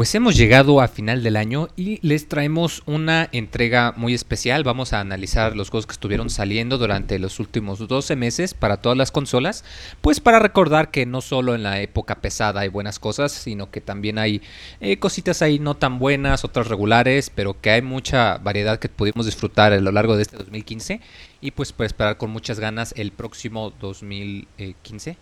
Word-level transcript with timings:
Pues 0.00 0.14
hemos 0.14 0.34
llegado 0.34 0.80
a 0.80 0.88
final 0.88 1.22
del 1.22 1.36
año 1.36 1.68
y 1.76 1.98
les 2.00 2.26
traemos 2.26 2.82
una 2.86 3.28
entrega 3.32 3.92
muy 3.98 4.14
especial. 4.14 4.64
Vamos 4.64 4.94
a 4.94 5.00
analizar 5.00 5.54
los 5.54 5.68
juegos 5.68 5.86
que 5.86 5.92
estuvieron 5.92 6.30
saliendo 6.30 6.78
durante 6.78 7.18
los 7.18 7.38
últimos 7.38 7.86
12 7.86 8.16
meses 8.16 8.54
para 8.54 8.78
todas 8.78 8.96
las 8.96 9.12
consolas. 9.12 9.62
Pues 10.00 10.18
para 10.18 10.38
recordar 10.38 10.90
que 10.90 11.04
no 11.04 11.20
solo 11.20 11.54
en 11.54 11.64
la 11.64 11.82
época 11.82 12.22
pesada 12.22 12.62
hay 12.62 12.68
buenas 12.68 12.98
cosas, 12.98 13.30
sino 13.30 13.70
que 13.70 13.82
también 13.82 14.16
hay 14.16 14.40
eh, 14.80 14.98
cositas 14.98 15.42
ahí 15.42 15.58
no 15.58 15.76
tan 15.76 15.98
buenas, 15.98 16.46
otras 16.46 16.68
regulares, 16.68 17.28
pero 17.28 17.60
que 17.60 17.68
hay 17.68 17.82
mucha 17.82 18.38
variedad 18.38 18.78
que 18.78 18.88
pudimos 18.88 19.26
disfrutar 19.26 19.74
a 19.74 19.80
lo 19.80 19.92
largo 19.92 20.16
de 20.16 20.22
este 20.22 20.38
2015. 20.38 21.02
Y 21.42 21.50
pues 21.50 21.74
para 21.74 21.88
esperar 21.88 22.16
con 22.16 22.30
muchas 22.30 22.58
ganas 22.58 22.94
el 22.96 23.12
próximo 23.12 23.70
2015. 23.78 25.18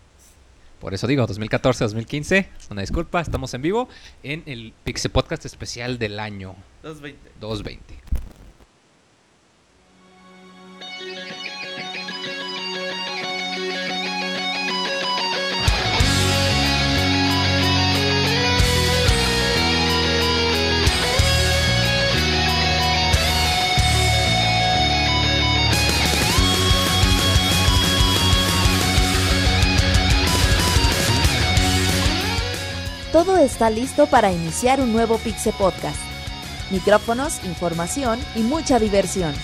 Por 0.81 0.95
eso 0.95 1.07
digo, 1.07 1.27
2014-2015, 1.27 2.47
una 2.71 2.83
disculpa, 2.83 3.21
estamos 3.21 3.53
en 3.55 3.63
vivo 3.63 3.89
en 4.23 4.45
el 4.47 4.73
Pixel 4.85 5.11
Podcast 5.11 5.45
especial 5.45 5.99
del 5.99 6.21
año 6.21 6.55
220. 6.83 7.31
220. 7.41 7.95
Todo 33.19 33.37
está 33.37 33.69
listo 33.69 34.07
para 34.07 34.31
iniciar 34.31 34.81
un 34.81 34.93
nuevo 34.93 35.19
Pixel 35.19 35.53
Podcast. 35.55 35.99
Micrófonos, 36.71 37.45
información 37.45 38.21
y 38.37 38.43
mucha 38.43 38.79
diversión. 38.79 39.35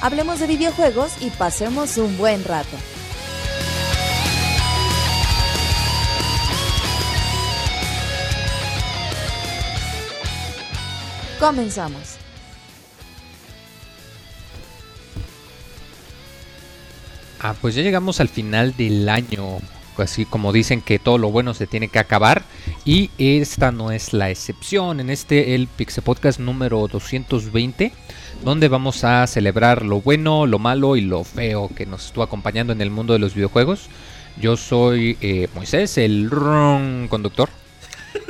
Hablemos 0.00 0.40
de 0.40 0.48
videojuegos 0.48 1.12
y 1.20 1.30
pasemos 1.30 1.98
un 1.98 2.18
buen 2.18 2.42
rato. 2.42 2.76
Comenzamos. 11.38 12.16
Ah, 17.38 17.54
pues 17.60 17.76
ya 17.76 17.82
llegamos 17.82 18.18
al 18.18 18.28
final 18.28 18.76
del 18.76 19.08
año. 19.08 19.60
Así 19.98 20.24
como 20.24 20.52
dicen 20.52 20.80
que 20.80 20.98
todo 20.98 21.18
lo 21.18 21.30
bueno 21.30 21.54
se 21.54 21.66
tiene 21.66 21.88
que 21.88 21.98
acabar. 21.98 22.42
Y 22.84 23.10
esta 23.18 23.72
no 23.72 23.90
es 23.90 24.12
la 24.12 24.30
excepción. 24.30 25.00
En 25.00 25.10
este, 25.10 25.54
el 25.54 25.66
Pixel 25.68 26.04
Podcast 26.04 26.40
número 26.40 26.88
220. 26.88 27.92
Donde 28.44 28.68
vamos 28.68 29.04
a 29.04 29.26
celebrar 29.26 29.84
lo 29.84 30.00
bueno, 30.00 30.46
lo 30.46 30.58
malo 30.58 30.96
y 30.96 31.00
lo 31.00 31.22
feo 31.24 31.70
que 31.74 31.86
nos 31.86 32.06
estuvo 32.06 32.24
acompañando 32.24 32.72
en 32.72 32.80
el 32.80 32.90
mundo 32.90 33.12
de 33.12 33.18
los 33.18 33.34
videojuegos. 33.34 33.88
Yo 34.40 34.56
soy 34.56 35.16
eh, 35.20 35.48
Moisés, 35.54 35.98
el 35.98 36.30
ron 36.30 37.06
conductor. 37.08 37.50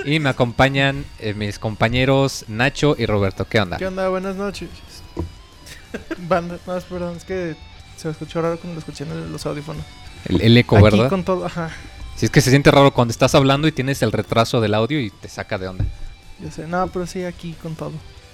Y 0.04 0.18
me 0.18 0.28
acompañan 0.28 1.04
eh, 1.18 1.34
mis 1.34 1.58
compañeros 1.58 2.44
Nacho 2.48 2.96
y 2.98 3.06
Roberto. 3.06 3.46
¿Qué 3.48 3.60
onda? 3.60 3.78
¿Qué 3.78 3.86
onda? 3.86 4.08
Buenas 4.08 4.36
noches. 4.36 4.68
Banda, 6.28 6.58
no, 6.66 6.80
perdón, 6.80 7.16
es 7.16 7.24
que 7.24 7.56
se 7.96 8.10
escuchó 8.10 8.42
raro 8.42 8.58
cuando 8.58 8.74
lo 8.74 8.78
escuché 8.80 9.04
en 9.04 9.32
los 9.32 9.46
audífonos. 9.46 9.84
El, 10.26 10.40
el 10.40 10.56
eco, 10.58 10.76
Aquí 10.76 10.84
¿verdad? 10.84 11.08
con 11.08 11.24
todo, 11.24 11.46
ajá. 11.46 11.70
Si 12.16 12.26
es 12.26 12.30
que 12.30 12.40
se 12.40 12.50
siente 12.50 12.70
raro 12.70 12.92
cuando 12.92 13.10
estás 13.12 13.34
hablando 13.34 13.66
y 13.66 13.72
tienes 13.72 14.02
el 14.02 14.12
retraso 14.12 14.60
del 14.60 14.74
audio 14.74 15.00
y 15.00 15.10
te 15.10 15.28
saca 15.28 15.58
de 15.58 15.68
onda. 15.68 15.84
Yo 16.42 16.50
sé, 16.50 16.66
no, 16.66 16.86
pero 16.88 17.06
sí, 17.06 17.24
aquí 17.24 17.54
con 17.62 17.74
todo. 17.74 17.92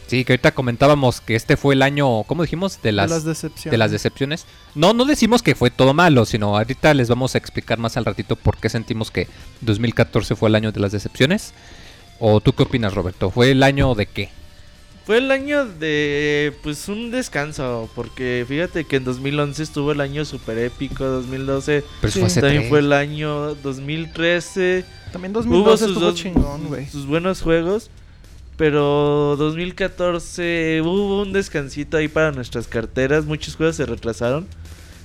Sí, 0.08 0.24
que 0.24 0.32
ahorita 0.32 0.52
comentábamos 0.52 1.20
que 1.20 1.34
este 1.36 1.58
fue 1.58 1.74
el 1.74 1.82
año, 1.82 2.22
¿cómo 2.24 2.42
dijimos? 2.42 2.80
De 2.80 2.92
las, 2.92 3.10
de 3.10 3.16
las 3.16 3.24
decepciones. 3.24 3.70
de 3.70 3.76
las 3.78 3.90
decepciones. 3.90 4.46
No, 4.74 4.94
no 4.94 5.04
decimos 5.04 5.42
que 5.42 5.54
fue 5.54 5.70
todo 5.70 5.92
malo, 5.92 6.24
sino 6.24 6.56
ahorita 6.56 6.94
les 6.94 7.10
vamos 7.10 7.34
a 7.34 7.38
explicar 7.38 7.78
más 7.78 7.98
al 7.98 8.06
ratito 8.06 8.34
por 8.36 8.56
qué 8.56 8.70
sentimos 8.70 9.10
que 9.10 9.28
2014 9.60 10.34
fue 10.34 10.48
el 10.48 10.54
año 10.54 10.72
de 10.72 10.80
las 10.80 10.92
decepciones. 10.92 11.52
¿O 12.20 12.40
tú 12.40 12.54
qué 12.54 12.62
opinas, 12.62 12.94
Roberto? 12.94 13.30
¿Fue 13.30 13.50
el 13.50 13.62
año 13.62 13.94
de 13.94 14.06
qué? 14.06 14.30
Fue 15.08 15.16
el 15.16 15.30
año 15.30 15.64
de 15.64 16.52
pues 16.62 16.86
un 16.86 17.10
descanso, 17.10 17.88
porque 17.94 18.44
fíjate 18.46 18.84
que 18.84 18.96
en 18.96 19.04
2011 19.04 19.62
estuvo 19.62 19.92
el 19.92 20.02
año 20.02 20.26
super 20.26 20.58
épico, 20.58 21.02
2012 21.02 21.82
Pero 22.02 22.12
Sí, 22.12 22.18
fue 22.18 22.26
hace 22.26 22.42
también 22.42 22.68
fue 22.68 22.80
el 22.80 22.92
año 22.92 23.54
2013, 23.54 24.84
También 25.10 25.32
hubo 25.32 25.40
2012 25.40 25.78
sus 25.78 25.88
estuvo 25.94 26.04
dos 26.10 26.14
chingón, 26.14 26.66
güey. 26.66 26.86
sus 26.88 27.06
buenos 27.06 27.40
juegos, 27.40 27.88
pero 28.58 29.36
2014 29.38 30.82
hubo 30.84 31.22
un 31.22 31.32
descansito 31.32 31.96
ahí 31.96 32.08
para 32.08 32.30
nuestras 32.30 32.68
carteras, 32.68 33.24
muchos 33.24 33.56
juegos 33.56 33.76
se 33.76 33.86
retrasaron. 33.86 34.46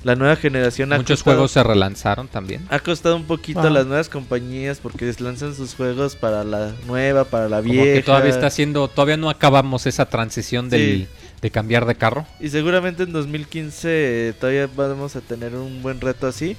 La 0.04 0.16
nueva 0.16 0.36
generación 0.36 0.92
ha 0.92 0.98
Muchos 0.98 1.20
costado- 1.20 1.36
juegos 1.38 1.52
se 1.52 1.64
relanzaron 1.64 2.28
también. 2.28 2.66
Ha 2.70 2.80
costado 2.80 3.16
un 3.16 3.24
poquito 3.24 3.62
Ah. 3.62 3.68
a 3.68 3.70
las 3.70 3.86
nuevas 3.86 4.10
compañías 4.10 4.80
porque 4.82 5.14
lanzan 5.20 5.56
sus 5.56 5.76
juegos 5.76 6.16
para 6.18 6.44
la 6.44 6.74
nueva, 6.88 7.24
para 7.24 7.48
la 7.48 7.62
Como 7.62 7.72
vieja. 7.74 7.94
que 7.94 8.04
todavía 8.04 8.32
está 8.32 8.48
haciendo, 8.48 8.88
todavía 8.90 9.16
no 9.18 9.30
acabamos 9.30 9.86
esa 9.86 10.06
transición 10.06 10.70
del, 10.70 10.82
Sí. 10.82 11.08
de 11.42 11.52
cambiar 11.52 11.86
de 11.86 11.96
carro. 11.96 12.26
Y 12.42 12.50
seguramente 12.50 13.04
en 13.04 13.14
2015 13.14 14.30
eh, 14.30 14.34
todavía 14.38 14.68
vamos 14.76 15.16
a 15.16 15.22
tener 15.22 15.56
un 15.56 15.82
buen 15.82 16.02
reto 16.02 16.28
así. 16.28 16.58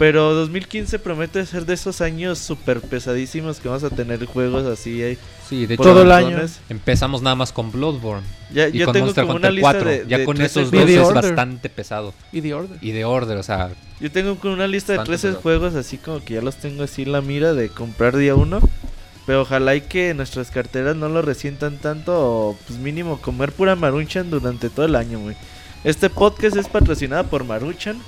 Pero 0.00 0.32
2015 0.32 0.98
promete 0.98 1.44
ser 1.44 1.66
de 1.66 1.74
esos 1.74 2.00
años 2.00 2.38
súper 2.38 2.80
pesadísimos 2.80 3.60
que 3.60 3.68
vamos 3.68 3.84
a 3.84 3.90
tener 3.90 4.24
juegos 4.24 4.64
así. 4.66 5.02
eh, 5.02 5.18
Sí, 5.46 5.66
de 5.66 5.74
hecho 5.74 5.82
Todo 5.82 6.02
el 6.02 6.08
montones. 6.08 6.58
empezamos 6.70 7.20
nada 7.20 7.36
más 7.36 7.52
con 7.52 7.70
Bloodborne 7.70 8.26
Ya, 8.50 8.68
y 8.68 8.78
yo 8.78 8.86
con 8.86 8.94
tengo 8.94 9.06
Monster 9.06 9.24
como 9.26 9.36
Hunter 9.36 9.50
una 9.50 9.54
lista 9.54 9.72
4. 9.72 9.90
de, 9.90 10.04
ya 10.08 10.18
de 10.18 10.24
con 10.24 10.36
13 10.36 10.60
esos 10.60 10.70
dos 10.72 10.88
es 10.88 10.98
Order. 11.00 11.22
bastante 11.22 11.68
pesado. 11.68 12.14
Y 12.32 12.40
The 12.40 12.54
Order. 12.54 12.78
Y 12.80 12.92
de 12.92 13.04
Order, 13.04 13.36
o 13.36 13.42
sea, 13.42 13.70
Yo 14.00 14.10
tengo 14.10 14.36
como 14.36 14.54
una 14.54 14.66
lista 14.66 14.92
de 14.94 14.98
Bastante 14.98 15.18
13 15.18 15.26
pesado. 15.28 15.42
juegos 15.42 15.74
así 15.74 15.98
como 15.98 16.24
que 16.24 16.32
ya 16.34 16.40
los 16.40 16.56
tengo 16.56 16.82
así 16.84 17.02
en 17.02 17.12
la 17.12 17.20
mira 17.20 17.52
de 17.52 17.68
comprar 17.68 18.16
día 18.16 18.34
uno. 18.34 18.60
Pero 19.26 19.42
ojalá 19.42 19.74
y 19.76 19.82
que 19.82 20.14
nuestras 20.14 20.50
carteras 20.50 20.96
no 20.96 21.10
lo 21.10 21.20
resientan 21.20 21.76
tanto 21.76 22.12
o 22.16 22.56
pues 22.66 22.78
mínimo 22.78 23.20
comer 23.20 23.52
pura 23.52 23.76
maruchan 23.76 24.30
durante 24.30 24.70
todo 24.70 24.86
el 24.86 24.96
año, 24.96 25.20
güey. 25.20 25.36
Este 25.84 26.08
podcast 26.08 26.56
es 26.56 26.68
patrocinado 26.68 27.24
por 27.24 27.44
Maruchan. 27.44 27.98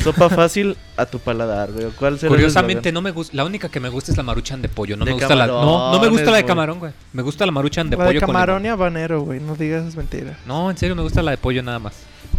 Sopa 0.00 0.28
fácil 0.30 0.76
a 0.96 1.06
tu 1.06 1.18
paladar, 1.18 1.72
güey. 1.72 1.86
¿Cuál 1.98 2.18
será 2.18 2.30
Curiosamente 2.30 2.92
no 2.92 3.02
me 3.02 3.10
gusta, 3.10 3.36
la 3.36 3.44
única 3.44 3.68
que 3.68 3.80
me 3.80 3.88
gusta 3.88 4.10
es 4.10 4.16
la 4.16 4.22
maruchan 4.22 4.62
de 4.62 4.68
pollo, 4.68 4.96
no 4.96 5.04
De 5.04 5.12
me 5.12 5.18
gusta 5.18 5.34
la 5.34 5.46
no, 5.46 5.92
no 5.92 6.00
me 6.00 6.08
gusta 6.08 6.30
la 6.30 6.38
de 6.38 6.44
camarón, 6.44 6.78
güey. 6.78 6.92
Me 7.12 7.22
gusta 7.22 7.46
la 7.46 7.52
maruchan 7.52 7.90
de 7.90 7.96
la 7.96 8.04
pollo 8.04 8.20
de 8.20 8.26
con 8.26 8.34
camarón 8.34 8.64
y 8.64 8.68
habanero, 8.68 9.22
güey. 9.22 9.40
No 9.40 9.54
digas 9.54 9.82
esas 9.82 9.96
mentiras. 9.96 10.36
No, 10.46 10.70
en 10.70 10.76
serio 10.76 10.96
me 10.96 11.02
gusta 11.02 11.22
la 11.22 11.32
de 11.32 11.36
pollo 11.36 11.62
nada 11.62 11.78
más. 11.78 11.94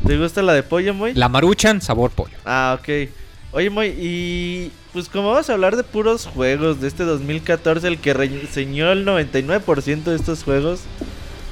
¿Te 0.06 0.18
gusta 0.18 0.42
la 0.42 0.54
de 0.54 0.64
pollo, 0.64 0.94
Moy? 0.94 1.14
La 1.14 1.30
maruchan 1.30 1.82
sabor 1.82 2.12
pollo. 2.12 2.38
Ah, 2.46 2.78
ok. 2.80 3.10
Oye, 3.52 3.70
Moy, 3.70 3.88
y 3.88 4.72
pues 4.92 5.08
como 5.08 5.32
vamos 5.32 5.50
a 5.50 5.54
hablar 5.54 5.76
de 5.76 5.84
puros 5.84 6.26
juegos 6.26 6.82
de 6.82 6.88
este 6.88 7.04
2014, 7.04 7.88
el 7.88 8.00
que 8.00 8.14
reseñó 8.14 8.92
el 8.92 9.06
99% 9.06 10.04
de 10.04 10.16
estos 10.16 10.44
juegos, 10.44 10.82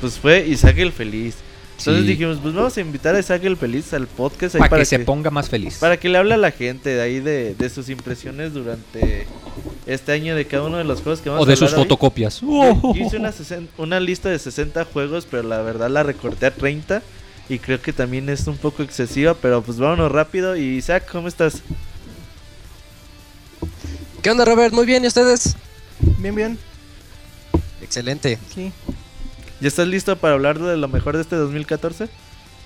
pues 0.01 0.19
fue 0.19 0.45
Isaac 0.47 0.79
el 0.79 0.91
Feliz. 0.91 1.37
Entonces 1.81 2.03
Sí. 2.03 2.09
dijimos, 2.11 2.37
pues 2.41 2.53
vamos 2.53 2.77
a 2.77 2.81
invitar 2.81 3.15
a 3.15 3.19
Isaac 3.19 3.43
el 3.43 3.57
Feliz 3.57 3.93
al 3.93 4.07
podcast 4.07 4.55
ahí 4.55 4.59
Para 4.59 4.69
para, 4.69 4.81
que 4.81 4.85
se 4.85 4.99
ponga 4.99 5.29
más 5.31 5.49
feliz. 5.49 5.77
para 5.79 5.97
que 5.97 6.09
le 6.09 6.17
hable 6.17 6.33
a 6.33 6.37
la 6.37 6.51
gente 6.51 6.89
de 6.91 7.01
ahí 7.01 7.19
de, 7.19 7.55
de 7.55 7.69
sus 7.69 7.89
impresiones 7.89 8.53
durante 8.53 9.27
este 9.87 10.11
año 10.11 10.35
de 10.35 10.45
cada 10.45 10.63
uno 10.63 10.77
de 10.77 10.83
los 10.83 11.01
juegos 11.01 11.21
que 11.21 11.29
vamos 11.29 11.43
O 11.43 11.45
de 11.47 11.53
a 11.53 11.55
sus 11.55 11.67
hablar 11.69 11.79
hoy. 11.79 11.83
fotocopias. 11.85 12.41
Yo 12.41 12.93
hice 12.95 13.17
una, 13.17 13.31
sesen- 13.31 13.67
una 13.77 13.99
lista 13.99 14.29
de 14.29 14.39
60 14.39 14.85
juegos, 14.85 15.27
pero 15.29 15.43
la 15.43 15.61
verdad 15.61 15.89
la 15.89 16.03
recorté 16.03 16.45
a 16.45 16.51
30. 16.53 17.01
Y 17.49 17.59
creo 17.59 17.81
que 17.81 17.91
también 17.91 18.29
es 18.29 18.47
un 18.47 18.55
poco 18.57 18.81
excesiva, 18.81 19.33
pero 19.33 19.61
pues 19.61 19.77
vámonos 19.77 20.09
rápido. 20.11 20.55
Y 20.55 20.77
Isaac, 20.77 21.09
¿cómo 21.11 21.27
estás? 21.27 21.61
¿Qué 24.21 24.29
onda, 24.29 24.45
Robert? 24.45 24.73
Muy 24.73 24.85
bien, 24.85 25.03
¿y 25.03 25.07
ustedes? 25.07 25.55
Bien, 26.19 26.35
bien. 26.35 26.57
Excelente. 27.81 28.37
Sí. 28.53 28.71
¿Ya 29.61 29.67
estás 29.67 29.87
listo 29.87 30.15
para 30.17 30.33
hablar 30.33 30.59
de 30.59 30.75
lo 30.75 30.87
mejor 30.87 31.15
de 31.15 31.21
este 31.21 31.35
2014? 31.35 32.09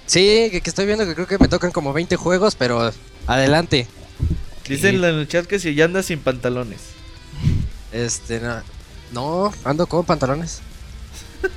Sí, 0.06 0.48
que, 0.52 0.62
que 0.62 0.70
estoy 0.70 0.86
viendo 0.86 1.06
que 1.06 1.14
creo 1.14 1.28
que 1.28 1.38
me 1.38 1.50
tocan 1.50 1.72
como 1.72 1.92
20 1.92 2.16
juegos, 2.16 2.56
pero 2.56 2.92
adelante. 3.28 3.88
Dicen 4.68 4.96
en 4.96 5.04
el 5.04 5.28
chat 5.28 5.46
que 5.46 5.60
si 5.60 5.76
ya 5.76 5.86
andas 5.86 6.06
sin 6.06 6.20
pantalones. 6.20 6.80
Este, 7.92 8.40
no, 8.40 8.62
no 9.12 9.54
ando 9.64 9.88
con 9.88 10.06
pantalones. 10.06 10.62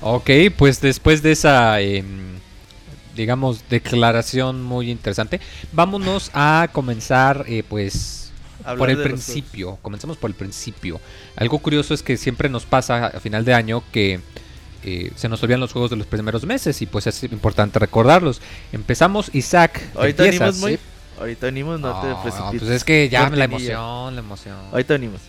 Ok, 0.00 0.30
pues 0.56 0.80
después 0.80 1.22
de 1.22 1.32
esa, 1.32 1.80
em, 1.80 2.38
digamos, 3.16 3.68
declaración 3.68 4.62
muy 4.62 4.92
interesante, 4.92 5.40
vámonos 5.72 6.30
a 6.34 6.68
comenzar, 6.72 7.44
eh, 7.48 7.64
pues, 7.68 8.17
por 8.76 8.90
el 8.90 9.02
principio, 9.02 9.70
los... 9.70 9.78
comencemos 9.80 10.16
por 10.16 10.30
el 10.30 10.36
principio. 10.36 11.00
Algo 11.36 11.58
curioso 11.58 11.94
es 11.94 12.02
que 12.02 12.16
siempre 12.16 12.48
nos 12.48 12.66
pasa 12.66 13.06
a 13.06 13.20
final 13.20 13.44
de 13.44 13.54
año 13.54 13.82
que 13.92 14.20
eh, 14.84 15.12
se 15.16 15.28
nos 15.28 15.42
olvidan 15.42 15.60
los 15.60 15.72
juegos 15.72 15.90
de 15.90 15.96
los 15.96 16.06
primeros 16.06 16.44
meses 16.44 16.80
y 16.82 16.86
pues 16.86 17.06
es 17.06 17.22
importante 17.24 17.78
recordarlos. 17.78 18.40
Empezamos, 18.72 19.30
Isaac. 19.34 19.82
Ahorita 19.94 20.24
empiezas, 20.24 20.60
venimos 20.60 20.60
muy... 20.60 20.72
¿sí? 20.76 20.80
Ahorita 21.18 21.46
venimos, 21.46 21.80
no, 21.80 22.00
te 22.00 22.06
ah, 22.06 22.18
pues 22.22 22.34
precipites. 22.34 22.60
Pues 22.60 22.76
es 22.76 22.84
que 22.84 23.08
ya 23.08 23.28
la 23.28 23.44
emoción, 23.44 24.14
la 24.14 24.20
emoción. 24.20 24.56
Ahorita 24.70 24.94
venimos. 24.94 25.20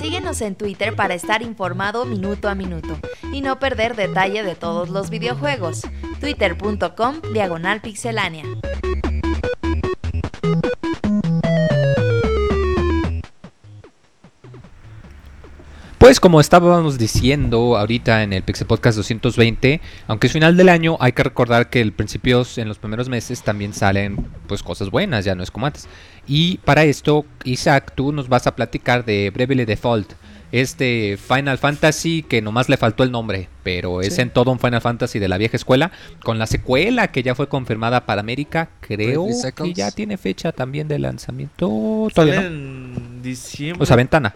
Síguenos 0.00 0.40
en 0.40 0.56
Twitter 0.56 0.96
para 0.96 1.14
estar 1.14 1.42
informado 1.42 2.04
minuto 2.04 2.48
a 2.48 2.54
minuto 2.54 2.98
y 3.32 3.40
no 3.42 3.58
perder 3.58 3.94
detalle 3.94 4.42
de 4.42 4.54
todos 4.54 4.88
los 4.88 5.08
videojuegos. 5.08 5.82
Twitter.com 6.24 7.20
Diagonal 7.34 7.82
Pixelánea. 7.82 8.44
Pues 15.98 16.20
como 16.20 16.40
estábamos 16.40 16.96
diciendo 16.96 17.76
ahorita 17.76 18.22
en 18.22 18.32
el 18.32 18.42
Pixel 18.42 18.66
Podcast 18.66 18.96
220, 18.96 19.82
aunque 20.06 20.28
es 20.28 20.32
final 20.32 20.56
del 20.56 20.70
año, 20.70 20.96
hay 20.98 21.12
que 21.12 21.24
recordar 21.24 21.68
que 21.68 21.82
el 21.82 21.92
principios 21.92 22.56
en 22.56 22.68
los 22.68 22.78
primeros 22.78 23.10
meses 23.10 23.42
también 23.42 23.74
salen 23.74 24.26
pues 24.46 24.62
cosas 24.62 24.90
buenas, 24.90 25.26
ya 25.26 25.34
no 25.34 25.42
es 25.42 25.50
como 25.50 25.66
antes. 25.66 25.88
Y 26.26 26.56
para 26.64 26.84
esto, 26.84 27.26
Isaac, 27.44 27.92
tú 27.94 28.12
nos 28.12 28.30
vas 28.30 28.46
a 28.46 28.56
platicar 28.56 29.04
de 29.04 29.28
Bravely 29.28 29.66
Default, 29.66 30.14
este 30.60 31.16
Final 31.16 31.58
Fantasy 31.58 32.22
que 32.22 32.40
nomás 32.40 32.68
le 32.68 32.76
faltó 32.76 33.02
el 33.02 33.10
nombre, 33.10 33.48
pero 33.64 34.00
es 34.02 34.14
Sí. 34.14 34.20
en 34.22 34.30
todo 34.30 34.50
un 34.52 34.58
Final 34.60 34.80
Fantasy 34.80 35.18
de 35.18 35.26
la 35.28 35.36
vieja 35.36 35.56
escuela, 35.56 35.90
con 36.22 36.38
la 36.38 36.46
secuela 36.46 37.08
que 37.10 37.22
ya 37.22 37.34
fue 37.34 37.48
confirmada 37.48 38.06
para 38.06 38.20
América, 38.20 38.68
creo 38.80 39.26
que 39.56 39.74
ya 39.74 39.90
tiene 39.90 40.16
fecha 40.16 40.52
también 40.52 40.86
de 40.86 40.98
lanzamiento. 41.00 42.08
Todavía 42.14 42.42
no. 42.42 42.46
en 42.46 43.22
diciembre. 43.22 43.82
O 43.82 43.86
sea, 43.86 43.96
ventana. 43.96 44.34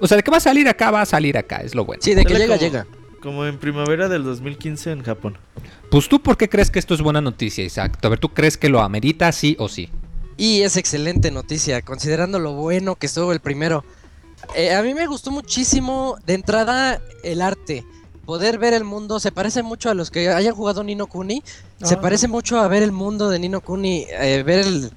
O 0.00 0.06
sea, 0.08 0.16
de 0.16 0.22
que 0.22 0.30
va 0.30 0.38
a 0.38 0.40
salir 0.40 0.68
acá, 0.68 0.90
va 0.90 1.02
a 1.02 1.06
salir 1.06 1.36
acá, 1.38 1.58
es 1.58 1.74
lo 1.74 1.84
bueno. 1.84 2.02
Sí, 2.02 2.14
de 2.14 2.24
que 2.24 2.34
llega, 2.34 2.46
como- 2.56 2.60
llega. 2.60 2.86
Como 3.20 3.46
en 3.46 3.56
primavera 3.58 4.08
del 4.08 4.24
2015 4.24 4.90
en 4.90 5.02
Japón. 5.04 5.38
Pues 5.90 6.08
tú, 6.08 6.20
¿por 6.20 6.36
qué 6.36 6.48
crees 6.48 6.70
que 6.72 6.78
esto 6.80 6.94
es 6.94 7.00
buena 7.02 7.20
noticia, 7.20 7.62
Isaac? 7.64 7.98
A 8.02 8.08
ver, 8.08 8.18
¿tú 8.18 8.30
crees 8.30 8.56
que 8.56 8.68
lo 8.68 8.80
amerita 8.80 9.30
sí 9.30 9.54
o 9.60 9.68
sí? 9.68 9.90
Y 10.36 10.62
es 10.62 10.76
excelente 10.76 11.30
noticia, 11.30 11.82
considerando 11.82 12.40
lo 12.40 12.54
bueno 12.54 12.96
que 12.96 13.06
estuvo 13.06 13.30
el 13.32 13.38
primero. 13.40 13.84
Eh, 14.56 14.74
a 14.74 14.82
mí 14.82 14.94
me 14.94 15.06
gustó 15.06 15.30
muchísimo 15.30 16.16
de 16.26 16.34
entrada 16.34 17.00
el 17.24 17.40
arte. 17.40 17.84
Poder 18.26 18.58
ver 18.58 18.72
el 18.74 18.84
mundo 18.84 19.18
se 19.18 19.32
parece 19.32 19.62
mucho 19.62 19.90
a 19.90 19.94
los 19.94 20.10
que 20.10 20.28
hayan 20.28 20.54
jugado 20.54 20.84
Nino 20.84 21.06
Kuni. 21.06 21.42
Se 21.82 21.94
Ah. 21.94 22.00
parece 22.00 22.28
mucho 22.28 22.58
a 22.60 22.68
ver 22.68 22.82
el 22.82 22.92
mundo 22.92 23.30
de 23.30 23.38
Nino 23.38 23.60
Kuni. 23.60 24.06
eh, 24.10 24.42
ver 24.44 24.60
el, 24.60 24.90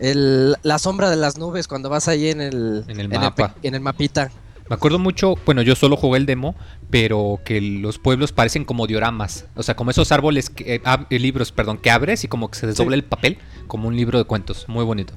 el- 0.00 0.56
la 0.62 0.78
sombra 0.78 1.10
de 1.10 1.16
las 1.16 1.38
nubes 1.38 1.68
cuando 1.68 1.88
vas 1.88 2.08
ahí 2.08 2.28
en 2.30 2.40
el, 2.40 2.84
En 2.88 2.98
el 2.98 3.08
mapa. 3.08 3.54
en 3.62 3.74
el 3.74 3.80
mapita. 3.80 4.30
Me 4.68 4.74
acuerdo 4.74 4.98
mucho, 4.98 5.34
bueno, 5.44 5.60
yo 5.60 5.76
solo 5.76 5.94
jugué 5.96 6.18
el 6.18 6.24
demo, 6.26 6.54
pero 6.90 7.38
que 7.44 7.60
los 7.60 7.98
pueblos 7.98 8.32
parecen 8.32 8.64
como 8.64 8.86
dioramas. 8.86 9.44
O 9.56 9.62
sea, 9.62 9.76
como 9.76 9.90
esos 9.90 10.10
árboles, 10.10 10.48
que, 10.48 10.76
eh, 10.76 10.82
ab- 10.84 11.06
eh, 11.10 11.18
libros, 11.18 11.52
perdón, 11.52 11.76
que 11.76 11.90
abres 11.90 12.24
y 12.24 12.28
como 12.28 12.50
que 12.50 12.58
se 12.58 12.66
desdobla 12.66 12.94
Sí. 12.96 13.00
el 13.00 13.04
papel, 13.04 13.38
como 13.68 13.88
un 13.88 13.96
libro 13.96 14.18
de 14.18 14.24
cuentos. 14.24 14.64
Muy 14.66 14.84
bonito. 14.84 15.12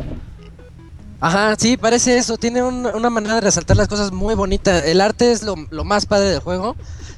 Ajá, 1.20 1.56
sí, 1.58 1.78
parece 1.78 2.18
eso. 2.18 2.38
Tiene 2.38 2.62
un- 2.62 2.86
una 2.86 3.10
manera 3.10 3.36
de 3.36 3.42
resaltar 3.42 3.76
las 3.78 3.88
cosas 3.88 4.12
muy 4.12 4.36
bonita. 4.36 4.80
El 4.86 5.02
arte 5.02 5.32
es 5.32 5.42
lo, 5.44 5.56
lo 5.72 5.84
más 5.84 6.06
padre 6.06 6.30
del 6.30 6.40
juego. 6.42 6.76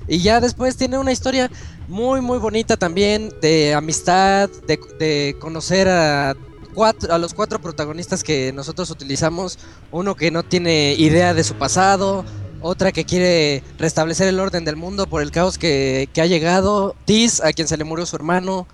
Y 0.08 0.20
ya 0.20 0.40
después 0.40 0.78
tiene 0.78 0.98
una 0.98 1.12
historia 1.12 1.52
muy, 1.88 2.22
muy 2.22 2.38
bonita 2.40 2.78
también 2.78 3.32
de 3.42 3.74
amistad, 3.74 4.50
de, 4.68 4.80
de 5.00 5.36
conocer 5.40 5.90
a, 5.90 6.34
cuatro, 6.74 7.14
a 7.14 7.18
los 7.18 7.34
cuatro 7.34 7.60
protagonistas 7.60 8.24
que 8.24 8.54
nosotros 8.54 8.90
utilizamos. 8.90 9.60
Uno 9.92 10.16
que 10.16 10.32
no 10.32 10.44
tiene 10.44 10.94
idea 10.98 11.34
de 11.34 11.44
su 11.44 11.56
pasado, 11.56 12.24
otra 12.62 12.92
que 12.94 13.04
quiere 13.06 13.64
restablecer 13.78 14.28
el 14.30 14.40
orden 14.40 14.64
del 14.66 14.78
mundo 14.78 15.08
por 15.08 15.22
el 15.22 15.32
caos 15.32 15.58
que, 15.58 16.08
que 16.14 16.22
ha 16.22 16.26
llegado. 16.26 16.96
Tis, 17.06 17.42
a 17.42 17.52
quien 17.52 17.68
se 17.68 17.76
le 17.78 17.84
murió 17.84 18.06
su 18.06 18.16
hermano. 18.16 18.66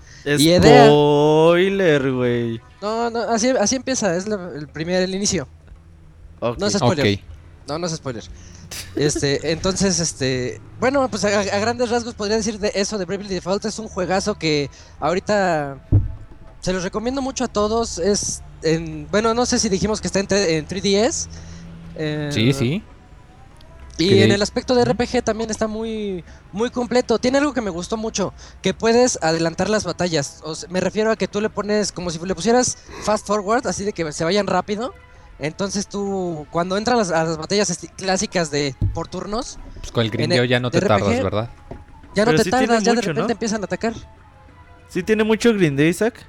Spoiler, 0.86 2.12
güey. 2.12 2.60
No, 2.82 3.10
no, 3.10 3.20
así, 3.22 3.48
así 3.50 3.76
empieza, 3.76 4.16
es 4.16 4.26
la- 4.28 4.50
el 4.54 4.68
primer, 4.68 5.02
el 5.02 5.14
inicio. 5.14 5.46
No 6.58 6.68
se- 6.70 6.76
Ok. 6.78 6.92
Spoiler. 6.92 7.20
No, 7.68 7.78
no 7.78 7.86
es 7.86 7.92
spoiler. 7.94 8.24
Este, 8.94 9.52
entonces, 9.52 9.98
este, 10.00 10.60
bueno, 10.80 11.08
pues 11.08 11.24
a, 11.24 11.40
a 11.40 11.58
grandes 11.58 11.90
rasgos 11.90 12.14
podría 12.14 12.36
decir 12.36 12.58
de 12.58 12.72
eso 12.74 12.98
de 12.98 13.04
Bravely 13.04 13.28
Default 13.28 13.64
es 13.64 13.78
un 13.78 13.88
juegazo 13.88 14.36
que 14.38 14.70
ahorita 15.00 15.78
se 16.60 16.72
los 16.72 16.82
recomiendo 16.82 17.22
mucho 17.22 17.44
a 17.44 17.48
todos. 17.48 17.98
Es, 17.98 18.42
en, 18.62 19.06
bueno, 19.10 19.34
no 19.34 19.46
sé 19.46 19.58
si 19.58 19.68
dijimos 19.68 20.00
que 20.00 20.08
está 20.08 20.20
en, 20.20 20.26
en 20.30 20.66
3DS. 20.66 21.28
eh, 21.96 22.30
Sí, 22.32 22.52
sí. 22.52 22.82
Y 23.98 24.22
en 24.22 24.30
el 24.32 24.42
aspecto 24.42 24.74
de 24.74 24.84
RPG 24.84 25.22
también 25.24 25.50
está 25.50 25.66
muy, 25.66 26.24
muy 26.52 26.70
completo. 26.70 27.18
Tiene 27.18 27.38
algo 27.38 27.54
que 27.54 27.60
me 27.62 27.70
gustó 27.70 27.96
mucho, 27.96 28.34
que 28.62 28.74
puedes 28.74 29.18
adelantar 29.22 29.70
las 29.70 29.84
batallas. 29.84 30.40
O 30.44 30.54
sea, 30.54 30.68
me 30.68 30.80
refiero 30.80 31.10
a 31.10 31.16
que 31.16 31.28
tú 31.28 31.40
le 31.40 31.48
pones 31.48 31.92
como 31.92 32.10
si 32.10 32.18
le 32.18 32.34
pusieras 32.34 32.76
fast 33.04 33.26
forward, 33.26 33.66
así 33.66 33.84
de 33.84 33.92
que 33.92 34.12
se 34.12 34.24
vayan 34.24 34.46
rápido. 34.46 34.92
Entonces 35.38 35.86
tú, 35.86 36.46
cuando 36.50 36.76
entran 36.76 36.96
las, 36.98 37.10
a 37.10 37.24
las 37.24 37.36
batallas 37.38 37.78
clásicas 37.96 38.50
de 38.50 38.74
por 38.94 39.08
turnos, 39.08 39.58
Pues 39.80 39.92
con 39.92 40.02
el 40.04 40.10
grindeo 40.10 40.42
el- 40.44 40.48
ya 40.48 40.60
no 40.60 40.70
te 40.70 40.80
tardas, 40.80 41.22
¿verdad? 41.22 41.50
ya 42.14 42.24
no 42.24 42.30
Pero 42.30 42.38
te 42.38 42.44
sí 42.44 42.50
tardas, 42.50 42.82
ya 42.82 42.94
de 42.94 43.00
repente 43.02 43.22
¿no? 43.22 43.28
empiezan 43.30 43.62
a 43.62 43.64
atacar. 43.66 43.94
¿Sí 44.88 45.02
tiene 45.02 45.24
mucho 45.24 45.52
grindeo, 45.52 45.86
Isaac? 45.88 46.24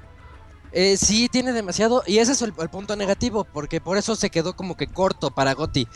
Eh, 0.74 0.98
sí, 0.98 1.30
tiene 1.32 1.54
demasiado. 1.54 2.04
Y 2.06 2.18
ese 2.18 2.34
es 2.34 2.42
el, 2.42 2.54
el 2.60 2.70
punto 2.70 2.96
negativo, 2.98 3.46
porque 3.46 3.80
por 3.80 3.98
eso 3.98 4.16
se 4.18 4.30
quedó 4.30 4.56
como 4.56 4.76
que 4.76 4.88
corto 4.88 5.32
para 5.32 5.54
Gotti. 5.54 5.88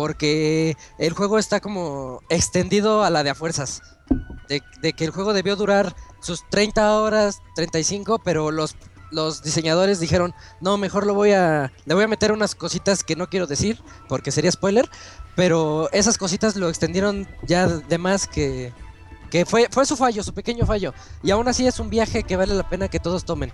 Porque 0.00 0.78
el 0.96 1.12
juego 1.12 1.38
está 1.38 1.60
como 1.60 2.22
extendido 2.30 3.04
a 3.04 3.10
la 3.10 3.22
de 3.22 3.28
a 3.28 3.34
fuerzas. 3.34 3.82
De, 4.48 4.94
que 4.94 5.04
el 5.04 5.10
juego 5.10 5.34
debió 5.34 5.56
durar 5.56 5.94
sus 6.22 6.48
30 6.48 6.96
horas, 7.02 7.42
35, 7.54 8.18
pero 8.24 8.50
los, 8.50 8.76
los 9.10 9.42
diseñadores 9.42 10.00
dijeron, 10.00 10.32
no, 10.62 10.78
mejor 10.78 11.06
lo 11.06 11.12
voy 11.12 11.32
a, 11.32 11.70
le 11.84 11.94
voy 11.94 12.04
a 12.04 12.08
meter 12.08 12.32
unas 12.32 12.54
cositas 12.54 13.04
que 13.04 13.14
no 13.14 13.28
quiero 13.28 13.46
decir, 13.46 13.78
porque 14.08 14.30
sería 14.30 14.50
spoiler. 14.50 14.88
Pero 15.36 15.90
esas 15.92 16.16
cositas 16.16 16.56
lo 16.56 16.70
extendieron 16.70 17.28
ya 17.46 17.66
de 17.66 17.98
más 17.98 18.26
que... 18.26 18.72
Que 19.30 19.44
fue, 19.44 19.68
fue 19.70 19.84
su 19.84 19.98
fallo, 19.98 20.22
su 20.22 20.32
pequeño 20.32 20.64
fallo. 20.64 20.94
Y 21.22 21.30
aún 21.30 21.46
así 21.46 21.66
es 21.66 21.78
un 21.78 21.90
viaje 21.90 22.22
que 22.22 22.36
vale 22.36 22.54
la 22.54 22.66
pena 22.66 22.88
que 22.88 23.00
todos 23.00 23.26
tomen. 23.26 23.52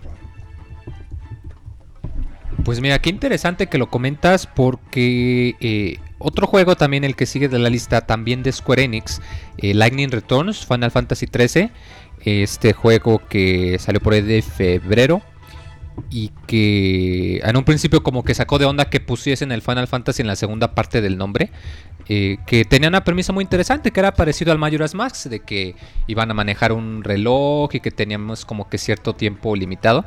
Pues 2.64 2.80
mira, 2.80 3.00
qué 3.00 3.11
interesante 3.11 3.66
que 3.66 3.78
lo 3.78 3.90
comentas 3.90 4.47
porque 4.47 5.56
eh, 5.61 5.99
otro 6.18 6.46
juego 6.46 6.76
también 6.76 7.04
el 7.04 7.16
que 7.16 7.26
sigue 7.26 7.49
de 7.49 7.58
la 7.58 7.70
lista 7.70 8.02
también 8.02 8.42
de 8.42 8.52
Square 8.52 8.85
Enix, 8.85 9.20
eh, 9.58 9.75
Lightning 9.75 10.11
Returns, 10.11 10.64
Final 10.66 10.90
Fantasy 10.90 11.26
XIII, 11.26 11.70
este 12.25 12.73
juego 12.73 13.23
que 13.28 13.78
salió 13.78 14.00
por 14.00 14.14
ahí 14.14 14.23
de 14.23 14.42
febrero 14.42 15.23
y 16.11 16.30
que 16.46 17.38
en 17.38 17.56
un 17.56 17.64
principio 17.64 18.02
como 18.02 18.25
que 18.25 18.35
sacó 18.35 18.58
de 18.58 18.64
onda 18.64 18.90
que 18.90 19.00
pusiesen 19.00 19.52
el 19.52 19.62
Final 19.62 19.87
Fantasy 19.87 20.23
en 20.23 20.28
la 20.28 20.37
segunda 20.37 20.75
parte 20.75 21.00
del 21.00 21.18
nombre, 21.18 21.50
eh, 22.08 22.38
que 22.46 22.64
tenía 22.64 22.88
una 22.88 23.04
premisa 23.04 23.32
muy 23.32 23.42
interesante 23.42 23.90
que 23.90 24.00
era 24.00 24.14
parecido 24.14 24.52
al 24.52 24.58
Majora's 24.58 24.94
Max, 24.94 25.28
de 25.28 25.40
que 25.40 25.75
iban 26.06 26.30
a 26.30 26.35
manejar 26.35 26.73
un 26.73 27.02
reloj 27.02 27.75
y 27.75 27.80
que 27.80 27.90
teníamos 27.90 28.44
como 28.44 28.68
que 28.68 28.78
cierto 28.78 29.14
tiempo 29.14 29.56
limitado. 29.56 30.04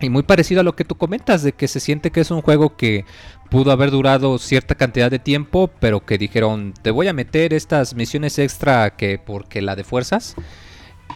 Y 0.00 0.10
muy 0.10 0.22
parecido 0.22 0.60
a 0.60 0.64
lo 0.64 0.76
que 0.76 0.84
tú 0.84 0.96
comentas, 0.96 1.42
de 1.42 1.52
que 1.52 1.68
se 1.68 1.80
siente 1.80 2.10
que 2.10 2.20
es 2.20 2.30
un 2.30 2.42
juego 2.42 2.76
que 2.76 3.04
pudo 3.50 3.72
haber 3.72 3.90
durado 3.90 4.38
cierta 4.38 4.74
cantidad 4.74 5.10
de 5.10 5.18
tiempo, 5.18 5.70
pero 5.80 6.04
que 6.04 6.18
dijeron, 6.18 6.74
te 6.82 6.90
voy 6.90 7.08
a 7.08 7.14
meter 7.14 7.54
estas 7.54 7.94
misiones 7.94 8.38
extra 8.38 8.96
que 8.96 9.18
porque 9.18 9.62
la 9.62 9.74
de 9.74 9.84
fuerzas. 9.84 10.36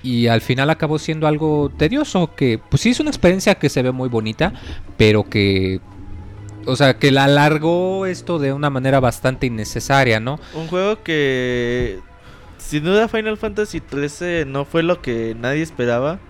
Y 0.03 0.29
al 0.29 0.41
final 0.41 0.71
acabó 0.71 0.99
siendo 0.99 1.27
algo 1.27 1.71
tedioso, 1.77 2.35
que 2.35 2.59
pues 2.71 2.81
sí 2.83 2.91
es 2.91 3.01
una 3.01 3.11
experiencia 3.11 3.57
que 3.57 3.69
se 3.69 3.83
ve 3.83 3.93
muy 3.93 4.09
bonita, 4.09 4.55
pero 4.97 5.25
que... 5.25 5.81
O 6.67 6.77
sea, 6.77 6.99
que 6.99 7.11
la 7.11 7.25
alargó 7.25 8.07
esto 8.07 8.39
de 8.39 8.53
una 8.53 8.71
manera 8.71 9.01
bastante 9.01 9.47
innecesaria, 9.47 10.21
¿no? 10.21 10.39
Un 10.55 10.69
juego 10.69 11.03
que 11.03 11.99
sin 12.59 12.85
duda 12.85 13.09
Final 13.09 13.37
Fantasy 13.37 13.81
XIII 13.91 14.45
no 14.45 14.65
fue 14.65 14.83
lo 14.83 15.03
que 15.03 15.35
nadie 15.39 15.63
esperaba. 15.63 16.21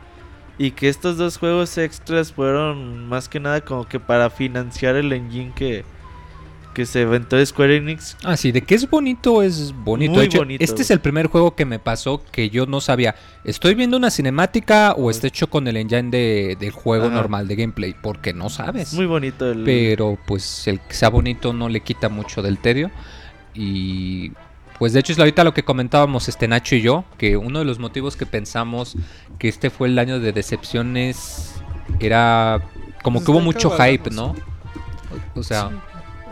Y 0.61 0.73
que 0.73 0.90
estos 0.90 1.17
dos 1.17 1.38
juegos 1.38 1.79
extras 1.79 2.35
fueron 2.35 3.09
más 3.09 3.31
que 3.31 3.40
nada 3.40 3.62
como 3.62 3.88
que 3.88 3.99
para 3.99 4.29
financiar 4.29 4.95
el 4.95 5.11
engine 5.11 5.52
que, 5.57 5.87
que 6.75 6.85
se 6.85 7.00
inventó 7.00 7.43
Square 7.47 7.76
Enix. 7.76 8.14
Ah, 8.25 8.37
sí, 8.37 8.52
de 8.52 8.61
que 8.61 8.75
es 8.75 8.90
bonito, 8.90 9.43
es 9.43 9.73
bonito. 9.73 10.12
Muy 10.12 10.21
de 10.21 10.26
hecho, 10.26 10.38
bonito, 10.40 10.62
este 10.62 10.75
güey. 10.75 10.83
es 10.83 10.90
el 10.90 11.00
primer 11.00 11.29
juego 11.29 11.55
que 11.57 11.64
me 11.64 11.79
pasó 11.79 12.23
que 12.31 12.50
yo 12.50 12.67
no 12.67 12.83
sabía. 12.83 13.14
¿Estoy 13.43 13.75
viendo 13.75 13.97
una 13.97 14.11
cinemática 14.11 14.93
o 14.99 15.11
está 15.11 15.29
hecho 15.29 15.49
con 15.49 15.67
el 15.67 15.79
engine 15.79 16.11
de, 16.11 16.59
del 16.61 16.73
juego 16.73 17.07
Ajá. 17.07 17.14
normal 17.14 17.49
de 17.49 17.57
gameplay? 17.57 17.95
Porque 17.99 18.35
no 18.35 18.50
sabes. 18.50 18.93
Muy 18.93 19.07
bonito 19.07 19.50
el... 19.50 19.64
Pero 19.64 20.19
pues 20.26 20.69
el 20.69 20.79
que 20.81 20.93
sea 20.93 21.09
bonito 21.09 21.55
no 21.55 21.71
le 21.71 21.81
quita 21.81 22.11
mucho 22.11 22.43
del 22.43 22.59
tedio. 22.59 22.90
Y 23.55 24.33
pues 24.80 24.92
de 24.94 25.00
hecho 25.00 25.12
es 25.12 25.18
ahorita 25.18 25.44
lo 25.44 25.54
que 25.54 25.62
comentábamos 25.62 26.28
este 26.28 26.49
Nacho 26.49 26.75
y 26.75 26.80
yo, 26.80 27.04
que 27.18 27.37
uno 27.37 27.60
de 27.60 27.64
los 27.64 27.78
motivos 27.78 28.16
que 28.16 28.26
pensamos 28.26 28.96
que 29.38 29.49
este 29.49 29.70
fue 29.70 29.87
el 29.88 29.99
año 29.99 30.18
de 30.18 30.32
decepciones 30.32 31.54
era 32.00 32.62
como 33.02 33.18
Pues 33.18 33.26
que 33.26 33.30
hubo 33.30 33.40
mucho 33.40 33.70
hype, 33.70 34.10
¿no? 34.10 34.34
O 35.34 35.42
sea, 35.42 35.70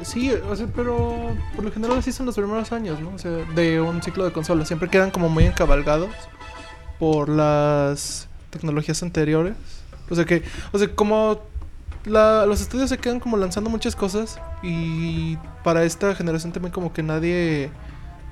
Sí, 0.03 0.31
o 0.33 0.55
sea, 0.57 0.67
pero 0.75 1.37
por 1.57 1.65
lo 1.65 1.73
general 1.73 1.99
así 1.99 2.11
son 2.13 2.25
los 2.27 2.37
primeros 2.37 2.71
años, 2.73 3.01
¿no? 3.01 3.11
O 3.11 3.19
sea, 3.19 3.33
de 3.55 3.81
un 3.81 4.01
ciclo 4.03 4.25
de 4.25 4.33
consolas. 4.33 4.69
Siempre 4.69 4.89
quedan 4.89 5.11
como 5.11 5.29
muy 5.29 5.45
encabalgados 5.45 6.11
por 7.01 7.29
las 7.29 8.29
tecnologías 8.51 9.03
anteriores. 9.03 9.55
O 10.09 10.15
sea 10.15 10.25
que, 10.25 10.43
o 10.73 10.79
sea, 10.79 10.89
como 10.95 11.41
la- 12.05 12.47
los 12.47 12.61
estudios 12.61 12.89
se 12.89 12.97
quedan 12.99 13.19
como 13.21 13.37
lanzando 13.37 13.69
muchas 13.71 13.95
cosas 13.97 14.41
y 14.63 15.37
para 15.65 15.83
esta 15.85 16.15
generación 16.15 16.53
también 16.53 16.73
como 16.73 16.93
que 16.93 17.03
nadie 17.03 17.71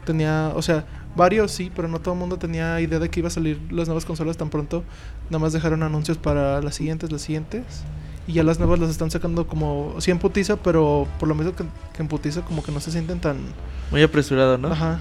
tenía, 0.06 0.52
o 0.54 0.62
sea, 0.62 0.86
varios 1.14 1.52
sí, 1.52 1.70
pero 1.76 1.86
no 1.88 1.98
todo 2.00 2.14
el 2.14 2.20
mundo 2.20 2.38
tenía 2.38 2.80
idea 2.80 2.98
de 2.98 3.10
que 3.10 3.20
iba 3.20 3.26
a 3.28 3.30
salir 3.30 3.60
las 3.70 3.88
nuevas 3.88 4.06
consolas 4.06 4.38
tan 4.38 4.48
pronto. 4.48 4.82
Nada 5.28 5.40
más 5.40 5.52
dejaron 5.52 5.82
anuncios 5.82 6.16
para 6.16 6.62
las 6.62 6.75
siguientes, 6.76 7.12
las 7.12 7.20
siguientes. 7.20 7.62
Y 8.26 8.32
ya 8.32 8.42
las 8.42 8.58
nuevas 8.58 8.78
las 8.80 8.88
están 8.90 9.10
sacando 9.10 9.46
como, 9.46 9.94
sí 9.98 10.10
en 10.10 10.18
putiza, 10.18 10.56
pero 10.56 11.06
por 11.20 11.28
lo 11.28 11.34
menos 11.34 11.52
que, 11.54 11.64
que 11.94 12.02
en 12.02 12.08
putiza 12.08 12.40
como 12.40 12.62
que 12.62 12.72
no 12.72 12.80
se 12.80 12.90
sienten 12.90 13.20
tan... 13.20 13.36
Muy 13.90 14.02
apresurado, 14.02 14.56
¿no? 14.58 14.68
Ajá. 14.72 14.98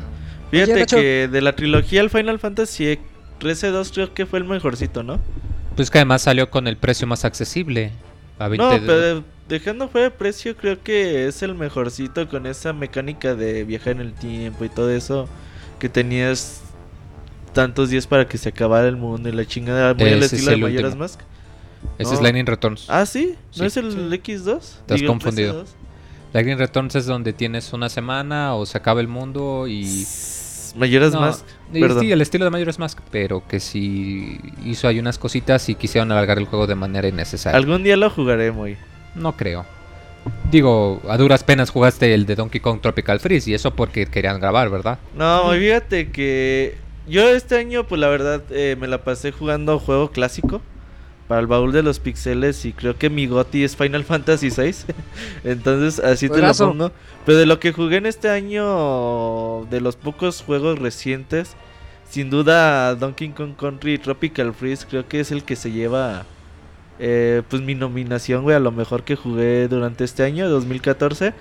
Fíjate 0.52 0.74
Oye, 0.74 0.86
que 0.86 1.28
de 1.28 1.42
la 1.42 1.56
trilogía 1.56 2.02
el 2.02 2.10
Final 2.10 2.38
Fantasy 2.40 3.00
13 3.40 3.70
2 3.70 3.92
creo 3.94 4.14
que 4.14 4.26
fue 4.26 4.40
el 4.40 4.46
mejorcito, 4.46 5.02
¿no? 5.04 5.20
Pues 5.76 5.90
que 5.90 5.98
además 5.98 6.22
salió 6.22 6.50
con 6.52 6.68
el 6.68 6.78
precio 6.78 7.08
más 7.08 7.26
accesible. 7.26 7.92
A 8.38 8.48
20 8.48 8.64
No, 8.64 8.72
de- 8.72 8.80
pero 8.80 9.24
dejando 9.48 9.88
fuera 9.90 10.10
de 10.10 10.12
precio, 10.12 10.56
creo 10.58 10.82
que 10.82 11.28
es 11.28 11.42
el 11.44 11.56
mejorcito 11.56 12.28
con 12.28 12.46
esa 12.48 12.74
mecánica 12.74 13.36
de 13.36 13.64
viajar 13.64 13.94
en 13.94 14.02
el 14.02 14.14
tiempo 14.14 14.66
y 14.66 14.70
todo 14.70 14.90
eso. 14.92 15.28
Que 15.80 15.90
tenías 15.90 16.62
tantos 17.54 17.90
días 17.90 18.08
para 18.08 18.28
que 18.28 18.38
se 18.38 18.50
acabara 18.50 18.88
el 18.88 18.96
mundo 18.98 19.30
y 19.30 19.32
la 19.32 19.46
chingada. 19.46 19.94
Muy 19.94 20.10
al 20.10 20.24
Ese 20.24 20.36
es 20.38 20.42
estilo 20.48 20.68
de 20.68 20.74
último. 20.78 20.96
Mask. 20.98 21.20
Ese 21.98 22.10
no. 22.12 22.16
es 22.16 22.22
Lightning 22.22 22.46
Returns. 22.46 22.86
Ah, 22.90 23.06
sí, 23.06 23.36
¿no 23.56 23.60
Sí. 23.60 23.66
es 23.66 23.78
el 23.78 23.92
Sí. 23.92 23.98
X2? 24.00 24.58
Estás 24.58 25.00
Digo, 25.00 25.12
confundido. 25.12 25.64
13-2. 25.64 25.68
Lightning 26.34 26.58
Returns 26.58 26.96
es 26.96 27.06
donde 27.06 27.32
tienes 27.32 27.72
una 27.74 27.88
semana 27.90 28.56
o 28.56 28.66
se 28.66 28.78
acaba 28.78 29.00
el 29.02 29.08
mundo 29.08 29.68
y... 29.68 30.06
Majora's 30.76 31.14
No, 31.14 31.22
Mask. 31.22 31.46
Perdón. 31.72 32.02
Sí, 32.02 32.12
el 32.12 32.22
estilo 32.22 32.44
de 32.44 32.52
Majora's 32.52 32.80
Mask, 32.80 33.00
pero 33.10 33.48
que 33.48 33.62
sí 33.62 34.40
hizo 34.66 34.90
ahí 34.90 35.00
unas 35.00 35.18
cositas 35.18 35.70
y 35.70 35.76
quisieron 35.76 36.12
alargar 36.12 36.38
el 36.38 36.46
juego 36.46 36.68
de 36.68 36.76
manera 36.76 37.08
innecesaria. 37.08 37.58
Algún 37.58 37.84
día 37.84 37.96
lo 37.96 38.10
jugaré, 38.10 38.52
muy. 38.52 38.76
No 39.16 39.36
creo. 39.36 39.66
Digo, 40.52 41.02
a 41.08 41.18
duras 41.18 41.44
penas 41.44 41.70
jugaste 41.70 42.14
el 42.14 42.26
de 42.26 42.36
Donkey 42.36 42.60
Kong 42.60 42.82
Tropical 42.82 43.20
Freeze 43.20 43.52
y 43.52 43.54
eso 43.54 43.72
porque 43.76 44.06
querían 44.08 44.40
grabar, 44.40 44.70
¿verdad? 44.70 44.98
No, 45.16 45.52
fíjate 45.52 46.12
que 46.12 46.76
yo 47.08 47.28
este 47.30 47.58
año, 47.58 47.86
pues 47.86 48.02
la 48.02 48.08
verdad, 48.08 48.42
eh, 48.50 48.76
me 48.80 48.88
la 48.88 49.04
pasé 49.04 49.32
jugando 49.32 49.80
juego 49.80 50.10
clásico 50.10 50.62
para 51.28 51.42
el 51.42 51.48
baúl 51.48 51.72
de 51.72 51.84
los 51.84 52.00
pixeles 52.00 52.66
y 52.66 52.74
creo 52.74 52.98
que 52.98 53.10
mi 53.10 53.28
goti 53.28 53.64
es 53.64 53.76
Final 53.76 54.04
Fantasy 54.06 54.50
VI. 54.50 54.94
Entonces, 55.44 56.04
así 56.04 56.30
te 56.30 56.40
lo 56.40 56.54
pongo. 56.54 56.92
Pero 57.26 57.38
de 57.38 57.46
lo 57.46 57.60
que 57.60 57.74
jugué 57.74 57.98
en 57.98 58.06
este 58.06 58.30
año, 58.30 59.66
de 59.66 59.82
los 59.82 59.96
pocos 59.96 60.42
juegos 60.42 60.80
recientes, 60.80 61.56
sin 62.10 62.30
duda 62.30 62.96
Donkey 62.96 63.30
Kong 63.30 63.56
Country 63.56 63.96
y 63.96 63.98
Tropical 63.98 64.54
Freeze 64.54 64.86
creo 64.88 65.08
que 65.08 65.20
es 65.20 65.32
el 65.32 65.44
que 65.44 65.56
se 65.56 65.72
lleva 65.72 66.26
eh, 67.00 67.42
pues 67.50 67.62
mi 67.62 67.76
nominación, 67.76 68.44
güey, 68.44 68.56
a 68.56 68.60
lo 68.60 68.72
mejor 68.72 69.04
que 69.04 69.16
jugué 69.16 69.68
durante 69.68 70.04
este 70.04 70.24
año, 70.24 70.50
2014. 70.50 71.34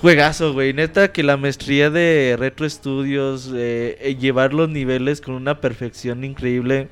Juegazo, 0.00 0.52
güey. 0.52 0.74
Neta 0.74 1.10
que 1.10 1.22
la 1.22 1.36
maestría 1.36 1.90
de 1.90 2.36
Retro 2.38 2.68
Studios, 2.68 3.50
eh, 3.54 3.96
eh, 4.00 4.16
llevar 4.16 4.52
los 4.52 4.68
niveles 4.68 5.20
con 5.20 5.34
una 5.34 5.60
perfección 5.60 6.22
increíble. 6.22 6.88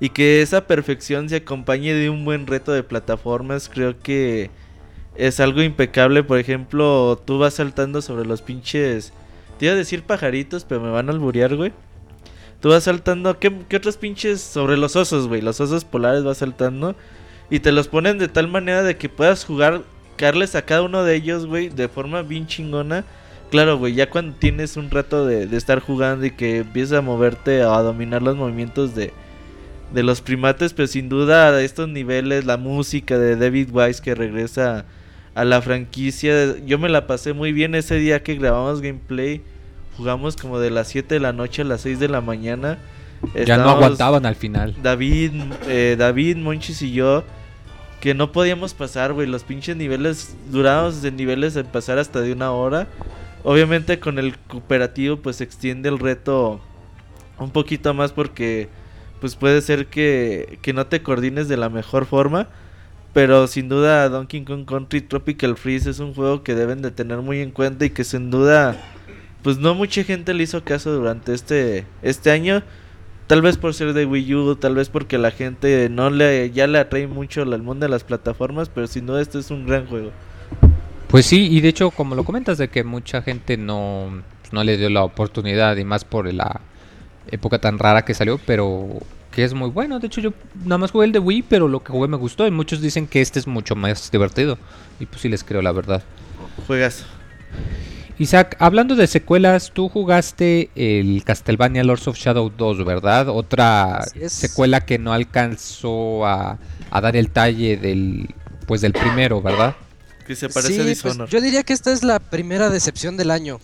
Y 0.00 0.10
que 0.10 0.42
esa 0.42 0.66
perfección 0.66 1.28
se 1.28 1.36
acompañe 1.36 1.94
de 1.94 2.10
un 2.10 2.24
buen 2.24 2.46
reto 2.46 2.72
de 2.72 2.82
plataformas, 2.82 3.70
creo 3.70 3.98
que 3.98 4.50
es 5.14 5.40
algo 5.40 5.62
impecable. 5.62 6.22
Por 6.24 6.38
ejemplo, 6.38 7.22
tú 7.24 7.38
vas 7.38 7.54
saltando 7.54 8.02
sobre 8.02 8.26
los 8.26 8.42
pinches... 8.42 9.12
Te 9.58 9.66
iba 9.66 9.74
a 9.74 9.78
decir 9.78 10.02
pajaritos, 10.02 10.64
pero 10.64 10.82
me 10.82 10.90
van 10.90 11.08
a 11.08 11.12
alburear, 11.12 11.56
güey. 11.56 11.72
Tú 12.66 12.70
vas 12.70 12.82
saltando... 12.82 13.38
¿Qué, 13.38 13.52
qué 13.68 13.76
otros 13.76 13.96
pinches? 13.96 14.40
Sobre 14.40 14.76
los 14.76 14.96
osos, 14.96 15.28
güey. 15.28 15.40
Los 15.40 15.60
osos 15.60 15.84
polares 15.84 16.24
vas 16.24 16.38
saltando. 16.38 16.96
Y 17.48 17.60
te 17.60 17.70
los 17.70 17.86
ponen 17.86 18.18
de 18.18 18.26
tal 18.26 18.48
manera 18.48 18.82
de 18.82 18.96
que 18.96 19.08
puedas 19.08 19.44
jugar, 19.44 19.82
carles 20.16 20.56
a 20.56 20.62
cada 20.62 20.82
uno 20.82 21.04
de 21.04 21.14
ellos, 21.14 21.46
güey, 21.46 21.68
de 21.68 21.86
forma 21.86 22.22
bien 22.22 22.48
chingona. 22.48 23.04
Claro, 23.52 23.78
güey, 23.78 23.94
ya 23.94 24.10
cuando 24.10 24.34
tienes 24.36 24.76
un 24.76 24.90
rato 24.90 25.24
de, 25.24 25.46
de 25.46 25.56
estar 25.56 25.78
jugando 25.78 26.26
y 26.26 26.32
que 26.32 26.58
empiezas 26.58 26.98
a 26.98 27.02
moverte 27.02 27.62
a 27.62 27.80
dominar 27.82 28.20
los 28.20 28.34
movimientos 28.34 28.96
de, 28.96 29.12
de 29.94 30.02
los 30.02 30.20
primates, 30.20 30.74
pero 30.74 30.88
sin 30.88 31.08
duda 31.08 31.50
a 31.50 31.62
estos 31.62 31.88
niveles, 31.88 32.46
la 32.46 32.56
música 32.56 33.16
de 33.16 33.36
David 33.36 33.68
Wise 33.70 34.02
que 34.02 34.16
regresa 34.16 34.86
a 35.36 35.44
la 35.44 35.62
franquicia, 35.62 36.58
yo 36.66 36.80
me 36.80 36.88
la 36.88 37.06
pasé 37.06 37.32
muy 37.32 37.52
bien 37.52 37.76
ese 37.76 37.94
día 37.94 38.24
que 38.24 38.34
grabamos 38.34 38.80
gameplay. 38.80 39.40
Jugamos 39.96 40.36
como 40.36 40.58
de 40.58 40.70
las 40.70 40.88
7 40.88 41.14
de 41.14 41.20
la 41.20 41.32
noche 41.32 41.62
a 41.62 41.64
las 41.64 41.80
6 41.82 41.98
de 41.98 42.08
la 42.08 42.20
mañana. 42.20 42.78
Ya 43.46 43.56
no 43.56 43.70
aguantaban 43.70 44.26
al 44.26 44.34
final. 44.34 44.74
David, 44.82 45.32
eh, 45.68 45.96
David, 45.98 46.36
Monchis 46.36 46.82
y 46.82 46.92
yo, 46.92 47.24
que 48.00 48.14
no 48.14 48.30
podíamos 48.32 48.74
pasar, 48.74 49.12
güey. 49.12 49.26
Los 49.26 49.42
pinches 49.42 49.76
niveles, 49.76 50.36
durábamos 50.50 51.02
de 51.02 51.12
niveles 51.12 51.56
en 51.56 51.66
pasar 51.66 51.98
hasta 51.98 52.20
de 52.20 52.32
una 52.32 52.52
hora. 52.52 52.86
Obviamente 53.42 54.00
con 54.00 54.18
el 54.18 54.36
cooperativo 54.38 55.18
pues 55.18 55.36
se 55.36 55.44
extiende 55.44 55.88
el 55.88 56.00
reto 56.00 56.60
un 57.38 57.50
poquito 57.50 57.94
más 57.94 58.12
porque 58.12 58.68
pues 59.20 59.36
puede 59.36 59.60
ser 59.60 59.86
que, 59.86 60.58
que 60.62 60.72
no 60.72 60.86
te 60.86 61.02
coordines 61.02 61.48
de 61.48 61.56
la 61.56 61.68
mejor 61.68 62.06
forma. 62.06 62.48
Pero 63.12 63.46
sin 63.46 63.68
duda 63.70 64.08
Donkey 64.10 64.44
Kong 64.44 64.66
Country 64.66 65.00
Tropical 65.00 65.56
Freeze 65.56 65.88
es 65.88 66.00
un 66.00 66.12
juego 66.12 66.42
que 66.42 66.54
deben 66.54 66.82
de 66.82 66.90
tener 66.90 67.18
muy 67.18 67.40
en 67.40 67.50
cuenta 67.50 67.86
y 67.86 67.90
que 67.90 68.04
sin 68.04 68.30
duda 68.30 68.76
pues 69.46 69.58
no 69.58 69.76
mucha 69.76 70.02
gente 70.02 70.34
le 70.34 70.42
hizo 70.42 70.64
caso 70.64 70.90
durante 70.90 71.32
este, 71.32 71.86
este 72.02 72.32
año. 72.32 72.64
Tal 73.28 73.42
vez 73.42 73.56
por 73.56 73.74
ser 73.74 73.92
de 73.92 74.04
Wii 74.04 74.34
U, 74.34 74.56
tal 74.56 74.74
vez 74.74 74.88
porque 74.88 75.18
la 75.18 75.30
gente 75.30 75.88
no 75.88 76.10
le 76.10 76.50
ya 76.50 76.66
le 76.66 76.80
atrae 76.80 77.06
mucho 77.06 77.42
el 77.42 77.62
mundo 77.62 77.86
de 77.86 77.90
las 77.90 78.02
plataformas, 78.02 78.68
pero 78.68 78.88
sin 78.88 79.06
duda 79.06 79.22
este 79.22 79.38
es 79.38 79.52
un 79.52 79.64
gran 79.64 79.86
juego. 79.86 80.10
Pues 81.06 81.26
sí, 81.26 81.46
y 81.48 81.60
de 81.60 81.68
hecho, 81.68 81.92
como 81.92 82.16
lo 82.16 82.24
comentas, 82.24 82.58
de 82.58 82.66
que 82.66 82.82
mucha 82.82 83.22
gente 83.22 83.56
no, 83.56 84.20
pues, 84.40 84.52
no 84.52 84.64
le 84.64 84.76
dio 84.76 84.90
la 84.90 85.04
oportunidad, 85.04 85.76
y 85.76 85.84
más 85.84 86.04
por 86.04 86.34
la 86.34 86.60
época 87.30 87.60
tan 87.60 87.78
rara 87.78 88.04
que 88.04 88.14
salió, 88.14 88.40
pero 88.46 88.98
que 89.30 89.44
es 89.44 89.54
muy 89.54 89.70
bueno. 89.70 90.00
De 90.00 90.08
hecho, 90.08 90.20
yo 90.20 90.32
nada 90.64 90.78
más 90.78 90.90
jugué 90.90 91.06
el 91.06 91.12
de 91.12 91.20
Wii, 91.20 91.44
pero 91.48 91.68
lo 91.68 91.84
que 91.84 91.92
jugué 91.92 92.08
me 92.08 92.16
gustó, 92.16 92.48
y 92.48 92.50
muchos 92.50 92.80
dicen 92.80 93.06
que 93.06 93.20
este 93.20 93.38
es 93.38 93.46
mucho 93.46 93.76
más 93.76 94.10
divertido. 94.10 94.58
Y 94.98 95.06
pues 95.06 95.20
sí 95.20 95.28
les 95.28 95.44
creo 95.44 95.62
la 95.62 95.70
verdad. 95.70 96.02
Juegas. 96.66 97.06
Isaac, 98.18 98.56
hablando 98.58 98.96
de 98.96 99.06
secuelas, 99.06 99.72
tú 99.74 99.88
jugaste 99.88 100.70
el 100.74 101.22
Castlevania 101.24 101.84
Lords 101.84 102.08
of 102.08 102.16
Shadow 102.16 102.50
2, 102.50 102.84
¿verdad? 102.84 103.28
Otra 103.28 104.04
secuela 104.28 104.80
que 104.80 104.98
no 104.98 105.12
alcanzó 105.12 106.24
a, 106.26 106.58
a 106.90 107.00
dar 107.00 107.16
el 107.16 107.30
talle 107.30 107.76
del 107.76 108.34
pues 108.66 108.80
del 108.80 108.92
primero, 108.92 109.40
¿verdad? 109.40 109.76
Que 110.26 110.34
se 110.34 110.48
parece 110.48 110.94
Sí, 110.94 111.00
a 111.00 111.02
pues, 111.02 111.30
yo 111.30 111.40
diría 111.40 111.62
que 111.62 111.72
esta 111.72 111.92
es 111.92 112.02
la 112.02 112.18
primera 112.18 112.68
decepción 112.68 113.16
del 113.16 113.30
año. 113.30 113.60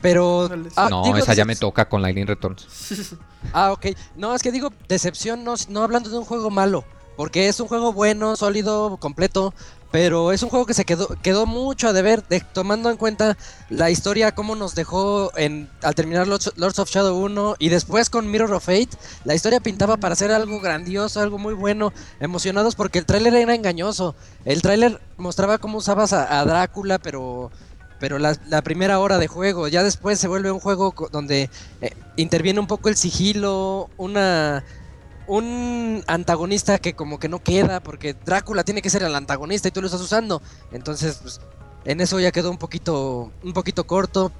Pero. 0.00 0.48
Ah, 0.76 0.88
no, 0.88 1.02
digo 1.04 1.16
esa 1.16 1.34
ya 1.34 1.44
me 1.44 1.56
toca 1.56 1.88
con 1.88 2.02
Lightning 2.02 2.26
Returns. 2.26 3.14
Ah, 3.52 3.70
ok. 3.70 3.86
No, 4.16 4.34
es 4.34 4.42
que 4.42 4.50
digo 4.50 4.72
decepción, 4.88 5.44
no, 5.44 5.54
no 5.68 5.84
hablando 5.84 6.10
de 6.10 6.18
un 6.18 6.24
juego 6.24 6.50
malo. 6.50 6.84
Porque 7.16 7.46
es 7.46 7.60
un 7.60 7.68
juego 7.68 7.92
bueno, 7.92 8.34
sólido, 8.34 8.96
completo. 8.96 9.54
Pero 9.90 10.32
es 10.32 10.42
un 10.42 10.48
juego 10.48 10.66
que 10.66 10.74
se 10.74 10.84
quedó, 10.84 11.08
quedó 11.22 11.46
mucho 11.46 11.88
a 11.88 11.92
deber, 11.92 12.26
de- 12.28 12.40
tomando 12.40 12.90
en 12.90 12.96
cuenta 12.96 13.36
la 13.70 13.90
historia, 13.90 14.34
cómo 14.34 14.56
nos 14.56 14.74
dejó 14.74 15.30
en, 15.36 15.70
al 15.82 15.94
terminar 15.94 16.26
Lords, 16.26 16.78
of 16.78 16.90
Shadow 16.90 17.16
1 17.16 17.56
y 17.58 17.68
después 17.68 18.10
con 18.10 18.30
Mirror 18.30 18.52
of 18.54 18.64
Fate. 18.64 18.90
La 19.24 19.34
historia 19.34 19.60
pintaba 19.60 19.96
para 19.96 20.16
ser 20.16 20.32
algo 20.32 20.60
grandioso, 20.60 21.20
algo 21.20 21.38
muy 21.38 21.54
bueno. 21.54 21.92
Emocionados 22.20 22.74
porque 22.74 22.98
el 22.98 23.06
tráiler 23.06 23.34
era 23.34 23.54
engañoso. 23.54 24.14
El 24.44 24.60
tráiler 24.60 25.00
mostraba 25.16 25.58
cómo 25.58 25.78
usabas 25.78 26.12
a, 26.12 26.44
Drácula, 26.44 26.98
pero 26.98 27.50
pero 27.98 28.18
la, 28.18 28.34
primera 28.62 28.98
hora 28.98 29.18
de 29.18 29.26
juego. 29.26 29.68
Ya 29.68 29.82
después 29.82 30.18
se 30.18 30.28
vuelve 30.28 30.50
un 30.50 30.60
juego 30.60 30.94
donde 31.10 31.48
eh, 31.80 31.96
interviene 32.16 32.60
un 32.60 32.66
poco 32.66 32.90
el 32.90 32.96
sigilo, 32.96 33.88
una 33.96 34.62
un 35.26 36.04
antagonista 36.06 36.78
que 36.78 36.94
como 36.94 37.18
que 37.18 37.28
no 37.28 37.42
queda 37.42 37.80
porque 37.80 38.14
Drácula 38.14 38.64
tiene 38.64 38.82
que 38.82 38.90
ser 38.90 39.02
el 39.02 39.14
antagonista 39.14 39.68
y 39.68 39.70
tú 39.70 39.80
lo 39.80 39.86
estás 39.86 40.00
usando. 40.00 40.42
Entonces, 40.72 41.18
pues, 41.22 41.40
en 41.84 42.00
eso 42.00 42.18
ya 42.20 42.32
quedó 42.32 42.50
un 42.50 42.58
poquito 42.58 43.32
un 43.42 43.52
poquito 43.52 43.86
corto. 43.86 44.32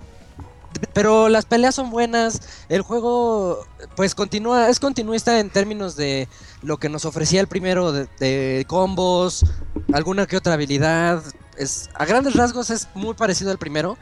Pero 0.92 1.30
las 1.30 1.46
peleas 1.46 1.74
son 1.74 1.90
buenas, 1.90 2.40
el 2.68 2.82
juego 2.82 3.64
pues 3.94 4.14
continúa, 4.14 4.68
es 4.68 4.78
continuista 4.78 5.40
en 5.40 5.48
términos 5.48 5.96
de 5.96 6.28
lo 6.62 6.76
que 6.76 6.90
nos 6.90 7.06
ofrecía 7.06 7.40
el 7.40 7.46
primero 7.46 7.92
de, 7.92 8.64
combos, 8.68 9.46
alguna 9.92 10.26
que 10.26 10.36
otra 10.36 10.52
habilidad. 10.52 11.22
Es, 11.56 11.88
a 11.94 12.04
grandes 12.04 12.34
rasgos 12.34 12.68
es 12.68 12.88
muy 12.94 13.14
parecido 13.14 13.50
al 13.50 13.58
primero, 13.58 13.96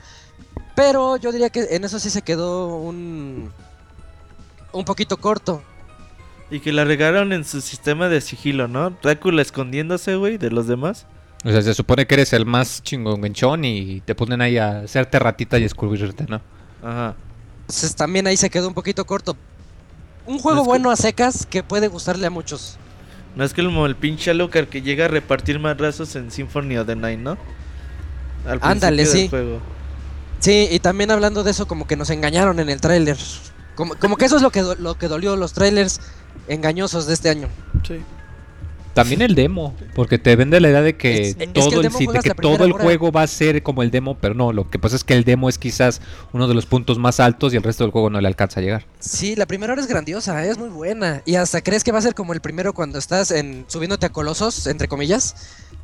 pero 0.74 1.16
yo 1.16 1.30
diría 1.30 1.50
que 1.50 1.68
en 1.70 1.84
eso 1.84 2.00
sí 2.00 2.10
se 2.10 2.22
quedó 2.22 2.76
un, 2.76 3.52
un 4.72 4.84
poquito 4.84 5.16
corto. 5.16 5.62
Y 6.50 6.60
que 6.60 6.72
la 6.72 6.84
regaron 6.84 7.32
en 7.32 7.44
su 7.44 7.60
sistema 7.60 8.08
de 8.08 8.20
sigilo, 8.20 8.68
¿no? 8.68 8.90
Drácula 9.02 9.42
escondiéndose, 9.42 10.16
güey, 10.16 10.36
de 10.38 10.50
los 10.50 10.66
demás. 10.66 11.06
O 11.44 11.50
sea, 11.50 11.62
se 11.62 11.74
supone 11.74 12.06
que 12.06 12.14
eres 12.14 12.32
el 12.32 12.46
más 12.46 12.82
chingonguenchón 12.82 13.64
y 13.64 14.00
te 14.02 14.14
ponen 14.14 14.40
ahí 14.40 14.56
a 14.58 14.80
hacerte 14.80 15.18
ratita 15.18 15.58
y 15.58 15.64
escurrirte, 15.64 16.26
¿no? 16.28 16.40
Ajá. 16.82 17.14
Entonces 17.62 17.94
también 17.96 18.26
ahí 18.26 18.36
se 18.36 18.50
quedó 18.50 18.68
un 18.68 18.74
poquito 18.74 19.04
corto. 19.04 19.36
Un 20.26 20.38
juego 20.38 20.62
que- 20.62 20.66
bueno 20.68 20.90
a 20.90 20.96
secas 20.96 21.46
que 21.46 21.62
puede 21.62 21.88
gustarle 21.88 22.26
a 22.26 22.30
muchos. 22.30 22.76
No 23.36 23.44
es 23.44 23.52
que 23.52 23.62
el, 23.62 23.68
el 23.76 23.96
pinche 23.96 24.30
Alucard 24.30 24.68
que 24.68 24.80
llega 24.80 25.06
a 25.06 25.08
repartir 25.08 25.58
madrazos 25.58 26.14
en 26.16 26.30
Symphony 26.30 26.76
of 26.78 26.86
the 26.86 26.94
Night, 26.96 27.18
¿no? 27.18 27.36
Al 28.46 28.58
Ándale, 28.62 29.06
sí. 29.06 29.28
juego. 29.28 29.60
Sí, 30.38 30.68
y 30.70 30.78
también 30.78 31.10
hablando 31.10 31.42
de 31.42 31.50
eso, 31.50 31.66
como 31.66 31.86
que 31.86 31.96
nos 31.96 32.10
engañaron 32.10 32.60
en 32.60 32.68
el 32.68 32.80
tráiler. 32.80 33.16
Como, 33.74 33.96
como 33.96 34.16
que 34.16 34.26
eso 34.26 34.36
es 34.36 34.42
lo 34.42 34.50
que, 34.50 34.60
do- 34.60 34.76
lo 34.76 34.94
que 34.96 35.08
dolió 35.08 35.36
los 35.36 35.52
trailers 35.52 36.00
engañosos 36.48 37.06
de 37.06 37.14
este 37.14 37.28
año. 37.30 37.48
Sí. 37.86 38.00
También 38.92 39.22
el 39.22 39.34
demo, 39.34 39.74
porque 39.96 40.20
te 40.20 40.36
vende 40.36 40.60
la 40.60 40.68
idea 40.68 40.80
de 40.80 40.96
que 40.96 41.22
Es- 41.22 41.28
es 41.30 41.36
que 41.36 41.46
todo 41.48 41.80
el 41.80 41.88
de 41.88 42.20
que 42.22 42.30
todo 42.34 42.64
el 42.64 42.72
hora. 42.74 42.84
juego 42.84 43.10
va 43.10 43.22
a 43.22 43.26
ser 43.26 43.60
como 43.64 43.82
el 43.82 43.90
demo, 43.90 44.16
pero 44.20 44.34
no, 44.34 44.52
lo 44.52 44.70
que 44.70 44.78
pasa 44.78 44.94
es 44.94 45.02
que 45.02 45.14
el 45.14 45.24
demo 45.24 45.48
es 45.48 45.58
quizás 45.58 46.00
uno 46.32 46.46
de 46.46 46.54
los 46.54 46.64
puntos 46.66 46.96
más 47.00 47.18
altos 47.18 47.52
y 47.52 47.56
el 47.56 47.64
resto 47.64 47.82
del 47.82 47.90
juego 47.90 48.08
no 48.08 48.20
le 48.20 48.28
alcanza 48.28 48.60
a 48.60 48.62
llegar. 48.62 48.86
Sí, 49.00 49.34
la 49.34 49.46
primera 49.46 49.72
hora 49.72 49.82
es 49.82 49.88
grandiosa, 49.88 50.44
es 50.46 50.58
muy 50.58 50.68
buena. 50.68 51.22
Y 51.24 51.34
hasta 51.34 51.60
crees 51.60 51.82
que 51.82 51.90
va 51.90 51.98
a 51.98 52.02
ser 52.02 52.14
como 52.14 52.34
el 52.34 52.40
primero 52.40 52.72
cuando 52.72 53.00
estás 53.00 53.32
en, 53.32 53.64
subiéndote 53.66 54.06
a 54.06 54.10
colosos, 54.10 54.68
entre 54.68 54.86
comillas. 54.86 55.34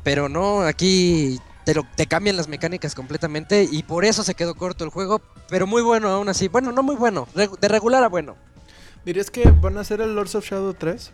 Pero 0.03 0.29
no, 0.29 0.61
aquí 0.61 1.37
te, 1.65 1.75
lo- 1.75 1.85
te 1.97 2.07
cambian 2.07 2.37
las 2.37 2.47
mecánicas 2.47 2.95
completamente 2.95 3.67
y 3.69 3.83
por 3.83 4.05
eso 4.05 4.23
se 4.23 4.35
quedó 4.35 4.55
corto 4.55 4.85
el 4.85 4.89
juego. 4.89 5.21
Pero 5.49 5.67
muy 5.67 5.81
bueno 5.81 6.07
aún 6.07 6.29
así. 6.29 6.47
Bueno, 6.47 6.71
no 6.71 6.81
muy 6.81 6.95
bueno, 6.95 7.27
de 7.35 7.67
regular 7.67 8.05
a 8.05 8.07
bueno. 8.07 8.37
¿Dirías 9.05 9.31
que 9.31 9.49
van 9.49 9.77
a 9.77 9.81
hacer 9.81 10.01
el 10.01 10.13
Lords 10.15 10.35
of 10.35 10.45
Shadow 10.45 10.73
3? 10.73 11.11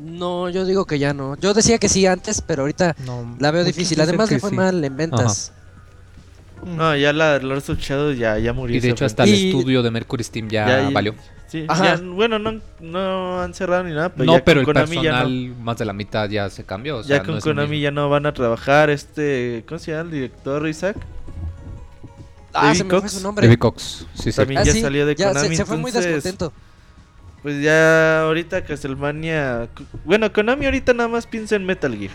No, 0.00 0.48
yo 0.48 0.64
digo 0.64 0.86
que 0.86 0.98
ya 0.98 1.12
no. 1.12 1.36
Yo 1.36 1.52
decía 1.52 1.78
que 1.78 1.88
sí 1.88 2.06
antes, 2.06 2.40
pero 2.40 2.62
ahorita 2.62 2.96
No, 3.04 3.36
la 3.38 3.50
veo 3.50 3.64
difícil. 3.64 4.00
Además 4.00 4.30
le 4.30 4.38
fue 4.38 4.50
sí. 4.50 4.56
mal 4.56 4.82
en 4.84 4.96
ventas. 4.96 5.52
Mm. 6.64 6.76
No, 6.76 6.96
ya 6.96 7.12
la 7.12 7.38
Lords 7.40 7.68
of 7.70 7.78
Shadow 7.78 8.12
ya, 8.12 8.38
ya 8.38 8.52
murió. 8.52 8.76
Y 8.76 8.80
de 8.80 8.90
hecho 8.90 9.04
hasta 9.04 9.24
el 9.24 9.30
Y- 9.34 9.48
estudio 9.50 9.82
de 9.82 9.90
Mercury 9.90 10.22
Steam 10.24 10.48
ya, 10.48 10.66
Ya- 10.66 10.82
ya- 10.84 10.90
valió. 10.90 11.14
Sí, 11.48 11.66
Ajá. 11.68 11.96
ya, 11.96 12.02
bueno, 12.02 12.38
no, 12.38 12.60
no 12.80 13.42
han 13.42 13.52
cerrado 13.52 13.84
ni 13.84 13.92
nada, 13.92 14.08
pero 14.08 14.24
no, 14.24 14.32
ya 14.38 14.44
pero 14.44 14.60
el 14.60 14.64
con 14.64 14.72
Konami 14.74 14.96
ya 14.96 15.02
personal 15.02 15.48
no. 15.50 15.54
más 15.56 15.76
de 15.76 15.84
la 15.84 15.92
mitad 15.92 16.30
ya 16.30 16.48
se 16.48 16.64
cambió. 16.64 16.98
o 16.98 17.02
Ya 17.02 17.08
sea, 17.08 17.22
con 17.24 17.34
no 17.34 17.40
Konami 17.42 17.78
ya 17.80 17.90
no 17.90 18.08
van 18.08 18.24
a 18.24 18.32
trabajar. 18.32 18.88
Este, 18.88 19.62
¿cómo 19.68 19.78
se 19.78 19.90
llama 19.90 20.04
el 20.04 20.10
director 20.12 20.66
Isaac? 20.66 20.96
Ah, 22.54 22.66
David 22.66 22.78
se 22.78 22.84
me 22.84 22.90
fue 22.90 23.00
Cox. 23.00 23.12
su 23.12 23.20
nombre. 23.22 23.46
David 23.46 23.58
Cox, 23.58 24.06
sí, 24.14 24.30
sí. 24.30 24.32
También 24.32 24.60
Ah, 24.60 24.64
ya 24.64 24.72
sí, 24.72 24.80
salió 24.80 25.04
de 25.04 25.14
ya 25.14 25.28
se- 25.28 25.34
Konami. 25.34 25.56
se, 25.56 25.64
fue 25.66 25.76
muy 25.76 25.90
entonces, 25.90 26.12
descontento. 26.14 26.52
Pues 27.42 27.60
ya 27.62 28.22
ahorita 28.22 28.64
Castlevania. 28.64 29.68
Bueno, 30.04 30.32
Konami 30.32 30.66
ahorita 30.66 30.92
nada 30.94 31.08
más 31.08 31.26
piensa 31.26 31.56
en 31.56 31.64
Metal 31.66 31.96
Gear. 31.96 32.12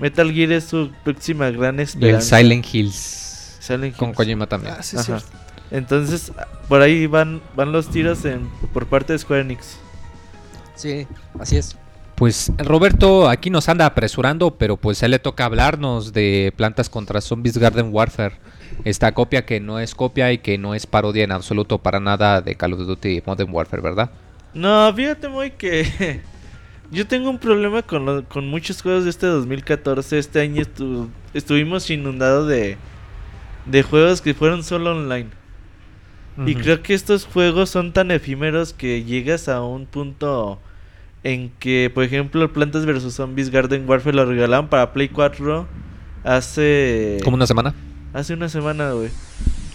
Metal 0.00 0.32
Gear 0.32 0.52
es 0.52 0.64
su 0.64 0.90
próxima 1.04 1.50
gran 1.50 1.76
Y 1.76 1.78
el 1.78 1.84
esperanza. 1.88 2.38
Silent 2.38 2.66
Hills 2.72 3.56
Silent 3.60 3.96
con 3.96 4.08
Hills. 4.08 4.16
Kojima 4.16 4.46
también. 4.46 4.74
Ah, 4.78 4.82
sí, 4.82 4.96
Ajá. 4.96 5.20
sí. 5.20 5.26
Entonces, 5.70 6.32
por 6.68 6.80
ahí 6.80 7.06
van 7.06 7.40
van 7.54 7.72
los 7.72 7.90
tiros 7.90 8.24
en, 8.24 8.48
por 8.72 8.86
parte 8.86 9.12
de 9.12 9.18
Square 9.18 9.42
Enix. 9.42 9.76
Sí, 10.74 11.06
así 11.38 11.56
es. 11.56 11.76
Pues 12.14 12.50
Roberto 12.58 13.28
aquí 13.28 13.48
nos 13.50 13.68
anda 13.68 13.86
apresurando, 13.86 14.56
pero 14.56 14.76
pues 14.76 15.02
a 15.02 15.06
él 15.06 15.12
le 15.12 15.18
toca 15.20 15.44
hablarnos 15.44 16.12
de 16.12 16.52
Plantas 16.56 16.88
contra 16.88 17.20
Zombies 17.20 17.58
Garden 17.58 17.90
Warfare. 17.92 18.36
Esta 18.84 19.12
copia 19.12 19.44
que 19.46 19.60
no 19.60 19.78
es 19.78 19.94
copia 19.94 20.32
y 20.32 20.38
que 20.38 20.58
no 20.58 20.74
es 20.74 20.86
parodia 20.86 21.22
en 21.24 21.32
absoluto 21.32 21.78
para 21.78 22.00
nada 22.00 22.40
de 22.40 22.54
Call 22.56 22.72
of 22.72 22.80
Duty 22.80 23.22
Modern 23.24 23.52
Warfare, 23.52 23.82
¿verdad? 23.82 24.10
No, 24.54 24.92
fíjate 24.94 25.28
muy 25.28 25.50
que 25.52 26.20
yo 26.90 27.06
tengo 27.06 27.30
un 27.30 27.38
problema 27.38 27.82
con, 27.82 28.04
lo- 28.04 28.24
con 28.24 28.48
muchos 28.48 28.82
juegos 28.82 29.04
de 29.04 29.10
este 29.10 29.26
2014. 29.26 30.18
Este 30.18 30.40
año 30.40 30.62
estu- 30.62 31.08
estuvimos 31.34 31.88
inundados 31.90 32.48
de, 32.48 32.76
de 33.66 33.82
juegos 33.82 34.20
que 34.20 34.34
fueron 34.34 34.62
solo 34.62 34.92
online. 34.92 35.28
Y 36.46 36.54
creo 36.54 36.82
que 36.84 36.94
estos 36.94 37.24
juegos 37.24 37.68
son 37.68 37.92
tan 37.92 38.12
efímeros 38.12 38.72
que 38.72 39.02
llegas 39.02 39.48
a 39.48 39.60
un 39.62 39.86
punto 39.86 40.60
en 41.24 41.50
que, 41.58 41.90
por 41.92 42.04
ejemplo, 42.04 42.52
Plantas 42.52 42.86
vs 42.86 43.12
Zombies 43.12 43.50
Garden 43.50 43.88
Warfare 43.88 44.14
lo 44.14 44.24
regalaron 44.24 44.68
para 44.68 44.92
Play 44.92 45.08
4 45.08 45.66
hace 46.22 47.18
Como 47.24 47.34
una 47.34 47.46
semana. 47.48 47.74
hace 48.14 48.34
una 48.34 48.48
semana, 48.48 48.92
güey. 48.92 49.08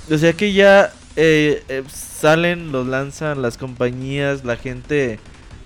O 0.10 0.18
sea 0.18 0.32
que 0.32 0.54
ya 0.54 0.94
eh, 1.16 1.64
eh, 1.70 1.84
salen, 1.92 2.72
los 2.72 2.88
lanzan 2.88 3.42
las 3.42 3.58
compañías, 3.58 4.44
la 4.46 4.56
gente 4.56 5.20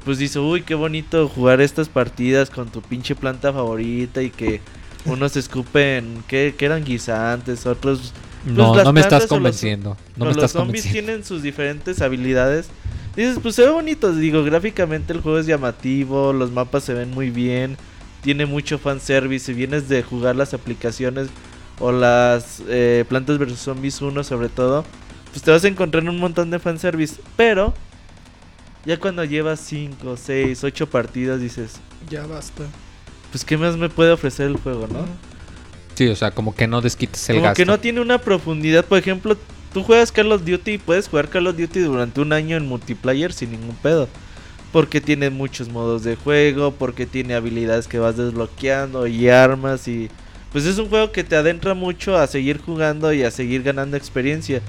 pues 0.05 0.17
dice, 0.19 0.39
uy, 0.39 0.61
qué 0.61 0.73
bonito 0.75 1.27
jugar 1.27 1.59
estas 1.59 1.89
partidas 1.89 2.49
con 2.49 2.69
tu 2.69 2.81
pinche 2.81 3.13
planta 3.15 3.51
favorita 3.51 4.21
y 4.21 4.29
que 4.29 4.61
unos 5.05 5.35
escupen, 5.37 6.23
que, 6.27 6.55
que 6.57 6.65
eran 6.65 6.83
guisantes, 6.85 7.65
otros 7.65 8.13
No, 8.45 8.67
Pues 8.67 8.77
las 8.77 8.85
no 8.85 8.93
me 8.93 9.01
estás 9.01 9.23
los- 9.23 9.29
convenciendo. 9.29 9.97
No 10.15 10.25
me 10.25 10.33
los 10.33 10.51
zombies 10.51 10.83
convenciendo. 10.83 10.93
tienen 11.07 11.23
sus 11.25 11.41
diferentes 11.43 12.01
habilidades. 12.01 12.69
Dices, 13.17 13.39
pues 13.41 13.55
se 13.55 13.63
ve 13.63 13.69
bonito. 13.71 14.13
Digo, 14.13 14.43
gráficamente 14.43 15.11
el 15.11 15.21
juego 15.21 15.39
es 15.39 15.45
llamativo. 15.47 16.31
Los 16.33 16.51
mapas 16.51 16.83
se 16.83 16.93
ven 16.93 17.11
muy 17.11 17.29
bien. 17.31 17.75
Tiene 18.21 18.45
mucho 18.45 18.77
fanservice. 18.79 19.47
Si 19.47 19.53
vienes 19.53 19.89
de 19.89 20.03
jugar 20.03 20.35
las 20.37 20.53
aplicaciones 20.53 21.27
o 21.79 21.91
las 21.91 22.61
eh, 22.69 23.03
Plantas 23.09 23.37
vs 23.39 23.57
Zombies 23.59 24.01
1 24.01 24.23
sobre 24.23 24.49
todo, 24.49 24.85
pues 25.37 25.43
te 25.43 25.51
vas 25.51 25.63
a 25.65 25.67
encontrar 25.67 26.03
un 26.09 26.17
montón 26.17 26.49
de 26.49 26.57
fanservice. 26.57 27.17
Pero 27.35 27.71
ya 28.85 28.99
cuando 28.99 29.23
llevas 29.23 29.59
5, 29.59 30.17
6, 30.17 30.63
8 30.63 30.89
partidas 30.89 31.39
dices, 31.39 31.75
Ya 32.09 32.25
basta. 32.25 32.63
pues 33.31 33.45
qué 33.45 33.55
más 33.55 33.77
me 33.77 33.87
puede 33.87 34.11
ofrecer 34.11 34.47
el 34.47 34.57
juego, 34.57 34.87
¿no? 34.87 35.05
Sí, 35.93 36.07
o 36.07 36.15
sea, 36.15 36.31
como 36.31 36.55
que 36.55 36.65
no 36.65 36.81
desquites 36.81 37.29
el 37.29 37.35
Como 37.35 37.43
gasto. 37.49 37.55
que 37.55 37.65
no 37.67 37.79
tiene 37.79 38.01
una 38.01 38.17
profundidad. 38.17 38.83
Por 38.83 38.97
ejemplo, 38.97 39.37
tú 39.75 39.83
juegas 39.83 40.11
Call 40.11 40.31
of 40.31 40.43
Duty 40.43 40.71
y 40.71 40.77
puedes 40.79 41.07
jugar 41.07 41.29
Call 41.29 41.45
of 41.45 41.55
Duty 41.55 41.81
durante 41.81 42.19
un 42.19 42.33
año 42.33 42.57
en 42.57 42.65
multiplayer 42.65 43.31
sin 43.31 43.51
ningún 43.51 43.75
pedo. 43.75 44.09
Porque 44.71 45.01
tiene 45.01 45.29
muchos 45.29 45.69
modos 45.69 46.03
de 46.03 46.15
juego, 46.15 46.71
porque 46.71 47.05
tiene 47.05 47.35
habilidades 47.35 47.87
que 47.87 47.99
vas 47.99 48.17
desbloqueando 48.17 49.05
y 49.05 49.29
armas 49.29 49.87
y... 49.87 50.09
Pues 50.51 50.65
es 50.65 50.79
un 50.79 50.89
juego 50.89 51.11
que 51.11 51.23
te 51.23 51.35
adentra 51.35 51.75
mucho 51.75 52.17
a 52.17 52.25
seguir 52.25 52.59
jugando 52.59 53.13
y 53.13 53.21
a 53.21 53.29
seguir 53.29 53.61
ganando 53.61 53.97
experiencia. 53.97 54.63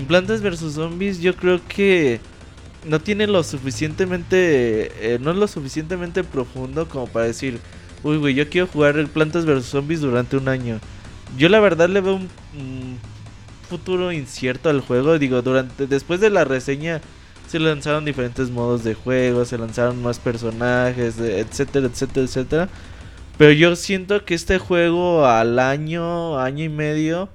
Plantas 0.00 0.42
vs 0.42 0.74
Zombies 0.74 1.20
yo 1.20 1.36
creo 1.36 1.60
que 1.68 2.20
no 2.86 3.00
tiene 3.00 3.26
lo 3.26 3.42
suficientemente... 3.42 5.14
eh, 5.14 5.18
no 5.20 5.30
es 5.30 5.36
lo 5.36 5.46
suficientemente 5.46 6.24
profundo 6.24 6.88
como 6.88 7.06
para 7.06 7.26
decir... 7.26 7.58
Uy, 8.02 8.16
güey, 8.16 8.34
yo 8.34 8.48
quiero 8.50 8.66
jugar 8.66 9.06
Plantas 9.08 9.44
vs 9.46 9.66
Zombies 9.66 10.00
durante 10.00 10.36
un 10.36 10.48
año. 10.48 10.80
Yo 11.38 11.48
la 11.48 11.60
verdad 11.60 11.88
le 11.88 12.00
veo 12.00 12.14
un, 12.16 12.98
futuro 13.68 14.12
incierto 14.12 14.68
al 14.68 14.80
juego. 14.80 15.18
Digo, 15.18 15.40
durante 15.42 15.86
después 15.86 16.20
de 16.20 16.30
la 16.30 16.44
reseña 16.44 17.00
se 17.48 17.58
lanzaron 17.58 18.04
diferentes 18.04 18.50
modos 18.50 18.84
de 18.84 18.94
juego, 18.94 19.44
se 19.44 19.56
lanzaron 19.58 20.02
más 20.02 20.18
personajes, 20.18 21.16
de- 21.16 21.40
etcétera, 21.40 21.86
etcétera, 21.86 22.26
etcétera. 22.26 22.68
Pero 23.38 23.52
yo 23.52 23.74
siento 23.76 24.24
que 24.24 24.34
este 24.34 24.58
juego 24.58 25.26
al 25.26 25.58
año, 25.58 26.38
año 26.38 26.64
y 26.64 26.68
medio, 26.68 27.28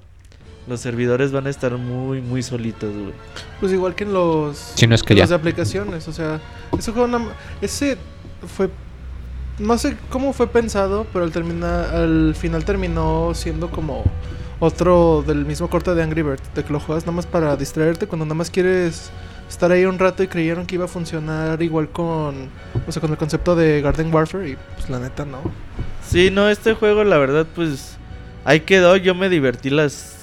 los 0.68 0.80
servidores 0.80 1.32
van 1.32 1.46
a 1.46 1.50
estar 1.50 1.72
muy, 1.76 2.20
muy 2.20 2.42
solitos, 2.42 2.92
güey. 2.92 3.12
Pues 3.60 3.72
igual 3.72 3.94
que 3.94 4.04
en 4.04 4.12
los, 4.12 4.56
Si 4.74 4.86
no 4.86 4.94
es 4.94 5.02
que 5.02 5.12
en 5.14 5.18
ya. 5.18 5.22
los 5.24 5.30
de 5.30 5.36
aplicaciones, 5.36 6.06
o 6.08 6.12
sea, 6.12 6.40
ese 6.78 6.92
juego 6.92 7.08
nada 7.08 7.24
ese 7.60 7.96
fue 8.56 8.70
no 9.58 9.76
sé 9.76 9.96
cómo 10.10 10.32
fue 10.32 10.46
pensado, 10.46 11.06
pero 11.12 11.24
al 11.24 11.32
terminar 11.32 11.94
al 11.94 12.34
final 12.36 12.64
terminó 12.64 13.32
siendo 13.34 13.70
como 13.70 14.04
otro 14.60 15.24
del 15.26 15.44
mismo 15.44 15.68
corte 15.68 15.94
de 15.94 16.02
Angry 16.02 16.22
Bird, 16.22 16.40
de 16.54 16.64
que 16.64 16.72
lo 16.72 16.80
juegas 16.80 17.04
nada 17.04 17.16
más 17.16 17.26
para 17.26 17.56
distraerte 17.56 18.06
cuando 18.06 18.24
nada 18.24 18.34
más 18.36 18.50
quieres 18.50 19.10
estar 19.48 19.72
ahí 19.72 19.84
un 19.84 19.98
rato 19.98 20.22
y 20.22 20.28
creyeron 20.28 20.66
que 20.66 20.74
iba 20.74 20.84
a 20.84 20.88
funcionar 20.88 21.62
igual 21.62 21.88
con 21.88 22.48
o 22.86 22.92
sea, 22.92 23.00
con 23.00 23.10
el 23.10 23.16
concepto 23.16 23.56
de 23.56 23.80
Garden 23.80 24.12
Warfare 24.14 24.50
y 24.50 24.56
pues 24.76 24.90
la 24.90 24.98
neta 24.98 25.24
no. 25.24 25.38
Sí, 26.06 26.30
no, 26.30 26.48
este 26.48 26.74
juego 26.74 27.02
la 27.04 27.18
verdad 27.18 27.46
pues 27.54 27.96
ahí 28.44 28.60
quedó, 28.60 28.96
yo 28.96 29.14
me 29.14 29.28
divertí 29.28 29.70
las 29.70 30.17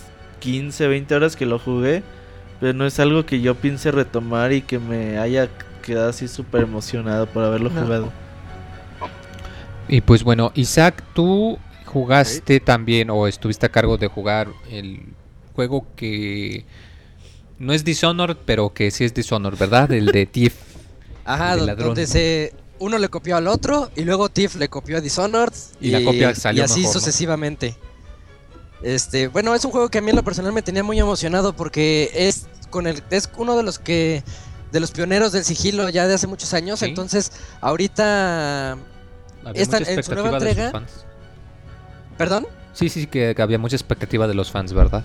15, 0.46 0.88
20 0.88 1.16
horas 1.16 1.36
que 1.36 1.46
lo 1.48 1.58
jugué, 1.58 2.04
pero 2.60 2.74
no 2.74 2.86
es 2.86 3.00
algo 3.00 3.26
que 3.26 3.42
yo 3.42 3.56
piense 3.56 3.92
retomar 3.92 4.54
y 4.54 4.62
que 4.62 4.78
me 4.78 5.18
haya 5.18 5.50
quedado 5.82 6.10
así 6.10 6.28
súper 6.28 6.62
emocionado 6.62 7.26
por 7.26 7.44
haberlo 7.44 7.72
No. 7.72 7.82
jugado. 7.82 8.12
Y 9.88 10.02
pues 10.02 10.24
bueno, 10.24 10.52
Isaac, 10.56 11.04
tú 11.14 11.58
jugaste 11.86 12.60
también 12.60 13.10
o 13.10 13.28
estuviste 13.28 13.66
a 13.66 13.70
cargo 13.70 13.98
de 13.98 14.08
jugar 14.08 14.48
el 14.72 15.02
juego 15.56 15.88
que 15.96 16.66
no 17.58 17.74
es 17.74 17.84
Dishonored, 17.84 18.38
pero 18.46 18.74
que 18.74 18.92
sí 18.92 19.04
es 19.04 19.14
Dishonored, 19.14 19.58
¿verdad? 19.58 19.92
El 19.92 20.08
de 20.08 20.26
Thief. 20.26 20.56
Ajá, 21.26 21.56
donde 21.58 22.06
se 22.06 22.54
uno 22.78 22.98
le 23.00 23.10
copió 23.10 23.36
al 23.36 23.48
otro 23.48 23.90
y 23.96 24.04
luego 24.04 24.30
Tiff 24.30 24.56
le 24.56 24.68
copió 24.70 24.98
a 24.98 25.02
Dishonored 25.02 25.54
Y 25.80 25.90
la 25.90 26.04
copia 26.04 26.36
salió 26.36 26.62
y 26.62 26.66
así 26.66 26.82
mejor, 26.82 26.96
¿no? 26.96 27.02
Este, 28.84 29.28
bueno, 29.30 29.56
es 29.56 29.64
un 29.66 29.72
juego 29.72 29.90
que 29.90 29.98
a 29.98 30.02
mí 30.02 30.10
en 30.10 30.16
lo 30.16 30.24
personal 30.24 30.52
me 30.54 30.62
tenía 30.62 30.84
muy 30.84 31.00
emocionado 31.00 31.54
porque 31.56 32.12
es 32.14 32.48
con 32.70 32.88
el 32.88 33.02
es 33.10 33.30
uno 33.38 33.56
de 33.58 33.64
los 33.64 33.80
que 33.80 34.24
de 34.72 34.80
los 34.80 34.92
pioneros 34.92 35.32
del 35.32 35.46
sigilo 35.46 35.88
ya 35.90 36.08
de 36.08 36.16
hace 36.16 36.28
muchos 36.28 36.54
años, 36.54 36.80
Sí. 36.80 36.86
entonces 36.86 37.32
ahorita 37.62 38.78
Había 39.44 39.62
Esta- 39.62 39.78
mucha 39.80 39.92
en 39.92 40.04
su 40.04 40.14
nueva 40.16 40.38
entrega- 40.40 40.72
fans. 40.72 40.92
¿Perdón? 42.18 42.48
Sí, 42.74 42.90
sí, 42.90 43.06
que 43.06 43.36
había 43.38 43.60
mucha 43.60 43.76
expectativa 43.76 44.28
de 44.28 44.34
los 44.34 44.50
fans, 44.52 44.74
¿verdad? 44.74 45.04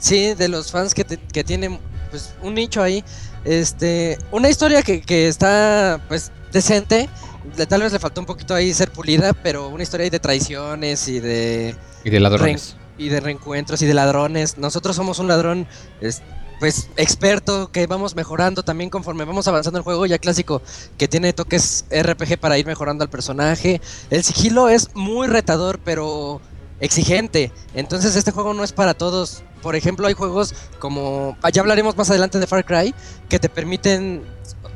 Sí, 0.00 0.34
de 0.34 0.48
los 0.48 0.72
fans 0.72 0.92
que, 0.92 1.04
te- 1.04 1.18
que 1.18 1.44
tienen 1.44 1.78
pues 2.10 2.34
un 2.42 2.54
nicho 2.54 2.82
ahí. 2.82 3.04
Este, 3.44 4.18
una 4.32 4.48
historia 4.48 4.82
que, 4.82 5.02
que 5.02 5.28
está 5.28 6.00
pues 6.08 6.32
decente, 6.52 7.08
le- 7.56 7.66
tal 7.66 7.82
vez 7.82 7.92
le 7.92 8.00
faltó 8.00 8.20
un 8.20 8.26
poquito 8.26 8.54
ahí 8.56 8.74
ser 8.74 8.90
pulida, 8.90 9.32
pero 9.34 9.68
una 9.68 9.84
historia 9.84 10.04
ahí 10.04 10.10
de 10.10 10.18
traiciones 10.18 11.06
y 11.06 11.20
de 11.20 11.76
Y 12.04 12.10
de 12.10 12.18
ladrones. 12.20 12.74
Y 13.00 13.08
de 13.08 13.20
reencuentros 13.20 13.80
y 13.82 13.86
de 13.86 13.94
ladrones. 13.94 14.58
Nosotros 14.58 14.94
somos 14.94 15.18
un 15.18 15.28
ladrón, 15.28 15.66
es- 16.00 16.22
pues 16.60 16.90
experto, 16.96 17.72
que 17.72 17.86
vamos 17.86 18.14
mejorando 18.14 18.62
también 18.62 18.90
conforme 18.90 19.24
vamos 19.24 19.48
avanzando 19.48 19.78
el 19.78 19.82
juego, 19.82 20.04
ya 20.04 20.18
clásico, 20.18 20.60
que 20.98 21.08
tiene 21.08 21.32
toques 21.32 21.86
RPG 21.90 22.38
para 22.38 22.58
ir 22.58 22.66
mejorando 22.66 23.02
al 23.02 23.08
personaje. 23.08 23.80
El 24.10 24.22
sigilo 24.22 24.68
es 24.68 24.90
muy 24.94 25.26
retador, 25.26 25.80
pero 25.82 26.42
exigente. 26.78 27.50
Entonces 27.74 28.14
este 28.14 28.30
juego 28.30 28.52
no 28.52 28.62
es 28.62 28.72
para 28.72 28.92
todos. 28.92 29.42
Por 29.62 29.74
ejemplo, 29.74 30.06
hay 30.06 30.12
juegos 30.12 30.54
como, 30.78 31.36
ah, 31.42 31.48
ya 31.48 31.62
hablaremos 31.62 31.96
más 31.96 32.10
adelante 32.10 32.38
de 32.38 32.46
Far 32.46 32.66
Cry, 32.66 32.94
que 33.30 33.38
te 33.38 33.48
permiten 33.48 34.22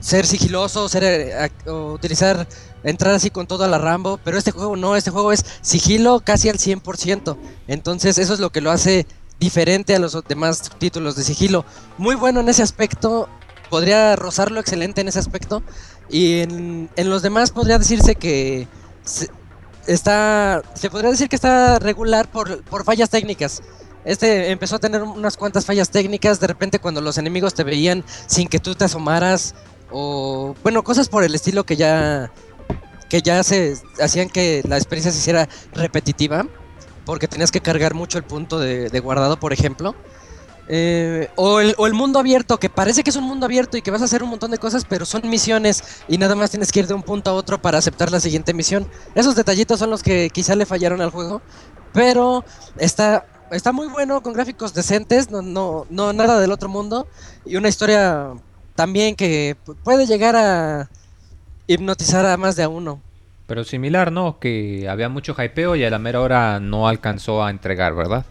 ser 0.01 0.27
sigiloso, 0.27 0.89
ser, 0.89 1.05
eh, 1.05 1.71
utilizar, 1.71 2.47
entrar 2.85 3.15
así 3.15 3.31
con 3.31 3.47
todo 3.47 3.65
a 3.65 3.69
la 3.69 3.79
Rambo, 3.79 4.21
pero 4.23 4.39
este 4.39 4.51
juego 4.53 4.77
no, 4.77 4.95
este 4.97 5.11
juego 5.11 5.33
es 5.33 5.45
sigilo 5.63 6.21
casi 6.21 6.49
al 6.49 6.59
100%. 6.59 7.37
Entonces 7.67 8.19
eso 8.19 8.35
es 8.35 8.41
lo 8.41 8.51
que 8.51 8.61
lo 8.61 8.71
hace 8.71 9.07
diferente 9.41 9.95
a 9.95 9.99
los 9.99 10.23
demás 10.25 10.71
títulos 10.79 11.17
de 11.17 11.25
sigilo. 11.25 11.65
Muy 11.99 12.15
bueno 12.15 12.41
en 12.41 12.49
ese 12.49 12.63
aspecto, 12.63 13.29
podría 13.71 14.17
rozarlo 14.17 14.61
excelente 14.61 15.01
en 15.01 15.09
ese 15.09 15.19
aspecto. 15.19 15.63
Y 16.11 16.41
en, 16.41 16.91
los 16.97 17.23
demás 17.23 17.51
podría 17.51 17.79
decirse 17.79 18.15
que 18.15 18.69
está, 19.87 20.63
se 20.75 20.91
podría 20.91 21.11
decir 21.11 21.29
que 21.29 21.37
está 21.37 21.79
regular 21.79 22.31
por, 22.31 22.63
por 22.65 22.85
fallas 22.85 23.11
técnicas. 23.11 23.63
Este 24.05 24.51
empezó 24.51 24.77
a 24.77 24.79
tener 24.81 25.03
unas 25.03 25.39
cuantas 25.39 25.65
fallas 25.65 25.89
técnicas, 25.89 26.39
de 26.39 26.47
repente 26.47 26.79
cuando 26.79 27.01
los 27.01 27.17
enemigos 27.17 27.55
te 27.55 27.65
veían 27.65 28.05
sin 28.27 28.49
que 28.49 28.59
tú 28.59 28.75
te 28.75 28.85
asomaras, 28.85 29.55
o 29.91 30.55
bueno, 30.63 30.85
cosas 30.85 31.09
por 31.09 31.25
el 31.25 31.35
estilo 31.35 31.65
que 31.65 31.77
ya 31.77 32.31
que 33.09 33.23
ya 33.23 33.43
se 33.43 33.77
hacían 34.01 34.29
que 34.29 34.63
la 34.69 34.77
experiencia 34.77 35.13
se 35.13 35.19
hiciera 35.19 35.49
repetitiva, 35.73 36.47
porque 37.05 37.29
tenías 37.29 37.51
que 37.51 37.61
cargar 37.61 37.95
mucho 37.95 38.19
el 38.19 38.25
punto 38.25 38.59
de, 38.59 38.89
de 38.89 39.01
guardado, 39.01 39.39
por 39.39 39.53
ejemplo. 39.53 39.95
Eh, 40.67 41.29
o, 41.37 41.61
el, 41.61 41.75
o 41.77 41.87
el 41.87 41.93
mundo 41.93 42.19
abierto, 42.19 42.59
que 42.59 42.71
parece 42.71 43.03
que 43.03 43.11
es 43.11 43.17
un 43.17 43.25
mundo 43.25 43.45
abierto 43.45 43.77
y 43.77 43.83
que 43.83 43.91
vas 43.91 44.01
a 44.01 44.07
hacer 44.07 44.23
un 44.23 44.31
montón 44.31 44.51
de 44.51 44.57
cosas, 44.57 44.87
pero 44.89 45.05
son 45.05 45.29
misiones 45.29 45.83
y 46.09 46.17
nada 46.17 46.35
más 46.35 46.51
tienes 46.51 46.73
que 46.73 46.81
ir 46.81 46.87
de 46.87 46.95
un 46.95 47.03
punto 47.03 47.29
a 47.29 47.35
otro 47.35 47.61
para 47.61 47.77
aceptar 47.77 48.11
la 48.11 48.19
siguiente 48.19 48.55
misión. 48.55 48.89
Esos 49.15 49.37
detallitos 49.37 49.79
son 49.79 49.91
los 49.91 50.03
que 50.03 50.31
quizá 50.31 50.55
le 50.55 50.65
fallaron 50.65 51.03
al 51.03 51.11
juego, 51.11 51.43
pero 51.93 52.47
está, 52.79 53.27
está 53.51 53.73
muy 53.73 53.89
bueno, 53.89 54.23
con 54.23 54.33
gráficos 54.33 54.73
decentes, 54.73 55.31
no, 55.31 55.43
no, 55.43 55.87
no 55.91 56.15
nada 56.15 56.41
del 56.41 56.51
otro 56.51 56.71
mundo, 56.71 57.07
y 57.45 57.57
una 57.57 57.69
historia 57.69 58.31
también 58.75 59.17
que 59.17 59.57
pu- 59.67 59.77
puede 59.85 60.07
llegar 60.07 60.35
a 60.35 60.89
hipnotizar 61.67 62.27
a 62.27 62.37
más 62.37 62.57
de 62.57 62.63
a 62.63 62.69
uno. 62.69 63.01
Pero 63.47 63.65
similar, 63.65 64.11
¿no? 64.11 64.39
Que 64.39 64.89
había 64.89 65.09
mucho 65.09 65.35
hypeo 65.39 65.77
y 65.77 65.85
a 65.85 65.91
la 65.91 65.99
mera 65.99 66.21
hora 66.21 66.61
no 66.61 66.89
alcanzó 66.89 67.45
a 67.45 67.51
entregar, 67.51 67.95
¿verdad? 67.95 68.25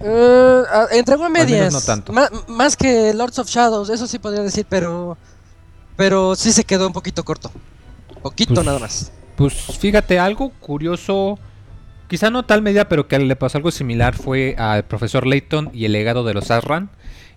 Eh, 0.00 0.62
entregó 0.92 1.24
a 1.24 1.28
medias. 1.28 1.72
no 1.72 1.80
tanto. 1.80 2.12
Más 2.48 2.76
que 2.76 3.12
Lords 3.12 3.38
of 3.38 3.48
Shadows, 3.48 3.90
eso 3.90 4.06
sí 4.06 4.18
podría 4.18 4.42
decir, 4.42 4.66
pero. 4.68 5.18
Pero 5.96 6.34
sí 6.36 6.52
se 6.52 6.64
quedó 6.64 6.86
un 6.86 6.92
poquito 6.92 7.24
corto. 7.24 7.50
Poquito 8.22 8.54
Pues- 8.54 8.66
nada 8.66 8.78
más. 8.78 9.12
Pues 9.36 9.54
fíjate, 9.54 10.18
algo 10.18 10.50
curioso, 10.60 11.38
quizá 12.08 12.30
no 12.30 12.44
tal 12.44 12.60
medida, 12.62 12.88
pero 12.88 13.08
que 13.08 13.18
le 13.18 13.36
pasó 13.36 13.56
algo 13.58 13.70
similar 13.70 14.14
fue 14.14 14.54
al 14.58 14.84
profesor 14.84 15.26
Layton 15.26 15.70
y 15.72 15.86
el 15.86 15.92
legado 15.92 16.24
de 16.24 16.34
los 16.34 16.50
Asran, 16.50 16.90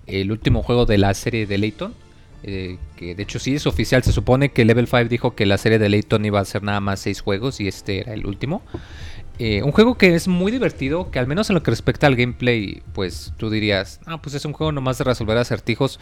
el 0.05 0.29
último 0.31 0.63
juego 0.63 0.85
de 0.85 0.97
la 0.97 1.13
serie 1.13 1.45
de 1.47 1.57
Layton. 1.57 1.93
Eh, 2.43 2.77
que 2.97 3.15
de 3.15 3.23
hecho 3.23 3.39
sí 3.39 3.55
es 3.55 3.65
oficial, 3.65 4.03
se 4.03 4.11
supone 4.11 4.49
que 4.49 4.65
Level 4.65 4.87
5 4.87 5.05
dijo 5.05 5.35
que 5.35 5.45
la 5.45 5.57
serie 5.57 5.79
de 5.79 5.89
Layton 5.89 6.25
iba 6.25 6.39
a 6.39 6.45
ser 6.45 6.61
nada 6.61 6.81
más 6.81 6.99
6 6.99 7.21
juegos 7.21 7.59
y 7.61 7.67
este 7.67 8.01
era 8.01 8.13
el 8.13 8.25
último. 8.25 8.61
Eh, 9.39 9.63
un 9.63 9.71
juego 9.71 9.97
que 9.97 10.13
es 10.13 10.27
muy 10.27 10.51
divertido, 10.51 11.09
que 11.09 11.19
al 11.19 11.25
menos 11.25 11.49
en 11.49 11.55
lo 11.55 11.63
que 11.63 11.71
respecta 11.71 12.05
al 12.05 12.15
gameplay, 12.15 12.83
pues 12.93 13.33
tú 13.37 13.49
dirías, 13.49 13.99
ah, 14.05 14.21
pues 14.21 14.35
es 14.35 14.45
un 14.45 14.53
juego 14.53 14.71
nomás 14.71 14.97
de 14.97 15.05
resolver 15.05 15.37
acertijos. 15.37 15.99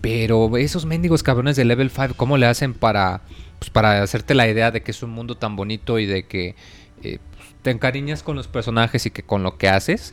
Pero 0.00 0.56
esos 0.56 0.84
mendigos 0.84 1.22
cabrones 1.22 1.56
de 1.56 1.64
Level 1.64 1.90
5, 1.90 2.14
¿cómo 2.16 2.36
le 2.36 2.46
hacen 2.46 2.74
para, 2.74 3.22
pues, 3.58 3.70
para 3.70 4.02
hacerte 4.02 4.34
la 4.34 4.48
idea 4.48 4.72
de 4.72 4.82
que 4.82 4.90
es 4.90 5.02
un 5.02 5.10
mundo 5.10 5.36
tan 5.36 5.54
bonito 5.54 5.98
y 6.00 6.06
de 6.06 6.24
que 6.24 6.56
eh, 7.02 7.18
pues, 7.36 7.54
te 7.62 7.70
encariñas 7.70 8.22
con 8.24 8.36
los 8.36 8.48
personajes 8.48 9.06
y 9.06 9.10
que 9.10 9.22
con 9.22 9.42
lo 9.44 9.56
que 9.58 9.68
haces? 9.68 10.12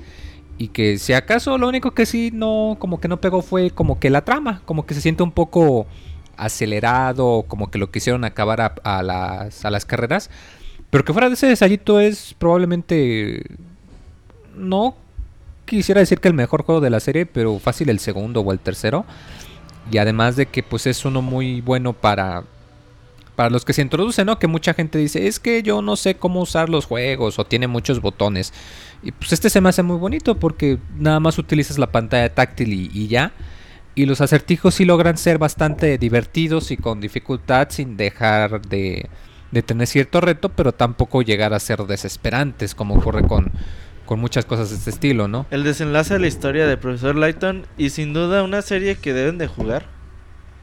Y 0.60 0.68
que 0.68 1.00
si 1.00 1.14
acaso 1.14 1.58
lo 1.58 1.70
único 1.70 1.92
que 1.92 2.06
sí 2.06 2.32
no, 2.34 2.76
como 2.80 3.00
que 3.00 3.08
no 3.08 3.22
pegó 3.22 3.42
fue 3.42 3.72
como 3.72 3.98
que 3.98 4.10
la 4.10 4.26
trama, 4.26 4.62
como 4.66 4.86
que 4.86 4.94
se 4.94 5.00
siente 5.00 5.24
un 5.24 5.32
poco 5.32 5.88
acelerado, 6.36 7.46
como 7.48 7.72
que 7.72 7.80
lo 7.80 7.90
quisieron 7.92 8.26
acabar 8.26 8.74
a, 8.84 9.02
las, 9.02 9.64
a 9.64 9.72
las 9.72 9.86
carreras. 9.86 10.30
Pero 10.90 11.06
que 11.06 11.14
fuera 11.14 11.30
de 11.30 11.36
ese 11.36 11.48
desayito 11.48 12.02
es 12.02 12.36
probablemente... 12.38 13.42
No 14.54 14.96
quisiera 15.64 16.02
decir 16.02 16.20
que 16.20 16.28
el 16.28 16.34
mejor 16.34 16.64
juego 16.64 16.82
de 16.82 16.90
la 16.90 17.00
serie, 17.00 17.26
pero 17.26 17.58
fácil 17.60 17.88
el 17.88 18.00
segundo 18.00 18.42
o 18.42 18.52
el 18.52 18.60
tercero. 18.60 19.06
Y 19.90 19.98
además 19.98 20.36
de 20.36 20.48
que 20.48 20.62
pues 20.62 20.88
es 20.88 21.06
uno 21.06 21.22
muy 21.22 21.62
bueno 21.62 21.94
para 21.94 22.44
para 23.40 23.50
los 23.50 23.64
que 23.64 23.72
se 23.72 23.82
introducen, 23.82 24.26
¿no? 24.26 24.38
Que 24.38 24.48
mucha 24.48 24.74
gente 24.74 24.98
dice, 24.98 25.26
es 25.26 25.40
que 25.40 25.64
yo 25.64 25.82
no 25.82 25.96
sé 25.96 26.16
cómo 26.16 26.42
usar 26.42 26.68
los 26.68 26.86
juegos 26.86 27.40
o 27.40 27.46
tiene 27.46 27.68
muchos 27.68 28.02
botones. 28.02 28.52
Y 29.02 29.12
pues 29.12 29.32
este 29.32 29.50
se 29.50 29.62
me 29.62 29.70
hace 29.70 29.84
muy 29.84 29.98
bonito 29.98 30.40
porque 30.40 30.78
nada 30.98 31.20
más 31.20 31.38
utilizas 31.38 31.78
la 31.78 31.92
pantalla 31.92 32.34
táctil 32.34 32.74
y, 32.74 33.08
ya. 33.08 33.32
Y 33.96 34.06
los 34.06 34.22
acertijos 34.22 34.76
sí 34.76 34.86
logran 34.86 35.18
ser 35.18 35.38
bastante 35.38 35.98
divertidos 35.98 36.72
y 36.72 36.78
con 36.78 37.02
dificultad 37.02 37.68
sin 37.70 37.98
dejar 37.98 38.62
de, 38.62 39.10
tener 39.66 39.88
cierto 39.88 40.22
reto, 40.22 40.50
pero 40.50 40.74
tampoco 40.74 41.22
llegar 41.22 41.54
a 41.54 41.60
ser 41.60 41.80
desesperantes 41.84 42.76
como 42.76 42.96
ocurre 42.96 43.28
con, 43.28 43.52
con 44.06 44.20
muchas 44.20 44.46
cosas 44.46 44.70
de 44.70 44.76
este 44.76 44.90
estilo, 44.90 45.28
¿no? 45.28 45.46
El 45.50 45.64
desenlace 45.64 46.16
de 46.16 46.20
la 46.20 46.28
historia 46.28 46.68
de 46.68 46.78
Profesor 46.78 47.16
Layton 47.16 47.66
y 47.78 47.90
sin 47.90 48.14
duda 48.14 48.44
una 48.44 48.62
serie 48.62 48.96
que 48.96 49.14
deben 49.14 49.38
de 49.38 49.48
jugar. 49.48 49.99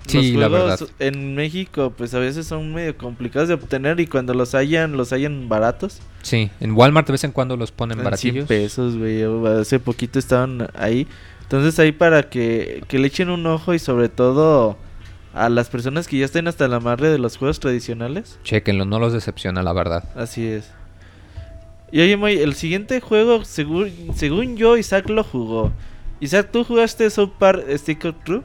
Sí, 0.06 0.32
la 0.32 0.48
verdad. 0.48 0.78
en 0.98 1.34
México 1.34 1.92
pues 1.96 2.14
a 2.14 2.18
veces 2.18 2.46
son 2.46 2.72
medio 2.74 2.96
complicados 2.96 3.48
de 3.48 3.54
obtener 3.54 3.98
y 4.00 4.06
cuando 4.06 4.34
los 4.34 4.54
hayan, 4.54 4.96
los 4.96 5.12
hayan 5.12 5.48
baratos. 5.48 6.00
Sí, 6.22 6.50
en 6.60 6.72
Walmart 6.72 7.06
de 7.06 7.12
vez 7.12 7.24
en 7.24 7.32
cuando 7.32 7.56
los 7.56 7.72
ponen 7.72 7.98
En 7.98 8.02
100 8.02 8.04
baratillos. 8.04 8.48
pesos, 8.48 8.96
güey. 8.96 9.22
Hace 9.60 9.78
poquito 9.80 10.18
estaban 10.18 10.68
ahí. 10.74 11.06
Entonces 11.42 11.78
ahí 11.78 11.92
para 11.92 12.24
que, 12.24 12.82
que 12.88 12.98
le 12.98 13.06
echen 13.08 13.30
un 13.30 13.46
ojo 13.46 13.72
y 13.74 13.78
sobre 13.78 14.08
todo 14.08 14.76
a 15.34 15.48
las 15.48 15.68
personas 15.68 16.08
que 16.08 16.18
ya 16.18 16.24
estén 16.24 16.48
hasta 16.48 16.66
la 16.66 16.80
madre 16.80 17.08
de 17.10 17.18
los 17.18 17.36
juegos 17.36 17.60
tradicionales. 17.60 18.38
Chequenlo, 18.42 18.84
no 18.84 18.98
los 18.98 19.12
decepciona, 19.12 19.62
la 19.62 19.72
verdad. 19.72 20.04
Así 20.16 20.46
es. 20.46 20.70
Y 21.92 22.00
oye, 22.00 22.16
Moy, 22.16 22.38
el 22.38 22.54
siguiente 22.54 23.00
juego, 23.00 23.44
según, 23.44 23.90
según 24.16 24.56
yo, 24.56 24.76
Isaac 24.76 25.08
lo 25.08 25.22
jugó. 25.22 25.72
Isaac, 26.18 26.48
¿tú 26.50 26.64
jugaste 26.64 27.08
South 27.10 27.32
Park 27.38 27.64
Stick 27.76 28.04
of 28.06 28.16
True? 28.24 28.42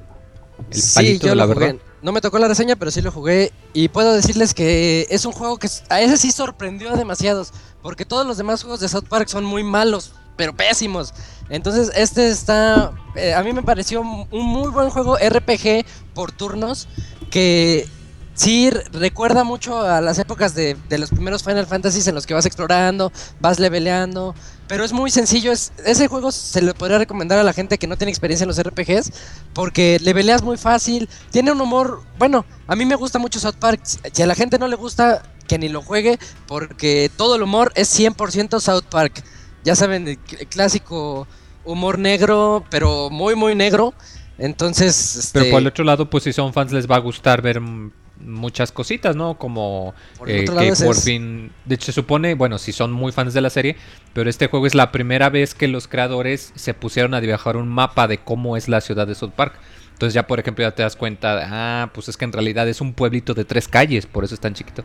El 0.69 0.83
sí, 0.83 0.91
palito 0.93 1.27
yo 1.27 1.29
de 1.29 1.35
la 1.35 1.45
lo 1.45 1.47
jugué. 1.47 1.73
verdad. 1.73 1.81
No 2.01 2.11
me 2.11 2.21
tocó 2.21 2.39
la 2.39 2.47
reseña, 2.47 2.75
pero 2.75 2.91
sí 2.91 3.01
lo 3.01 3.11
jugué. 3.11 3.51
Y 3.73 3.89
puedo 3.89 4.13
decirles 4.13 4.53
que 4.53 5.07
es 5.09 5.25
un 5.25 5.33
juego 5.33 5.57
que 5.57 5.69
a 5.89 6.01
ese 6.01 6.17
sí 6.17 6.31
sorprendió 6.31 6.91
a 6.91 6.95
demasiados. 6.97 7.51
Porque 7.81 8.05
todos 8.05 8.25
los 8.25 8.37
demás 8.37 8.61
juegos 8.63 8.79
de 8.79 8.89
South 8.89 9.05
Park 9.09 9.27
son 9.27 9.43
muy 9.45 9.63
malos, 9.63 10.13
pero 10.35 10.55
pésimos. 10.55 11.13
Entonces, 11.49 11.91
este 11.95 12.29
está. 12.29 12.93
eh, 13.15 13.33
a 13.33 13.43
mí 13.43 13.53
me 13.53 13.63
pareció 13.63 14.01
un 14.01 14.27
muy 14.45 14.69
buen 14.71 14.89
juego 14.89 15.17
RPG 15.17 15.85
por 16.13 16.31
turnos. 16.31 16.87
Que 17.29 17.87
sí 18.33 18.69
recuerda 18.91 19.43
mucho 19.43 19.81
a 19.81 20.01
las 20.01 20.17
épocas 20.19 20.55
de, 20.55 20.75
de 20.89 20.97
los 20.97 21.09
primeros 21.09 21.43
Final 21.43 21.67
Fantasies 21.67 22.07
en 22.07 22.15
los 22.15 22.25
que 22.25 22.33
vas 22.33 22.45
explorando, 22.45 23.11
vas 23.39 23.59
leveleando. 23.59 24.33
Pero 24.71 24.85
es 24.85 24.93
muy 24.93 25.11
sencillo. 25.11 25.51
Es, 25.51 25.73
ese 25.85 26.07
juego 26.07 26.31
se 26.31 26.61
le 26.61 26.73
podría 26.73 26.97
recomendar 26.97 27.37
a 27.37 27.43
la 27.43 27.51
gente 27.51 27.77
que 27.77 27.87
no 27.87 27.97
tiene 27.97 28.09
experiencia 28.09 28.45
en 28.45 28.47
los 28.47 28.57
RPGs. 28.63 29.11
Porque 29.53 29.99
leveleas 30.01 30.43
muy 30.43 30.55
fácil. 30.55 31.09
Tiene 31.29 31.51
un 31.51 31.59
humor. 31.59 32.01
Bueno, 32.17 32.45
a 32.67 32.75
mí 32.77 32.85
me 32.85 32.95
gusta 32.95 33.19
mucho 33.19 33.37
South 33.37 33.55
Park. 33.59 33.81
Si 33.83 34.21
a 34.21 34.25
la 34.25 34.33
gente 34.33 34.57
no 34.57 34.69
le 34.69 34.77
gusta, 34.77 35.23
que 35.45 35.59
ni 35.59 35.67
lo 35.67 35.81
juegue. 35.81 36.19
Porque 36.47 37.11
todo 37.17 37.35
el 37.35 37.43
humor 37.43 37.73
es 37.75 37.93
100% 37.99 38.61
South 38.61 38.85
Park. 38.89 39.21
Ya 39.65 39.75
saben, 39.75 40.07
el 40.07 40.17
cl- 40.23 40.47
clásico 40.47 41.27
humor 41.65 41.99
negro, 41.99 42.63
pero 42.69 43.09
muy, 43.09 43.35
muy 43.35 43.55
negro. 43.55 43.93
Entonces, 44.37 45.29
Pero 45.33 45.43
este, 45.43 45.51
por 45.51 45.59
el 45.61 45.67
otro 45.67 45.83
lado, 45.83 46.09
pues 46.09 46.23
si 46.23 46.31
son 46.31 46.53
fans 46.53 46.71
les 46.71 46.89
va 46.89 46.95
a 46.95 46.99
gustar 46.99 47.41
ver 47.41 47.59
mm, 47.59 47.91
muchas 48.25 48.71
cositas, 48.71 49.15
¿no? 49.15 49.37
Como 49.37 49.93
Por 50.17 50.29
eh, 50.29 50.45
que 50.45 50.67
es- 50.69 50.81
por 50.83 50.95
es- 50.95 51.03
fin, 51.03 51.51
de 51.65 51.75
hecho 51.75 51.85
se 51.87 51.91
supone, 51.93 52.33
bueno, 52.35 52.57
si 52.57 52.71
son 52.71 52.91
muy 52.91 53.11
fans 53.11 53.33
de 53.33 53.41
la 53.41 53.49
serie, 53.49 53.75
pero 54.13 54.29
este 54.29 54.47
juego 54.47 54.67
es 54.67 54.75
la 54.75 54.91
primera 54.91 55.29
vez 55.29 55.53
que 55.53 55.67
los 55.67 55.87
creadores 55.87 56.51
se 56.55 56.73
pusieron 56.73 57.13
a 57.13 57.21
dibujar 57.21 57.57
un 57.57 57.67
mapa 57.67 58.07
de 58.07 58.17
cómo 58.19 58.57
es 58.57 58.67
la 58.67 58.81
ciudad 58.81 59.07
de 59.07 59.15
South 59.15 59.31
Park. 59.35 59.53
Entonces 59.93 60.13
ya, 60.15 60.25
por 60.25 60.39
ejemplo, 60.39 60.63
ya 60.63 60.71
te 60.71 60.81
das 60.83 60.95
cuenta, 60.95 61.39
ah, 61.83 61.89
pues 61.93 62.09
es 62.09 62.17
que 62.17 62.25
en 62.25 62.31
realidad 62.33 62.67
es 62.67 62.81
un 62.81 62.93
pueblito 62.93 63.33
de 63.33 63.45
tres 63.45 63.67
calles, 63.67 64.05
por 64.07 64.23
eso 64.23 64.33
es 64.33 64.39
tan 64.41 64.53
chiquito. 64.55 64.83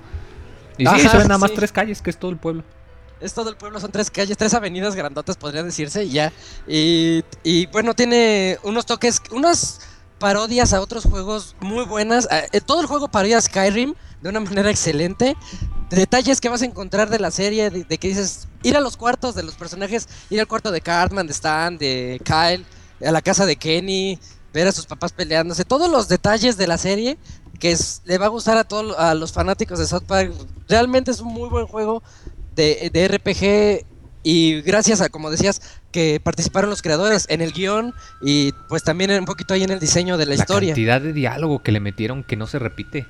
Y 0.79 0.83
sí, 0.87 0.93
Ajá, 0.95 1.09
se 1.11 1.17
ven 1.19 1.29
nada 1.29 1.39
más 1.39 1.51
sí. 1.51 1.57
tres 1.57 1.73
calles, 1.73 2.03
que 2.03 2.11
es 2.11 2.19
todo 2.19 2.31
el 2.31 2.37
pueblo. 2.37 2.63
Es 3.19 3.33
todo 3.33 3.49
el 3.49 3.57
pueblo, 3.57 3.81
son 3.81 3.91
tres 3.91 4.11
calles, 4.11 4.37
tres 4.37 4.53
avenidas 4.53 4.95
grandotas, 4.95 5.39
podría 5.39 5.63
decirse, 5.63 6.05
y 6.05 6.11
ya. 6.11 6.35
Y, 6.69 7.25
y 7.43 7.65
bueno, 7.69 7.95
tiene 7.95 8.59
unos 8.63 8.85
toques, 8.85 9.23
unos 9.31 9.81
parodias 10.19 10.73
a 10.73 10.81
otros 10.81 11.05
juegos 11.05 11.57
muy 11.61 11.85
buenas. 11.85 12.29
Eh, 12.31 12.49
eh, 12.53 12.61
todo 12.61 12.81
el 12.81 12.87
juego 12.87 13.09
parodia 13.09 13.41
Skyrim 13.41 13.95
de 14.23 14.29
una 14.29 14.41
manera 14.41 14.71
excelente. 14.71 15.37
Detalles 15.91 16.41
que 16.41 16.49
vas 16.49 16.63
a 16.63 16.67
encontrar 16.67 17.11
de 17.11 17.19
la 17.19 17.31
serie, 17.31 17.71
de, 17.71 17.99
que 17.99 18.09
dices, 18.09 18.49
ir 18.63 18.77
a 18.77 18.81
los 18.81 18.97
cuartos 18.97 19.35
de 19.35 19.43
los 19.43 19.55
personajes, 19.55 20.09
ir 20.31 20.41
al 20.41 20.49
cuarto 20.49 20.73
de 20.73 20.81
Cartman, 20.81 21.27
de 21.27 21.33
Stan, 21.33 21.79
de 21.79 22.21
Kyle, 22.25 22.67
a 23.07 23.13
la 23.13 23.23
casa 23.23 23.47
de 23.47 23.57
Kenny, 23.57 24.19
ver 24.53 24.67
a 24.67 24.73
sus 24.73 24.87
papás 24.87 25.13
peleándose, 25.13 25.65
todos 25.65 25.91
los 25.91 26.09
detalles 26.09 26.57
de 26.57 26.67
la 26.67 26.79
serie 26.79 27.19
que 27.61 27.77
le 28.05 28.19
va 28.19 28.27
a 28.27 28.31
gustar 28.31 28.57
a 28.57 28.65
todos 28.65 28.99
a 28.99 29.15
los 29.15 29.33
fanáticos 29.33 29.79
de 29.79 29.87
South 29.87 30.05
Park. 30.07 30.33
Realmente 30.69 31.11
es 31.11 31.21
un 31.21 31.33
muy 31.33 31.49
buen 31.49 31.67
juego 31.67 32.03
de, 32.55 32.91
de 32.93 33.09
RPG 33.09 33.87
y 34.29 34.61
gracias 34.63 35.01
a, 35.01 35.09
como 35.09 35.31
decías, 35.31 35.63
que 35.93 36.19
participaron 36.21 36.69
los 36.69 36.83
creadores 36.83 37.27
en 37.29 37.41
el 37.43 37.53
guion 37.53 37.95
y 38.21 38.51
pues 38.69 38.83
también 38.83 39.13
un 39.13 39.25
poquito 39.25 39.55
ahí 39.55 39.63
en 39.63 39.71
el 39.71 39.79
diseño 39.79 40.17
de 40.17 40.27
la, 40.27 40.31
La 40.31 40.35
historia. 40.35 40.71
cantidad 40.71 41.01
de 41.01 41.13
diálogo 41.13 41.63
que 41.63 41.71
le 41.71 41.79
metieron 41.79 42.25
que 42.25 42.35
no 42.35 42.49
se 42.49 42.59
repite. 42.59 43.07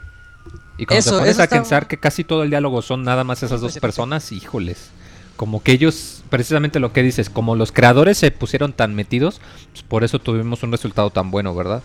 Y 0.77 0.85
cuando 0.85 1.01
Eso- 1.01 1.13
te 1.13 1.19
pones 1.21 1.39
a 1.39 1.45
está- 1.45 1.57
pensar 1.57 1.89
que 1.89 1.97
casi 1.97 2.23
todo 2.23 2.43
el 2.43 2.51
diálogo 2.51 2.83
son 2.83 3.03
nada 3.03 3.25
más 3.25 3.43
esas 3.43 3.63
dos 3.63 3.79
personas, 3.79 4.31
híjoles. 4.31 4.91
Como 5.37 5.63
que 5.63 5.73
ellos, 5.73 6.23
precisamente 6.29 6.81
lo 6.81 6.93
que 6.93 7.03
dices, 7.03 7.31
como 7.31 7.57
los 7.57 7.73
creadores 7.73 8.19
se 8.19 8.31
pusieron 8.31 8.75
tan 8.75 8.95
metidos, 8.95 9.41
pues 9.73 9.83
por 9.85 10.05
eso 10.05 10.19
tuvimos 10.19 10.63
un 10.65 10.71
resultado 10.73 11.09
tan 11.09 11.31
bueno, 11.31 11.55
¿verdad? 11.55 11.83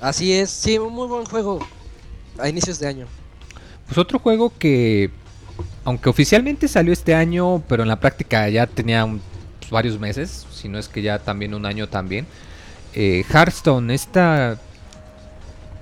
Así 0.00 0.32
es, 0.32 0.50
sí, 0.50 0.78
un 0.78 0.92
muy 0.92 1.06
buen 1.06 1.24
juego 1.24 1.64
a 2.38 2.48
inicios 2.48 2.78
de 2.80 2.88
año. 2.88 3.06
Pues 3.86 3.98
otro 3.98 4.18
juego 4.18 4.52
que, 4.58 5.10
aunque 5.84 6.08
oficialmente 6.08 6.68
salió 6.68 6.92
este 6.92 7.14
año, 7.14 7.62
pero 7.68 7.82
en 7.82 7.88
la 7.88 8.00
práctica 8.00 8.48
ya 8.48 8.66
tenía 8.66 9.06
pues, 9.58 9.70
varios 9.70 9.98
meses, 9.98 10.46
si 10.52 10.68
no 10.68 10.78
es 10.78 10.88
que 10.88 11.02
ya 11.02 11.18
también 11.18 11.54
un 11.54 11.66
año 11.66 11.88
también. 11.88 12.26
eh, 12.94 13.24
Hearthstone, 13.28 13.92
esta... 13.92 14.58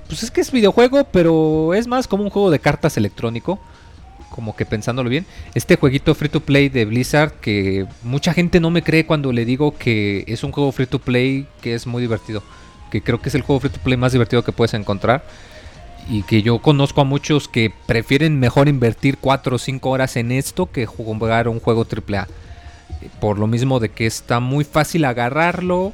Pues 0.09 0.23
es 0.25 0.31
que 0.31 0.41
es 0.41 0.51
videojuego, 0.51 1.05
pero 1.05 1.73
es 1.75 1.87
más 1.87 2.09
como 2.09 2.25
un 2.25 2.31
juego 2.31 2.51
de 2.51 2.59
cartas 2.59 2.97
electrónico. 2.97 3.61
Como 4.31 4.57
que 4.57 4.67
pensándolo 4.67 5.09
bien. 5.09 5.25
Este 5.55 5.77
jueguito 5.77 6.15
free 6.15 6.29
to 6.29 6.41
play 6.41 6.69
de 6.69 6.85
Blizzard 6.85 7.33
que 7.41 7.87
mucha 8.03 8.33
gente 8.33 8.59
no 8.59 8.71
me 8.71 8.83
cree 8.83 9.07
cuando 9.07 9.33
le 9.33 9.45
digo 9.45 9.77
que 9.77 10.25
es 10.27 10.43
un 10.43 10.51
juego 10.51 10.73
free 10.73 10.87
to 10.87 10.99
play 10.99 11.47
que 11.61 11.75
es 11.75 11.87
muy 11.87 12.03
divertido. 12.03 12.43
Que 12.91 13.03
creo 13.03 13.21
que 13.21 13.29
es 13.29 13.35
el 13.37 13.43
juego 13.43 13.61
free 13.61 13.71
to 13.71 13.81
play 13.81 13.97
más 13.97 14.11
divertido 14.11 14.43
que 14.43 14.51
puedes 14.51 14.75
encontrar 14.75 15.25
y 16.11 16.25
que 16.25 16.43
yo 16.43 16.59
conozco 16.59 17.01
a 17.01 17.05
muchos 17.05 17.47
que 17.47 17.73
prefieren 17.87 18.41
mejor 18.41 18.69
invertir 18.69 19.17
4 19.19 19.55
o 19.55 19.59
5 19.59 19.89
horas 19.89 20.17
en 20.17 20.33
esto 20.33 20.67
que 20.71 20.85
jugar 20.85 21.47
un 21.47 21.61
juego 21.61 21.87
AAA. 21.87 22.27
Por 23.21 23.39
lo 23.39 23.47
mismo 23.47 23.79
de 23.79 23.91
que 23.91 24.07
está 24.07 24.41
muy 24.41 24.65
fácil 24.65 25.05
agarrarlo, 25.05 25.93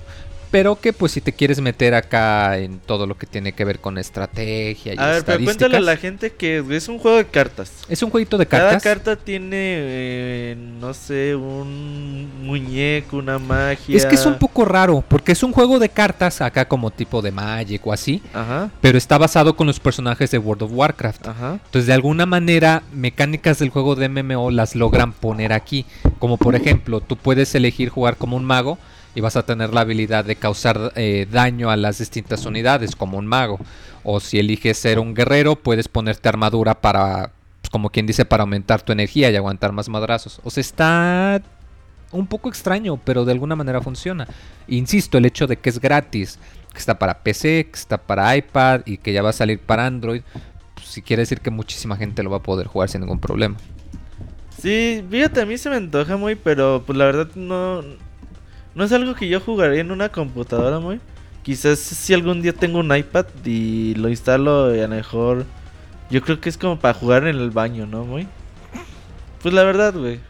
pero 0.57 0.81
que 0.81 0.95
pues 0.95 1.13
si 1.13 1.21
te 1.21 1.35
quieres 1.35 1.61
meter 1.61 1.93
acá 1.93 2.57
en 2.57 2.79
todo 2.79 3.07
lo 3.07 3.19
que 3.19 3.27
tiene 3.27 3.53
que 3.53 3.63
ver 3.63 3.79
con 3.79 3.99
estrategia 3.99 4.95
y 4.95 4.99
A 4.99 5.09
ver, 5.09 5.23
pero 5.23 5.45
cuéntale 5.45 5.77
a 5.77 5.81
la 5.81 5.99
gente 5.99 6.33
que 6.33 6.65
es 6.71 6.89
un 6.89 6.99
juego 6.99 7.19
de 7.19 7.27
cartas. 7.27 7.71
es 7.91 8.03
un 8.03 8.09
jueguito 8.09 8.39
de 8.39 8.47
Cada 8.47 8.71
cartas. 8.71 8.83
carta 8.83 9.17
tiene, 9.17 9.51
eh, 9.53 10.57
no 10.81 10.95
sé, 10.95 11.37
un 11.37 12.31
muñeco, 12.43 13.19
una 13.19 13.39
magia. 13.39 13.95
Es 13.95 14.07
que 14.07 14.15
es 14.15 14.25
un 14.25 14.39
poco 14.39 14.65
raro, 14.65 15.05
porque 15.07 15.33
es 15.33 15.43
un 15.43 15.53
juego 15.53 15.79
de 15.79 15.91
cartas 15.91 16.41
acá 16.41 16.67
como 16.67 16.91
tipo 16.91 17.21
de 17.21 17.33
Magic 17.33 17.87
o 17.87 17.93
así, 17.93 18.23
Ajá, 18.33 18.71
pero 18.81 18.97
está 18.97 19.19
basado 19.19 19.57
con 19.57 19.67
los 19.67 19.79
personajes 19.79 20.31
de 20.31 20.39
World 20.39 20.63
of 20.63 20.71
Warcraft. 20.73 21.29
ajá. 21.29 21.61
Entonces, 21.67 21.87
de 21.87 21.93
alguna 21.93 22.25
manera, 22.25 22.83
mecánicas 22.95 23.59
del 23.59 23.69
juego 23.69 23.95
de 23.95 24.09
MMO 24.09 24.51
las 24.51 24.75
logran 24.75 25.13
poner 25.13 25.53
aquí. 25.53 25.85
Como 26.19 26.39
por 26.39 26.55
ejemplo, 26.55 27.03
tú 27.03 27.17
puedes 27.17 27.55
elegir 27.55 27.91
jugar 27.91 28.17
como 28.17 28.39
un 28.39 28.45
mago 28.47 28.79
y 29.17 29.23
vas 29.23 29.35
a 29.35 29.47
tener 29.47 29.73
la 29.73 29.81
habilidad 29.81 30.27
de 30.27 30.37
causar 30.37 30.93
eh, 30.95 31.27
daño 31.33 31.71
a 31.71 31.77
las 31.77 31.97
distintas 31.97 32.45
unidades 32.45 32.95
como 32.95 33.17
un 33.17 33.27
mago. 33.27 33.59
O 34.05 34.21
si 34.21 34.39
eliges 34.39 34.77
ser 34.77 34.99
un 34.99 35.15
guerrero, 35.15 35.57
puedes 35.57 35.89
ponerte 35.89 36.29
armadura 36.29 36.83
para, 36.83 37.33
pues, 37.63 37.71
como 37.71 37.89
quien 37.89 38.07
dice, 38.07 38.27
para 38.27 38.43
aumentar 38.43 38.83
tu 38.83 38.93
energía 38.93 39.31
y 39.31 39.37
aguantar 39.37 39.73
más 39.73 39.89
madrazos. 39.89 40.39
O 40.45 40.51
sea, 40.51 40.61
está 40.61 41.43
un 42.13 42.27
poco 42.27 42.51
extraño, 42.51 43.01
pero 43.03 43.25
de 43.25 43.33
alguna 43.33 43.57
manera 43.57 43.81
funciona. 43.81 44.29
Insisto, 44.69 45.17
el 45.17 45.25
hecho 45.25 45.47
de 45.47 45.57
que 45.57 45.71
es 45.71 45.81
gratis, 45.81 46.39
que 46.75 46.79
está 46.79 46.99
para 46.99 47.21
PC, 47.21 47.69
que 47.73 47.79
está 47.79 47.97
para 47.97 48.37
iPad 48.37 48.83
y 48.85 48.99
que 48.99 49.15
ya 49.15 49.23
va 49.23 49.31
a 49.31 49.33
salir 49.33 49.59
para 49.61 49.87
Android, 49.87 50.21
pues, 50.75 50.89
sí 50.89 51.01
quiere 51.01 51.23
decir 51.23 51.41
que 51.41 51.49
muchísima 51.49 51.97
gente 51.97 52.23
lo 52.23 52.29
va 52.29 52.37
a 52.37 52.43
poder 52.43 52.67
jugar 52.67 52.91
sin 52.91 53.01
ningún 53.01 53.19
problema. 53.19 53.57
Sí, 54.61 55.03
fíjate, 55.11 55.41
a 55.41 55.47
mí 55.47 55.57
se 55.57 55.71
me 55.71 55.77
antoja 55.77 56.19
muy, 56.19 56.35
pero 56.35 56.83
pues 56.85 56.99
la 56.99 57.07
verdad 57.07 57.29
no, 57.35 57.83
no 58.77 58.85
es 58.85 58.93
algo 58.93 59.15
que 59.15 59.27
yo 59.27 59.41
jugaría 59.41 59.81
en 59.81 59.91
una 59.91 60.11
computadora 60.11 60.79
muy. 60.79 61.01
Quizás 61.43 61.79
si 61.79 62.13
algún 62.13 62.43
día 62.43 62.53
tengo 62.53 62.79
un 62.79 62.95
iPad 62.95 63.25
y 63.45 63.95
lo 63.95 64.11
instalo 64.11 64.77
y 64.77 64.81
a 64.81 64.83
lo 64.83 64.95
mejor 64.95 65.47
yo 66.11 66.21
creo 66.21 66.41
que 66.41 66.51
es 66.51 66.59
como 66.59 66.79
para 66.79 66.93
jugar 66.93 67.27
en 67.27 67.37
el 67.37 67.51
baño, 67.51 67.87
¿no, 67.87 68.05
muy? 68.05 68.29
Pues 69.43 69.55
la 69.55 69.65
verdad, 69.65 69.95
güey. 69.95 70.21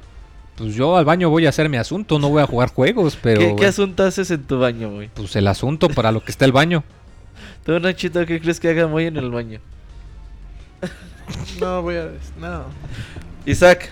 Pues 0.57 0.75
yo 0.75 0.97
al 0.97 1.05
baño 1.05 1.29
voy 1.29 1.47
a 1.47 1.49
hacer 1.49 1.69
mi 1.69 1.77
asunto, 1.77 2.21
no 2.21 2.29
voy 2.29 2.41
a 2.41 2.47
jugar 2.47 2.69
juegos, 2.69 3.19
pero 3.21 3.57
¿Qué, 3.57 3.67
asunto 3.67 4.05
haces 4.05 4.31
en 4.31 4.45
tu 4.45 4.61
baño, 4.61 4.93
güey? 4.93 5.11
pues 5.13 5.35
el 5.35 5.49
asunto 5.49 5.89
para 5.89 6.13
lo 6.13 6.23
que 6.23 6.31
está 6.31 6.45
el 6.45 6.53
baño. 6.53 6.85
Tú, 7.65 7.81
Nachito, 7.81 8.25
¿qué 8.27 8.41
crees 8.41 8.61
que 8.61 8.69
haga 8.69 8.87
muy 8.87 9.07
en 9.07 9.17
el 9.17 9.31
baño? 9.31 9.59
No 11.61 11.83
voy 11.83 11.97
a. 11.97 12.11
No. 12.39 12.67
Isaac, 13.45 13.91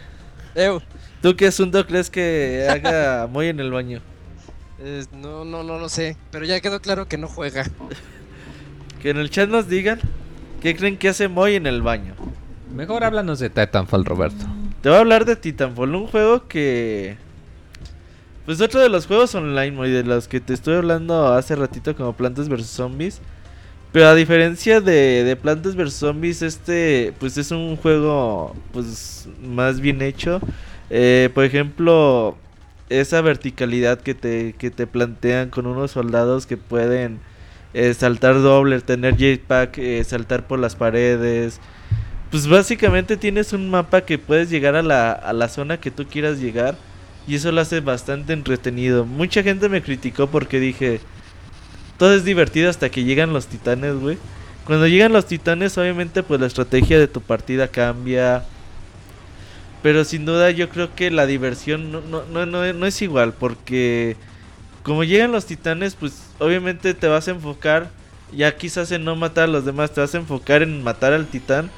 Ew, 0.55 0.81
¿tú 1.21 1.35
qué 1.35 1.49
asunto 1.49 1.85
crees 1.85 2.09
que 2.09 2.69
haga 2.71 3.27
muy 3.27 3.49
en 3.49 3.59
el 3.59 3.73
baño? 3.73 4.01
Eh, 4.85 5.05
no, 5.13 5.45
no, 5.45 5.63
no 5.63 5.79
lo 5.79 5.89
sé, 5.89 6.17
pero 6.31 6.45
ya 6.45 6.61
quedó 6.61 6.81
claro 6.81 7.09
que 7.09 7.19
no 7.19 7.29
juega. 7.29 7.65
Que 9.01 9.11
en 9.11 9.19
el 9.19 9.29
chat 9.29 9.51
nos 9.51 9.69
digan 9.69 10.01
qué 10.63 10.75
creen 10.75 10.97
que 10.97 11.11
hace 11.11 11.29
Moy 11.29 11.57
en 11.57 11.67
el 11.67 11.83
baño. 11.83 12.15
Mejor 12.75 13.05
háblanos 13.05 13.39
de 13.39 13.51
Titanfall, 13.51 14.07
Roberto. 14.07 14.47
Te 14.81 14.89
voy 14.89 14.97
a 14.97 15.01
hablar 15.01 15.27
de 15.27 15.37
Titanfall, 15.37 15.95
un 15.95 16.07
juego 16.07 16.49
que... 16.49 17.19
Pues 18.47 18.63
otro 18.63 18.81
de 18.81 18.89
los 18.89 19.07
juegos 19.07 19.35
online, 19.35 19.73
Moy, 19.73 19.91
de 19.91 20.05
los 20.05 20.27
que 20.27 20.41
te 20.41 20.55
estuve 20.55 20.79
hablando 20.79 21.35
hace 21.35 21.55
ratito 21.55 21.95
como 21.95 22.15
Plantas 22.15 22.49
vs 22.49 22.67
Zombies. 22.67 23.21
Pero 23.93 24.09
a 24.09 24.15
diferencia 24.15 24.81
de, 24.81 25.23
de 25.23 25.37
Plantas 25.37 25.77
vs 25.77 25.93
Zombies, 25.93 26.41
este 26.41 27.13
pues 27.21 27.37
es 27.37 27.51
un 27.51 27.77
juego 27.77 28.57
pues 28.73 29.29
más 29.43 29.81
bien 29.81 30.01
hecho. 30.01 30.41
Eh, 30.91 31.31
por 31.35 31.45
ejemplo, 31.45 32.37
esa 32.89 33.21
verticalidad 33.21 34.01
que 34.01 34.15
te, 34.15 34.55
que 34.55 34.71
te 34.71 34.87
plantean 34.87 35.51
con 35.51 35.67
unos 35.67 35.93
soldados 35.93 36.47
que 36.47 36.57
pueden 36.57 37.21
eh, 37.73 37.95
saltar 37.95 38.41
doble, 38.41 38.81
tener 38.81 39.17
jetpack, 39.17 39.79
eh, 39.79 40.05
saltar 40.05 40.47
por 40.47 40.59
las 40.59 40.77
paredes. 40.77 41.61
Pues 42.31 42.49
básicamente 42.49 43.17
tienes 43.17 43.53
un 43.53 43.71
mapa 43.71 44.03
que 44.03 44.19
puedes 44.19 44.51
llegar 44.51 44.77
a 44.77 44.83
la, 44.83 45.13
a 45.13 45.33
la 45.33 45.49
zona 45.49 45.79
que 45.79 45.91
tú 45.91 46.07
quieras 46.07 46.41
llegar. 46.41 46.77
Y 47.27 47.37
eso 47.37 47.51
lo 47.53 47.61
hace 47.61 47.81
bastante 47.81 48.33
entretenido. 48.33 49.07
Mucha 49.07 49.43
gente 49.43 49.69
me 49.69 49.83
criticó 49.83 50.27
porque 50.27 50.61
dije, 50.61 51.01
todo 51.99 52.13
es 52.15 52.25
divertido 52.25 52.69
hasta 52.69 52.91
que 52.91 53.05
llegan 53.05 53.33
los 53.33 53.47
titanes, 53.47 53.95
güey. 53.95 54.19
Cuando 54.67 54.87
llegan 54.87 55.13
los 55.13 55.27
titanes, 55.27 55.77
obviamente, 55.79 56.23
pues 56.23 56.41
la 56.41 56.47
estrategia 56.47 56.99
de 56.99 57.09
tu 57.09 57.21
partida 57.21 57.69
cambia. 57.69 58.45
Pero 59.85 60.07
sin 60.07 60.25
duda 60.25 60.51
yo 60.51 60.71
creo 60.71 60.95
que 60.95 61.11
la 61.11 61.27
diversión 61.27 61.93
no, 61.93 62.01
no, 62.01 62.25
no, 62.47 62.47
no, 62.47 62.87
es 62.87 63.03
igual. 63.03 63.35
Porque 63.35 64.17
como 64.83 65.05
llegan 65.05 65.31
los 65.31 65.45
titanes, 65.45 65.95
pues 65.95 66.23
obviamente 66.39 66.95
te 66.95 67.07
vas 67.07 67.29
a 67.29 67.33
enfocar. 67.33 67.91
Ya 68.33 68.57
quizás 68.57 68.91
en 68.93 69.05
no 69.05 69.15
matar 69.15 69.45
a 69.45 69.53
los 69.53 69.67
demás, 69.67 69.93
te 69.93 70.01
vas 70.01 70.15
a 70.15 70.19
enfocar 70.19 70.63
en 70.63 70.83
matar 70.83 71.13
al 71.13 71.27
titán. 71.27 71.71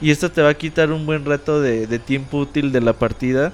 Y 0.00 0.10
esto 0.10 0.32
te 0.32 0.42
va 0.42 0.48
a 0.48 0.54
quitar 0.54 0.90
un 0.90 1.06
buen 1.06 1.24
reto 1.24 1.60
de, 1.60 1.86
tiempo 2.00 2.38
útil 2.38 2.72
de 2.72 2.80
la 2.80 2.94
partida. 2.94 3.52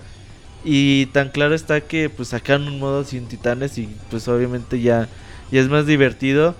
Y 0.64 1.04
tan 1.12 1.28
claro 1.28 1.54
está 1.54 1.82
que 1.82 2.08
pues 2.08 2.28
sacan 2.28 2.68
un 2.68 2.78
modo 2.78 3.04
sin 3.04 3.28
titanes 3.28 3.76
y 3.76 3.94
pues 4.08 4.28
obviamente 4.28 4.80
ya, 4.80 5.08
ya 5.50 5.60
es 5.60 5.68
más 5.68 5.84
divertido. 5.84 6.54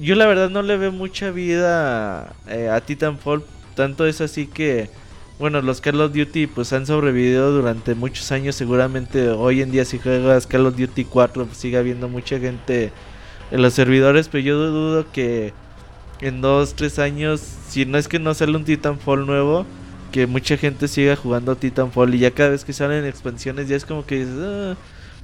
Yo 0.00 0.16
la 0.16 0.26
verdad 0.26 0.50
no 0.50 0.62
le 0.62 0.76
veo 0.76 0.90
mucha 0.90 1.30
vida 1.30 2.34
eh, 2.48 2.68
a 2.68 2.80
Titanfall. 2.80 3.44
Tanto 3.76 4.04
es 4.04 4.20
así 4.20 4.48
que, 4.48 4.90
bueno, 5.38 5.60
los 5.62 5.80
Call 5.80 6.00
of 6.00 6.12
Duty 6.12 6.46
pues 6.46 6.72
han 6.72 6.86
sobrevivido 6.86 7.50
durante 7.52 7.94
muchos 7.94 8.30
años. 8.32 8.54
Seguramente 8.54 9.28
hoy 9.30 9.60
en 9.62 9.70
día 9.72 9.84
si 9.84 9.98
juegas 9.98 10.46
Call 10.46 10.66
of 10.66 10.76
Duty 10.76 11.04
4 11.04 11.46
pues, 11.46 11.58
sigue 11.58 11.76
habiendo 11.78 12.08
mucha 12.08 12.38
gente 12.38 12.92
en 13.50 13.62
los 13.62 13.72
servidores. 13.74 14.28
Pero 14.28 14.44
yo 14.44 14.58
dudo 14.70 15.06
que 15.12 15.52
en 16.20 16.40
2, 16.40 16.74
3 16.74 16.98
años, 17.00 17.40
si 17.68 17.84
no 17.86 17.98
es 17.98 18.06
que 18.08 18.18
no 18.20 18.34
sale 18.34 18.56
un 18.56 18.64
Titanfall 18.64 19.26
nuevo, 19.26 19.66
que 20.12 20.26
mucha 20.26 20.56
gente 20.56 20.86
siga 20.88 21.16
jugando 21.16 21.56
Titanfall 21.56 22.14
y 22.14 22.18
ya 22.18 22.30
cada 22.30 22.50
vez 22.50 22.64
que 22.64 22.72
salen 22.72 23.04
expansiones 23.06 23.66
ya 23.68 23.76
es 23.76 23.84
como 23.84 24.04
que 24.06 24.18
dices, 24.20 24.34
"Ah, 24.38 24.76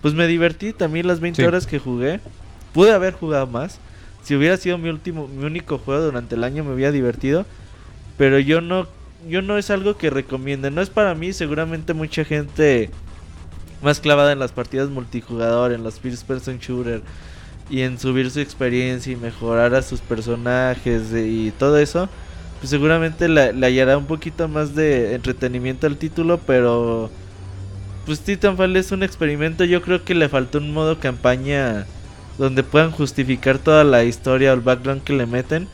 pues 0.02 0.14
me 0.14 0.26
divertí 0.26 0.72
también 0.72 1.06
las 1.06 1.20
20 1.20 1.42
Sí. 1.42 1.46
horas 1.46 1.66
que 1.66 1.78
jugué. 1.78 2.20
Pude 2.72 2.92
haber 2.92 3.12
jugado 3.14 3.46
más. 3.46 3.78
Si 4.24 4.34
hubiera 4.34 4.56
sido 4.56 4.78
mi 4.78 4.88
último 4.88 5.28
mi 5.28 5.44
único 5.44 5.78
juego 5.78 6.02
durante 6.02 6.34
el 6.34 6.42
año 6.44 6.64
me 6.64 6.72
hubiera 6.74 6.90
divertido, 6.90 7.46
pero 8.16 8.38
yo 8.40 8.60
no 8.60 8.86
yo 9.26 9.42
no 9.42 9.58
es 9.58 9.70
algo 9.70 9.96
que 9.96 10.10
recomiende, 10.10 10.70
no 10.70 10.80
es 10.80 10.90
para 10.90 11.14
mí, 11.14 11.32
seguramente 11.32 11.94
mucha 11.94 12.24
gente 12.24 12.90
más 13.82 14.00
clavada 14.00 14.32
en 14.32 14.38
las 14.38 14.52
partidas 14.52 14.88
multijugador, 14.90 15.72
en 15.72 15.82
los 15.82 16.00
first 16.00 16.26
person 16.26 16.58
shooter 16.58 17.02
y 17.70 17.82
en 17.82 17.98
subir 17.98 18.30
su 18.30 18.40
experiencia 18.40 19.12
y 19.12 19.16
mejorar 19.16 19.74
a 19.74 19.82
sus 19.82 20.00
personajes 20.00 21.12
y 21.14 21.52
todo 21.58 21.78
eso, 21.78 22.08
pues 22.60 22.70
seguramente 22.70 23.28
le, 23.28 23.52
le 23.52 23.66
hallará 23.66 23.98
un 23.98 24.06
poquito 24.06 24.48
más 24.48 24.74
de 24.74 25.14
entretenimiento 25.14 25.86
al 25.86 25.96
título, 25.96 26.38
pero 26.46 27.10
pues 28.06 28.20
Titanfall 28.20 28.76
es 28.76 28.90
un 28.90 29.02
experimento, 29.02 29.64
yo 29.64 29.82
creo 29.82 30.04
que 30.04 30.14
le 30.14 30.28
faltó 30.28 30.58
un 30.58 30.72
modo 30.72 30.98
campaña 30.98 31.86
donde 32.38 32.62
puedan 32.62 32.90
justificar 32.90 33.58
toda 33.58 33.84
la 33.84 34.04
historia 34.04 34.52
o 34.52 34.54
el 34.54 34.60
background 34.60 35.02
que 35.02 35.12
le 35.12 35.26
meten 35.26 35.68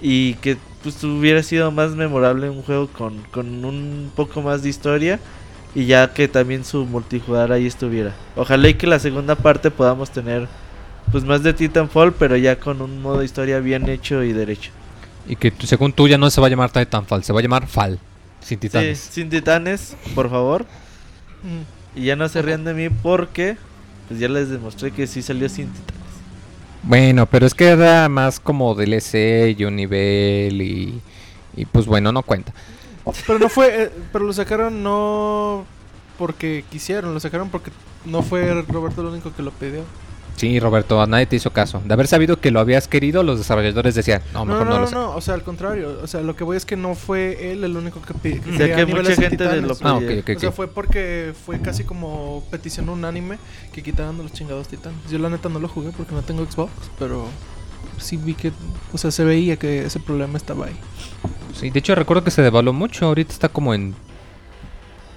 y 0.00 0.34
que 0.34 0.58
pues 0.82 1.02
hubiera 1.04 1.42
sido 1.42 1.70
más 1.70 1.92
memorable 1.92 2.50
un 2.50 2.62
juego 2.62 2.88
con, 2.88 3.18
con 3.30 3.64
un 3.64 4.10
poco 4.14 4.42
más 4.42 4.62
de 4.62 4.68
historia 4.68 5.20
y 5.74 5.86
ya 5.86 6.12
que 6.12 6.28
también 6.28 6.64
su 6.64 6.84
multijugador 6.84 7.52
ahí 7.52 7.66
estuviera. 7.66 8.14
Ojalá 8.36 8.68
y 8.68 8.74
que 8.74 8.86
la 8.86 8.98
segunda 8.98 9.34
parte 9.36 9.70
podamos 9.70 10.10
tener 10.10 10.48
pues 11.10 11.24
más 11.24 11.42
de 11.42 11.52
Titanfall, 11.52 12.12
pero 12.14 12.36
ya 12.36 12.58
con 12.58 12.80
un 12.80 13.02
modo 13.02 13.18
de 13.18 13.24
historia 13.24 13.60
bien 13.60 13.88
hecho 13.88 14.22
y 14.22 14.32
derecho. 14.32 14.70
Y 15.26 15.36
que 15.36 15.52
según 15.64 15.92
tú 15.92 16.08
ya 16.08 16.18
no 16.18 16.30
se 16.30 16.40
va 16.40 16.46
a 16.48 16.50
llamar 16.50 16.70
Titanfall, 16.70 17.22
se 17.24 17.32
va 17.32 17.40
a 17.40 17.42
llamar 17.42 17.66
Fall. 17.66 17.98
Sin 18.40 18.56
Sí, 18.56 18.56
titanes. 18.56 18.98
sin 18.98 19.28
titanes, 19.30 19.96
por 20.14 20.28
favor. 20.30 20.66
Mm. 21.42 22.00
Y 22.00 22.04
ya 22.06 22.16
no 22.16 22.28
se 22.28 22.42
rían 22.42 22.64
de 22.64 22.74
mí 22.74 22.88
porque 22.88 23.56
pues 24.08 24.18
ya 24.18 24.28
les 24.28 24.48
demostré 24.48 24.90
que 24.90 25.06
sí 25.06 25.22
salió 25.22 25.48
sin 25.48 25.68
titanes. 25.68 26.01
Bueno, 26.82 27.26
pero 27.26 27.46
es 27.46 27.54
que 27.54 27.68
era 27.68 28.08
más 28.08 28.40
como 28.40 28.74
DLC 28.74 29.56
y 29.56 29.64
un 29.64 29.76
nivel 29.76 30.60
y, 30.60 31.00
y 31.56 31.64
pues 31.66 31.86
bueno, 31.86 32.12
no 32.12 32.22
cuenta. 32.22 32.52
Pero 33.26 33.38
no 33.38 33.48
fue, 33.48 33.84
eh, 33.84 33.90
pero 34.12 34.24
lo 34.24 34.32
sacaron 34.32 34.82
no 34.82 35.64
porque 36.18 36.64
quisieron, 36.70 37.14
lo 37.14 37.20
sacaron 37.20 37.50
porque 37.50 37.70
no 38.04 38.22
fue 38.22 38.62
Roberto 38.62 39.00
el 39.00 39.08
único 39.08 39.34
que 39.34 39.42
lo 39.42 39.50
pidió. 39.50 39.84
Sí, 40.36 40.58
Roberto, 40.58 41.00
a 41.00 41.06
nadie 41.06 41.26
te 41.26 41.36
hizo 41.36 41.50
caso. 41.52 41.80
De 41.84 41.92
haber 41.94 42.08
sabido 42.08 42.40
que 42.40 42.50
lo 42.50 42.58
habías 42.58 42.88
querido, 42.88 43.22
los 43.22 43.38
desarrolladores 43.38 43.94
decían, 43.94 44.22
no, 44.32 44.44
mejor 44.44 44.64
no, 44.66 44.70
no, 44.70 44.76
lo 44.76 44.80
no, 44.80 44.86
sé. 44.88 44.94
no, 44.94 45.14
o 45.14 45.20
sea, 45.20 45.34
al 45.34 45.42
contrario, 45.44 46.00
o 46.02 46.06
sea, 46.06 46.20
lo 46.22 46.34
que 46.34 46.42
voy 46.42 46.56
es 46.56 46.64
que 46.64 46.76
no 46.76 46.94
fue 46.94 47.52
él 47.52 47.62
el 47.62 47.76
único 47.76 48.02
que 48.02 48.14
pidió. 48.14 48.40
O 48.52 48.56
sea 48.56 48.74
que 48.74 48.86
mucha 48.86 49.14
gente 49.14 49.44
de 49.46 49.60
lo 49.60 49.76
Ah, 49.82 49.94
ok, 49.94 50.00
pedía. 50.02 50.20
ok, 50.22 50.30
O 50.36 50.40
sea, 50.40 50.52
fue 50.52 50.66
porque 50.68 51.32
fue 51.46 51.60
casi 51.60 51.84
como 51.84 52.42
petición 52.50 52.88
unánime 52.88 53.38
que 53.72 53.82
quitaran 53.82 54.18
los 54.18 54.32
chingados 54.32 54.66
titanes. 54.68 54.98
Yo 55.10 55.18
la 55.18 55.28
neta 55.30 55.48
no 55.48 55.60
lo 55.60 55.68
jugué 55.68 55.90
porque 55.96 56.12
no 56.14 56.22
tengo 56.22 56.44
Xbox, 56.44 56.72
pero 56.98 57.26
sí 57.98 58.16
vi 58.16 58.34
que, 58.34 58.50
o 58.92 58.98
sea, 58.98 59.10
se 59.12 59.24
veía 59.24 59.56
que 59.56 59.84
ese 59.84 60.00
problema 60.00 60.38
estaba 60.38 60.66
ahí. 60.66 60.76
Sí, 61.54 61.70
de 61.70 61.78
hecho 61.78 61.94
recuerdo 61.94 62.24
que 62.24 62.30
se 62.32 62.42
devaluó 62.42 62.72
mucho. 62.72 63.06
Ahorita 63.06 63.32
está 63.32 63.48
como 63.48 63.74
en 63.74 63.94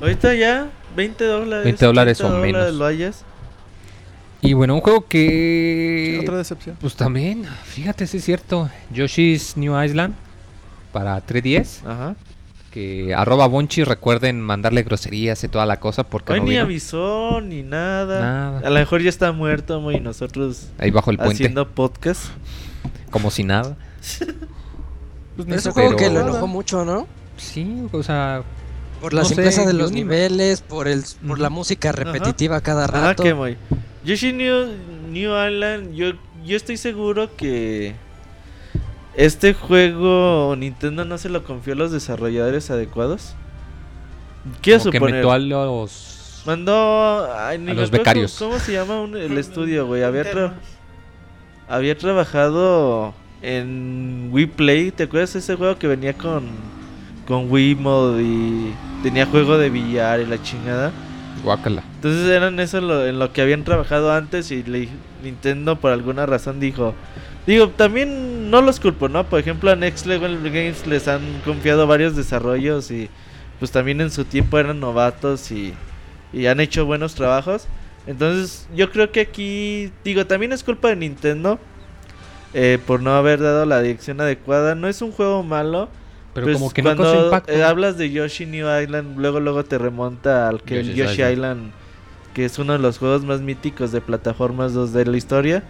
Ahorita 0.01 0.33
ya 0.35 0.69
20 0.95 1.23
dólares. 1.23 1.63
20 1.63 1.85
dólares 1.85 2.21
o 2.21 2.27
30 2.29 2.41
menos. 2.45 2.73
Lo 2.73 2.85
hayas. 2.85 3.23
Y 4.41 4.53
bueno, 4.53 4.75
un 4.75 4.81
juego 4.81 5.05
que... 5.07 6.19
Otra 6.21 6.37
decepción. 6.37 6.77
Pues 6.79 6.95
también, 6.95 7.45
fíjate, 7.63 8.05
sí 8.07 8.17
es 8.17 8.25
cierto. 8.25 8.69
Yoshi's 8.91 9.57
New 9.57 9.81
Island 9.81 10.13
para 10.91 11.25
3DS. 11.25 11.85
Ajá. 11.85 12.15
Que 12.71 13.13
arroba 13.15 13.47
Bonchi, 13.47 13.83
recuerden 13.85 14.41
mandarle 14.41 14.83
groserías 14.83 15.43
y 15.43 15.47
toda 15.47 15.65
la 15.65 15.79
cosa 15.79 16.03
porque 16.03 16.33
Hoy 16.33 16.39
no 16.39 16.45
ni 16.45 16.51
vino. 16.51 16.63
avisó 16.63 17.39
ni 17.41 17.63
nada. 17.63 18.19
Nada. 18.19 18.59
A 18.59 18.69
lo 18.69 18.75
mejor 18.79 19.01
ya 19.01 19.09
está 19.09 19.31
muerto, 19.31 19.79
muy 19.79 19.95
y 19.95 19.99
nosotros 20.01 20.67
Ahí 20.77 20.91
bajo 20.91 21.09
el 21.09 21.17
puente, 21.17 21.35
haciendo 21.35 21.69
podcast. 21.69 22.25
como 23.11 23.31
si 23.31 23.43
nada. 23.43 23.77
Pues 25.35 25.49
es 25.49 25.65
un 25.65 25.71
juego 25.73 25.95
que 25.97 26.09
lo 26.09 26.21
enojó 26.21 26.47
mucho, 26.47 26.85
¿no? 26.85 27.07
Sí, 27.35 27.87
o 27.91 28.01
sea, 28.03 28.43
Por 29.01 29.13
la 29.13 29.21
No 29.23 29.27
sé, 29.27 29.35
simpleza 29.35 29.65
de 29.65 29.73
los 29.73 29.91
me- 29.91 29.95
niveles, 29.97 30.61
por 30.61 30.87
el 30.87 31.03
por 31.27 31.39
la 31.39 31.49
música 31.49 31.91
repetitiva 31.91 32.61
cada 32.61 32.87
rato. 32.87 33.21
que 33.21 33.33
muy. 33.33 33.57
Yoshi 34.05 34.33
New, 34.33 34.67
New 35.09 35.31
Island, 35.31 35.93
yo, 35.95 36.11
yo 36.45 36.55
estoy 36.55 36.77
seguro 36.77 37.35
que 37.35 37.95
este 39.15 39.53
juego 39.53 40.55
Nintendo 40.57 41.05
no 41.05 41.17
se 41.17 41.29
lo 41.29 41.43
confió 41.43 41.73
a 41.73 41.75
los 41.77 41.91
desarrolladores 41.91 42.69
adecuados. 42.69 43.33
Quiero 44.61 44.79
como 44.79 44.91
que 44.91 44.97
suponer. 44.97 45.15
metió 45.15 45.31
a 45.31 45.39
los... 45.39 46.43
Mandó 46.45 47.27
ay, 47.35 47.57
A 47.67 47.73
los 47.73 47.89
becarios. 47.89 48.35
¿Cómo, 48.37 48.51
cómo 48.51 48.63
se 48.63 48.73
llama 48.73 49.01
un- 49.01 49.17
el 49.17 49.35
estudio, 49.39 49.87
güey? 49.87 50.03
Había, 50.03 50.31
tra- 50.31 50.53
había 51.67 51.97
trabajado 51.97 53.15
en 53.41 54.29
Wii 54.31 54.45
Play. 54.47 54.91
¿Te 54.91 55.03
acuerdas 55.03 55.35
ese 55.35 55.55
juego 55.55 55.79
que 55.79 55.87
venía 55.87 56.13
con, 56.13 56.43
con 57.27 57.49
Wii 57.51 57.73
Mode 57.75 58.21
y 58.21 58.75
tenía 59.01 59.25
juego 59.25 59.57
de 59.57 59.71
billar 59.71 60.19
y 60.19 60.27
la 60.27 60.39
chingada? 60.43 60.91
Entonces 61.95 62.27
eran 62.29 62.59
eso 62.59 63.05
en 63.07 63.19
lo 63.19 63.31
que 63.33 63.41
habían 63.41 63.63
trabajado 63.63 64.11
antes 64.11 64.51
y 64.51 64.63
le- 64.63 64.89
Nintendo 65.23 65.75
por 65.77 65.91
alguna 65.91 66.25
razón 66.25 66.59
dijo... 66.59 66.93
Digo, 67.47 67.69
también 67.69 68.49
no 68.49 68.61
los 68.61 68.79
culpo, 68.79 69.07
¿no? 69.07 69.23
Por 69.25 69.39
ejemplo, 69.39 69.69
a 69.69 69.75
Next 69.75 70.07
Level 70.07 70.41
Games 70.41 70.87
les 70.87 71.07
han 71.07 71.21
confiado 71.45 71.85
varios 71.85 72.15
desarrollos 72.15 72.89
y 72.89 73.07
pues 73.59 73.69
también 73.69 74.01
en 74.01 74.09
su 74.09 74.25
tiempo 74.25 74.57
eran 74.57 74.79
novatos 74.79 75.51
y, 75.51 75.73
y 76.33 76.47
han 76.47 76.59
hecho 76.59 76.87
buenos 76.87 77.13
trabajos. 77.13 77.67
Entonces 78.07 78.67
yo 78.75 78.91
creo 78.91 79.11
que 79.11 79.21
aquí, 79.21 79.91
digo, 80.03 80.25
también 80.25 80.53
es 80.53 80.63
culpa 80.63 80.87
de 80.87 80.95
Nintendo 80.95 81.59
eh, 82.55 82.79
por 82.87 83.01
no 83.03 83.11
haber 83.15 83.39
dado 83.41 83.65
la 83.67 83.79
dirección 83.81 84.19
adecuada. 84.21 84.73
No 84.73 84.87
es 84.87 85.03
un 85.03 85.11
juego 85.11 85.43
malo. 85.43 85.89
Pero 86.35 86.45
pues, 86.45 86.57
como 86.57 86.69
que 86.69 86.81
no 86.83 86.89
cuando 86.89 87.03
causó 87.03 87.25
impacto. 87.25 87.51
eh, 87.51 87.63
hablas 87.63 87.97
de 87.97 88.11
Yoshi 88.11 88.45
New 88.45 88.67
Island, 88.81 89.17
luego 89.17 89.39
luego 89.39 89.63
te 89.65 89.77
remonta 89.79 90.47
al 90.47 90.61
que 90.61 90.81
el 90.81 90.93
Yoshi's 90.93 90.97
Yoshi 91.17 91.21
Island. 91.23 91.31
Island. 91.33 91.71
que 92.35 92.45
es 92.45 92.59
uno 92.59 92.73
de 92.73 92.79
los 92.79 92.97
juegos 92.99 93.23
más 93.23 93.41
míticos 93.41 93.91
de 93.91 94.01
plataformas 94.01 94.73
2 94.73 94.93
de 94.93 95.05
la 95.05 95.17
historia. 95.17 95.63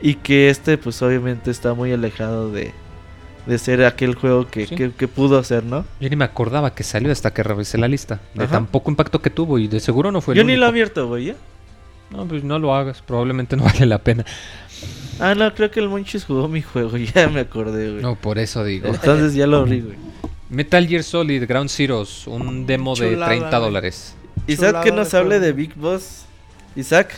Y 0.00 0.16
que 0.16 0.50
este, 0.50 0.76
pues 0.76 1.00
obviamente 1.00 1.50
está 1.52 1.74
muy 1.74 1.92
alejado 1.92 2.50
de, 2.50 2.72
de 3.46 3.58
ser 3.58 3.84
aquel 3.84 4.16
juego 4.16 4.48
que, 4.48 4.66
Sí. 4.66 4.74
que, 4.74 4.90
que 4.90 5.06
pudo 5.06 5.42
ser, 5.44 5.62
¿no? 5.62 5.84
Yo 6.00 6.10
ni 6.10 6.16
me 6.16 6.24
acordaba 6.24 6.74
que 6.74 6.82
salió 6.82 7.12
hasta 7.12 7.32
que 7.32 7.44
revisé 7.44 7.78
la 7.78 7.86
lista. 7.86 8.18
De 8.34 8.42
Ajá. 8.44 8.54
tan 8.54 8.66
poco 8.66 8.90
impacto 8.90 9.22
que 9.22 9.30
tuvo 9.30 9.60
y 9.60 9.68
de 9.68 9.78
seguro 9.78 10.10
no 10.10 10.20
fue 10.20 10.34
el 10.34 10.38
Yo 10.38 10.44
ni 10.44 10.56
lo 10.56 10.66
he 10.66 10.68
abierto, 10.68 11.06
güey. 11.06 11.30
¿eh? 11.30 11.36
No, 12.10 12.26
pues 12.26 12.42
no 12.42 12.58
lo 12.58 12.74
hagas, 12.74 13.00
probablemente 13.00 13.56
no 13.56 13.62
vale 13.72 13.86
la 13.86 13.98
pena. 13.98 14.24
Ah, 15.20 15.34
no, 15.34 15.54
creo 15.54 15.70
que 15.70 15.80
el 15.80 15.88
Monchis 15.88 16.24
jugó 16.24 16.48
mi 16.48 16.62
juego, 16.62 16.96
ya 17.14 17.28
me 17.28 17.40
acordé, 17.40 17.90
güey. 17.90 18.02
No, 18.02 18.16
por 18.16 18.38
eso 18.38 18.64
digo. 18.64 18.88
Entonces 18.88 19.34
ya 19.34 19.46
lo 19.46 19.58
abrí, 19.58 19.80
güey. 19.80 19.96
Metal 20.48 20.86
Gear 20.86 21.02
Solid 21.02 21.46
Ground 21.46 21.70
Zeroes, 21.70 22.26
un 22.26 22.66
demo 22.66 22.94
de 22.94 23.12
Chulada, 23.12 23.26
30 23.26 23.48
güey. 23.50 23.60
dólares. 23.70 24.14
Isaac, 24.46 24.82
que 24.82 24.92
nos 24.92 25.10
de 25.10 25.18
hable 25.18 25.28
juego. 25.36 25.44
de 25.46 25.52
Big 25.52 25.74
Boss. 25.76 26.24
Isaac, 26.76 27.14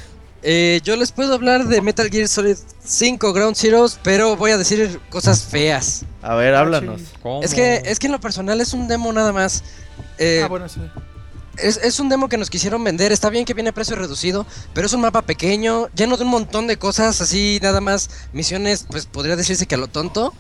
Eh, 0.46 0.80
yo 0.85 0.94
les 0.96 1.11
puedo 1.11 1.33
hablar 1.35 1.64
de 1.66 1.80
Metal 1.80 2.11
Gear 2.11 2.28
Solid 2.28 2.57
5 2.85 3.33
Ground 3.33 3.57
Zeroes, 3.57 3.98
pero 4.02 4.37
voy 4.37 4.50
a 4.50 4.59
decir 4.59 5.00
cosas 5.09 5.42
feas. 5.44 6.04
a 6.20 6.35
ver, 6.35 6.54
Ah, 6.54 6.61
háblanos. 6.61 7.00
¿Cómo? 7.22 7.42
Es 7.42 7.54
que, 7.54 7.80
es 7.87 7.98
que 7.98 8.07
en 8.09 8.12
lo 8.12 8.20
personal 8.20 8.61
es 8.61 8.74
un 8.74 8.87
demo 8.87 9.11
nada 9.12 9.33
más. 9.33 9.64
Eh, 10.18 10.42
Ah, 10.44 10.48
bueno, 10.48 10.68
sí. 10.68 10.80
Es, 11.58 11.78
es 11.78 12.00
un 12.00 12.08
demo 12.08 12.28
que 12.28 12.36
nos 12.36 12.50
quisieron 12.50 12.82
vender. 12.84 13.12
Está 13.12 13.30
bien 13.30 13.44
que 13.44 13.54
viene 13.54 13.70
a 13.70 13.74
precio 13.74 13.96
reducido, 13.96 14.46
pero 14.72 14.86
es 14.86 14.92
un 14.92 15.00
mapa 15.00 15.22
pequeño, 15.22 15.88
lleno 15.94 16.16
de 16.16 16.24
un 16.24 16.30
montón 16.30 16.66
de 16.66 16.76
cosas, 16.76 17.20
así 17.20 17.58
nada 17.62 17.80
más. 17.80 18.10
Misiones, 18.32 18.86
pues 18.90 19.06
podría 19.06 19.36
decirse 19.36 19.66
que 19.66 19.74
a 19.74 19.78
lo 19.78 19.88
tonto. 19.88 20.32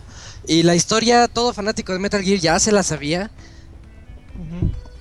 Y 0.46 0.62
la 0.62 0.74
historia, 0.74 1.28
todo 1.28 1.52
fanático 1.52 1.92
de 1.92 1.98
Metal 1.98 2.22
Gear 2.22 2.38
ya 2.38 2.58
se 2.58 2.72
la 2.72 2.82
sabía. 2.82 3.30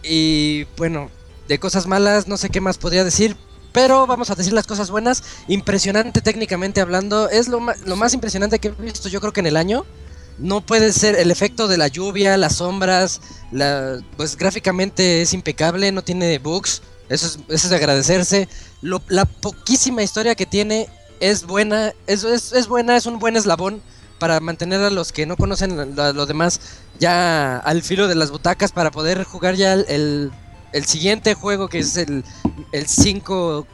Y 0.04 0.66
bueno, 0.78 1.10
de 1.48 1.60
cosas 1.60 1.88
malas, 1.88 2.28
no 2.28 2.38
sé 2.38 2.50
qué 2.50 2.62
más 2.62 2.78
podría 2.78 3.04
decir. 3.04 3.36
Pero 3.72 4.06
vamos 4.06 4.30
a 4.30 4.36
decir 4.36 4.54
las 4.54 4.68
cosas 4.68 4.92
buenas. 4.92 5.24
Impresionante 5.48 6.22
técnicamente 6.22 6.80
hablando. 6.80 7.30
Es 7.30 7.48
lo, 7.48 7.60
lo 7.86 7.96
más 7.96 8.14
impresionante 8.14 8.60
que 8.60 8.68
he 8.68 8.72
visto 8.72 9.10
yo 9.10 9.20
creo 9.20 9.34
que 9.34 9.40
en 9.40 9.48
el 9.48 9.58
año. 9.58 9.86
No 10.40 10.62
puede 10.62 10.92
ser 10.94 11.16
el 11.16 11.32
efecto 11.32 11.68
de 11.68 11.78
la 11.78 11.88
lluvia, 11.88 12.38
las 12.38 12.56
sombras. 12.56 13.22
La, 13.52 14.00
pues 14.18 14.36
gráficamente 14.38 15.22
es 15.22 15.34
impecable, 15.34 15.92
no 15.92 16.02
tiene 16.02 16.40
bugs. 16.40 16.82
Eso 17.10 17.28
es, 17.28 17.34
eso 17.50 17.68
es 17.68 17.70
de 17.70 17.76
agradecerse. 17.76 18.48
Lo- 18.82 19.02
la 19.10 19.26
poquísima 19.26 20.02
historia 20.04 20.36
que 20.36 20.46
tiene 20.46 20.88
es 21.20 21.46
buena. 21.46 21.94
Es, 22.08 22.24
es, 22.24 22.52
es 22.54 22.68
buena, 22.68 22.98
es 22.98 23.06
un 23.06 23.20
buen 23.20 23.36
eslabón 23.38 23.82
para 24.20 24.40
mantener 24.40 24.82
a 24.82 24.90
los 24.90 25.12
que 25.12 25.26
no 25.26 25.36
conocen 25.36 25.96
lo 25.96 26.26
demás 26.26 26.62
ya 26.98 27.58
al 27.58 27.82
filo 27.82 28.08
de 28.08 28.16
las 28.16 28.32
butacas 28.32 28.72
para 28.72 28.90
poder 28.90 29.24
jugar 29.26 29.56
ya 29.56 29.74
el, 29.74 29.86
el, 29.90 30.32
el 30.72 30.86
siguiente 30.86 31.34
juego 31.34 31.68
que 31.68 31.80
es 31.80 31.98
el, 31.98 32.24
el 32.72 32.88
5. 32.88 33.68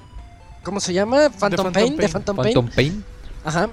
¿Cómo 0.64 0.80
se 0.80 0.92
llama? 0.94 1.30
Phantom, 1.30 1.72
Phantom 1.72 1.74
Pain. 1.74 1.96
De 1.96 2.02
Pain. 2.02 2.12
Phantom 2.12 2.36
Pain. 2.36 2.54
Phantom 2.54 2.70
Pain. 2.76 3.06
Ajá. 3.46 3.70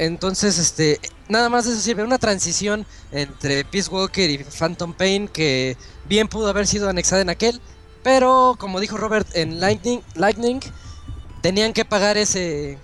Entonces, 0.00 0.58
este, 0.58 0.98
nada 1.28 1.50
más 1.50 1.66
eso 1.66 1.78
sirve 1.78 2.02
una 2.02 2.16
transición 2.16 2.86
entre 3.12 3.66
Peace 3.66 3.90
Walker 3.90 4.30
y 4.30 4.38
Phantom 4.38 4.94
Pain 4.94 5.28
que 5.28 5.76
bien 6.08 6.26
pudo 6.26 6.48
haber 6.48 6.66
sido 6.66 6.88
anexada 6.88 7.20
en 7.20 7.28
aquel, 7.28 7.60
pero 8.02 8.56
como 8.58 8.80
dijo 8.80 8.96
Robert 8.96 9.28
en 9.34 9.60
Lightning, 9.60 10.00
Lightning 10.14 10.60
tenían 11.42 11.74
que 11.74 11.84
pagar 11.84 12.16
ese 12.16 12.78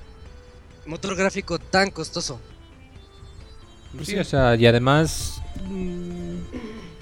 motor 0.84 1.16
gráfico 1.16 1.58
tan 1.58 1.90
costoso. 1.90 2.38
Pues 3.94 4.08
Sí, 4.08 4.18
o 4.18 4.24
sea, 4.24 4.54
y 4.54 4.66
además, 4.66 5.40
mm, 5.70 6.36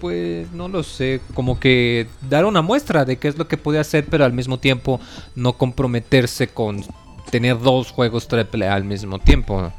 pues 0.00 0.48
no 0.52 0.68
lo 0.68 0.84
sé, 0.84 1.22
como 1.34 1.58
que 1.58 2.06
dar 2.30 2.44
una 2.44 2.62
muestra 2.62 3.04
de 3.04 3.16
qué 3.16 3.26
es 3.26 3.36
lo 3.36 3.48
que 3.48 3.56
puede 3.56 3.80
hacer, 3.80 4.06
pero 4.08 4.24
al 4.24 4.32
mismo 4.32 4.60
tiempo 4.60 5.00
no 5.34 5.54
comprometerse 5.54 6.46
con 6.46 6.84
tener 7.32 7.58
dos 7.58 7.90
juegos 7.90 8.28
triple 8.28 8.68
al 8.68 8.84
mismo 8.84 9.18
tiempo. 9.18 9.72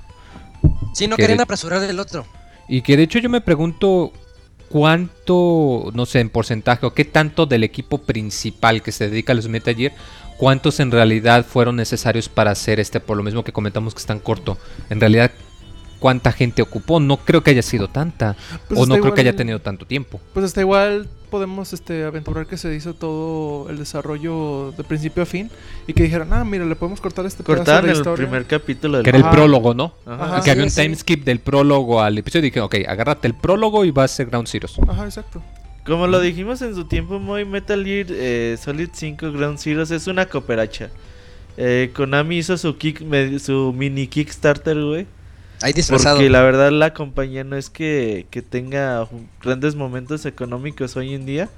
Sí, 0.96 1.08
no 1.08 1.18
Que 1.18 1.24
querían 1.24 1.38
de- 1.38 1.44
apresurar 1.44 1.84
el 1.84 2.00
otro. 2.00 2.26
Y 2.70 2.82
que 2.82 2.96
de 2.96 3.04
hecho 3.04 3.20
yo 3.20 3.30
me 3.30 3.42
pregunto 3.42 4.14
cuánto, 4.70 5.92
no 5.94 6.06
sé, 6.06 6.20
en 6.22 6.30
porcentaje 6.30 6.86
o 6.86 6.94
qué 6.94 7.06
tanto 7.06 7.46
del 7.46 7.64
equipo 7.64 8.00
principal 8.00 8.82
que 8.82 8.92
se 8.92 9.10
dedica 9.10 9.34
a 9.34 9.36
los 9.36 9.48
Metal 9.50 9.76
Gear, 9.76 9.94
cuántos 10.38 10.80
en 10.80 10.92
realidad 10.92 11.46
fueron 11.46 11.76
necesarios 11.76 12.30
para 12.30 12.52
hacer 12.52 12.80
este, 12.80 13.00
por 13.00 13.18
lo 13.18 13.24
mismo 13.24 13.44
que 13.44 13.52
comentamos 13.52 13.94
que 13.94 14.00
es 14.00 14.06
tan 14.06 14.20
corto. 14.20 14.58
En 14.90 15.00
realidad, 15.00 15.32
¿cuánta 16.00 16.32
gente 16.32 16.62
ocupó? 16.62 17.00
No 17.00 17.18
creo 17.18 17.44
que 17.44 17.52
haya 17.52 17.62
sido 17.62 17.90
tanta. 17.90 18.36
Pues 18.68 18.80
o 18.80 18.84
está 18.84 18.96
no 18.96 19.02
creo 19.02 19.14
que 19.14 19.22
haya 19.22 19.36
tenido 19.36 19.60
tanto 19.60 19.86
tiempo. 19.86 20.20
Pues 20.34 20.46
hasta 20.46 20.62
igual 20.62 21.10
podemos 21.36 21.74
este, 21.74 22.06
aventurar 22.06 22.48
que 22.48 22.56
se 22.56 22.74
hizo 22.74 22.94
todo 22.94 23.70
el 23.70 23.78
desarrollo 23.78 24.72
de 24.78 24.86
principio 24.86 25.24
a 25.24 25.26
fin 25.26 25.52
y 25.86 25.92
que 25.92 26.04
dijeron, 26.04 26.32
ah, 26.32 26.46
mira, 26.46 26.64
le 26.64 26.78
podemos 26.78 27.02
cortar 27.02 27.26
este 27.26 27.44
de 27.44 27.52
el 27.92 27.92
historia. 27.92 28.16
primer 28.16 28.46
capítulo 28.46 28.96
del 28.96 29.04
Que 29.04 29.10
era 29.10 29.18
el 29.18 29.26
Ajá. 29.26 29.32
prólogo, 29.34 29.74
¿no? 29.74 29.94
Ajá. 30.06 30.38
Ajá. 30.38 30.44
que 30.46 30.52
había 30.52 30.64
un 30.64 30.70
sí, 30.70 30.82
time 30.82 30.96
skip 30.96 31.26
del 31.26 31.40
prólogo 31.40 32.00
al 32.00 32.18
episodio 32.18 32.48
y 32.48 32.52
dije, 32.52 32.62
ok, 32.62 32.76
agárrate 32.88 33.28
el 33.28 33.34
prólogo 33.34 33.84
y 33.84 33.92
va 33.92 34.06
a 34.06 34.08
ser 34.08 34.28
Ground 34.28 34.48
Zeroes. 34.48 34.80
Ajá, 34.88 35.04
exacto. 35.04 35.42
Como 35.86 36.08
lo 36.08 36.22
dijimos 36.22 36.62
en 36.62 36.74
su 36.74 36.86
tiempo, 36.86 37.20
muy 37.20 37.44
Metal 37.44 37.84
Gear 37.84 38.08
eh, 38.12 38.58
Solid 38.58 38.92
5 38.94 39.34
Ground 39.34 39.60
Zeroes 39.60 39.92
es 39.92 40.08
una 40.08 40.28
cooperacha. 40.28 40.90
Eh, 41.58 41.92
Konami 41.94 42.38
hizo 42.38 42.58
su 42.58 42.78
kick, 42.78 43.04
su 43.40 43.74
mini 43.76 44.08
Kickstarter, 44.08 44.82
güey. 44.82 45.06
Ahí 45.62 45.74
disfrazado. 45.74 46.18
Porque 46.18 46.30
la 46.30 46.42
verdad 46.44 46.72
la 46.72 46.94
compañía 46.94 47.44
no 47.44 47.56
es 47.58 47.70
que, 47.70 48.28
que 48.30 48.42
tenga 48.42 49.08
grandes 49.42 49.76
momentos 49.76 50.26
económicos 50.26 50.96
hoy 50.98 51.14
en 51.14 51.26
día. 51.26 51.50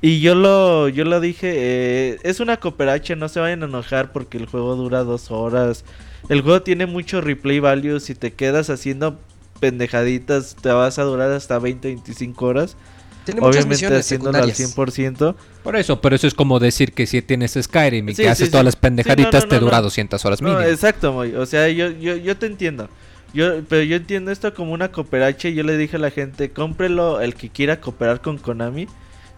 Y 0.00 0.20
yo 0.20 0.34
lo, 0.34 0.88
yo 0.88 1.04
lo 1.04 1.20
dije, 1.20 1.52
eh, 1.54 2.18
es 2.24 2.40
una 2.40 2.56
cooperacha, 2.58 3.14
no 3.14 3.28
se 3.28 3.38
vayan 3.40 3.62
a 3.62 3.66
enojar 3.66 4.10
porque 4.12 4.36
el 4.38 4.46
juego 4.46 4.74
dura 4.74 5.04
dos 5.04 5.30
horas. 5.30 5.84
El 6.28 6.42
juego 6.42 6.62
tiene 6.62 6.86
mucho 6.86 7.20
replay 7.20 7.60
value, 7.60 8.00
si 8.00 8.14
te 8.14 8.32
quedas 8.32 8.68
haciendo 8.70 9.20
pendejaditas 9.60 10.56
te 10.60 10.70
vas 10.70 10.98
a 10.98 11.04
durar 11.04 11.30
hasta 11.30 11.58
20, 11.58 11.88
25 11.88 12.46
horas. 12.46 12.76
Tiene 13.24 13.40
Obviamente 13.40 13.94
haciéndolo 13.94 14.42
al 14.42 14.52
secundarias. 14.52 14.56
100%. 14.56 15.36
Por 15.62 15.76
eso, 15.76 16.00
pero 16.00 16.16
eso 16.16 16.26
es 16.26 16.34
como 16.34 16.58
decir 16.58 16.92
que 16.92 17.06
si 17.06 17.22
tienes 17.22 17.56
Skyrim 17.60 18.08
y 18.08 18.14
Sí, 18.14 18.24
que 18.24 18.28
sí, 18.28 18.28
haces 18.28 18.46
sí. 18.46 18.50
todas 18.50 18.64
las 18.64 18.74
Sí, 18.74 18.78
no, 18.80 18.80
pendejaditas 18.80 19.44
no, 19.44 19.48
te 19.48 19.60
no, 19.60 19.60
dura 19.60 19.78
no. 19.78 19.82
200 19.82 20.24
horas 20.24 20.42
No, 20.42 20.48
mínimo. 20.50 20.68
exacto, 20.68 21.12
Moy. 21.12 21.34
O 21.36 21.46
sea, 21.46 21.68
yo, 21.68 21.90
yo, 21.92 22.16
yo 22.16 22.36
te 22.36 22.46
entiendo. 22.46 22.90
Yo, 23.34 23.62
pero 23.68 23.82
yo 23.82 23.96
entiendo 23.96 24.30
esto 24.30 24.52
como 24.54 24.72
una 24.72 24.92
cooperacha 24.92 25.48
y 25.48 25.54
yo 25.54 25.62
le 25.62 25.76
dije 25.78 25.96
a 25.96 25.98
la 25.98 26.10
gente, 26.10 26.50
cómprelo 26.50 27.20
el 27.20 27.34
que 27.34 27.48
quiera 27.48 27.80
cooperar 27.80 28.20
con 28.20 28.36
Konami, 28.38 28.86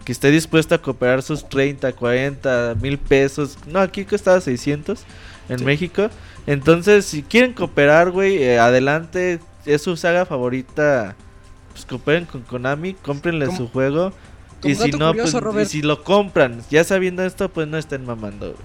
que 0.05 0.13
esté 0.13 0.31
dispuesto 0.31 0.75
a 0.75 0.79
cooperar 0.83 1.23
sus 1.23 1.49
30, 1.49 1.93
40, 1.93 2.75
mil 2.83 2.99
pesos. 2.99 3.57
No, 3.67 3.79
aquí 3.79 4.05
costaba 4.05 4.41
600 4.41 5.05
en 5.49 5.59
Sí. 5.61 5.65
México. 5.65 6.09
Entonces, 6.47 7.07
si 7.07 7.23
quieren 7.23 7.53
cooperar, 7.53 8.11
güey, 8.11 8.43
eh, 8.43 8.59
adelante. 8.59 9.39
Es 9.65 9.81
su 9.83 9.97
saga 9.97 10.27
favorita. 10.27 11.17
Pues 11.73 11.87
cooperen 11.87 12.27
con 12.27 12.43
Konami, 12.43 12.95
cómprenle 12.95 13.47
su 13.57 13.69
juego. 13.69 14.13
como 14.61 14.73
Y 14.73 14.77
si 14.77 14.91
no, 14.93 15.09
curioso, 15.09 15.41
pues, 15.41 15.69
y 15.75 15.79
si 15.79 15.83
lo 15.83 16.03
compran, 16.03 16.61
ya 16.71 16.85
sabiendo 16.85 17.25
esto, 17.25 17.49
pues 17.49 17.67
no 17.69 17.79
estén 17.79 18.05
mamando. 18.05 18.47
güey. 18.49 18.59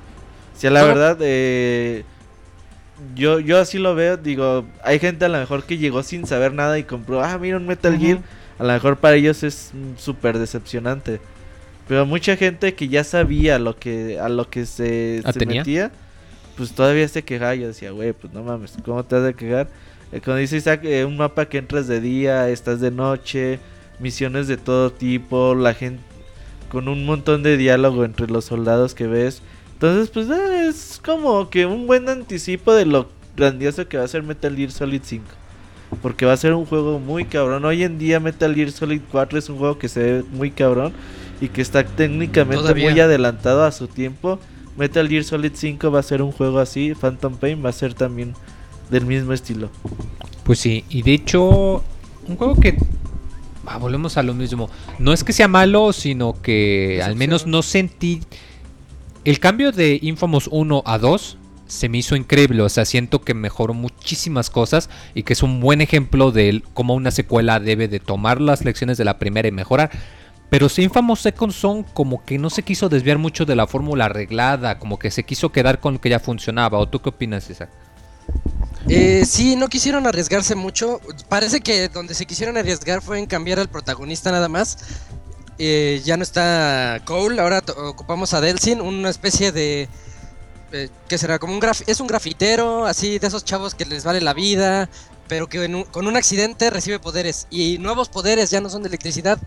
O 0.55 0.59
sea, 0.59 0.71
la 0.71 0.83
verdad, 0.83 1.17
eh, 1.21 2.03
yo, 3.15 3.39
yo 3.39 3.57
así 3.59 3.77
lo 3.77 3.95
veo. 3.95 4.17
Digo, 4.17 4.65
hay 4.83 4.99
gente 4.99 5.25
a 5.25 5.29
lo 5.29 5.37
mejor 5.37 5.63
que 5.63 5.77
llegó 5.77 6.03
sin 6.03 6.25
saber 6.25 6.53
nada 6.53 6.77
y 6.79 6.83
compró, 6.83 7.23
ah, 7.23 7.37
mira 7.37 7.57
un 7.57 7.67
Metal. 7.67 7.97
Gear. 7.97 8.19
A 8.57 8.63
lo 8.63 8.73
mejor 8.73 8.97
para 8.97 9.15
ellos 9.15 9.43
es 9.43 9.71
súper 9.97 10.37
decepcionante. 10.37 11.21
Pero 11.87 12.05
mucha 12.05 12.35
gente 12.35 12.73
que 12.75 12.87
ya 12.87 13.03
sabía 13.03 13.57
lo 13.57 13.77
que, 13.77 14.19
a 14.19 14.29
lo 14.29 14.49
que 14.49 14.65
se, 14.65 15.21
¿Ah, 15.23 15.33
se 15.33 15.45
metía, 15.45 15.91
pues 16.55 16.71
todavía 16.73 17.07
se 17.07 17.23
quejaba. 17.23 17.55
Yo 17.55 17.67
decía, 17.67 17.91
güey, 17.91 18.13
pues 18.13 18.33
no 18.33 18.43
mames, 18.43 18.75
¿cómo 18.83 19.03
te 19.03 19.15
has 19.15 19.23
de 19.23 19.33
quejar? 19.33 19.69
Eh, 20.11 20.21
cuando 20.23 20.41
dice 20.41 20.57
Isaac, 20.57 20.81
eh, 20.83 21.05
un 21.05 21.17
mapa 21.17 21.45
que 21.47 21.57
entras 21.57 21.87
de 21.87 22.01
día, 22.01 22.49
estás 22.49 22.79
de 22.79 22.91
noche, 22.91 23.59
misiones 23.99 24.47
de 24.47 24.57
todo 24.57 24.91
tipo, 24.91 25.55
la 25.55 25.73
gente 25.73 26.01
con 26.69 26.87
un 26.87 27.05
montón 27.05 27.43
de 27.43 27.57
diálogo 27.57 28.05
entre 28.05 28.27
los 28.27 28.45
soldados 28.45 28.93
que 28.95 29.07
ves. 29.07 29.41
Entonces, 29.79 30.09
pues 30.09 30.29
eh, 30.29 30.67
es 30.67 30.99
como 31.01 31.49
que 31.49 31.65
un 31.65 31.87
buen 31.87 32.09
anticipo 32.09 32.73
de 32.73 32.85
lo 32.85 33.07
grandioso 33.37 33.87
que 33.87 33.97
va 33.97 34.03
a 34.03 34.07
ser 34.09 34.23
Metal 34.23 34.53
Gear 34.53 34.71
Solid 34.71 34.99
5. 35.01 35.23
Porque 36.01 36.25
va 36.25 36.33
a 36.33 36.37
ser 36.37 36.53
un 36.53 36.65
juego 36.65 36.99
muy 36.99 37.23
cabrón. 37.23 37.63
Hoy 37.63 37.83
en 37.83 37.97
día 37.97 38.19
Metal 38.19 38.53
Gear 38.53 38.71
Solid 38.71 38.99
4 39.09 39.39
es 39.39 39.47
un 39.47 39.57
juego 39.57 39.79
que 39.79 39.87
se 39.87 40.03
ve 40.03 40.23
muy 40.33 40.51
cabrón 40.51 40.91
y 41.39 41.47
que 41.47 41.61
está 41.61 41.85
técnicamente 41.85 42.61
Todavía. 42.61 42.91
muy 42.91 42.99
adelantado 42.99 43.63
a 43.63 43.71
su 43.71 43.87
tiempo. 43.87 44.37
Metal 44.75 45.07
Gear 45.07 45.23
Solid 45.23 45.53
5 45.55 45.89
va 45.89 46.01
a 46.01 46.03
ser 46.03 46.21
un 46.23 46.33
juego 46.33 46.59
así. 46.59 46.93
Phantom 46.93 47.37
Pain 47.37 47.63
va 47.63 47.69
a 47.69 47.73
ser 47.73 47.93
también 47.93 48.33
del 48.91 49.05
mismo 49.05 49.31
estilo. 49.31 49.69
Pues 50.43 50.59
sí, 50.59 50.83
y 50.89 51.03
de 51.03 51.13
hecho, 51.13 51.85
un 52.27 52.35
juego 52.35 52.59
que. 52.59 52.75
ah, 53.65 53.77
volvemos 53.77 54.17
a 54.17 54.23
lo 54.23 54.33
mismo. 54.33 54.69
No 54.99 55.13
es 55.13 55.23
que 55.23 55.31
sea 55.31 55.47
malo, 55.47 55.93
sino 55.93 56.35
que 56.41 57.01
al 57.01 57.15
menos 57.15 57.47
no 57.47 57.61
sentí. 57.61 58.19
El 59.29 59.39
cambio 59.39 59.71
de 59.71 59.99
Infamous 60.01 60.49
1 60.51 60.81
a 60.87 60.97
2 60.97 61.37
se 61.67 61.87
me 61.87 61.99
hizo 61.99 62.15
increíble. 62.15 62.63
O 62.63 62.69
sea, 62.69 62.83
siento 62.83 63.21
que 63.21 63.35
mejoró 63.35 63.75
muchísimas 63.75 64.49
cosas 64.49 64.89
y 65.13 65.21
que 65.21 65.33
es 65.33 65.43
un 65.43 65.59
buen 65.59 65.81
ejemplo 65.81 66.31
de 66.31 66.63
cómo 66.73 66.95
una 66.95 67.11
secuela 67.11 67.59
debe 67.59 67.87
de 67.87 67.99
tomar 67.99 68.41
las 68.41 68.65
lecciones 68.65 68.97
de 68.97 69.05
la 69.05 69.19
primera 69.19 69.47
y 69.47 69.51
mejorar. 69.51 69.91
Pero 70.49 70.67
si 70.67 70.81
Infamous 70.81 71.19
Second 71.19 71.51
Son 71.51 71.83
como 71.83 72.25
que 72.25 72.39
no 72.39 72.49
se 72.49 72.63
quiso 72.63 72.89
desviar 72.89 73.19
mucho 73.19 73.45
de 73.45 73.55
la 73.55 73.67
fórmula 73.67 74.05
arreglada, 74.05 74.79
como 74.79 74.97
que 74.97 75.11
se 75.11 75.23
quiso 75.23 75.51
quedar 75.51 75.79
con 75.79 75.93
lo 75.93 76.01
que 76.01 76.09
ya 76.09 76.19
funcionaba. 76.19 76.79
¿O 76.79 76.89
tú 76.89 76.99
qué 76.99 77.09
opinas, 77.09 77.47
Isaac? 77.51 77.69
Eh, 78.87 79.25
sí, 79.27 79.55
no 79.55 79.67
quisieron 79.67 80.07
arriesgarse 80.07 80.55
mucho. 80.55 80.99
Parece 81.29 81.61
que 81.61 81.87
donde 81.89 82.15
se 82.15 82.25
quisieron 82.25 82.57
arriesgar 82.57 83.03
fue 83.03 83.19
en 83.19 83.27
cambiar 83.27 83.59
al 83.59 83.69
protagonista 83.69 84.31
nada 84.31 84.49
más. 84.49 84.79
Eh, 85.61 86.01
ya 86.05 86.15
no 86.15 86.23
está 86.23 87.01
Cole, 87.05 87.39
ahora 87.41 87.61
ocupamos 87.75 88.33
a 88.33 88.39
Delsin, 88.39 88.79
una 88.79 89.09
especie 89.09 89.51
de... 89.51 89.89
eh, 90.71 90.89
¿Qué 91.09 91.17
será? 91.17 91.37
Como 91.37 91.51
un 91.53 91.59
graf 91.59 91.81
es 91.85 91.99
un 91.99 92.07
grafitero, 92.07 92.85
así 92.85 93.19
de 93.19 93.27
esos 93.27 93.43
chavos 93.43 93.75
que 93.75 93.83
les 93.85 94.05
vale 94.05 94.21
la 94.21 94.33
vida, 94.33 94.89
pero 95.27 95.47
que 95.47 95.59
un- 95.65 95.83
con 95.83 96.07
un 96.07 96.15
accidente 96.15 96.69
recibe 96.69 96.97
poderes. 96.99 97.45
Y 97.49 97.77
nuevos 97.77 98.07
poderes 98.07 98.49
ya 98.51 98.61
no 98.61 98.69
son 98.69 98.83
de 98.83 98.87
electricidad. 98.87 99.37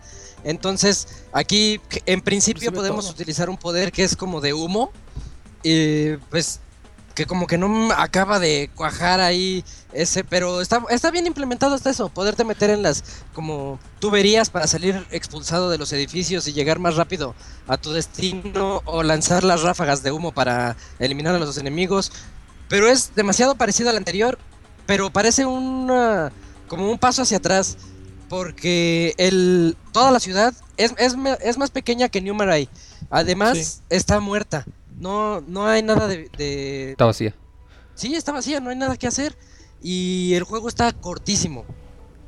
Entonces, 0.43 1.07
aquí 1.31 1.81
en 2.05 2.21
principio 2.21 2.69
Recibe 2.69 2.75
podemos 2.77 3.05
todo. 3.05 3.13
utilizar 3.15 3.49
un 3.49 3.57
poder 3.57 3.91
que 3.91 4.03
es 4.03 4.15
como 4.15 4.39
de 4.39 4.53
humo. 4.53 4.91
Y 5.63 6.17
pues 6.29 6.59
que 7.15 7.25
como 7.25 7.45
que 7.47 7.57
no 7.57 7.91
acaba 7.93 8.39
de 8.39 8.69
cuajar 8.75 9.19
ahí 9.19 9.63
ese, 9.91 10.23
pero 10.23 10.61
está, 10.61 10.83
está 10.89 11.11
bien 11.11 11.27
implementado 11.27 11.75
hasta 11.75 11.89
eso, 11.91 12.09
poderte 12.09 12.43
meter 12.43 12.71
en 12.71 12.81
las 12.81 13.03
como 13.33 13.79
tuberías 13.99 14.49
para 14.49 14.65
salir 14.67 15.05
expulsado 15.11 15.69
de 15.69 15.77
los 15.77 15.93
edificios 15.93 16.47
y 16.47 16.53
llegar 16.53 16.79
más 16.79 16.95
rápido 16.95 17.35
a 17.67 17.77
tu 17.77 17.91
destino 17.91 18.81
o 18.85 19.03
lanzar 19.03 19.43
las 19.43 19.61
ráfagas 19.61 20.01
de 20.01 20.11
humo 20.11 20.31
para 20.31 20.75
eliminar 20.99 21.35
a 21.35 21.39
los 21.39 21.57
enemigos, 21.57 22.11
pero 22.67 22.87
es 22.89 23.13
demasiado 23.15 23.55
parecido 23.55 23.91
al 23.91 23.97
anterior, 23.97 24.39
pero 24.87 25.11
parece 25.11 25.45
una, 25.45 26.31
como 26.67 26.89
un 26.89 26.97
paso 26.97 27.21
hacia 27.21 27.37
atrás 27.37 27.77
porque 28.29 29.13
el, 29.17 29.77
toda 29.91 30.09
la 30.09 30.19
ciudad 30.19 30.53
es, 30.77 30.93
es, 30.97 31.15
es 31.41 31.57
más 31.59 31.69
pequeña 31.69 32.09
que 32.09 32.21
New 32.21 32.33
Marai, 32.33 32.67
además 33.11 33.57
Sí. 33.57 33.81
está 33.89 34.19
muerta. 34.19 34.65
No, 35.03 35.41
no 35.41 35.67
hay 35.67 35.83
nada 35.83 36.07
de, 36.07 36.29
de, 36.37 36.91
Está 36.91 37.05
vacía. 37.05 37.35
Sí, 37.93 38.15
está 38.15 38.31
vacía, 38.31 38.59
no 38.61 38.69
hay 38.69 38.77
nada 38.77 38.95
que 38.97 39.05
hacer. 39.07 39.37
Y 39.81 40.33
el 40.33 40.43
juego 40.43 40.69
está 40.69 40.93
cortísimo. 40.93 41.65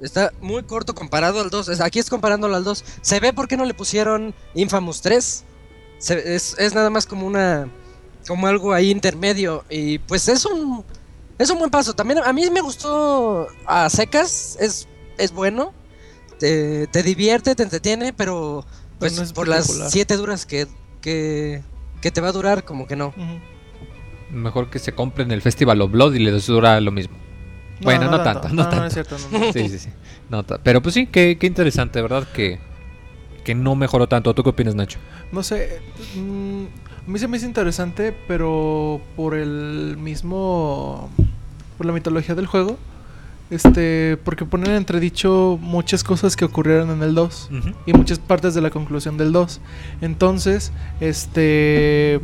Está 0.01 0.34
muy 0.41 0.63
corto 0.63 0.93
comparado 0.93 1.39
al 1.39 1.49
2. 1.49 1.69
Es- 1.69 1.80
Aquí 1.82 1.99
es 1.99 2.09
comparándolo 2.09 2.55
al 2.55 2.65
2. 2.65 2.84
Se 3.01 3.19
ve 3.21 3.32
por 3.32 3.47
qué 3.47 3.55
no 3.55 3.63
le 3.65 3.73
pusieron 3.73 4.36
Infamous 4.53 5.01
3. 5.01 5.43
Se- 5.99 6.36
es, 6.36 6.55
es 6.59 6.73
nada 6.76 6.89
más 6.89 7.05
como 7.05 7.26
una. 7.26 7.69
como 8.28 8.45
algo 8.47 8.73
ahí 8.73 8.91
intermedio. 8.91 9.63
Y 9.69 9.99
pues 9.99 10.28
es 10.28 10.45
un. 10.45 10.84
Es 11.39 11.49
un 11.49 11.57
buen 11.59 11.71
paso. 11.71 11.93
También 11.93 12.19
a 12.19 12.34
mí 12.34 12.49
me 12.51 12.59
gustó 12.61 13.47
a 13.65 13.89
secas. 13.89 14.57
Es, 14.59 14.88
es 15.17 15.32
bueno. 15.32 15.73
Te, 16.39 16.88
te 16.88 17.01
divierte, 17.03 17.55
te 17.55 17.63
entretiene, 17.63 18.11
pero 18.11 18.65
pues 18.99 19.17
no 19.17 19.34
por 19.34 19.47
las. 19.47 19.65
7 19.89 20.17
duras 20.17 20.45
que, 20.45 20.67
que, 21.01 21.63
que 22.05 22.11
te 22.11 22.21
va 22.21 22.27
a 22.27 22.31
durar, 22.33 22.63
como 22.63 22.85
que 22.85 22.95
no. 22.95 23.15
Mejor 24.29 24.69
que 24.69 24.77
se 24.77 24.91
compren 24.91 25.31
el 25.31 25.41
Festival 25.41 25.81
of 25.81 25.89
Blood 25.89 26.13
y 26.13 26.19
les 26.19 26.45
dura 26.45 26.79
lo 26.79 26.91
mismo. 26.91 27.17
Bueno, 27.81 28.11
no 28.11 28.21
tanto, 28.21 28.47
no 28.49 28.63
No, 28.63 28.69
tanto. 28.69 28.85
es 28.85 28.93
cierto, 28.93 29.17
no, 29.31 29.39
no. 29.39 29.51
Sí, 29.51 29.67
sí, 29.69 29.79
sí. 29.79 29.89
No 30.29 30.43
pero 30.43 30.83
pues 30.83 30.93
sí, 30.93 31.07
qué, 31.07 31.39
qué 31.39 31.47
interesante, 31.47 31.99
¿verdad? 32.03 32.27
Que, 32.31 32.59
que 33.43 33.55
no 33.55 33.73
mejoró 33.73 34.05
tanto. 34.07 34.35
¿Tú 34.35 34.43
qué 34.43 34.49
opinas, 34.51 34.75
Nacho? 34.75 34.99
No 35.31 35.41
sé, 35.41 35.81
mm, 36.15 36.65
a 37.07 37.09
mí 37.09 37.17
se 37.17 37.27
me 37.27 37.37
hizo 37.37 37.47
interesante, 37.47 38.15
pero 38.27 39.01
por 39.15 39.33
el 39.33 39.97
mismo, 39.97 41.09
por 41.75 41.87
la 41.87 41.91
mitología 41.91 42.35
del 42.35 42.45
juego, 42.45 42.77
este, 43.49 44.17
porque 44.23 44.45
ponen 44.45 44.71
en 44.71 44.77
entredicho 44.77 45.57
muchas 45.61 46.03
cosas 46.03 46.35
que 46.35 46.45
ocurrieron 46.45 46.89
en 46.89 47.03
el 47.03 47.15
2 47.15 47.49
y 47.85 47.93
muchas 47.93 48.19
partes 48.19 48.53
de 48.53 48.61
la 48.61 48.69
conclusión 48.69 49.17
del 49.17 49.31
2. 49.31 49.61
Entonces, 50.01 50.71
este 50.99 52.21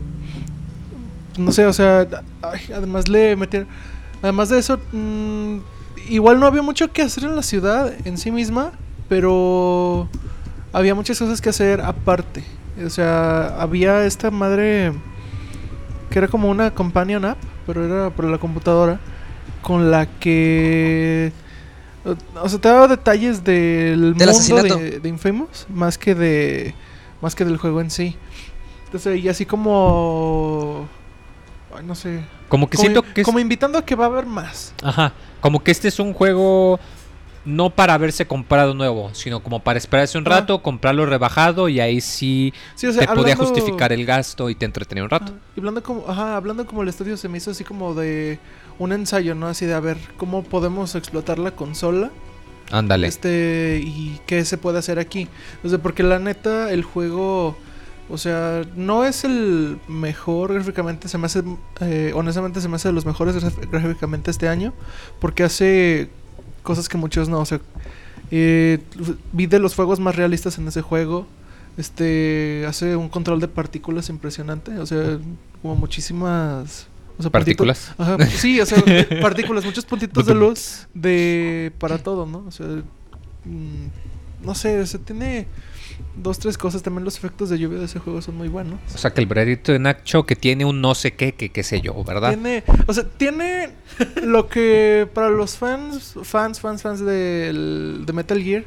no 1.38 1.52
sé, 1.52 1.66
o 1.66 1.74
sea, 1.74 2.08
ay, 2.42 2.62
además 2.76 3.08
le 3.08 3.36
metieron... 3.36 3.68
Además 4.22 4.50
de 4.50 4.60
eso, 4.60 4.80
mm, 4.92 5.58
igual 6.10 6.40
no 6.40 6.46
había 6.46 6.62
mucho 6.62 6.92
que 6.92 7.02
hacer 7.02 7.24
en 7.24 7.36
la 7.36 7.42
ciudad 7.42 7.92
en 8.06 8.18
sí 8.18 8.32
misma, 8.32 8.72
pero 9.10 10.08
había 10.74 10.94
muchas 10.94 11.18
cosas 11.18 11.42
que 11.42 11.50
hacer 11.50 11.82
aparte. 11.82 12.44
O 12.86 12.90
sea, 12.90 13.62
había 13.62 14.06
esta 14.06 14.30
madre 14.30 14.94
que 16.10 16.20
era 16.20 16.28
como 16.28 16.50
una 16.50 16.72
companion 16.72 17.26
app, 17.26 17.38
pero 17.66 17.86
era 17.86 18.10
por 18.10 18.26
la 18.26 18.38
computadora, 18.38 19.00
con 19.62 19.92
la 19.92 20.06
que... 20.08 21.32
O 22.36 22.50
sea, 22.50 22.60
te 22.60 22.68
daba 22.68 22.88
detalles 22.88 23.44
del, 23.44 24.00
Del 24.00 24.16
mundo 24.16 24.32
asesinato. 24.32 24.78
de, 24.78 25.00
de 25.00 25.10
Infamous, 25.10 25.68
más 25.70 25.98
que 25.98 26.16
de 26.16 26.74
más 27.22 27.36
que 27.36 27.46
del 27.46 27.58
juego 27.58 27.82
en 27.82 27.92
sí. 27.92 28.16
Entonces, 28.86 29.24
y 29.24 29.30
así 29.30 29.46
como 29.46 30.90
ay, 31.76 31.86
no 31.86 31.96
sé, 31.96 32.24
Como 32.50 32.70
que 32.70 32.78
como, 32.78 32.82
siento 32.82 33.04
que 33.14 33.22
es... 33.22 33.26
como 33.26 33.40
invitando 33.40 33.78
a 33.78 33.86
que 33.86 33.96
va 33.96 34.06
a 34.06 34.08
haber 34.08 34.26
más. 34.26 34.74
Ajá, 34.84 35.14
como 35.40 35.64
que 35.64 35.72
este 35.72 35.88
es 35.88 36.00
un 36.00 36.14
juego 36.14 36.80
no 37.44 37.72
para 37.72 37.96
haberse 37.96 38.28
comprado 38.28 38.74
nuevo, 38.74 39.10
sino 39.14 39.42
como 39.42 39.60
para 39.60 39.80
esperarse 39.80 40.18
un 40.18 40.26
rato, 40.26 40.62
comprarlo 40.62 41.06
rebajado 41.08 41.70
y 41.70 41.80
ahí 41.80 42.00
sí 42.00 42.54
Sí, 42.76 42.86
o 42.86 42.94
sea, 42.94 43.08
te 43.08 43.16
podía 43.16 43.36
justificar 43.36 43.92
el 43.92 44.06
gasto 44.06 44.50
y 44.50 44.56
te 44.56 44.66
entretenía 44.66 45.04
un 45.04 45.10
rato. 45.10 45.34
Y 45.56 45.60
hablando 45.60 45.82
como, 45.82 46.08
ajá, 46.08 46.36
hablando 46.36 46.66
como 46.66 46.84
el 46.84 46.90
estudio 46.90 47.18
se 47.18 47.28
me 47.28 47.38
hizo 47.38 47.52
así 47.52 47.64
como 47.64 47.94
de 47.96 48.40
un 48.80 48.94
ensayo, 48.94 49.36
¿no? 49.36 49.48
Así 49.48 49.66
de 49.66 49.74
a 49.74 49.80
ver 49.80 49.98
cómo 50.18 50.44
podemos 50.44 50.96
explotar 50.96 51.40
la 51.40 51.52
consola. 51.52 52.12
Ándale. 52.72 53.08
Este, 53.08 53.82
y 53.84 54.20
qué 54.26 54.46
se 54.46 54.58
puede 54.58 54.80
hacer 54.80 55.00
aquí. 55.00 55.28
O 55.64 55.70
sea, 55.70 55.78
porque 55.80 56.04
la 56.04 56.20
neta, 56.20 56.72
el 56.72 56.84
juego, 56.84 57.58
o 58.10 58.18
sea, 58.18 58.64
no 58.76 59.04
es 59.06 59.24
el 59.24 59.78
mejor 59.88 60.54
gráficamente, 60.54 61.08
se 61.08 61.18
me 61.18 61.26
hace, 61.26 61.44
eh, 61.82 62.12
honestamente 62.16 62.62
se 62.62 62.70
me 62.70 62.78
hace 62.78 62.88
de 62.88 62.94
los 62.94 63.06
mejores 63.06 63.36
gráficamente 63.70 64.32
este 64.32 64.48
año, 64.48 64.74
porque 65.20 65.44
hace 65.44 66.10
cosas 66.64 66.88
que 66.88 66.98
muchos 66.98 67.28
no, 67.28 67.40
o 67.40 67.46
sea, 67.46 67.60
eh, 68.32 68.80
vi 69.34 69.46
de 69.48 69.60
los 69.60 69.76
fuegos 69.76 70.00
más 70.00 70.16
realistas 70.16 70.58
en 70.58 70.68
ese 70.68 70.82
juego. 70.82 71.28
Este 71.78 72.66
hace 72.68 72.96
un 72.98 73.08
control 73.08 73.40
de 73.40 73.48
partículas 73.48 74.10
impresionante, 74.10 74.78
o 74.80 74.86
sea, 74.86 75.20
como 75.62 75.76
muchísimas 75.76 76.88
o 77.22 77.30
sea, 77.30 77.32
particu- 77.32 77.46
Partículas. 77.46 77.94
Ajá, 77.98 78.18
sí, 78.28 78.60
o 78.60 78.66
sea, 78.66 78.84
partículas, 79.22 79.66
muchos 79.66 79.86
puntitos 79.86 80.26
de 80.26 80.36
luz 80.36 80.88
de 80.94 81.72
para 81.80 81.98
todo, 81.98 82.26
¿no? 82.26 82.44
O 82.48 82.52
sea, 82.52 82.68
mm, 83.46 83.88
no 84.46 84.56
sé, 84.56 84.80
o 84.80 84.86
sea, 84.86 85.00
tiene 85.00 85.48
dos, 86.16 86.40
tres 86.40 86.58
cosas. 86.58 86.82
También 86.84 87.06
los 87.06 87.18
efectos 87.18 87.50
de 87.50 87.60
lluvia 87.60 87.80
de 87.80 87.86
ese 87.86 88.00
juego 88.00 88.22
son 88.22 88.36
muy 88.36 88.48
buenos. 88.48 88.80
O 88.94 88.98
sea 88.98 89.12
que 89.14 89.22
el 89.22 89.28
veredicto 89.28 89.72
de 89.72 89.80
Nacho 89.80 90.26
que 90.26 90.36
tiene 90.36 90.66
un 90.66 90.82
no 90.82 90.96
sé 90.96 91.14
qué, 91.14 91.34
que 91.34 91.50
qué 91.50 91.64
sé 91.64 91.82
yo, 91.82 92.04
¿verdad? 92.04 92.30
Tiene, 92.34 92.64
o 92.88 92.94
sea, 92.94 93.04
tiene 93.06 93.70
lo 94.24 94.48
que 94.48 95.08
para 95.14 95.30
los 95.30 95.58
fans, 95.58 96.16
fans, 96.24 96.60
fans, 96.60 96.82
fans 96.82 97.00
del, 97.06 98.04
de 98.06 98.14
Metal 98.14 98.42
Gear, 98.42 98.64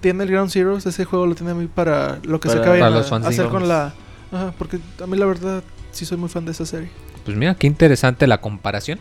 tiene 0.00 0.24
el 0.24 0.30
Ground 0.30 0.50
Zeroes. 0.50 0.86
Ese 0.86 1.04
juego 1.04 1.26
lo 1.26 1.34
tiene 1.34 1.52
a 1.52 1.54
mí 1.54 1.66
para 1.66 2.18
lo 2.24 2.40
que 2.40 2.48
se 2.48 2.58
acaba 2.58 2.76
de 2.76 3.26
hacer 3.26 3.48
con 3.48 3.68
la. 3.68 3.94
Ajá, 4.32 4.54
porque 4.56 4.78
a 5.02 5.06
mí 5.06 5.16
la 5.18 5.26
verdad 5.26 5.62
sí 5.92 6.06
soy 6.06 6.16
muy 6.16 6.30
fan 6.30 6.44
de 6.46 6.52
esa 6.52 6.64
serie. 6.64 6.88
Pues 7.24 7.36
mira, 7.36 7.54
qué 7.54 7.66
interesante 7.66 8.26
la 8.26 8.40
comparación. 8.40 8.98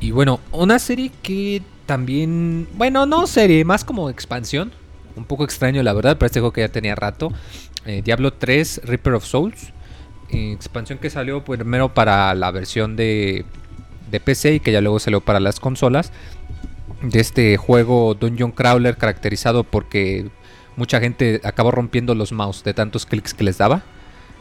Y 0.00 0.10
bueno, 0.12 0.40
una 0.52 0.78
serie 0.78 1.10
que 1.22 1.62
también, 1.86 2.68
bueno, 2.74 3.06
no 3.06 3.26
serie, 3.26 3.64
más 3.64 3.84
como 3.84 4.10
expansión. 4.10 4.72
Un 5.16 5.24
poco 5.24 5.44
extraño, 5.44 5.82
la 5.82 5.92
verdad, 5.92 6.16
pero 6.18 6.26
este 6.26 6.40
juego 6.40 6.52
que 6.52 6.60
ya 6.62 6.68
tenía 6.68 6.94
rato. 6.94 7.32
eh, 7.86 8.02
Diablo 8.04 8.32
3 8.32 8.82
Reaper 8.84 9.14
of 9.14 9.24
Souls. 9.24 9.72
eh, 10.30 10.52
expansión 10.52 10.98
que 10.98 11.10
salió 11.10 11.44
primero 11.44 11.92
para 11.92 12.34
la 12.34 12.50
versión 12.50 12.94
de, 12.96 13.44
de 14.10 14.20
PC 14.20 14.54
y 14.54 14.60
que 14.60 14.72
ya 14.72 14.80
luego 14.80 14.98
salió 14.98 15.20
para 15.20 15.40
las 15.40 15.60
consolas. 15.60 16.12
De 17.02 17.20
este 17.20 17.56
juego 17.56 18.14
Dungeon 18.14 18.52
Crawler 18.52 18.96
caracterizado 18.96 19.64
porque 19.64 20.28
mucha 20.76 21.00
gente 21.00 21.40
acabó 21.44 21.70
rompiendo 21.70 22.14
los 22.14 22.32
mouse 22.32 22.62
de 22.62 22.74
tantos 22.74 23.06
clics 23.06 23.34
que 23.34 23.44
les 23.44 23.58
daba. 23.58 23.82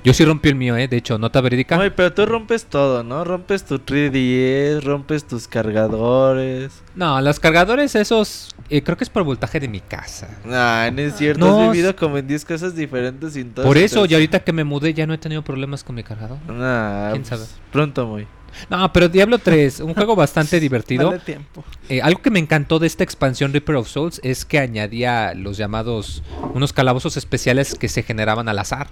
Yo 0.04 0.14
sí 0.14 0.24
rompí 0.26 0.50
el 0.50 0.56
mío, 0.56 0.78
eh, 0.78 0.88
de 0.88 0.98
hecho, 0.98 1.18
nota 1.18 1.42
verídica. 1.42 1.80
Ay, 1.80 1.92
pero 1.96 2.14
tú 2.14 2.26
rompes 2.26 2.66
todo, 2.66 3.04
¿no? 3.04 3.24
Rompes 3.24 3.66
tu 3.66 3.80
3DS, 3.80 4.82
rompes 4.82 5.26
tus 5.26 5.48
cargadores. 5.48 6.82
No, 6.96 7.20
los 7.22 7.40
cargadores 7.40 7.96
esos, 7.96 8.56
eh, 8.70 8.82
creo 8.82 8.98
que 8.98 9.04
es 9.04 9.10
por 9.10 9.24
voltaje 9.24 9.60
de 9.60 9.68
mi 9.68 9.80
casa. 9.80 10.30
Nah, 10.46 10.90
no 10.92 11.02
es 11.02 11.16
cierto. 11.16 11.46
No, 11.46 11.62
Has 11.64 11.72
vivido 11.72 11.96
como 11.96 12.18
en 12.18 12.28
10 12.28 12.46
cosas 12.46 12.76
diferentes 12.76 13.34
sin 13.34 13.52
todo. 13.52 13.66
Por 13.66 13.78
eso, 13.78 14.06
y 14.06 14.14
ahorita 14.14 14.40
que 14.40 14.54
me 14.54 14.64
mudé 14.64 14.94
ya 14.94 15.06
no 15.06 15.14
he 15.14 15.18
tenido 15.18 15.44
problemas 15.44 15.84
con 15.84 15.96
mi 15.96 16.04
cargador. 16.04 16.38
Nah, 16.48 17.12
¿Quién 17.12 17.24
pues, 17.24 17.28
sabe? 17.28 17.46
Pronto 17.72 18.08
muy. 18.08 18.28
No, 18.70 18.92
pero 18.92 19.10
Diablo 19.10 19.38
3, 19.38 19.82
un 19.82 19.94
juego 19.94 20.16
bastante 20.16 20.60
divertido. 20.62 21.12
Dale 21.12 21.20
tiempo. 21.20 21.64
Eh, 21.88 22.02
algo 22.02 22.22
que 22.22 22.32
me 22.32 22.40
encantó 22.40 22.80
de 22.80 22.88
esta 22.88 23.04
expansión 23.04 23.52
Reaper 23.52 23.76
of 23.76 23.88
Souls 23.88 24.20
es 24.24 24.46
que 24.46 24.60
añadía 24.60 25.34
los 25.34 25.58
llamados, 25.58 26.24
unos 26.54 26.74
calabozos 26.74 27.18
especiales 27.18 27.76
que 27.76 27.90
se 27.90 28.04
generaban 28.04 28.50
al 28.50 28.60
azar. 28.60 28.88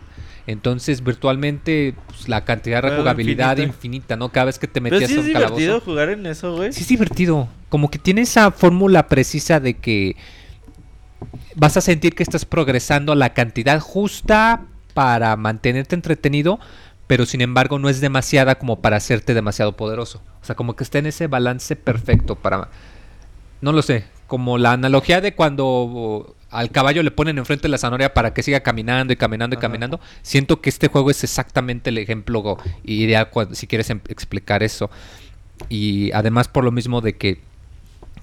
Entonces, 0.47 1.03
virtualmente, 1.03 1.93
pues, 2.07 2.29
la 2.29 2.45
cantidad 2.45 2.81
de 2.81 2.87
Era 2.87 2.89
rejugabilidad 2.95 3.57
infinita. 3.57 3.73
infinita, 3.75 4.15
¿no? 4.15 4.29
Cada 4.29 4.45
vez 4.45 4.57
que 4.57 4.67
te 4.67 4.81
Pero 4.81 4.95
metías 4.95 5.11
sí 5.11 5.17
a 5.17 5.19
es 5.19 5.25
divertido 5.25 5.57
calabozo. 5.73 5.85
jugar 5.85 6.09
en 6.09 6.25
eso, 6.25 6.55
güey. 6.55 6.71
Sí 6.71 6.81
es 6.81 6.87
divertido. 6.87 7.49
Como 7.69 7.91
que 7.91 7.99
tiene 7.99 8.21
esa 8.21 8.51
fórmula 8.51 9.07
precisa 9.09 9.59
de 9.59 9.73
que 9.75 10.15
vas 11.55 11.75
a 11.75 11.81
sentir 11.81 12.15
que 12.15 12.23
estás 12.23 12.45
progresando 12.45 13.11
a 13.11 13.15
la 13.15 13.33
cantidad 13.33 13.79
justa 13.81 14.61
para 14.93 15.35
mantenerte 15.35 15.95
entretenido, 15.95 16.59
pero 17.07 17.25
sin 17.25 17.41
embargo 17.41 17.77
no 17.77 17.89
es 17.89 17.99
demasiada 17.99 18.55
como 18.55 18.79
para 18.81 18.97
hacerte 18.97 19.33
demasiado 19.33 19.75
poderoso. 19.75 20.21
O 20.41 20.45
sea, 20.45 20.55
como 20.55 20.75
que 20.77 20.83
está 20.85 20.99
en 20.99 21.07
ese 21.07 21.27
balance 21.27 21.75
perfecto 21.75 22.35
para... 22.35 22.69
No 23.59 23.73
lo 23.73 23.81
sé, 23.81 24.05
como 24.27 24.57
la 24.57 24.71
analogía 24.71 25.19
de 25.19 25.35
cuando 25.35 26.36
al 26.49 26.71
caballo 26.71 27.03
le 27.03 27.11
ponen 27.11 27.37
enfrente 27.37 27.67
la 27.67 27.77
zanahoria 27.77 28.13
para 28.13 28.33
que 28.33 28.41
siga 28.43 28.61
caminando 28.61 29.11
y 29.11 29.15
caminando 29.17 29.55
y 29.55 29.57
Ajá. 29.57 29.61
caminando. 29.67 29.99
Siento 30.21 30.61
que 30.61 30.69
este 30.69 30.87
juego 30.87 31.11
es 31.11 31.23
exactamente 31.23 31.89
el 31.89 31.97
ejemplo 31.97 32.57
ideal 32.85 33.29
cuando, 33.29 33.53
si 33.55 33.67
quieres 33.67 33.89
em- 33.89 34.01
explicar 34.07 34.63
eso. 34.63 34.89
Y 35.69 36.11
además 36.13 36.47
por 36.47 36.63
lo 36.63 36.71
mismo 36.71 37.01
de 37.01 37.17
que, 37.17 37.41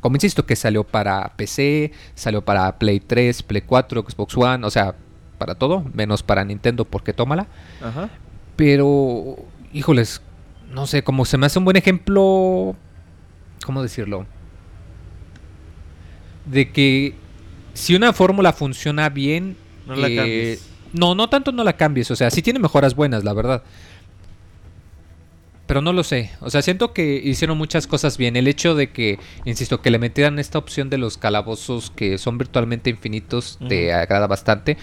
como 0.00 0.16
insisto, 0.16 0.46
que 0.46 0.56
salió 0.56 0.84
para 0.84 1.32
PC, 1.36 1.92
salió 2.14 2.42
para 2.42 2.78
Play 2.78 3.00
3, 3.00 3.42
Play 3.42 3.62
4, 3.62 4.04
Xbox 4.08 4.36
One, 4.36 4.64
o 4.66 4.70
sea, 4.70 4.94
para 5.38 5.54
todo, 5.56 5.84
menos 5.92 6.22
para 6.22 6.44
Nintendo 6.44 6.84
porque 6.84 7.12
tómala. 7.12 7.46
Ajá. 7.82 8.08
Pero, 8.56 9.36
híjoles, 9.72 10.22
no 10.70 10.86
sé, 10.86 11.02
como 11.04 11.24
se 11.24 11.36
me 11.36 11.46
hace 11.46 11.58
un 11.58 11.64
buen 11.64 11.76
ejemplo, 11.76 12.74
¿cómo 13.66 13.82
decirlo? 13.82 14.26
De 16.46 16.70
que 16.70 17.14
si 17.74 17.94
una 17.94 18.12
fórmula 18.12 18.52
funciona 18.52 19.08
bien, 19.10 19.56
No 19.86 19.96
la 19.96 20.08
eh, 20.08 20.16
cambies. 20.16 20.68
No, 20.92 21.14
no 21.14 21.28
tanto 21.28 21.52
no 21.52 21.64
la 21.64 21.74
cambies, 21.76 22.10
o 22.10 22.16
sea, 22.16 22.30
sí 22.30 22.40
tiene 22.40 22.58
mejoras 22.60 22.94
buenas, 22.94 23.24
la 23.24 23.32
verdad. 23.32 23.62
Pero 25.66 25.80
no 25.80 25.94
lo 25.94 26.04
sé, 26.04 26.30
o 26.40 26.50
sea, 26.50 26.60
siento 26.60 26.92
que 26.92 27.14
hicieron 27.24 27.56
muchas 27.56 27.86
cosas 27.86 28.18
bien. 28.18 28.36
El 28.36 28.48
hecho 28.48 28.74
de 28.74 28.90
que, 28.92 29.18
insisto, 29.46 29.80
que 29.80 29.90
le 29.90 29.98
metieran 29.98 30.38
esta 30.38 30.58
opción 30.58 30.90
de 30.90 30.98
los 30.98 31.16
calabozos 31.16 31.90
que 31.90 32.18
son 32.18 32.36
virtualmente 32.36 32.90
infinitos, 32.90 33.58
te 33.66 33.92
agrada 33.94 34.26
bastante. 34.26 34.76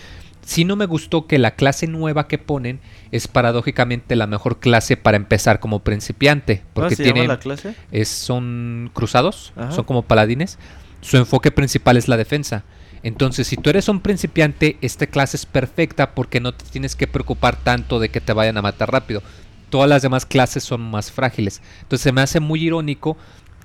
Sí 0.44 0.66
no 0.66 0.76
me 0.76 0.88
gustó 0.88 1.28
que 1.28 1.38
la 1.38 1.52
clase 1.52 1.86
nueva 1.86 2.28
que 2.28 2.39
ponen 2.39 2.80
es 3.12 3.28
paradójicamente 3.28 4.16
la 4.16 4.26
mejor 4.26 4.60
clase 4.60 4.98
para 4.98 5.18
empezar 5.18 5.60
como 5.60 5.80
principiante. 5.84 6.64
¿Cómo 6.74 6.89
Porque 6.89 6.96
se 6.96 7.04
tiene, 7.04 7.22
llama 7.22 7.34
la 7.36 7.39
clase? 7.39 7.76
es, 7.92 8.08
son 8.10 8.89
cruzados, 8.92 9.54
Ajá. 9.56 9.72
son 9.72 9.86
como 9.86 10.02
paladines. 10.02 10.58
Su 11.02 11.18
enfoque 11.18 11.52
principal 11.52 11.96
es 11.96 12.08
la 12.08 12.18
defensa. 12.18 12.64
Entonces, 13.04 13.47
si 13.47 13.58
tú 13.58 13.70
eres 13.70 13.89
un 13.89 13.99
principiante, 13.99 14.78
esta 14.82 15.08
clase 15.08 15.38
es 15.38 15.45
perfecta 15.45 16.14
porque 16.14 16.39
no 16.39 16.54
te 16.54 16.66
tienes 16.66 16.95
que 16.95 17.08
preocupar 17.08 17.56
tanto 17.56 17.99
de 17.99 18.10
que 18.10 18.22
te 18.22 18.34
vayan 18.34 18.58
a 18.58 18.62
matar 18.62 18.91
rápido. 18.91 19.24
Todas 19.70 19.89
las 19.89 20.02
demás 20.02 20.26
clases 20.26 20.64
son 20.64 20.82
más 20.82 21.12
frágiles. 21.12 21.62
Entonces, 21.82 22.04
se 22.04 22.12
me 22.12 22.22
hace 22.22 22.39
muy 22.39 22.64
irónico 22.64 23.18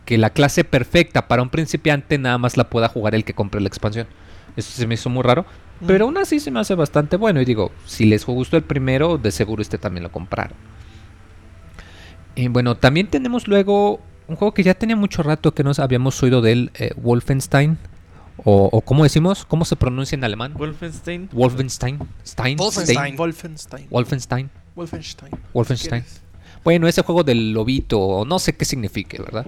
que 0.07 0.16
la 0.16 0.30
clase 0.30 0.64
perfecta 0.64 1.28
para 1.28 1.43
un 1.43 1.51
principiante 1.51 2.16
nada 2.16 2.39
más 2.39 2.57
la 2.57 2.70
pueda 2.70 2.89
jugar 2.89 3.14
el 3.14 3.24
que 3.24 3.34
compre 3.34 3.61
la 3.61 3.68
expansión. 3.68 4.07
Eso 4.57 4.70
se 4.72 4.87
me 4.87 4.95
hizo 4.95 5.11
muy 5.11 5.22
raro. 5.22 5.45
Mm. 5.80 5.87
Pero 5.87 6.05
aún 6.07 6.16
así 6.16 6.41
se 6.41 6.51
me 6.51 6.61
hace 6.61 6.74
bastante 6.74 7.16
bueno. 7.16 7.41
Y 7.41 7.45
digo, 7.45 7.72
si 7.84 8.07
les 8.07 8.24
gustó 8.24 8.57
el 8.57 8.62
primero, 8.62 9.18
de 9.18 9.30
seguro 9.32 9.61
este 9.61 9.78
también 9.78 10.05
lo 10.05 10.12
compraron. 10.12 10.57
Y 12.34 12.49
bueno, 12.49 12.76
también 12.76 13.09
tenemos 13.09 13.49
luego 13.49 14.01
un 14.28 14.37
juego 14.37 14.55
que 14.55 14.62
ya 14.62 14.74
tenía 14.74 14.97
mucho 14.97 15.22
rato 15.22 15.53
que 15.53 15.62
no 15.62 15.72
habíamos 15.78 16.22
oído 16.22 16.41
de 16.41 16.53
él, 16.53 16.70
eh, 16.74 16.93
Wolfenstein. 16.97 17.78
O, 18.45 18.68
o 18.70 18.80
¿cómo 18.80 19.05
decimos? 19.05 19.45
¿Cómo 19.45 19.64
se 19.64 19.76
pronuncia 19.76 20.16
en 20.16 20.24
alemán? 20.24 20.55
Wolfenstein. 20.55 21.28
Wolfenstein. 21.32 21.99
Stein. 22.24 22.57
Wolfenstein. 22.57 22.97
Stein, 22.97 23.16
Wolfenstein. 23.16 23.89
Wolfenstein. 23.91 24.51
Wolfenstein. 24.74 25.32
Wolfenstein. 25.53 26.05
Bueno, 26.62 26.89
ese 26.89 27.03
juego 27.03 27.22
del 27.22 27.53
lobito, 27.53 28.01
o 28.01 28.24
no 28.24 28.39
sé 28.39 28.55
qué 28.55 28.64
signifique, 28.64 29.18
¿verdad? 29.18 29.47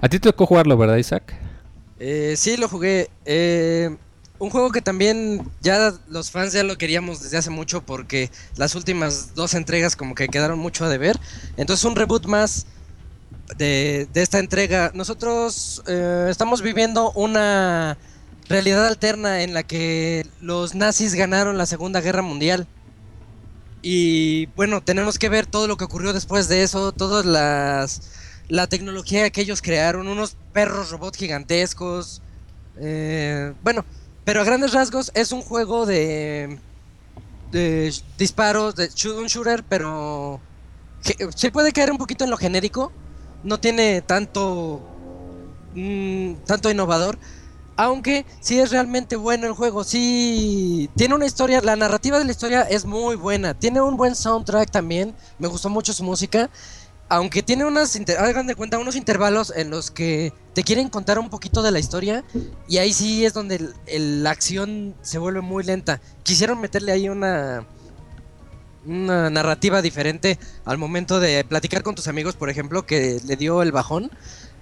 A 0.00 0.08
ti 0.08 0.18
te 0.18 0.28
tocó 0.28 0.46
jugarlo, 0.46 0.76
¿verdad, 0.76 0.96
Isaac? 0.96 1.34
Eh, 1.98 2.34
sí, 2.36 2.56
lo 2.56 2.68
jugué. 2.68 3.10
Eh, 3.24 3.96
un 4.38 4.50
juego 4.50 4.70
que 4.70 4.82
también 4.82 5.48
ya 5.60 5.92
los 6.08 6.30
fans 6.30 6.52
ya 6.52 6.62
lo 6.62 6.78
queríamos 6.78 7.22
desde 7.22 7.38
hace 7.38 7.50
mucho 7.50 7.84
porque 7.84 8.30
las 8.56 8.74
últimas 8.74 9.34
dos 9.34 9.54
entregas 9.54 9.96
como 9.96 10.14
que 10.14 10.28
quedaron 10.28 10.58
mucho 10.58 10.84
a 10.84 10.88
deber. 10.88 11.18
Entonces 11.56 11.84
un 11.84 11.96
reboot 11.96 12.26
más 12.26 12.66
de, 13.56 14.08
de 14.12 14.22
esta 14.22 14.38
entrega. 14.38 14.92
Nosotros 14.94 15.82
eh, 15.86 16.28
estamos 16.30 16.62
viviendo 16.62 17.10
una 17.12 17.98
realidad 18.48 18.86
alterna 18.86 19.42
en 19.42 19.54
la 19.54 19.62
que 19.62 20.26
los 20.40 20.74
nazis 20.74 21.14
ganaron 21.14 21.58
la 21.58 21.66
Segunda 21.66 22.00
Guerra 22.00 22.22
Mundial. 22.22 22.66
Y 23.82 24.46
bueno, 24.56 24.82
tenemos 24.82 25.18
que 25.18 25.28
ver 25.28 25.46
todo 25.46 25.68
lo 25.68 25.76
que 25.76 25.84
ocurrió 25.84 26.12
después 26.12 26.48
de 26.48 26.62
eso, 26.62 26.92
todas 26.92 27.24
las 27.24 28.02
la 28.48 28.66
tecnología 28.66 29.30
que 29.30 29.42
ellos 29.42 29.60
crearon, 29.62 30.08
unos 30.08 30.36
perros 30.52 30.90
robots 30.90 31.18
gigantescos. 31.18 32.22
eh, 32.76 33.52
bueno, 33.62 33.84
pero 34.24 34.40
a 34.40 34.44
grandes 34.44 34.72
rasgos 34.72 35.10
es 35.14 35.32
un 35.32 35.42
juego 35.42 35.86
de, 35.86 36.58
de 37.50 37.94
disparos, 38.18 38.74
de 38.74 38.88
shooter, 38.88 39.64
pero 39.68 40.40
se 41.34 41.50
puede 41.52 41.72
caer 41.72 41.90
un 41.92 41.98
poquito 41.98 42.24
en 42.24 42.30
lo 42.30 42.36
genérico. 42.36 42.92
No 43.44 43.58
tiene 43.60 44.02
tanto 44.02 44.80
mm, 45.74 46.34
tanto 46.46 46.70
innovador. 46.70 47.18
Aunque 47.80 48.26
sí 48.40 48.58
es 48.58 48.72
realmente 48.72 49.14
bueno 49.14 49.46
el 49.46 49.52
juego, 49.52 49.84
sí 49.84 50.90
tiene 50.96 51.14
una 51.14 51.26
historia, 51.26 51.60
la 51.60 51.76
narrativa 51.76 52.18
de 52.18 52.24
la 52.24 52.32
historia 52.32 52.62
es 52.62 52.84
muy 52.84 53.14
buena, 53.14 53.54
tiene 53.54 53.80
un 53.80 53.96
buen 53.96 54.16
soundtrack 54.16 54.68
también, 54.68 55.14
me 55.38 55.46
gustó 55.46 55.70
mucho 55.70 55.92
su 55.92 56.02
música, 56.02 56.50
aunque 57.08 57.40
tiene 57.40 57.64
unas, 57.64 57.96
hagan 58.18 58.48
de 58.48 58.56
cuenta, 58.56 58.78
unos 58.78 58.96
intervalos 58.96 59.52
en 59.54 59.70
los 59.70 59.92
que 59.92 60.32
te 60.54 60.64
quieren 60.64 60.88
contar 60.88 61.20
un 61.20 61.30
poquito 61.30 61.62
de 61.62 61.70
la 61.70 61.78
historia 61.78 62.24
y 62.66 62.78
ahí 62.78 62.92
sí 62.92 63.24
es 63.24 63.32
donde 63.32 63.70
la 63.86 64.30
acción 64.30 64.96
se 65.02 65.18
vuelve 65.18 65.40
muy 65.40 65.62
lenta. 65.62 66.00
Quisieron 66.24 66.60
meterle 66.60 66.90
ahí 66.90 67.08
una, 67.08 67.64
una 68.86 69.30
narrativa 69.30 69.82
diferente 69.82 70.36
al 70.64 70.78
momento 70.78 71.20
de 71.20 71.44
platicar 71.44 71.84
con 71.84 71.94
tus 71.94 72.08
amigos, 72.08 72.34
por 72.34 72.50
ejemplo, 72.50 72.84
que 72.84 73.20
le 73.24 73.36
dio 73.36 73.62
el 73.62 73.70
bajón. 73.70 74.10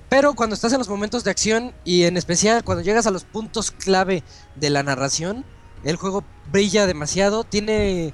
Pero 0.08 0.34
cuando 0.34 0.54
estás 0.54 0.72
en 0.72 0.78
los 0.78 0.88
momentos 0.88 1.24
de 1.24 1.30
acción 1.30 1.74
y 1.84 2.04
en 2.04 2.16
especial 2.16 2.62
cuando 2.64 2.82
llegas 2.82 3.06
a 3.06 3.10
los 3.10 3.24
puntos 3.24 3.70
clave 3.70 4.22
de 4.54 4.70
la 4.70 4.82
narración, 4.82 5.44
el 5.84 5.96
juego 5.96 6.24
brilla 6.50 6.86
demasiado, 6.86 7.44
tiene 7.44 8.12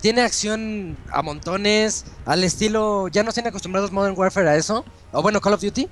tiene 0.00 0.22
acción 0.22 0.96
a 1.12 1.22
montones, 1.22 2.06
al 2.24 2.42
estilo, 2.42 3.08
ya 3.08 3.22
nos 3.22 3.34
tienen 3.34 3.50
acostumbrados 3.50 3.92
Modern 3.92 4.18
Warfare 4.18 4.48
a 4.48 4.56
eso, 4.56 4.84
o 5.12 5.22
bueno, 5.22 5.40
Call 5.42 5.52
of 5.52 5.60
Duty, 5.60 5.88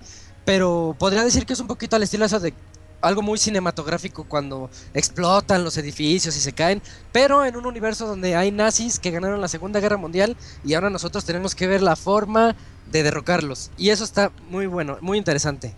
pero 0.46 0.96
podría 0.98 1.22
decir 1.22 1.44
que 1.44 1.52
es 1.52 1.60
un 1.60 1.66
poquito 1.66 1.94
al 1.94 2.02
estilo 2.02 2.24
eso 2.24 2.40
de 2.40 2.54
algo 3.00 3.22
muy 3.22 3.38
cinematográfico 3.38 4.24
cuando 4.24 4.70
explotan 4.94 5.64
los 5.64 5.76
edificios 5.78 6.36
y 6.36 6.40
se 6.40 6.52
caen, 6.52 6.82
pero 7.12 7.44
en 7.44 7.56
un 7.56 7.66
universo 7.66 8.06
donde 8.06 8.34
hay 8.36 8.50
nazis 8.50 8.98
que 8.98 9.10
ganaron 9.10 9.40
la 9.40 9.48
Segunda 9.48 9.80
Guerra 9.80 9.96
Mundial 9.96 10.36
y 10.64 10.74
ahora 10.74 10.90
nosotros 10.90 11.24
tenemos 11.24 11.54
que 11.54 11.66
ver 11.66 11.82
la 11.82 11.96
forma 11.96 12.56
de 12.90 13.02
derrocarlos. 13.02 13.70
Y 13.76 13.90
eso 13.90 14.04
está 14.04 14.32
muy 14.50 14.66
bueno, 14.66 14.98
muy 15.00 15.18
interesante. 15.18 15.74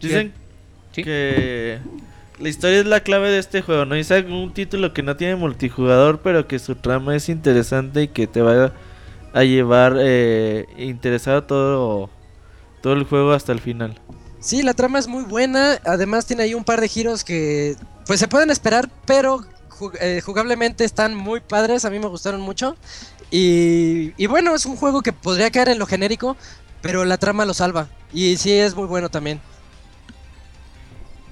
Dicen 0.00 0.32
Sí. 0.92 1.02
que 1.02 1.78
la 2.38 2.48
historia 2.48 2.80
es 2.80 2.86
la 2.86 3.00
clave 3.00 3.30
de 3.30 3.38
este 3.38 3.62
juego, 3.62 3.84
¿no? 3.84 3.94
Es 3.94 4.10
un 4.10 4.52
título 4.54 4.92
que 4.94 5.02
no 5.02 5.16
tiene 5.16 5.36
multijugador, 5.36 6.20
pero 6.20 6.46
que 6.46 6.58
su 6.58 6.74
trama 6.74 7.16
es 7.16 7.28
interesante 7.28 8.02
y 8.02 8.08
que 8.08 8.26
te 8.26 8.40
va 8.42 8.72
a 9.32 9.44
llevar 9.44 9.96
eh, 9.98 10.66
interesado 10.78 11.44
todo, 11.44 12.10
todo 12.82 12.92
el 12.94 13.04
juego 13.04 13.32
hasta 13.32 13.52
el 13.52 13.60
final. 13.60 13.98
Sí, 14.46 14.62
la 14.62 14.74
trama 14.74 15.00
es 15.00 15.08
muy 15.08 15.24
buena, 15.24 15.80
además 15.84 16.24
tiene 16.24 16.44
ahí 16.44 16.54
un 16.54 16.62
par 16.62 16.80
de 16.80 16.86
giros 16.86 17.24
que 17.24 17.74
pues 18.06 18.20
se 18.20 18.28
pueden 18.28 18.48
esperar, 18.52 18.88
pero 19.04 19.44
eh, 20.00 20.20
jugablemente 20.24 20.84
están 20.84 21.16
muy 21.16 21.40
padres, 21.40 21.84
a 21.84 21.90
mí 21.90 21.98
me 21.98 22.06
gustaron 22.06 22.42
mucho. 22.42 22.76
Y, 23.32 24.12
y 24.16 24.26
bueno, 24.28 24.54
es 24.54 24.64
un 24.64 24.76
juego 24.76 25.02
que 25.02 25.12
podría 25.12 25.50
caer 25.50 25.70
en 25.70 25.80
lo 25.80 25.86
genérico, 25.86 26.36
pero 26.80 27.04
la 27.04 27.18
trama 27.18 27.44
lo 27.44 27.54
salva. 27.54 27.88
Y 28.12 28.36
sí, 28.36 28.52
es 28.52 28.76
muy 28.76 28.86
bueno 28.86 29.08
también. 29.08 29.40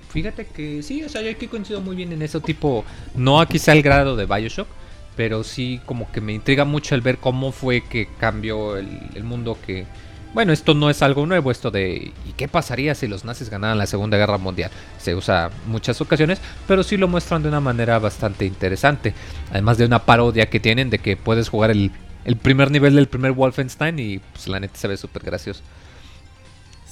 Fíjate 0.08 0.46
que 0.46 0.82
sí, 0.82 1.04
o 1.04 1.08
sea, 1.08 1.22
yo 1.22 1.30
aquí 1.30 1.46
coincido 1.46 1.80
muy 1.80 1.94
bien 1.94 2.10
en 2.10 2.20
eso 2.20 2.40
tipo, 2.40 2.84
no 3.14 3.40
a 3.40 3.46
quizá 3.46 3.74
el 3.74 3.84
grado 3.84 4.16
de 4.16 4.26
Bioshock, 4.26 4.66
pero 5.14 5.44
sí 5.44 5.80
como 5.86 6.10
que 6.10 6.20
me 6.20 6.32
intriga 6.32 6.64
mucho 6.64 6.96
el 6.96 7.00
ver 7.00 7.18
cómo 7.18 7.52
fue 7.52 7.80
que 7.80 8.08
cambió 8.18 8.76
el 8.76 9.22
mundo 9.22 9.56
que... 9.64 9.86
Bueno, 10.34 10.52
esto 10.52 10.74
no 10.74 10.90
es 10.90 11.00
algo 11.00 11.26
nuevo, 11.26 11.52
esto 11.52 11.70
de 11.70 12.12
¿y 12.26 12.32
qué 12.36 12.48
pasaría 12.48 12.96
si 12.96 13.06
los 13.06 13.24
nazis 13.24 13.50
ganaran 13.50 13.78
la 13.78 13.86
Segunda 13.86 14.18
Guerra 14.18 14.36
Mundial? 14.36 14.70
Se 14.98 15.14
usa 15.14 15.46
en 15.64 15.70
muchas 15.70 16.00
ocasiones, 16.00 16.40
pero 16.66 16.82
sí 16.82 16.96
lo 16.96 17.06
muestran 17.06 17.42
de 17.42 17.48
una 17.48 17.60
manera 17.60 18.00
bastante 18.00 18.44
interesante. 18.44 19.14
Además 19.52 19.78
de 19.78 19.86
una 19.86 20.00
parodia 20.00 20.50
que 20.50 20.58
tienen 20.58 20.90
de 20.90 20.98
que 20.98 21.16
puedes 21.16 21.48
jugar 21.48 21.70
el, 21.70 21.92
el 22.24 22.36
primer 22.36 22.72
nivel 22.72 22.96
del 22.96 23.06
primer 23.06 23.30
Wolfenstein 23.30 23.96
y 24.00 24.18
pues 24.18 24.48
la 24.48 24.58
neta 24.58 24.76
se 24.76 24.88
ve 24.88 24.96
súper 24.96 25.22
gracioso. 25.22 25.62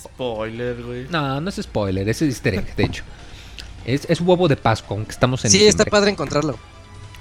Spoiler, 0.00 0.80
güey. 0.80 1.06
No, 1.10 1.40
no 1.40 1.48
es 1.48 1.56
spoiler, 1.56 2.08
es 2.08 2.22
easter 2.22 2.54
egg, 2.54 2.76
de 2.76 2.84
hecho. 2.84 3.02
Es, 3.84 4.06
es 4.08 4.20
huevo 4.20 4.46
de 4.46 4.56
Pascua, 4.56 4.96
aunque 4.96 5.10
estamos 5.10 5.44
en 5.44 5.50
Sí, 5.50 5.66
está 5.66 5.84
padre 5.84 6.12
encontrarlo. 6.12 6.56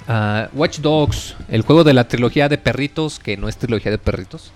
Ah, 0.07 0.49
Watch 0.53 0.79
Dogs, 0.79 1.35
el 1.49 1.63
juego 1.63 1.83
de 1.83 1.93
la 1.93 2.07
trilogía 2.07 2.47
de 2.47 2.59
perritos, 2.59 3.17
que 3.17 3.37
no 3.37 3.49
es 3.49 3.57
trilogía 3.57 3.91
de 3.91 3.97
perritos. 3.97 4.51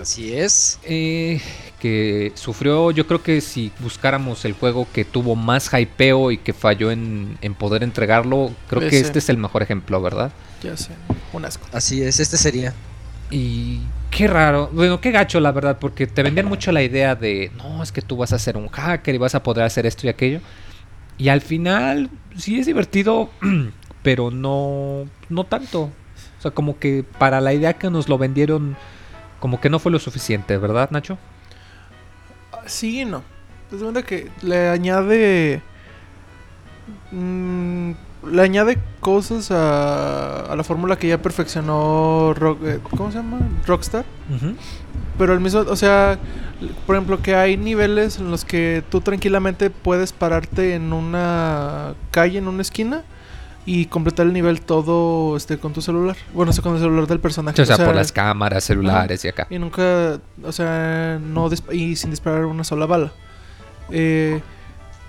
Así 0.00 0.32
es. 0.34 0.78
eh, 0.84 1.40
que 1.78 2.32
sufrió, 2.34 2.90
yo 2.90 3.06
creo 3.06 3.22
que 3.22 3.40
si 3.40 3.72
buscáramos 3.80 4.44
el 4.44 4.52
juego 4.52 4.86
que 4.92 5.04
tuvo 5.04 5.34
más 5.34 5.70
hypeo 5.72 6.30
y 6.30 6.38
que 6.38 6.52
falló 6.52 6.90
en, 6.90 7.38
en 7.40 7.54
poder 7.54 7.82
entregarlo, 7.82 8.52
creo 8.68 8.88
que 8.88 9.00
este 9.00 9.18
es 9.18 9.28
el 9.28 9.38
mejor 9.38 9.62
ejemplo, 9.62 10.00
¿verdad? 10.02 10.30
Ya 10.62 10.76
sé, 10.76 10.90
un 11.32 11.44
asco. 11.44 11.66
Así 11.72 12.02
es, 12.02 12.20
este 12.20 12.36
sería. 12.36 12.74
Y 13.30 13.80
qué 14.10 14.26
raro, 14.26 14.68
bueno, 14.72 15.00
qué 15.00 15.10
gacho 15.10 15.40
la 15.40 15.52
verdad, 15.52 15.78
porque 15.78 16.06
te 16.06 16.22
vendían 16.22 16.46
mucho 16.46 16.70
la 16.72 16.82
idea 16.82 17.14
de, 17.14 17.50
no, 17.56 17.82
es 17.82 17.92
que 17.92 18.02
tú 18.02 18.16
vas 18.16 18.32
a 18.32 18.38
ser 18.38 18.56
un 18.56 18.68
hacker 18.68 19.14
y 19.14 19.18
vas 19.18 19.34
a 19.34 19.42
poder 19.42 19.64
hacer 19.64 19.86
esto 19.86 20.06
y 20.06 20.10
aquello. 20.10 20.40
Y 21.16 21.28
al 21.28 21.40
final, 21.40 22.10
sí 22.36 22.58
es 22.58 22.66
divertido, 22.66 23.30
pero 24.02 24.30
no, 24.30 25.06
no 25.28 25.44
tanto. 25.44 25.82
O 26.38 26.42
sea, 26.42 26.50
como 26.50 26.78
que 26.78 27.04
para 27.18 27.40
la 27.40 27.52
idea 27.54 27.74
que 27.74 27.90
nos 27.90 28.08
lo 28.08 28.18
vendieron, 28.18 28.76
como 29.40 29.60
que 29.60 29.70
no 29.70 29.78
fue 29.78 29.90
lo 29.90 29.98
suficiente, 29.98 30.56
¿verdad, 30.58 30.90
Nacho? 30.90 31.18
Sí 32.66 33.00
y 33.00 33.04
no. 33.04 33.22
Te 33.70 33.76
cuenta 33.76 34.02
que 34.02 34.30
le 34.42 34.68
añade. 34.68 35.62
mm, 37.12 37.90
le 38.30 38.42
añade 38.42 38.78
cosas 39.00 39.50
a, 39.50 40.40
a 40.52 40.56
la 40.56 40.64
fórmula 40.64 40.96
que 40.96 41.08
ya 41.08 41.22
perfeccionó. 41.22 42.34
Rock- 42.34 42.62
eh, 42.64 42.80
¿Cómo 42.96 43.10
se 43.10 43.18
llama? 43.18 43.38
Rockstar. 43.66 44.04
Pero 45.18 45.32
el 45.34 45.40
mismo, 45.40 45.60
o 45.60 45.76
sea, 45.76 46.18
por 46.86 46.96
ejemplo, 46.96 47.20
que 47.22 47.34
hay 47.34 47.56
niveles 47.56 48.18
en 48.18 48.30
los 48.30 48.44
que 48.44 48.82
tú 48.90 49.00
tranquilamente 49.00 49.70
puedes 49.70 50.12
pararte 50.12 50.74
en 50.74 50.92
una 50.92 51.94
calle, 52.10 52.38
en 52.38 52.48
una 52.48 52.62
esquina 52.62 53.02
y 53.66 53.86
completar 53.86 54.26
el 54.26 54.32
nivel 54.32 54.62
todo 54.62 55.36
este 55.36 55.58
con 55.58 55.72
tu 55.72 55.82
celular. 55.82 56.16
Bueno, 56.32 56.50
o 56.50 56.52
sea, 56.52 56.62
con 56.62 56.74
el 56.74 56.80
celular 56.80 57.06
del 57.06 57.20
personaje. 57.20 57.60
O 57.60 57.66
sea, 57.66 57.76
por 57.76 57.94
las 57.94 58.12
cámaras, 58.12 58.64
celulares 58.64 59.24
y 59.24 59.28
acá. 59.28 59.46
Y 59.50 59.58
nunca, 59.58 60.20
o 60.42 60.52
sea, 60.52 61.18
no 61.20 61.48
y 61.72 61.96
sin 61.96 62.10
disparar 62.10 62.46
una 62.46 62.64
sola 62.64 62.86
bala. 62.86 63.12
Eh, 63.90 64.40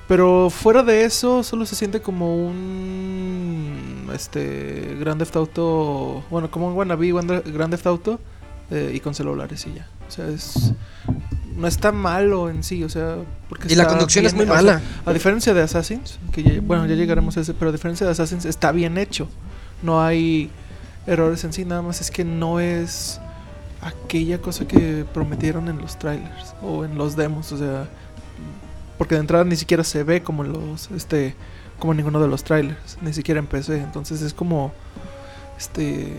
pero 0.07 0.49
fuera 0.49 0.83
de 0.83 1.05
eso, 1.05 1.43
solo 1.43 1.65
se 1.65 1.75
siente 1.75 2.01
como 2.01 2.35
un 2.35 4.09
este 4.13 4.97
Grand 4.99 5.19
Theft 5.19 5.35
Auto, 5.37 6.23
bueno, 6.29 6.51
como 6.51 6.67
un 6.67 6.73
wannabe 6.73 7.13
Grand 7.13 7.53
Grand 7.53 7.71
Theft 7.71 7.87
Auto 7.87 8.19
eh, 8.69 8.91
y 8.93 8.99
con 8.99 9.13
celulares 9.13 9.65
y 9.67 9.75
ya. 9.75 9.87
O 10.07 10.11
sea, 10.11 10.27
es 10.27 10.73
no 11.61 11.67
está 11.67 11.91
malo 11.91 12.49
en 12.49 12.63
sí, 12.63 12.83
o 12.83 12.89
sea, 12.89 13.17
porque 13.47 13.71
Y 13.71 13.75
la 13.75 13.87
conducción 13.87 14.25
es 14.25 14.33
muy 14.33 14.43
o 14.43 14.47
sea, 14.47 14.55
mala. 14.55 14.81
a 15.05 15.13
diferencia 15.13 15.53
de 15.53 15.61
Assassins, 15.61 16.19
que 16.31 16.43
ya- 16.43 16.59
bueno, 16.61 16.85
ya 16.87 16.95
llegaremos 16.95 17.37
a 17.37 17.41
ese, 17.41 17.53
pero 17.53 17.69
a 17.69 17.71
diferencia 17.71 18.05
de 18.05 18.11
Assassins 18.11 18.45
está 18.45 18.71
bien 18.71 18.97
hecho. 18.97 19.29
No 19.83 20.01
hay 20.03 20.49
errores 21.07 21.43
en 21.43 21.53
sí, 21.53 21.63
nada 21.65 21.81
más 21.81 22.01
es 22.01 22.11
que 22.11 22.23
no 22.25 22.59
es 22.59 23.19
aquella 23.81 24.39
cosa 24.41 24.67
que 24.67 25.05
prometieron 25.13 25.67
en 25.69 25.77
los 25.79 25.97
trailers 25.97 26.53
o 26.61 26.85
en 26.85 26.97
los 26.97 27.15
demos, 27.15 27.51
o 27.51 27.57
sea, 27.57 27.87
porque 28.97 29.15
de 29.15 29.21
entrada 29.21 29.43
ni 29.43 29.55
siquiera 29.55 29.83
se 29.83 30.03
ve 30.03 30.21
como 30.21 30.43
en 30.45 30.53
los 30.53 30.91
este 30.91 31.35
como 31.79 31.93
en 31.93 31.97
ninguno 31.97 32.19
de 32.19 32.27
los 32.27 32.43
trailers, 32.43 32.97
ni 33.01 33.11
siquiera 33.13 33.39
en 33.39 33.47
PC, 33.47 33.77
entonces 33.77 34.21
es 34.21 34.33
como 34.35 34.71
este 35.57 36.13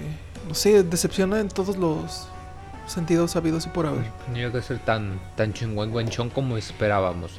no 0.49 0.55
sé, 0.55 0.83
decepciona 0.83 1.39
en 1.39 1.49
todos 1.49 1.77
los 1.77 2.27
sentidos 2.87 3.37
habidos 3.37 3.67
y 3.67 3.69
por 3.71 3.87
haber. 3.87 4.05
No 4.29 4.35
llega 4.37 4.59
a 4.59 4.63
ser 4.63 4.79
tan, 4.79 5.19
tan 5.37 5.53
chingüengüenchón 5.53 6.31
como 6.31 6.57
esperábamos. 6.57 7.33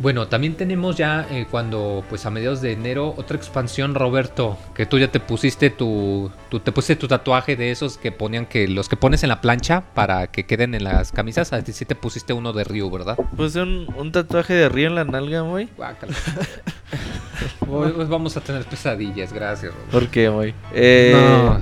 Bueno, 0.00 0.28
también 0.28 0.54
tenemos 0.54 0.96
ya 0.96 1.26
eh, 1.28 1.48
cuando, 1.50 2.04
pues 2.08 2.24
a 2.24 2.30
mediados 2.30 2.60
de 2.60 2.70
enero, 2.70 3.14
otra 3.16 3.36
expansión, 3.36 3.96
Roberto, 3.96 4.56
que 4.72 4.86
tú 4.86 4.96
ya 4.96 5.08
te 5.10 5.18
pusiste 5.18 5.70
tu, 5.70 6.30
tu- 6.50 6.60
te 6.60 6.70
pusiste 6.70 6.94
tu 6.94 7.08
tatuaje 7.08 7.56
de 7.56 7.72
esos 7.72 7.98
que 7.98 8.12
ponían 8.12 8.46
que 8.46 8.68
los 8.68 8.88
que 8.88 8.94
pones 8.96 9.24
en 9.24 9.28
la 9.28 9.40
plancha 9.40 9.82
para 9.94 10.28
que 10.28 10.46
queden 10.46 10.76
en 10.76 10.84
las 10.84 11.10
camisas, 11.10 11.52
a 11.52 11.64
ti 11.64 11.72
sí 11.72 11.84
te 11.84 11.96
pusiste 11.96 12.32
uno 12.32 12.52
de 12.52 12.62
Ryu, 12.62 12.88
¿verdad? 12.92 13.16
Puse 13.36 13.60
un, 13.60 13.92
un 13.96 14.12
tatuaje 14.12 14.54
de 14.54 14.68
río 14.68 14.86
en 14.86 14.94
la 14.94 15.04
nalga, 15.04 15.40
güey. 15.40 15.68
Hoy, 17.68 17.92
hoy 17.96 18.04
vamos 18.06 18.36
a 18.36 18.40
tener 18.40 18.64
pesadillas, 18.66 19.32
gracias, 19.32 19.72
Rob. 19.74 19.82
¿Por 19.90 20.08
qué, 20.08 20.28
güey? 20.28 20.54
Eh, 20.72 21.12
No. 21.12 21.60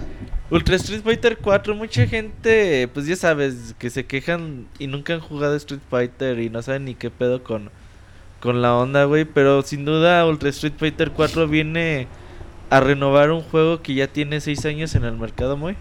Ultra 0.48 0.76
Street 0.76 1.02
Fighter 1.02 1.38
4, 1.38 1.74
mucha 1.74 2.06
gente, 2.06 2.86
pues 2.94 3.06
ya 3.06 3.16
sabes, 3.16 3.74
que 3.80 3.90
se 3.90 4.06
quejan 4.06 4.68
y 4.78 4.86
nunca 4.86 5.14
han 5.14 5.20
jugado 5.20 5.56
Street 5.56 5.80
Fighter 5.90 6.38
y 6.38 6.50
no 6.50 6.62
saben 6.62 6.84
ni 6.84 6.94
qué 6.94 7.10
pedo 7.10 7.42
con, 7.42 7.70
con 8.38 8.62
la 8.62 8.76
onda, 8.76 9.04
güey. 9.06 9.24
Pero 9.24 9.62
sin 9.62 9.84
duda 9.84 10.24
Ultra 10.24 10.50
Street 10.50 10.74
Fighter 10.78 11.10
4 11.10 11.48
viene 11.48 12.06
a 12.70 12.78
renovar 12.78 13.32
un 13.32 13.42
juego 13.42 13.82
que 13.82 13.94
ya 13.94 14.06
tiene 14.06 14.40
6 14.40 14.66
años 14.66 14.94
en 14.94 15.04
el 15.04 15.16
mercado, 15.16 15.56
muy. 15.56 15.74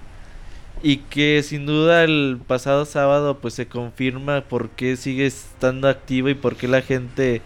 Y 0.81 0.97
que 0.97 1.43
sin 1.43 1.67
duda 1.67 2.03
el 2.03 2.39
pasado 2.47 2.85
sábado 2.85 3.39
pues 3.39 3.53
se 3.53 3.67
confirma 3.67 4.41
por 4.41 4.69
qué 4.71 4.97
sigue 4.97 5.27
estando 5.27 5.87
activo 5.89 6.29
y 6.29 6.33
por 6.35 6.55
qué 6.55 6.67
la 6.67 6.81
gente 6.81 7.43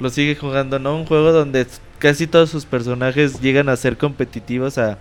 lo 0.00 0.10
sigue 0.10 0.36
jugando, 0.36 0.78
¿no? 0.78 0.96
Un 0.96 1.06
juego 1.06 1.32
donde 1.32 1.66
casi 1.98 2.26
todos 2.26 2.50
sus 2.50 2.66
personajes 2.66 3.40
llegan 3.40 3.70
a 3.70 3.76
ser 3.76 3.96
competitivos 3.96 4.76
a 4.78 4.98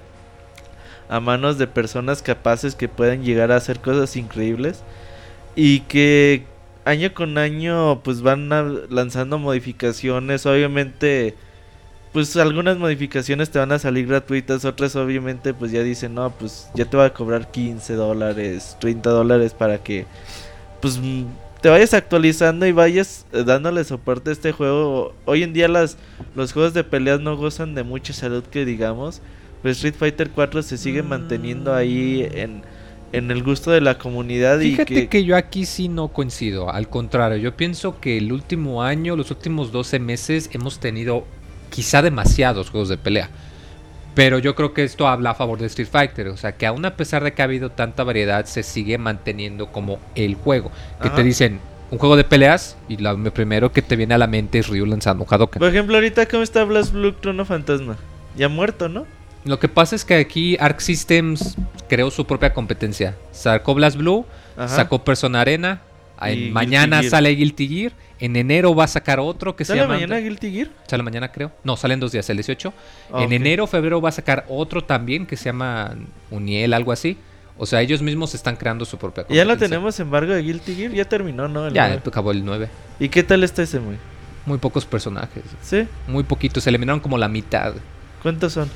a 1.10 1.20
manos 1.20 1.58
de 1.58 1.68
personas 1.68 2.22
capaces 2.22 2.76
que 2.76 2.88
pueden 2.88 3.24
llegar 3.24 3.52
a 3.52 3.58
hacer 3.58 3.80
cosas 3.80 4.16
increíbles. 4.16 4.84
Y 5.56 5.82
que 5.82 6.46
año 6.86 7.14
con 7.14 7.38
año 7.38 8.02
pues 8.04 8.22
van 8.22 8.50
lanzando 8.90 9.38
modificaciones. 9.40 10.46
Obviamente 10.46 11.36
pues 12.14 12.36
algunas 12.38 12.78
modificaciones 12.78 13.50
te 13.50 13.60
van 13.60 13.72
a 13.72 13.80
salir 13.80 14.08
gratuitas 14.08 14.66
otras 14.66 14.96
obviamente 14.96 15.54
pues 15.54 15.72
ya 15.72 15.84
dicen 15.84 16.16
no 16.16 16.32
pues 16.32 16.68
ya 16.74 16.86
te 16.86 16.98
va 16.98 17.06
a 17.06 17.14
cobrar 17.14 17.52
15 17.52 17.94
dólares 17.94 18.78
30 18.80 19.10
dólares 19.10 19.54
para 19.54 19.84
que 19.84 20.06
pues 20.82 21.00
te 21.62 21.70
vayas 21.70 21.94
actualizando 21.94 22.66
y 22.66 22.72
vayas 22.72 23.26
eh, 23.34 23.44
dándole 23.44 23.84
soporte 23.84 24.30
a 24.30 24.34
este 24.34 24.52
juego 24.52 25.14
hoy 25.26 25.44
en 25.44 25.54
día 25.54 25.68
las 25.68 25.98
los 26.36 26.54
juegos 26.54 26.74
de 26.74 26.84
peleas 26.84 27.20
no 27.20 27.36
gozan 27.38 27.76
de 27.76 27.84
mucha 27.84 28.14
salud 28.14 28.44
que 28.44 28.66
digamos 28.66 29.22
pues 29.62 29.78
Street 29.78 29.96
Fighter 29.98 30.30
4 30.30 30.62
se 30.62 30.78
sigue 30.78 31.04
manteniendo 31.04 31.74
ahí 31.74 32.28
en, 32.32 32.62
en 33.12 33.32
el 33.32 33.44
gusto 33.44 33.72
de 33.72 33.82
la 33.82 33.98
comunidad 33.98 34.60
Fíjate 34.60 35.00
y 35.00 35.08
que... 35.08 35.24
yo 35.24 35.36
aquí 35.36 35.66
sí 35.66 35.88
no 35.88 36.10
coincido, 36.10 36.72
al 36.72 36.90
contrario, 36.90 37.38
yo 37.38 37.56
pienso 37.56 38.00
que 38.00 38.18
el 38.18 38.32
último 38.32 38.84
año, 38.84 39.16
los 39.16 39.32
últimos 39.32 39.72
12 39.72 40.00
meses 40.00 40.50
hemos 40.54 40.80
tenido 40.80 41.26
quizá 41.70 42.02
demasiados 42.02 42.70
juegos 42.70 42.90
de 42.90 42.98
pelea. 42.98 43.30
Pero 44.16 44.40
yo 44.40 44.56
creo 44.56 44.74
que 44.74 44.84
esto 44.84 45.08
habla 45.08 45.32
a 45.32 45.36
favor 45.36 45.60
de 45.60 45.68
Street 45.68 45.90
Fighter, 45.92 46.30
o 46.30 46.38
sea 46.38 46.54
que 46.54 46.66
aún 46.66 46.84
a 46.86 46.96
pesar 46.96 47.24
de 47.24 47.34
que 47.34 47.44
ha 47.44 47.46
habido 47.46 47.70
tanta 47.70 48.04
variedad, 48.04 48.46
se 48.46 48.64
sigue 48.64 48.98
manteniendo 48.98 49.68
como 49.68 50.00
el 50.16 50.34
juego. 50.34 50.72
Que 51.00 51.10
Ajá. 51.10 51.18
te 51.18 51.24
dicen 51.24 51.60
un 51.92 52.00
juego 52.00 52.16
de 52.16 52.24
peleas 52.24 52.78
y 52.90 52.98
lo 52.98 53.16
primero 53.34 53.72
que 53.72 53.82
te 53.82 53.96
viene 53.96 54.14
a 54.14 54.18
la 54.18 54.28
mente 54.28 54.60
es 54.60 54.68
Ryu 54.68 54.86
lanzando 54.86 55.24
un 55.24 55.48
por 55.48 55.70
ejemplo 55.70 55.96
ahorita 55.96 56.26
cómo 56.28 56.44
está 56.44 56.64
Blast 56.64 56.94
Blue 56.94 57.14
Trono 57.14 57.46
Fantasma 57.46 57.96
ya 58.36 58.50
muerto 58.50 58.90
no 58.90 59.06
Lo 59.48 59.60
que 59.60 59.68
pasa 59.70 59.96
es 59.96 60.04
que 60.06 60.16
aquí 60.16 60.58
Arc 60.60 60.80
Systems 60.80 61.56
creó 61.88 62.12
su 62.12 62.26
propia 62.28 62.54
competencia. 62.54 63.16
Sacó 63.32 63.74
Blast 63.74 63.98
Blue, 63.98 64.26
Ajá. 64.58 64.68
sacó 64.68 65.04
Persona 65.04 65.42
Arena. 65.42 65.82
En 66.22 66.52
mañana 66.52 67.04
sale 67.04 67.30
Guilty 67.32 67.68
Gear. 67.68 67.92
En 68.20 68.36
enero 68.36 68.74
va 68.76 68.86
a 68.86 68.88
sacar 68.88 69.20
otro 69.20 69.56
que 69.56 69.64
se 69.64 69.70
¿Sale 69.70 69.82
llama. 69.82 69.94
mañana 69.94 70.18
Guilty 70.18 70.52
Gear? 70.52 70.70
Sale 70.88 71.04
mañana, 71.04 71.32
creo. 71.32 71.52
No, 71.64 71.78
salen 71.78 72.00
dos 72.00 72.12
días, 72.12 72.28
el 72.32 72.38
18. 72.38 72.74
Ah, 73.14 73.24
en 73.24 73.32
enero, 73.32 73.68
febrero 73.68 74.02
va 74.02 74.10
a 74.10 74.12
sacar 74.12 74.44
otro 74.50 74.84
también 74.84 75.28
que 75.28 75.38
se 75.38 75.46
llama 75.46 75.94
Uniel, 76.32 76.74
algo 76.74 76.92
así. 76.92 77.18
O 77.60 77.66
sea, 77.68 77.82
ellos 77.82 78.02
mismos 78.02 78.34
están 78.36 78.56
creando 78.56 78.86
su 78.86 78.98
propia 78.98 79.24
¿Ya 79.30 79.44
lo 79.46 79.50
competencia. 79.52 79.68
tenemos 79.70 80.00
embargo 80.00 80.34
de 80.34 80.42
Guilty 80.42 80.76
Gear? 80.76 80.92
Ya 80.92 81.06
terminó, 81.06 81.48
¿no? 81.48 81.68
El 81.68 81.74
Ya 81.74 81.88
nueve. 81.88 82.02
acabó 82.06 82.32
el 82.32 82.44
9. 82.44 82.68
¿Y 83.00 83.10
qué 83.10 83.22
tal 83.24 83.44
está 83.44 83.62
ese, 83.62 83.80
muy? 83.80 83.98
Muy 84.48 84.58
pocos 84.58 84.86
personajes. 84.86 85.44
¿Sí? 85.62 85.88
Muy 86.08 86.24
poquitos. 86.24 86.64
Se 86.64 86.70
eliminaron 86.72 87.00
como 87.00 87.18
la 87.20 87.28
mitad. 87.28 87.74
¿Cuántos 88.24 88.54
son? 88.54 88.70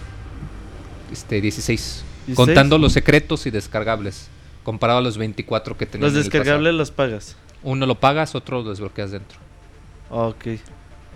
Este, 1.11 1.41
16. 1.41 2.03
16. 2.27 2.35
Contando 2.35 2.77
los 2.77 2.93
secretos 2.93 3.45
y 3.45 3.51
descargables. 3.51 4.27
Comparado 4.63 4.99
a 4.99 5.01
los 5.01 5.17
24 5.17 5.77
que 5.77 5.85
tenían 5.85 6.13
Los 6.13 6.23
descargables 6.23 6.73
los 6.73 6.91
pagas. 6.91 7.35
Uno 7.63 7.85
lo 7.85 7.95
pagas, 7.99 8.35
otro 8.35 8.61
lo 8.63 8.69
desbloqueas 8.69 9.11
dentro. 9.11 9.37
Ok. 10.09 10.45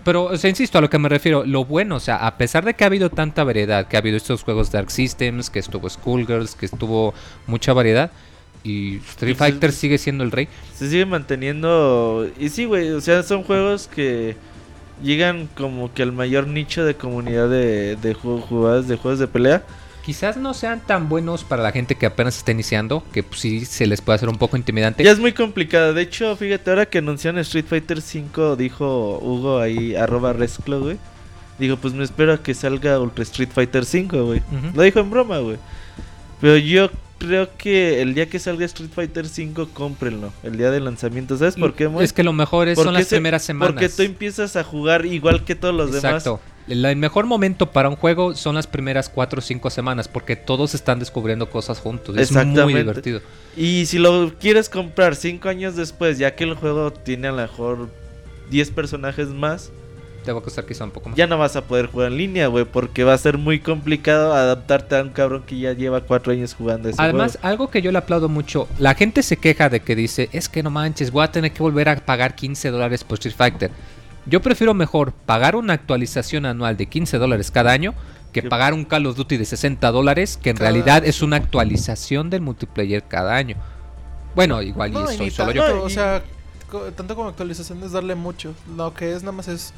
Pero, 0.04 0.24
o 0.24 0.36
sea, 0.36 0.48
insisto, 0.50 0.78
a 0.78 0.80
lo 0.80 0.88
que 0.88 0.98
me 0.98 1.08
refiero, 1.08 1.44
lo 1.44 1.64
bueno, 1.64 1.96
o 1.96 2.00
sea, 2.00 2.16
a 2.26 2.38
pesar 2.38 2.64
de 2.64 2.74
que 2.74 2.84
ha 2.84 2.86
habido 2.86 3.10
tanta 3.10 3.42
variedad, 3.42 3.88
que 3.88 3.96
ha 3.96 3.98
habido 4.00 4.16
estos 4.16 4.42
juegos 4.44 4.70
Dark 4.70 4.90
Systems, 4.90 5.50
que 5.50 5.58
estuvo 5.58 5.88
Skullgirls, 5.90 6.54
que 6.54 6.66
estuvo 6.66 7.12
mucha 7.48 7.72
variedad, 7.72 8.12
y 8.62 8.96
Street 8.98 9.36
Fighter 9.36 9.72
sigue 9.72 9.98
siendo 9.98 10.22
el 10.22 10.30
rey. 10.30 10.48
Se 10.74 10.88
sigue 10.88 11.06
manteniendo. 11.06 12.28
Y 12.38 12.48
sí, 12.50 12.64
güey. 12.64 12.90
O 12.90 13.00
sea, 13.00 13.22
son 13.24 13.42
juegos 13.42 13.88
que 13.88 14.36
llegan 15.02 15.48
como 15.56 15.92
que 15.92 16.02
al 16.02 16.12
mayor 16.12 16.46
nicho 16.46 16.84
de 16.84 16.94
comunidad 16.94 17.48
de, 17.48 17.96
de 17.96 18.14
ju- 18.16 18.40
jugadas 18.40 18.88
de 18.88 18.96
juegos 18.96 19.18
de 19.20 19.28
pelea. 19.28 19.64
Quizás 20.06 20.36
no 20.36 20.54
sean 20.54 20.78
tan 20.86 21.08
buenos 21.08 21.42
para 21.42 21.64
la 21.64 21.72
gente 21.72 21.96
que 21.96 22.06
apenas 22.06 22.38
está 22.38 22.52
iniciando, 22.52 23.02
que 23.12 23.24
pues, 23.24 23.40
sí 23.40 23.64
se 23.64 23.88
les 23.88 24.00
puede 24.00 24.14
hacer 24.14 24.28
un 24.28 24.38
poco 24.38 24.56
intimidante. 24.56 25.02
Ya 25.02 25.10
es 25.10 25.18
muy 25.18 25.32
complicado. 25.32 25.94
De 25.94 26.02
hecho, 26.02 26.36
fíjate, 26.36 26.70
ahora 26.70 26.86
que 26.86 26.98
anunciaron 26.98 27.40
Street 27.40 27.64
Fighter 27.68 28.00
5, 28.00 28.54
dijo 28.54 29.18
Hugo 29.20 29.58
ahí, 29.58 29.96
arroba 29.96 30.32
Resclo, 30.32 30.78
güey. 30.80 30.96
Dijo, 31.58 31.76
pues 31.78 31.92
me 31.92 32.04
espero 32.04 32.34
a 32.34 32.40
que 32.40 32.54
salga 32.54 33.00
Ultra 33.00 33.24
Street 33.24 33.48
Fighter 33.52 33.84
5, 33.84 34.24
güey. 34.26 34.42
Lo 34.74 34.82
dijo 34.82 35.00
en 35.00 35.10
broma, 35.10 35.38
güey. 35.38 35.56
Pero 36.40 36.56
yo 36.56 36.88
creo 37.18 37.48
que 37.58 38.00
el 38.00 38.14
día 38.14 38.28
que 38.28 38.38
salga 38.38 38.64
Street 38.66 38.90
Fighter 38.94 39.26
5, 39.26 39.70
cómprenlo. 39.72 40.32
El 40.44 40.56
día 40.56 40.70
de 40.70 40.78
lanzamiento. 40.78 41.36
¿Sabes 41.36 41.56
por 41.56 41.74
qué, 41.74 41.86
güey? 41.86 42.04
Es 42.04 42.12
que 42.12 42.22
lo 42.22 42.32
mejor 42.32 42.68
es, 42.68 42.78
son 42.78 42.94
las 42.94 43.08
se- 43.08 43.16
primeras 43.16 43.42
semanas. 43.42 43.72
Porque 43.72 43.88
tú 43.88 44.02
empiezas 44.02 44.54
a 44.54 44.62
jugar 44.62 45.04
igual 45.04 45.44
que 45.44 45.56
todos 45.56 45.74
los 45.74 45.92
Exacto. 45.92 46.40
El, 46.44 46.55
el 46.68 46.96
mejor 46.96 47.26
momento 47.26 47.70
para 47.70 47.88
un 47.88 47.96
juego 47.96 48.34
son 48.34 48.54
las 48.56 48.66
primeras 48.66 49.08
4 49.08 49.38
o 49.38 49.42
5 49.42 49.70
semanas, 49.70 50.08
porque 50.08 50.36
todos 50.36 50.74
están 50.74 50.98
descubriendo 50.98 51.48
cosas 51.48 51.78
juntos. 51.80 52.16
Es 52.16 52.32
muy 52.32 52.74
divertido. 52.74 53.20
Y 53.56 53.86
si 53.86 53.98
lo 53.98 54.32
quieres 54.38 54.68
comprar 54.68 55.14
5 55.14 55.48
años 55.48 55.76
después, 55.76 56.18
ya 56.18 56.34
que 56.34 56.44
el 56.44 56.54
juego 56.54 56.92
tiene 56.92 57.28
a 57.28 57.32
lo 57.32 57.38
mejor 57.38 57.88
10 58.50 58.70
personajes 58.72 59.28
más, 59.28 59.70
Te 60.24 60.32
va 60.32 60.40
a 60.40 60.42
costar 60.42 60.66
quizá 60.66 60.82
un 60.84 60.90
poco 60.90 61.08
más. 61.08 61.16
ya 61.16 61.28
no 61.28 61.38
vas 61.38 61.54
a 61.54 61.62
poder 61.62 61.86
jugar 61.86 62.10
en 62.10 62.18
línea, 62.18 62.48
güey, 62.48 62.64
porque 62.64 63.04
va 63.04 63.14
a 63.14 63.18
ser 63.18 63.38
muy 63.38 63.60
complicado 63.60 64.34
adaptarte 64.34 64.96
a 64.96 65.02
un 65.02 65.10
cabrón 65.10 65.44
que 65.46 65.56
ya 65.58 65.72
lleva 65.72 66.00
4 66.00 66.32
años 66.32 66.52
jugando 66.54 66.88
ese 66.88 67.00
Además, 67.00 67.32
juego. 67.32 67.46
algo 67.46 67.70
que 67.70 67.80
yo 67.80 67.92
le 67.92 67.98
aplaudo 67.98 68.28
mucho, 68.28 68.66
la 68.80 68.94
gente 68.96 69.22
se 69.22 69.36
queja 69.36 69.68
de 69.68 69.80
que 69.80 69.94
dice, 69.94 70.28
es 70.32 70.48
que 70.48 70.64
no 70.64 70.70
manches, 70.70 71.12
voy 71.12 71.22
a 71.24 71.30
tener 71.30 71.52
que 71.52 71.62
volver 71.62 71.88
a 71.88 71.96
pagar 71.96 72.34
15 72.34 72.70
dólares 72.72 73.04
por 73.04 73.14
Street 73.18 73.36
Fighter. 73.36 73.70
Yo 74.26 74.42
prefiero 74.42 74.74
mejor 74.74 75.12
pagar 75.12 75.54
una 75.56 75.72
actualización 75.74 76.46
anual 76.46 76.76
de 76.76 76.86
15 76.86 77.18
dólares 77.18 77.50
cada 77.50 77.72
año 77.72 77.94
que 78.32 78.42
pagar 78.42 78.74
un 78.74 78.84
Call 78.84 79.06
of 79.06 79.16
Duty 79.16 79.36
de 79.38 79.44
60 79.46 79.90
dólares, 79.92 80.38
que 80.42 80.50
en 80.50 80.56
Cada- 80.56 80.70
realidad 80.70 81.04
es 81.06 81.22
una 81.22 81.36
actualización 81.36 82.28
del 82.28 82.42
multiplayer 82.42 83.02
cada 83.04 83.34
año. 83.34 83.56
Bueno, 84.34 84.60
igual 84.60 84.90
y 84.90 84.94
No, 84.94 85.10
y 85.10 85.16
soy 85.16 85.30
solo 85.30 85.52
yo. 85.52 85.66
yo. 85.68 85.82
O 85.82 85.88
sea, 85.88 86.22
tanto 86.96 87.14
como 87.16 87.28
actualización 87.30 87.82
es 87.84 87.92
darle 87.92 88.14
mucho. 88.14 88.52
Lo 88.76 88.92
que 88.92 89.12
es 89.14 89.22
nada 89.22 89.32
más 89.32 89.48
es 89.48 89.72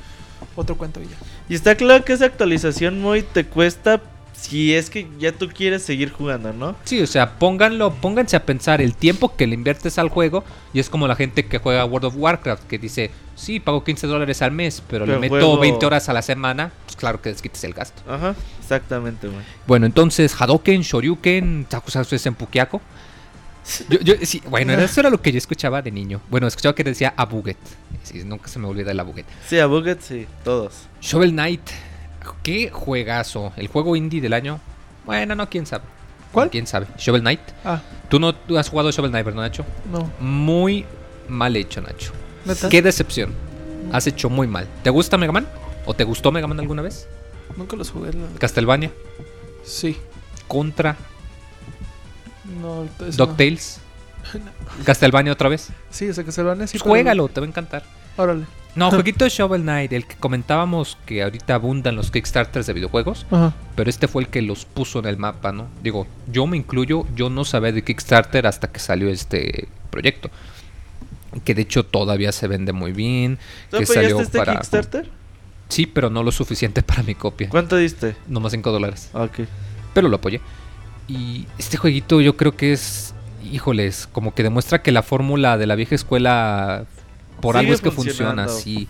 otro 0.56 0.76
cuento 0.76 1.00
y 1.00 1.04
ya. 1.04 1.16
Y 1.48 1.54
está 1.54 1.76
claro 1.76 2.04
que 2.04 2.14
esa 2.14 2.24
actualización 2.24 3.00
muy 3.00 3.22
te 3.22 3.44
cuesta 3.44 4.00
si 4.40 4.74
es 4.74 4.88
que 4.88 5.08
ya 5.18 5.32
tú 5.32 5.48
quieres 5.48 5.82
seguir 5.82 6.12
jugando, 6.12 6.52
¿no? 6.52 6.76
Sí, 6.84 7.00
o 7.00 7.06
sea, 7.06 7.38
pónganlo, 7.38 7.92
pónganse 7.94 8.36
a 8.36 8.44
pensar 8.46 8.80
el 8.80 8.94
tiempo 8.94 9.34
que 9.36 9.46
le 9.46 9.54
inviertes 9.54 9.98
al 9.98 10.08
juego 10.10 10.44
y 10.72 10.78
es 10.80 10.88
como 10.88 11.08
la 11.08 11.16
gente 11.16 11.46
que 11.46 11.58
juega 11.58 11.84
World 11.84 12.06
of 12.06 12.14
Warcraft 12.16 12.64
que 12.64 12.78
dice, 12.78 13.10
sí, 13.34 13.58
pago 13.60 13.82
15 13.82 14.06
dólares 14.06 14.40
al 14.42 14.52
mes, 14.52 14.82
pero, 14.88 15.04
Pero 15.06 15.16
le 15.16 15.20
meto 15.28 15.34
juego- 15.34 15.58
20 15.58 15.84
horas 15.86 16.08
a 16.08 16.12
la 16.12 16.22
semana, 16.22 16.70
pues 16.86 16.96
claro 16.96 17.20
que 17.20 17.30
les 17.30 17.42
quites 17.42 17.64
el 17.64 17.72
gasto. 17.74 18.00
Ajá, 18.10 18.34
exactamente, 18.60 19.26
güey. 19.28 19.40
Bueno, 19.66 19.86
entonces 19.86 20.34
Hadoken, 20.40 20.82
Shoryuken, 20.82 21.66
Takusatsu 21.68 22.16
en 22.24 22.34
Pukiako. 22.34 22.80
Yo, 23.90 23.98
yo, 24.00 24.14
sí, 24.22 24.40
bueno, 24.48 24.72
eso 24.80 25.00
era 25.00 25.10
lo 25.10 25.20
que 25.20 25.30
yo 25.32 25.38
escuchaba 25.38 25.82
de 25.82 25.90
niño. 25.90 26.20
Bueno, 26.30 26.46
escuchaba 26.46 26.74
que 26.74 26.84
decía 26.84 27.12
Abuget. 27.16 27.58
Sí, 28.02 28.22
nunca 28.24 28.48
se 28.48 28.58
me 28.58 28.66
olvida 28.66 28.92
el 28.92 29.00
Abuget. 29.00 29.26
Sí, 29.46 29.58
a 29.58 29.66
Buget 29.66 30.00
sí, 30.00 30.26
todos. 30.44 30.74
Shovel 31.02 31.32
Knight, 31.32 31.60
qué 32.42 32.70
juegazo. 32.70 33.52
El 33.56 33.68
juego 33.68 33.96
indie 33.96 34.20
del 34.20 34.32
año. 34.32 34.60
Bueno, 35.04 35.34
no, 35.34 35.48
quién 35.48 35.66
sabe. 35.66 35.84
¿Cuál? 36.32 36.50
¿Quién 36.50 36.66
sabe? 36.66 36.86
Shovel 36.98 37.22
Knight. 37.22 37.40
Ah, 37.64 37.80
Tú 38.08 38.18
no 38.20 38.34
tú 38.34 38.58
has 38.58 38.68
jugado 38.68 38.90
Shovel 38.90 39.10
Knight, 39.10 39.24
¿verdad, 39.26 39.42
Nacho? 39.42 39.64
no. 39.90 40.10
Muy 40.20 40.84
mal 41.28 41.56
hecho, 41.56 41.80
Nacho. 41.80 42.12
¿Neta? 42.44 42.68
Qué 42.68 42.80
decepción. 42.82 43.32
Has 43.92 44.06
hecho 44.06 44.28
muy 44.30 44.46
mal. 44.46 44.66
¿Te 44.82 44.90
gusta 44.90 45.16
Mega 45.18 45.32
Man? 45.32 45.48
¿O 45.86 45.94
te 45.94 46.04
gustó 46.04 46.30
Mega 46.32 46.46
Man 46.46 46.60
alguna 46.60 46.82
vez? 46.82 47.06
Nunca 47.56 47.76
los 47.76 47.90
jugué. 47.90 48.12
la- 48.12 48.38
Castlevania, 48.38 48.90
Sí. 49.64 49.96
Contra, 50.46 50.96
No, 52.60 52.84
eso 52.84 53.18
no. 53.18 53.26
DuckTales, 53.26 53.80
Castlevania 54.84 55.32
otra 55.32 55.48
vez. 55.48 55.68
Sí, 55.90 56.08
o 56.08 56.14
sea 56.14 56.24
que 56.24 56.32
se 56.32 56.42
van 56.42 56.58
a 56.58 56.60
decir. 56.62 56.80
Pues 56.80 56.88
juégalo, 56.88 57.28
te 57.28 57.40
va 57.40 57.46
a 57.46 57.48
encantar. 57.48 57.82
Órale. 58.16 58.44
No, 58.74 58.90
jueguito 58.90 59.24
de 59.24 59.30
Shovel 59.30 59.62
Knight, 59.62 59.92
el 59.92 60.06
que 60.06 60.14
comentábamos 60.16 60.98
que 61.04 61.22
ahorita 61.22 61.54
abundan 61.54 61.96
los 61.96 62.10
Kickstarters 62.12 62.66
de 62.66 62.72
videojuegos, 62.74 63.26
Ajá. 63.30 63.52
pero 63.74 63.90
este 63.90 64.06
fue 64.06 64.22
el 64.22 64.28
que 64.28 64.40
los 64.42 64.64
puso 64.66 65.00
en 65.00 65.06
el 65.06 65.16
mapa, 65.16 65.50
¿no? 65.52 65.66
Digo, 65.82 66.06
yo 66.30 66.46
me 66.46 66.56
incluyo, 66.56 67.04
yo 67.16 67.28
no 67.28 67.44
sabía 67.44 67.72
de 67.72 67.82
Kickstarter 67.82 68.46
hasta 68.46 68.70
que 68.70 68.78
salió 68.78 69.08
este 69.08 69.68
proyecto. 69.90 70.30
Que 71.44 71.54
de 71.54 71.62
hecho 71.62 71.84
todavía 71.84 72.30
se 72.32 72.46
vende 72.48 72.72
muy 72.72 72.92
bien. 72.92 73.38
¿Tú 73.70 73.78
que 73.78 73.86
salió 73.86 74.20
este 74.20 74.38
para. 74.38 74.54
Kickstarter? 74.54 75.10
Sí, 75.68 75.86
pero 75.86 76.08
no 76.08 76.22
lo 76.22 76.32
suficiente 76.32 76.82
para 76.82 77.02
mi 77.02 77.14
copia. 77.14 77.48
¿Cuánto 77.50 77.76
diste? 77.76 78.16
Nomás 78.28 78.52
5 78.52 78.70
dólares. 78.72 79.10
Ah, 79.12 79.22
Ok. 79.24 79.40
Pero 79.92 80.08
lo 80.08 80.16
apoyé. 80.16 80.40
Y 81.08 81.46
este 81.58 81.76
jueguito 81.76 82.20
yo 82.20 82.36
creo 82.36 82.54
que 82.56 82.72
es, 82.72 83.12
híjoles, 83.50 84.08
como 84.12 84.34
que 84.34 84.42
demuestra 84.42 84.82
que 84.82 84.92
la 84.92 85.02
fórmula 85.02 85.58
de 85.58 85.66
la 85.66 85.74
vieja 85.74 85.94
escuela 85.94 86.84
por 87.40 87.54
Sigue 87.54 87.66
algo 87.66 87.74
es 87.74 87.80
que 87.80 87.90
funciona, 87.90 88.44
funcionando. 88.46 88.52
sí. 88.52 88.88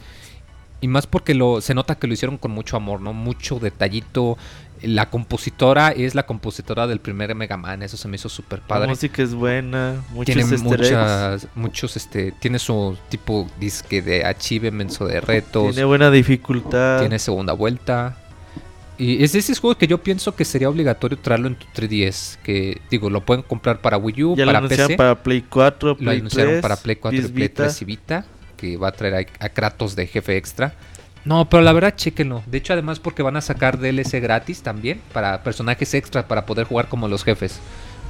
Y 0.80 0.86
más 0.86 1.08
porque 1.08 1.34
lo, 1.34 1.60
se 1.60 1.74
nota 1.74 1.96
que 1.96 2.06
lo 2.06 2.14
hicieron 2.14 2.38
con 2.38 2.52
mucho 2.52 2.76
amor, 2.76 3.00
¿no? 3.00 3.12
Mucho 3.12 3.58
detallito. 3.58 4.38
La 4.80 5.10
compositora 5.10 5.90
es 5.90 6.14
la 6.14 6.24
compositora 6.24 6.86
del 6.86 7.00
primer 7.00 7.34
Mega 7.34 7.56
Man, 7.56 7.82
eso 7.82 7.96
se 7.96 8.06
me 8.06 8.14
hizo 8.14 8.28
súper 8.28 8.60
La 8.60 8.66
padre. 8.68 8.88
música 8.88 9.20
es 9.24 9.34
buena, 9.34 9.96
muchos 10.10 10.26
Tiene 10.36 10.44
muchas, 10.58 11.48
muchos, 11.56 11.96
este, 11.96 12.30
tiene 12.30 12.60
su 12.60 12.96
tipo 13.08 13.48
disque 13.58 14.02
de 14.02 14.24
achievements 14.24 15.00
o 15.00 15.06
de 15.06 15.20
retos. 15.20 15.72
Tiene 15.72 15.84
buena 15.84 16.12
dificultad. 16.12 17.00
Tiene 17.00 17.18
segunda 17.18 17.54
vuelta. 17.54 18.16
Y 18.98 19.24
es 19.24 19.32
de 19.32 19.40
esos 19.40 19.58
juegos 19.58 19.78
que 19.78 19.88
yo 19.88 19.98
pienso 19.98 20.36
que 20.36 20.44
sería 20.44 20.68
obligatorio 20.68 21.18
traerlo 21.18 21.48
en 21.48 21.56
tu 21.56 21.66
3DS. 21.74 22.38
Que 22.44 22.80
digo, 22.88 23.10
lo 23.10 23.24
pueden 23.24 23.42
comprar 23.42 23.80
para 23.80 23.96
Wii 23.96 24.22
U, 24.24 24.36
ya 24.36 24.44
lo 24.46 24.52
para 24.52 24.68
PC. 24.68 24.96
para 24.96 25.14
Play 25.22 25.42
4, 25.42 25.96
lo 25.98 26.10
anunciaron 26.12 26.52
3, 26.52 26.62
para 26.62 26.76
Play 26.76 26.96
4 26.96 27.18
y 27.18 27.22
Play 27.22 27.48
Vita. 27.48 27.62
3 27.64 27.82
y 27.82 27.84
Vita. 27.84 28.24
Que 28.58 28.76
va 28.76 28.88
a 28.88 28.92
traer 28.92 29.14
a, 29.40 29.46
a 29.46 29.48
Kratos 29.48 29.96
de 29.96 30.06
jefe 30.06 30.36
extra. 30.36 30.74
No, 31.24 31.48
pero 31.48 31.62
la 31.62 31.72
verdad, 31.72 31.94
chéquenlo. 31.96 32.42
De 32.46 32.58
hecho, 32.58 32.72
además, 32.72 33.00
porque 33.00 33.22
van 33.22 33.36
a 33.36 33.40
sacar 33.40 33.78
DLC 33.78 34.20
gratis 34.20 34.62
también 34.62 35.00
para 35.12 35.42
personajes 35.42 35.92
extra 35.94 36.26
para 36.26 36.46
poder 36.46 36.66
jugar 36.66 36.88
como 36.88 37.08
los 37.08 37.24
jefes. 37.24 37.60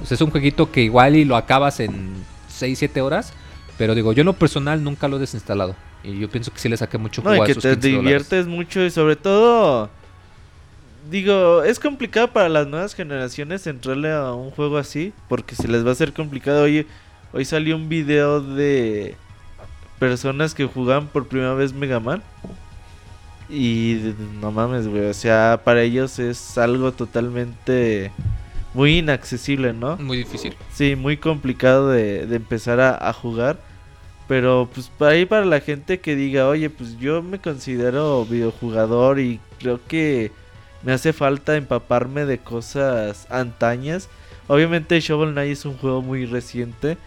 O 0.02 0.06
sea, 0.06 0.14
es 0.14 0.20
un 0.20 0.30
jueguito 0.30 0.70
que 0.70 0.82
igual 0.82 1.16
y 1.16 1.24
lo 1.24 1.36
acabas 1.36 1.80
en 1.80 2.14
6-7 2.60 3.00
horas. 3.00 3.32
Pero 3.76 3.94
digo, 3.94 4.12
yo 4.12 4.22
en 4.22 4.26
lo 4.26 4.32
personal 4.32 4.82
nunca 4.82 5.08
lo 5.08 5.16
he 5.16 5.20
desinstalado. 5.20 5.74
Y 6.02 6.18
yo 6.18 6.28
pienso 6.28 6.52
que 6.52 6.58
sí 6.58 6.68
le 6.68 6.76
saqué 6.76 6.98
mucho 6.98 7.22
No, 7.22 7.30
jugo 7.30 7.40
y 7.40 7.42
a 7.42 7.46
que 7.46 7.52
esos 7.52 7.62
te 7.62 7.70
15 7.70 7.88
dólares. 7.88 8.04
diviertes 8.04 8.46
mucho 8.46 8.84
y 8.84 8.90
sobre 8.90 9.16
todo... 9.16 9.90
Digo, 11.10 11.62
es 11.62 11.78
complicado 11.78 12.32
para 12.32 12.48
las 12.48 12.66
nuevas 12.66 12.94
generaciones 12.94 13.66
entrarle 13.66 14.12
a 14.12 14.32
un 14.32 14.50
juego 14.50 14.76
así, 14.76 15.12
porque 15.28 15.54
se 15.54 15.66
les 15.66 15.84
va 15.84 15.88
a 15.88 15.92
hacer 15.92 16.12
complicado. 16.12 16.64
Hoy, 16.64 16.86
hoy 17.32 17.44
salió 17.46 17.76
un 17.76 17.88
video 17.88 18.40
de 18.42 19.16
personas 19.98 20.54
que 20.54 20.66
jugaban 20.66 21.06
por 21.08 21.26
primera 21.26 21.54
vez 21.54 21.72
Mega 21.72 22.00
Man. 22.00 22.22
Y 23.50 24.14
no 24.40 24.50
mames, 24.52 24.88
güey, 24.88 25.06
o 25.06 25.14
sea, 25.14 25.62
para 25.64 25.82
ellos 25.82 26.18
es 26.18 26.58
algo 26.58 26.92
totalmente 26.92 28.12
muy 28.74 28.98
inaccesible, 28.98 29.72
¿no? 29.72 29.96
Muy 29.96 30.18
difícil. 30.18 30.54
Sí, 30.72 30.96
muy 30.96 31.16
complicado 31.16 31.88
de, 31.88 32.26
de 32.26 32.36
empezar 32.36 32.80
a, 32.80 33.08
a 33.08 33.12
jugar. 33.12 33.58
Pero 34.28 34.68
pues 34.74 34.90
para 34.90 35.12
ahí 35.12 35.24
para 35.24 35.46
la 35.46 35.60
gente 35.60 36.00
que 36.00 36.14
diga, 36.14 36.46
oye, 36.48 36.68
pues 36.68 36.98
yo 36.98 37.22
me 37.22 37.38
considero 37.38 38.26
videojugador 38.26 39.18
y 39.20 39.40
creo 39.58 39.80
que 39.88 40.30
me 40.82 40.92
hace 40.92 41.14
falta 41.14 41.56
empaparme 41.56 42.26
de 42.26 42.38
cosas 42.38 43.26
antañas. 43.30 44.10
Obviamente 44.46 45.00
Shovel 45.00 45.32
Knight 45.32 45.52
es 45.52 45.64
un 45.64 45.78
juego 45.78 46.02
muy 46.02 46.26
reciente, 46.26 46.98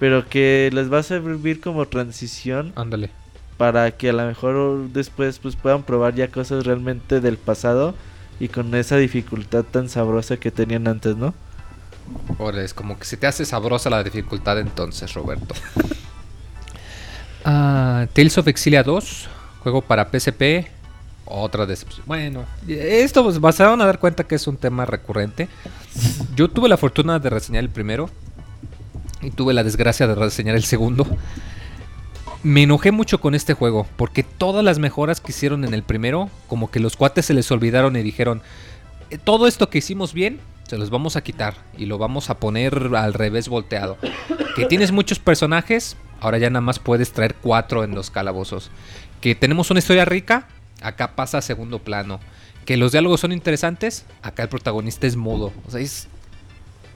pero 0.00 0.28
que 0.28 0.70
les 0.72 0.92
va 0.92 0.98
a 0.98 1.02
servir 1.04 1.60
como 1.60 1.86
transición 1.86 2.72
Ándale. 2.74 3.10
para 3.58 3.92
que 3.92 4.08
a 4.08 4.12
lo 4.14 4.26
mejor 4.26 4.88
después 4.88 5.38
pues 5.38 5.54
puedan 5.54 5.84
probar 5.84 6.14
ya 6.14 6.28
cosas 6.28 6.64
realmente 6.64 7.20
del 7.20 7.36
pasado 7.36 7.94
y 8.40 8.48
con 8.48 8.74
esa 8.74 8.96
dificultad 8.96 9.62
tan 9.62 9.90
sabrosa 9.90 10.38
que 10.38 10.50
tenían 10.50 10.88
antes, 10.88 11.16
¿no? 11.16 11.34
Ahora 12.38 12.62
es 12.62 12.72
como 12.72 12.98
que 12.98 13.04
se 13.04 13.18
te 13.18 13.26
hace 13.26 13.44
sabrosa 13.44 13.90
la 13.90 14.02
dificultad 14.02 14.58
entonces, 14.58 15.14
Roberto. 15.14 15.54
Ah, 17.42 18.06
Tales 18.12 18.36
of 18.36 18.48
Exilia 18.48 18.82
2, 18.82 19.28
juego 19.62 19.80
para 19.80 20.10
PSP. 20.10 20.68
Otra 21.24 21.64
decepción. 21.64 22.02
Bueno, 22.04 22.44
esto 22.68 23.24
pues, 23.24 23.56
se 23.56 23.62
van 23.62 23.80
a 23.80 23.86
dar 23.86 23.98
cuenta 23.98 24.24
que 24.24 24.34
es 24.34 24.46
un 24.46 24.58
tema 24.58 24.84
recurrente. 24.84 25.48
Yo 26.36 26.48
tuve 26.48 26.68
la 26.68 26.76
fortuna 26.76 27.18
de 27.18 27.30
reseñar 27.30 27.64
el 27.64 27.70
primero 27.70 28.10
y 29.22 29.30
tuve 29.30 29.54
la 29.54 29.64
desgracia 29.64 30.06
de 30.06 30.14
reseñar 30.14 30.56
el 30.56 30.64
segundo. 30.64 31.06
Me 32.42 32.62
enojé 32.62 32.90
mucho 32.90 33.20
con 33.20 33.34
este 33.34 33.54
juego 33.54 33.86
porque 33.96 34.22
todas 34.22 34.64
las 34.64 34.78
mejoras 34.78 35.20
que 35.20 35.32
hicieron 35.32 35.64
en 35.64 35.74
el 35.74 35.82
primero, 35.82 36.30
como 36.48 36.70
que 36.70 36.80
los 36.80 36.96
cuates 36.96 37.26
se 37.26 37.34
les 37.34 37.50
olvidaron 37.50 37.96
y 37.96 38.02
dijeron, 38.02 38.42
"Eh, 39.10 39.18
todo 39.18 39.46
esto 39.46 39.68
que 39.68 39.78
hicimos 39.78 40.14
bien, 40.14 40.40
se 40.70 40.78
los 40.78 40.88
vamos 40.88 41.16
a 41.16 41.22
quitar 41.22 41.54
y 41.76 41.86
lo 41.86 41.98
vamos 41.98 42.30
a 42.30 42.38
poner 42.38 42.94
al 42.96 43.12
revés 43.12 43.48
volteado. 43.48 43.98
Que 44.56 44.66
tienes 44.66 44.92
muchos 44.92 45.18
personajes, 45.18 45.96
ahora 46.20 46.38
ya 46.38 46.50
nada 46.50 46.60
más 46.60 46.78
puedes 46.78 47.12
traer 47.12 47.34
cuatro 47.34 47.84
en 47.84 47.94
los 47.94 48.10
calabozos. 48.10 48.70
Que 49.20 49.34
tenemos 49.34 49.70
una 49.70 49.78
historia 49.78 50.04
rica, 50.04 50.48
acá 50.82 51.14
pasa 51.16 51.38
a 51.38 51.42
segundo 51.42 51.78
plano. 51.80 52.20
Que 52.66 52.76
los 52.76 52.92
diálogos 52.92 53.20
son 53.20 53.32
interesantes, 53.32 54.06
acá 54.22 54.44
el 54.44 54.48
protagonista 54.48 55.06
es 55.06 55.16
mudo. 55.16 55.52
O 55.66 55.70
sea, 55.70 55.80
es 55.80 56.08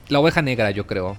la 0.08 0.20
oveja 0.20 0.40
negra, 0.42 0.70
yo 0.70 0.86
creo. 0.86 1.16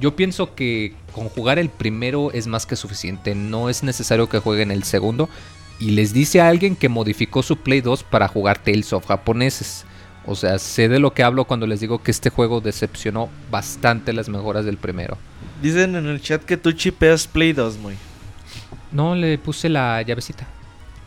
Yo 0.00 0.14
pienso 0.16 0.54
que 0.54 0.94
con 1.12 1.28
jugar 1.28 1.58
el 1.58 1.68
primero 1.70 2.30
es 2.32 2.46
más 2.46 2.66
que 2.66 2.76
suficiente. 2.76 3.34
No 3.34 3.70
es 3.70 3.82
necesario 3.82 4.28
que 4.28 4.38
jueguen 4.38 4.70
el 4.70 4.82
segundo. 4.84 5.28
Y 5.78 5.90
les 5.92 6.12
dice 6.12 6.40
a 6.40 6.48
alguien 6.48 6.74
que 6.76 6.88
modificó 6.88 7.42
su 7.42 7.56
Play 7.58 7.80
2 7.80 8.02
para 8.02 8.28
jugar 8.28 8.58
Tales 8.58 8.92
of 8.92 9.06
japoneses. 9.06 9.84
O 10.26 10.34
sea, 10.34 10.58
sé 10.58 10.88
de 10.88 10.98
lo 10.98 11.12
que 11.14 11.22
hablo 11.22 11.44
cuando 11.44 11.66
les 11.66 11.80
digo 11.80 12.02
que 12.02 12.10
este 12.10 12.30
juego 12.30 12.60
decepcionó 12.60 13.28
bastante 13.50 14.12
las 14.12 14.28
mejoras 14.28 14.64
del 14.64 14.76
primero. 14.76 15.16
Dicen 15.62 15.94
en 15.96 16.06
el 16.06 16.20
chat 16.20 16.42
que 16.44 16.56
tú 16.56 16.72
chipeas 16.72 17.26
Play 17.26 17.52
2, 17.52 17.78
muy. 17.78 17.94
No, 18.92 19.14
le 19.14 19.38
puse 19.38 19.68
la 19.68 20.02
llavecita. 20.02 20.46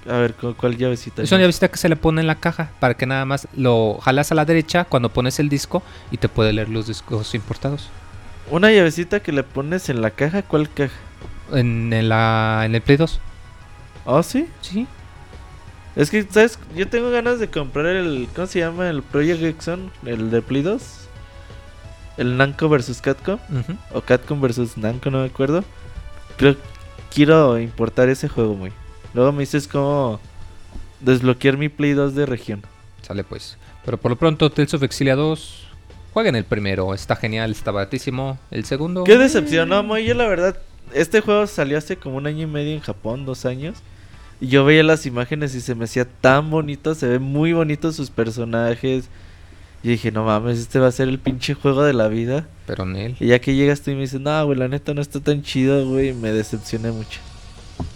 A 0.10 0.14
ver, 0.18 0.34
¿cu- 0.34 0.56
¿cuál 0.56 0.78
llavecita? 0.78 1.22
Es 1.22 1.32
una 1.32 1.42
llavecita 1.42 1.68
que 1.68 1.78
se 1.78 1.90
le 1.90 1.96
pone 1.96 2.22
en 2.22 2.28
la 2.28 2.36
caja 2.36 2.72
para 2.80 2.94
que 2.96 3.06
nada 3.06 3.26
más 3.26 3.48
lo 3.56 4.00
jalas 4.02 4.32
a 4.32 4.36
la 4.36 4.46
derecha 4.46 4.86
cuando 4.86 5.10
pones 5.10 5.40
el 5.40 5.50
disco 5.50 5.84
y 6.12 6.18
te 6.18 6.30
puede 6.30 6.54
leer 6.54 6.70
los 6.70 6.88
discos 6.88 7.36
importados. 7.36 7.90
Una 8.52 8.72
llavecita 8.72 9.20
que 9.20 9.32
le 9.32 9.44
pones 9.44 9.90
en 9.90 10.02
la 10.02 10.12
caja, 10.12 10.42
¿cuál 10.42 10.70
caja? 10.70 10.96
En, 11.52 11.94
en 11.94 12.10
la, 12.10 12.64
en 12.66 12.76
el 12.76 12.82
Play 12.82 12.98
2. 12.98 13.20
¿Oh, 14.06 14.24
sí? 14.24 14.48
Sí. 14.62 14.88
Es 15.96 16.10
que, 16.10 16.24
¿sabes? 16.24 16.58
Yo 16.76 16.88
tengo 16.88 17.12
ganas 17.12 17.40
de 17.40 17.50
comprar 17.50 17.88
el. 17.96 18.28
¿Cómo 18.36 18.48
se 18.48 18.60
llama? 18.60 18.90
El 18.90 19.04
Project 19.04 19.44
Exxon, 19.44 19.92
el 20.06 20.32
de 20.32 20.42
Play 20.42 20.62
2. 20.62 20.82
El 22.18 22.38
Namco 22.38 22.70
vs 22.70 23.02
Capcom. 23.02 23.40
Ujú. 23.50 23.78
O 23.94 24.02
Capcom 24.02 24.42
vs 24.42 24.78
Namco, 24.78 25.12
no 25.12 25.20
me 25.20 25.28
acuerdo. 25.28 25.64
Creo 26.38 26.56
quiero 27.14 27.60
importar 27.60 28.10
ese 28.10 28.30
juego, 28.30 28.56
muy. 28.56 28.72
Luego 29.14 29.32
me 29.32 29.42
dices 29.42 29.68
cómo 29.68 30.20
desbloquear 31.00 31.58
mi 31.58 31.70
Play 31.70 31.94
2 31.94 32.16
de 32.16 32.26
región. 32.26 32.64
Sale 33.02 33.24
pues. 33.24 33.58
Pero 33.86 33.98
por 33.98 34.12
lo 34.12 34.18
pronto, 34.18 34.50
Tales 34.50 34.74
of 34.74 34.84
Exilia 34.84 35.16
2. 35.16 35.69
Jueguen 36.20 36.36
el 36.36 36.44
primero, 36.44 36.94
está 36.94 37.16
genial, 37.16 37.52
está 37.52 37.72
baratísimo. 37.72 38.38
El 38.52 38.66
segundo. 38.66 39.06
Qué 39.06 39.18
decepción, 39.18 39.70
no, 39.70 39.82
Moy. 39.84 40.04
Yo 40.04 40.16
la 40.16 40.28
verdad, 40.28 40.58
este 40.94 41.22
juego 41.22 41.48
salió 41.48 41.78
hace 41.78 41.96
como 41.96 42.18
un 42.18 42.28
año 42.28 42.44
y 42.44 42.46
medio 42.46 42.74
en 42.74 42.82
Japón, 42.82 43.26
dos 43.26 43.46
años. 43.46 43.78
Y 44.42 44.48
yo 44.48 44.66
veía 44.66 44.84
las 44.84 45.06
imágenes 45.06 45.56
y 45.56 45.62
se 45.62 45.76
me 45.76 45.86
hacía 45.86 46.04
tan 46.04 46.50
bonito, 46.50 46.94
se 46.94 47.08
ven 47.08 47.22
muy 47.22 47.54
bonitos 47.54 47.96
sus 47.96 48.10
personajes. 48.10 49.06
Y 49.82 49.88
dije, 49.88 50.12
no 50.12 50.26
mames, 50.26 50.60
este 50.60 50.78
va 50.80 50.88
a 50.88 50.92
ser 50.92 51.08
el 51.08 51.20
pinche 51.20 51.54
juego 51.54 51.84
de 51.84 51.94
la 51.94 52.10
vida. 52.10 52.50
Pero 52.68 52.84
en 52.84 52.98
él. 52.98 53.16
Y 53.22 53.28
ya 53.28 53.40
que 53.40 53.56
llegas 53.56 53.80
tú 53.80 53.92
y 53.92 53.96
me 53.96 54.02
dices, 54.02 54.20
no, 54.20 54.46
güey, 54.46 54.60
la 54.60 54.68
neta 54.68 54.94
no 54.94 55.00
está 55.00 55.22
tan 55.22 55.42
chido, 55.42 55.88
güey, 55.88 56.12
me 56.12 56.34
decepcioné 56.34 56.92
mucho. 56.92 57.22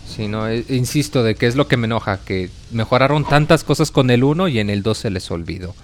Sí, 0.08 0.30
no, 0.30 0.48
eh, 0.48 0.64
insisto 0.70 1.24
de 1.24 1.36
que 1.36 1.48
es 1.48 1.58
lo 1.58 1.68
que 1.68 1.76
me 1.76 1.88
enoja, 1.88 2.22
que 2.24 2.50
mejoraron 2.72 3.26
tantas 3.26 3.66
cosas 3.66 3.92
con 3.92 4.10
el 4.10 4.24
1 4.24 4.48
y 4.48 4.60
en 4.60 4.70
el 4.70 4.82
2 4.82 4.98
se 4.98 5.10
les 5.10 5.30
olvidó. 5.30 5.76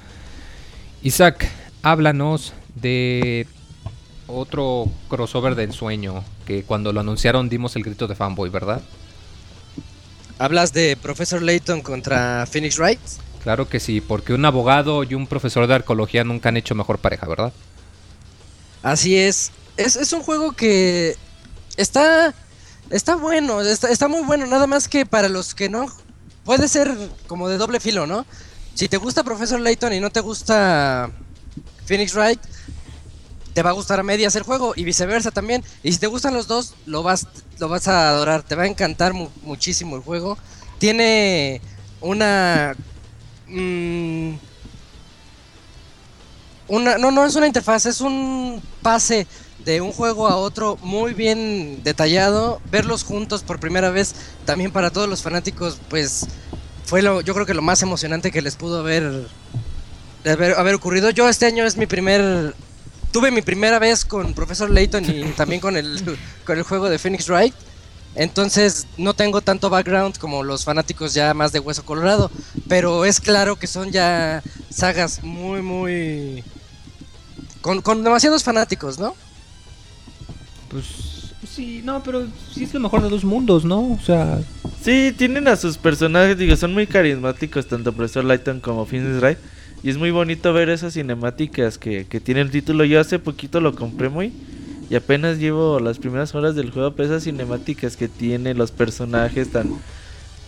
Isaac, 1.01 1.49
háblanos 1.83 2.53
de 2.75 3.47
otro 4.27 4.87
crossover 5.09 5.55
de 5.55 5.63
ensueño, 5.63 6.23
que 6.45 6.63
cuando 6.63 6.93
lo 6.93 6.99
anunciaron 6.99 7.49
dimos 7.49 7.75
el 7.75 7.83
grito 7.83 8.07
de 8.07 8.15
fanboy, 8.15 8.49
¿verdad? 8.49 8.81
¿Hablas 10.37 10.71
de 10.71 10.95
Professor 10.95 11.41
Layton 11.41 11.81
contra 11.81 12.45
Phoenix 12.49 12.77
Wright? 12.77 12.99
Claro 13.43 13.67
que 13.67 13.79
sí, 13.79 14.01
porque 14.01 14.33
un 14.33 14.45
abogado 14.45 15.03
y 15.03 15.13
un 15.13 15.27
profesor 15.27 15.67
de 15.67 15.75
arqueología 15.75 16.23
nunca 16.23 16.49
han 16.49 16.57
hecho 16.57 16.75
mejor 16.75 16.99
pareja, 16.99 17.27
¿verdad? 17.27 17.53
Así 18.83 19.17
es. 19.17 19.51
Es, 19.77 19.95
es 19.95 20.13
un 20.13 20.21
juego 20.21 20.51
que 20.51 21.15
está, 21.77 22.33
está 22.89 23.15
bueno, 23.15 23.61
está, 23.61 23.89
está 23.89 24.07
muy 24.07 24.23
bueno, 24.23 24.45
nada 24.45 24.67
más 24.67 24.87
que 24.87 25.05
para 25.05 25.29
los 25.29 25.55
que 25.55 25.69
no, 25.69 25.87
puede 26.43 26.67
ser 26.67 26.95
como 27.27 27.47
de 27.47 27.57
doble 27.57 27.79
filo, 27.79 28.07
¿no? 28.07 28.25
Si 28.75 28.87
te 28.87 28.97
gusta 28.97 29.23
Professor 29.23 29.59
Layton 29.59 29.93
y 29.93 29.99
no 29.99 30.09
te 30.09 30.19
gusta 30.19 31.09
Phoenix 31.89 32.13
Wright, 32.13 32.39
te 33.55 33.63
va 33.63 33.71
a 33.71 33.73
gustar 33.73 33.99
a 33.99 34.03
medias 34.03 34.35
el 34.35 34.43
juego 34.43 34.73
y 34.75 34.83
viceversa 34.83 35.31
también. 35.31 35.63
Y 35.81 35.91
si 35.91 35.97
te 35.97 36.05
gustan 36.05 36.35
los 36.35 36.47
dos, 36.47 36.75
lo 36.85 37.01
vas, 37.01 37.25
lo 37.57 37.67
vas 37.67 37.87
a 37.87 38.09
adorar, 38.09 38.43
te 38.43 38.53
va 38.53 38.63
a 38.63 38.67
encantar 38.67 39.13
mu- 39.13 39.29
muchísimo 39.41 39.95
el 39.95 40.03
juego. 40.03 40.37
Tiene 40.77 41.59
una... 41.99 42.75
mm, 43.47 44.33
una, 46.67 46.99
no, 46.99 47.09
no 47.09 47.25
es 47.25 47.35
una 47.35 47.47
interfaz, 47.47 47.87
es 47.87 48.01
un 48.01 48.61
pase 48.83 49.25
de 49.65 49.81
un 49.81 49.91
juego 49.91 50.27
a 50.27 50.35
otro 50.35 50.77
muy 50.83 51.15
bien 51.15 51.81
detallado. 51.83 52.61
Verlos 52.69 53.03
juntos 53.03 53.41
por 53.41 53.59
primera 53.59 53.89
vez, 53.89 54.13
también 54.45 54.71
para 54.71 54.91
todos 54.91 55.09
los 55.09 55.23
fanáticos, 55.23 55.79
pues 55.89 56.27
fue 56.85 57.01
lo, 57.01 57.21
yo 57.21 57.33
creo 57.33 57.47
que 57.47 57.55
lo 57.55 57.63
más 57.63 57.81
emocionante 57.81 58.31
que 58.31 58.43
les 58.43 58.55
pudo 58.55 58.81
haber, 58.81 59.27
haber, 60.25 60.53
haber 60.53 60.75
ocurrido. 60.75 61.09
Yo 61.09 61.29
este 61.29 61.45
año 61.45 61.65
es 61.65 61.77
mi 61.77 61.85
primer, 61.85 62.53
tuve 63.11 63.31
mi 63.31 63.41
primera 63.41 63.79
vez 63.79 64.05
con 64.05 64.33
Profesor 64.33 64.69
Layton 64.69 65.05
y 65.05 65.23
también 65.37 65.61
con 65.61 65.77
el, 65.77 66.17
con 66.45 66.57
el 66.57 66.63
juego 66.63 66.89
de 66.89 66.99
Phoenix 66.99 67.27
Wright. 67.27 67.53
Entonces 68.15 68.87
no 68.97 69.13
tengo 69.13 69.41
tanto 69.41 69.69
background 69.69 70.17
como 70.17 70.43
los 70.43 70.65
fanáticos 70.65 71.13
ya 71.13 71.33
más 71.33 71.51
de 71.51 71.59
Hueso 71.59 71.85
Colorado, 71.85 72.31
pero 72.67 73.05
es 73.05 73.19
claro 73.19 73.57
que 73.57 73.67
son 73.67 73.91
ya 73.91 74.41
sagas 74.69 75.23
muy, 75.23 75.61
muy... 75.61 76.43
con, 77.61 77.81
con 77.81 78.03
demasiados 78.03 78.43
fanáticos, 78.43 78.97
¿no? 78.97 79.15
Pues 80.69 80.85
sí, 81.47 81.81
no, 81.83 82.01
pero 82.03 82.27
sí 82.53 82.63
es 82.63 82.73
lo 82.73 82.79
mejor 82.79 83.03
de 83.03 83.09
dos 83.09 83.23
mundos, 83.23 83.63
¿no? 83.63 83.91
O 83.91 83.99
sea, 84.03 84.39
Sí, 84.81 85.13
tienen 85.17 85.47
a 85.49 85.57
sus 85.57 85.77
personajes, 85.77 86.37
digo, 86.37 86.55
son 86.55 86.73
muy 86.73 86.87
carismáticos, 86.87 87.67
tanto 87.67 87.91
Profesor 87.91 88.23
Lighton 88.23 88.61
como 88.61 88.85
Phoenix 88.85 89.19
Wright. 89.19 89.37
Y 89.81 89.89
es 89.89 89.97
muy 89.97 90.11
bonito 90.11 90.51
ver 90.51 90.69
esas 90.69 90.93
cinemáticas 90.93 91.77
que, 91.77 92.05
que 92.05 92.19
tiene 92.19 92.41
el 92.41 92.51
título. 92.51 92.83
Yo 92.83 92.99
hace 92.99 93.19
poquito 93.19 93.61
lo 93.61 93.75
compré 93.75 94.09
muy. 94.09 94.33
Y 94.89 94.95
apenas 94.95 95.37
llevo 95.37 95.79
las 95.79 95.99
primeras 95.99 96.33
horas 96.33 96.55
del 96.55 96.71
juego, 96.71 96.93
pero 96.93 97.09
esas 97.09 97.23
cinemáticas 97.23 97.95
que 97.95 98.07
tiene, 98.07 98.55
los 98.55 98.71
personajes 98.71 99.51
tan. 99.51 99.69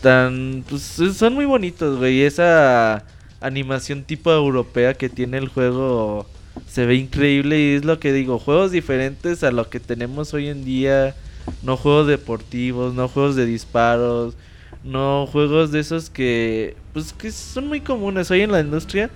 tan. 0.02 0.64
pues 0.68 1.00
son 1.16 1.36
muy 1.36 1.46
bonitos, 1.46 2.00
güey. 2.00 2.24
Esa 2.24 3.06
animación 3.40 4.04
tipo 4.04 4.32
europea 4.32 4.96
que 4.96 5.10
tiene 5.10 5.38
el 5.38 5.48
juego 5.48 6.26
se 6.68 6.86
ve 6.86 6.96
increíble. 6.96 7.60
Y 7.60 7.76
es 7.76 7.86
lo 7.86 8.00
que 8.00 8.12
digo, 8.12 8.40
juegos 8.40 8.72
diferentes 8.72 9.44
a 9.44 9.52
lo 9.52 9.70
que 9.70 9.80
tenemos 9.80 10.34
hoy 10.34 10.48
en 10.48 10.66
día. 10.66 11.16
No 11.62 11.78
juegos 11.78 12.08
deportivos, 12.08 12.94
no 12.96 13.08
juegos 13.08 13.36
de 13.36 13.46
disparos, 13.46 14.36
no 14.84 15.28
juegos 15.32 15.72
de 15.72 15.80
esos 15.80 16.10
que. 16.10 16.76
pues 16.94 17.14
que 17.14 17.32
son 17.32 17.68
muy 17.68 17.82
comunes 17.82 18.32
hoy 18.32 18.42
en 18.42 18.52
la 18.52 18.60
industria. 18.60 19.10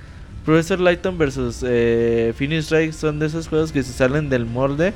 Professor 0.45 0.79
Lighton 0.79 1.17
versus 1.17 1.63
eh, 1.65 2.33
Finish 2.37 2.65
Strike 2.65 2.93
son 2.93 3.17
de 3.17 3.25
esos 3.25 3.47
juegos 3.47 3.71
que 3.71 3.81
se 3.81 3.91
salen 3.91 4.29
del 4.29 4.45
molde 4.45 4.93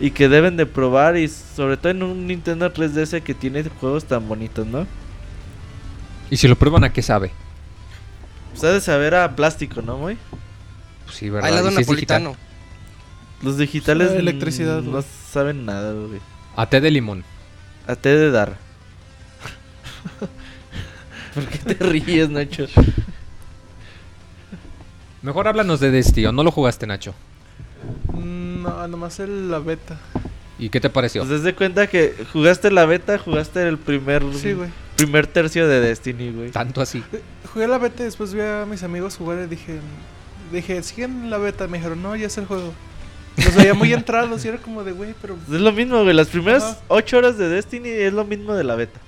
y 0.00 0.10
que 0.10 0.28
deben 0.28 0.56
de 0.56 0.66
probar 0.66 1.16
y 1.16 1.28
sobre 1.28 1.76
todo 1.76 1.90
en 1.90 2.02
un 2.02 2.26
Nintendo 2.26 2.72
3DS 2.72 3.22
que 3.22 3.34
tiene 3.34 3.62
juegos 3.80 4.04
tan 4.04 4.28
bonitos, 4.28 4.66
¿no? 4.66 4.86
y 6.30 6.36
si 6.36 6.46
lo 6.48 6.56
prueban, 6.56 6.84
¿a 6.84 6.92
qué 6.92 7.00
sabe? 7.02 7.32
Pues 8.50 8.64
ha 8.64 8.72
de 8.72 8.80
saber 8.80 9.14
a 9.14 9.34
plástico, 9.34 9.82
¿no, 9.82 9.96
muy? 9.96 10.18
Pues 11.04 11.16
sí, 11.16 11.30
¿verdad? 11.30 11.48
Helado 11.50 11.70
Y 11.70 11.74
si 11.74 11.80
es 11.80 11.86
digital. 11.88 12.22
napolitano. 12.22 12.48
Los 13.42 13.56
digitales 13.56 14.10
a 14.10 14.14
mm, 14.14 14.18
electricidad, 14.18 14.82
no 14.82 15.02
saben 15.02 15.64
nada, 15.64 15.92
güey. 15.92 16.20
A 16.56 16.68
té 16.68 16.80
de 16.80 16.90
limón. 16.90 17.24
A 17.86 17.94
té 17.94 18.16
de 18.16 18.30
dar. 18.30 18.58
¿Por 21.34 21.46
qué 21.46 21.58
te 21.74 21.84
ríes, 21.84 22.30
Nacho? 22.30 22.66
Mejor 25.22 25.48
háblanos 25.48 25.80
de 25.80 25.90
Destiny, 25.90 26.26
¿o 26.26 26.32
no 26.32 26.42
lo 26.44 26.50
jugaste, 26.50 26.86
Nacho? 26.86 27.14
Mm, 28.12 28.62
No, 28.62 28.88
nomás 28.88 29.18
el, 29.20 29.50
la 29.50 29.58
beta. 29.58 29.98
¿Y 30.58 30.70
qué 30.70 30.80
te 30.80 30.90
pareció? 30.90 31.24
Pues 31.24 31.42
des 31.42 31.54
cuenta 31.54 31.86
que 31.86 32.14
jugaste 32.32 32.70
la 32.70 32.84
beta, 32.84 33.18
jugaste 33.18 33.66
el 33.68 33.78
primer 33.78 34.24
Sí, 34.34 34.56
primer 34.96 35.26
tercio 35.28 35.68
de 35.68 35.80
Destiny, 35.80 36.32
güey. 36.32 36.50
Tanto 36.50 36.80
así. 36.80 37.02
Jugué 37.52 37.68
la 37.68 37.78
beta 37.78 38.02
y 38.02 38.06
después 38.06 38.34
vi 38.34 38.40
a 38.40 38.66
mis 38.68 38.82
amigos 38.82 39.16
jugar 39.16 39.38
y 39.44 39.46
dije, 39.46 39.78
dije, 40.52 40.82
siguen 40.82 41.30
la 41.30 41.38
beta. 41.38 41.68
Me 41.68 41.78
dijeron, 41.78 42.02
no, 42.02 42.16
ya 42.16 42.26
es 42.26 42.38
el 42.38 42.46
juego. 42.46 42.72
Los 43.36 43.54
veía 43.54 43.74
muy 43.74 43.92
entrados 43.92 44.44
y 44.44 44.48
era 44.48 44.58
como 44.58 44.82
de, 44.82 44.90
güey, 44.90 45.14
pero 45.22 45.36
Es 45.52 45.60
lo 45.60 45.70
mismo, 45.72 46.02
güey. 46.02 46.14
Las 46.14 46.26
primeras 46.28 46.64
Ajá. 46.64 46.78
8 46.88 47.18
horas 47.18 47.38
de 47.38 47.48
Destiny 47.48 47.88
es 47.90 48.12
lo 48.12 48.24
mismo 48.24 48.54
de 48.54 48.64
la 48.64 48.74
beta. 48.74 48.98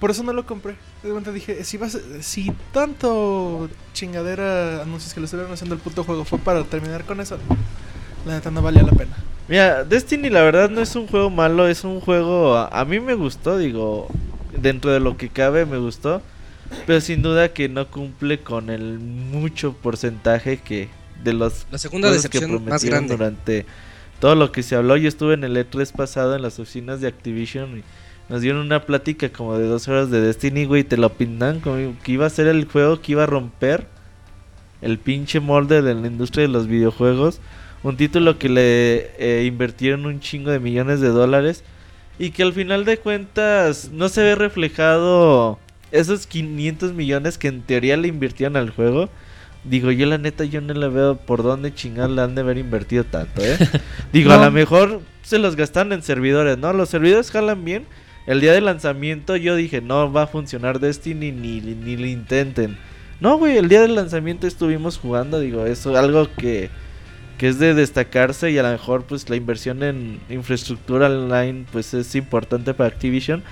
Por 0.00 0.10
eso 0.10 0.22
no 0.22 0.32
lo 0.32 0.46
compré. 0.46 0.76
De 1.02 1.08
repente 1.08 1.32
dije, 1.32 1.64
si, 1.64 1.76
vas, 1.76 1.98
si 2.20 2.52
tanto 2.72 3.68
chingadera 3.92 4.82
anuncios 4.82 5.14
que 5.14 5.20
le 5.20 5.24
estuvieron 5.24 5.52
haciendo 5.52 5.74
el 5.74 5.80
puto 5.80 6.04
juego 6.04 6.24
fue 6.24 6.38
para 6.38 6.64
terminar 6.64 7.04
con 7.04 7.20
eso, 7.20 7.38
la 8.26 8.34
neta 8.34 8.50
no 8.50 8.62
valía 8.62 8.82
la 8.82 8.92
pena. 8.92 9.16
Mira, 9.48 9.84
Destiny 9.84 10.28
la 10.28 10.42
verdad 10.42 10.70
no 10.70 10.80
es 10.80 10.96
un 10.96 11.06
juego 11.06 11.30
malo, 11.30 11.68
es 11.68 11.84
un 11.84 12.00
juego... 12.00 12.56
A, 12.56 12.68
a 12.68 12.84
mí 12.84 12.98
me 13.00 13.14
gustó, 13.14 13.58
digo, 13.58 14.08
dentro 14.60 14.90
de 14.90 15.00
lo 15.00 15.16
que 15.16 15.28
cabe 15.28 15.66
me 15.66 15.78
gustó. 15.78 16.20
Pero 16.86 17.00
sin 17.00 17.22
duda 17.22 17.52
que 17.52 17.68
no 17.68 17.88
cumple 17.90 18.40
con 18.40 18.70
el 18.70 18.98
mucho 18.98 19.72
porcentaje 19.74 20.58
que 20.58 20.88
de 21.22 21.32
los 21.32 21.66
La 21.70 21.78
segunda 21.78 22.08
cosas 22.08 22.22
que 22.28 22.38
decepción 22.38 22.50
más 22.52 22.62
prometieron 22.62 23.06
grande. 23.06 23.16
durante 23.16 23.66
todo 24.20 24.34
lo 24.34 24.52
que 24.52 24.62
se 24.62 24.74
habló. 24.76 24.96
Yo 24.96 25.08
estuve 25.08 25.34
en 25.34 25.44
el 25.44 25.56
E3 25.56 25.92
pasado 25.92 26.34
en 26.34 26.42
las 26.42 26.58
oficinas 26.58 27.00
de 27.00 27.08
Activision 27.08 27.78
y 27.78 27.82
nos 28.28 28.40
dieron 28.40 28.60
una 28.62 28.84
plática 28.84 29.28
como 29.28 29.56
de 29.56 29.66
dos 29.66 29.86
horas 29.88 30.10
de 30.10 30.20
Destiny, 30.20 30.64
güey. 30.64 30.84
Te 30.84 30.96
lo 30.96 31.10
pintan 31.10 31.60
como 31.60 31.94
que 32.02 32.12
iba 32.12 32.26
a 32.26 32.30
ser 32.30 32.48
el 32.48 32.66
juego 32.66 33.00
que 33.00 33.12
iba 33.12 33.22
a 33.22 33.26
romper 33.26 33.86
el 34.82 34.98
pinche 34.98 35.40
molde 35.40 35.82
de 35.82 35.94
la 35.94 36.06
industria 36.06 36.42
de 36.42 36.52
los 36.52 36.66
videojuegos. 36.66 37.40
Un 37.82 37.96
título 37.96 38.38
que 38.38 38.48
le 38.48 39.10
eh, 39.18 39.44
invirtieron 39.46 40.06
un 40.06 40.20
chingo 40.20 40.50
de 40.50 40.58
millones 40.58 41.00
de 41.00 41.08
dólares 41.08 41.62
y 42.18 42.30
que 42.30 42.42
al 42.42 42.52
final 42.52 42.84
de 42.84 42.98
cuentas 42.98 43.90
no 43.92 44.08
se 44.08 44.22
ve 44.22 44.34
reflejado 44.34 45.58
esos 45.92 46.26
500 46.26 46.92
millones 46.94 47.38
que 47.38 47.48
en 47.48 47.62
teoría 47.62 47.96
le 47.96 48.08
invirtieron 48.08 48.56
al 48.56 48.70
juego. 48.70 49.08
Digo, 49.64 49.90
yo 49.90 50.06
la 50.06 50.18
neta 50.18 50.44
yo 50.44 50.60
no 50.60 50.74
le 50.74 50.88
veo 50.88 51.16
por 51.16 51.42
dónde 51.42 51.74
chingar 51.74 52.10
le 52.10 52.22
han 52.22 52.34
de 52.34 52.40
haber 52.40 52.58
invertido 52.58 53.04
tanto, 53.04 53.42
¿eh? 53.42 53.58
Digo, 54.12 54.32
a 54.32 54.44
lo 54.44 54.50
mejor 54.50 55.00
se 55.22 55.38
los 55.38 55.56
gastan 55.56 55.92
en 55.92 56.02
servidores, 56.02 56.56
¿no? 56.56 56.72
Los 56.72 56.88
servidores 56.88 57.30
jalan 57.30 57.64
bien. 57.64 57.84
El 58.26 58.40
día 58.40 58.52
del 58.52 58.64
lanzamiento 58.64 59.36
yo 59.36 59.54
dije, 59.54 59.80
no 59.80 60.12
va 60.12 60.22
a 60.22 60.26
funcionar 60.26 60.80
Destiny 60.80 61.32
ni, 61.32 61.60
ni 61.60 61.96
lo 61.96 62.06
intenten. 62.06 62.76
No, 63.20 63.38
güey, 63.38 63.56
el 63.56 63.68
día 63.68 63.80
del 63.80 63.94
lanzamiento 63.94 64.46
estuvimos 64.46 64.98
jugando, 64.98 65.40
digo, 65.40 65.64
eso 65.64 65.96
algo 65.96 66.28
que, 66.36 66.68
que 67.38 67.48
es 67.48 67.58
de 67.58 67.72
destacarse 67.74 68.50
y 68.50 68.58
a 68.58 68.62
lo 68.62 68.70
mejor 68.70 69.04
pues 69.04 69.28
la 69.30 69.36
inversión 69.36 69.82
en 69.82 70.20
infraestructura 70.28 71.06
online 71.06 71.66
pues 71.72 71.94
es 71.94 72.14
importante 72.14 72.74
para 72.74 72.88
Activision 72.88 73.42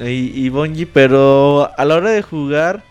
y, 0.00 0.32
y 0.34 0.48
Bungie, 0.48 0.86
pero 0.86 1.70
a 1.76 1.84
la 1.84 1.94
hora 1.94 2.10
de 2.10 2.22
jugar 2.22 2.82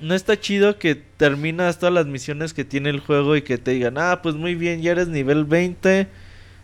no 0.00 0.14
está 0.14 0.38
chido 0.38 0.78
que 0.78 0.94
terminas 0.94 1.78
todas 1.78 1.92
las 1.92 2.06
misiones 2.06 2.54
que 2.54 2.64
tiene 2.64 2.90
el 2.90 3.00
juego 3.00 3.34
y 3.34 3.42
que 3.42 3.58
te 3.58 3.72
digan, 3.72 3.98
ah, 3.98 4.20
pues 4.22 4.36
muy 4.36 4.54
bien, 4.54 4.82
ya 4.82 4.92
eres 4.92 5.08
nivel 5.08 5.44
20, 5.44 6.06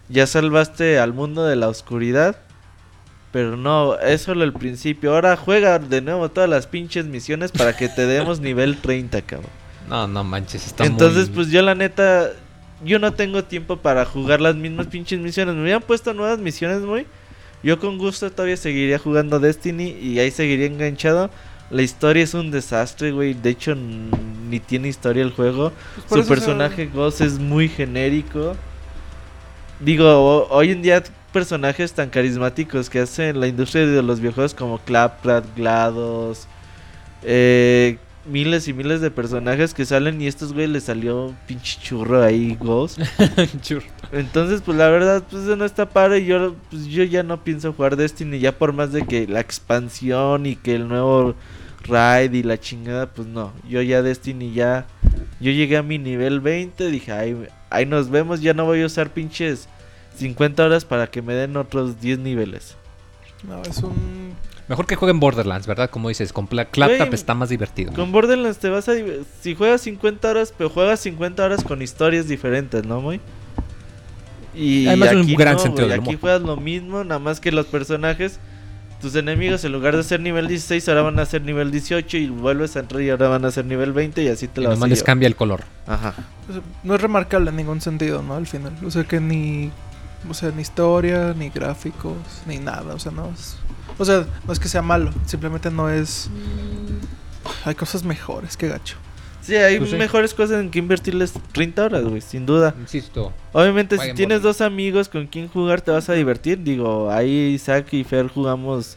ya 0.09 0.27
salvaste 0.27 0.99
al 0.99 1.13
mundo 1.13 1.45
de 1.45 1.57
la 1.57 1.69
oscuridad. 1.69 2.44
Pero 3.35 3.57
no, 3.57 3.99
es 3.99 4.23
solo 4.23 4.45
el 4.45 4.53
principio. 4.53 5.13
Ahora 5.13 5.37
juega 5.37 5.81
de 5.81 6.01
nuevo 6.01 6.31
todas 6.31 6.49
las 6.49 6.69
pinches 6.69 7.05
misiones 7.07 7.51
para 7.51 7.77
que 7.77 7.89
te 7.89 8.07
demos 8.07 8.39
nivel 8.49 8.77
30, 8.79 9.21
cabrón. 9.23 9.51
No, 9.89 10.07
no 10.07 10.23
manches, 10.23 10.65
está 10.69 10.87
Entonces, 10.87 11.27
muy- 11.29 11.35
pues 11.35 11.51
yo 11.51 11.61
la 11.61 11.75
neta, 11.75 12.31
yo 12.85 13.01
no 13.01 13.13
tengo 13.13 13.43
tiempo 13.43 13.77
para 13.79 14.05
jugar 14.05 14.41
las 14.41 14.55
mismas 14.55 14.87
pinches 14.87 15.19
misiones. 15.19 15.57
Me 15.57 15.63
hubieran 15.63 15.83
puesto 15.83 16.15
nuevas 16.15 16.39
misiones, 16.39 16.81
muy. 16.83 17.07
Yo 17.65 17.81
con 17.81 17.99
gusto 17.99 18.31
todavía 18.31 18.57
seguiría 18.57 18.99
jugando 19.01 19.41
Destiny 19.41 19.89
y 20.01 20.21
ahí 20.21 20.31
seguiría 20.31 20.67
enganchado. 20.67 21.29
La 21.71 21.83
historia 21.83 22.23
es 22.23 22.35
un 22.35 22.53
desastre, 22.53 23.11
güey. 23.11 23.35
De 23.35 23.51
hecho, 23.51 23.75
ni 23.75 24.61
tiene 24.61 24.87
historia 24.87 25.25
el 25.25 25.33
juego. 25.33 25.73
Pues 25.97 26.09
Su 26.09 26.15
eso 26.15 26.23
se- 26.23 26.29
personaje 26.29 26.87
Ghost 26.87 27.21
es 27.21 27.41
muy 27.41 27.69
genérico. 27.69 28.55
Digo, 29.81 30.07
ho- 30.07 30.47
hoy 30.51 30.71
en 30.71 30.83
día 30.83 31.03
personajes 31.35 31.93
tan 31.93 32.11
carismáticos 32.11 32.89
que 32.89 33.01
hacen 33.01 33.41
la 33.41 33.49
industria 33.49 33.85
de 33.85 34.03
los 34.05 34.21
videojuegos 34.21 34.55
como 34.55 34.79
Claptrap, 34.79 35.45
GLaDOS, 35.57 36.47
eh, 37.25 37.99
miles 38.25 38.69
y 38.69 38.73
miles 38.73 39.01
de 39.01 39.11
personajes 39.11 39.75
que 39.75 39.85
salen 39.85 40.23
y 40.23 40.29
estos 40.29 40.53
güey 40.53 40.69
les 40.69 40.85
salió 40.85 41.27
un 41.27 41.37
pinche 41.49 41.81
churro 41.83 42.23
ahí 42.23 42.57
Ghost. 42.61 43.01
Entonces, 44.13 44.63
pues 44.63 44.79
la 44.79 44.89
verdad, 44.89 45.25
pues 45.29 45.43
eso 45.43 45.57
no 45.57 45.65
está 45.65 45.89
padre. 45.89 46.21
y 46.21 46.27
Yo, 46.27 46.55
pues, 46.71 46.87
yo 46.87 47.03
ya 47.03 47.25
no 47.25 47.43
pienso 47.43 47.73
jugar 47.73 47.97
Destiny 47.97 48.39
ya 48.39 48.53
por 48.53 48.73
más 48.73 48.93
de 48.93 49.05
que 49.05 49.27
la 49.27 49.41
expansión 49.41 50.47
y 50.47 50.55
que 50.55 50.77
el 50.77 50.87
nuevo 50.87 51.35
raid 51.83 52.33
y 52.33 52.45
la 52.45 52.61
chingada, 52.61 53.07
pues 53.07 53.27
no. 53.27 53.53
Yo 53.69 53.83
ya 53.83 54.03
Destiny 54.03 54.53
ya, 54.53 54.87
yo 55.41 55.51
llegué 55.51 55.79
a 55.79 55.83
mi 55.83 55.99
nivel 55.99 56.39
20, 56.39 56.87
dije, 56.93 57.11
ahí, 57.11 57.37
ahí 57.71 57.87
nos 57.87 58.09
vemos, 58.09 58.41
ya 58.41 58.55
no 58.55 58.67
voy 58.67 58.83
a 58.83 58.87
usar 58.87 59.11
pinches 59.11 59.69
50 60.17 60.65
horas 60.65 60.85
para 60.85 61.09
que 61.09 61.23
me 61.23 61.35
den 61.35 61.57
otros 61.57 62.01
10 62.01 62.19
niveles. 62.21 62.77
No, 63.47 63.63
es 63.63 63.79
un... 63.79 64.35
Mejor 64.67 64.87
que 64.87 64.97
jueguen 64.97 65.21
Borderlands, 65.21 65.67
¿verdad? 65.67 65.91
Como 65.91 66.09
dices, 66.09 66.33
con 66.33 66.47
Güey, 66.47 66.67
está 67.13 67.35
más 67.35 67.51
divertido. 67.51 67.93
Con 67.93 68.13
Borderlands 68.13 68.59
te 68.59 68.71
vas 68.71 68.89
a... 68.89 68.93
Si 69.41 69.55
juegas 69.55 69.83
50 69.83 70.31
horas, 70.31 70.55
pero 70.57 70.71
juegas 70.71 71.01
50 71.01 71.45
horas 71.45 71.65
con 71.65 71.83
historias 71.83 72.29
diferentes, 72.29 72.87
¿no, 72.87 73.01
muy? 73.01 73.21
Y 74.55 74.87
Además, 74.87 75.13
un 75.15 75.23
aquí 75.23 75.37
gran 75.37 75.55
no, 75.55 75.59
sentido 75.59 75.89
del 75.89 76.01
Aquí 76.01 76.17
juegas 76.17 76.43
lo 76.43 76.57
mismo, 76.57 77.05
nada 77.05 77.19
más 77.19 77.41
que 77.41 77.53
los 77.53 77.67
personajes, 77.67 78.39
tus 79.01 79.17
enemigos, 79.17 79.65
en 79.65 79.73
lugar 79.73 79.97
de 79.97 80.03
ser 80.03 80.21
nivel 80.21 80.49
16, 80.49 80.89
ahora 80.89 81.03
van 81.03 81.19
a 81.19 81.27
ser 81.27 81.43
nivel 81.43 81.71
18 81.71 82.17
y 82.17 82.29
vuelves 82.29 82.77
a 82.77 82.81
entrar 82.81 83.03
y 83.03 83.11
ahora 83.11 83.29
van 83.29 83.45
a 83.45 83.51
ser 83.51 83.65
nivel 83.65 83.93
20 83.93 84.23
y 84.23 84.29
así 84.29 84.49
te 84.49 84.61
Y 84.61 84.65
lo 84.65 84.71
vas 84.71 84.79
nomás 84.79 84.87
a 84.87 84.91
les 84.91 85.03
cambia 85.03 85.27
el 85.27 85.37
color. 85.37 85.65
Ajá. 85.87 86.15
sea, 86.53 86.63
no 86.85 86.95
es 86.95 87.01
remarcable 87.01 87.51
en 87.51 87.57
ningún 87.57 87.81
sentido, 87.81 88.23
¿no? 88.23 88.35
Al 88.35 88.47
final. 88.47 88.73
O 88.85 88.91
sea 88.91 89.05
que 89.05 89.21
ni... 89.21 89.71
O 90.29 90.35
sea, 90.35 90.51
ni 90.51 90.63
historia, 90.63 91.35
ni 91.37 91.51
gráficos, 91.51 92.17
ni 92.47 92.59
nada. 92.59 92.95
O 92.95 92.99
sea, 92.99 93.13
no 93.13 93.31
es. 93.35 93.57
O 93.99 94.05
sea, 94.05 94.27
no 94.47 94.53
es 94.53 94.59
que 94.59 94.69
sea 94.69 94.83
malo, 94.83 95.13
simplemente 95.27 95.71
no 95.71 95.89
es. 95.91 96.31
Hay 97.65 97.75
cosas 97.75 98.03
mejores, 98.05 98.57
que 98.57 98.69
gacho. 98.69 98.97
Sí, 99.41 99.55
hay 99.57 99.79
Pues 99.79 99.91
sí. 99.91 99.97
mejores 99.97 100.33
cosas 100.33 100.63
en 100.63 100.71
que 100.71 100.79
invertirles 100.79 101.35
30 101.53 101.85
horas, 101.85 102.03
güey, 102.05 102.23
sin 102.23 102.47
duda. 102.47 102.75
Insisto. 102.81 103.31
Obviamente, 103.53 103.99
si 103.99 104.15
tienes 104.15 104.41
dos 104.41 104.63
amigos 104.63 105.09
con 105.11 105.27
quien 105.27 105.49
jugar, 105.49 105.83
te 105.83 105.91
vas 105.91 106.09
a 106.09 106.15
divertir. 106.15 106.63
Digo, 106.63 107.11
ahí 107.11 107.53
Isaac 107.55 107.93
y 107.93 108.05
Fer 108.05 108.29
jugamos 108.29 108.97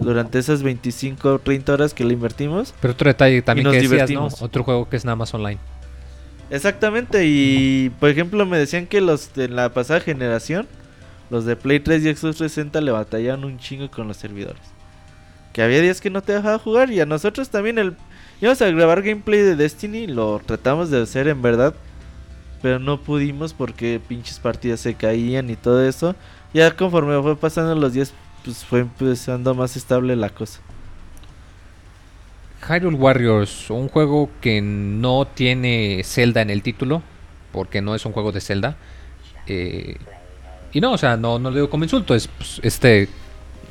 durante 0.00 0.38
esas 0.40 0.62
25 0.64 1.38
30 1.38 1.72
horas 1.72 1.94
que 1.94 2.04
le 2.04 2.14
invertimos. 2.14 2.74
Pero 2.80 2.92
otro 2.94 3.08
detalle 3.08 3.40
también 3.42 3.64
nos 3.64 3.72
que 3.74 3.82
decías, 3.82 3.92
¿no? 3.92 4.06
divertimos. 4.06 4.42
Otro 4.42 4.64
juego 4.64 4.88
que 4.88 4.96
es 4.96 5.04
nada 5.04 5.16
más 5.16 5.32
online. 5.32 5.60
Exactamente, 6.48 7.26
y 7.26 7.90
por 7.98 8.08
ejemplo, 8.08 8.46
me 8.46 8.58
decían 8.58 8.86
que 8.86 9.00
los 9.00 9.34
de 9.34 9.48
la 9.48 9.70
pasada 9.70 10.00
generación, 10.00 10.68
los 11.28 11.44
de 11.44 11.56
Play 11.56 11.80
3 11.80 12.02
y 12.02 12.14
Xbox 12.14 12.36
360, 12.36 12.80
le 12.80 12.92
batallaban 12.92 13.44
un 13.44 13.58
chingo 13.58 13.90
con 13.90 14.06
los 14.06 14.16
servidores. 14.16 14.62
Que 15.52 15.62
había 15.62 15.80
días 15.80 16.00
que 16.00 16.10
no 16.10 16.22
te 16.22 16.32
dejaba 16.32 16.58
jugar, 16.58 16.90
y 16.90 17.00
a 17.00 17.06
nosotros 17.06 17.48
también 17.48 17.78
el. 17.78 17.96
Íbamos 18.40 18.62
a 18.62 18.70
grabar 18.70 19.02
gameplay 19.02 19.40
de 19.40 19.56
Destiny, 19.56 20.06
lo 20.06 20.40
tratamos 20.44 20.90
de 20.90 21.02
hacer 21.02 21.26
en 21.26 21.42
verdad, 21.42 21.74
pero 22.62 22.78
no 22.78 23.00
pudimos 23.00 23.54
porque 23.54 24.00
pinches 24.06 24.38
partidas 24.38 24.80
se 24.80 24.94
caían 24.94 25.50
y 25.50 25.56
todo 25.56 25.82
eso. 25.84 26.14
Ya 26.52 26.76
conforme 26.76 27.20
fue 27.22 27.36
pasando 27.36 27.74
los 27.74 27.92
días, 27.94 28.12
pues 28.44 28.64
fue 28.64 28.80
empezando 28.80 29.54
más 29.54 29.76
estable 29.76 30.14
la 30.14 30.30
cosa. 30.30 30.60
Hyrule 32.68 32.96
Warriors, 32.96 33.70
un 33.70 33.88
juego 33.88 34.30
que 34.40 34.60
no 34.60 35.26
tiene 35.26 36.02
Zelda 36.04 36.42
en 36.42 36.50
el 36.50 36.62
título, 36.62 37.02
porque 37.52 37.80
no 37.82 37.94
es 37.94 38.04
un 38.06 38.12
juego 38.12 38.32
de 38.32 38.40
Zelda. 38.40 38.76
eh, 39.46 39.96
y 40.72 40.80
no, 40.80 40.92
o 40.92 40.98
sea, 40.98 41.16
no, 41.16 41.38
no 41.38 41.50
lo 41.50 41.54
digo 41.56 41.70
como 41.70 41.84
insulto, 41.84 42.14
es 42.14 42.26
pues, 42.28 42.60
este... 42.62 43.08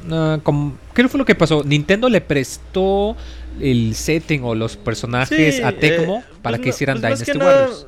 ah, 0.09 0.39
como- 0.41 0.77
¿Qué 0.93 1.07
fue 1.07 1.17
lo 1.19 1.25
que 1.25 1.35
pasó? 1.35 1.63
Nintendo 1.63 2.09
le 2.09 2.21
prestó 2.21 3.15
el 3.59 3.93
setting 3.95 4.41
o 4.43 4.55
los 4.55 4.75
personajes 4.77 5.57
Sí, 5.57 5.61
a 5.61 5.71
Tecmo 5.77 6.19
eh, 6.27 6.33
para 6.41 6.57
pues 6.57 6.61
que 6.61 6.69
no- 6.69 6.75
hicieran 6.75 7.01
pues 7.01 7.19
que 7.23 7.33
Dynasty 7.33 7.37
nada, 7.39 7.59
Warriors. 7.61 7.87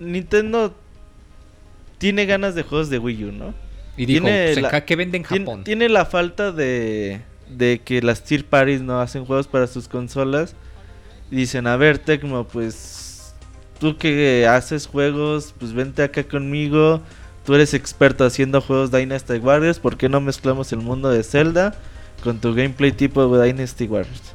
Nintendo 0.00 0.74
tiene 1.98 2.26
ganas 2.26 2.54
de 2.54 2.62
juegos 2.62 2.90
de 2.90 2.98
Wii 2.98 3.24
U, 3.24 3.32
¿no? 3.32 3.54
Y 3.96 4.06
dijo, 4.06 4.24
tiene 4.26 4.56
la- 4.56 4.84
¿qué 4.84 4.96
vende 4.96 5.18
en 5.18 5.22
Japón? 5.24 5.64
Tiene 5.64 5.88
la 5.88 6.04
falta 6.06 6.50
de, 6.52 7.20
de 7.50 7.80
que 7.84 8.02
las 8.02 8.22
tier 8.22 8.44
parties 8.44 8.80
no 8.80 9.00
hacen 9.00 9.24
juegos 9.24 9.46
para 9.46 9.66
sus 9.66 9.88
consolas. 9.88 10.54
Dicen, 11.30 11.66
a 11.66 11.76
ver, 11.76 11.98
Tecmo, 11.98 12.44
pues 12.44 13.34
tú 13.78 13.96
que 13.96 14.46
haces 14.46 14.86
juegos, 14.86 15.54
pues 15.58 15.72
vente 15.72 16.02
acá 16.02 16.24
conmigo. 16.24 17.00
Tú 17.44 17.54
eres 17.54 17.74
experto 17.74 18.24
haciendo 18.24 18.60
juegos 18.60 18.90
Dynasty 18.90 19.38
Warriors. 19.38 19.78
¿Por 19.78 19.96
qué 19.96 20.08
no 20.08 20.20
mezclamos 20.20 20.72
el 20.72 20.80
mundo 20.80 21.10
de 21.10 21.22
Zelda 21.22 21.74
con 22.22 22.40
tu 22.40 22.54
gameplay 22.54 22.92
tipo 22.92 23.38
Dynasty 23.40 23.86
Warriors? 23.86 24.34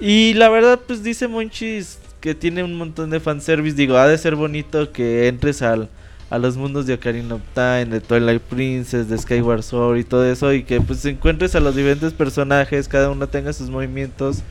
Y 0.00 0.34
la 0.34 0.48
verdad, 0.48 0.80
pues 0.86 1.02
dice 1.02 1.28
Monchis 1.28 1.98
que 2.20 2.34
tiene 2.34 2.64
un 2.64 2.74
montón 2.74 3.10
de 3.10 3.20
fanservice. 3.20 3.76
Digo, 3.76 3.96
ha 3.96 4.08
de 4.08 4.18
ser 4.18 4.34
bonito 4.34 4.92
que 4.92 5.28
entres 5.28 5.62
al, 5.62 5.88
a 6.28 6.38
los 6.38 6.56
mundos 6.56 6.86
de 6.86 6.94
Ocarina 6.94 7.36
of 7.36 7.42
Time, 7.54 7.86
de 7.86 8.00
Twilight 8.00 8.42
Princess, 8.42 9.08
de 9.08 9.16
Skyward 9.16 9.62
Sword 9.62 9.98
y 9.98 10.04
todo 10.04 10.24
eso. 10.24 10.52
Y 10.52 10.64
que 10.64 10.80
pues 10.80 11.04
encuentres 11.04 11.54
a 11.54 11.60
los 11.60 11.76
diferentes 11.76 12.12
personajes, 12.12 12.88
cada 12.88 13.10
uno 13.10 13.28
tenga 13.28 13.52
sus 13.52 13.70
movimientos. 13.70 14.42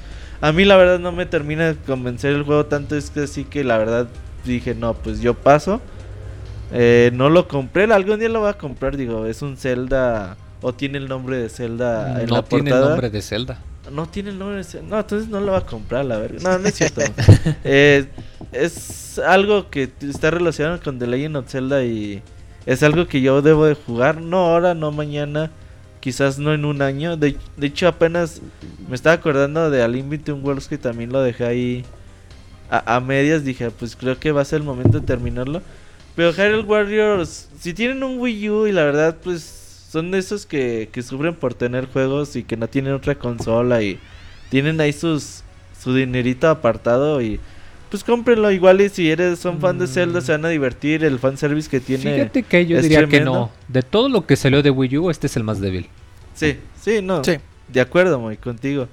A 0.41 0.51
mí 0.51 0.65
la 0.65 0.78
verdad 0.78 0.99
no 0.99 1.11
me 1.11 1.26
termina 1.26 1.67
de 1.67 1.76
convencer 1.76 2.34
el 2.34 2.43
juego 2.43 2.65
tanto. 2.65 2.95
Es 2.95 3.09
que 3.09 3.21
así 3.21 3.43
que 3.43 3.63
la 3.63 3.78
verdad 3.78 4.07
dije, 4.45 4.76
no, 4.76 4.93
pues 4.93 5.19
yo 5.19 5.34
paso. 5.34 5.82
Eh, 6.71 7.11
no 7.13 7.30
lo 7.30 7.47
compré, 7.47 7.84
algún 7.86 8.19
día 8.19 8.30
lo 8.30 8.39
voy 8.41 8.49
a 8.49 8.53
comprar. 8.57 8.97
Digo, 8.97 9.26
es 9.26 9.41
un 9.41 9.57
Zelda 9.57 10.38
o 10.61 10.73
tiene 10.73 10.97
el 10.97 11.07
nombre 11.07 11.38
de 11.38 11.49
Zelda 11.49 12.21
en 12.21 12.28
no 12.28 12.38
la 12.38 12.41
tiene 12.43 12.69
el 12.69 12.76
portada. 12.76 12.89
nombre 12.89 13.09
de 13.09 13.21
Zelda. 13.21 13.59
No 13.91 14.07
tiene 14.07 14.32
el 14.32 14.39
nombre 14.39 14.57
de 14.57 14.63
Zelda. 14.63 14.88
No, 14.88 14.99
entonces 14.99 15.30
no 15.30 15.39
lo 15.41 15.51
va 15.51 15.59
a 15.59 15.65
comprar, 15.65 16.05
la 16.05 16.17
verga. 16.17 16.39
No, 16.41 16.57
no 16.57 16.67
es 16.67 16.73
cierto. 16.76 17.01
Eh, 17.63 18.07
es 18.52 19.20
algo 19.20 19.70
que 19.70 19.89
está 20.02 20.32
relacionado 20.32 20.80
con 20.82 21.00
The 21.00 21.08
Legend 21.08 21.38
of 21.38 21.50
Zelda 21.50 21.84
y 21.84 22.22
es 22.66 22.84
algo 22.84 23.08
que 23.08 23.22
yo 23.22 23.41
debo 23.41 23.66
de 23.66 23.76
jugar. 23.76 24.22
No 24.22 24.38
ahora, 24.38 24.74
no 24.74 24.91
mañana. 24.91 25.52
Quizás 26.00 26.38
no 26.38 26.54
en 26.54 26.66
un 26.66 26.82
año. 26.82 27.18
De, 27.18 27.38
de 27.58 27.68
hecho, 27.68 27.88
apenas 27.88 28.41
me 28.88 28.96
estaba 28.96 29.16
acordando 29.16 29.70
de 29.70 29.82
Al 29.82 30.02
Between 30.04 30.43
Worlds 30.43 30.68
que 30.68 30.78
también 30.78 31.12
lo 31.12 31.22
dejé 31.22 31.46
ahí 31.46 31.86
a, 32.70 32.96
a 32.96 33.00
medias. 33.00 33.43
Dije, 33.43 33.72
pues 33.72 33.96
creo 33.96 34.20
que 34.20 34.32
va 34.32 34.41
a 34.41 34.46
ser 34.46 34.62
el 34.62 34.66
momento 34.66 35.00
de 35.00 35.06
terminarlo. 35.06 35.62
Pero 36.16 36.32
Hyrule 36.32 36.64
Warriors, 36.64 37.50
si 37.60 37.74
tienen 37.74 38.04
un 38.04 38.20
Wii 38.20 38.50
U 38.50 38.68
y 38.68 38.72
la 38.72 38.84
verdad, 38.84 39.18
pues 39.24 39.41
son 39.89 40.12
de 40.12 40.20
esos 40.20 40.46
que, 40.46 40.89
que 40.91 41.02
sufren 41.02 41.36
por 41.36 41.54
tener 41.54 41.88
juegos 41.88 42.36
y 42.36 42.43
que 42.43 42.56
no 42.56 42.68
tienen 42.68 42.93
otra 42.93 43.16
consola 43.16 43.82
y 43.82 44.00
tienen 44.50 44.80
ahí 44.80 44.93
sus 44.93 45.43
su 45.86 45.93
dinerito 45.93 46.50
apartado 46.50 47.22
y 47.22 47.39
pues 47.96 48.04
cómprenlo 48.04 48.52
igual 48.52 48.82
y 48.82 48.89
si 48.89 49.10
eres 49.10 49.39
son 49.39 49.62
fan 49.62 49.80
de 49.80 49.88
Zelda 49.88 50.20
se 50.20 50.34
van 50.34 50.43
a 50.43 50.50
divertir 50.50 51.06
el 51.06 51.18
fanservice 51.18 51.70
que 51.70 51.80
tiene. 51.80 52.04
Fíjate 52.04 52.43
que 52.43 52.66
yo 52.66 52.82
diría 52.82 53.08
que 53.08 53.22
no. 53.22 53.52
De 53.70 53.84
todo 53.84 54.10
lo 54.10 54.26
que 54.26 54.36
salió 54.36 54.62
de 54.62 54.70
Wii 54.70 54.98
U, 54.98 55.10
este 55.10 55.28
es 55.28 55.38
el 55.38 55.46
más 55.46 55.62
débil. 55.62 55.88
Sí, 56.34 56.58
sí, 56.82 57.02
no. 57.02 57.24
Sí. 57.24 57.38
De 57.70 57.80
acuerdo, 57.80 58.20
muy 58.20 58.36
contigo. 58.36 58.89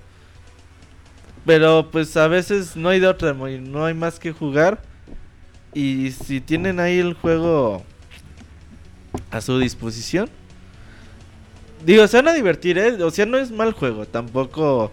Pero 1.45 1.89
pues 1.91 2.17
a 2.17 2.29
veces 2.29 2.77
no 2.77 2.91
hay 2.91 3.01
de 3.01 3.09
otra, 3.09 3.35
muy, 3.35 3.59
no 3.59 3.85
hay 3.85 3.95
más 3.95 4.21
que 4.21 4.31
jugar. 4.31 4.81
Y 5.75 6.13
si 6.13 6.41
tienen 6.41 6.79
ahí 6.79 7.01
el 7.01 7.15
juego 7.15 7.83
a 9.33 9.41
su 9.41 9.59
disposición. 9.59 10.31
Digo, 11.85 12.07
se 12.07 12.19
van 12.19 12.29
a 12.29 12.35
divertir, 12.35 12.79
¿eh? 12.79 13.03
O 13.03 13.11
sea, 13.11 13.27
no 13.27 13.39
es 13.39 13.51
mal 13.51 13.73
juego, 13.73 14.07
tampoco. 14.07 14.93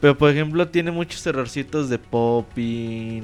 Pero 0.00 0.16
por 0.18 0.30
ejemplo, 0.30 0.68
tiene 0.68 0.90
muchos 0.90 1.26
errorcitos 1.26 1.88
de 1.88 1.98
popping. 1.98 3.22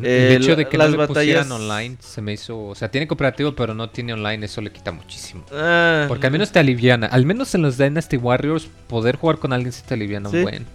Eh, 0.00 0.34
el 0.36 0.42
hecho 0.42 0.54
de 0.54 0.68
que 0.68 0.78
las 0.78 0.90
no 0.90 0.96
le 0.98 1.06
pusieran 1.08 1.48
batallas- 1.48 1.60
online 1.60 1.96
se 2.00 2.22
me 2.22 2.32
hizo... 2.32 2.66
O 2.66 2.74
sea, 2.76 2.88
tiene 2.88 3.08
cooperativo, 3.08 3.54
pero 3.56 3.74
no 3.74 3.90
tiene 3.90 4.12
online, 4.12 4.46
eso 4.46 4.60
le 4.60 4.70
quita 4.70 4.92
muchísimo. 4.92 5.44
Ah, 5.52 6.04
Porque 6.06 6.26
al 6.26 6.32
menos 6.32 6.52
te 6.52 6.60
aliviana. 6.60 7.08
Al 7.08 7.26
menos 7.26 7.52
en 7.56 7.62
los 7.62 7.76
Dynasty 7.78 8.16
Warriors, 8.16 8.68
poder 8.86 9.16
jugar 9.16 9.38
con 9.38 9.52
alguien 9.52 9.72
sí 9.72 9.82
te 9.86 9.94
aliviana 9.94 10.30
Sí. 10.30 10.36
un 10.36 10.42
buen. 10.44 10.66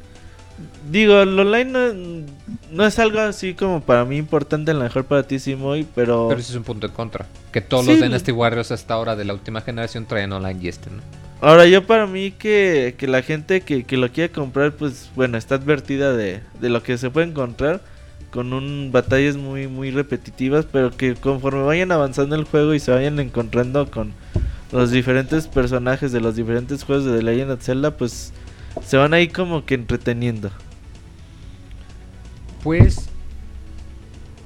Digo, 0.92 1.22
el 1.22 1.40
online 1.40 1.66
no, 1.72 2.26
no 2.72 2.86
es 2.86 3.00
algo 3.00 3.20
así 3.22 3.54
como 3.54 3.82
para 3.82 4.04
mí 4.06 4.18
importante, 4.18 4.72
a 4.72 4.74
lo 4.74 4.82
mejor 4.84 5.06
para 5.06 5.24
ti 5.24 5.40
sí, 5.40 5.56
muy, 5.56 5.88
pero... 5.96 6.28
Pero 6.28 6.40
ese 6.40 6.52
es 6.52 6.58
un 6.58 6.64
punto 6.64 6.86
en 6.88 6.94
contra. 6.94 7.26
Que 7.54 7.62
todos 7.62 7.86
Sí, 7.86 7.92
los 7.94 8.02
Dynasty 8.02 8.32
Warriors 8.34 8.72
hasta 8.72 8.94
ahora 8.94 9.16
de 9.16 9.24
la 9.26 9.34
última 9.34 9.62
generación 9.62 10.06
traen 10.06 10.32
online 10.34 10.60
y 10.62 10.68
este, 10.68 10.90
¿no? 10.92 11.02
Ahora 11.44 11.66
yo 11.66 11.86
para 11.86 12.08
mí 12.08 12.32
que, 12.32 12.96
que 12.98 13.06
la 13.06 13.22
gente 13.22 13.60
que, 13.60 13.84
que 13.84 13.98
lo 13.98 14.10
quiere 14.10 14.32
comprar, 14.32 14.72
pues 14.78 15.12
bueno, 15.14 15.38
está 15.38 15.56
advertida 15.56 16.14
de, 16.14 16.40
de 16.62 16.70
lo 16.70 16.82
que 16.82 16.98
se 16.98 17.10
puede 17.10 17.28
encontrar 17.28 17.82
con 18.32 18.54
un 18.54 18.94
batallas 18.94 19.36
muy 19.36 19.68
muy 19.68 19.92
repetitivas, 19.92 20.66
pero 20.72 20.96
que 20.96 21.16
conforme 21.16 21.64
vayan 21.64 21.92
avanzando 21.92 22.38
el 22.38 22.46
juego 22.46 22.74
y 22.74 22.80
se 22.80 22.92
vayan 22.92 23.20
encontrando 23.20 23.92
con 23.92 24.14
los 24.72 24.90
diferentes 24.90 25.48
personajes 25.48 26.14
de 26.14 26.22
los 26.22 26.38
diferentes 26.38 26.86
juegos 26.86 27.04
de 27.04 27.18
The 27.18 27.24
Legend 27.24 27.52
of 27.52 27.62
Zelda, 27.62 27.98
pues 27.98 28.32
se 28.82 28.96
van 28.96 29.14
ahí 29.14 29.28
como 29.28 29.66
que 29.66 29.76
entreteniendo. 29.76 30.50
Pues... 32.64 33.10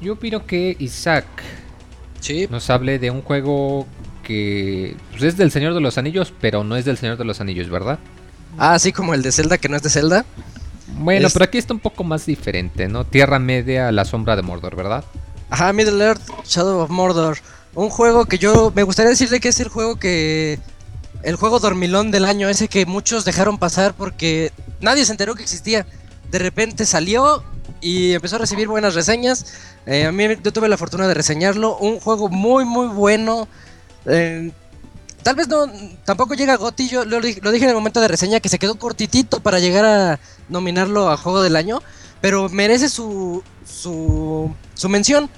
Yo 0.02 0.14
opino 0.14 0.48
que 0.48 0.76
Isaac 0.80 1.28
Sí, 2.20 2.48
nos 2.50 2.70
hable 2.70 3.00
de 3.00 3.12
un 3.12 3.22
juego 3.22 3.88
que 4.28 4.96
pues, 5.12 5.24
es 5.24 5.38
del 5.38 5.52
Señor 5.52 5.74
de 5.74 5.80
los 5.82 5.98
Anillos, 5.98 6.34
pero 6.42 6.64
no 6.66 6.76
es 6.76 6.84
del 6.86 6.98
Señor 6.98 7.18
de 7.18 7.24
los 7.26 7.40
Anillos, 7.40 7.70
¿verdad? 7.70 7.98
ah, 8.58 8.74
así 8.74 8.92
como 8.92 9.14
el 9.14 9.22
de 9.22 9.32
Zelda 9.32 9.58
que 9.58 9.70
no 9.70 9.78
es 9.78 9.84
de 9.84 9.90
Zelda. 9.90 10.26
Bueno, 11.00 11.28
Es- 11.28 11.34
pero 11.34 11.46
aquí 11.46 11.58
está 11.58 11.74
un 11.74 11.80
poco 11.80 12.04
más 12.04 12.26
diferente, 12.26 12.88
¿no? 12.88 13.06
Tierra 13.06 13.40
Media, 13.40 13.92
la 13.92 14.04
sombra 14.06 14.36
de 14.36 14.42
Mordor, 14.42 14.76
¿verdad? 14.76 15.04
Ajá, 15.50 15.72
Middle 15.74 16.04
Earth, 16.04 16.22
Shadow 16.46 16.80
of 16.82 16.90
Mordor. 16.90 17.38
Un 17.76 17.90
juego 17.90 18.26
que 18.26 18.38
yo 18.38 18.72
me 18.76 18.84
gustaría 18.84 19.12
decirle 19.12 19.40
que 19.40 19.50
es 19.50 19.60
el 19.60 19.70
juego 19.70 19.98
que. 19.98 20.60
El 21.24 21.36
juego 21.36 21.60
dormilón 21.60 22.12
del 22.12 22.26
año, 22.26 22.50
ese 22.50 22.68
que 22.68 22.86
muchos 22.86 23.26
dejaron 23.26 23.58
pasar 23.58 23.94
porque 23.96 24.52
nadie 24.82 25.06
se 25.06 25.12
enteró 25.12 25.36
que 25.36 25.44
existía. 25.44 25.86
De 26.32 26.40
repente 26.40 26.86
salió 26.86 27.44
y 27.82 28.14
empezó 28.14 28.36
a 28.36 28.40
recibir 28.40 28.68
buenas 28.68 28.94
reseñas. 28.96 29.46
Eh, 29.86 30.06
a 30.06 30.12
mí 30.12 30.26
yo 30.44 30.52
tuve 30.54 30.68
la 30.70 30.78
fortuna 30.78 31.08
de 31.08 31.14
reseñarlo. 31.14 31.78
Un 31.78 32.00
juego 32.00 32.30
muy, 32.30 32.66
muy 32.66 32.88
bueno. 32.88 33.48
Eh, 34.08 34.52
tal 35.24 35.36
vez 35.36 35.48
no, 35.48 35.68
tampoco 36.06 36.34
llega 36.34 36.54
a 36.54 36.58
GOTY. 36.58 36.90
Yo 36.90 37.06
lo, 37.06 37.20
di- 37.22 37.40
lo 37.42 37.52
dije 37.52 37.66
en 37.66 37.70
el 37.70 37.76
momento 37.76 38.00
de 38.02 38.08
reseña 38.08 38.40
que 38.40 38.50
se 38.50 38.60
quedó 38.60 38.76
cortitito 38.76 39.40
para 39.42 39.60
llegar 39.60 39.86
a 39.86 40.20
nominarlo 40.50 41.10
a 41.10 41.18
juego 41.18 41.42
del 41.42 41.56
año. 41.56 41.82
Pero 42.22 42.50
merece 42.50 42.90
su, 42.90 43.44
su, 43.66 44.52
su 44.74 44.90
mención. 44.90 45.30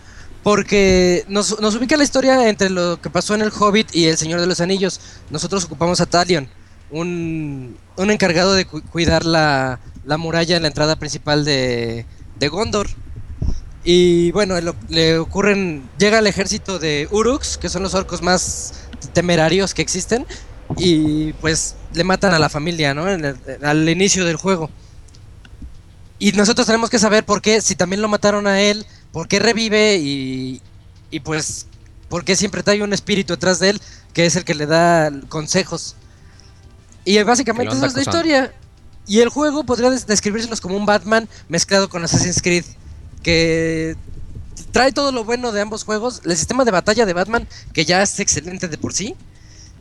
Porque 0.44 1.26
nos, 1.28 1.60
nos 1.60 1.76
ubica 1.76 1.98
la 1.98 2.06
historia 2.06 2.48
entre 2.48 2.70
lo 2.70 3.02
que 3.02 3.10
pasó 3.10 3.36
en 3.36 3.42
el 3.42 3.52
Hobbit 3.52 3.94
y 3.94 4.06
el 4.06 4.18
Señor 4.18 4.40
de 4.40 4.48
los 4.48 4.62
Anillos. 4.62 5.02
Nosotros 5.30 5.66
ocupamos 5.66 6.00
a 6.00 6.06
Talion, 6.06 6.48
un, 6.92 7.78
un 7.98 8.10
encargado 8.10 8.54
de 8.54 8.64
cu- 8.66 8.82
cuidar 8.84 9.26
la, 9.26 9.82
la 10.06 10.18
muralla 10.18 10.56
en 10.56 10.62
la 10.62 10.70
entrada 10.70 10.96
principal 10.96 11.44
de, 11.44 12.06
de 12.40 12.48
Gondor. 12.48 12.88
Y 13.84 14.32
bueno, 14.32 14.56
le 14.90 15.18
ocurren. 15.18 15.90
Llega 15.98 16.20
el 16.20 16.28
ejército 16.28 16.80
de 16.80 17.08
Uruks, 17.12 17.58
que 17.58 17.70
son 17.70 17.84
los 17.84 17.94
orcos 17.94 18.22
más 18.22 18.74
temerarios 19.14 19.74
que 19.74 19.82
existen 19.82 20.26
y 20.78 21.34
pues 21.34 21.76
le 21.94 22.04
matan 22.04 22.34
a 22.34 22.40
la 22.40 22.50
familia, 22.50 22.94
¿no? 22.94 23.10
En 23.10 23.24
el- 23.26 23.66
al 23.66 23.88
inicio 23.90 24.26
del 24.26 24.36
juego. 24.36 24.70
Y 26.20 26.34
nosotros 26.34 26.68
tenemos 26.68 26.90
que 26.90 27.00
saber 27.00 27.24
por 27.26 27.42
qué, 27.42 27.62
si 27.62 27.76
también 27.76 28.02
lo 28.02 28.10
mataron 28.10 28.46
a 28.46 28.62
él, 28.62 28.86
por 29.14 29.28
qué 29.30 29.40
revive 29.40 29.96
y, 29.98 30.62
y 31.12 31.22
pues 31.22 31.66
por 32.10 32.26
qué 32.26 32.36
siempre 32.36 32.62
trae 32.62 32.84
un 32.84 32.92
espíritu 32.94 33.34
detrás 33.34 33.60
de 33.60 33.70
él 33.72 33.82
que 34.14 34.26
es 34.26 34.36
el 34.36 34.44
que 34.44 34.54
le 34.56 34.66
da 34.66 35.12
consejos. 35.30 35.96
Y 37.06 37.22
básicamente 37.24 37.74
esa 37.78 37.86
es 37.88 37.94
la 37.94 38.02
historia. 38.18 38.54
Y 39.08 39.22
el 39.22 39.30
juego 39.30 39.64
podría 39.64 39.90
des- 39.90 40.06
describírselos 40.06 40.60
como 40.62 40.76
un 40.76 40.86
Batman 40.86 41.28
mezclado 41.48 41.88
con 41.90 42.04
Assassin's 42.04 42.42
Creed. 42.42 42.66
Que 43.24 43.96
trae 44.72 44.92
todo 44.92 45.12
lo 45.12 45.24
bueno 45.24 45.52
de 45.52 45.62
ambos 45.62 45.84
juegos. 45.84 46.22
El 46.26 46.36
sistema 46.38 46.66
de 46.66 46.72
batalla 46.72 47.06
de 47.06 47.14
Batman, 47.14 47.48
que 47.74 47.86
ya 47.86 48.02
es 48.02 48.20
excelente 48.20 48.68
de 48.68 48.78
por 48.78 48.94
sí. 48.94 49.16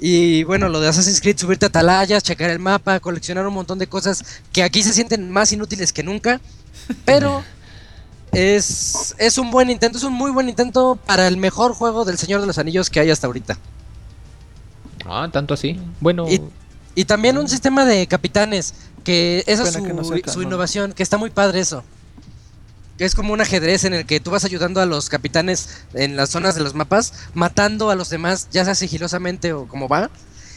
Y 0.01 0.44
bueno, 0.44 0.69
lo 0.69 0.81
de 0.81 0.89
Assassin's 0.89 1.20
Creed, 1.20 1.39
subirte 1.39 1.66
a 1.66 1.69
atalayas, 1.69 2.23
checar 2.23 2.51
el 2.51 2.59
mapa, 2.60 3.01
coleccionar 3.01 3.47
un 3.47 3.55
montón 3.55 3.78
de 3.78 3.89
cosas 3.89 4.23
que 4.52 4.62
aquí 4.62 4.82
se 4.82 4.93
sienten 4.93 5.31
más 5.31 5.52
inútiles 5.52 5.93
que 5.93 6.02
nunca. 6.05 6.40
Pero 7.05 7.43
es, 8.32 9.15
es 9.19 9.39
un 9.39 9.51
buen 9.51 9.70
intento, 9.70 9.98
es 9.98 10.05
un 10.05 10.12
muy 10.12 10.31
buen 10.31 10.48
intento 10.48 10.98
para 11.06 11.27
el 11.27 11.36
mejor 11.36 11.74
juego 11.74 12.05
del 12.05 12.16
Señor 12.19 12.40
de 12.40 12.47
los 12.47 12.59
Anillos 12.59 12.90
que 12.90 13.01
hay 13.01 13.10
hasta 13.10 13.27
ahorita. 13.27 13.59
Ah, 15.06 15.28
tanto 15.32 15.55
así. 15.55 15.78
Bueno, 16.01 16.28
Y- 16.28 16.40
Y 16.94 17.05
también 17.05 17.39
un 17.39 17.48
sistema 17.48 17.85
de 17.85 18.06
capitanes, 18.09 18.74
que 19.05 19.44
esa 19.47 19.62
es 19.62 19.73
su, 19.73 19.82
que 19.85 19.93
no 19.93 20.02
sea 20.05 20.16
su 20.16 20.23
canon. 20.23 20.43
innovación, 20.43 20.93
que 20.93 21.02
está 21.05 21.16
muy 21.16 21.31
padre 21.31 21.60
eso. 21.60 21.85
Que 22.99 23.05
es 23.05 23.15
como 23.15 23.33
un 23.33 23.41
ajedrez 23.41 23.85
en 23.85 23.95
el 23.95 24.05
que 24.05 24.20
tú 24.20 24.31
vas 24.31 24.45
ayudando 24.45 24.81
a 24.81 24.87
los 24.87 25.09
capitanes 25.09 25.85
en 25.95 26.16
las 26.16 26.31
zonas 26.31 26.57
de 26.57 26.62
los 26.62 26.75
mapas, 26.75 27.15
matando 27.33 27.91
a 27.91 27.95
los 27.95 28.11
demás, 28.11 28.49
ya 28.51 28.65
sea 28.65 28.75
sigilosamente 28.75 29.53
o 29.53 29.66
como 29.66 29.89
va. 29.89 30.11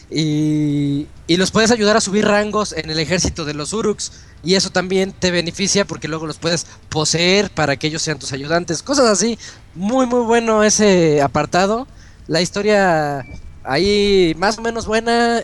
Y, 0.10 1.08
y 1.28 1.38
los 1.38 1.52
puedes 1.52 1.72
ayudar 1.72 1.96
a 1.96 2.02
subir 2.02 2.26
rangos 2.26 2.74
en 2.74 2.90
el 2.90 3.00
ejército 3.00 3.46
de 3.46 3.54
los 3.54 3.72
Uruks. 3.72 4.12
Y 4.44 4.56
eso 4.56 4.72
también 4.72 5.14
te 5.14 5.32
beneficia 5.32 5.86
porque 5.86 6.08
luego 6.08 6.26
los 6.26 6.38
puedes 6.38 6.66
poseer 6.90 7.50
para 7.52 7.78
que 7.78 7.88
ellos 7.88 8.02
sean 8.02 8.20
tus 8.20 8.34
ayudantes. 8.34 8.84
Cosas 8.84 9.08
así. 9.08 9.38
Muy, 9.76 10.06
muy 10.08 10.26
bueno 10.26 10.64
ese 10.64 11.22
apartado. 11.22 11.88
La 12.28 12.42
historia 12.42 13.26
ahí 13.64 14.36
más 14.38 14.58
o 14.58 14.62
menos 14.62 14.86
buena. 14.86 15.44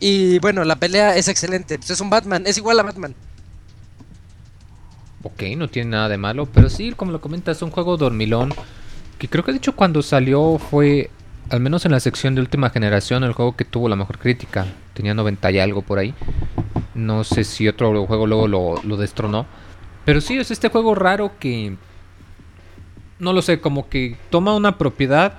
Y 0.00 0.38
bueno, 0.40 0.64
la 0.64 0.76
pelea 0.76 1.16
es 1.16 1.28
excelente. 1.28 1.78
Pues 1.78 1.90
es 1.90 2.00
un 2.00 2.10
Batman, 2.10 2.44
es 2.46 2.56
igual 2.56 2.80
a 2.80 2.82
Batman. 2.82 3.14
Ok, 5.24 5.42
no 5.56 5.68
tiene 5.68 5.90
nada 5.90 6.08
de 6.08 6.18
malo. 6.18 6.46
Pero 6.46 6.70
sí, 6.70 6.92
como 6.92 7.10
lo 7.10 7.20
comentas, 7.20 7.56
es 7.56 7.62
un 7.62 7.70
juego 7.70 7.96
dormilón. 7.96 8.54
Que 9.18 9.28
creo 9.28 9.44
que 9.44 9.52
de 9.52 9.58
hecho 9.58 9.74
cuando 9.74 10.02
salió 10.02 10.58
fue, 10.58 11.10
al 11.50 11.60
menos 11.60 11.84
en 11.84 11.92
la 11.92 12.00
sección 12.00 12.34
de 12.34 12.40
última 12.40 12.70
generación, 12.70 13.24
el 13.24 13.32
juego 13.32 13.56
que 13.56 13.64
tuvo 13.64 13.88
la 13.88 13.96
mejor 13.96 14.18
crítica. 14.18 14.66
Tenía 14.92 15.14
90 15.14 15.50
y 15.50 15.58
algo 15.58 15.82
por 15.82 15.98
ahí. 15.98 16.14
No 16.94 17.24
sé 17.24 17.42
si 17.42 17.66
otro 17.66 18.06
juego 18.06 18.26
luego 18.26 18.46
lo, 18.46 18.80
lo 18.82 18.96
destronó. 18.96 19.46
Pero 20.04 20.20
sí, 20.20 20.36
es 20.36 20.50
este 20.50 20.68
juego 20.68 20.94
raro 20.94 21.32
que... 21.40 21.76
No 23.18 23.32
lo 23.32 23.42
sé, 23.42 23.60
como 23.60 23.88
que 23.88 24.16
toma 24.30 24.54
una 24.54 24.76
propiedad 24.76 25.38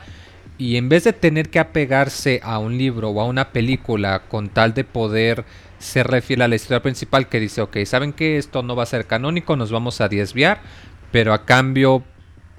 y 0.57 0.77
en 0.77 0.89
vez 0.89 1.03
de 1.03 1.13
tener 1.13 1.49
que 1.49 1.59
apegarse 1.59 2.39
a 2.43 2.59
un 2.59 2.77
libro 2.77 3.09
o 3.09 3.21
a 3.21 3.25
una 3.25 3.49
película 3.49 4.23
con 4.27 4.49
tal 4.49 4.73
de 4.73 4.83
poder 4.83 5.45
ser 5.85 6.21
fiel 6.21 6.41
a 6.41 6.47
la 6.47 6.55
historia 6.55 6.81
principal 6.81 7.29
que 7.29 7.39
dice, 7.39 7.61
ok, 7.61 7.77
¿saben 7.85 8.13
que 8.13 8.37
Esto 8.37 8.63
no 8.63 8.75
va 8.75 8.83
a 8.83 8.87
ser 8.87 9.07
canónico, 9.07 9.55
nos 9.55 9.71
vamos 9.71 10.01
a 10.01 10.09
desviar, 10.09 10.61
pero 11.11 11.33
a 11.33 11.45
cambio 11.45 12.03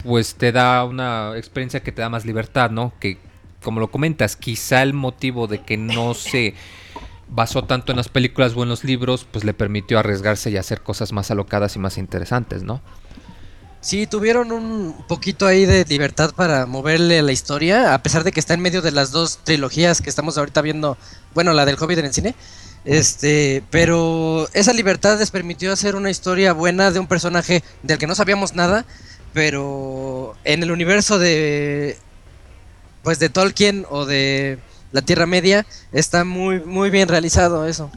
pues 0.02 0.36
te 0.36 0.52
da 0.52 0.84
una 0.84 1.36
experiencia 1.36 1.80
que 1.82 1.92
te 1.92 2.02
da 2.02 2.08
más 2.08 2.24
libertad, 2.24 2.70
¿no? 2.70 2.92
Que 3.00 3.18
como 3.62 3.80
lo 3.80 3.90
comentas, 3.90 4.36
quizá 4.36 4.82
el 4.82 4.92
motivo 4.94 5.48
de 5.48 5.62
que 5.62 5.76
no 5.76 6.14
se 6.14 6.54
basó 7.28 7.64
tanto 7.64 7.92
en 7.92 7.96
las 7.96 8.08
películas 8.08 8.52
o 8.54 8.62
en 8.62 8.68
los 8.68 8.84
libros, 8.84 9.26
pues 9.30 9.44
le 9.44 9.54
permitió 9.54 9.98
arriesgarse 9.98 10.50
y 10.50 10.56
hacer 10.56 10.82
cosas 10.82 11.12
más 11.12 11.30
alocadas 11.30 11.74
y 11.74 11.80
más 11.80 11.98
interesantes, 11.98 12.62
¿no? 12.62 12.80
Sí, 13.80 14.06
tuvieron 14.06 14.52
un 14.52 15.04
poquito 15.06 15.46
ahí 15.46 15.64
de 15.64 15.84
libertad 15.84 16.32
para 16.34 16.66
moverle 16.66 17.22
la 17.22 17.32
historia, 17.32 17.94
a 17.94 18.02
pesar 18.02 18.24
de 18.24 18.32
que 18.32 18.40
está 18.40 18.54
en 18.54 18.60
medio 18.60 18.82
de 18.82 18.90
las 18.90 19.12
dos 19.12 19.38
trilogías 19.44 20.00
que 20.00 20.10
estamos 20.10 20.38
ahorita 20.38 20.60
viendo, 20.62 20.96
bueno, 21.34 21.52
la 21.52 21.64
del 21.64 21.76
Hobbit 21.78 21.98
en 21.98 22.06
el 22.06 22.12
cine. 22.12 22.34
Este, 22.86 23.64
pero 23.70 24.48
esa 24.54 24.72
libertad 24.72 25.18
les 25.18 25.32
permitió 25.32 25.72
hacer 25.72 25.96
una 25.96 26.08
historia 26.08 26.52
buena 26.52 26.92
de 26.92 27.00
un 27.00 27.08
personaje 27.08 27.64
del 27.82 27.98
que 27.98 28.06
no 28.06 28.14
sabíamos 28.14 28.54
nada, 28.54 28.86
pero 29.32 30.36
en 30.44 30.62
el 30.62 30.70
universo 30.70 31.18
de 31.18 31.98
pues 33.02 33.18
de 33.18 33.28
Tolkien 33.28 33.86
o 33.90 34.06
de 34.06 34.58
la 34.92 35.02
Tierra 35.02 35.26
Media 35.26 35.66
está 35.92 36.24
muy 36.24 36.60
muy 36.60 36.90
bien 36.90 37.08
realizado 37.08 37.66
eso. 37.66 37.90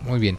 Muy 0.00 0.18
bien. 0.18 0.36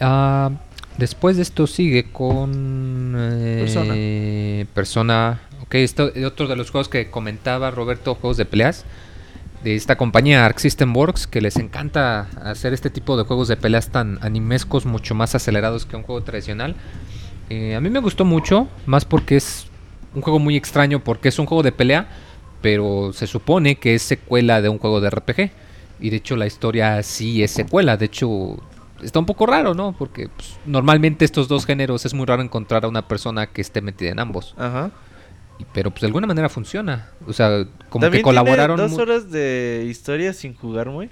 Ah, 0.00 0.52
después 0.98 1.36
de 1.36 1.42
esto 1.42 1.66
sigue 1.66 2.12
con 2.12 3.14
eh, 3.18 4.66
Persona. 4.72 5.40
Ok, 5.62 5.74
esto 5.74 6.12
es 6.14 6.24
otro 6.24 6.46
de 6.46 6.54
los 6.54 6.70
juegos 6.70 6.88
que 6.88 7.10
comentaba 7.10 7.72
Roberto, 7.72 8.14
juegos 8.14 8.36
de 8.36 8.44
peleas. 8.44 8.84
De 9.66 9.74
esta 9.74 9.96
compañía 9.96 10.46
Arc 10.46 10.58
System 10.58 10.96
Works, 10.96 11.26
que 11.26 11.40
les 11.40 11.56
encanta 11.56 12.28
hacer 12.40 12.72
este 12.72 12.88
tipo 12.88 13.16
de 13.16 13.24
juegos 13.24 13.48
de 13.48 13.56
peleas 13.56 13.90
tan 13.90 14.16
animescos, 14.22 14.86
mucho 14.86 15.16
más 15.16 15.34
acelerados 15.34 15.86
que 15.86 15.96
un 15.96 16.04
juego 16.04 16.22
tradicional. 16.22 16.76
Eh, 17.50 17.74
a 17.74 17.80
mí 17.80 17.90
me 17.90 17.98
gustó 17.98 18.24
mucho, 18.24 18.68
más 18.86 19.04
porque 19.04 19.34
es 19.34 19.66
un 20.14 20.22
juego 20.22 20.38
muy 20.38 20.54
extraño, 20.54 21.02
porque 21.02 21.30
es 21.30 21.40
un 21.40 21.46
juego 21.46 21.64
de 21.64 21.72
pelea, 21.72 22.06
pero 22.62 23.10
se 23.12 23.26
supone 23.26 23.74
que 23.74 23.96
es 23.96 24.02
secuela 24.02 24.62
de 24.62 24.68
un 24.68 24.78
juego 24.78 25.00
de 25.00 25.10
RPG. 25.10 25.50
Y 25.98 26.10
de 26.10 26.16
hecho 26.18 26.36
la 26.36 26.46
historia 26.46 27.02
sí 27.02 27.42
es 27.42 27.50
secuela, 27.50 27.96
de 27.96 28.06
hecho 28.06 28.58
está 29.02 29.18
un 29.18 29.26
poco 29.26 29.46
raro, 29.46 29.74
¿no? 29.74 29.96
Porque 29.98 30.28
pues, 30.28 30.58
normalmente 30.64 31.24
estos 31.24 31.48
dos 31.48 31.66
géneros 31.66 32.06
es 32.06 32.14
muy 32.14 32.26
raro 32.26 32.40
encontrar 32.40 32.84
a 32.84 32.88
una 32.88 33.08
persona 33.08 33.48
que 33.48 33.62
esté 33.62 33.80
metida 33.80 34.10
en 34.10 34.20
ambos. 34.20 34.54
Ajá. 34.58 34.92
Pero 35.72 35.90
pues 35.90 36.02
de 36.02 36.06
alguna 36.06 36.26
manera 36.26 36.48
funciona. 36.48 37.08
O 37.26 37.32
sea, 37.32 37.64
como 37.88 38.02
También 38.02 38.20
que 38.20 38.22
colaboraron. 38.22 38.76
tiene 38.76 38.90
dos 38.90 39.00
horas 39.00 39.30
de 39.30 39.86
historia 39.88 40.32
sin 40.32 40.54
jugar, 40.54 40.88
muy. 40.90 41.10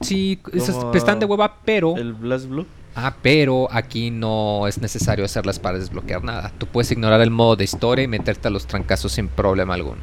Sí, 0.00 0.40
esas 0.52 0.76
están 0.94 1.18
de 1.20 1.26
hueva, 1.26 1.58
pero. 1.64 1.96
El 1.96 2.12
Blast 2.12 2.46
Blue. 2.46 2.66
Ah, 2.94 3.14
pero 3.22 3.68
aquí 3.70 4.10
no 4.10 4.66
es 4.66 4.78
necesario 4.78 5.24
hacerlas 5.24 5.58
para 5.58 5.78
desbloquear 5.78 6.22
nada. 6.22 6.52
Tú 6.58 6.66
puedes 6.66 6.90
ignorar 6.90 7.20
el 7.22 7.30
modo 7.30 7.56
de 7.56 7.64
historia 7.64 8.04
y 8.04 8.08
meterte 8.08 8.48
a 8.48 8.50
los 8.50 8.66
trancazos 8.66 9.12
sin 9.12 9.28
problema 9.28 9.74
alguno. 9.74 10.00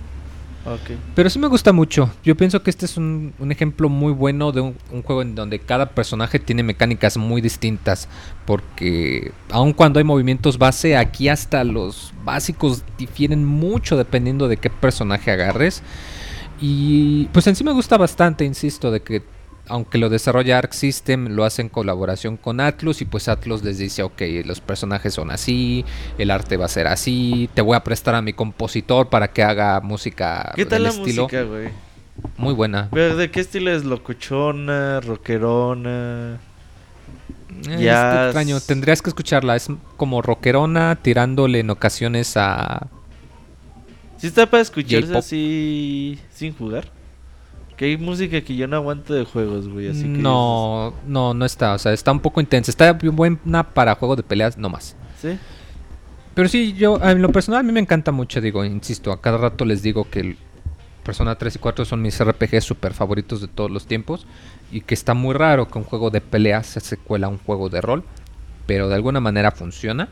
Pero 1.16 1.30
sí 1.30 1.40
me 1.40 1.48
gusta 1.48 1.74
mucho. 1.74 2.12
Yo 2.24 2.36
pienso 2.36 2.62
que 2.62 2.70
este 2.70 2.86
es 2.86 2.98
un, 2.98 3.34
un 3.40 3.52
ejemplo 3.52 3.90
muy 3.90 4.14
bueno 4.14 4.52
de 4.52 4.62
un, 4.62 4.76
un 4.92 5.02
juego 5.04 5.22
en 5.22 5.36
donde 5.36 5.60
cada 5.60 5.90
personaje 5.92 6.40
tiene 6.40 6.64
mecánicas 6.64 7.18
muy 7.18 7.42
distintas. 7.42 8.08
Porque 8.46 9.32
aun 9.50 9.74
cuando 9.74 10.00
hay 10.00 10.04
movimientos 10.04 10.58
base, 10.58 10.98
aquí 10.98 11.30
hasta 11.30 11.64
los 11.64 12.14
básicos 12.24 12.84
difieren 12.98 13.46
mucho 13.46 13.98
dependiendo 13.98 14.48
de 14.48 14.58
qué 14.58 14.70
personaje 14.70 15.32
agarres. 15.32 15.82
Y 16.62 17.26
pues 17.28 17.48
en 17.48 17.56
sí 17.56 17.64
me 17.64 17.72
gusta 17.72 17.98
bastante, 17.98 18.44
insisto, 18.44 18.92
de 18.92 19.02
que 19.02 19.24
aunque 19.70 19.98
lo 19.98 20.10
desarrolla 20.10 20.58
Arc 20.58 20.74
System, 20.74 21.30
lo 21.30 21.46
hace 21.46 21.62
en 21.62 21.70
colaboración 21.70 22.38
con 22.38 22.60
Atlus 22.60 23.02
y 23.02 23.06
pues 23.06 23.30
Atlus 23.30 23.64
les 23.64 23.78
dice, 23.78 24.04
ok, 24.04 24.22
los 24.44 24.60
personajes 24.60 25.14
son 25.14 25.32
así, 25.32 25.86
el 26.18 26.32
arte 26.32 26.58
va 26.58 26.66
a 26.66 26.70
ser 26.70 26.88
así, 26.88 27.50
te 27.54 27.62
voy 27.62 27.76
a 27.76 27.84
prestar 27.84 28.16
a 28.16 28.22
mi 28.22 28.34
compositor 28.34 29.10
para 29.10 29.30
que 29.32 29.44
haga 29.44 29.80
música 29.80 30.52
¿Qué 30.56 30.66
tal 30.66 30.84
la 30.84 30.90
estilo. 30.90 31.24
música, 31.24 31.44
güey? 31.44 31.70
Muy 32.36 32.54
buena. 32.54 32.90
¿Pero 32.92 33.16
de 33.16 33.32
qué 33.32 33.40
estilo 33.40 33.72
es? 33.72 33.86
¿Locuchona? 33.86 35.00
¿Rockerona? 35.00 36.40
Eh, 37.70 37.84
Jazz. 37.84 38.22
Es 38.22 38.26
extraño, 38.26 38.60
tendrías 38.60 39.02
que 39.02 39.10
escucharla, 39.10 39.56
es 39.56 39.68
como 39.98 40.22
rockerona 40.22 40.98
tirándole 41.02 41.60
en 41.60 41.70
ocasiones 41.70 42.36
a... 42.36 42.88
¿Sí 44.18 44.28
está 44.28 44.50
para 44.50 44.62
escucharse 44.62 45.18
así 45.18 46.20
sin 46.34 46.54
jugar? 46.54 46.99
Que 47.80 47.86
hay 47.86 47.98
música 47.98 48.42
que 48.42 48.58
yo 48.58 48.68
no 48.68 48.76
aguanto 48.76 49.14
de 49.14 49.24
juegos, 49.24 49.70
güey, 49.70 49.88
así 49.88 50.04
que... 50.04 50.10
no, 50.10 50.94
no, 51.08 51.34
no 51.34 51.46
está, 51.46 51.76
o 51.76 51.80
sea, 51.80 51.94
está 51.94 52.12
un 52.12 52.20
poco 52.20 52.42
intensa, 52.42 52.72
está 52.72 52.92
buena 52.92 53.64
para 53.74 53.96
juegos 53.96 54.18
de 54.18 54.24
peleas, 54.24 54.58
no 54.58 54.68
más. 54.68 54.98
¿Sí? 55.22 55.40
Pero 56.34 56.50
sí, 56.50 56.74
yo, 56.74 57.00
en 57.02 57.22
lo 57.22 57.32
personal, 57.32 57.62
a 57.62 57.64
mí 57.64 57.72
me 57.72 57.80
encanta 57.80 58.12
mucho, 58.12 58.42
digo, 58.42 58.66
insisto, 58.66 59.14
a 59.14 59.22
cada 59.22 59.38
rato 59.38 59.64
les 59.64 59.82
digo 59.82 60.10
que 60.10 60.20
el 60.20 60.38
Persona 61.10 61.36
3 61.36 61.56
y 61.56 61.60
4 61.60 61.86
son 61.86 62.02
mis 62.04 62.24
RPG 62.24 62.62
super 62.62 62.94
favoritos 62.94 63.42
de 63.42 63.48
todos 63.48 63.72
los 63.72 63.88
tiempos. 63.88 64.28
Y 64.72 64.82
que 64.82 64.94
está 64.94 65.16
muy 65.16 65.34
raro 65.34 65.68
que 65.68 65.78
un 65.80 65.84
juego 65.84 66.12
de 66.12 66.22
peleas 66.22 66.68
se 66.68 66.82
secuela 66.82 67.26
a 67.26 67.30
un 67.32 67.40
juego 67.40 67.68
de 67.70 67.82
rol. 67.82 68.04
Pero 68.68 68.90
de 68.90 68.96
alguna 68.96 69.20
manera 69.20 69.50
funciona. 69.50 70.10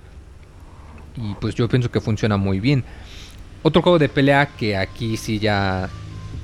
Y 1.16 1.36
pues 1.36 1.54
yo 1.54 1.70
pienso 1.70 1.92
que 1.92 2.02
funciona 2.02 2.38
muy 2.38 2.60
bien. 2.60 2.84
Otro 3.62 3.84
juego 3.84 4.00
de 4.00 4.10
pelea 4.10 4.48
que 4.58 4.76
aquí 4.76 5.18
sí 5.18 5.38
ya 5.38 5.88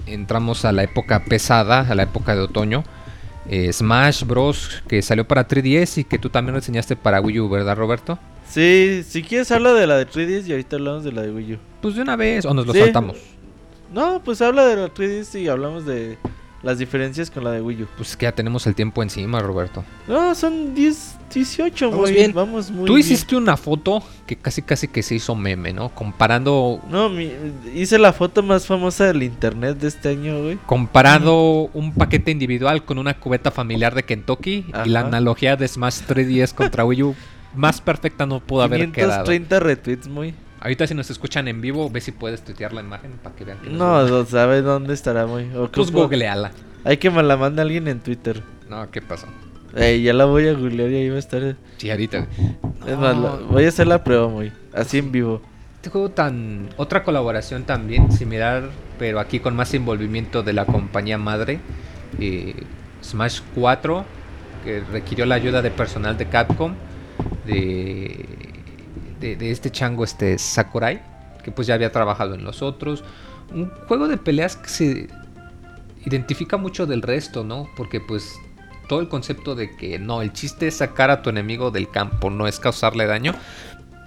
entramos 0.06 0.66
a 0.66 0.72
la 0.72 0.84
época 0.84 1.24
pesada, 1.26 1.82
a 1.82 1.96
la 1.96 2.04
época 2.04 2.36
de 2.36 2.42
otoño. 2.42 2.84
eh, 3.50 3.74
Smash 3.74 4.24
Bros. 4.24 4.82
que 4.88 5.02
salió 5.02 5.28
para 5.28 5.48
3DS 5.48 5.98
y 6.00 6.04
que 6.06 6.18
tú 6.18 6.30
también 6.30 6.56
reseñaste 6.56 6.96
para 6.96 7.20
Wii 7.20 7.40
U, 7.42 7.50
¿verdad 7.50 7.76
Roberto? 7.76 8.18
Sí, 8.50 9.04
si 9.06 9.22
quieres 9.22 9.52
habla 9.52 9.74
de 9.74 9.86
la 9.88 9.98
de 9.98 10.08
3DS 10.08 10.48
y 10.48 10.52
ahorita 10.52 10.78
hablamos 10.78 11.04
de 11.04 11.12
la 11.12 11.24
de 11.24 11.32
Wii 11.32 11.54
U. 11.56 11.58
Pues 11.82 11.96
de 11.96 12.02
una 12.04 12.16
vez, 12.16 12.46
o 12.46 12.54
nos 12.54 12.66
lo 12.66 12.72
Sí. 12.74 12.80
saltamos. 12.80 13.18
No, 13.94 14.22
pues 14.24 14.42
habla 14.42 14.66
de 14.66 14.76
la 14.78 14.88
3DS 14.94 15.36
y 15.42 15.48
hablamos 15.50 15.86
de 15.86 16.18
las 16.64 16.78
diferencias 16.80 17.30
con 17.30 17.44
la 17.44 17.52
de 17.52 17.62
Wii 17.62 17.84
U. 17.84 17.88
Pues 17.98 18.16
que 18.18 18.24
ya 18.26 18.32
tenemos 18.32 18.66
el 18.68 18.74
tiempo 18.76 19.04
encima, 19.04 19.40
Roberto. 19.40 19.84
No, 20.08 20.34
son 20.34 20.74
10, 20.74 21.18
18, 21.34 21.90
Vamos 21.90 22.00
güey. 22.02 22.14
bien. 22.14 22.34
Vamos 22.34 22.72
muy 22.72 22.86
Tú 22.86 22.94
bien. 22.96 23.06
hiciste 23.06 23.36
una 23.36 23.58
foto 23.58 24.02
que 24.26 24.38
casi 24.38 24.62
casi 24.62 24.88
que 24.88 25.04
se 25.04 25.16
hizo 25.16 25.36
meme, 25.36 25.74
¿no? 25.74 25.90
Comparando 25.90 26.80
No, 26.90 27.10
mi- 27.10 27.32
hice 27.76 28.00
la 28.00 28.14
foto 28.14 28.42
más 28.44 28.66
famosa 28.66 29.06
del 29.06 29.24
internet 29.24 29.78
de 29.78 29.90
este 29.90 30.10
año, 30.10 30.42
güey. 30.42 30.58
comparando 30.66 31.70
un 31.74 31.94
paquete 31.94 32.32
individual 32.32 32.86
con 32.86 32.98
una 32.98 33.14
cubeta 33.20 33.52
familiar 33.52 33.94
de 33.94 34.04
Kentucky 34.04 34.66
y 34.86 34.90
la 34.90 35.00
Ajá. 35.00 35.08
analogía 35.10 35.56
de 35.58 35.68
Smash 35.68 36.02
3DS 36.08 36.54
contra 36.54 36.86
Wii 36.86 37.04
U 37.04 37.16
más 37.56 37.82
perfecta 37.82 38.26
no 38.26 38.40
pudo 38.40 38.64
haber 38.64 38.92
quedado. 38.92 39.26
530 39.26 39.60
retweets, 39.60 40.08
muy. 40.08 40.34
Ahorita 40.64 40.88
si 40.88 40.94
nos 40.96 41.10
escuchan 41.10 41.48
en 41.50 41.60
vivo, 41.60 41.90
ve 41.90 42.00
si 42.00 42.12
puedes 42.14 42.42
tuitear 42.44 42.72
la 42.74 42.80
imagen 42.82 43.12
para 43.22 43.36
que 43.36 43.44
vean 43.44 43.58
que 43.60 43.70
No, 43.70 44.08
no 44.08 44.26
sabe 44.26 44.62
dónde 44.62 44.94
estará, 44.94 45.26
muy. 45.28 45.52
O 45.56 45.70
Pues 45.70 45.92
googleala. 45.92 46.52
Hay 46.86 46.98
que 46.98 47.12
me 47.12 47.22
la 47.22 47.36
mande 47.38 47.62
alguien 47.62 47.88
en 47.90 48.00
Twitter. 48.00 48.42
No, 48.70 48.90
¿qué 48.90 49.02
pasó? 49.02 49.28
Ey, 49.76 50.02
ya 50.04 50.14
la 50.14 50.24
voy 50.26 50.48
a 50.48 50.54
googlear 50.54 50.90
y 50.90 50.96
ahí 50.96 51.10
va 51.10 51.18
a 51.18 51.20
estar. 51.20 51.58
Sí, 51.78 51.92
ahorita. 51.92 52.28
Es 52.88 52.98
más, 52.98 53.18
la- 53.18 53.36
voy 53.50 53.66
a 53.66 53.68
hacer 53.68 53.88
la 53.88 54.04
prueba, 54.06 54.30
muy. 54.30 54.54
Así 54.74 55.00
en 55.00 55.12
vivo. 55.12 55.42
Este 55.76 55.90
juego 55.90 56.10
tan... 56.12 56.70
Otra 56.78 57.04
colaboración 57.04 57.64
también 57.66 58.10
similar, 58.14 58.70
pero 58.98 59.20
aquí 59.20 59.42
con 59.42 59.56
más 59.58 59.74
envolvimiento 59.74 60.44
de 60.44 60.54
la 60.54 60.66
compañía 60.66 61.18
madre. 61.18 61.60
eh, 62.20 62.56
Smash 63.04 63.42
4, 63.56 64.06
que 64.64 64.80
requirió 64.94 65.26
la 65.26 65.36
ayuda 65.36 65.62
de 65.62 65.72
personal 65.72 66.18
de 66.18 66.28
Capcom. 66.30 66.74
De, 67.46 68.26
de, 69.24 69.52
este 69.52 69.72
chango, 69.72 70.04
este 70.04 70.38
Sakurai, 70.38 71.02
que 71.44 71.52
pues 71.52 71.68
ya 71.68 71.76
había 71.76 71.92
trabajado 71.92 72.36
en 72.36 72.44
los 72.44 72.62
otros. 72.62 73.04
Un 73.54 73.70
juego 73.88 74.08
de 74.08 74.18
peleas 74.18 74.56
que 74.56 74.70
se 74.70 75.08
identifica 76.06 76.58
mucho 76.58 76.86
del 76.86 77.02
resto, 77.02 77.44
¿no? 77.44 77.70
Porque 77.76 78.00
pues 78.02 78.36
todo 78.88 79.00
el 79.00 79.08
concepto 79.08 79.56
de 79.56 79.76
que 79.76 80.00
no, 80.00 80.22
el 80.22 80.34
chiste 80.34 80.68
es 80.68 80.78
sacar 80.78 81.10
a 81.10 81.22
tu 81.22 81.30
enemigo 81.30 81.72
del 81.72 81.90
campo, 81.90 82.30
no 82.30 82.48
es 82.48 82.60
causarle 82.60 83.06
daño, 83.06 83.34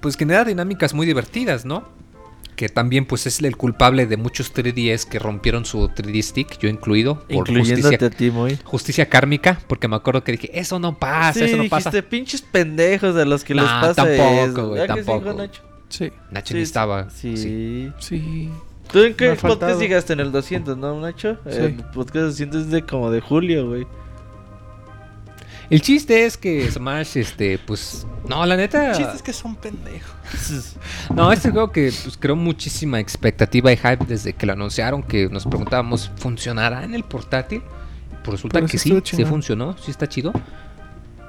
pues 0.03 0.17
genera 0.17 0.45
dinámicas 0.45 0.95
muy 0.95 1.07
divertidas, 1.07 1.65
¿no? 1.65 1.96
Que 2.57 2.69
también 2.71 3.05
pues 3.05 3.27
es 3.27 3.41
el 3.43 3.57
culpable 3.57 4.07
de 4.07 4.17
muchos 4.17 4.53
3DS 4.55 5.05
que 5.09 5.19
rompieron 5.19 5.65
su 5.67 5.89
3D 5.89 6.23
stick, 6.23 6.59
yo 6.59 6.69
incluido, 6.71 7.21
por 7.29 7.49
Incluyéndote 7.49 7.99
justicia, 7.99 8.07
a 8.07 8.11
ti, 8.11 8.31
muy. 8.31 8.59
justicia 8.65 9.09
kármica, 9.11 9.61
porque 9.69 9.89
me 9.89 9.97
acuerdo 9.97 10.25
que 10.25 10.33
dije, 10.33 10.59
eso 10.59 10.79
no 10.79 10.99
pasa, 10.99 11.35
sí, 11.41 11.45
eso 11.45 11.57
no 11.59 11.65
dijiste, 11.65 11.91
pasa. 11.91 12.03
pinches 12.09 12.41
pendejos 12.43 13.15
de 13.15 13.27
los 13.27 13.45
que 13.45 13.55
les 13.55 13.65
Nah, 13.65 13.81
pasa 13.83 13.95
tampoco, 14.07 14.31
eso. 14.41 14.69
güey, 14.69 14.81
¿Verdad 14.81 14.95
que 14.97 15.01
sí, 15.03 15.07
tampoco. 15.07 15.33
Nacho? 15.35 15.63
Sí, 15.91 16.13
Nacho 16.31 16.49
Sí, 16.49 16.55
ni 16.55 16.61
estaba. 16.63 17.11
Sí. 17.11 17.37
sí. 17.37 17.93
sí. 18.01 18.51
¿Tú 18.91 19.03
en 19.03 19.15
qué 19.15 19.33
podcast 19.33 19.79
llegaste? 19.81 20.13
En 20.15 20.21
el 20.21 20.33
200, 20.33 20.79
¿no, 20.79 20.99
Nacho? 21.01 21.37
Sí. 21.51 21.59
El 21.59 21.75
podcast 21.75 22.27
200 22.27 22.63
es 22.63 22.71
de 22.71 22.83
como 22.83 23.11
de 23.11 23.21
julio, 23.21 23.69
güey. 23.69 23.87
El 25.69 25.83
chiste 25.83 26.25
es 26.25 26.37
que 26.37 26.71
Smash, 26.71 27.17
este, 27.17 27.59
pues, 27.59 28.07
no, 28.29 28.45
la 28.47 28.57
neta... 28.57 28.91
El 28.91 28.97
chiste 28.97 29.17
es 29.17 29.23
que 29.23 29.33
son 29.33 29.57
pendejos. 29.57 30.15
No, 31.15 31.33
este 31.33 31.51
juego 31.51 31.71
que 31.71 31.93
pues, 32.03 32.17
creó 32.19 32.37
muchísima 32.37 33.01
expectativa 33.01 33.73
y 33.73 33.77
hype 33.77 34.05
desde 34.07 34.33
que 34.33 34.47
lo 34.47 34.53
anunciaron, 34.53 35.03
que 35.03 35.29
nos 35.29 35.45
preguntábamos, 35.45 36.11
¿funcionará 36.17 36.85
en 36.85 36.95
el 36.95 37.05
portátil? 37.05 37.63
Pues 38.25 38.33
resulta 38.39 38.59
Pero 38.59 38.67
que 38.67 38.79
sí 38.79 38.93
sí, 39.05 39.25
funcionó, 39.25 39.77
sí 39.79 39.91
está 39.91 40.09
chido. 40.09 40.33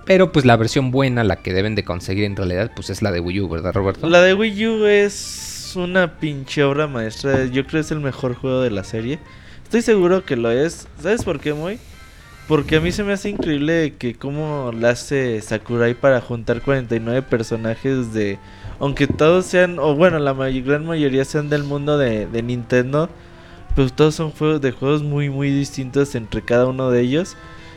Pero 0.05 0.31
pues 0.31 0.45
la 0.45 0.55
versión 0.55 0.89
buena, 0.89 1.23
la 1.23 1.37
que 1.37 1.53
deben 1.53 1.75
de 1.75 1.83
conseguir 1.83 2.23
en 2.23 2.35
realidad, 2.35 2.71
pues 2.75 2.89
es 2.89 3.01
la 3.01 3.11
de 3.11 3.19
Wii 3.19 3.41
U, 3.41 3.49
¿verdad, 3.49 3.73
Roberto? 3.73 4.09
La 4.09 4.21
de 4.21 4.33
Wii 4.33 4.67
U 4.67 4.85
es 4.85 5.73
una 5.75 6.19
pinche 6.19 6.63
obra 6.63 6.87
maestra. 6.87 7.45
Yo 7.45 7.67
creo 7.67 7.81
que 7.81 7.85
es 7.85 7.91
el 7.91 7.99
mejor 7.99 8.33
juego 8.33 8.61
de 8.61 8.71
la 8.71 8.83
serie. 8.83 9.19
Estoy 9.63 9.81
seguro 9.81 10.23
que 10.23 10.37
lo 10.37 10.49
es. 10.49 10.87
¿Sabes 11.01 11.23
por 11.23 11.39
qué, 11.39 11.53
Moy? 11.53 11.77
Porque 12.47 12.77
a 12.77 12.81
mí 12.81 12.91
se 12.93 13.03
me 13.03 13.11
hace 13.13 13.29
increíble 13.29 13.95
que 13.99 14.15
cómo 14.15 14.71
la 14.73 14.91
hace 14.91 15.41
Sakurai 15.41 15.93
para 15.95 16.21
juntar 16.21 16.61
49 16.61 17.21
personajes 17.23 18.13
de... 18.13 18.39
Aunque 18.79 19.07
todos 19.07 19.45
sean, 19.45 19.79
o 19.79 19.95
bueno, 19.95 20.17
la 20.19 20.33
may- 20.33 20.61
gran 20.61 20.85
mayoría 20.85 21.25
sean 21.25 21.49
del 21.49 21.63
mundo 21.63 21.97
de, 21.97 22.27
Nintendo, 22.43 23.09
pues 23.75 23.91
todos 23.93 24.15
son 24.15 24.31
juegos 24.31 24.61
de 24.61 24.71
juegos 24.71 25.03
muy 25.03 25.29
muy 25.29 25.49
distintos 25.51 26.15
entre 26.15 26.41
cada 26.43 26.67
uno 26.67 26.89
de 26.91 27.01
ellos. 27.01 27.35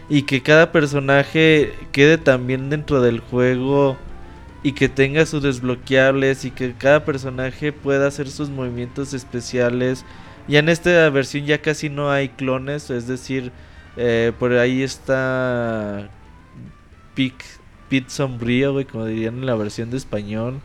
Y 0.08 0.22
que 0.22 0.42
cada 0.42 0.72
personaje 0.72 1.74
quede 1.92 2.18
también 2.18 2.70
dentro 2.70 3.00
del 3.00 3.20
juego 3.20 3.96
y 4.62 4.72
que 4.72 4.88
tenga 4.88 5.26
sus 5.26 5.42
desbloqueables 5.42 6.44
y 6.44 6.50
que 6.52 6.74
cada 6.74 7.04
personaje 7.04 7.72
pueda 7.72 8.06
hacer 8.08 8.28
sus 8.30 8.50
movimientos 8.50 9.14
especiales. 9.14 10.04
Ya 10.48 10.60
en 10.60 10.68
esta 10.68 11.08
versión 11.10 11.46
ya 11.46 11.58
casi 11.62 11.88
no 11.88 12.10
hay 12.10 12.28
clones, 12.30 12.90
es 12.90 13.06
decir, 13.06 13.52
eh, 13.96 14.32
por 14.38 14.52
ahí 14.52 14.82
está 14.82 16.10
Pete, 17.14 17.44
Pete 17.88 18.10
Sombrío, 18.10 18.72
güey, 18.72 18.84
como 18.84 19.04
dirían 19.06 19.38
en 19.38 19.46
la 19.46 19.54
versión 19.56 19.90
de 19.90 19.96
español. 19.96 20.60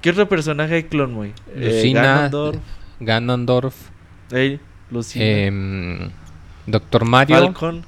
¿Qué 0.00 0.10
otro 0.10 0.28
personaje 0.28 0.74
hay 0.76 0.84
clon, 0.84 1.14
güey? 1.14 1.34
Eh, 1.48 1.66
Lucina, 1.66 2.30
Ganondorf, 2.30 2.60
Ganondorf, 3.00 3.74
eh, 4.30 4.60
Lucina, 4.90 5.24
em, 5.24 6.10
Doctor 6.66 7.04
Mario 7.04 7.52
Falcon. 7.52 7.84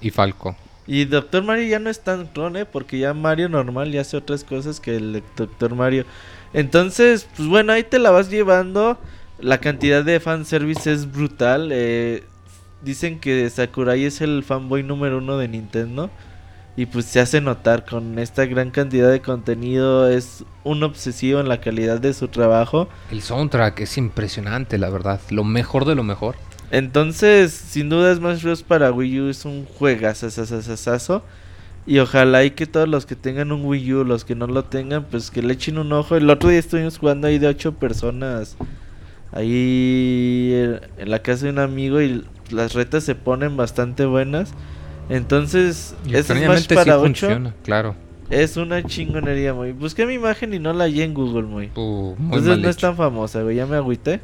y 0.00 0.10
Falco. 0.10 0.56
Y 0.86 1.04
Doctor 1.04 1.44
Mario 1.44 1.66
ya 1.68 1.78
no 1.78 1.90
es 1.90 2.00
tan 2.02 2.26
clon, 2.26 2.56
¿eh? 2.56 2.64
Porque 2.66 2.98
ya 2.98 3.14
Mario 3.14 3.48
normal 3.48 3.92
ya 3.92 4.00
hace 4.02 4.16
otras 4.16 4.44
cosas 4.44 4.80
que 4.80 4.96
el 4.96 5.22
Doctor 5.36 5.74
Mario. 5.74 6.04
Entonces, 6.52 7.28
pues 7.36 7.48
bueno, 7.48 7.72
ahí 7.72 7.84
te 7.84 7.98
la 7.98 8.10
vas 8.10 8.30
llevando. 8.30 8.98
La 9.38 9.58
cantidad 9.58 10.04
de 10.04 10.20
fanservice 10.20 10.92
es 10.92 11.10
brutal. 11.10 11.70
eh, 11.72 12.24
dicen 12.84 13.18
que 13.20 13.48
Sakurai 13.50 14.04
es 14.04 14.20
el 14.20 14.42
fanboy 14.44 14.82
número 14.82 15.18
uno 15.18 15.38
de 15.38 15.48
Nintendo. 15.48 16.10
Y 16.74 16.86
pues 16.86 17.04
se 17.04 17.20
hace 17.20 17.42
notar 17.42 17.84
con 17.84 18.18
esta 18.18 18.46
gran 18.46 18.70
cantidad 18.70 19.10
de 19.10 19.20
contenido. 19.20 20.08
Es 20.08 20.42
un 20.64 20.82
obsesivo 20.82 21.38
en 21.40 21.48
la 21.48 21.60
calidad 21.60 22.00
de 22.00 22.14
su 22.14 22.28
trabajo. 22.28 22.88
El 23.10 23.20
soundtrack 23.20 23.80
es 23.80 23.98
impresionante, 23.98 24.78
la 24.78 24.88
verdad. 24.88 25.20
Lo 25.28 25.44
mejor 25.44 25.84
de 25.84 25.94
lo 25.94 26.02
mejor. 26.02 26.34
Entonces, 26.70 27.52
sin 27.52 27.90
duda 27.90 28.14
Smash 28.14 28.42
Bros. 28.42 28.62
para 28.62 28.90
Wii 28.90 29.20
U 29.20 29.28
es 29.28 29.44
un 29.44 29.66
juegazazazazazo. 29.66 31.22
Y 31.84 31.98
ojalá 31.98 32.42
y 32.44 32.52
que 32.52 32.66
todos 32.66 32.88
los 32.88 33.04
que 33.04 33.16
tengan 33.16 33.52
un 33.52 33.66
Wii 33.66 33.92
U, 33.92 34.04
los 34.04 34.24
que 34.24 34.34
no 34.34 34.46
lo 34.46 34.64
tengan, 34.64 35.04
pues 35.04 35.30
que 35.30 35.42
le 35.42 35.52
echen 35.52 35.76
un 35.76 35.92
ojo. 35.92 36.16
El 36.16 36.30
otro 36.30 36.48
día 36.48 36.58
estuvimos 36.60 36.96
jugando 36.96 37.26
ahí 37.28 37.38
de 37.38 37.48
ocho 37.48 37.72
personas. 37.74 38.56
Ahí 39.32 40.52
en- 40.54 40.80
en 40.98 41.10
la 41.10 41.20
casa 41.20 41.44
de 41.46 41.52
un 41.52 41.58
amigo 41.58 42.00
y 42.00 42.24
las 42.52 42.74
retas 42.74 43.04
se 43.04 43.14
ponen 43.14 43.56
bastante 43.56 44.04
buenas. 44.04 44.52
Entonces, 45.08 45.94
Y 46.04 46.10
ese 46.14 46.34
Smash 46.34 46.36
extrañamente 46.36 46.68
sí 46.68 46.74
para 46.74 46.98
8 46.98 47.06
funciona, 47.06 47.54
claro. 47.64 47.96
es 48.30 48.56
una 48.56 48.82
chingonería, 48.82 49.52
muy. 49.52 49.72
Busqué 49.72 50.06
mi 50.06 50.14
imagen 50.14 50.54
y 50.54 50.58
no 50.58 50.72
la 50.72 50.84
hallé 50.84 51.04
en 51.04 51.14
Google, 51.14 51.42
muy. 51.42 51.70
Uh, 51.74 52.14
muy 52.16 52.38
Entonces 52.38 52.58
no 52.58 52.68
es 52.68 52.76
tan 52.76 52.96
famosa, 52.96 53.42
güey. 53.42 53.56
Ya 53.56 53.66
me 53.66 53.76
agüité. 53.76 54.20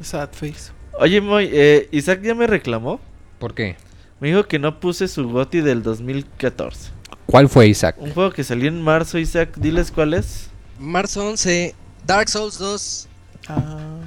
Sad 0.00 0.30
face. 0.32 0.72
Oye, 0.98 1.20
Moy, 1.20 1.48
eh, 1.52 1.88
Isaac 1.92 2.20
ya 2.22 2.34
me 2.34 2.46
reclamó. 2.46 3.00
¿Por 3.38 3.54
qué? 3.54 3.76
Me 4.20 4.28
dijo 4.28 4.44
que 4.44 4.58
no 4.58 4.80
puse 4.80 5.08
su 5.08 5.28
GOTI 5.28 5.60
del 5.60 5.82
2014. 5.82 6.90
¿Cuál 7.26 7.48
fue 7.48 7.68
Isaac? 7.68 7.96
Un 7.98 8.12
juego 8.12 8.32
que 8.32 8.44
salió 8.44 8.68
en 8.68 8.82
marzo, 8.82 9.18
Isaac. 9.18 9.56
Diles 9.56 9.90
cuál 9.90 10.14
es. 10.14 10.50
Marzo 10.78 11.26
11, 11.28 11.74
Dark 12.06 12.28
Souls 12.28 12.58
2. 12.58 13.08
Ah, 13.48 13.99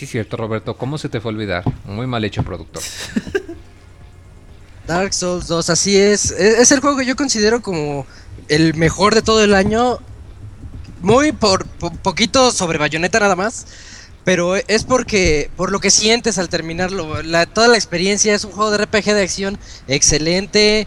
Sí, 0.00 0.06
cierto, 0.06 0.38
Roberto. 0.38 0.78
¿Cómo 0.78 0.96
se 0.96 1.10
te 1.10 1.20
fue 1.20 1.30
a 1.30 1.34
olvidar? 1.34 1.62
Muy 1.84 2.06
mal 2.06 2.24
hecho, 2.24 2.42
productor. 2.42 2.82
Dark 4.86 5.12
Souls 5.12 5.46
2, 5.46 5.68
así 5.68 5.94
es. 5.94 6.30
E- 6.30 6.62
Es 6.62 6.72
el 6.72 6.80
juego 6.80 6.96
que 6.96 7.04
yo 7.04 7.16
considero 7.16 7.60
como 7.60 8.06
el 8.48 8.72
mejor 8.72 9.14
de 9.14 9.20
todo 9.20 9.44
el 9.44 9.52
año. 9.54 9.98
Muy 11.02 11.32
por, 11.32 11.66
po- 11.66 11.92
poquito 11.92 12.50
sobre 12.50 12.78
bayoneta 12.78 13.20
nada 13.20 13.36
más. 13.36 13.66
Pero 14.24 14.56
es 14.56 14.84
porque, 14.84 15.50
por 15.54 15.70
lo 15.70 15.80
que 15.80 15.90
sientes 15.90 16.38
al 16.38 16.48
terminarlo. 16.48 17.06
Toda 17.52 17.68
la 17.68 17.76
experiencia 17.76 18.34
es 18.34 18.44
un 18.46 18.52
juego 18.52 18.70
de 18.70 18.78
RPG 18.78 19.04
de 19.04 19.22
acción 19.22 19.58
excelente. 19.86 20.86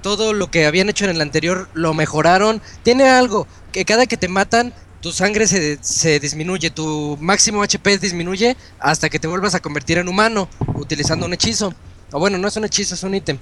Todo 0.00 0.32
lo 0.32 0.50
que 0.50 0.64
habían 0.64 0.88
hecho 0.88 1.04
en 1.04 1.10
el 1.10 1.20
anterior 1.20 1.68
lo 1.74 1.92
mejoraron. 1.92 2.62
Tiene 2.82 3.06
algo, 3.06 3.46
que 3.72 3.84
cada 3.84 4.06
que 4.06 4.16
te 4.16 4.28
matan, 4.28 4.72
tu 5.06 5.12
sangre 5.12 5.46
se, 5.46 5.78
se 5.82 6.18
disminuye, 6.18 6.68
tu 6.68 7.16
máximo 7.20 7.62
HP 7.62 7.98
disminuye 7.98 8.56
hasta 8.80 9.08
que 9.08 9.20
te 9.20 9.28
vuelvas 9.28 9.54
a 9.54 9.60
convertir 9.60 9.98
en 9.98 10.08
humano 10.08 10.48
utilizando 10.74 11.26
un 11.26 11.32
hechizo. 11.32 11.72
O 12.10 12.18
bueno, 12.18 12.38
no 12.38 12.48
es 12.48 12.56
un 12.56 12.64
hechizo, 12.64 12.96
es 12.96 13.04
un 13.04 13.14
ítem. 13.14 13.38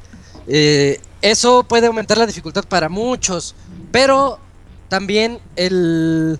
Eh, 0.47 1.01
eso 1.23 1.65
puede 1.65 1.87
aumentar 1.87 2.19
la 2.19 2.27
dificultad 2.27 2.65
para 2.65 2.91
muchos, 2.91 3.55
pero 3.91 4.39
también 4.91 5.39
el, 5.57 6.39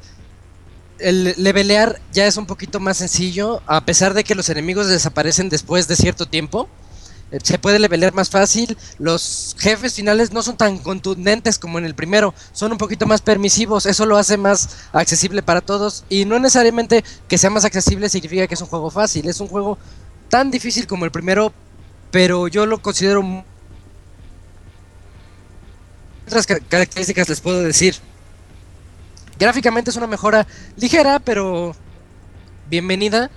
el 0.99 1.35
levelear 1.39 2.03
ya 2.13 2.27
es 2.27 2.37
un 2.37 2.45
poquito 2.45 2.79
más 2.79 2.99
sencillo, 2.99 3.63
a 3.65 3.87
pesar 3.87 4.13
de 4.13 4.25
que 4.25 4.35
los 4.35 4.51
enemigos 4.51 4.89
desaparecen 4.89 5.49
después 5.49 5.89
de 5.89 5.97
cierto 5.97 6.27
tiempo. 6.27 6.69
Eh, 7.31 7.39
se 7.43 7.59
puede 7.59 7.79
levelear 7.79 8.15
más 8.15 8.31
fácil, 8.31 8.77
los 8.99 9.57
jefes 9.59 9.95
finales 9.95 10.33
no 10.33 10.43
son 10.43 10.57
tan 10.57 10.79
contundentes 10.79 11.59
como 11.59 11.79
en 11.79 11.85
el 11.85 11.95
primero, 11.95 12.35
son 12.53 12.73
un 12.73 12.79
poquito 12.79 13.07
más 13.07 13.21
permisivos, 13.21 13.87
eso 13.87 14.07
lo 14.07 14.17
hace 14.17 14.37
más 14.37 14.77
accesible 14.93 15.43
para 15.43 15.61
todos 15.61 16.05
y 16.09 16.25
no 16.25 16.39
necesariamente 16.39 17.05
que 17.29 17.39
sea 17.39 17.51
más 17.51 17.65
accesible 17.65 18.09
significa 18.09 18.47
que 18.47 18.55
es 18.55 18.61
un 18.61 18.69
juego 18.69 18.91
fácil, 18.91 19.29
es 19.29 19.41
un 19.41 19.49
juego 19.49 19.79
tan 20.29 20.51
difícil 20.51 20.87
como 20.87 21.05
el 21.05 21.11
primero, 21.11 21.53
pero 22.11 22.49
yo 22.49 22.67
lo 22.67 22.81
considero... 22.81 23.45
Otras 26.27 26.47
ca- 26.47 26.61
características 26.61 27.29
les 27.29 27.41
puedo 27.41 27.63
decir. 27.63 27.97
Gráficamente 29.39 29.91
es 29.91 29.97
una 29.97 30.07
mejora 30.07 30.47
ligera, 30.77 31.19
pero 31.19 31.77
bienvenida. 32.71 33.31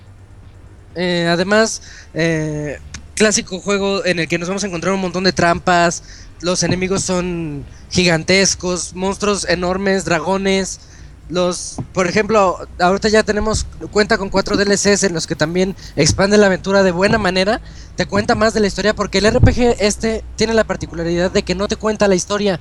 Eh, 0.94 1.28
además, 1.30 1.82
eh, 2.14 2.80
clásico 3.18 3.60
juego 3.60 4.04
en 4.06 4.20
el 4.20 4.28
que 4.28 4.38
nos 4.38 4.48
vamos 4.48 4.64
a 4.64 4.68
encontrar 4.68 4.94
un 4.94 5.00
montón 5.00 5.24
de 5.24 5.32
trampas. 5.32 6.02
Los 6.40 6.62
enemigos 6.62 7.02
son 7.02 7.64
gigantescos, 7.90 8.94
monstruos 8.94 9.44
enormes, 9.48 10.04
dragones. 10.04 10.80
Los, 11.28 11.76
por 11.92 12.06
ejemplo, 12.06 12.56
ahorita 12.78 13.08
ya 13.08 13.22
tenemos 13.24 13.66
cuenta 13.90 14.16
con 14.16 14.30
cuatro 14.30 14.56
DLCs 14.56 15.02
en 15.02 15.12
los 15.12 15.26
que 15.26 15.34
también 15.34 15.76
expande 15.96 16.38
la 16.38 16.46
aventura 16.46 16.82
de 16.82 16.92
buena 16.92 17.18
manera. 17.18 17.60
Te 17.96 18.06
cuenta 18.06 18.34
más 18.34 18.54
de 18.54 18.60
la 18.60 18.68
historia 18.68 18.94
porque 18.94 19.18
el 19.18 19.30
RPG 19.30 19.76
este 19.80 20.24
tiene 20.36 20.54
la 20.54 20.64
particularidad 20.64 21.30
de 21.30 21.42
que 21.42 21.54
no 21.54 21.68
te 21.68 21.76
cuenta 21.76 22.08
la 22.08 22.14
historia 22.14 22.60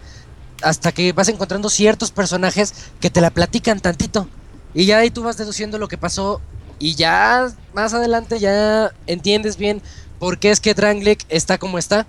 hasta 0.63 0.91
que 0.91 1.13
vas 1.13 1.29
encontrando 1.29 1.69
ciertos 1.69 2.11
personajes 2.11 2.73
que 2.99 3.11
te 3.11 3.21
la 3.21 3.29
platican 3.29 3.79
tantito. 3.79 4.27
Y 4.73 4.85
ya 4.85 4.97
ahí 4.97 5.11
tú 5.11 5.23
vas 5.23 5.37
deduciendo 5.37 5.77
lo 5.77 5.87
que 5.87 5.97
pasó 5.97 6.41
y 6.79 6.95
ya 6.95 7.47
más 7.73 7.93
adelante 7.93 8.39
ya 8.39 8.91
entiendes 9.07 9.57
bien 9.57 9.81
por 10.19 10.39
qué 10.39 10.51
es 10.51 10.59
que 10.59 10.73
Drangleic 10.73 11.23
está 11.29 11.57
como 11.57 11.77
está. 11.77 12.07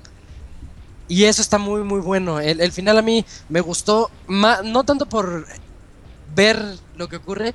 Y 1.08 1.24
eso 1.24 1.40
está 1.40 1.56
muy 1.58 1.82
muy 1.82 2.00
bueno. 2.00 2.38
El, 2.40 2.60
el 2.60 2.72
final 2.72 2.98
a 2.98 3.02
mí 3.02 3.24
me 3.48 3.60
gustó, 3.60 4.10
ma- 4.26 4.60
no 4.62 4.84
tanto 4.84 5.06
por 5.06 5.46
ver 6.34 6.62
lo 6.96 7.08
que 7.08 7.16
ocurre, 7.16 7.54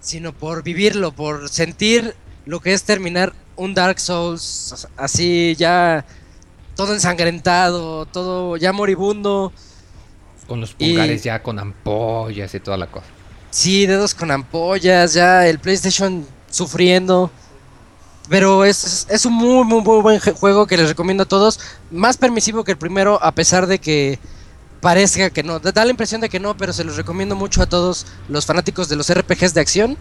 sino 0.00 0.32
por 0.32 0.62
vivirlo, 0.62 1.12
por 1.12 1.48
sentir 1.48 2.14
lo 2.46 2.60
que 2.60 2.72
es 2.72 2.82
terminar 2.82 3.32
un 3.56 3.74
Dark 3.74 4.00
Souls 4.00 4.86
así 4.96 5.54
ya 5.56 6.04
todo 6.74 6.92
ensangrentado, 6.94 8.06
todo 8.06 8.56
ya 8.56 8.72
moribundo. 8.72 9.52
Con 10.46 10.60
los 10.60 10.74
Y- 10.78 10.90
pulgares 10.90 11.22
ya 11.22 11.42
con 11.42 11.58
ampollas 11.58 12.54
y 12.54 12.60
toda 12.60 12.76
la 12.76 12.86
cosa. 12.90 13.06
Sí, 13.50 13.86
dedos 13.86 14.14
con 14.14 14.30
ampollas, 14.30 15.12
ya 15.14 15.46
el 15.46 15.58
PlayStation 15.58 16.26
sufriendo. 16.50 17.30
Pero 18.28 18.64
es, 18.64 19.06
es- 19.08 19.24
un 19.26 19.34
muy, 19.34 19.64
muy, 19.64 19.82
muy 19.82 20.02
buen 20.02 20.20
juego 20.20 20.66
que 20.66 20.76
les 20.76 20.88
recomiendo 20.88 21.22
a 21.22 21.26
todos. 21.26 21.60
Más 21.90 22.16
permisivo 22.16 22.64
que 22.64 22.72
el 22.72 22.78
primero, 22.78 23.22
a 23.22 23.32
pesar 23.32 23.66
de 23.66 23.78
que 23.78 24.18
parezca 24.80 25.30
que 25.30 25.42
no. 25.42 25.58
Da 25.60 25.84
la 25.84 25.90
impresión 25.90 26.20
de 26.20 26.28
que 26.28 26.40
no, 26.40 26.56
pero 26.56 26.72
se 26.72 26.84
los 26.84 26.96
recomiendo 26.96 27.34
mucho 27.36 27.62
a 27.62 27.66
todos 27.66 28.06
los 28.28 28.46
fanáticos 28.46 28.88
de 28.88 28.96
los 28.96 29.10
RPGs 29.12 29.54
de 29.54 29.60
acción. 29.60 29.98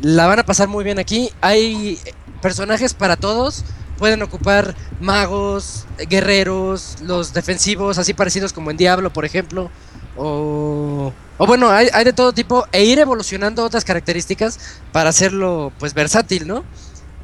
La 0.00 0.26
van 0.26 0.38
a 0.40 0.44
pasar 0.46 0.68
muy 0.68 0.84
bien 0.84 0.98
aquí. 0.98 1.30
Hay 1.40 1.98
personajes 2.40 2.94
para 2.94 3.16
todos. 3.16 3.64
Pueden 3.98 4.22
ocupar 4.22 4.74
magos, 5.00 5.86
guerreros, 6.08 6.96
los 7.02 7.32
defensivos, 7.32 7.98
así 7.98 8.14
parecidos 8.14 8.52
como 8.52 8.70
en 8.72 8.76
Diablo, 8.76 9.12
por 9.12 9.24
ejemplo. 9.24 9.70
O, 10.16 11.12
o 11.38 11.46
bueno, 11.46 11.70
hay, 11.70 11.88
hay 11.92 12.04
de 12.04 12.12
todo 12.12 12.32
tipo. 12.32 12.66
E 12.72 12.84
ir 12.84 12.98
evolucionando 12.98 13.64
otras 13.64 13.84
características 13.84 14.58
para 14.92 15.10
hacerlo 15.10 15.72
pues 15.78 15.94
versátil, 15.94 16.46
¿no? 16.48 16.64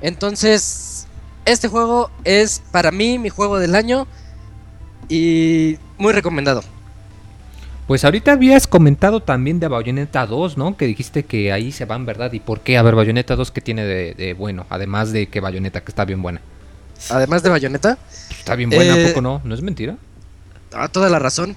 Entonces, 0.01 1.07
este 1.45 1.69
juego 1.69 2.11
es 2.25 2.63
para 2.71 2.91
mí 2.91 3.19
mi 3.19 3.29
juego 3.29 3.59
del 3.59 3.75
año. 3.75 4.07
Y 5.09 5.79
muy 5.97 6.13
recomendado. 6.13 6.63
Pues 7.87 8.05
ahorita 8.05 8.33
habías 8.33 8.67
comentado 8.67 9.21
también 9.21 9.61
de 9.61 9.69
Bayonetta 9.69 10.27
2, 10.27 10.59
¿no? 10.59 10.77
Que 10.77 10.87
dijiste 10.87 11.25
que 11.25 11.53
ahí 11.53 11.73
se 11.73 11.87
van, 11.87 12.05
¿verdad? 12.05 12.31
¿Y 12.35 12.41
por 12.41 12.61
qué? 12.61 12.77
A 12.77 12.83
ver, 12.83 12.95
Bayonetta 12.95 13.35
2, 13.35 13.51
¿qué 13.51 13.63
tiene 13.63 13.85
de, 13.87 14.13
de 14.13 14.35
bueno? 14.35 14.67
Además 14.69 15.11
de 15.13 15.29
que 15.29 15.41
Bayonetta, 15.41 15.81
que 15.81 15.91
está 15.91 16.05
bien 16.05 16.21
buena. 16.21 16.43
Además 17.09 17.43
de 17.43 17.49
Bayonetta. 17.49 17.97
Está 18.31 18.55
bien 18.57 18.69
buena, 18.69 18.93
¿a 18.93 18.99
Eh, 18.99 19.09
poco 19.09 19.23
no? 19.23 19.41
¿No 19.45 19.55
es 19.55 19.63
mentira? 19.63 19.97
Ah, 20.75 20.89
toda 20.89 21.09
la 21.09 21.19
razón. 21.19 21.57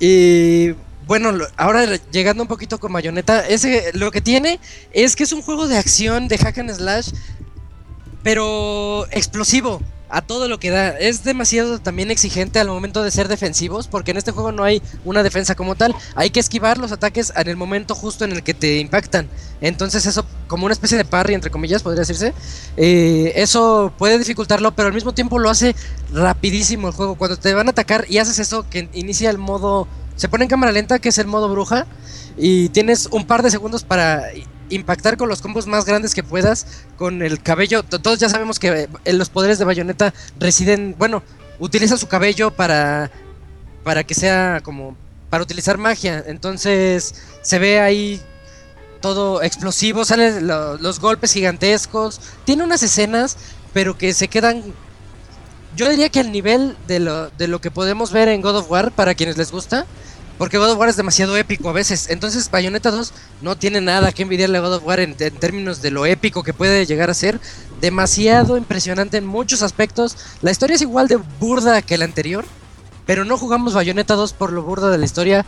Y 0.00 0.72
bueno, 1.06 1.32
ahora 1.56 1.84
llegando 2.10 2.42
un 2.42 2.48
poquito 2.48 2.78
con 2.80 2.92
Bayonetta, 2.92 3.46
ese 3.46 3.92
lo 3.94 4.10
que 4.10 4.20
tiene 4.20 4.58
es 4.92 5.14
que 5.14 5.22
es 5.22 5.32
un 5.32 5.42
juego 5.42 5.68
de 5.68 5.78
acción 5.78 6.26
de 6.26 6.38
hack 6.38 6.58
and 6.58 6.72
slash, 6.72 7.10
pero 8.26 9.06
explosivo 9.12 9.80
a 10.08 10.20
todo 10.20 10.48
lo 10.48 10.58
que 10.58 10.70
da. 10.70 10.88
Es 10.98 11.22
demasiado 11.22 11.78
también 11.78 12.10
exigente 12.10 12.58
al 12.58 12.66
momento 12.66 13.04
de 13.04 13.12
ser 13.12 13.28
defensivos, 13.28 13.86
porque 13.86 14.10
en 14.10 14.16
este 14.16 14.32
juego 14.32 14.50
no 14.50 14.64
hay 14.64 14.82
una 15.04 15.22
defensa 15.22 15.54
como 15.54 15.76
tal. 15.76 15.94
Hay 16.16 16.30
que 16.30 16.40
esquivar 16.40 16.76
los 16.78 16.90
ataques 16.90 17.32
en 17.36 17.46
el 17.48 17.54
momento 17.54 17.94
justo 17.94 18.24
en 18.24 18.32
el 18.32 18.42
que 18.42 18.52
te 18.52 18.80
impactan. 18.80 19.28
Entonces 19.60 20.06
eso, 20.06 20.26
como 20.48 20.64
una 20.64 20.72
especie 20.72 20.98
de 20.98 21.04
parry, 21.04 21.34
entre 21.34 21.52
comillas, 21.52 21.84
podría 21.84 22.00
decirse, 22.00 22.34
eh, 22.76 23.32
eso 23.36 23.92
puede 23.96 24.18
dificultarlo, 24.18 24.74
pero 24.74 24.88
al 24.88 24.94
mismo 24.94 25.14
tiempo 25.14 25.38
lo 25.38 25.48
hace 25.48 25.76
rapidísimo 26.12 26.88
el 26.88 26.94
juego. 26.94 27.14
Cuando 27.14 27.36
te 27.36 27.54
van 27.54 27.68
a 27.68 27.70
atacar 27.70 28.06
y 28.08 28.18
haces 28.18 28.40
eso, 28.40 28.68
que 28.68 28.88
inicia 28.92 29.30
el 29.30 29.38
modo... 29.38 29.86
Se 30.16 30.28
pone 30.28 30.46
en 30.46 30.50
cámara 30.50 30.72
lenta, 30.72 30.98
que 30.98 31.10
es 31.10 31.18
el 31.18 31.28
modo 31.28 31.48
bruja, 31.48 31.86
y 32.36 32.70
tienes 32.70 33.06
un 33.12 33.24
par 33.24 33.44
de 33.44 33.52
segundos 33.52 33.84
para 33.84 34.24
impactar 34.70 35.16
con 35.16 35.28
los 35.28 35.40
combos 35.42 35.66
más 35.66 35.84
grandes 35.84 36.14
que 36.14 36.22
puedas, 36.22 36.66
con 36.96 37.22
el 37.22 37.42
cabello. 37.42 37.82
to- 37.82 38.00
Todos 38.00 38.18
ya 38.18 38.28
sabemos 38.28 38.58
que 38.58 38.88
eh, 39.04 39.12
los 39.12 39.28
poderes 39.28 39.58
de 39.58 39.64
Bayonetta 39.64 40.12
residen, 40.38 40.94
bueno, 40.98 41.22
utiliza 41.58 41.96
su 41.96 42.06
cabello 42.08 42.50
para, 42.50 43.10
para 43.84 44.04
que 44.04 44.14
sea 44.14 44.60
como, 44.62 44.96
para 45.30 45.42
utilizar 45.42 45.78
magia. 45.78 46.22
Entonces 46.26 47.14
se 47.42 47.58
ve 47.58 47.80
ahí 47.80 48.20
todo 49.00 49.42
explosivo, 49.42 50.04
salen 50.04 50.46
lo- 50.46 50.76
los 50.78 51.00
golpes 51.00 51.32
gigantescos. 51.32 52.20
Tiene 52.44 52.64
unas 52.64 52.82
escenas, 52.82 53.36
pero 53.72 53.96
que 53.96 54.12
se 54.14 54.28
quedan. 54.28 54.62
Yo 55.76 55.88
diría 55.90 56.08
que 56.08 56.20
al 56.20 56.32
nivel 56.32 56.76
de 56.88 57.00
lo, 57.00 57.28
de 57.30 57.48
lo 57.48 57.60
que 57.60 57.70
podemos 57.70 58.10
ver 58.10 58.28
en 58.28 58.40
God 58.40 58.56
of 58.56 58.70
War, 58.70 58.92
para 58.92 59.14
quienes 59.14 59.36
les 59.36 59.52
gusta, 59.52 59.84
porque 60.38 60.58
God 60.58 60.72
of 60.72 60.78
War 60.78 60.88
es 60.88 60.96
demasiado 60.96 61.36
épico 61.36 61.68
a 61.68 61.72
veces. 61.72 62.10
Entonces, 62.10 62.50
Bayonetta 62.50 62.90
2 62.90 63.12
no 63.42 63.56
tiene 63.56 63.80
nada 63.80 64.12
que 64.12 64.22
envidiarle 64.22 64.58
a 64.58 64.60
God 64.60 64.74
of 64.74 64.84
War 64.84 65.00
en, 65.00 65.14
términos 65.14 65.80
de 65.82 65.90
lo 65.90 66.04
épico 66.04 66.42
que 66.42 66.52
puede 66.52 66.84
llegar 66.84 67.10
a 67.10 67.14
ser. 67.14 67.40
Demasiado 67.80 68.56
impresionante 68.56 69.16
en 69.16 69.26
muchos 69.26 69.62
aspectos. 69.62 70.16
La 70.42 70.50
historia 70.50 70.76
es 70.76 70.82
igual 70.82 71.08
de 71.08 71.16
burda 71.16 71.80
que 71.82 71.96
la 71.96 72.04
anterior, 72.04 72.44
pero 73.06 73.24
no 73.24 73.38
jugamos 73.38 73.74
Bayonetta 73.74 74.14
2 74.14 74.32
por 74.34 74.52
lo 74.52 74.62
burda 74.62 74.90
de 74.90 74.98
la 74.98 75.04
historia. 75.04 75.46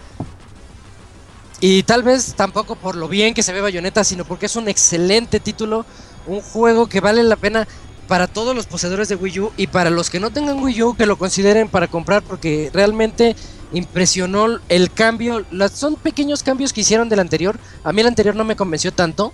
Y 1.60 1.82
tal 1.82 2.02
vez 2.02 2.34
tampoco 2.34 2.76
por 2.76 2.94
lo 2.94 3.08
bien 3.08 3.34
que 3.34 3.42
se 3.42 3.52
ve 3.52 3.60
Bayonetta, 3.60 4.04
sino 4.04 4.24
porque 4.24 4.46
es 4.46 4.56
un 4.56 4.68
excelente 4.68 5.40
título, 5.40 5.84
un 6.26 6.40
juego 6.40 6.88
que 6.88 7.00
vale 7.00 7.22
la 7.24 7.36
pena 7.36 7.66
para 8.06 8.26
todos 8.26 8.56
los 8.56 8.66
poseedores 8.66 9.08
de 9.08 9.16
Wii 9.16 9.40
U 9.40 9.52
y 9.56 9.66
para 9.66 9.90
los 9.90 10.08
que 10.08 10.18
no 10.18 10.30
tengan 10.30 10.62
Wii 10.62 10.82
U 10.82 10.96
que 10.96 11.04
lo 11.04 11.18
consideren 11.18 11.68
para 11.68 11.88
comprar 11.88 12.22
porque 12.22 12.70
realmente 12.72 13.36
impresionó 13.72 14.58
el 14.68 14.92
cambio. 14.92 15.44
Son 15.72 15.96
pequeños 15.96 16.42
cambios 16.42 16.72
que 16.72 16.80
hicieron 16.82 17.08
del 17.08 17.20
anterior. 17.20 17.58
A 17.84 17.92
mí 17.92 18.00
el 18.00 18.06
anterior 18.06 18.34
no 18.36 18.44
me 18.44 18.56
convenció 18.56 18.92
tanto, 18.92 19.32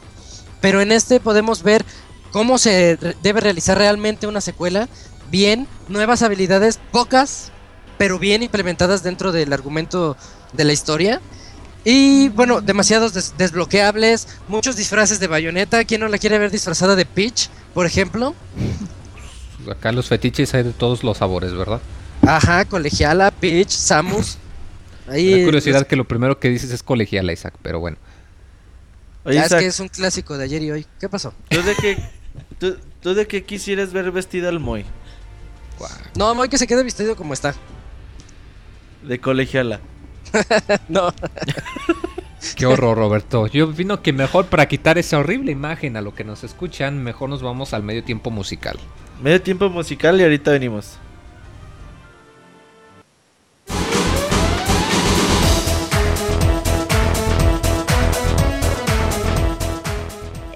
pero 0.60 0.80
en 0.80 0.92
este 0.92 1.20
podemos 1.20 1.62
ver 1.62 1.84
cómo 2.32 2.58
se 2.58 2.98
debe 3.22 3.40
realizar 3.40 3.78
realmente 3.78 4.26
una 4.26 4.40
secuela. 4.40 4.88
Bien, 5.30 5.66
nuevas 5.88 6.22
habilidades, 6.22 6.78
pocas, 6.92 7.50
pero 7.98 8.18
bien 8.18 8.42
implementadas 8.42 9.02
dentro 9.02 9.32
del 9.32 9.52
argumento 9.52 10.16
de 10.52 10.64
la 10.64 10.72
historia. 10.72 11.20
Y 11.84 12.28
bueno, 12.30 12.60
demasiados 12.60 13.12
des- 13.12 13.34
desbloqueables, 13.36 14.26
muchos 14.48 14.74
disfraces 14.76 15.20
de 15.20 15.26
bayoneta. 15.26 15.84
¿Quién 15.84 16.00
no 16.00 16.08
la 16.08 16.18
quiere 16.18 16.38
ver 16.38 16.50
disfrazada 16.50 16.96
de 16.96 17.04
Peach, 17.04 17.48
por 17.74 17.84
ejemplo? 17.86 18.34
Acá 19.70 19.92
los 19.92 20.08
fetiches 20.08 20.54
hay 20.54 20.62
de 20.62 20.72
todos 20.72 21.04
los 21.04 21.18
sabores, 21.18 21.52
¿verdad? 21.54 21.80
Ajá, 22.26 22.64
colegiala, 22.64 23.30
Peach, 23.30 23.70
Samus. 23.70 24.38
Ahí, 25.08 25.40
La 25.40 25.44
curiosidad 25.44 25.86
que 25.86 25.96
lo 25.96 26.04
primero 26.06 26.38
que 26.38 26.48
dices 26.48 26.70
es 26.70 26.82
colegiala, 26.82 27.32
Isaac, 27.32 27.54
pero 27.62 27.80
bueno. 27.80 27.96
Oye, 29.24 29.36
ya 29.36 29.42
es 29.42 29.46
Isaac, 29.46 29.60
que 29.60 29.66
es 29.66 29.80
un 29.80 29.88
clásico 29.88 30.38
de 30.38 30.44
ayer 30.44 30.62
y 30.62 30.70
hoy. 30.70 30.86
¿Qué 31.00 31.08
pasó? 31.08 31.34
¿tú 31.48 31.62
de 31.62 31.74
qué, 31.74 31.98
tú, 32.58 32.76
tú 33.00 33.14
de 33.14 33.26
qué 33.26 33.44
quisieras 33.44 33.92
ver 33.92 34.10
vestida 34.10 34.48
al 34.48 34.60
Moy? 34.60 34.84
No, 36.16 36.30
hoy 36.32 36.48
que 36.48 36.58
se 36.58 36.66
quede 36.66 36.82
vestido 36.82 37.16
como 37.16 37.34
está. 37.34 37.54
De 39.02 39.18
colegiala. 39.20 39.80
No. 40.88 41.12
Qué 42.56 42.66
horror, 42.66 42.98
Roberto. 42.98 43.46
Yo 43.46 43.70
opino 43.70 44.02
que 44.02 44.12
mejor 44.12 44.46
para 44.46 44.68
quitar 44.68 44.98
esa 44.98 45.18
horrible 45.18 45.50
imagen 45.50 45.96
a 45.96 46.02
lo 46.02 46.14
que 46.14 46.24
nos 46.24 46.44
escuchan, 46.44 47.02
mejor 47.02 47.30
nos 47.30 47.42
vamos 47.42 47.72
al 47.72 47.82
medio 47.82 48.04
tiempo 48.04 48.30
musical. 48.30 48.78
Medio 49.22 49.40
tiempo 49.40 49.70
musical 49.70 50.20
y 50.20 50.24
ahorita 50.24 50.50
venimos. 50.50 50.98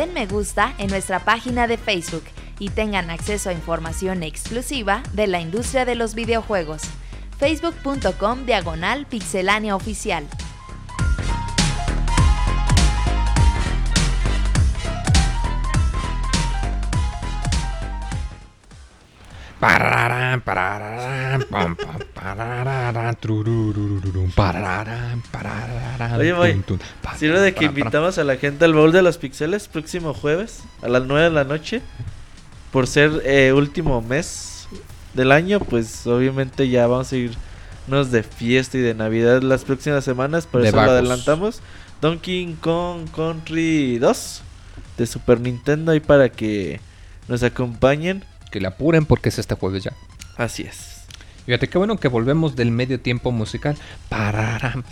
Den 0.00 0.14
me 0.14 0.24
gusta 0.24 0.72
en 0.78 0.88
nuestra 0.88 1.26
página 1.26 1.66
de 1.66 1.76
Facebook 1.76 2.24
y 2.58 2.70
tengan 2.70 3.10
acceso 3.10 3.50
a 3.50 3.52
información 3.52 4.22
exclusiva 4.22 5.02
de 5.12 5.26
la 5.26 5.40
industria 5.40 5.84
de 5.84 5.94
los 5.94 6.14
videojuegos. 6.14 6.80
facebook.com 7.38 8.46
diagonal 8.46 9.04
pixelánea 9.04 9.76
oficial. 9.76 10.26
Oye, 26.18 26.62
pa, 27.02 27.16
Sirve 27.16 27.40
de 27.40 27.54
que 27.54 27.64
invitamos 27.64 28.18
a 28.18 28.24
la 28.24 28.36
gente 28.36 28.66
al 28.66 28.74
baúl 28.74 28.92
de 28.92 29.00
los 29.00 29.16
pixeles 29.16 29.68
próximo 29.68 30.12
jueves 30.12 30.62
a 30.82 30.88
las 30.88 31.04
9 31.04 31.24
de 31.24 31.30
la 31.30 31.44
noche. 31.44 31.80
Por 32.72 32.86
ser 32.86 33.22
eh, 33.24 33.52
último 33.52 34.02
mes 34.02 34.68
del 35.14 35.32
año, 35.32 35.60
pues 35.60 36.06
obviamente 36.06 36.68
ya 36.68 36.86
vamos 36.86 37.12
a 37.12 37.16
irnos 37.16 38.10
de 38.10 38.22
fiesta 38.22 38.76
y 38.76 38.82
de 38.82 38.94
Navidad 38.94 39.40
las 39.42 39.64
próximas 39.64 40.04
semanas. 40.04 40.46
Por 40.46 40.60
De 40.60 40.68
eso 40.68 40.76
lo 40.76 40.90
adelantamos. 40.90 41.62
Donkey 42.02 42.56
Kong 42.60 43.08
Country 43.14 43.98
2 43.98 44.42
de 44.98 45.06
Super 45.06 45.40
Nintendo 45.40 45.92
ahí 45.92 46.00
para 46.00 46.28
que 46.28 46.80
nos 47.28 47.42
acompañen. 47.42 48.24
Que 48.50 48.60
le 48.60 48.68
apuren 48.68 49.06
porque 49.06 49.30
es 49.30 49.38
este 49.38 49.54
jueves 49.54 49.84
ya. 49.84 49.92
Así 50.36 50.62
es. 50.62 50.89
Fíjate, 51.46 51.68
qué 51.68 51.78
bueno 51.78 51.98
que 51.98 52.08
volvemos 52.08 52.54
del 52.56 52.70
medio 52.70 53.00
tiempo 53.00 53.32
musical. 53.32 53.76
Pararán. 54.08 54.84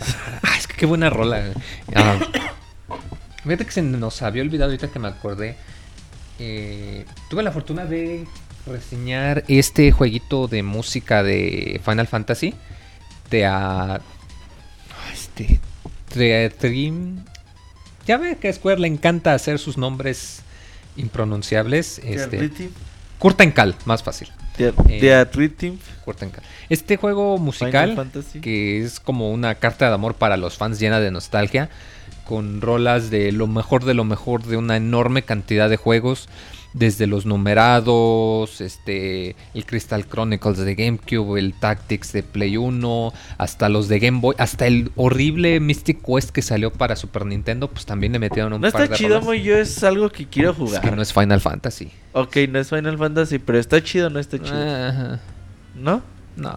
Ah, 0.43 0.55
es 0.57 0.67
que 0.67 0.75
qué 0.75 0.85
buena 0.85 1.09
rola. 1.09 1.51
Ah, 1.95 2.17
fíjate 3.43 3.65
que 3.65 3.71
se 3.71 3.81
nos 3.81 4.21
había 4.21 4.41
olvidado 4.43 4.71
ahorita 4.71 4.89
que 4.89 4.99
me 4.99 5.07
acordé. 5.07 5.55
Eh, 6.39 7.05
tuve 7.29 7.43
la 7.43 7.51
fortuna 7.51 7.85
de 7.85 8.25
reseñar 8.65 9.43
este 9.47 9.91
jueguito 9.91 10.47
de 10.47 10.63
música 10.63 11.23
de 11.23 11.79
Final 11.83 12.07
Fantasy. 12.07 12.53
De 13.29 13.45
a. 13.45 13.95
ah, 13.95 14.01
Este. 15.13 15.59
De 16.15 16.49
Dream. 16.59 17.23
Ya 18.07 18.17
ve 18.17 18.37
que 18.37 18.49
a 18.49 18.53
Square 18.53 18.79
le 18.79 18.87
encanta 18.87 19.33
hacer 19.33 19.59
sus 19.59 19.77
nombres 19.77 20.41
impronunciables. 20.97 21.99
Este, 22.03 22.39
Rhythm, 22.39 22.69
Kurtencal, 23.19 23.75
más 23.85 24.01
fácil. 24.01 24.29
The, 24.59 24.71
The 24.99 25.25
Rhythm. 25.25 25.77
Este 26.69 26.97
juego 26.97 27.37
musical 27.37 28.11
que 28.41 28.83
es 28.83 28.99
como 28.99 29.31
una 29.31 29.55
carta 29.55 29.87
de 29.87 29.93
amor 29.93 30.15
para 30.15 30.35
los 30.35 30.57
fans 30.57 30.79
llena 30.79 30.99
de 30.99 31.11
nostalgia, 31.11 31.69
con 32.25 32.59
rolas 32.59 33.09
de 33.09 33.31
lo 33.31 33.47
mejor 33.47 33.85
de 33.85 33.93
lo 33.93 34.03
mejor 34.03 34.43
de 34.43 34.57
una 34.57 34.75
enorme 34.75 35.21
cantidad 35.21 35.69
de 35.69 35.77
juegos, 35.77 36.27
desde 36.73 37.07
los 37.07 37.25
numerados, 37.25 38.61
este, 38.61 39.35
el 39.53 39.65
Crystal 39.65 40.05
Chronicles 40.07 40.57
de 40.59 40.75
GameCube, 40.75 41.39
el 41.39 41.53
Tactics 41.53 42.13
de 42.13 42.21
Play 42.23 42.57
1, 42.57 43.13
hasta 43.37 43.69
los 43.69 43.87
de 43.87 43.99
Game 43.99 44.19
Boy, 44.19 44.35
hasta 44.37 44.67
el 44.67 44.91
horrible 44.95 45.59
Mystic 45.59 45.99
Quest 46.05 46.29
que 46.29 46.41
salió 46.41 46.71
para 46.71 46.95
Super 46.95 47.25
Nintendo, 47.25 47.69
pues 47.69 47.85
también 47.85 48.13
le 48.13 48.19
metieron 48.19 48.53
un 48.53 48.61
No 48.61 48.69
par 48.71 48.83
está 48.83 48.93
de 48.93 48.97
chido, 48.97 49.15
rolas. 49.15 49.25
muy 49.25 49.41
yo 49.41 49.57
es 49.57 49.83
algo 49.83 50.09
que 50.11 50.27
quiero 50.27 50.51
Es 50.51 50.57
jugar. 50.57 50.81
que 50.81 50.91
no 50.91 51.01
es 51.01 51.11
Final 51.11 51.41
Fantasy. 51.41 51.91
Ok, 52.13 52.37
no 52.49 52.59
es 52.59 52.69
Final 52.69 52.97
Fantasy, 52.97 53.39
pero 53.39 53.57
está 53.59 53.81
chido, 53.83 54.09
no 54.09 54.19
está 54.19 54.37
chido. 54.37 54.55
Ajá. 54.87 55.19
¿No? 55.75 56.01
No. 56.35 56.55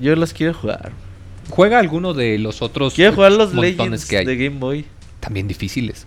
Yo 0.00 0.14
los 0.16 0.32
quiero 0.32 0.54
jugar. 0.54 0.92
Juega 1.50 1.78
alguno 1.80 2.14
de 2.14 2.38
los 2.38 2.62
otros 2.62 2.94
Quiero 2.94 3.14
jugar 3.14 3.32
los 3.32 3.52
Legends 3.52 4.06
que 4.06 4.18
hay. 4.18 4.24
de 4.26 4.36
Game 4.36 4.58
Boy. 4.60 4.84
También 5.18 5.48
difíciles. 5.48 6.06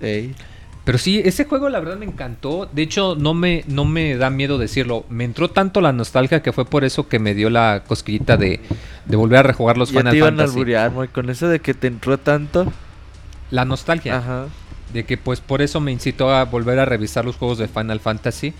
Ey. 0.00 0.34
Pero 0.84 0.98
sí, 0.98 1.22
ese 1.24 1.46
juego 1.46 1.70
la 1.70 1.80
verdad 1.80 1.96
me 1.96 2.04
encantó. 2.04 2.68
De 2.70 2.82
hecho, 2.82 3.16
no 3.18 3.32
me, 3.32 3.64
no 3.66 3.86
me 3.86 4.16
da 4.16 4.28
miedo 4.28 4.58
decirlo. 4.58 5.06
Me 5.08 5.24
entró 5.24 5.50
tanto 5.50 5.80
la 5.80 5.92
nostalgia 5.92 6.42
que 6.42 6.52
fue 6.52 6.66
por 6.66 6.84
eso 6.84 7.08
que 7.08 7.18
me 7.18 7.34
dio 7.34 7.48
la 7.48 7.84
cosquillita 7.86 8.36
de, 8.36 8.60
de 9.06 9.16
volver 9.16 9.38
a 9.38 9.42
rejugar 9.44 9.78
los 9.78 9.92
ya 9.92 10.00
Final 10.00 10.12
te 10.12 10.18
iban 10.18 10.34
a 10.34 10.36
Fantasy. 10.36 10.50
alburear, 10.50 10.90
muy 10.90 11.08
con 11.08 11.30
eso 11.30 11.48
de 11.48 11.60
que 11.60 11.72
te 11.72 11.86
entró 11.86 12.18
tanto. 12.18 12.70
La 13.50 13.64
nostalgia. 13.64 14.18
Ajá. 14.18 14.46
De 14.92 15.04
que 15.04 15.16
pues 15.16 15.40
por 15.40 15.62
eso 15.62 15.80
me 15.80 15.90
incitó 15.90 16.30
a 16.30 16.44
volver 16.44 16.78
a 16.78 16.84
revisar 16.84 17.24
los 17.24 17.36
juegos 17.36 17.56
de 17.58 17.66
Final 17.66 18.00
Fantasy. 18.00 18.52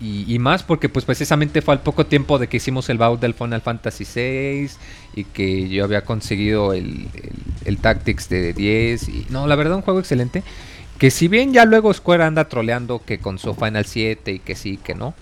Y, 0.00 0.30
y 0.32 0.38
más 0.38 0.62
porque 0.62 0.88
pues 0.88 1.04
precisamente 1.04 1.62
fue 1.62 1.74
al 1.74 1.80
poco 1.80 2.04
tiempo 2.06 2.38
de 2.38 2.48
que 2.48 2.58
hicimos 2.58 2.88
el 2.90 2.98
baúl 2.98 3.18
del 3.18 3.32
Final 3.34 3.62
Fantasy 3.62 4.04
VI 4.04 4.70
y 5.14 5.24
que 5.24 5.68
yo 5.68 5.84
había 5.84 6.02
conseguido 6.04 6.74
el, 6.74 7.08
el, 7.14 7.32
el 7.64 7.78
Tactics 7.78 8.28
de 8.28 8.52
10. 8.54 9.08
Y, 9.08 9.26
no, 9.30 9.46
la 9.46 9.54
verdad 9.54 9.76
un 9.76 9.82
juego 9.82 10.00
excelente. 10.00 10.42
Que 10.98 11.10
si 11.10 11.28
bien 11.28 11.52
ya 11.52 11.64
luego 11.64 11.92
Square 11.92 12.24
anda 12.24 12.48
troleando 12.48 13.02
que 13.04 13.18
con 13.18 13.38
su 13.38 13.54
Final 13.54 13.84
7 13.84 14.32
y 14.32 14.38
que 14.38 14.54
sí, 14.54 14.78
que 14.78 14.94
no. 14.94 15.14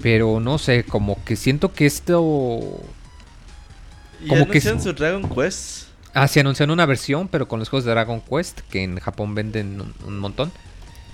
Pero 0.00 0.40
no 0.40 0.58
sé, 0.58 0.84
como 0.84 1.22
que 1.24 1.36
siento 1.36 1.72
que 1.72 1.86
esto... 1.86 2.60
Y 4.22 4.28
Como 4.28 4.44
que 4.46 4.58
anunciaron 4.58 4.78
es- 4.78 4.84
su 4.84 4.92
Dragon 4.92 5.28
Quest. 5.28 5.86
Ah, 6.12 6.26
se 6.28 6.40
anunciaron 6.40 6.72
una 6.72 6.86
versión, 6.86 7.28
pero 7.28 7.48
con 7.48 7.58
los 7.58 7.68
juegos 7.68 7.84
de 7.84 7.92
Dragon 7.92 8.20
Quest, 8.20 8.60
que 8.70 8.82
en 8.82 8.98
Japón 8.98 9.34
venden 9.34 9.80
un, 9.80 9.94
un 10.06 10.18
montón. 10.18 10.50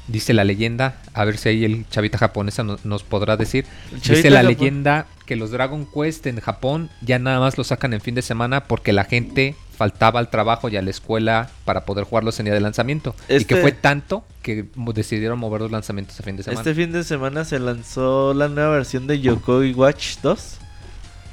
Dice 0.09 0.33
la 0.35 0.45
leyenda, 0.45 1.01
a 1.15 1.25
ver 1.25 1.37
si 1.37 1.49
ahí 1.49 1.65
el 1.65 1.89
chavita 1.89 2.17
japonesa 2.19 2.63
no- 2.63 2.79
nos 2.85 3.03
podrá 3.03 3.37
decir. 3.37 3.67
Dice 3.93 4.31
la 4.31 4.43
leyenda 4.43 5.07
que 5.27 5.35
los 5.37 5.51
Dragon 5.51 5.87
Quest 5.93 6.27
en 6.27 6.41
Japón 6.41 6.91
ya 7.03 7.19
nada 7.19 7.41
más 7.41 7.59
los 7.59 7.67
sacan 7.69 7.93
en 7.93 8.01
fin 8.01 8.15
de 8.15 8.23
semana 8.23 8.65
porque 8.65 8.93
la 8.93 9.05
gente 9.05 9.55
faltaba 9.77 10.19
al 10.21 10.31
trabajo 10.31 10.69
y 10.69 10.77
a 10.77 10.83
la 10.83 10.91
escuela 10.91 11.51
para 11.65 11.85
poder 11.85 12.05
jugarlos 12.05 12.39
en 12.41 12.47
día 12.47 12.55
de 12.55 12.61
lanzamiento. 12.61 13.15
Y 13.25 13.27
que 13.27 13.37
Este- 13.37 13.61
fue 13.61 13.73
tanto 13.73 14.25
que 14.43 14.65
decidieron 14.95 15.39
mover 15.39 15.61
los 15.61 15.71
lanzamientos 15.71 16.19
a 16.19 16.23
fin 16.23 16.37
de 16.37 16.43
semana. 16.43 16.61
Este 16.61 16.75
fin 16.75 16.93
de 16.93 17.05
semana 17.05 17.45
se 17.45 17.59
lanzó 17.59 18.33
la 18.33 18.49
nueva 18.49 18.71
versión 18.71 19.07
de 19.07 19.21
Yokoi 19.21 19.75
Watch 19.75 20.19
2. 20.23 20.59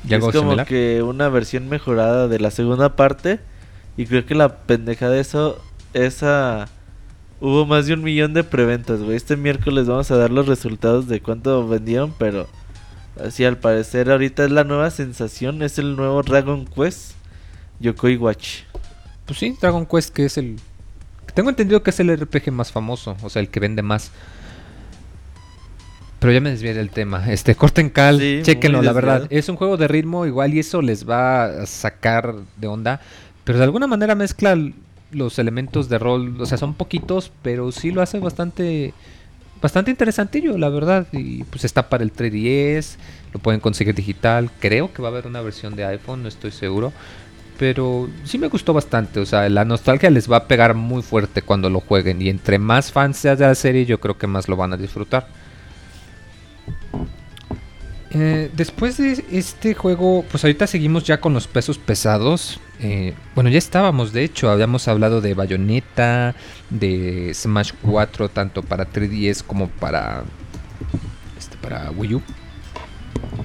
¿Y 0.10 0.14
algo 0.14 0.30
es 0.30 0.36
como 0.36 0.49
similar? 0.49 0.68
que 0.68 1.02
una 1.02 1.30
versión 1.30 1.70
mejorada 1.70 2.28
de 2.28 2.40
la 2.40 2.52
segunda 2.52 2.95
parte. 2.98 3.40
Y 3.95 4.06
creo 4.06 4.26
que 4.26 4.36
la 4.36 4.57
pendeja 4.57 5.10
de 5.10 5.20
eso, 5.22 5.61
esa... 5.94 6.68
Hubo 7.40 7.65
más 7.65 7.88
de 7.88 7.94
un 7.94 8.03
millón 8.03 8.34
de 8.34 8.44
preventas, 8.44 9.02
güey. 9.02 9.15
Este 9.18 9.36
miércoles 9.38 9.86
vamos 9.88 10.10
a 10.11 10.18
dar 10.18 10.32
los 10.32 10.48
resultados 10.48 11.07
de 11.07 11.22
cuánto 11.22 11.68
vendieron, 11.68 12.14
pero... 12.18 12.48
Así 13.24 13.45
al 13.45 13.57
parecer 13.57 14.10
ahorita 14.10 14.44
es 14.45 14.52
la 14.52 14.64
nueva 14.64 14.90
sensación, 14.90 15.61
es 15.61 15.78
el 15.78 15.95
nuevo 15.95 16.24
Dragon 16.24 16.65
Quest 16.65 17.14
Yokoi 17.84 18.18
Watch. 18.18 18.61
Pues 19.26 19.39
sí, 19.39 19.55
Dragon 19.60 19.85
Quest 19.85 20.14
que 20.14 20.26
es 20.26 20.38
el... 20.38 20.57
Tengo 21.34 21.49
entendido 21.49 21.84
que 21.84 21.89
es 21.89 21.99
el 21.99 22.15
RPG 22.15 22.51
más 22.51 22.72
famoso, 22.72 23.15
o 23.22 23.30
sea, 23.30 23.41
el 23.41 23.49
que 23.49 23.60
vende 23.60 23.81
más. 23.81 24.11
Pero 26.19 26.31
ya 26.31 26.39
me 26.39 26.51
desvié 26.51 26.73
del 26.73 26.89
tema. 26.89 27.31
Este, 27.31 27.53
corten 27.55 27.89
cal, 27.89 28.19
Sí, 28.19 28.39
chequenlo, 28.43 28.81
la 28.81 28.93
verdad. 28.93 29.27
Es 29.30 29.49
un 29.49 29.57
juego 29.57 29.76
de 29.76 29.89
ritmo 29.89 30.26
igual 30.26 30.53
y 30.53 30.60
eso 30.60 30.81
les 30.81 31.07
va 31.07 31.45
a 31.45 31.65
sacar 31.65 32.35
de 32.55 32.68
onda. 32.68 33.01
Pero 33.43 33.57
de 33.57 33.65
alguna 33.65 33.88
manera 33.88 34.15
mezcla 34.15 34.57
los 35.11 35.38
elementos 35.38 35.89
de 35.89 35.99
rol. 35.99 36.39
O 36.39 36.45
sea, 36.45 36.57
son 36.57 36.76
poquitos, 36.76 37.31
pero 37.41 37.72
sí 37.73 37.91
lo 37.91 38.01
hace 38.01 38.19
bastante... 38.19 38.93
Bastante 39.61 39.91
interesantillo, 39.91 40.57
la 40.57 40.69
verdad. 40.69 41.07
Y 41.11 41.43
pues 41.45 41.65
está 41.65 41.89
para 41.89 42.05
el 42.05 42.14
3DS. 42.14 42.95
Lo 43.34 43.39
pueden 43.39 43.60
conseguir 43.60 43.95
digital. 43.95 44.49
Creo 44.60 44.93
que 44.93 45.01
va 45.01 45.10
a 45.10 45.11
haber 45.11 45.27
una 45.27 45.41
versión 45.41 45.76
de 45.76 45.84
iPhone, 45.84 46.22
no 46.22 46.30
estoy 46.30 46.51
seguro. 46.51 46.93
Pero 47.64 48.10
sí 48.26 48.38
me 48.38 48.49
gustó 48.49 48.73
bastante. 48.73 49.22
O 49.22 49.26
sea, 49.26 49.48
la 49.48 49.64
nostalgia 49.64 50.10
les 50.10 50.30
va 50.30 50.35
a 50.35 50.48
pegar 50.49 50.73
muy 50.73 51.02
fuerte 51.02 51.41
cuando 51.41 51.69
lo 51.69 51.80
jueguen. 51.80 52.22
Y 52.22 52.27
entre 52.27 52.60
más 52.60 52.91
fans 52.91 53.15
seas 53.15 53.40
de 53.40 53.45
la 53.45 53.56
serie, 53.56 53.85
yo 53.85 54.02
creo 54.02 54.18
que 54.18 54.27
más 54.27 54.49
lo 54.49 54.57
van 54.57 54.73
a 54.73 54.76
disfrutar. 54.76 55.27
Eh, 58.11 58.52
después 58.53 58.98
de 58.98 59.23
este 59.31 59.76
juego, 59.76 60.26
pues 60.30 60.44
ahorita 60.44 60.68
seguimos 60.68 61.06
ya 61.06 61.22
con 61.22 61.34
los 61.34 61.48
pesos 61.48 61.77
pesados. 61.77 62.60
Eh, 62.81 63.14
bueno, 63.34 63.49
ya 63.49 63.60
estábamos, 63.60 64.11
de 64.11 64.26
hecho, 64.26 64.49
habíamos 64.52 64.90
hablado 64.90 65.22
de 65.22 65.34
Bayonetta, 65.34 66.35
de 66.69 67.31
Smash 67.34 67.72
4, 67.81 68.27
tanto 68.27 68.61
para 68.61 68.91
3DS 68.91 69.41
como 69.41 69.69
para, 69.69 70.26
este, 71.40 71.56
para 71.56 71.91
Wii 71.91 72.15
U. 72.15 72.22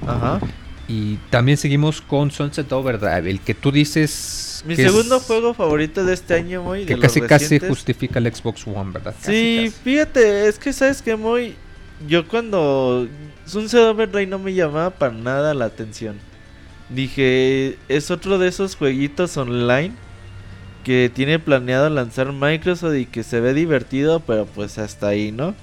Ajá. 0.08 0.40
Y 0.88 1.16
también 1.30 1.58
seguimos 1.58 2.00
con 2.00 2.30
Sunset 2.30 2.72
Overdrive, 2.72 3.30
el 3.30 3.40
que 3.40 3.52
tú 3.54 3.70
dices... 3.70 4.64
Mi 4.66 4.74
que 4.74 4.86
es- 4.86 4.90
segundo 4.90 5.20
juego 5.20 5.52
favorito 5.54 6.04
de 6.04 6.14
este 6.14 6.34
año, 6.34 6.62
muy 6.62 6.84
Que 6.86 6.94
de 6.94 7.00
casi 7.00 7.20
los 7.20 7.28
casi 7.28 7.58
justifica 7.60 8.18
el 8.18 8.34
Xbox 8.34 8.66
One, 8.66 8.92
¿verdad? 8.92 9.14
Casi, 9.20 9.30
Sí, 9.32 9.64
casi. 9.70 9.82
fíjate, 9.84 10.48
es 10.48 10.58
que 10.58 10.72
sabes 10.72 11.02
que 11.02 11.14
muy. 11.14 11.54
Yo 12.08 12.26
cuando. 12.26 13.06
Sunset 13.44 13.80
Overdrive 13.80 14.26
no 14.26 14.38
me 14.38 14.54
llamaba 14.54 14.90
para 14.90 15.12
nada 15.12 15.52
la 15.54 15.66
atención. 15.66 16.16
Dije, 16.88 17.76
es 17.88 18.10
otro 18.10 18.38
de 18.38 18.48
esos 18.48 18.74
jueguitos 18.74 19.36
online 19.36 19.92
que 20.84 21.10
tiene 21.14 21.38
planeado 21.38 21.90
lanzar 21.90 22.32
Microsoft 22.32 22.94
y 22.96 23.04
que 23.06 23.22
se 23.22 23.40
ve 23.40 23.52
divertido, 23.52 24.20
pero 24.20 24.46
pues 24.46 24.78
hasta 24.78 25.08
ahí, 25.08 25.32
¿no? 25.32 25.54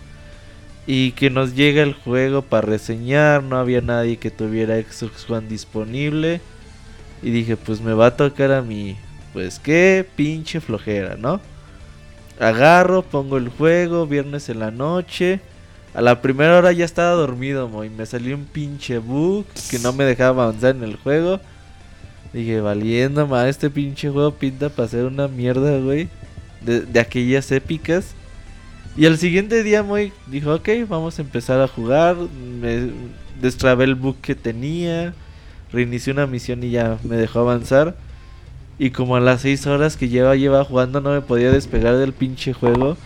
Y 0.87 1.11
que 1.13 1.29
nos 1.29 1.55
llega 1.55 1.81
el 1.81 1.93
juego 1.93 2.43
para 2.43 2.67
reseñar, 2.67 3.41
no 3.43 3.57
había 3.57 3.81
nadie 3.81 4.17
que 4.17 4.29
tuviera 4.29 4.79
Xbox 4.79 5.29
One 5.29 5.47
disponible. 5.47 6.41
Y 7.23 7.31
dije, 7.31 7.57
pues 7.57 7.81
me 7.81 7.93
va 7.93 8.07
a 8.07 8.17
tocar 8.17 8.51
a 8.51 8.61
mí. 8.61 8.97
Pues 9.33 9.59
qué 9.59 10.05
pinche 10.15 10.61
flojera, 10.61 11.15
¿no? 11.17 11.41
Agarro, 12.39 13.01
pongo 13.01 13.37
el 13.37 13.49
juego, 13.49 14.05
viernes 14.05 14.49
en 14.49 14.59
la 14.59 14.71
noche. 14.71 15.39
A 15.93 16.01
la 16.01 16.21
primera 16.21 16.57
hora 16.57 16.71
ya 16.71 16.85
estaba 16.85 17.11
dormido, 17.11 17.69
mo, 17.69 17.83
y 17.83 17.89
me 17.89 18.05
salió 18.05 18.35
un 18.35 18.45
pinche 18.45 18.97
bug 18.97 19.45
que 19.71 19.79
no 19.79 19.93
me 19.93 20.03
dejaba 20.03 20.43
avanzar 20.43 20.75
en 20.75 20.83
el 20.83 20.97
juego. 20.97 21.39
Dije, 22.33 22.59
valiendo, 22.59 23.25
ma, 23.27 23.47
este 23.47 23.69
pinche 23.69 24.09
juego 24.09 24.31
pinta 24.31 24.69
para 24.69 24.89
ser 24.89 25.05
una 25.05 25.29
mierda, 25.29 25.79
güey. 25.79 26.09
De, 26.61 26.81
de 26.81 26.99
aquellas 26.99 27.51
épicas. 27.51 28.13
Y 28.97 29.05
al 29.05 29.17
siguiente 29.17 29.63
día, 29.63 29.83
muy 29.83 30.13
dijo, 30.27 30.53
ok, 30.53 30.69
vamos 30.87 31.19
a 31.19 31.21
empezar 31.21 31.59
a 31.59 31.67
jugar. 31.67 32.15
Me 32.61 32.91
destrabé 33.41 33.83
el 33.83 33.95
bug 33.95 34.15
que 34.21 34.35
tenía. 34.35 35.13
Reinicié 35.71 36.13
una 36.13 36.27
misión 36.27 36.63
y 36.63 36.71
ya 36.71 36.97
me 37.03 37.17
dejó 37.17 37.39
avanzar. 37.39 37.95
Y 38.79 38.91
como 38.91 39.15
a 39.15 39.19
las 39.19 39.41
6 39.41 39.67
horas 39.67 39.97
que 39.97 40.09
lleva, 40.09 40.35
lleva 40.35 40.63
jugando, 40.63 41.01
no 41.01 41.11
me 41.11 41.21
podía 41.21 41.51
despegar 41.51 41.97
del 41.97 42.13
pinche 42.13 42.53
juego. 42.53 42.97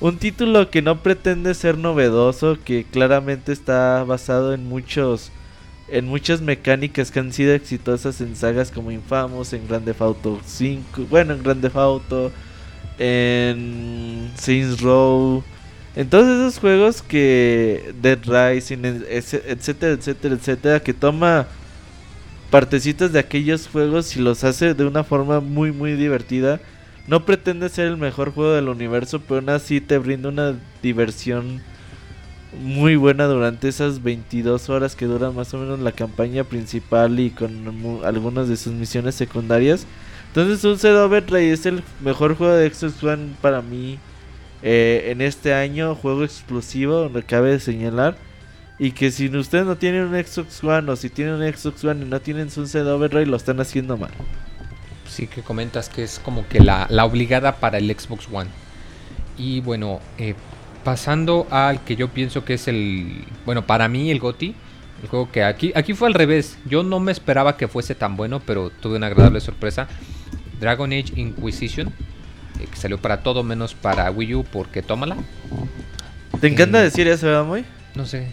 Un 0.00 0.18
título 0.18 0.68
que 0.70 0.82
no 0.82 1.02
pretende 1.02 1.54
ser 1.54 1.78
novedoso, 1.78 2.58
que 2.62 2.84
claramente 2.84 3.52
está 3.52 4.04
basado 4.04 4.52
en 4.52 4.68
muchos 4.68 5.30
en 5.88 6.06
muchas 6.06 6.40
mecánicas 6.40 7.10
que 7.10 7.20
han 7.20 7.34
sido 7.34 7.52
exitosas 7.52 8.22
en 8.22 8.34
sagas 8.34 8.70
como 8.70 8.90
Infamous, 8.90 9.52
en 9.52 9.68
Grand 9.68 9.84
Theft 9.84 10.00
Auto 10.00 10.40
5, 10.42 11.06
bueno, 11.10 11.34
en 11.34 11.42
Grand 11.42 11.60
Theft 11.60 11.76
Auto, 11.76 12.32
en 13.04 14.30
Saints 14.36 14.80
Row, 14.80 15.42
en 15.96 16.08
todos 16.08 16.24
esos 16.28 16.60
juegos 16.60 17.02
que 17.02 17.92
Dead 18.00 18.18
Rising, 18.24 18.78
etcétera, 19.08 19.94
etcétera, 19.94 20.34
etcétera, 20.36 20.80
que 20.80 20.94
toma 20.94 21.48
partecitas 22.50 23.12
de 23.12 23.18
aquellos 23.18 23.66
juegos 23.66 24.16
y 24.16 24.20
los 24.20 24.44
hace 24.44 24.74
de 24.74 24.84
una 24.84 25.02
forma 25.02 25.40
muy 25.40 25.72
muy 25.72 25.94
divertida. 25.94 26.60
No 27.08 27.26
pretende 27.26 27.68
ser 27.68 27.88
el 27.88 27.96
mejor 27.96 28.32
juego 28.32 28.52
del 28.52 28.68
universo, 28.68 29.20
pero 29.20 29.40
aún 29.40 29.50
así 29.50 29.80
te 29.80 29.98
brinda 29.98 30.28
una 30.28 30.54
diversión 30.80 31.60
muy 32.62 32.94
buena 32.94 33.24
durante 33.24 33.66
esas 33.66 34.00
22 34.00 34.68
horas 34.70 34.94
que 34.94 35.06
dura 35.06 35.32
más 35.32 35.52
o 35.54 35.58
menos 35.58 35.80
la 35.80 35.90
campaña 35.90 36.44
principal 36.44 37.18
y 37.18 37.30
con 37.30 38.00
algunas 38.04 38.48
de 38.48 38.56
sus 38.56 38.72
misiones 38.72 39.16
secundarias. 39.16 39.88
Entonces 40.32 40.60
Sunset 40.60 40.92
Overdrive 40.92 41.52
es 41.52 41.66
el 41.66 41.82
mejor 42.00 42.34
juego 42.36 42.54
de 42.54 42.72
Xbox 42.72 43.04
One 43.04 43.34
para 43.42 43.60
mí 43.60 43.98
eh, 44.62 45.08
en 45.10 45.20
este 45.20 45.52
año, 45.52 45.94
juego 45.94 46.24
exclusivo, 46.24 46.94
donde 46.94 47.22
cabe 47.22 47.60
señalar. 47.60 48.16
Y 48.78 48.92
que 48.92 49.10
si 49.10 49.28
ustedes 49.28 49.66
no 49.66 49.76
tienen 49.76 50.06
un 50.06 50.14
Xbox 50.14 50.64
One 50.64 50.90
o 50.90 50.96
si 50.96 51.10
tienen 51.10 51.34
un 51.34 51.52
Xbox 51.52 51.84
One 51.84 52.06
y 52.06 52.08
no 52.08 52.18
tienen 52.18 52.50
Sunset 52.50 52.86
Overdrive, 52.86 53.26
lo 53.26 53.36
están 53.36 53.60
haciendo 53.60 53.98
mal. 53.98 54.10
Sí, 55.06 55.26
que 55.26 55.42
comentas 55.42 55.90
que 55.90 56.02
es 56.02 56.18
como 56.18 56.48
que 56.48 56.60
la, 56.60 56.86
la 56.88 57.04
obligada 57.04 57.56
para 57.56 57.76
el 57.76 57.94
Xbox 57.94 58.26
One. 58.32 58.48
Y 59.36 59.60
bueno, 59.60 60.00
eh, 60.16 60.34
pasando 60.82 61.46
al 61.50 61.84
que 61.84 61.94
yo 61.94 62.08
pienso 62.08 62.42
que 62.42 62.54
es 62.54 62.68
el, 62.68 63.26
bueno, 63.44 63.66
para 63.66 63.86
mí 63.86 64.10
el 64.10 64.18
GOTI, 64.18 64.54
el 65.02 65.08
juego 65.08 65.30
que 65.30 65.44
aquí, 65.44 65.72
aquí 65.74 65.92
fue 65.92 66.08
al 66.08 66.14
revés. 66.14 66.56
Yo 66.64 66.82
no 66.82 67.00
me 67.00 67.12
esperaba 67.12 67.58
que 67.58 67.68
fuese 67.68 67.94
tan 67.94 68.16
bueno, 68.16 68.40
pero 68.40 68.70
tuve 68.70 68.96
una 68.96 69.08
agradable 69.08 69.40
sorpresa. 69.40 69.88
Dragon 70.60 70.92
Age 70.92 71.12
Inquisition, 71.16 71.88
eh, 72.60 72.66
que 72.70 72.76
salió 72.76 72.98
para 72.98 73.22
todo 73.22 73.42
menos 73.42 73.74
para 73.74 74.10
Wii 74.10 74.34
U, 74.34 74.44
porque 74.44 74.82
tómala. 74.82 75.16
¿Te 76.40 76.48
encanta 76.48 76.80
eh, 76.80 76.84
decir 76.84 77.08
eso, 77.08 77.26
verdad, 77.26 77.44
muy? 77.44 77.64
No 77.94 78.06
sé, 78.06 78.28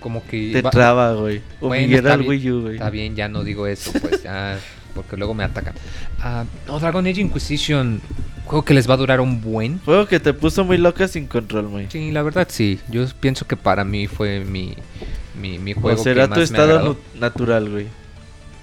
como 0.00 0.26
que... 0.26 0.52
Te 0.52 0.62
traba, 0.62 1.14
güey. 1.14 1.42
Bueno, 1.60 1.96
está, 1.96 2.16
bien, 2.16 2.28
Wii 2.28 2.50
U, 2.50 2.60
güey. 2.62 2.74
está 2.74 2.90
bien, 2.90 3.16
ya 3.16 3.28
no 3.28 3.44
digo 3.44 3.66
eso, 3.66 3.92
pues 4.00 4.22
ya, 4.22 4.58
porque 4.94 5.16
luego 5.16 5.34
me 5.34 5.44
atacan. 5.44 5.74
Uh, 6.18 6.44
no, 6.66 6.78
Dragon 6.78 7.06
Age 7.06 7.20
Inquisition 7.20 8.00
Juego 8.46 8.64
que 8.64 8.74
les 8.74 8.88
va 8.88 8.94
a 8.94 8.96
durar 8.98 9.20
un 9.20 9.40
buen. 9.40 9.78
Juego 9.80 10.06
que 10.06 10.20
te 10.20 10.34
puso 10.34 10.64
muy 10.64 10.76
loca 10.76 11.08
sin 11.08 11.26
control, 11.26 11.68
muy. 11.68 11.86
Sí, 11.90 12.10
la 12.10 12.22
verdad 12.22 12.46
sí. 12.50 12.78
Yo 12.90 13.06
pienso 13.20 13.46
que 13.46 13.56
para 13.56 13.84
mí 13.84 14.06
fue 14.06 14.44
mi, 14.44 14.74
mi, 15.40 15.58
mi 15.58 15.72
juego. 15.72 15.98
O 16.00 16.04
será 16.04 16.28
tu 16.28 16.40
estado 16.40 16.98
natural, 17.18 17.70
güey. 17.70 17.86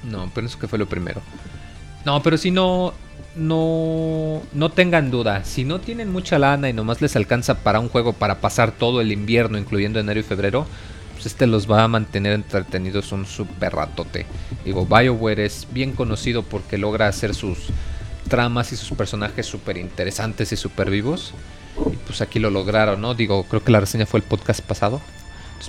No, 0.04 0.30
pienso 0.30 0.60
que 0.60 0.68
fue 0.68 0.78
lo 0.78 0.88
primero. 0.88 1.22
No, 2.06 2.24
pero 2.24 2.38
si 2.38 2.52
no, 2.52 2.94
no, 3.36 4.42
no 4.54 4.70
tengan 4.70 5.12
duda. 5.12 5.44
Si 5.44 5.64
no 5.64 5.80
tienen 5.80 6.12
mucha 6.12 6.40
lana 6.40 6.70
y 6.70 6.74
nomás 6.74 7.02
les 7.02 7.16
alcanza 7.16 7.60
para 7.60 7.80
un 7.80 7.90
juego 7.90 8.14
para 8.14 8.42
pasar 8.42 8.72
todo 8.72 9.02
el 9.02 9.12
invierno, 9.12 9.58
incluyendo 9.58 10.00
enero 10.00 10.20
y 10.20 10.24
febrero, 10.24 10.66
pues 11.14 11.28
este 11.28 11.48
los 11.48 11.70
va 11.70 11.84
a 11.84 11.88
mantener 11.88 12.34
entretenidos 12.34 13.12
un 13.12 13.26
super 13.26 13.74
ratote. 13.74 14.26
Digo, 14.66 14.86
BioWare 14.86 15.46
es 15.46 15.68
bien 15.72 15.94
conocido 15.94 16.44
porque 16.44 16.78
logra 16.78 17.08
hacer 17.08 17.36
sus 17.36 17.60
tramas 18.28 18.72
y 18.72 18.78
sus 18.78 18.98
personajes 18.98 19.46
súper 19.46 19.78
interesantes 19.78 20.52
y 20.52 20.56
súper 20.56 20.90
vivos. 20.90 21.34
Y 21.92 21.96
pues 21.98 22.22
aquí 22.22 22.40
lo 22.40 22.50
lograron, 22.50 23.02
¿no? 23.02 23.14
Digo, 23.14 23.44
creo 23.44 23.64
que 23.64 23.72
la 23.72 23.80
reseña 23.80 24.06
fue 24.06 24.20
el 24.20 24.26
podcast 24.26 24.62
pasado. 24.62 25.02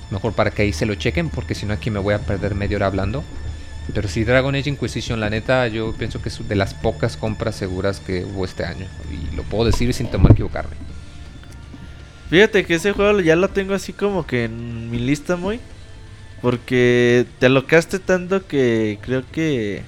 mejor 0.09 0.33
para 0.33 0.51
que 0.51 0.63
ahí 0.63 0.73
se 0.73 0.85
lo 0.85 0.95
chequen, 0.95 1.29
porque 1.29 1.55
si 1.55 1.65
no 1.65 1.73
aquí 1.73 1.91
me 1.91 1.99
voy 1.99 2.15
a 2.15 2.19
perder 2.19 2.55
media 2.55 2.77
hora 2.77 2.87
hablando. 2.87 3.23
Pero 3.93 4.07
si 4.07 4.23
Dragon 4.23 4.55
Age 4.55 4.69
Inquisition, 4.69 5.19
la 5.19 5.29
neta, 5.29 5.67
yo 5.67 5.93
pienso 5.93 6.21
que 6.21 6.29
es 6.29 6.47
de 6.47 6.55
las 6.55 6.73
pocas 6.73 7.17
compras 7.17 7.55
seguras 7.55 7.99
que 7.99 8.23
hubo 8.23 8.45
este 8.45 8.63
año. 8.63 8.85
Y 9.11 9.35
lo 9.35 9.43
puedo 9.43 9.65
decir 9.65 9.93
sin 9.93 10.07
temor 10.07 10.31
a 10.31 10.33
equivocarme. 10.33 10.75
Fíjate 12.29 12.65
que 12.65 12.75
ese 12.75 12.93
juego 12.93 13.19
ya 13.19 13.35
lo 13.35 13.49
tengo 13.49 13.73
así 13.73 13.93
como 13.93 14.25
que 14.25 14.45
en 14.45 14.89
mi 14.89 14.99
lista 14.99 15.35
muy. 15.35 15.59
Porque 16.41 17.25
te 17.39 17.45
alocaste 17.45 17.99
tanto 17.99 18.45
que 18.47 18.99
creo 19.01 19.23
que 19.31 19.81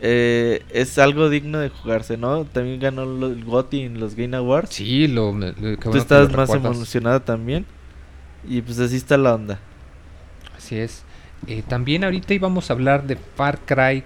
eh, 0.00 0.62
es 0.70 0.98
algo 0.98 1.28
digno 1.28 1.58
de 1.58 1.68
jugarse, 1.68 2.16
¿no? 2.16 2.44
También 2.44 2.80
ganó 2.80 3.02
el 3.02 3.44
GOTY 3.44 3.82
en 3.82 4.00
los 4.00 4.14
Game 4.14 4.36
Awards. 4.36 4.74
Sí, 4.74 5.08
lo, 5.08 5.34
Tú 5.80 5.96
estás 5.96 6.30
más 6.32 6.50
emocionada 6.50 7.20
también. 7.20 7.66
Y 8.48 8.62
pues 8.62 8.78
así 8.78 8.96
está 8.96 9.16
la 9.16 9.34
onda. 9.34 9.60
Así 10.56 10.76
es. 10.76 11.04
Eh, 11.46 11.62
también 11.66 12.04
ahorita 12.04 12.34
íbamos 12.34 12.70
a 12.70 12.74
hablar 12.74 13.06
de 13.06 13.16
Far 13.16 13.58
Cry 13.60 14.04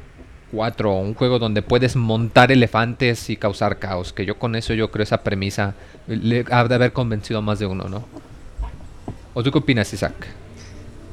4, 0.53 0.93
un 0.95 1.15
juego 1.15 1.39
donde 1.39 1.63
puedes 1.63 1.97
montar 1.97 2.53
elefantes 2.53 3.29
y 3.31 3.37
causar 3.37 3.79
caos. 3.79 4.13
Que 4.13 4.25
yo 4.25 4.39
con 4.39 4.57
eso 4.57 4.73
yo 4.75 4.91
creo 4.91 5.03
esa 5.03 5.23
premisa 5.23 5.75
le 6.07 6.45
ha 6.51 6.65
de 6.65 6.75
haber 6.75 6.93
convencido 6.93 7.39
a 7.39 7.43
más 7.43 7.59
de 7.59 7.67
uno, 7.67 7.89
¿no? 7.89 8.05
¿O 9.35 9.43
tú 9.43 9.51
qué 9.51 9.59
opinas, 9.59 9.93
Isaac? 9.93 10.15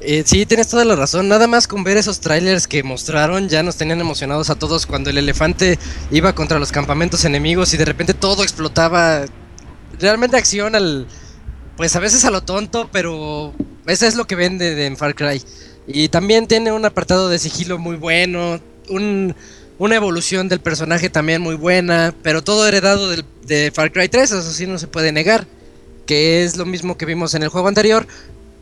Eh, 0.00 0.22
sí, 0.26 0.46
tienes 0.46 0.68
toda 0.68 0.84
la 0.84 0.96
razón. 0.96 1.28
Nada 1.28 1.46
más 1.46 1.68
con 1.68 1.84
ver 1.84 1.96
esos 1.96 2.20
trailers 2.20 2.66
que 2.66 2.82
mostraron 2.82 3.48
ya 3.48 3.62
nos 3.62 3.76
tenían 3.76 4.00
emocionados 4.00 4.50
a 4.50 4.56
todos 4.56 4.86
cuando 4.86 5.10
el 5.10 5.18
elefante 5.18 5.78
iba 6.10 6.34
contra 6.34 6.58
los 6.58 6.72
campamentos 6.72 7.24
enemigos 7.24 7.72
y 7.74 7.76
de 7.76 7.84
repente 7.84 8.14
todo 8.14 8.42
explotaba. 8.42 9.24
Realmente 9.98 10.36
acción 10.36 10.74
al... 10.74 11.06
Pues 11.76 11.96
a 11.96 12.00
veces 12.00 12.24
a 12.24 12.30
lo 12.30 12.42
tonto, 12.42 12.88
pero 12.92 13.54
eso 13.86 14.06
es 14.06 14.14
lo 14.14 14.26
que 14.26 14.34
vende 14.34 14.74
de, 14.74 14.86
en 14.86 14.96
Far 14.96 15.14
Cry. 15.14 15.42
Y 15.86 16.08
también 16.08 16.46
tiene 16.46 16.72
un 16.72 16.84
apartado 16.84 17.28
de 17.28 17.38
sigilo 17.38 17.78
muy 17.78 17.96
bueno, 17.96 18.60
una 18.88 19.96
evolución 19.96 20.48
del 20.48 20.60
personaje 20.60 21.10
también 21.10 21.42
muy 21.42 21.56
buena, 21.56 22.14
pero 22.22 22.42
todo 22.42 22.66
heredado 22.68 23.10
de 23.46 23.70
Far 23.72 23.92
Cry 23.92 24.08
3, 24.08 24.30
eso 24.30 24.52
sí 24.52 24.66
no 24.66 24.78
se 24.78 24.86
puede 24.86 25.12
negar. 25.12 25.46
Que 26.06 26.44
es 26.44 26.56
lo 26.56 26.66
mismo 26.66 26.96
que 26.96 27.06
vimos 27.06 27.34
en 27.34 27.42
el 27.42 27.48
juego 27.48 27.68
anterior, 27.68 28.06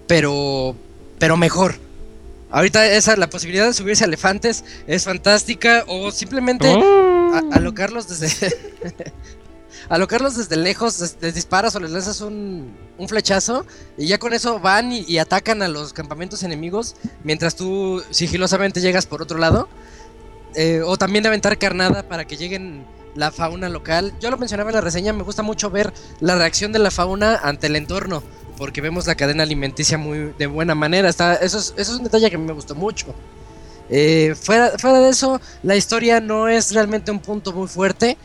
pero 0.07 0.77
pero 1.21 1.37
mejor. 1.37 1.77
Ahorita 2.51 2.85
esa, 2.85 3.15
la 3.17 3.31
posibilidad 3.31 3.67
de 3.67 3.75
subirse 3.75 4.03
a 4.03 4.09
elefantes 4.09 4.65
es 4.89 5.05
fantástica 5.05 5.85
o 5.87 6.11
simplemente 6.11 6.67
oh. 6.75 7.41
alocarlos 7.53 8.09
desde... 8.09 8.53
alocarlos 9.91 10.37
desde 10.37 10.57
lejos, 10.57 11.17
les, 11.21 11.35
disparas 11.35 11.77
o 11.77 11.81
les 11.81 11.91
lanzas 11.91 12.23
un, 12.23 12.75
un, 12.97 13.09
flechazo 13.09 13.67
y 13.99 14.07
ya 14.07 14.19
con 14.19 14.33
eso 14.33 14.61
van 14.61 14.93
y, 14.93 15.19
atacan 15.19 15.61
a 15.63 15.69
los 15.69 15.93
campamentos 15.93 16.43
enemigos 16.43 16.97
mientras 17.25 17.57
tú 17.57 18.03
sigilosamente 18.11 18.81
llegas 18.81 19.05
por 19.05 19.21
otro 19.21 19.37
lado. 19.37 19.69
Eh, 20.57 20.81
o 20.85 20.97
también 20.97 21.23
de 21.23 21.29
aventar 21.29 21.59
carnada 21.59 22.09
para 22.09 22.25
que 22.25 22.37
lleguen 22.37 22.85
la 23.15 23.31
fauna 23.31 23.69
local. 23.69 24.15
Yo 24.21 24.31
lo 24.31 24.39
mencionaba 24.39 24.71
en 24.71 24.77
la 24.77 24.81
reseña, 24.81 25.13
me 25.13 25.23
gusta 25.23 25.43
mucho 25.43 25.71
ver 25.71 25.93
la 26.21 26.37
reacción 26.37 26.73
de 26.73 26.79
la 26.81 26.91
fauna 26.91 27.37
ante 27.37 27.67
el 27.67 27.77
entorno 27.77 28.23
porque 28.61 28.83
vemos 28.83 29.07
la 29.07 29.15
cadena 29.15 29.43
alimenticia 29.43 29.97
muy 29.97 30.35
de 30.39 30.47
buena 30.47 30.75
manera. 30.75 31.09
Está, 31.09 31.35
eso, 31.35 31.59
es, 31.77 31.89
un 31.89 32.05
detalle 32.05 32.31
que 32.31 32.37
me 32.37 32.53
gustó 32.53 32.75
mucho. 32.75 33.15
Eh, 33.89 34.35
fuera, 34.41 34.73
fuera 34.79 35.01
de 35.01 35.09
eso, 35.09 35.41
la 35.63 35.77
historia 35.77 36.21
no 36.21 36.47
es 36.47 36.73
realmente 36.73 37.11
un 37.11 37.21
punto 37.21 37.55
muy 37.55 37.69
fuerte, 37.69 38.19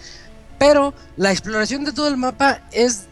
pero 0.57 0.93
la 1.17 1.31
exploración 1.31 1.83
de 1.85 1.93
todo 1.93 2.07
el 2.07 2.17
mapa 2.17 2.61
es 2.71 3.05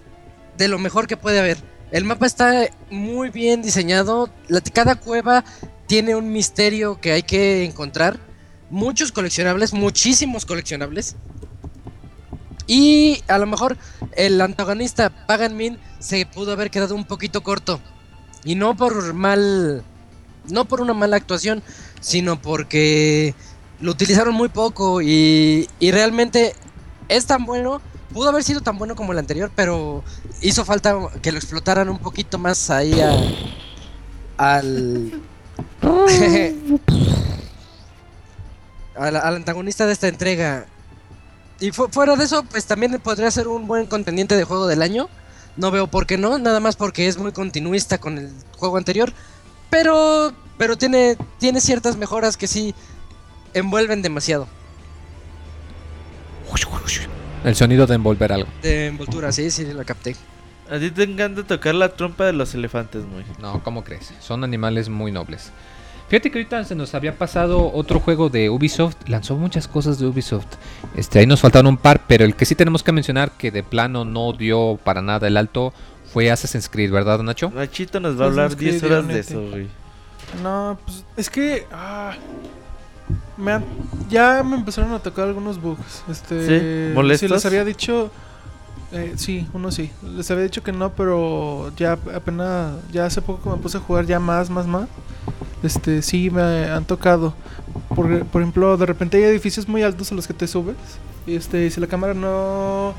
de 0.57 0.67
lo 0.67 0.79
mejor 0.79 1.07
que 1.07 1.17
puede 1.17 1.39
haber. 1.39 1.57
El 1.91 2.05
mapa 2.05 2.25
está 2.25 2.69
muy 2.89 3.29
bien 3.29 3.61
diseñado, 3.61 4.29
cada 4.73 4.95
cueva 4.95 5.43
tiene 5.85 6.15
un 6.15 6.31
misterio 6.31 6.99
que 6.99 7.11
hay 7.11 7.23
que 7.23 7.65
encontrar, 7.65 8.19
muchos 8.69 9.11
coleccionables, 9.11 9.73
muchísimos 9.73 10.45
coleccionables. 10.45 11.15
Y 12.65 13.21
a 13.27 13.37
lo 13.37 13.45
mejor 13.45 13.77
el 14.15 14.41
antagonista 14.41 15.09
Pagan 15.27 15.55
Min 15.55 15.77
se 15.99 16.25
pudo 16.25 16.53
haber 16.53 16.71
quedado 16.71 16.95
un 16.95 17.05
poquito 17.05 17.43
corto. 17.43 17.79
Y 18.43 18.55
no 18.55 18.75
por 18.75 19.13
mal. 19.13 19.83
No 20.49 20.65
por 20.65 20.81
una 20.81 20.93
mala 20.93 21.17
actuación, 21.17 21.61
sino 22.01 22.41
porque 22.41 23.35
lo 23.79 23.91
utilizaron 23.91 24.33
muy 24.33 24.49
poco 24.49 25.01
y, 25.01 25.69
y 25.79 25.91
realmente 25.91 26.55
es 27.09 27.25
tan 27.25 27.45
bueno 27.45 27.81
pudo 28.13 28.29
haber 28.29 28.43
sido 28.43 28.61
tan 28.61 28.77
bueno 28.77 28.95
como 28.95 29.11
el 29.11 29.17
anterior, 29.17 29.49
pero 29.55 30.03
hizo 30.41 30.63
falta 30.65 30.95
que 31.23 31.31
lo 31.31 31.39
explotaran 31.39 31.89
un 31.89 31.97
poquito 31.97 32.37
más 32.37 32.69
ahí 32.69 32.93
al, 34.37 35.21
al, 38.95 39.15
antagonista 39.35 39.85
de 39.85 39.93
esta 39.93 40.07
entrega. 40.07 40.65
Y 41.59 41.71
fu- 41.71 41.87
fuera 41.89 42.15
de 42.15 42.23
eso, 42.25 42.43
pues 42.43 42.65
también 42.65 42.99
podría 42.99 43.31
ser 43.31 43.47
un 43.47 43.67
buen 43.67 43.85
contendiente 43.87 44.35
de 44.35 44.43
juego 44.43 44.67
del 44.67 44.81
año. 44.81 45.09
No 45.55 45.71
veo 45.71 45.87
por 45.87 46.05
qué 46.05 46.17
no, 46.17 46.37
nada 46.37 46.59
más 46.59 46.75
porque 46.75 47.07
es 47.07 47.17
muy 47.17 47.31
continuista 47.31 47.97
con 47.97 48.17
el 48.17 48.31
juego 48.57 48.77
anterior. 48.77 49.11
Pero, 49.69 50.33
pero 50.57 50.77
tiene, 50.77 51.17
tiene 51.39 51.61
ciertas 51.61 51.95
mejoras 51.97 52.37
que 52.37 52.47
sí 52.47 52.75
envuelven 53.53 54.01
demasiado. 54.01 54.47
El 57.43 57.55
sonido 57.55 57.85
de 57.85 57.95
envolver 57.95 58.31
algo. 58.31 58.49
De 58.61 58.87
envoltura, 58.87 59.31
sí, 59.31 59.51
sí, 59.51 59.65
la 59.65 59.83
capté. 59.83 60.15
A 60.69 60.79
ti 60.79 60.91
te 60.91 61.03
encanta 61.03 61.43
tocar 61.43 61.75
la 61.75 61.89
trompa 61.89 62.25
de 62.25 62.33
los 62.33 62.53
elefantes, 62.53 63.03
muy. 63.05 63.23
No, 63.41 63.61
¿cómo 63.63 63.83
crees? 63.83 64.13
Son 64.21 64.43
animales 64.43 64.87
muy 64.87 65.11
nobles. 65.11 65.51
Fíjate 66.07 66.31
que 66.31 66.37
ahorita 66.39 66.63
se 66.63 66.75
nos 66.75 66.93
había 66.95 67.17
pasado 67.17 67.71
otro 67.73 67.99
juego 67.99 68.29
de 68.29 68.49
Ubisoft. 68.49 68.95
Lanzó 69.07 69.35
muchas 69.35 69.67
cosas 69.67 69.99
de 69.99 70.05
Ubisoft. 70.05 70.45
Este, 70.95 71.19
ahí 71.19 71.27
nos 71.27 71.41
faltaron 71.41 71.67
un 71.67 71.77
par, 71.77 72.03
pero 72.07 72.23
el 72.23 72.35
que 72.35 72.45
sí 72.45 72.55
tenemos 72.55 72.83
que 72.83 72.91
mencionar 72.91 73.31
que 73.31 73.51
de 73.51 73.63
plano 73.63 74.05
no 74.05 74.31
dio 74.33 74.79
para 74.83 75.01
nada 75.01 75.27
el 75.27 75.37
alto 75.37 75.73
fue 76.13 76.29
Assassin's 76.29 76.69
Creed, 76.69 76.91
¿verdad, 76.91 77.19
Nacho? 77.19 77.51
Nachito 77.53 77.99
nos 77.99 78.19
va 78.19 78.25
a 78.25 78.27
hablar 78.27 78.55
10 78.55 78.79
Creed 78.79 78.91
horas 78.91 79.07
de 79.07 79.19
eso, 79.19 79.41
güey. 79.49 79.67
No, 80.43 80.77
pues 80.85 81.03
es 81.17 81.29
que 81.29 81.65
ah, 81.71 82.15
me 83.37 83.51
han- 83.53 83.65
ya 84.09 84.43
me 84.43 84.55
empezaron 84.55 84.91
a 84.93 84.99
tocar 84.99 85.27
algunos 85.27 85.61
bugs. 85.61 86.03
Este, 86.09 86.89
¿Sí? 86.89 86.93
¿Molestos? 86.95 87.29
les 87.31 87.45
había 87.45 87.63
dicho, 87.65 88.11
eh, 88.91 89.13
sí, 89.15 89.47
uno 89.53 89.71
sí. 89.71 89.91
Les 90.15 90.29
había 90.31 90.43
dicho 90.43 90.61
que 90.63 90.71
no, 90.71 90.91
pero 90.93 91.71
ya 91.75 91.93
apenas, 92.15 92.73
ya 92.91 93.05
hace 93.05 93.21
poco 93.21 93.43
que 93.43 93.49
me 93.49 93.61
puse 93.61 93.77
a 93.77 93.81
jugar 93.81 94.05
ya 94.05 94.19
más, 94.19 94.49
más, 94.49 94.67
más. 94.67 94.87
Este, 95.63 96.01
sí 96.01 96.29
me 96.29 96.41
han 96.41 96.85
tocado. 96.85 97.33
Por, 97.95 98.25
por 98.25 98.41
ejemplo, 98.41 98.75
de 98.77 98.85
repente 98.85 99.17
hay 99.17 99.23
edificios 99.23 99.67
muy 99.67 99.81
altos 99.83 100.11
a 100.11 100.15
los 100.15 100.27
que 100.27 100.33
te 100.33 100.45
subes. 100.47 100.75
Y 101.25 101.35
este, 101.35 101.69
si 101.71 101.79
la 101.79 101.87
cámara 101.87 102.13
no, 102.13 102.93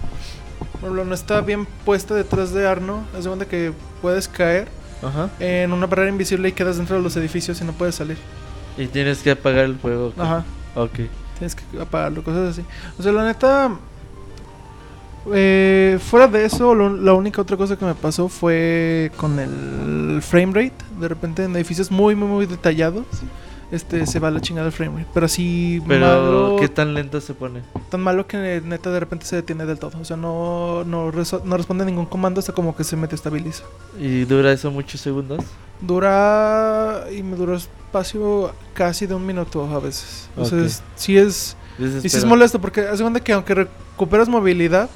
no 0.82 1.14
está 1.14 1.40
bien 1.42 1.66
puesta 1.84 2.14
detrás 2.14 2.52
de 2.52 2.66
Arno, 2.66 3.04
es 3.16 3.24
de 3.24 3.30
cuenta 3.30 3.46
que 3.46 3.72
puedes 4.00 4.28
caer 4.28 4.66
Ajá. 5.02 5.28
en 5.40 5.72
una 5.72 5.86
barrera 5.86 6.08
invisible 6.08 6.48
y 6.48 6.52
quedas 6.52 6.78
dentro 6.78 6.96
de 6.96 7.02
los 7.02 7.14
edificios 7.16 7.60
y 7.60 7.64
no 7.64 7.72
puedes 7.72 7.94
salir. 7.96 8.16
Y 8.76 8.86
tienes 8.86 9.22
que 9.22 9.30
apagar 9.30 9.64
el 9.66 9.76
fuego. 9.76 10.08
ok. 10.08 10.18
Ajá. 10.18 10.44
Ok. 10.74 11.00
Tienes 11.38 11.54
que 11.54 11.62
apagarlo, 11.80 12.22
cosas 12.22 12.50
así. 12.50 12.64
O 12.98 13.02
sea, 13.02 13.12
la 13.12 13.24
neta. 13.24 13.70
eh, 15.32 15.98
fuera 16.02 16.26
de 16.28 16.44
eso, 16.44 16.74
lo- 16.74 16.94
la 16.96 17.14
única 17.14 17.40
otra 17.40 17.56
cosa 17.56 17.76
que 17.76 17.84
me 17.84 17.94
pasó 17.94 18.28
fue 18.28 19.10
con 19.16 19.38
el 19.38 20.20
frame 20.22 20.52
rate. 20.52 20.74
De 21.00 21.08
repente 21.08 21.44
en 21.44 21.56
edificios 21.56 21.90
muy, 21.90 22.14
muy, 22.14 22.28
muy 22.28 22.46
detallados. 22.46 23.04
Este 23.74 24.06
se 24.06 24.18
va 24.20 24.28
a 24.28 24.30
la 24.30 24.40
chingada 24.40 24.66
el 24.68 24.72
frame 24.72 24.98
rate. 24.98 25.10
Pero 25.12 25.26
así 25.26 25.82
Pero, 25.86 26.06
malo, 26.06 26.56
¿qué 26.60 26.68
tan 26.68 26.94
lento 26.94 27.20
se 27.20 27.34
pone? 27.34 27.60
tan 27.90 28.00
malo 28.00 28.26
que 28.26 28.60
neta 28.64 28.90
de 28.90 29.00
repente 29.00 29.26
se 29.26 29.36
detiene 29.36 29.66
del 29.66 29.78
todo. 29.78 29.98
O 30.00 30.04
sea, 30.04 30.16
no, 30.16 30.84
no, 30.84 31.10
responde 31.10 31.82
a 31.82 31.86
ningún 31.86 32.06
comando 32.06 32.38
hasta 32.40 32.52
como 32.52 32.76
que 32.76 32.84
se 32.84 32.96
mete 32.96 33.14
estabiliza. 33.14 33.64
¿Y 33.98 34.24
dura 34.24 34.52
eso 34.52 34.70
muchos 34.70 35.00
segundos? 35.00 35.44
Dura. 35.80 37.04
Y 37.16 37.22
me 37.22 37.36
duró 37.36 37.54
espacio 37.56 38.52
casi 38.74 39.06
de 39.06 39.14
un 39.14 39.24
minuto 39.26 39.64
a 39.64 39.78
veces. 39.80 40.28
O 40.36 40.44
sea, 40.44 40.60
es- 40.64 40.82
sí 40.96 41.16
es. 41.16 41.56
Y 41.78 42.08
sí 42.08 42.16
es 42.16 42.24
molesto 42.24 42.60
porque 42.60 42.82
hace 42.82 43.02
cuenta 43.02 43.20
que 43.20 43.32
aunque 43.32 43.54
recuperas 43.54 44.28
movilidad, 44.28 44.88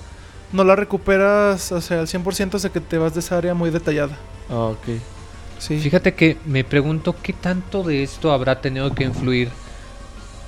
no 0.52 0.64
la 0.64 0.76
recuperas, 0.76 1.72
o 1.72 1.80
sea, 1.80 2.00
al 2.00 2.06
100% 2.06 2.54
hasta 2.56 2.70
que 2.70 2.80
te 2.80 2.98
vas 2.98 3.14
de 3.14 3.20
esa 3.20 3.36
área 3.36 3.54
muy 3.54 3.70
detallada. 3.70 4.16
Ah, 4.48 4.66
ok. 4.72 4.88
Sí. 5.58 5.78
Fíjate 5.78 6.14
que 6.14 6.36
me 6.46 6.64
pregunto 6.64 7.16
qué 7.22 7.32
tanto 7.32 7.82
de 7.82 8.02
esto 8.02 8.32
habrá 8.32 8.60
tenido 8.60 8.94
que 8.94 9.04
influir. 9.04 9.48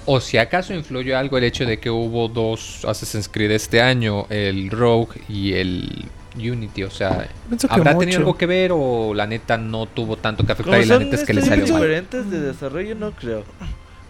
O 0.06 0.20
si 0.20 0.38
acaso 0.38 0.72
influyó 0.74 1.18
algo 1.18 1.38
el 1.38 1.44
hecho 1.44 1.66
de 1.66 1.78
que 1.78 1.90
hubo 1.90 2.28
dos 2.28 2.84
Assassin's 2.84 3.28
Creed 3.28 3.50
este 3.50 3.82
año, 3.82 4.26
el 4.30 4.70
Rogue 4.70 5.20
y 5.28 5.52
el 5.52 6.06
Unity. 6.36 6.84
O 6.84 6.90
sea, 6.90 7.28
¿habrá 7.68 7.92
mucho. 7.92 8.00
tenido 8.00 8.18
algo 8.18 8.36
que 8.36 8.46
ver 8.46 8.70
o 8.72 9.12
la 9.14 9.26
neta 9.26 9.58
no 9.58 9.86
tuvo 9.86 10.16
tanto 10.16 10.44
que 10.44 10.52
afectar 10.52 10.74
Como 10.74 10.84
y 10.84 10.86
la 10.86 10.98
neta 10.98 11.16
es 11.16 11.24
que 11.24 11.34
le 11.34 11.40
estudios 11.40 11.68
salió 11.68 11.74
mal? 11.74 11.82
diferentes 11.82 12.30
de 12.30 12.40
desarrollo, 12.40 12.94
no 12.94 13.12
creo. 13.12 13.44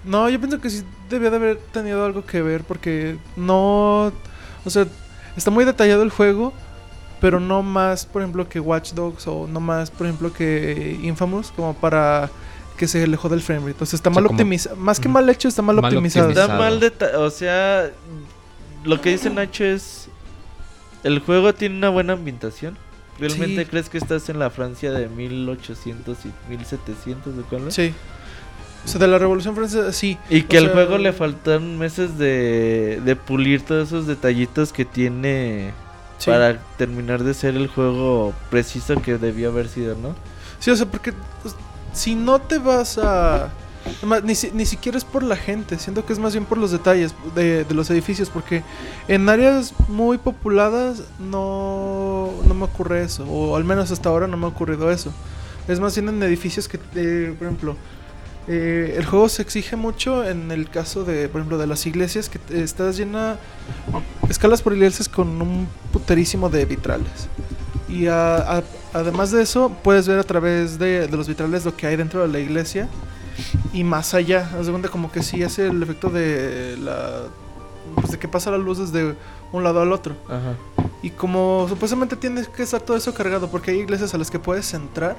No, 0.04 0.28
yo 0.30 0.38
pienso 0.38 0.60
que 0.60 0.70
sí 0.70 0.82
debió 1.10 1.30
de 1.30 1.36
haber 1.36 1.56
tenido 1.58 2.04
algo 2.04 2.24
que 2.24 2.40
ver 2.40 2.62
porque 2.62 3.16
no... 3.36 4.12
O 4.64 4.70
sea, 4.70 4.86
está 5.36 5.50
muy 5.50 5.64
detallado 5.64 6.02
el 6.02 6.10
juego, 6.10 6.52
pero 7.20 7.38
no 7.40 7.62
más, 7.62 8.06
por 8.06 8.22
ejemplo, 8.22 8.48
que 8.48 8.60
Watch 8.60 8.92
Dogs 8.92 9.26
o 9.26 9.46
no 9.46 9.60
más, 9.60 9.90
por 9.90 10.06
ejemplo, 10.06 10.32
que 10.32 10.98
Infamous, 11.02 11.52
como 11.54 11.74
para 11.74 12.30
que 12.76 12.88
se 12.88 13.06
le 13.06 13.16
jode 13.16 13.34
el 13.36 13.42
frame 13.42 13.68
rate. 13.68 13.82
O 13.82 13.86
sea, 13.86 13.96
está 13.96 14.08
O 14.10 14.12
sea, 14.14 14.22
mal 14.22 14.30
optimizado. 14.30 14.76
Más 14.76 14.98
que 14.98 15.08
mal 15.08 15.28
hecho, 15.28 15.48
está 15.48 15.60
mal, 15.62 15.76
Mal 15.76 15.84
optimizado. 15.86 16.28
optimizado. 16.28 16.52
Está 16.52 17.12
mal 17.12 17.22
o 17.22 17.30
sea, 17.30 17.90
lo 18.84 19.00
que 19.00 19.10
dice 19.10 19.28
Nacho 19.30 19.64
es 19.64 20.08
el 21.04 21.18
juego 21.20 21.54
tiene 21.54 21.76
una 21.76 21.88
buena 21.90 22.14
ambientación. 22.14 22.76
¿Realmente 23.18 23.64
Sí. 23.64 23.70
crees 23.70 23.90
que 23.90 23.98
estás 23.98 24.30
en 24.30 24.38
la 24.38 24.48
Francia 24.48 24.90
de 24.92 25.08
1800 25.08 26.16
y 26.24 26.32
1700 26.48 27.36
de 27.36 27.42
cuál? 27.42 27.68
es? 27.68 27.74
Sí. 27.74 27.92
O 28.82 28.88
sea, 28.88 28.98
de 28.98 29.08
la 29.08 29.18
Revolución 29.18 29.54
Francesa, 29.54 29.92
sí. 29.92 30.16
Y 30.30 30.42
que 30.44 30.56
O 30.56 30.60
al 30.60 30.66
sea, 30.66 30.72
juego 30.74 30.96
le 30.96 31.12
faltan 31.12 31.76
meses 31.78 32.16
de, 32.16 32.98
de 33.04 33.14
pulir 33.16 33.60
todos 33.60 33.88
esos 33.88 34.06
detallitos 34.06 34.72
que 34.72 34.86
tiene 34.86 35.72
sí. 36.20 36.30
para 36.30 36.58
terminar 36.78 37.24
de 37.24 37.34
ser 37.34 37.56
el 37.56 37.66
juego 37.66 38.32
preciso 38.50 39.02
que 39.02 39.18
debió 39.18 39.48
haber 39.50 39.68
sido, 39.68 39.96
¿no? 39.96 40.14
Sí, 40.60 40.70
o 40.70 40.76
sea, 40.76 40.86
porque 40.86 41.12
pues, 41.42 41.56
si 41.92 42.14
no 42.14 42.38
te 42.40 42.58
vas 42.58 42.98
a... 42.98 43.48
además, 43.98 44.22
Ni, 44.22 44.34
si- 44.36 44.52
ni 44.52 44.66
siquiera 44.66 44.96
es 44.98 45.04
por 45.04 45.22
la 45.24 45.34
gente, 45.36 45.78
siento 45.78 46.06
que 46.06 46.12
es 46.12 46.18
más 46.20 46.32
bien 46.34 46.44
por 46.44 46.58
los 46.58 46.70
detalles 46.70 47.14
de, 47.34 47.64
de 47.64 47.74
los 47.74 47.90
edificios, 47.90 48.30
porque 48.30 48.62
en 49.08 49.28
áreas 49.28 49.74
muy 49.88 50.18
populadas 50.18 51.02
no, 51.18 52.30
no 52.46 52.54
me 52.54 52.64
ocurre 52.64 53.02
eso, 53.02 53.24
o 53.24 53.56
al 53.56 53.64
menos 53.64 53.90
hasta 53.90 54.08
ahora 54.10 54.26
no 54.28 54.36
me 54.36 54.44
ha 54.44 54.48
ocurrido 54.50 54.90
eso. 54.90 55.12
Es 55.68 55.80
más 55.80 55.94
bien 55.94 56.08
en 56.08 56.22
edificios 56.22 56.68
que, 56.68 56.78
eh, 56.94 57.34
por 57.38 57.46
ejemplo, 57.46 57.76
eh, 58.48 58.94
el 58.96 59.04
juego 59.06 59.28
se 59.28 59.42
exige 59.42 59.76
mucho 59.76 60.24
en 60.28 60.50
el 60.50 60.68
caso 60.70 61.04
de, 61.04 61.28
por 61.28 61.40
ejemplo, 61.40 61.58
de 61.58 61.66
las 61.66 61.86
iglesias, 61.86 62.28
que 62.28 62.38
estás 62.62 62.96
llena, 62.96 63.36
escalas 64.28 64.62
por 64.62 64.72
iglesias 64.72 65.08
con 65.08 65.40
un 65.42 65.68
puterísimo 65.92 66.48
de 66.48 66.64
vitrales. 66.64 67.28
Y 67.88 68.06
a- 68.06 68.58
a- 68.58 68.62
además 68.94 69.30
de 69.30 69.42
eso, 69.42 69.70
puedes 69.82 70.06
ver 70.08 70.18
a 70.18 70.24
través 70.24 70.78
de, 70.78 71.06
de 71.06 71.16
los 71.16 71.28
vitrales 71.28 71.64
lo 71.64 71.76
que 71.76 71.86
hay 71.86 71.96
dentro 71.96 72.22
de 72.22 72.28
la 72.28 72.38
iglesia 72.38 72.88
y 73.72 73.84
más 73.84 74.14
allá. 74.14 74.50
Haz 74.58 74.66
de 74.66 74.72
cuenta 74.72 74.88
como 74.88 75.10
que 75.12 75.22
sí 75.22 75.42
hace 75.42 75.66
el 75.66 75.82
efecto 75.82 76.08
de 76.10 76.76
la. 76.80 77.22
Pues 77.96 78.12
de 78.12 78.18
que 78.18 78.28
pasa 78.28 78.50
la 78.52 78.58
luz 78.58 78.78
desde 78.78 79.16
un 79.52 79.64
lado 79.64 79.80
al 79.82 79.92
otro. 79.92 80.14
Ajá. 80.26 80.54
Y 81.02 81.10
como 81.10 81.66
supuestamente 81.68 82.14
tienes 82.14 82.46
que 82.46 82.62
estar 82.62 82.80
todo 82.80 82.96
eso 82.96 83.12
cargado, 83.14 83.50
porque 83.50 83.72
hay 83.72 83.78
iglesias 83.78 84.14
a 84.14 84.18
las 84.18 84.30
que 84.30 84.38
puedes 84.38 84.72
entrar, 84.74 85.16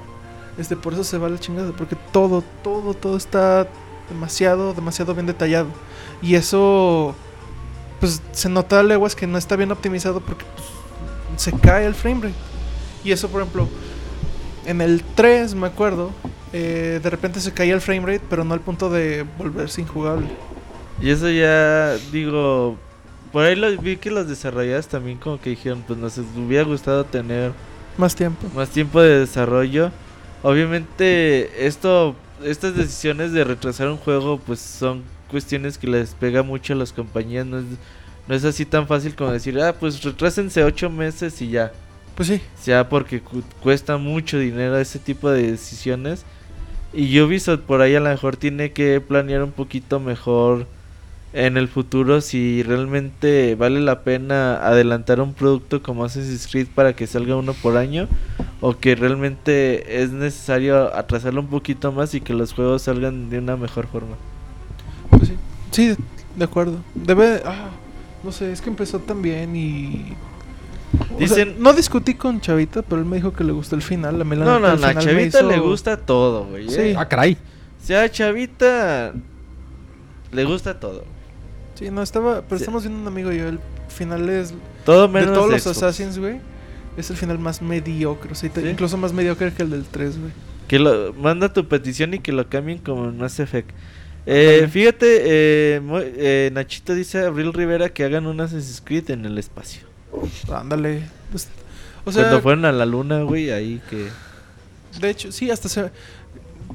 este, 0.58 0.76
por 0.76 0.92
eso 0.92 1.04
se 1.04 1.18
va 1.18 1.28
la 1.28 1.38
chingada, 1.38 1.72
porque 1.72 1.96
todo, 2.12 2.42
todo, 2.62 2.94
todo 2.94 3.16
está 3.16 3.66
demasiado, 4.08 4.74
demasiado 4.74 5.14
bien 5.14 5.26
detallado. 5.26 5.68
Y 6.20 6.34
eso, 6.34 7.14
pues 8.00 8.22
se 8.32 8.48
nota 8.48 8.80
a 8.80 8.82
leguas 8.82 9.14
que 9.14 9.26
no 9.26 9.38
está 9.38 9.56
bien 9.56 9.70
optimizado 9.70 10.20
porque 10.20 10.44
pues, 10.54 11.42
se 11.42 11.52
cae 11.52 11.86
el 11.86 11.94
frame 11.94 12.22
rate. 12.22 12.34
Y 13.04 13.12
eso, 13.12 13.28
por 13.28 13.42
ejemplo, 13.42 13.68
en 14.66 14.80
el 14.80 15.02
3, 15.14 15.54
me 15.54 15.66
acuerdo, 15.66 16.10
eh, 16.52 17.00
de 17.02 17.10
repente 17.10 17.40
se 17.40 17.52
caía 17.52 17.74
el 17.74 17.80
frame 17.80 18.06
rate, 18.06 18.22
pero 18.28 18.44
no 18.44 18.54
al 18.54 18.60
punto 18.60 18.90
de 18.90 19.24
volverse 19.38 19.80
injugable. 19.80 20.26
Y 21.00 21.10
eso 21.10 21.28
ya, 21.30 21.96
digo, 22.12 22.76
por 23.32 23.44
ahí 23.44 23.56
lo, 23.56 23.76
vi 23.78 23.96
que 23.96 24.10
los 24.10 24.28
desarrolladores 24.28 24.86
también 24.86 25.18
como 25.18 25.40
que 25.40 25.50
dijeron, 25.50 25.82
pues 25.86 25.98
nos 25.98 26.18
hubiera 26.18 26.64
gustado 26.64 27.04
tener 27.04 27.52
Más 27.96 28.14
tiempo. 28.14 28.46
más 28.54 28.68
tiempo 28.68 29.00
de 29.00 29.20
desarrollo. 29.20 29.90
Obviamente 30.42 31.66
esto, 31.66 32.16
estas 32.44 32.76
decisiones 32.76 33.32
de 33.32 33.44
retrasar 33.44 33.88
un 33.88 33.96
juego, 33.96 34.38
pues 34.38 34.60
son 34.60 35.02
cuestiones 35.30 35.78
que 35.78 35.86
les 35.86 36.14
pega 36.14 36.42
mucho 36.42 36.72
a 36.72 36.76
las 36.76 36.92
compañías. 36.92 37.46
No 37.46 37.58
es, 37.58 37.64
no 38.28 38.34
es 38.34 38.44
así 38.44 38.64
tan 38.66 38.86
fácil 38.86 39.14
como 39.14 39.30
decir, 39.30 39.60
ah, 39.60 39.74
pues 39.78 40.02
retrásense 40.02 40.64
ocho 40.64 40.90
meses 40.90 41.40
y 41.42 41.50
ya. 41.50 41.72
Pues 42.14 42.28
sí. 42.28 42.40
sea 42.60 42.88
porque 42.88 43.20
cu- 43.20 43.42
cuesta 43.62 43.96
mucho 43.96 44.38
dinero 44.38 44.76
ese 44.78 44.98
tipo 44.98 45.30
de 45.30 45.52
decisiones. 45.52 46.24
Y 46.92 47.18
Ubisoft 47.20 47.60
por 47.60 47.80
ahí 47.80 47.94
a 47.94 48.00
lo 48.00 48.10
mejor 48.10 48.36
tiene 48.36 48.72
que 48.72 49.00
planear 49.00 49.42
un 49.42 49.52
poquito 49.52 49.98
mejor 49.98 50.66
en 51.34 51.56
el 51.56 51.68
futuro 51.68 52.20
si 52.20 52.62
realmente 52.62 53.54
vale 53.54 53.80
la 53.80 54.00
pena 54.02 54.56
adelantar 54.66 55.20
un 55.20 55.32
producto 55.32 55.82
como 55.82 56.04
Assassin's 56.04 56.46
Creed 56.50 56.66
para 56.74 56.94
que 56.94 57.06
salga 57.06 57.36
uno 57.36 57.54
por 57.54 57.76
año 57.78 58.06
o 58.60 58.76
que 58.78 58.94
realmente 58.94 60.02
es 60.02 60.10
necesario 60.10 60.94
atrasarlo 60.94 61.40
un 61.40 61.48
poquito 61.48 61.90
más 61.90 62.14
y 62.14 62.20
que 62.20 62.34
los 62.34 62.52
juegos 62.52 62.82
salgan 62.82 63.30
de 63.30 63.38
una 63.38 63.56
mejor 63.56 63.86
forma. 63.86 64.16
Pues 65.10 65.28
sí. 65.28 65.34
Sí, 65.70 65.96
de- 66.36 66.44
acuerdo. 66.44 66.78
Debe. 66.94 67.40
Ah, 67.46 67.70
no 68.22 68.30
sé, 68.30 68.52
es 68.52 68.60
que 68.60 68.68
empezó 68.70 68.98
tan 69.00 69.22
bien 69.22 69.56
y 69.56 70.14
O 70.94 71.06
sea, 71.06 71.16
Dicen- 71.18 71.54
no 71.58 71.72
discutí 71.72 72.12
con 72.14 72.40
Chavita, 72.42 72.82
pero 72.82 73.00
él 73.00 73.06
me 73.06 73.16
dijo 73.16 73.32
que 73.32 73.42
le 73.44 73.52
gustó 73.52 73.74
el 73.76 73.82
final. 73.82 74.18
La 74.18 74.24
No, 74.24 74.60
no, 74.60 74.76
no, 74.76 74.86
a 74.86 74.94
Chavita 74.98 75.38
hizo- 75.40 75.48
le 75.48 75.58
gusta 75.58 75.96
todo, 75.96 76.44
güey. 76.44 76.68
Sí. 76.68 76.80
¿eh? 76.80 76.94
Ah, 76.98 77.08
caray. 77.08 77.38
O 77.82 77.86
sea, 77.86 78.02
a 78.02 78.10
Chavita 78.10 79.14
le 80.30 80.44
gusta 80.44 80.78
todo. 80.78 81.04
Sí, 81.82 81.90
no, 81.90 82.02
estaba. 82.02 82.42
Pero 82.42 82.58
Sí. 82.58 82.62
estamos 82.64 82.82
viendo 82.84 83.00
un 83.00 83.06
amigo 83.08 83.32
y 83.32 83.38
yo. 83.38 83.48
El 83.48 83.58
final 83.88 84.28
es. 84.28 84.54
Todo 84.84 85.06
De 85.08 85.12
menos 85.12 85.34
todos 85.34 85.50
los 85.50 85.62
Xbox. 85.62 85.76
Assassins, 85.78 86.18
güey. 86.18 86.40
Es 86.96 87.10
el 87.10 87.16
final 87.16 87.38
más 87.38 87.62
mediocre. 87.62 88.32
O 88.32 88.34
sea, 88.34 88.50
te- 88.50 88.60
Sí. 88.62 88.68
incluso 88.68 88.96
más 88.96 89.12
mediocre 89.12 89.52
que 89.52 89.62
el 89.62 89.70
del 89.70 89.84
3, 89.84 90.18
güey. 90.18 90.32
Que 90.68 90.78
lo, 90.78 91.12
manda 91.14 91.52
tu 91.52 91.66
petición 91.68 92.14
y 92.14 92.18
que 92.20 92.32
lo 92.32 92.48
cambien 92.48 92.78
como 92.78 93.06
en 93.06 93.18
Mass 93.18 93.40
Effect. 93.40 93.70
Eh, 94.26 94.68
fíjate, 94.70 95.06
eh, 95.24 95.80
eh, 96.16 96.50
Nachito 96.52 96.94
dice 96.94 97.18
a 97.24 97.26
Abril 97.26 97.52
Rivera 97.52 97.88
que 97.88 98.04
hagan 98.04 98.26
un 98.26 98.40
Assassin's 98.40 98.80
Creed 98.84 99.10
en 99.10 99.24
el 99.24 99.36
espacio. 99.38 99.82
Ándale. 100.52 101.02
Pues, 101.30 101.48
o 102.04 102.12
sea, 102.12 102.22
Cuando 102.24 102.40
fueron 102.42 102.64
a 102.64 102.72
la 102.72 102.86
luna, 102.86 103.22
güey, 103.22 103.50
ahí 103.50 103.80
que... 103.90 104.08
de 105.00 105.10
hecho, 105.10 105.32
sí, 105.32 105.50
hasta 105.50 105.68
se. 105.68 105.90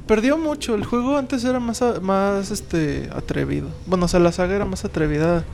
Perdió 0.06 0.38
mucho. 0.38 0.74
El 0.74 0.84
juego 0.84 1.16
antes 1.16 1.44
era 1.44 1.60
más, 1.60 1.82
más 2.02 2.50
este, 2.50 3.10
atrevido. 3.14 3.68
Bueno, 3.86 4.06
o 4.06 4.08
sea, 4.08 4.20
la 4.20 4.32
saga 4.32 4.54
era 4.56 4.64
más 4.64 4.84
atrevida 4.84 5.44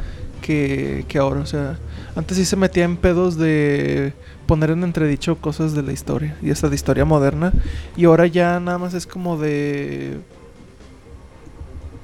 que, 0.42 1.04
que 1.08 1.18
ahora. 1.18 1.40
O 1.40 1.46
sea, 1.46 1.78
antes 2.16 2.36
sí 2.36 2.44
se 2.44 2.56
metía 2.56 2.84
en 2.84 2.96
pedos 2.96 3.36
de 3.36 4.12
poner 4.46 4.70
en 4.70 4.84
entredicho 4.84 5.36
cosas 5.36 5.74
de 5.74 5.82
la 5.82 5.92
historia. 5.92 6.36
Y 6.42 6.50
hasta 6.50 6.68
de 6.68 6.74
historia 6.74 7.04
moderna. 7.04 7.52
Y 7.96 8.04
ahora 8.04 8.26
ya 8.26 8.60
nada 8.60 8.78
más 8.78 8.94
es 8.94 9.06
como 9.06 9.36
de. 9.38 10.18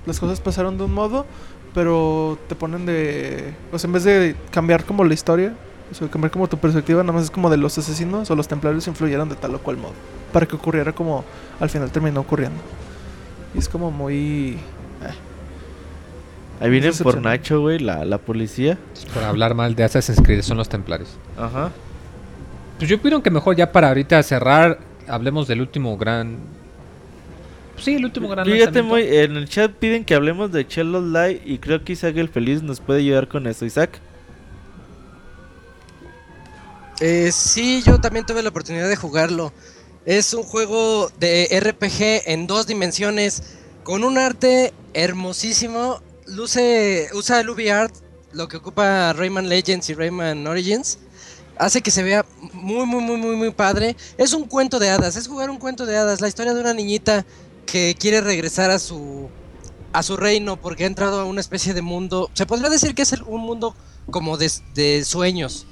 Las 0.06 0.18
cosas 0.18 0.40
pasaron 0.40 0.78
de 0.78 0.84
un 0.84 0.94
modo, 0.94 1.26
pero 1.74 2.38
te 2.48 2.54
ponen 2.54 2.86
de. 2.86 3.54
O 3.72 3.78
sea, 3.78 3.88
en 3.88 3.92
vez 3.92 4.04
de 4.04 4.34
cambiar 4.50 4.84
como 4.84 5.04
la 5.04 5.14
historia, 5.14 5.54
o 5.90 5.94
sea, 5.94 6.08
cambiar 6.08 6.30
como 6.30 6.48
tu 6.48 6.56
perspectiva, 6.56 7.02
nada 7.02 7.12
más 7.12 7.24
es 7.24 7.30
como 7.30 7.50
de 7.50 7.56
los 7.56 7.76
asesinos 7.78 8.30
o 8.30 8.36
los 8.36 8.48
templarios 8.48 8.86
influyeron 8.86 9.28
de 9.28 9.36
tal 9.36 9.54
o 9.54 9.58
cual 9.60 9.76
modo. 9.76 9.92
Para 10.32 10.46
que 10.46 10.56
ocurriera 10.56 10.92
como 10.92 11.24
al 11.58 11.70
final 11.70 11.90
terminó 11.90 12.20
ocurriendo. 12.20 12.60
Y 13.54 13.58
es 13.58 13.68
como 13.68 13.90
muy. 13.90 14.58
eh, 15.02 15.14
Ahí 16.60 16.70
vienen 16.70 16.92
por. 17.02 17.20
Nacho, 17.20 17.60
güey, 17.60 17.78
la, 17.78 18.04
la 18.04 18.18
policía. 18.18 18.78
Por 19.12 19.24
hablar 19.24 19.54
mal 19.54 19.74
de 19.74 19.84
Assassin's 19.84 20.20
Creed, 20.22 20.42
son 20.42 20.56
los 20.56 20.68
templarios. 20.68 21.16
Ajá. 21.36 21.70
Pues 22.78 22.88
yo 22.88 22.96
opino 22.96 23.22
que 23.22 23.30
mejor 23.30 23.56
ya 23.56 23.72
para 23.72 23.88
ahorita 23.88 24.22
cerrar, 24.22 24.78
hablemos 25.06 25.46
del 25.46 25.60
último 25.60 25.98
gran... 25.98 26.38
Sí, 27.76 27.96
el 27.96 28.04
último 28.06 28.28
gran 28.28 28.46
Fíjate, 28.46 28.82
muy, 28.82 29.02
en 29.02 29.36
el 29.36 29.48
chat 29.48 29.70
piden 29.72 30.04
que 30.04 30.14
hablemos 30.14 30.52
de 30.52 30.64
Cello 30.64 31.00
Live 31.00 31.42
y 31.44 31.58
creo 31.58 31.84
que 31.84 31.92
Isaac 31.92 32.16
el 32.16 32.28
Feliz 32.28 32.62
nos 32.62 32.80
puede 32.80 33.00
ayudar 33.00 33.28
con 33.28 33.46
eso. 33.46 33.66
Isaac. 33.66 34.00
Eh, 37.00 37.30
sí, 37.32 37.82
yo 37.84 37.98
también 38.00 38.26
tuve 38.26 38.42
la 38.42 38.50
oportunidad 38.50 38.88
de 38.88 38.96
jugarlo. 38.96 39.52
Es 40.06 40.32
un 40.32 40.44
juego 40.44 41.10
de 41.20 41.46
RPG 41.60 42.30
en 42.30 42.46
dos 42.46 42.66
dimensiones, 42.66 43.42
con 43.84 44.02
un 44.02 44.16
arte 44.16 44.72
hermosísimo. 44.94 46.00
Luce, 46.26 47.10
usa 47.12 47.40
el 47.40 47.50
UV-Art, 47.50 47.94
lo 48.32 48.48
que 48.48 48.56
ocupa 48.56 49.12
Rayman 49.12 49.50
Legends 49.50 49.90
y 49.90 49.94
Rayman 49.94 50.46
Origins. 50.46 50.98
Hace 51.58 51.82
que 51.82 51.90
se 51.90 52.02
vea 52.02 52.24
muy, 52.54 52.86
muy, 52.86 53.02
muy, 53.02 53.18
muy, 53.18 53.36
muy 53.36 53.50
padre. 53.50 53.94
Es 54.16 54.32
un 54.32 54.44
cuento 54.44 54.78
de 54.78 54.88
hadas, 54.88 55.16
es 55.16 55.28
jugar 55.28 55.50
un 55.50 55.58
cuento 55.58 55.84
de 55.84 55.98
hadas. 55.98 56.22
La 56.22 56.28
historia 56.28 56.54
de 56.54 56.62
una 56.62 56.72
niñita 56.72 57.26
que 57.66 57.94
quiere 57.98 58.22
regresar 58.22 58.70
a 58.70 58.78
su, 58.78 59.28
a 59.92 60.02
su 60.02 60.16
reino 60.16 60.58
porque 60.58 60.84
ha 60.84 60.86
entrado 60.86 61.20
a 61.20 61.24
una 61.26 61.42
especie 61.42 61.74
de 61.74 61.82
mundo. 61.82 62.30
Se 62.32 62.46
podría 62.46 62.70
decir 62.70 62.94
que 62.94 63.02
es 63.02 63.12
un 63.12 63.42
mundo 63.42 63.76
como 64.10 64.38
de, 64.38 64.50
de 64.74 65.04
sueños 65.04 65.66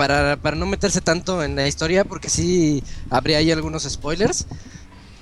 para, 0.00 0.38
para 0.38 0.56
no 0.56 0.64
meterse 0.64 1.02
tanto 1.02 1.44
en 1.44 1.56
la 1.56 1.68
historia, 1.68 2.04
porque 2.06 2.30
sí 2.30 2.82
habría 3.10 3.36
ahí 3.36 3.52
algunos 3.52 3.82
spoilers. 3.82 4.46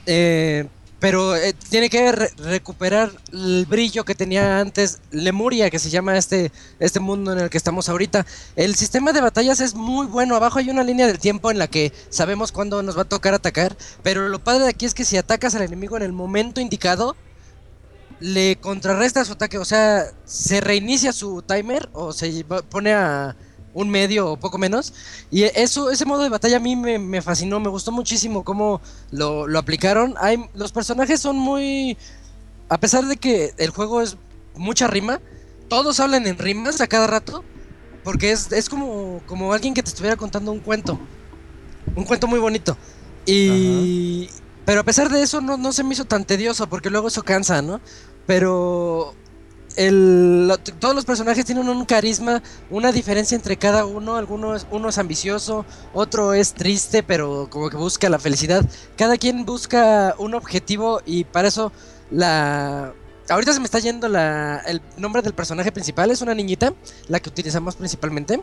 Eh, 0.07 0.69
pero 1.01 1.35
eh, 1.35 1.53
tiene 1.69 1.91
que 1.91 2.13
re- 2.13 2.31
recuperar 2.37 3.11
el 3.33 3.67
brillo 3.67 4.05
que 4.05 4.15
tenía 4.15 4.61
antes 4.61 5.01
Lemuria, 5.11 5.69
que 5.69 5.81
se 5.81 5.91
llama 5.91 6.17
este, 6.17 6.53
este 6.79 7.01
mundo 7.01 7.33
en 7.33 7.41
el 7.41 7.51
que 7.51 7.59
estamos 7.59 7.89
ahorita. 7.89 8.25
El 8.55 8.77
sistema 8.77 9.13
de 9.13 9.21
batallas 9.21 9.59
es 9.59 9.75
muy 9.75 10.07
bueno. 10.07 10.37
Abajo 10.37 10.61
hay 10.61 10.71
una 10.71 10.85
línea 10.85 11.09
del 11.09 11.19
tiempo 11.19 11.51
en 11.51 11.59
la 11.59 11.67
que 11.67 11.93
sabemos 12.09 12.53
cuándo 12.53 12.81
nos 12.85 12.97
va 12.97 13.03
a 13.03 13.09
tocar 13.17 13.35
atacar. 13.35 13.77
Pero 14.05 14.29
lo 14.29 14.39
padre 14.39 14.63
de 14.63 14.71
aquí 14.71 14.87
es 14.87 14.95
que 14.95 15.05
si 15.05 15.17
atacas 15.17 15.57
al 15.57 15.63
enemigo 15.63 15.97
en 15.97 16.05
el 16.05 16.13
momento 16.13 16.61
indicado, 16.61 17.17
le 18.21 18.57
contrarresta 18.61 19.25
su 19.25 19.33
ataque. 19.33 19.59
O 19.59 19.65
sea, 19.65 20.05
se 20.25 20.61
reinicia 20.61 21.13
su 21.13 21.43
timer 21.43 21.89
o 21.95 22.13
se 22.13 22.45
pone 22.71 22.93
a 22.93 23.35
un 23.75 23.91
medio 23.91 24.33
o 24.33 24.37
poco 24.37 24.59
menos. 24.59 24.93
Y 25.31 25.45
eso, 25.45 25.91
ese 25.91 26.05
modo 26.05 26.23
de 26.23 26.29
batalla 26.29 26.57
a 26.57 26.61
mí 26.61 26.77
me, 26.77 26.99
me 26.99 27.23
fascinó, 27.23 27.61
me 27.61 27.69
gustó 27.69 27.93
muchísimo 27.93 28.45
cómo 28.45 28.81
lo, 29.11 29.47
lo 29.47 29.59
aplicaron. 29.59 30.15
Hay, 30.21 30.45
los 30.55 30.73
personajes 30.73 31.21
son 31.21 31.37
muy... 31.37 31.97
A 32.69 32.79
pesar 32.79 33.07
de 33.07 33.17
que 33.17 33.55
el 33.57 33.71
juego 33.71 34.03
es 34.03 34.17
mucha 34.55 34.87
rima, 34.89 35.21
todos 35.69 36.01
hablan 36.01 36.27
en 36.27 36.39
rimas 36.39 36.81
a 36.81 36.87
cada 36.87 37.07
rato. 37.07 37.45
Porque 38.05 38.33
es, 38.33 38.53
es 38.53 38.69
como, 38.69 39.21
como 39.27 39.53
alguien 39.53 39.75
que 39.75 39.83
te 39.83 39.89
estuviera 39.91 40.17
contando 40.17 40.53
un 40.53 40.61
cuento. 40.61 40.99
Un 41.95 42.05
cuento 42.05 42.27
muy 42.27 42.39
bonito. 42.39 42.77
Y... 43.27 44.29
Pero 44.65 44.81
a 44.81 44.85
pesar 44.85 45.09
de 45.09 45.23
eso 45.23 45.41
no, 45.41 45.57
no 45.57 45.73
se 45.73 45.83
me 45.83 45.95
hizo 45.95 46.05
tan 46.05 46.27
tedioso 46.27 46.69
porque 46.69 46.91
luego 46.91 47.09
eso 47.09 47.23
cansa, 47.23 47.63
¿no? 47.63 47.81
Pero 48.27 49.15
todos 50.81 50.95
los 50.95 51.05
personajes 51.05 51.45
tienen 51.45 51.69
un 51.69 51.85
carisma, 51.85 52.43
una 52.69 52.91
diferencia 52.91 53.37
entre 53.37 53.57
cada 53.57 53.85
uno. 53.85 54.17
Algunos, 54.17 54.67
uno 54.71 54.89
es 54.89 54.99
ambicioso, 54.99 55.65
otro 55.95 56.35
es 56.35 56.53
triste, 56.55 57.03
pero 57.05 57.49
como 57.49 57.71
que 57.71 57.77
busca 57.77 58.09
la 58.09 58.19
felicidad. 58.19 58.65
Cada 58.97 59.17
quien 59.17 59.45
busca 59.45 60.15
un 60.19 60.35
objetivo 60.35 61.01
y 61.07 61.25
para 61.25 61.49
eso 61.49 61.71
la... 62.11 62.93
Ahorita 63.29 63.53
se 63.53 63.61
me 63.61 63.67
está 63.67 63.79
yendo 63.79 64.09
la, 64.09 64.63
el 64.67 64.81
nombre 64.97 65.21
del 65.23 65.35
personaje 65.35 65.71
principal, 65.71 66.11
es 66.11 66.23
una 66.23 66.35
niñita, 66.35 66.73
la 67.09 67.21
que 67.21 67.29
utilizamos 67.29 67.77
principalmente. 67.77 68.41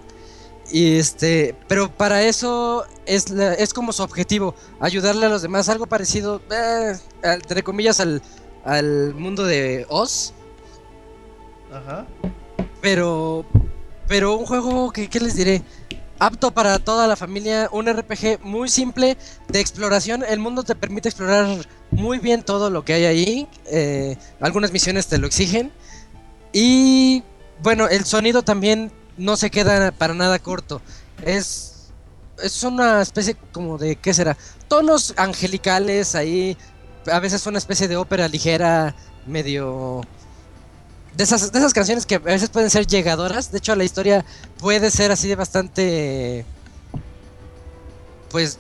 Y 0.71 0.97
este, 0.97 1.55
pero 1.67 1.91
para 1.91 2.21
eso 2.23 2.85
es, 3.07 3.29
la- 3.31 3.55
es 3.55 3.73
como 3.73 3.91
su 3.93 4.03
objetivo, 4.03 4.53
ayudarle 4.79 5.25
a 5.25 5.29
los 5.29 5.41
demás, 5.41 5.69
algo 5.69 5.87
parecido, 5.87 6.39
eh, 6.51 6.95
entre 7.23 7.63
comillas, 7.63 7.99
al, 7.99 8.21
al 8.63 9.15
mundo 9.15 9.43
de 9.43 9.85
Oz. 9.89 10.33
Ajá. 11.75 12.05
Pero, 12.81 13.45
pero 14.07 14.37
un 14.37 14.45
juego 14.45 14.91
que, 14.91 15.09
¿qué 15.09 15.19
les 15.19 15.35
diré? 15.35 15.61
Apto 16.17 16.51
para 16.51 16.79
toda 16.79 17.07
la 17.07 17.17
familia, 17.17 17.67
un 17.71 17.87
RPG 17.91 18.39
muy 18.41 18.69
simple 18.69 19.17
de 19.49 19.59
exploración. 19.59 20.23
El 20.23 20.39
mundo 20.39 20.63
te 20.63 20.75
permite 20.75 21.09
explorar 21.09 21.47
muy 21.91 22.19
bien 22.19 22.43
todo 22.43 22.69
lo 22.69 22.85
que 22.85 22.93
hay 22.93 23.05
ahí. 23.05 23.47
eh, 23.65 24.17
algunas 24.39 24.71
misiones 24.71 25.07
te 25.07 25.17
lo 25.17 25.27
exigen. 25.27 25.71
Y 26.53 27.23
bueno, 27.61 27.87
el 27.89 28.05
sonido 28.05 28.43
también 28.43 28.91
no 29.17 29.35
se 29.35 29.49
queda 29.49 29.91
para 29.91 30.13
nada 30.13 30.39
corto. 30.39 30.81
Es, 31.21 31.91
es 32.41 32.63
una 32.63 33.01
especie 33.01 33.35
como 33.51 33.77
de, 33.77 33.97
¿qué 33.97 34.13
será? 34.13 34.37
Tonos 34.69 35.13
angelicales 35.17 36.15
ahí. 36.15 36.57
A 37.11 37.19
veces 37.19 37.45
una 37.45 37.57
especie 37.57 37.89
de 37.89 37.97
ópera 37.97 38.29
ligera, 38.29 38.95
medio 39.25 40.01
de 41.15 41.23
esas, 41.23 41.51
de 41.51 41.59
esas 41.59 41.73
canciones 41.73 42.05
que 42.05 42.15
a 42.15 42.19
veces 42.19 42.49
pueden 42.49 42.69
ser 42.69 42.85
llegadoras. 42.87 43.51
De 43.51 43.57
hecho, 43.59 43.75
la 43.75 43.83
historia 43.83 44.25
puede 44.59 44.91
ser 44.91 45.11
así 45.11 45.27
de 45.27 45.35
bastante. 45.35 46.45
Pues. 48.29 48.59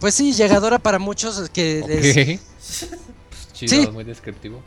Pues 0.00 0.14
sí, 0.14 0.32
llegadora 0.34 0.78
para 0.78 0.98
muchos 0.98 1.48
que 1.50 1.82
les-. 1.86 2.40
Chido, 3.54 3.82
Sí. 3.84 3.90
muy 3.90 4.04
descriptivo. 4.04 4.62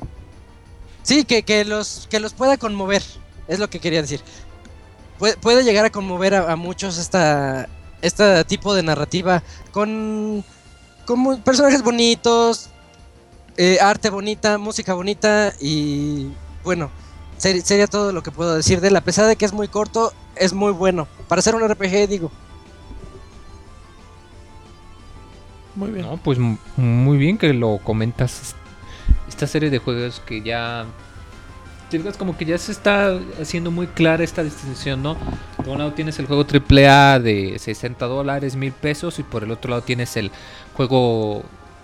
Sí, 1.03 1.23
que, 1.23 1.43
que 1.43 1.63
los, 1.65 2.07
que 2.09 2.19
los 2.19 2.33
pueda 2.33 2.57
conmover. 2.57 3.03
Es 3.47 3.59
lo 3.59 3.69
que 3.69 3.79
quería 3.79 4.01
decir. 4.01 4.21
Puede, 5.17 5.37
puede 5.37 5.63
llegar 5.63 5.85
a 5.85 5.89
conmover 5.91 6.33
a, 6.35 6.51
a 6.51 6.55
muchos 6.55 6.97
esta, 6.97 7.69
este 8.01 8.43
tipo 8.45 8.73
de 8.73 8.83
narrativa. 8.83 9.43
Con, 9.71 10.43
con 11.05 11.41
personajes 11.41 11.83
bonitos. 11.83 12.69
eh, 13.57 13.77
arte 13.81 14.09
bonita, 14.09 14.57
música 14.57 14.93
bonita. 14.93 15.53
Y 15.61 16.27
bueno, 16.63 16.89
ser- 17.37 17.61
sería 17.61 17.87
todo 17.87 18.11
lo 18.13 18.23
que 18.23 18.31
puedo 18.31 18.55
decir 18.55 18.81
de 18.81 18.89
él. 18.89 18.95
A 18.95 19.01
pesar 19.01 19.27
de 19.27 19.35
que 19.35 19.45
es 19.45 19.53
muy 19.53 19.67
corto, 19.67 20.13
es 20.35 20.53
muy 20.53 20.71
bueno. 20.71 21.07
Para 21.27 21.41
ser 21.41 21.55
un 21.55 21.63
RPG, 21.67 22.07
digo. 22.07 22.31
Muy 25.75 25.89
bien. 25.91 26.05
No, 26.05 26.17
pues 26.17 26.37
muy 26.77 27.17
bien 27.17 27.37
que 27.37 27.53
lo 27.53 27.77
comentas. 27.83 28.55
Esta 29.27 29.47
serie 29.47 29.69
de 29.69 29.79
juegos 29.79 30.21
que 30.25 30.41
ya. 30.41 30.85
Digas 31.89 32.15
como 32.15 32.37
que 32.37 32.45
ya 32.45 32.57
se 32.57 32.71
está 32.71 33.19
haciendo 33.41 33.69
muy 33.69 33.85
clara 33.87 34.23
esta 34.23 34.43
distinción, 34.43 35.03
¿no? 35.03 35.17
Por 35.57 35.67
un 35.69 35.79
lado 35.79 35.91
tienes 35.91 36.17
el 36.19 36.25
juego 36.25 36.45
AAA 36.45 37.19
de 37.19 37.59
60 37.59 38.05
dólares, 38.05 38.55
mil 38.55 38.71
pesos, 38.71 39.19
y 39.19 39.23
por 39.23 39.43
el 39.43 39.51
otro 39.51 39.71
lado 39.71 39.81
tienes 39.81 40.15
el 40.15 40.31
juego 40.73 41.43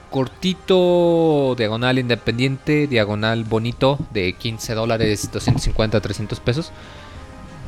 cortito, 0.09 1.55
diagonal 1.57 1.99
independiente, 1.99 2.87
diagonal 2.87 3.43
bonito 3.43 3.99
de 4.11 4.33
15 4.33 4.73
dólares, 4.73 5.29
250, 5.31 5.99
300 5.99 6.39
pesos. 6.39 6.71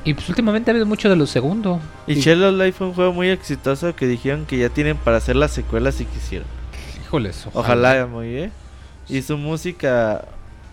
Y 0.06 0.14
pues 0.14 0.30
últimamente 0.30 0.72
ha 0.72 0.74
habido 0.74 0.86
mucho 0.86 1.10
de 1.10 1.16
lo 1.16 1.28
segundo. 1.28 1.80
Y 2.07 2.16
Shell 2.16 2.44
of 2.44 2.56
Life 2.56 2.74
fue 2.74 2.88
un 2.88 2.94
juego 2.94 3.14
muy 3.14 3.30
exitoso 3.30 3.95
que 3.95 4.07
dijeron 4.07 4.45
que 4.45 4.57
ya 4.57 4.70
tienen 4.70 4.98
para 4.98 5.18
hacer 5.18 5.36
las 5.36 5.52
secuelas 5.52 5.95
si 5.95 6.06
quisieran. 6.06 6.48
Híjoles, 7.02 7.48
Ojalá, 7.53 8.07
muy 8.07 8.30
bien. 8.30 8.52
Y 9.10 9.22
su 9.22 9.38
música 9.38 10.26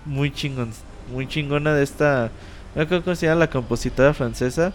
muy 0.04 0.30
chingón, 0.30 0.70
muy 1.12 1.26
chingona 1.26 1.74
de 1.74 1.82
esta, 1.82 2.30
no 2.74 2.86
creo 2.86 3.02
cómo 3.02 3.16
se 3.16 3.26
llama 3.26 3.40
la 3.40 3.50
compositora 3.50 4.14
francesa, 4.14 4.72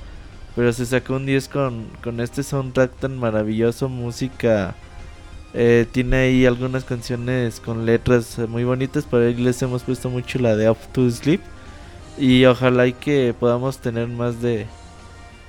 pero 0.55 0.73
se 0.73 0.85
sacó 0.85 1.15
un 1.15 1.25
10 1.25 1.47
con, 1.47 1.87
con 2.03 2.19
este 2.19 2.43
soundtrack 2.43 2.97
tan 2.97 3.17
maravilloso, 3.17 3.87
música 3.87 4.75
eh, 5.53 5.85
tiene 5.91 6.17
ahí 6.17 6.45
algunas 6.45 6.83
canciones 6.85 7.59
con 7.59 7.85
letras 7.85 8.39
muy 8.47 8.63
bonitas, 8.63 9.03
por 9.05 9.21
ahí 9.21 9.33
les 9.35 9.61
hemos 9.61 9.83
puesto 9.83 10.09
mucho 10.09 10.39
la 10.39 10.55
de 10.55 10.69
Up 10.69 10.77
to 10.93 11.09
Sleep. 11.09 11.41
Y 12.17 12.45
ojalá 12.45 12.87
y 12.87 12.93
que 12.93 13.33
podamos 13.39 13.77
tener 13.79 14.07
más 14.07 14.41
de, 14.41 14.67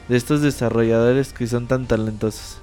de 0.09 0.17
estos 0.17 0.43
desarrolladores 0.43 1.33
que 1.33 1.47
son 1.47 1.67
tan 1.67 1.87
talentosos. 1.87 2.59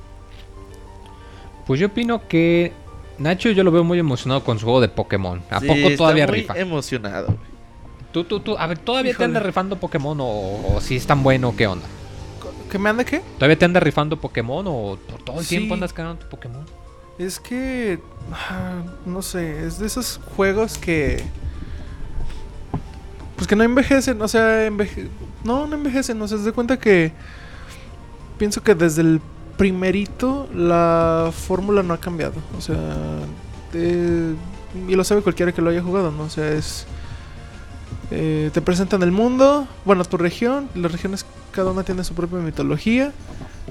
Pues 1.67 1.79
yo 1.79 1.87
opino 1.87 2.27
que 2.27 2.73
Nacho 3.19 3.51
yo 3.51 3.63
lo 3.63 3.71
veo 3.71 3.83
muy 3.83 3.99
emocionado 3.99 4.43
con 4.43 4.57
su 4.57 4.65
juego 4.65 4.81
de 4.81 4.87
Pokémon. 4.89 5.41
¿A 5.49 5.59
Sí, 5.59 5.67
poco 5.67 5.79
está 5.79 5.97
todavía 5.97 6.25
muy 6.25 6.35
rifa? 6.37 6.57
emocionado. 6.57 7.27
güey. 7.27 7.37
Tú, 8.13 8.23
tú, 8.23 8.39
tú, 8.39 8.57
a 8.57 8.65
ver, 8.65 8.79
¿todavía 8.79 9.13
te 9.13 9.23
anda 9.23 9.39
rifando 9.39 9.75
Pokémon 9.75 10.17
o, 10.19 10.25
o 10.75 10.81
si 10.81 10.95
es 10.95 11.05
tan 11.05 11.21
bueno 11.21 11.53
qué 11.55 11.67
onda? 11.67 11.85
¿Que 12.71 12.79
me 12.79 12.89
anda 12.89 13.03
qué? 13.03 13.21
¿Todavía 13.35 13.59
te 13.59 13.65
anda 13.65 13.79
rifando 13.79 14.17
Pokémon 14.19 14.65
o 14.67 14.97
por 15.07 15.21
todo 15.23 15.39
el 15.39 15.45
Sí. 15.45 15.57
tiempo 15.57 15.75
andas 15.75 15.93
ganando 15.93 16.23
tu 16.23 16.29
Pokémon? 16.29 16.65
Es 17.19 17.39
que. 17.39 17.99
No 19.05 19.21
sé, 19.21 19.65
es 19.67 19.77
de 19.79 19.85
esos 19.87 20.19
juegos 20.35 20.79
que. 20.79 21.31
Pues 23.35 23.47
que 23.47 23.55
no 23.55 23.63
envejecen, 23.63 24.21
o 24.21 24.27
sea, 24.27 24.65
enveje... 24.65 25.09
no, 25.43 25.65
no 25.67 25.75
envejecen, 25.75 26.21
o 26.21 26.27
sea, 26.27 26.37
se 26.37 26.45
da 26.45 26.51
cuenta 26.51 26.79
que. 26.79 27.13
Pienso 28.37 28.63
que 28.63 28.75
desde 28.75 29.01
el 29.01 29.21
primerito 29.57 30.49
la 30.53 31.31
fórmula 31.33 31.83
no 31.83 31.93
ha 31.93 31.99
cambiado, 31.99 32.35
o 32.57 32.61
sea. 32.61 32.77
eh, 33.73 34.35
y 34.87 34.95
lo 34.95 35.03
sabe 35.03 35.21
cualquiera 35.23 35.53
que 35.53 35.61
lo 35.61 35.69
haya 35.71 35.81
jugado, 35.83 36.11
¿no? 36.11 36.23
O 36.23 36.29
sea, 36.29 36.49
es. 36.51 36.87
eh, 38.11 38.51
te 38.53 38.61
presentan 38.61 39.03
el 39.03 39.11
mundo, 39.11 39.67
bueno, 39.85 40.05
tu 40.05 40.17
región, 40.17 40.69
las 40.75 40.91
regiones, 40.91 41.25
cada 41.60 41.72
una 41.72 41.84
tiene 41.84 42.06
su 42.06 42.14
propia 42.14 42.40
mitología. 42.40 43.11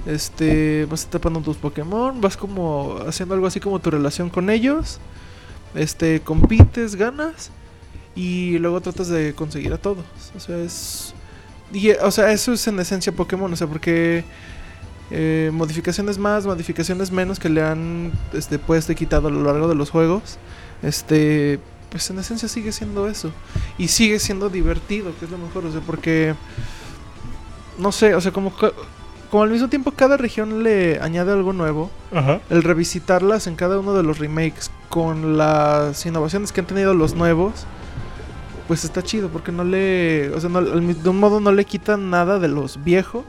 Este, 0.04 0.86
vas 0.90 1.06
atrapando 1.06 1.40
tus 1.40 1.56
Pokémon, 1.56 2.20
vas 2.20 2.36
como 2.36 2.98
haciendo 3.06 3.34
algo 3.34 3.46
así 3.46 3.60
como 3.60 3.78
tu 3.78 3.90
relación 3.90 4.28
con 4.28 4.50
ellos. 4.50 5.00
Este, 5.74 6.20
compites, 6.20 6.96
ganas 6.96 7.50
y 8.14 8.58
luego 8.58 8.82
tratas 8.82 9.08
de 9.08 9.32
conseguir 9.32 9.72
a 9.72 9.78
todos. 9.78 10.04
O 10.36 10.40
sea, 10.40 10.58
es 10.58 11.14
y, 11.72 11.92
o 11.92 12.10
sea, 12.10 12.30
eso 12.30 12.52
es 12.52 12.66
en 12.68 12.78
esencia 12.78 13.10
Pokémon, 13.10 13.50
o 13.50 13.56
sea, 13.56 13.66
porque 13.66 14.22
eh, 15.10 15.50
modificaciones 15.50 16.18
más, 16.18 16.44
modificaciones 16.44 17.10
menos 17.10 17.38
que 17.38 17.48
le 17.48 17.62
han 17.62 18.12
este 18.34 18.58
puesto 18.58 18.92
y 18.92 18.96
quitado 18.96 19.28
a 19.28 19.30
lo 19.30 19.42
largo 19.44 19.66
de 19.66 19.76
los 19.76 19.88
juegos. 19.88 20.36
Este, 20.82 21.58
pues 21.88 22.10
en 22.10 22.18
esencia 22.18 22.50
sigue 22.50 22.70
siendo 22.70 23.08
eso 23.08 23.32
y 23.78 23.88
sigue 23.88 24.18
siendo 24.18 24.50
divertido, 24.50 25.10
que 25.18 25.24
es 25.24 25.30
lo 25.30 25.38
mejor, 25.38 25.64
o 25.64 25.72
sea, 25.72 25.80
porque 25.80 26.34
no 27.78 27.92
sé, 27.92 28.14
o 28.14 28.20
sea, 28.20 28.32
como 28.32 28.52
como 29.30 29.42
al 29.42 29.50
mismo 29.50 29.68
tiempo 29.68 29.90
cada 29.92 30.16
región 30.16 30.62
le 30.62 30.98
añade 31.00 31.32
algo 31.32 31.52
nuevo, 31.52 31.90
el 32.48 32.62
revisitarlas 32.62 33.46
en 33.46 33.56
cada 33.56 33.78
uno 33.78 33.92
de 33.92 34.02
los 34.02 34.18
remakes 34.18 34.70
con 34.88 35.36
las 35.36 36.04
innovaciones 36.06 36.50
que 36.50 36.60
han 36.60 36.66
tenido 36.66 36.94
los 36.94 37.14
nuevos, 37.14 37.52
pues 38.66 38.84
está 38.84 39.02
chido 39.02 39.28
porque 39.28 39.52
no 39.52 39.64
le, 39.64 40.30
o 40.34 40.40
sea, 40.40 40.48
no- 40.48 40.62
de 40.62 41.08
un 41.08 41.20
modo 41.20 41.40
no 41.40 41.52
le 41.52 41.64
quitan 41.66 42.08
nada 42.10 42.38
de 42.38 42.48
los 42.48 42.82
viejos, 42.82 43.24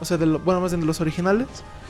o 0.00 0.04
sea, 0.04 0.16
de 0.16 0.26
lo, 0.26 0.38
bueno, 0.38 0.60
más 0.60 0.70
bien 0.72 0.80
de 0.80 0.86
los 0.86 1.00
originales. 1.00 1.46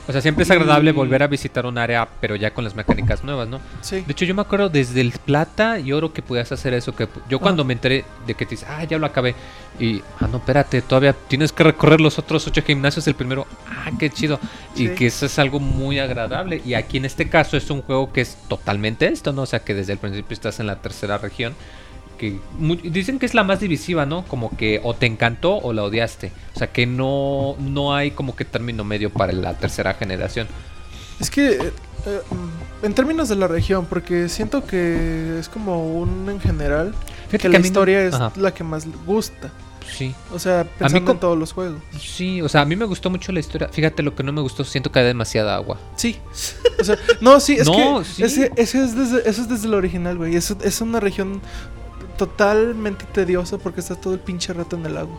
O 0.07 0.11
sea, 0.11 0.21
siempre 0.21 0.43
es 0.43 0.51
agradable 0.51 0.91
volver 0.91 1.23
a 1.23 1.27
visitar 1.27 1.65
un 1.65 1.77
área, 1.79 2.07
pero 2.21 2.35
ya 2.35 2.53
con 2.53 2.63
las 2.63 2.75
mecánicas 2.75 3.23
nuevas, 3.23 3.47
¿no? 3.47 3.59
Sí. 3.81 4.03
De 4.05 4.11
hecho, 4.11 4.23
yo 4.25 4.35
me 4.35 4.41
acuerdo 4.41 4.69
desde 4.69 5.01
el 5.01 5.11
plata 5.11 5.79
y 5.79 5.91
oro 5.93 6.13
que 6.13 6.21
podías 6.21 6.51
hacer 6.51 6.73
eso. 6.75 6.95
que 6.95 7.07
Yo 7.27 7.39
cuando 7.39 7.63
Ah. 7.63 7.65
me 7.65 7.73
enteré 7.73 8.05
de 8.27 8.33
que 8.35 8.45
te 8.45 8.51
dices, 8.51 8.67
ah, 8.69 8.83
ya 8.83 8.97
lo 8.99 9.07
acabé. 9.07 9.33
Y, 9.79 10.01
ah, 10.19 10.27
no, 10.31 10.37
espérate, 10.37 10.81
todavía 10.83 11.13
tienes 11.13 11.51
que 11.51 11.63
recorrer 11.63 11.99
los 12.01 12.19
otros 12.19 12.45
ocho 12.45 12.61
gimnasios. 12.61 13.07
El 13.07 13.15
primero, 13.15 13.47
ah, 13.67 13.89
qué 13.99 14.09
chido. 14.11 14.39
Y 14.75 14.89
que 14.89 15.07
eso 15.07 15.25
es 15.25 15.39
algo 15.39 15.59
muy 15.59 15.97
agradable. 15.99 16.61
Y 16.63 16.75
aquí 16.75 16.97
en 16.97 17.05
este 17.05 17.27
caso 17.27 17.57
es 17.57 17.69
un 17.71 17.81
juego 17.81 18.13
que 18.13 18.21
es 18.21 18.37
totalmente 18.47 19.07
esto, 19.07 19.33
¿no? 19.33 19.41
O 19.41 19.45
sea, 19.47 19.59
que 19.59 19.73
desde 19.73 19.93
el 19.93 19.97
principio 19.99 20.33
estás 20.33 20.59
en 20.59 20.67
la 20.67 20.75
tercera 20.77 21.17
región. 21.17 21.55
Que 22.17 22.39
dicen 22.83 23.19
que 23.19 23.25
es 23.25 23.33
la 23.33 23.43
más 23.43 23.59
divisiva, 23.59 24.05
¿no? 24.05 24.25
Como 24.25 24.55
que 24.55 24.79
o 24.83 24.93
te 24.93 25.05
encantó 25.05 25.57
o 25.57 25.73
la 25.73 25.83
odiaste. 25.83 26.31
O 26.55 26.57
sea, 26.59 26.67
que 26.71 26.85
no, 26.85 27.55
no 27.59 27.93
hay 27.95 28.11
como 28.11 28.35
que 28.35 28.45
término 28.45 28.83
medio 28.83 29.09
para 29.11 29.33
la 29.33 29.53
tercera 29.57 29.93
generación. 29.95 30.47
Es 31.19 31.29
que 31.29 31.51
eh, 31.53 31.71
eh, 32.05 32.19
en 32.83 32.93
términos 32.93 33.29
de 33.29 33.35
la 33.35 33.47
región, 33.47 33.85
porque 33.85 34.29
siento 34.29 34.65
que 34.65 35.37
es 35.39 35.49
como 35.49 35.95
un 35.97 36.29
en 36.29 36.39
general 36.39 36.93
Fíjate 37.27 37.37
que 37.39 37.47
a 37.47 37.49
la 37.51 37.57
mí 37.59 37.63
no- 37.63 37.67
historia 37.67 38.03
es 38.03 38.13
Ajá, 38.13 38.31
la 38.35 38.53
que 38.53 38.63
más 38.63 38.85
gusta. 39.05 39.49
sí. 39.91 40.13
O 40.33 40.39
sea, 40.39 40.65
pensando 40.77 41.05
co- 41.05 41.11
en 41.13 41.19
todos 41.19 41.37
los 41.37 41.53
juegos. 41.53 41.79
Sí, 41.99 42.41
o 42.41 42.49
sea, 42.49 42.61
a 42.61 42.65
mí 42.65 42.75
me 42.75 42.85
gustó 42.85 43.09
mucho 43.09 43.31
la 43.31 43.39
historia. 43.39 43.69
Fíjate, 43.69 44.03
lo 44.03 44.13
que 44.13 44.23
no 44.23 44.31
me 44.33 44.41
gustó, 44.41 44.63
siento 44.65 44.91
que 44.91 44.99
hay 44.99 45.05
demasiada 45.05 45.55
agua. 45.55 45.77
Sí. 45.95 46.17
O 46.79 46.83
sea, 46.83 46.97
no, 47.21 47.39
sí, 47.39 47.53
es 47.55 47.65
No, 47.69 47.99
que 47.99 48.05
sí. 48.05 48.23
ese, 48.23 48.51
ese 48.57 48.83
es 48.83 48.95
desde, 48.95 49.29
eso 49.29 49.41
es 49.41 49.47
desde 49.49 49.67
el 49.67 49.73
original, 49.73 50.17
güey. 50.17 50.35
Es, 50.35 50.51
es 50.51 50.81
una 50.81 50.99
región 50.99 51.41
totalmente 52.17 53.05
tediosa 53.05 53.57
porque 53.57 53.79
estás 53.81 53.99
todo 54.01 54.13
el 54.13 54.19
pinche 54.19 54.53
rato 54.53 54.75
en 54.75 54.85
el 54.85 54.97
agua. 54.97 55.17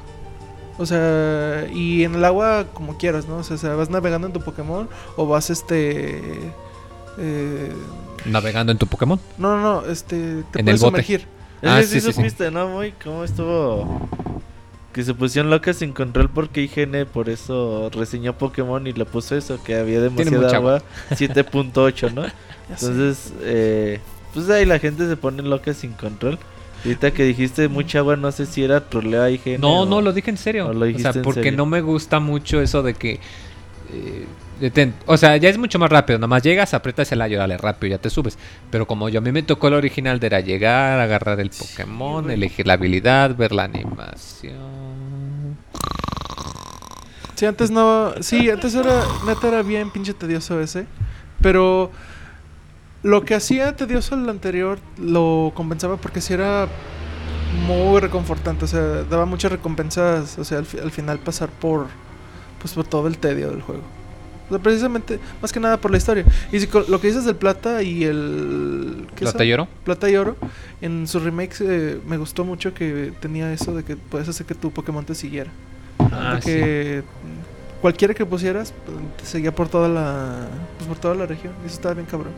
O 0.79 0.85
sea, 0.87 1.67
y 1.73 2.05
en 2.05 2.15
el 2.17 2.25
agua 2.25 2.67
como 2.75 2.99
quieras, 2.99 3.27
¿no? 3.27 3.39
O 3.39 3.43
sea, 3.45 3.75
vas 3.75 3.89
navegando 3.91 4.27
en 4.27 4.33
tu 4.33 4.43
Pokémon 4.43 4.89
o 5.17 5.27
vas 5.27 5.49
este... 5.51 6.55
eh, 7.19 7.73
Navegando 8.25 8.73
en 8.73 8.79
tu 8.79 8.87
Pokémon. 8.87 9.21
no, 9.39 9.57
no, 9.57 9.63
no, 9.83 9.87
este... 9.91 10.45
Te 10.53 10.61
En 10.61 10.69
el 10.69 10.79
puedes 10.79 10.81
bote. 10.81 11.03
sumergir. 11.05 11.29
Es 11.63 11.71
Ah, 11.71 11.83
sí, 11.83 12.01
sí, 12.01 12.01
sí, 12.01 12.13
sí. 12.13 12.13
supiste, 12.13 12.51
¿no? 12.51 12.69
Muy 12.69 12.93
cómo 12.93 13.25
estuvo. 13.25 14.09
Que 14.93 15.03
se 15.05 15.15
pusieron 15.15 15.51
locas 15.51 15.77
sin 15.77 15.93
control 15.93 16.29
porque 16.31 16.63
IGN 16.63 17.07
por 17.13 17.29
eso 17.31 17.91
reseñó 17.93 18.37
Pokémon 18.37 18.87
y 18.87 18.93
le 18.93 19.05
puso 19.07 19.37
eso, 19.37 19.63
que 19.63 19.77
había 19.77 20.01
demasiada 20.01 20.55
agua. 20.57 20.83
7.8, 21.11 22.13
¿no? 22.13 22.25
Entonces, 22.69 23.33
eh, 23.43 24.01
pues 24.35 24.49
ahí 24.51 24.65
la 24.67 24.79
gente 24.79 25.07
se 25.09 25.17
pone 25.17 25.43
loca 25.43 25.73
sin 25.75 25.93
control. 25.93 26.39
Ahorita 26.87 27.11
que 27.13 27.25
dijiste 27.25 27.69
mucha 27.69 27.99
agua, 27.99 28.17
no 28.17 28.31
sé 28.33 28.47
si 28.47 28.63
era 28.63 28.81
troleo 28.89 29.23
a 29.23 29.31
IGN. 29.31 29.61
No, 29.61 29.81
o- 29.83 29.87
no, 29.87 30.01
lo 30.01 30.13
dije 30.13 30.31
en 30.31 30.37
serio. 30.37 30.69
o 30.69 30.73
lo 30.73 30.81
o 30.83 30.85
dijiste 30.85 31.13
sea, 31.13 31.19
en 31.21 31.25
porque 31.25 31.43
serio. 31.43 31.57
no 31.57 31.67
me 31.67 31.81
gusta 31.81 32.21
mucho 32.21 32.61
eso 32.61 32.83
de 32.83 32.95
que. 32.95 33.21
eh, 33.93 34.27
detén- 34.61 34.95
o 35.07 35.17
sea, 35.17 35.37
ya 35.37 35.49
es 35.49 35.59
mucho 35.59 35.79
más 35.79 35.91
rápido. 35.91 36.19
Nada 36.19 36.29
más 36.29 36.43
llegas, 36.43 36.75
aprietas 36.75 37.11
el 37.13 37.21
ayo, 37.23 37.39
dale 37.39 37.57
rápido, 37.59 37.91
ya 37.91 37.99
te 37.99 38.11
subes. 38.11 38.39
Pero 38.71 38.87
como 38.87 39.09
yo 39.09 39.19
a 39.19 39.23
mí 39.23 39.31
me 39.33 39.43
tocó 39.43 39.69
el 39.69 39.75
original 39.75 40.19
de 40.21 40.27
era 40.29 40.41
llegar, 40.41 40.99
agarrar 41.01 41.39
el 41.41 41.51
Pokémon, 41.51 42.31
elegir 42.31 42.67
la 42.67 42.73
habilidad, 42.75 43.37
ver 43.37 43.53
la 43.53 43.65
animación. 43.65 44.57
Sí, 47.35 47.45
antes 47.47 47.71
no. 47.71 48.15
Sí, 48.21 48.49
antes 48.51 48.75
era. 48.75 49.03
Neta 49.27 49.49
era 49.49 49.63
bien 49.63 49.91
pinche 49.91 50.15
tedioso 50.15 50.61
ese. 50.61 50.87
Pero. 51.41 51.91
Lo 53.07 53.25
que 53.25 53.35
hacía 53.35 53.77
tedioso 53.77 54.15
el 54.17 54.29
anterior 54.29 54.79
lo 54.99 55.53
compensaba 55.55 55.97
porque 55.97 56.21
sí 56.21 56.33
era 56.35 56.67
muy 57.67 58.01
reconfortante. 58.01 58.65
O 58.65 58.69
sea, 58.69 58.81
daba 59.05 59.27
muchas 59.27 59.53
recompensas. 59.53 60.39
O 60.39 60.45
sea, 60.45 60.59
al, 60.59 60.67
fi- 60.67 60.79
al 60.79 60.91
final 60.91 61.19
pasar 61.19 61.49
por. 61.49 61.87
Pues 62.61 62.75
por 62.75 62.87
todo 62.87 63.07
el 63.07 63.19
tedio 63.19 63.51
del 63.51 63.63
juego. 63.63 63.83
O 64.49 64.55
sea, 64.55 64.59
precisamente, 64.61 65.19
más 65.43 65.53
que 65.53 65.61
nada 65.61 65.77
por 65.77 65.91
la 65.91 65.99
historia. 65.99 66.25
Y 66.53 66.59
si 66.61 66.67
co- 66.67 66.85
lo 66.89 67.01
que 67.01 67.09
dices 67.09 67.25
del 67.25 67.37
plata 67.37 67.83
y 67.83 68.05
el. 68.05 69.07
¿qué 69.15 69.23
¿Plata 69.25 69.45
y 69.45 69.53
oro? 69.53 69.69
Plata 69.85 70.11
y 70.11 70.17
oro. 70.17 70.37
En 70.81 71.07
sus 71.07 71.23
remakes 71.23 71.61
eh, 71.61 72.01
me 72.07 72.17
gustó 72.17 72.45
mucho 72.45 72.75
que 72.75 73.13
tenía 73.21 73.53
eso 73.53 73.75
de 73.75 73.85
que 73.85 73.97
puedes 73.97 74.29
hacer 74.29 74.47
que 74.47 74.55
tu 74.55 74.71
Pokémon 74.73 75.05
te 75.05 75.15
siguiera. 75.15 75.51
Ah, 76.13 76.35
De 76.37 76.41
que 76.41 77.03
cualquiera 77.81 78.15
que 78.15 78.25
pusieras 78.27 78.73
pues, 78.85 78.99
te 79.19 79.27
seguía 79.27 79.55
por 79.55 79.69
toda 79.69 79.89
la 79.89 80.49
pues, 80.79 80.89
por 80.89 80.99
toda 80.99 81.15
la 81.15 81.27
región 81.27 81.53
y 81.63 81.67
eso 81.67 81.77
estaba 81.77 81.95
bien 81.95 82.07
cabrón 82.07 82.33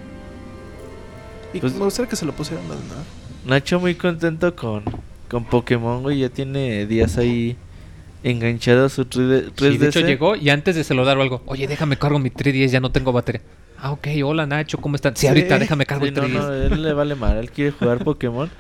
y 1.59 1.61
Pues- 1.61 1.75
me 1.75 1.85
gustaría 1.85 2.09
que 2.09 2.17
se 2.17 2.25
lo 2.27 2.33
pusieran 2.33 2.67
no, 2.69 2.75
no. 2.75 3.51
Nacho 3.51 3.79
muy 3.81 3.95
contento 3.95 4.55
con, 4.57 4.83
con 5.29 5.45
Pokémon, 5.45 6.03
güey. 6.03 6.19
Ya 6.21 6.29
tiene 6.29 6.87
días 6.87 7.17
ahí 7.19 7.57
enganchado 8.23 8.87
a 8.87 8.89
su 8.89 9.05
3D. 9.05 9.53
Sí, 9.57 9.79
de 9.79 9.89
hecho 9.89 10.01
3DS. 10.01 10.07
llegó 10.07 10.37
y 10.37 10.51
antes 10.51 10.75
de 10.77 10.85
saludar 10.85 11.17
o 11.19 11.23
algo, 11.23 11.43
oye, 11.47 11.67
déjame 11.67 11.97
cargo 11.97 12.19
mi 12.19 12.31
3DS, 12.31 12.71
ya 12.73 12.81
no 12.81 12.91
tengo 12.91 13.13
batería. 13.13 13.43
Ah, 13.81 13.93
ok, 13.93 14.09
hola 14.25 14.45
Nacho, 14.45 14.79
¿cómo 14.79 14.97
están? 14.97 15.15
Sí, 15.17 15.29
ahorita 15.29 15.59
déjame 15.59 15.87
cargo 15.87 16.05
Sí, 16.05 16.09
el 16.09 16.15
no, 16.15 16.23
3DS. 16.23 16.33
no, 16.33 16.53
él 16.75 16.83
le 16.83 16.93
vale 16.93 17.15
mal, 17.15 17.37
él 17.37 17.51
quiere 17.51 17.71
jugar 17.71 18.03
Pokémon. 18.05 18.51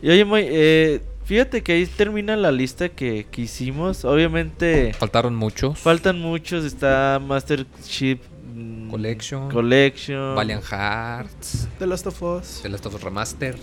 Y 0.00 0.10
oye, 0.10 0.24
Moy, 0.24 0.44
eh, 0.48 1.00
fíjate 1.24 1.62
que 1.62 1.72
ahí 1.72 1.86
termina 1.86 2.36
la 2.36 2.52
lista 2.52 2.88
que, 2.88 3.26
que 3.28 3.42
hicimos. 3.42 4.04
Obviamente 4.04 4.92
Faltaron 4.94 5.34
muchos. 5.34 5.80
faltan 5.80 6.20
muchos, 6.20 6.64
está 6.64 7.20
Master 7.26 7.66
Chief 7.84 8.20
mm, 8.58 8.90
Collection. 8.90 9.48
Collection. 9.50 10.34
Valiant 10.34 10.64
Hearts, 10.70 11.68
The 11.78 11.86
Last 11.86 12.06
of 12.06 12.22
Us 12.22 12.60
The 12.62 12.68
Last 12.68 12.86
of 12.86 12.94
Us 12.94 13.02
Remaster. 13.02 13.56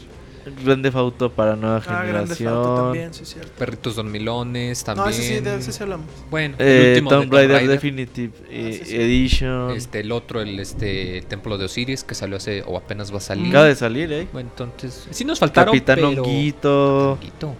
Grande 0.64 0.92
Auto 0.94 1.32
para 1.32 1.56
nueva 1.56 1.78
Ah, 1.88 2.04
Grande 2.06 2.36
generación. 2.36 2.54
Auto 2.54 2.76
también, 2.84 3.12
sí, 3.16 3.26
cierto. 3.26 3.52
Perritos 3.58 3.96
Dormilones 3.96 4.84
también. 4.84 5.06
No, 5.06 5.10
ese 5.12 5.24
sí, 5.24 5.40
de 5.40 5.56
ese 5.58 5.72
sí 5.72 5.82
hablamos. 5.82 6.06
Bueno, 6.30 6.54
el 6.60 6.68
Eh, 6.68 6.90
último 6.92 7.10
de 7.10 7.16
Tomb 7.18 7.34
Raider, 7.34 7.52
Raider, 7.58 7.72
Definitive 7.72 8.34
eh, 8.52 8.70
Ah, 8.80 8.86
sí, 8.86 8.90
sí. 8.92 8.96
Edition. 8.96 9.72
Este, 9.72 10.00
el 10.02 10.12
otro, 10.12 10.42
el 10.42 10.60
este 10.60 11.24
Templo 11.28 11.58
de 11.58 11.66
Osiris, 11.66 12.04
que 12.04 12.14
salió 12.14 12.38
hace 12.38 12.64
o 12.68 12.78
apenas 12.78 13.12
va 13.12 13.18
a 13.18 13.22
salir. 13.22 13.48
Acaba 13.48 13.66
de 13.66 13.76
salir, 13.76 14.14
¿eh? 14.14 14.28
Bueno, 14.32 14.52
entonces, 14.52 15.08
sí 15.10 15.26
nos 15.26 15.40
faltaron, 15.40 15.74
Capitán 15.74 15.96
pero... 15.96 16.10
Honguito, 16.10 17.12
Honguito. 17.14 17.56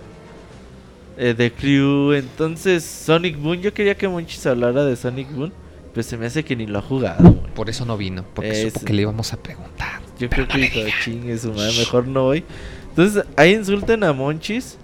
eh, 1.18 1.34
The 1.36 1.52
Crew. 1.54 2.12
Entonces, 2.14 2.84
Sonic 2.84 3.36
Boom. 3.42 3.62
Yo 3.62 3.74
quería 3.74 3.96
que 3.98 4.08
Monchis 4.08 4.46
hablara 4.46 4.86
de 4.86 4.96
Sonic 4.96 5.32
Boom. 5.34 5.52
Pero 5.96 6.04
se 6.04 6.18
me 6.18 6.26
hace 6.28 6.44
que 6.44 6.56
ni 6.56 6.68
lo 6.68 6.78
ha 6.80 6.82
jugado, 6.84 7.24
güey. 7.24 7.54
Por 7.56 7.70
eso 7.70 7.86
no 7.86 7.96
vino, 7.98 8.24
porque 8.36 8.52
Es- 8.68 8.74
supo 8.74 8.86
que 8.86 8.94
le 8.94 9.02
íbamos 9.04 9.32
a 9.34 9.38
preguntar. 9.42 10.02
Yo 10.20 10.30
creo 10.30 10.48
que 10.48 10.58
dijo, 10.60 10.80
chingue 11.04 11.38
su 11.38 11.52
madre, 11.54 11.74
mejor 11.80 12.06
no 12.08 12.24
voy. 12.26 12.44
Entonces, 12.90 13.24
ahí 13.38 13.54
insulten 13.54 14.04
a 14.04 14.14
Monchis. 14.14 14.78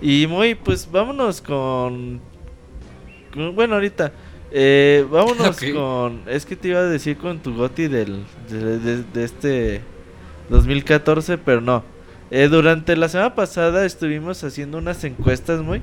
Y 0.00 0.26
muy, 0.26 0.54
pues 0.54 0.90
vámonos 0.90 1.40
con. 1.42 2.20
bueno, 3.54 3.74
ahorita. 3.74 4.12
Eh, 4.50 5.06
vámonos 5.10 5.58
con. 5.74 6.22
Es 6.26 6.46
que 6.46 6.56
te 6.56 6.68
iba 6.68 6.80
a 6.80 6.84
decir 6.84 7.16
con 7.18 7.38
tu 7.38 7.54
Goti 7.54 7.88
del. 7.88 8.24
De, 8.50 8.78
de- 8.78 9.02
de 9.02 9.24
este. 9.24 9.80
2014, 10.48 11.38
pero 11.38 11.60
no. 11.60 11.82
Eh, 12.30 12.48
durante 12.48 12.96
la 12.96 13.08
semana 13.08 13.34
pasada 13.34 13.84
estuvimos 13.84 14.42
haciendo 14.44 14.78
unas 14.78 15.02
encuestas, 15.04 15.60
muy. 15.62 15.80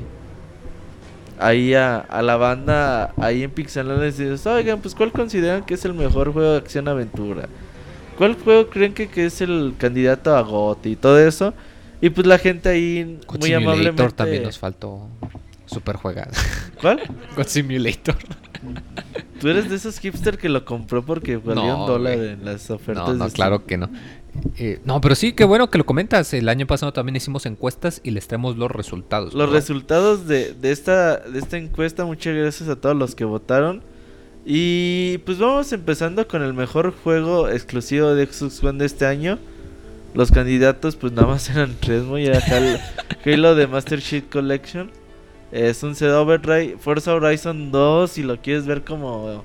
Ahí 1.40 1.74
a, 1.74 1.98
a 1.98 2.22
la 2.22 2.38
banda, 2.38 3.14
ahí 3.18 3.44
en 3.44 3.52
Pixel 3.52 3.88
les 4.00 4.18
dices, 4.18 4.46
oigan, 4.46 4.80
pues 4.80 4.96
¿cuál 4.96 5.12
consideran 5.12 5.64
que 5.64 5.74
es 5.74 5.86
el 5.86 5.94
mejor 5.94 6.32
juego 6.32 6.52
de 6.52 6.58
acción-aventura? 6.58 7.50
¿Cuál 8.18 8.36
juego 8.36 8.70
creen 8.70 8.94
que, 8.94 9.10
que 9.10 9.26
es 9.26 9.42
el 9.42 9.74
candidato 9.78 10.36
a 10.36 10.42
GOTY 10.42 10.92
y 10.92 10.96
todo 10.96 11.20
eso? 11.20 11.54
Y 12.02 12.10
pues 12.10 12.28
la 12.28 12.38
gente 12.38 12.70
ahí 12.70 13.20
God 13.28 13.40
muy 13.40 13.50
Simulator 13.50 13.74
amablemente... 13.74 14.14
también 14.14 14.44
nos 14.44 14.60
faltó 14.60 15.08
super 15.66 15.96
jugada. 15.96 16.32
¿Cuál? 16.82 17.02
God 17.36 17.48
Simulator. 17.48 18.16
Tú 19.40 19.50
eres 19.50 19.70
de 19.70 19.76
esos 19.76 20.00
hipster 20.00 20.38
que 20.38 20.50
lo 20.50 20.64
compró 20.64 21.04
porque 21.04 21.40
No, 21.44 21.82
un 21.82 21.88
dólar 21.88 22.14
en 22.14 22.46
las 22.46 22.70
ofertas. 22.70 23.08
No, 23.08 23.14
no, 23.14 23.26
de 23.26 23.32
claro 23.32 23.66
que 23.66 23.78
no. 23.78 23.90
Eh, 24.58 24.80
no, 24.86 25.02
pero 25.02 25.16
sí, 25.16 25.34
qué 25.34 25.44
bueno 25.44 25.70
que 25.70 25.78
lo 25.78 25.86
comentas. 25.86 26.34
El 26.34 26.50
año 26.50 26.68
pasado 26.68 26.94
también 26.94 27.16
hicimos 27.16 27.46
encuestas 27.46 28.02
y 28.04 28.12
les 28.12 28.28
traemos 28.28 28.58
los 28.58 28.72
resultados. 28.72 29.34
Los 29.34 29.50
¿no? 29.50 29.54
resultados 29.54 30.28
de, 30.28 30.54
de, 30.54 30.72
esta, 30.72 31.18
de 31.18 31.40
esta 31.40 31.58
encuesta, 31.58 32.06
muchas 32.06 32.36
gracias 32.36 32.70
a 32.70 32.76
todos 32.76 32.96
los 32.96 33.16
que 33.16 33.26
votaron. 33.26 33.82
Y 34.46 35.20
pues 35.20 35.40
vamos 35.40 35.72
empezando 35.72 36.28
con 36.28 36.42
el 36.42 36.54
mejor 36.54 36.94
juego 37.04 37.48
exclusivo 37.48 38.14
de 38.14 38.26
Xbox 38.26 38.64
One 38.64 38.80
de 38.80 38.86
este 38.86 39.06
año. 39.06 39.40
Los 40.14 40.32
candidatos 40.32 40.96
pues 40.96 41.14
nada 41.14 41.28
más 41.28 41.50
eran 41.56 41.76
tres, 41.80 42.04
muy 42.04 42.26
era 42.26 42.40
Halo, 42.40 42.78
Halo 43.26 43.56
de 43.56 43.68
Master 43.68 44.02
Chief 44.02 44.24
Collection. 44.30 44.92
Eh, 45.52 45.74
Sunset 45.76 46.10
Overdrive, 46.10 46.78
Forza 46.80 47.14
Horizon 47.14 47.72
2 47.72 48.10
si 48.12 48.24
lo 48.24 48.42
quieres 48.42 48.66
ver 48.66 48.84
como 48.84 49.44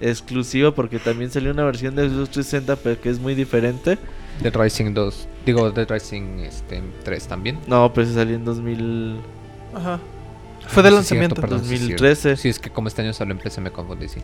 exclusivo 0.00 0.72
porque 0.72 0.98
también 0.98 1.30
salió 1.30 1.50
una 1.52 1.64
versión 1.64 1.94
de 1.94 2.08
Xbox 2.08 2.30
360 2.30 2.76
pero 2.76 3.00
que 3.00 3.10
es 3.10 3.18
muy 3.18 3.34
diferente. 3.34 3.98
Dead 4.42 4.54
Rising 4.54 4.94
2. 4.94 5.28
Digo, 5.46 5.70
Dead 5.70 5.88
Rising 5.90 6.40
este, 6.40 6.82
3 7.04 7.26
también. 7.26 7.58
No, 7.66 7.92
pero 7.92 8.06
se 8.06 8.14
salió 8.14 8.36
en 8.36 8.44
2000, 8.44 9.16
Ajá. 9.74 9.98
Fue 10.68 10.82
de 10.82 10.90
Ah, 10.90 10.92
lanzamiento. 10.92 11.40
es 11.42 11.50
2013. 11.50 12.20
cierto. 12.22 12.42
Sí, 12.42 12.48
es 12.48 12.58
que 12.58 12.70
como 12.70 12.88
este 12.88 13.02
año 13.02 13.12
salió 13.12 13.32
en 13.32 13.38
PC 13.40 13.60
me 13.60 13.70
confundí, 13.70 14.08
sí. 14.08 14.20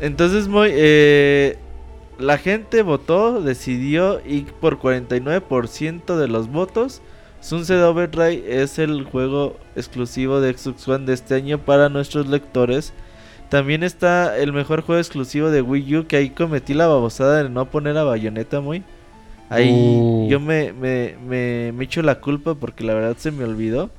Entonces, 0.00 0.48
muy, 0.48 0.68
eh, 0.72 1.56
la 2.18 2.36
gente 2.38 2.82
votó, 2.82 3.40
decidió 3.40 4.20
y 4.26 4.42
por 4.42 4.78
49% 4.80 6.16
de 6.16 6.28
los 6.28 6.50
votos, 6.50 7.00
Sunset 7.40 7.80
Overdrive 7.82 8.62
es 8.62 8.78
el 8.78 9.04
juego 9.04 9.56
exclusivo 9.76 10.40
de 10.40 10.56
Xbox 10.56 10.86
One 10.88 11.06
de 11.06 11.14
este 11.14 11.34
año 11.34 11.58
para 11.58 11.88
nuestros 11.88 12.26
lectores. 12.28 12.92
También 13.52 13.82
está 13.82 14.38
el 14.38 14.50
mejor 14.54 14.80
juego 14.80 14.98
exclusivo 14.98 15.50
de 15.50 15.60
Wii 15.60 15.96
U, 15.96 16.06
que 16.06 16.16
ahí 16.16 16.30
cometí 16.30 16.72
la 16.72 16.86
babosada 16.86 17.42
de 17.42 17.50
no 17.50 17.66
poner 17.66 17.98
a 17.98 18.02
Bayonetta 18.02 18.62
muy. 18.62 18.82
Ahí 19.50 19.68
Uh. 19.70 20.26
yo 20.30 20.40
me, 20.40 20.72
me, 20.72 21.16
me, 21.28 21.70
me 21.72 21.84
echo 21.84 22.00
la 22.00 22.18
culpa 22.18 22.54
porque 22.54 22.82
la 22.82 22.94
verdad 22.94 23.14
se 23.18 23.30
me 23.30 23.44
olvidó. 23.44 23.90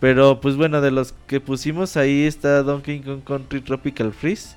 Pero 0.00 0.38
pues 0.38 0.56
bueno, 0.56 0.82
de 0.82 0.90
los 0.90 1.14
que 1.26 1.40
pusimos 1.40 1.96
ahí 1.96 2.24
está 2.26 2.62
Donkey 2.62 3.00
Kong 3.00 3.22
Country 3.24 3.62
Tropical 3.62 4.12
Freeze, 4.12 4.54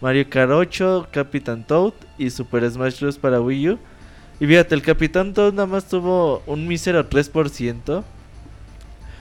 Mario 0.00 0.30
Kart 0.30 0.52
8, 0.52 1.08
Capitán 1.10 1.66
Toad 1.66 1.94
y 2.16 2.30
Super 2.30 2.70
Smash 2.70 3.00
Bros. 3.00 3.18
para 3.18 3.40
Wii 3.40 3.70
U. 3.70 3.78
Y 4.38 4.46
fíjate, 4.46 4.76
el 4.76 4.82
Capitán 4.82 5.34
Toad 5.34 5.52
nada 5.52 5.66
más 5.66 5.88
tuvo 5.88 6.44
un 6.46 6.68
mísero 6.68 7.10
3%. 7.10 8.04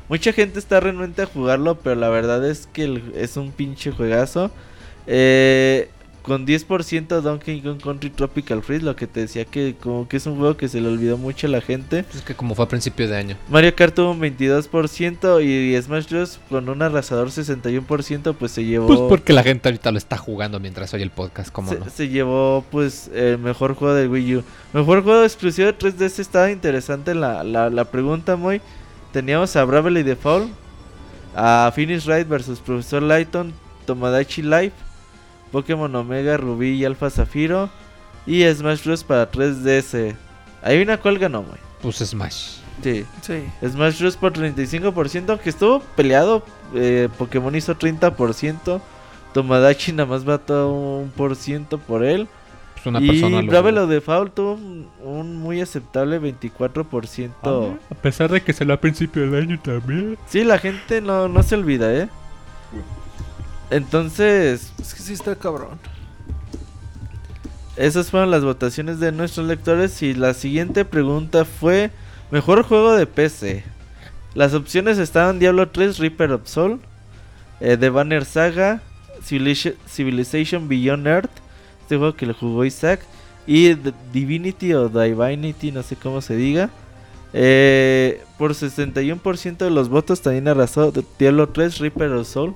Mucha 0.09 0.34
gente 0.34 0.59
está 0.59 0.80
renuente 0.80 1.21
a 1.21 1.25
jugarlo, 1.25 1.75
pero 1.80 1.95
la 1.95 2.09
verdad 2.09 2.45
es 2.47 2.67
que 2.71 2.84
el- 2.84 3.13
es 3.15 3.38
un 3.38 3.51
pinche 3.51 3.91
juegazo. 3.91 4.51
Eh, 5.07 5.89
con 6.21 6.45
10% 6.45 7.19
Donkey 7.21 7.59
Kong 7.61 7.81
Country 7.84 8.09
Tropical 8.09 8.63
Freeze, 8.63 8.85
lo 8.85 8.95
que 8.95 9.07
te 9.07 9.19
decía 9.19 9.43
que 9.43 9.75
como 9.77 10.07
que 10.07 10.15
es 10.15 10.25
un 10.25 10.38
juego 10.38 10.55
que 10.55 10.69
se 10.69 10.80
le 10.80 10.88
olvidó 10.88 11.17
mucho 11.17 11.47
a 11.47 11.49
la 11.49 11.59
gente. 11.59 12.05
Es 12.15 12.21
que 12.21 12.34
como 12.34 12.55
fue 12.55 12.63
a 12.63 12.67
principio 12.69 13.09
de 13.09 13.17
año. 13.17 13.35
Mario 13.49 13.75
Kart 13.75 13.93
tuvo 13.93 14.11
un 14.11 14.21
22% 14.21 15.41
y 15.41 15.81
Smash 15.81 16.07
Bros. 16.09 16.39
con 16.47 16.69
un 16.69 16.81
arrasador 16.81 17.30
61% 17.30 18.34
pues 18.35 18.53
se 18.53 18.63
llevó... 18.63 18.88
Pues 18.88 18.99
porque 19.09 19.34
la 19.34 19.43
gente 19.43 19.67
ahorita 19.67 19.91
lo 19.91 19.97
está 19.97 20.17
jugando 20.17 20.61
mientras 20.61 20.93
oye 20.93 21.03
el 21.03 21.11
podcast, 21.11 21.51
como 21.51 21.69
se, 21.73 21.80
no? 21.80 21.89
se 21.89 22.07
llevó 22.07 22.63
pues 22.71 23.11
el 23.13 23.38
mejor 23.39 23.73
juego 23.75 23.93
de 23.93 24.07
Wii 24.07 24.35
U. 24.38 24.43
Mejor 24.71 25.03
juego 25.03 25.23
exclusivo 25.25 25.67
de 25.67 25.77
3DS 25.77 26.19
estaba 26.19 26.51
interesante 26.51 27.13
la, 27.15 27.43
la, 27.43 27.69
la 27.69 27.84
pregunta 27.85 28.38
muy. 28.38 28.61
Teníamos 29.14 29.56
a 29.56 29.64
Bravely 29.64 30.02
Default, 30.02 30.52
a 31.35 31.72
Finish 31.73 32.06
Right 32.07 32.27
versus 32.27 32.60
Profesor 32.60 33.02
Lighton, 33.03 33.53
Tomodachi 33.85 34.41
Life, 34.41 34.73
Pokémon 35.52 35.95
Omega, 35.95 36.35
Rubí 36.35 36.72
y 36.72 36.84
Alpha 36.84 37.11
Zafiro 37.11 37.69
y 38.26 38.44
Smash 38.52 38.84
Bros. 38.84 39.03
para 39.03 39.31
3DS. 39.31 40.15
Ahí 40.64 40.81
una 40.81 40.98
cuál 40.98 41.19
ganó, 41.19 41.44
muy. 41.44 41.60
Pues 41.81 41.98
Smash. 41.98 42.57
Sí. 42.81 43.06
Sí. 43.22 43.44
Smash 43.64 43.99
Bros. 43.99 44.18
por 44.18 44.34
35%, 44.34 45.30
aunque 45.30 45.52
estuvo 45.52 45.80
peleado. 45.95 46.44
eh, 46.73 47.07
Pokémon 47.19 47.56
hizo 47.56 47.76
30%. 47.77 48.81
Tomodachi 49.31 49.91
nada 49.91 50.10
más 50.10 50.26
mató 50.26 50.73
un 50.73 51.11
por 51.11 51.35
ciento 51.35 51.77
por 51.77 52.03
él. 52.03 52.27
Pues 52.84 52.88
una 52.88 53.01
y 53.01 53.07
persona 53.07 53.41
jugó. 53.41 53.88
Default 53.88 54.34
tuvo 54.35 54.53
un, 54.53 54.88
un 55.03 55.38
muy 55.38 55.61
aceptable 55.61 56.19
24%. 56.19 57.31
Ah, 57.43 57.73
A 57.89 57.95
pesar 57.95 58.30
de 58.30 58.41
que 58.41 58.51
salió 58.51 58.73
a 58.73 58.77
principio 58.81 59.22
del 59.30 59.41
año 59.41 59.60
también. 59.61 60.18
Sí, 60.27 60.43
la 60.43 60.57
gente 60.60 60.99
no, 60.99 61.27
no 61.30 61.43
se 61.43 61.55
olvida, 61.55 61.93
¿eh? 61.93 62.10
Entonces, 63.69 64.72
Es 64.80 64.93
que 64.93 65.01
sí 65.01 65.14
está 65.14 65.35
cabrón. 65.35 65.80
esas 67.76 68.11
fueron 68.11 68.30
las 68.31 68.43
votaciones 68.43 68.99
de 68.99 69.11
nuestros 69.11 69.47
lectores. 69.47 70.01
Y 70.03 70.14
la 70.14 70.34
siguiente 70.34 70.85
pregunta 70.85 71.45
fue: 71.45 71.91
Mejor 72.31 72.64
juego 72.64 72.93
de 72.93 73.07
PC. 73.07 73.64
Las 74.35 74.53
opciones 74.53 74.97
estaban 74.97 75.39
Diablo 75.39 75.69
3, 75.69 75.99
Reaper 75.99 76.31
of 76.34 76.47
Soul, 76.47 76.80
eh, 77.60 77.77
The 77.77 77.89
Banner 77.89 78.26
Saga, 78.26 78.81
Civilization, 79.23 79.76
Civilization 79.88 80.68
Beyond 80.68 81.05
Earth, 81.07 81.30
este 81.84 81.97
juego 81.97 82.15
que 82.15 82.26
lo 82.26 82.34
jugó 82.34 82.65
Isaac, 82.65 83.01
y 83.45 83.76
Divinity 84.11 84.73
o 84.73 84.89
Divinity, 84.89 85.72
no 85.72 85.84
sé 85.84 85.95
cómo 85.95 86.22
se 86.22 86.35
diga. 86.35 86.69
Eh, 87.34 88.22
por 88.38 88.53
61% 88.53 89.57
de 89.57 89.72
los 89.72 89.89
votos 89.89 90.22
también 90.22 90.47
arrasó 90.47 90.93
Diablo 91.18 91.49
3, 91.49 91.80
Reaper 91.80 92.11
of 92.11 92.27
Soul, 92.27 92.53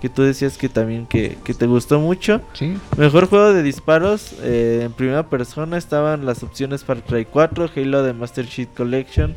que 0.00 0.08
tú 0.08 0.22
decías 0.22 0.58
que 0.58 0.68
también 0.68 1.06
que, 1.06 1.38
que 1.44 1.54
te 1.54 1.66
gustó 1.66 1.98
mucho. 1.98 2.40
Sí. 2.52 2.76
Mejor 2.96 3.26
juego 3.26 3.52
de 3.52 3.62
disparos 3.62 4.34
eh, 4.42 4.82
en 4.84 4.92
primera 4.92 5.28
persona 5.28 5.76
estaban 5.76 6.26
las 6.26 6.42
opciones 6.42 6.84
Far 6.84 7.02
Cry 7.02 7.24
4, 7.24 7.70
Halo 7.74 8.02
de 8.02 8.12
Master 8.12 8.46
Chief 8.46 8.68
Collection, 8.76 9.34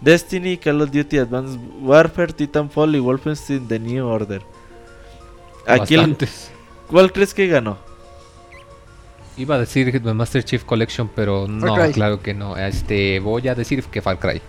Destiny, 0.00 0.56
Call 0.56 0.80
of 0.80 0.90
Duty 0.90 1.18
Advanced 1.18 1.60
Warfare, 1.80 2.32
Titanfall 2.32 2.96
y 2.96 2.98
Wolfenstein 2.98 3.68
The 3.68 3.78
New 3.78 4.06
Order. 4.06 4.42
Aquí 5.66 5.94
el-. 5.94 6.16
¿Cuál 6.88 7.12
crees 7.12 7.34
que 7.34 7.46
ganó? 7.46 7.89
Iba 9.40 9.54
a 9.54 9.58
decir 9.58 10.02
The 10.02 10.12
Master 10.12 10.44
Chief 10.44 10.62
Collection, 10.64 11.08
pero 11.14 11.48
no, 11.48 11.74
claro 11.92 12.20
que 12.20 12.34
no. 12.34 12.58
Este, 12.58 13.20
voy 13.20 13.48
a 13.48 13.54
decir 13.54 13.82
que 13.84 14.02
Far 14.02 14.18
Cry. 14.18 14.42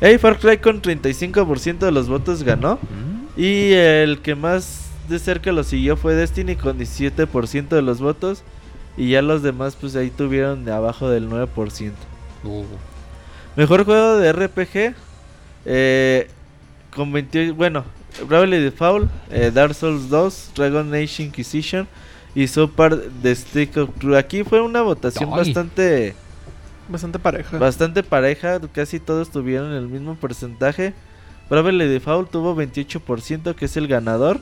Hey, 0.00 0.16
Far 0.16 0.38
Cry 0.38 0.56
con 0.56 0.80
35% 0.80 1.80
de 1.80 1.92
los 1.92 2.08
votos 2.08 2.42
ganó. 2.42 2.76
Mm. 2.76 3.40
Y 3.40 3.72
el 3.74 4.20
que 4.22 4.34
más 4.34 4.88
de 5.06 5.18
cerca 5.18 5.52
lo 5.52 5.62
siguió 5.64 5.98
fue 5.98 6.14
Destiny 6.14 6.56
con 6.56 6.78
17% 6.78 7.68
de 7.68 7.82
los 7.82 8.00
votos. 8.00 8.42
Y 8.96 9.10
ya 9.10 9.20
los 9.20 9.42
demás 9.42 9.76
pues 9.78 9.94
ahí 9.96 10.08
tuvieron 10.08 10.64
de 10.64 10.72
abajo 10.72 11.10
del 11.10 11.28
9%. 11.28 11.92
Uh, 12.42 12.64
Mejor 13.54 13.84
juego 13.84 14.16
de 14.16 14.32
RPG. 14.32 14.94
eh, 15.66 16.28
con 16.94 17.12
28. 17.12 17.54
Bueno, 17.54 17.84
Bravely 18.26 18.60
Default, 18.60 19.10
eh, 19.30 19.50
Dark 19.52 19.74
Souls 19.74 20.08
2, 20.08 20.52
Dragon 20.54 20.94
Age 20.94 21.22
Inquisition 21.22 21.86
y 22.36 22.46
Super 22.46 23.10
The 23.22 23.34
Stick 23.34 23.76
of 23.78 23.90
Truth. 23.98 24.14
Aquí 24.14 24.44
fue 24.44 24.60
una 24.60 24.82
votación 24.82 25.30
Ay. 25.32 25.38
bastante 25.38 26.14
Bastante 26.88 27.18
pareja. 27.18 27.58
Bastante 27.58 28.02
pareja, 28.02 28.60
casi 28.72 29.00
todos 29.00 29.30
tuvieron 29.30 29.72
el 29.72 29.88
mismo 29.88 30.14
porcentaje. 30.14 30.94
Bravely 31.50 31.86
Default 31.88 32.30
tuvo 32.30 32.54
28%, 32.54 33.54
que 33.54 33.64
es 33.64 33.76
el 33.76 33.88
ganador. 33.88 34.40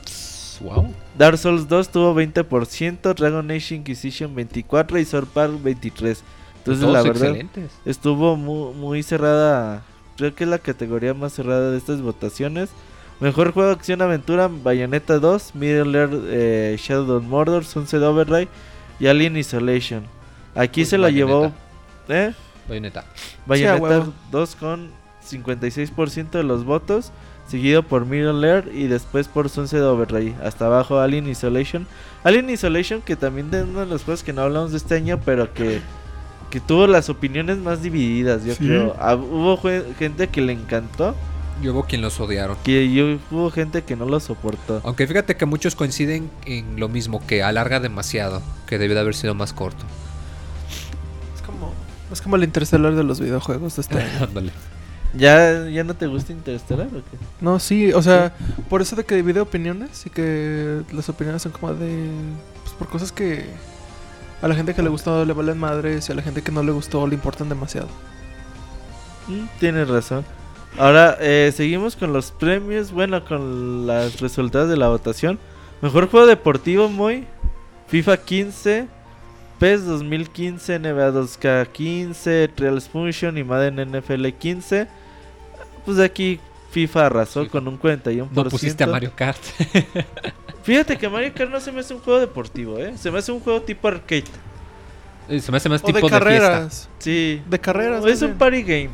Wow. 0.61 0.93
Dark 1.17 1.37
Souls 1.37 1.67
2 1.67 1.89
tuvo 1.89 2.13
20%, 2.15 3.13
Dragon 3.15 3.49
Age 3.51 3.75
Inquisition 3.75 4.35
24% 4.35 5.01
y 5.01 5.05
Sword 5.05 5.27
Park 5.27 5.53
23%. 5.63 6.17
Entonces, 6.57 6.81
Todos 6.81 6.93
la 6.93 7.01
verdad, 7.01 7.29
excelentes. 7.29 7.71
estuvo 7.85 8.35
muy, 8.35 8.73
muy 8.73 9.03
cerrada. 9.03 9.83
Creo 10.17 10.33
que 10.33 10.45
es 10.45 10.49
la 10.49 10.59
categoría 10.59 11.13
más 11.13 11.33
cerrada 11.33 11.71
de 11.71 11.77
estas 11.77 12.01
votaciones. 12.01 12.69
Mejor 13.19 13.53
juego 13.53 13.69
de 13.69 13.75
acción 13.75 14.01
aventura: 14.01 14.49
Bayonetta 14.49 15.19
2, 15.19 15.55
Middle 15.55 15.97
Earth, 15.97 16.13
eh, 16.27 16.75
Shadow 16.79 17.17
of 17.17 17.23
Mordor, 17.23 17.63
Sunset 17.65 18.01
Overdrive 18.01 18.47
y 18.99 19.07
Alien 19.07 19.37
Isolation. 19.37 20.03
Aquí 20.53 20.81
Pues 20.81 20.89
se 20.89 20.97
la 20.97 21.09
llevó. 21.09 21.51
Bayonetta. 22.07 22.29
¿Eh? 22.29 22.33
Bayonetta. 22.67 23.05
Bayonetta 23.45 23.81
huevo. 23.81 24.13
2 24.31 24.55
con 24.55 24.89
56% 25.27 26.37
de 26.37 26.43
los 26.43 26.65
votos, 26.65 27.11
seguido 27.47 27.83
por 27.83 28.05
Middle 28.05 28.45
Earth 28.47 28.67
y 28.73 28.87
después 28.87 29.27
por 29.27 29.49
Sunset 29.49 29.81
Overdrive. 29.81 30.35
Hasta 30.43 30.65
abajo 30.67 30.99
Alien 30.99 31.27
Isolation. 31.29 31.87
Alien 32.23 32.49
Isolation 32.49 33.01
que 33.01 33.15
también 33.15 33.49
de 33.51 33.63
uno 33.63 33.79
de 33.81 33.85
los 33.85 34.03
juegos 34.03 34.23
que 34.23 34.33
no 34.33 34.41
hablamos 34.41 34.71
de 34.71 34.77
este 34.77 34.95
año, 34.95 35.19
pero 35.23 35.53
que, 35.53 35.79
que 36.49 36.59
tuvo 36.59 36.85
las 36.87 37.09
opiniones 37.09 37.57
más 37.59 37.81
divididas, 37.81 38.43
yo 38.43 38.53
Sí. 38.55 38.65
creo. 38.65 38.95
Ah, 38.99 39.15
hubo 39.15 39.57
jue- 39.57 39.95
gente 39.95 40.27
que 40.27 40.41
le 40.41 40.53
encantó 40.53 41.15
Y 41.61 41.69
hubo 41.69 41.83
quien 41.83 42.01
los 42.01 42.19
odiaron. 42.19 42.57
que 42.63 42.91
yo, 42.91 43.17
hubo 43.31 43.49
gente 43.49 43.83
que 43.83 43.95
no 43.95 44.05
lo 44.05 44.19
soportó. 44.19 44.81
Aunque 44.83 45.07
fíjate 45.07 45.35
que 45.35 45.45
muchos 45.45 45.75
coinciden 45.75 46.29
en 46.45 46.79
lo 46.79 46.89
mismo, 46.89 47.25
que 47.25 47.43
alarga 47.43 47.79
demasiado, 47.79 48.41
que 48.67 48.77
debió 48.77 48.95
de 48.95 49.01
haber 49.01 49.15
sido 49.15 49.35
más 49.35 49.53
corto. 49.53 49.85
Es 51.35 51.41
como, 51.41 51.73
es 52.11 52.21
como 52.21 52.35
el 52.35 52.43
interstellar 52.43 52.95
de 52.95 53.03
los 53.03 53.19
videojuegos 53.19 53.75
de 53.77 53.81
este. 53.81 54.01
Ándale. 54.21 54.51
¿Ya, 55.17 55.69
¿Ya 55.69 55.83
no 55.83 55.93
te 55.93 56.07
gusta 56.07 56.33
Interstellar 56.33 56.87
o 56.87 56.97
qué? 56.97 57.17
No, 57.39 57.59
sí, 57.59 57.93
o 57.93 58.01
sea, 58.01 58.33
por 58.69 58.81
eso 58.81 58.95
de 58.95 59.05
que 59.05 59.15
divide 59.15 59.39
opiniones 59.39 60.05
y 60.05 60.09
que 60.09 60.81
las 60.91 61.07
opiniones 61.09 61.41
son 61.41 61.51
como 61.51 61.73
de. 61.73 62.09
Pues 62.63 62.75
por 62.75 62.89
cosas 62.89 63.11
que 63.11 63.45
a 64.41 64.47
la 64.47 64.55
gente 64.55 64.73
que 64.73 64.83
le 64.83 64.89
gustó 64.89 65.23
le 65.23 65.33
valen 65.33 65.57
madres 65.57 66.09
y 66.09 66.11
a 66.11 66.15
la 66.15 66.21
gente 66.21 66.41
que 66.41 66.51
no 66.51 66.63
le 66.63 66.71
gustó 66.71 67.07
le 67.07 67.15
importan 67.15 67.47
demasiado. 67.47 67.87
Mm, 69.27 69.45
tienes 69.59 69.87
razón. 69.87 70.25
Ahora, 70.77 71.17
eh, 71.21 71.53
seguimos 71.55 71.95
con 71.95 72.11
los 72.11 72.31
premios. 72.31 72.91
Bueno, 72.91 73.23
con 73.23 73.87
los 73.87 74.19
resultados 74.19 74.69
de 74.69 74.77
la 74.77 74.89
votación. 74.89 75.39
Mejor 75.81 76.09
juego 76.09 76.25
deportivo, 76.27 76.89
muy. 76.89 77.25
FIFA 77.87 78.17
15. 78.17 78.87
PES 79.59 79.85
2015, 79.85 80.79
NBA 80.79 81.11
2K 81.11 81.67
15, 81.71 82.49
Real 82.57 82.81
Function 82.81 83.37
y 83.37 83.43
Madden 83.45 83.79
NFL 83.89 84.27
15. 84.37 84.87
Pues 85.85 85.97
aquí 85.99 86.41
FIFA 86.71 87.05
arrasó 87.05 87.43
Sí. 87.43 87.49
con 87.49 87.65
un 87.69 87.79
41%. 87.79 88.27
No 88.33 88.49
pusiste 88.49 88.83
a 88.83 88.87
Mario 88.87 89.13
Kart. 89.15 89.39
Fíjate 90.63 90.97
que 90.97 91.07
Mario 91.07 91.31
Kart 91.33 91.49
no 91.49 91.61
se 91.61 91.71
me 91.71 91.79
hace 91.79 91.93
un 91.93 92.01
juego 92.01 92.19
deportivo, 92.19 92.77
¿eh? 92.79 92.97
Se 92.97 93.09
me 93.11 93.19
hace 93.19 93.31
un 93.31 93.39
juego 93.39 93.61
tipo 93.61 93.87
arcade. 93.87 94.25
Eh, 95.29 95.39
Se 95.39 95.51
me 95.51 95.57
hace 95.57 95.69
más 95.69 95.81
O 95.81 95.87
de 95.87 95.93
tipo 95.93 96.07
de, 96.07 96.11
carreras. 96.11 96.89
Sí. 96.99 97.41
De 97.47 97.57
carreras. 97.59 98.05
Es 98.05 98.21
un 98.21 98.33
party 98.33 98.61
game 98.61 98.89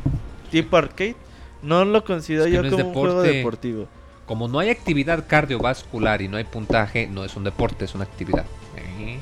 tipo 0.52 0.76
arcade. 0.76 1.16
No 1.62 1.84
lo 1.84 2.04
considero 2.04 2.44
Es 2.44 2.50
que 2.50 2.56
yo 2.56 2.62
no 2.62 2.70
como 2.70 2.84
un 2.88 2.92
juego 2.94 3.22
deporte. 3.22 3.36
deportivo. 3.38 3.86
Como 4.26 4.48
no 4.48 4.58
hay 4.58 4.70
actividad 4.70 5.24
cardiovascular 5.26 6.22
y 6.22 6.28
no 6.28 6.36
hay 6.36 6.44
puntaje, 6.44 7.06
no 7.06 7.24
es 7.24 7.36
un 7.36 7.44
deporte, 7.44 7.84
es 7.84 7.94
una 7.94 8.04
actividad. 8.04 8.44
Eh, 8.76 9.18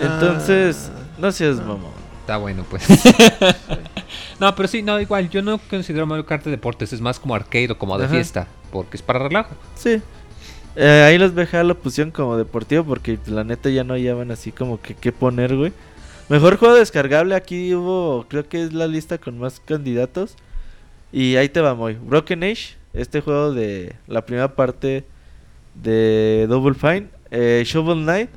Entonces, 0.00 0.90
Ah. 0.94 1.00
no 1.18 1.32
seas 1.32 1.56
mamón. 1.58 1.92
está 2.20 2.36
bueno, 2.38 2.64
pues. 2.68 2.86
no, 4.40 4.54
pero 4.54 4.68
sí, 4.68 4.82
no, 4.82 5.00
igual. 5.00 5.28
Yo 5.30 5.42
no 5.42 5.58
considero 5.70 6.06
Mario 6.06 6.26
Kart 6.26 6.44
de 6.44 6.50
deportes, 6.50 6.92
es 6.92 7.00
más 7.00 7.20
como 7.20 7.34
arcade 7.34 7.70
o 7.72 7.78
como 7.78 7.96
de 7.98 8.04
Ajá. 8.06 8.14
fiesta, 8.14 8.46
porque 8.72 8.96
es 8.96 9.02
para 9.02 9.18
relajo. 9.20 9.54
Sí. 9.74 10.00
Eh, 10.76 11.04
ahí 11.06 11.18
los 11.18 11.34
BGA 11.34 11.62
lo 11.62 11.78
pusieron 11.78 12.10
como 12.10 12.36
deportivo 12.36 12.82
porque 12.82 13.18
la 13.26 13.44
neta 13.44 13.70
ya 13.70 13.84
no 13.84 13.94
hallaban 13.94 14.30
así 14.32 14.50
como 14.50 14.80
que 14.80 14.94
qué 14.94 15.12
poner, 15.12 15.54
güey. 15.56 15.72
Mejor 16.28 16.56
juego 16.56 16.74
descargable, 16.74 17.34
aquí 17.36 17.74
hubo, 17.74 18.26
creo 18.28 18.48
que 18.48 18.64
es 18.64 18.72
la 18.72 18.86
lista 18.88 19.18
con 19.18 19.38
más 19.38 19.60
candidatos. 19.60 20.34
Y 21.16 21.36
ahí 21.36 21.48
te 21.48 21.60
va 21.60 21.74
muy. 21.76 21.92
Broken 21.94 22.42
Age, 22.42 22.74
este 22.92 23.20
juego 23.20 23.52
de 23.52 23.94
la 24.08 24.26
primera 24.26 24.56
parte 24.56 25.04
de 25.80 26.46
Double 26.48 26.74
Fine. 26.74 27.06
Eh, 27.30 27.62
Shovel 27.64 28.02
Knight, 28.02 28.30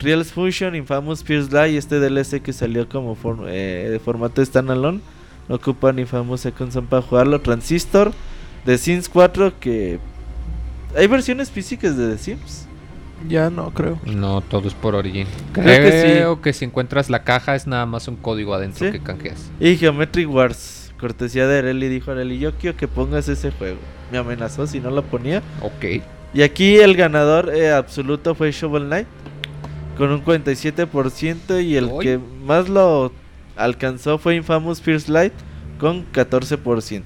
Real 0.00 0.24
Fusion, 0.24 0.74
Infamous 0.74 1.22
First 1.22 1.52
Light, 1.52 1.76
este 1.76 2.00
DLC 2.00 2.40
que 2.42 2.52
salió 2.52 2.88
como 2.88 3.14
for- 3.14 3.46
eh, 3.48 3.88
de 3.90 3.98
formato 4.00 4.44
standalone. 4.44 5.00
No 5.48 5.54
ocupan 5.56 5.98
Infamous 6.00 6.40
Second 6.40 6.72
Son 6.72 6.86
para 6.86 7.02
jugarlo. 7.02 7.40
Transistor, 7.40 8.12
The 8.64 8.76
Sims 8.78 9.08
4, 9.08 9.58
que... 9.60 9.98
¿Hay 10.96 11.06
versiones 11.06 11.50
físicas 11.50 11.96
de 11.96 12.10
The 12.12 12.18
Sims? 12.18 12.66
Ya 13.28 13.50
no, 13.50 13.70
creo. 13.72 13.98
No, 14.06 14.40
todo 14.40 14.66
es 14.68 14.74
por 14.74 14.94
Origin. 14.94 15.26
Creo 15.52 15.64
Creo, 15.64 16.36
que 16.36 16.40
que, 16.42 16.52
sí. 16.52 16.58
si 16.60 16.64
encuentras 16.64 17.10
la 17.10 17.22
caja 17.22 17.54
es 17.54 17.66
nada 17.66 17.84
más 17.86 18.08
un 18.08 18.16
código 18.16 18.54
adentro 18.54 18.86
¿Sí? 18.86 18.92
que 18.92 19.00
canjeas. 19.00 19.50
Y 19.60 19.76
Geometry 19.76 20.24
Wars, 20.24 20.79
cortesía 21.00 21.46
de 21.46 21.58
Areli, 21.58 21.88
dijo 21.88 22.10
Areli, 22.10 22.38
yo 22.38 22.52
quiero 22.54 22.76
que 22.76 22.86
pongas 22.88 23.28
ese 23.28 23.50
juego. 23.50 23.78
Me 24.12 24.18
amenazó 24.18 24.66
si 24.66 24.80
no 24.80 24.90
lo 24.90 25.02
ponía. 25.02 25.42
Ok. 25.62 26.02
Y 26.34 26.42
aquí 26.42 26.76
el 26.76 26.94
ganador 26.96 27.52
eh, 27.54 27.70
absoluto 27.72 28.34
fue 28.34 28.52
Shovel 28.52 28.84
Knight, 28.86 29.06
con 29.96 30.10
un 30.12 30.24
47%, 30.24 31.62
y 31.64 31.76
el 31.76 31.90
que 32.00 32.18
más 32.44 32.68
lo 32.68 33.12
alcanzó 33.56 34.18
fue 34.18 34.36
Infamous 34.36 34.80
First 34.80 35.08
Light, 35.08 35.32
con 35.78 36.04
14%. 36.12 37.02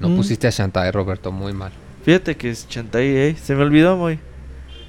No 0.00 0.08
Mm. 0.10 0.16
pusiste 0.16 0.46
a 0.46 0.50
Shantae, 0.50 0.92
Roberto, 0.92 1.32
muy 1.32 1.52
mal. 1.52 1.72
Fíjate 2.04 2.36
que 2.36 2.50
es 2.50 2.68
Chantai, 2.68 3.06
eh, 3.08 3.36
se 3.36 3.54
me 3.54 3.62
olvidó 3.62 3.96
muy. 3.96 4.18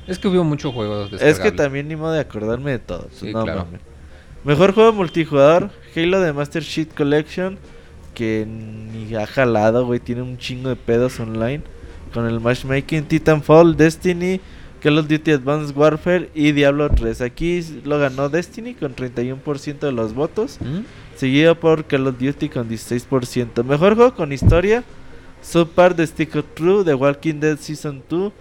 Es 0.07 0.17
que 0.19 0.27
hubo 0.27 0.43
mucho 0.43 0.71
juego 0.71 1.07
Es 1.19 1.39
que 1.39 1.51
también 1.51 1.87
ni 1.87 1.95
modo 1.95 2.11
de 2.13 2.19
acordarme 2.19 2.71
de 2.71 2.79
todo. 2.79 3.07
Sí, 3.11 3.31
no 3.33 3.43
claro. 3.43 3.65
mames. 3.65 3.81
Mejor 4.43 4.73
juego 4.73 4.93
multijugador, 4.93 5.69
Halo 5.95 6.19
de 6.21 6.31
Master 6.33 6.63
Sheet 6.63 6.93
Collection, 6.95 7.57
que 8.13 8.45
ni 8.45 9.15
ha 9.15 9.25
jalado, 9.25 9.85
güey, 9.85 9.99
tiene 9.99 10.21
un 10.21 10.37
chingo 10.37 10.69
de 10.69 10.75
pedos 10.75 11.19
online. 11.19 11.61
Con 12.13 12.25
el 12.25 12.39
matchmaking, 12.39 13.03
Titanfall, 13.03 13.77
Destiny, 13.77 14.41
Call 14.81 14.97
of 14.97 15.07
Duty 15.07 15.31
Advanced 15.31 15.75
Warfare 15.75 16.29
y 16.33 16.51
Diablo 16.53 16.89
3. 16.89 17.21
Aquí 17.21 17.61
lo 17.83 17.99
ganó 17.99 18.29
Destiny 18.29 18.73
con 18.73 18.95
31% 18.95 19.79
de 19.79 19.91
los 19.91 20.13
votos, 20.13 20.57
¿Mm? 20.61 20.79
seguido 21.15 21.59
por 21.59 21.85
Call 21.85 22.07
of 22.07 22.17
Duty 22.17 22.49
con 22.49 22.67
16%. 22.67 23.63
Mejor 23.63 23.95
juego 23.95 24.15
con 24.15 24.31
historia, 24.31 24.83
Subpart 25.41 25.97
de 25.97 26.07
Stick 26.07 26.35
of 26.35 26.45
True, 26.55 26.83
The 26.83 26.95
Walking 26.95 27.39
Dead 27.39 27.57
Season 27.57 28.01
2. 28.09 28.31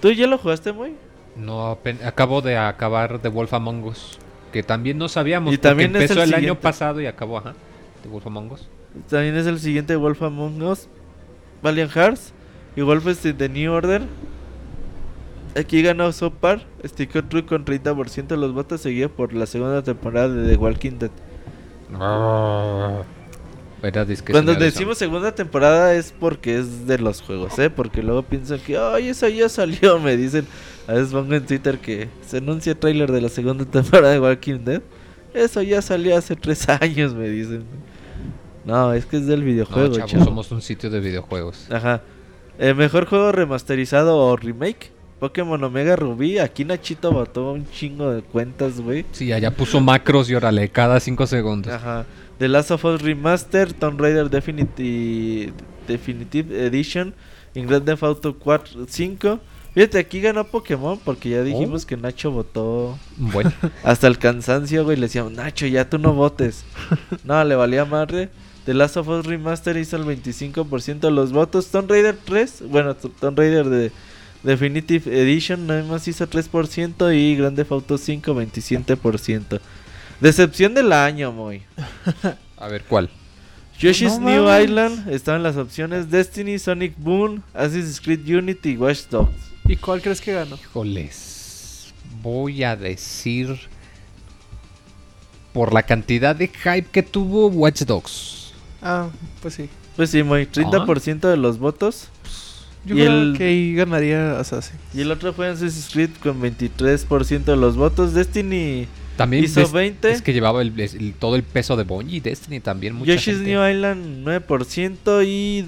¿Tú 0.00 0.10
ya 0.10 0.26
lo 0.26 0.38
jugaste, 0.38 0.72
muy? 0.72 0.94
No, 1.36 1.78
acabo 2.04 2.42
de 2.42 2.56
acabar 2.56 3.18
The 3.18 3.28
Wolf 3.28 3.52
Among 3.54 3.84
Us. 3.84 4.18
Que 4.52 4.62
también 4.62 4.98
no 4.98 5.08
sabíamos. 5.08 5.52
Y 5.52 5.58
también 5.58 5.94
es 5.96 6.02
empezó 6.02 6.22
el 6.22 6.28
el, 6.28 6.34
año 6.34 6.54
pasado 6.54 7.00
y 7.00 7.06
acabó, 7.06 7.38
ajá. 7.38 7.54
The 8.02 8.08
Wolf 8.08 8.26
Among 8.26 8.52
Us. 8.52 8.68
También 9.08 9.36
es 9.36 9.46
el 9.46 9.58
siguiente 9.58 9.96
Wolf 9.96 10.22
Among 10.22 10.62
Us. 10.62 10.88
Valiant 11.62 11.92
Hearts. 11.92 12.32
Y 12.76 12.82
Wolfenstein 12.82 13.36
The 13.36 13.48
New 13.48 13.72
Order. 13.72 14.02
Aquí 15.56 15.82
ganó 15.82 16.12
Sopar. 16.12 16.66
Sticker 16.84 17.22
True 17.28 17.46
con 17.46 17.64
30% 17.64 18.26
de 18.26 18.36
los 18.36 18.52
votos. 18.52 18.80
Seguido 18.80 19.08
por 19.08 19.32
la 19.32 19.46
segunda 19.46 19.82
temporada 19.82 20.28
de 20.28 20.50
The 20.50 20.56
Walking 20.56 20.98
Dead. 20.98 21.10
Disque 24.06 24.32
Cuando 24.32 24.54
decimos 24.54 24.96
segunda 24.96 25.34
temporada 25.34 25.94
es 25.94 26.14
porque 26.18 26.58
es 26.58 26.86
de 26.86 26.98
los 26.98 27.20
juegos, 27.20 27.58
¿eh? 27.58 27.68
Porque 27.68 28.02
luego 28.02 28.22
piensan 28.22 28.58
que, 28.58 28.78
ay, 28.78 29.08
eso 29.08 29.28
ya 29.28 29.48
salió. 29.48 29.98
Me 30.00 30.16
dicen. 30.16 30.46
A 30.86 30.94
veces 30.94 31.12
pongo 31.12 31.34
en 31.34 31.44
Twitter 31.44 31.78
que 31.78 32.08
se 32.26 32.38
anuncia 32.38 32.74
trailer 32.74 33.12
de 33.12 33.20
la 33.20 33.28
segunda 33.28 33.64
temporada 33.70 34.12
de 34.12 34.20
Walking 34.20 34.64
Dead. 34.64 34.82
Eso 35.34 35.60
ya 35.62 35.82
salió 35.82 36.16
hace 36.16 36.34
tres 36.34 36.66
años, 36.80 37.14
me 37.14 37.28
dicen. 37.28 37.64
No, 38.64 38.92
es 38.92 39.06
que 39.06 39.16
es 39.18 39.26
del 39.26 39.40
No, 39.40 39.46
videojuego, 39.46 39.94
chavos, 39.94 40.10
chavo. 40.10 40.24
somos 40.24 40.52
un 40.52 40.62
sitio 40.62 40.90
de 40.90 41.00
videojuegos. 41.00 41.66
Ajá. 41.70 42.02
Eh, 42.58 42.72
mejor 42.74 43.06
juego 43.06 43.32
remasterizado 43.32 44.16
o 44.16 44.36
remake. 44.36 44.92
Pokémon 45.20 45.62
Omega 45.62 45.96
Rubí. 45.96 46.38
Aquí 46.38 46.64
Nachito 46.64 47.12
botó 47.12 47.52
un 47.52 47.68
chingo 47.70 48.10
de 48.10 48.22
cuentas, 48.22 48.80
güey. 48.80 49.04
Sí, 49.12 49.32
allá 49.32 49.50
puso 49.50 49.80
macros 49.80 50.28
y 50.30 50.34
órale, 50.34 50.68
cada 50.68 51.00
cinco 51.00 51.26
segundos. 51.26 51.72
Ajá. 51.72 52.06
The 52.38 52.48
Last 52.48 52.70
of 52.72 52.84
Us 52.84 53.00
Remaster, 53.00 53.72
Tomb 53.72 54.00
Raider 54.00 54.28
Definitive, 54.28 55.52
Definitive 55.86 56.66
Edition, 56.66 57.14
Grand 57.54 57.84
Theft 57.84 58.02
Auto 58.02 58.38
4, 58.38 58.86
5. 58.88 59.40
Fíjate, 59.72 59.98
aquí 59.98 60.20
ganó 60.20 60.44
Pokémon 60.44 60.98
porque 61.04 61.30
ya 61.30 61.42
dijimos 61.42 61.84
que 61.84 61.96
Nacho 61.96 62.30
votó 62.30 62.96
Bueno, 63.16 63.52
hasta 63.82 64.06
el 64.06 64.18
cansancio, 64.18 64.84
güey. 64.84 64.96
Le 64.96 65.02
decíamos, 65.06 65.32
Nacho, 65.32 65.66
ya 65.66 65.88
tú 65.88 65.98
no 65.98 66.12
votes. 66.12 66.64
no, 67.24 67.42
le 67.44 67.54
valía 67.56 67.84
madre. 67.84 68.30
The 68.66 68.74
Last 68.74 68.96
of 68.96 69.08
Us 69.08 69.26
Remaster 69.26 69.76
hizo 69.76 69.96
el 69.96 70.04
25% 70.04 71.00
de 71.00 71.10
los 71.10 71.32
votos. 71.32 71.68
Tomb 71.68 71.90
Raider 71.90 72.16
3, 72.24 72.64
bueno, 72.68 72.94
Tomb 72.94 73.38
Raider 73.38 73.66
de 73.68 73.92
Definitive 74.42 75.20
Edition 75.22 75.66
nada 75.66 75.82
más 75.84 76.06
hizo 76.08 76.26
3% 76.28 77.14
y 77.14 77.36
Grand 77.36 77.56
Theft 77.56 77.72
Auto 77.72 77.98
5 77.98 78.34
27%. 78.34 79.60
Decepción 80.20 80.74
del 80.74 80.92
año, 80.92 81.32
muy. 81.32 81.62
A 82.56 82.68
ver, 82.68 82.84
¿cuál? 82.84 83.10
Yoshi's 83.78 84.18
No 84.20 84.30
New 84.30 84.44
mames. 84.44 84.64
Island 84.68 85.08
estaban 85.12 85.42
las 85.42 85.56
opciones 85.56 86.10
Destiny, 86.10 86.58
Sonic 86.58 86.94
Boom, 86.96 87.42
Assassin's 87.52 88.00
Creed 88.00 88.26
Unity 88.26 88.70
y 88.70 88.76
Watch 88.76 89.08
Dogs. 89.10 89.32
¿Y 89.66 89.76
cuál 89.76 90.00
crees 90.00 90.20
que 90.20 90.32
ganó? 90.32 90.56
Híjoles. 90.56 91.92
Voy 92.22 92.62
a 92.62 92.76
decir. 92.76 93.58
Por 95.52 95.72
la 95.72 95.82
cantidad 95.84 96.34
de 96.34 96.48
hype 96.48 96.88
que 96.90 97.02
tuvo 97.02 97.46
Watch 97.48 97.82
Dogs. 97.82 98.43
Ah, 98.84 99.08
pues 99.42 99.54
sí. 99.54 99.68
Pues 99.96 100.10
sí, 100.10 100.22
muy 100.22 100.46
30% 100.46 101.28
de 101.28 101.36
los 101.36 101.58
votos. 101.58 102.08
Yo 102.84 102.94
Y 102.94 102.98
creo 103.00 103.12
el- 103.22 103.34
que 103.38 103.44
ahí 103.44 103.74
ganaría 103.74 104.38
Assassin. 104.38 104.76
Y 104.92 105.00
el 105.00 105.10
otro 105.10 105.32
fue 105.32 105.48
Assassin's 105.48 105.88
Creed 105.92 106.10
con 106.22 106.40
23% 106.40 107.52
de 107.52 107.56
los 107.56 107.76
votos. 107.76 108.12
Destiny 108.12 108.86
También 109.16 109.44
hizo 109.44 109.60
Des- 109.60 109.72
20. 109.72 110.10
es 110.12 110.20
que 110.22 110.32
llevaba 110.34 110.60
el- 110.60 110.78
el- 110.78 111.14
todo 111.14 111.36
el 111.36 111.42
peso 111.44 111.76
de 111.76 111.84
Bungie. 111.84 112.20
Destiny 112.20 112.60
también. 112.60 112.94
Mucha 112.94 113.12
Yoshi's 113.14 113.36
gente. 113.36 113.50
New 113.52 113.66
Island 113.68 114.22
9% 114.24 115.22
y 115.22 115.64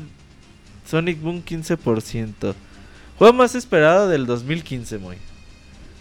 Sonic 0.87 1.21
Boom 1.23 1.43
15%. 1.43 2.55
Juego 3.19 3.33
más 3.33 3.55
esperado 3.55 4.09
del 4.09 4.27
2015, 4.27 4.99
muy. 4.99 5.17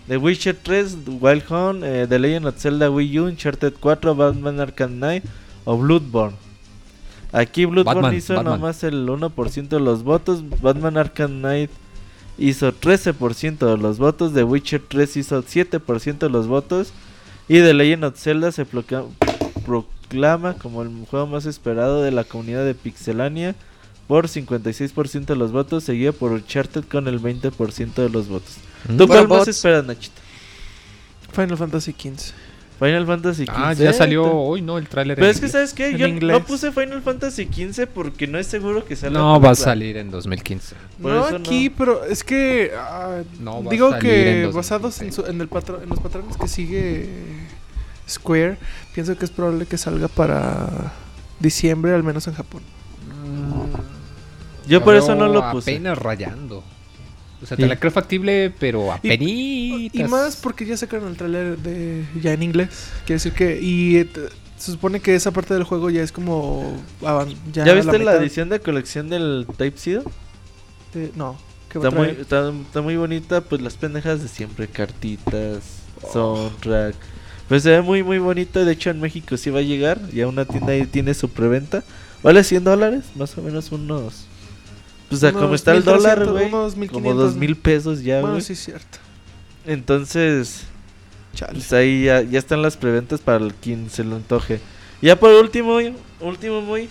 The 0.10 0.18
Witcher 0.18 0.56
3, 0.62 0.98
Wild 1.08 1.44
Hunt, 1.50 1.84
eh, 1.84 2.06
The 2.10 2.20
Legend 2.20 2.48
of 2.48 2.58
Zelda 2.60 2.92
Wii 2.92 3.20
U, 3.20 3.26
Uncharted 3.28 3.74
4, 3.80 4.14
Batman 4.16 4.60
Arkham 4.60 4.98
Knight 4.98 5.24
o 5.64 5.78
Bloodborne. 5.78 6.36
Aquí 7.36 7.66
Bloodborne 7.66 8.02
Batman, 8.02 8.16
hizo 8.16 8.34
Batman. 8.36 8.60
nomás 8.60 8.84
el 8.84 9.08
1% 9.08 9.68
de 9.68 9.80
los 9.80 10.04
votos, 10.04 10.44
Batman 10.62 10.98
Arkham 10.98 11.40
Knight 11.40 11.70
hizo 12.38 12.72
13% 12.74 13.58
de 13.58 13.78
los 13.78 13.98
votos, 13.98 14.34
The 14.34 14.44
Witcher 14.44 14.82
3 14.88 15.18
hizo 15.18 15.44
7% 15.44 16.18
de 16.18 16.30
los 16.30 16.48
votos 16.48 16.94
y 17.50 17.56
The 17.60 17.74
Legend 17.74 18.06
of 18.06 18.18
Zelda 18.18 18.52
se 18.52 18.66
proclama 19.66 20.54
como 20.56 20.82
el 20.82 20.90
juego 21.10 21.28
más 21.28 21.46
esperado 21.46 22.02
de 22.02 22.12
la 22.12 22.24
comunidad 22.24 22.66
de 22.66 22.74
Pixelania 22.74 23.56
por 24.08 24.28
56% 24.28 25.26
de 25.26 25.36
los 25.36 25.52
votos, 25.52 25.84
seguido 25.84 26.14
por 26.14 26.32
Uncharted 26.32 26.86
con 26.86 27.08
el 27.08 27.20
20% 27.22 27.94
de 27.96 28.10
los 28.10 28.28
votos. 28.28 28.58
¿Mm? 28.88 28.98
¿Tú 28.98 29.08
cuál 29.08 29.20
Bueno, 29.20 29.28
más 29.30 29.38
bots. 29.40 29.48
esperas, 29.50 29.86
Nachito? 29.86 30.22
Final 31.34 31.58
Fantasy 31.58 31.92
XV. 31.92 32.34
Final 32.80 33.06
Fantasy 33.06 33.46
XV. 33.46 33.52
Ah, 33.56 33.74
ya 33.74 33.94
salió 33.94 34.30
hoy, 34.32 34.62
¿no? 34.62 34.78
El 34.78 34.88
tráiler. 34.90 35.16
Pero 35.16 35.28
en 35.28 35.32
es 35.36 35.40
que. 35.40 35.48
¿sabes 35.48 35.74
qué? 35.74 35.98
Yo 35.98 36.08
inglés. 36.08 36.38
no 36.40 36.46
puse 36.46 36.72
Final 36.74 37.02
Fantasy 37.02 37.46
XV 37.46 37.88
porque 37.88 38.28
no 38.28 38.38
es 38.38 38.48
seguro 38.48 38.84
que 38.84 38.96
salga. 38.98 39.18
No, 39.18 39.34
la 39.34 39.40
va 39.40 39.50
a 39.52 39.56
salir 39.56 39.96
en 39.98 40.12
2015. 40.12 40.76
Por 41.02 41.12
no 41.12 41.24
aquí, 41.26 41.70
no. 41.70 41.76
pero 41.78 42.04
es 42.06 42.24
que 42.24 42.72
ah, 42.78 43.22
No, 43.40 43.64
va 43.64 43.70
a 43.70 43.72
digo 43.72 43.92
salir 43.92 44.06
en 44.10 44.12
que 44.12 44.42
2016. 44.44 44.56
basados 44.56 45.02
en, 45.02 45.14
su- 45.14 45.26
en 45.26 45.40
el 45.42 45.48
patro- 45.48 45.82
en 45.82 45.88
los 45.90 46.00
patrones 46.00 46.36
que 46.38 46.48
sigue 46.50 47.10
Square, 48.10 48.58
pienso 48.94 49.18
que 49.18 49.24
es 49.26 49.32
probable 49.32 49.66
que 49.66 49.78
salga 49.78 50.08
para 50.10 50.92
diciembre, 51.40 51.94
al 51.94 52.04
menos 52.04 52.28
en 52.28 52.34
Japón. 52.34 52.62
Yo 54.68 54.84
por 54.84 54.96
eso 54.96 55.16
no 55.16 55.28
lo 55.28 55.52
puse. 55.52 55.72
Apenas 55.72 55.98
rayando. 55.98 56.64
O 57.42 57.46
sea, 57.46 57.58
Sí. 57.58 57.64
te 57.64 57.68
la 57.70 57.76
creo 57.78 57.92
factible, 57.92 58.54
pero 58.60 58.88
Y- 58.88 58.90
apenas. 58.90 59.20
Y 59.94 60.04
más 60.10 60.36
porque 60.38 60.66
ya 60.66 60.78
sacaron 60.78 61.10
el 61.10 61.18
tráiler 61.18 61.58
de 61.58 62.06
ya 62.22 62.34
en 62.34 62.44
inglés. 62.44 62.70
Quiere 63.06 63.16
decir 63.16 63.34
que 63.34 63.60
y 63.62 63.98
eh, 63.98 64.10
se 64.58 64.72
supone 64.72 65.00
que 65.02 65.16
esa 65.16 65.32
parte 65.32 65.54
del 65.54 65.64
juego 65.64 65.90
ya 65.90 66.02
es 66.02 66.12
como 66.12 66.82
ya, 67.52 67.66
¿Ya, 67.66 67.74
viste 67.74 68.00
la, 68.00 68.16
edición 68.16 68.50
de 68.50 68.60
colección 68.62 69.10
del 69.10 69.46
Type 69.58 69.78
C? 69.78 70.02
de- 70.94 71.12
no, 71.16 71.32
a 71.32 71.78
Está 71.78 71.92
muy, 71.92 72.08
está, 72.08 72.50
está 72.50 72.82
muy 72.82 72.96
bonita, 72.96 73.42
pues 73.42 73.62
las 73.62 73.76
pendejas 73.76 74.22
de 74.22 74.30
siempre, 74.30 74.68
cartitas, 74.68 75.62
soundtrack. 76.14 76.96
Pues 77.50 77.64
se 77.64 77.70
ve 77.72 77.82
muy 77.82 78.02
muy 78.02 78.18
bonito, 78.18 78.64
de 78.64 78.72
hecho 78.72 78.90
en 78.90 79.02
México 79.02 79.36
sí 79.38 79.50
va 79.50 79.60
a 79.60 79.62
llegar, 79.64 80.00
ya 80.12 80.26
una 80.28 80.46
tienda 80.46 80.72
ahí 80.72 80.86
tiene 80.86 81.14
su 81.14 81.30
preventa. 81.30 81.84
Vale 82.24 82.44
100 82.44 82.64
dólares, 82.64 83.04
más 83.16 83.38
o 83.38 83.42
menos 83.44 83.72
unos... 83.72 84.26
Pues 85.22 85.24
a 85.24 85.30
Unos 85.36 85.42
como 85.44 85.56
está 85.56 85.72
el 85.74 85.84
dólar, 85.84 86.20
1300, 86.20 86.32
güey. 86.76 86.88
Como 86.90 87.10
1500, 87.10 87.18
dos 87.18 87.36
mil 87.36 87.56
pesos 87.56 88.02
ya, 88.04 88.20
Bueno, 88.22 88.36
güey. 88.36 88.42
sí 88.42 88.54
es 88.54 88.64
cierto. 88.64 88.98
Entonces, 89.66 90.64
Chale. 91.34 91.54
pues 91.54 91.74
ahí 91.74 92.04
ya, 92.06 92.22
ya 92.22 92.40
están 92.40 92.62
las 92.62 92.78
preventas 92.78 93.20
para 93.22 93.44
el 93.44 93.54
quien 93.54 93.90
se 93.90 94.04
lo 94.04 94.16
antoje. 94.16 94.60
Ya 95.02 95.20
por 95.20 95.32
último, 95.32 95.78
último 96.22 96.62
muy, 96.62 96.88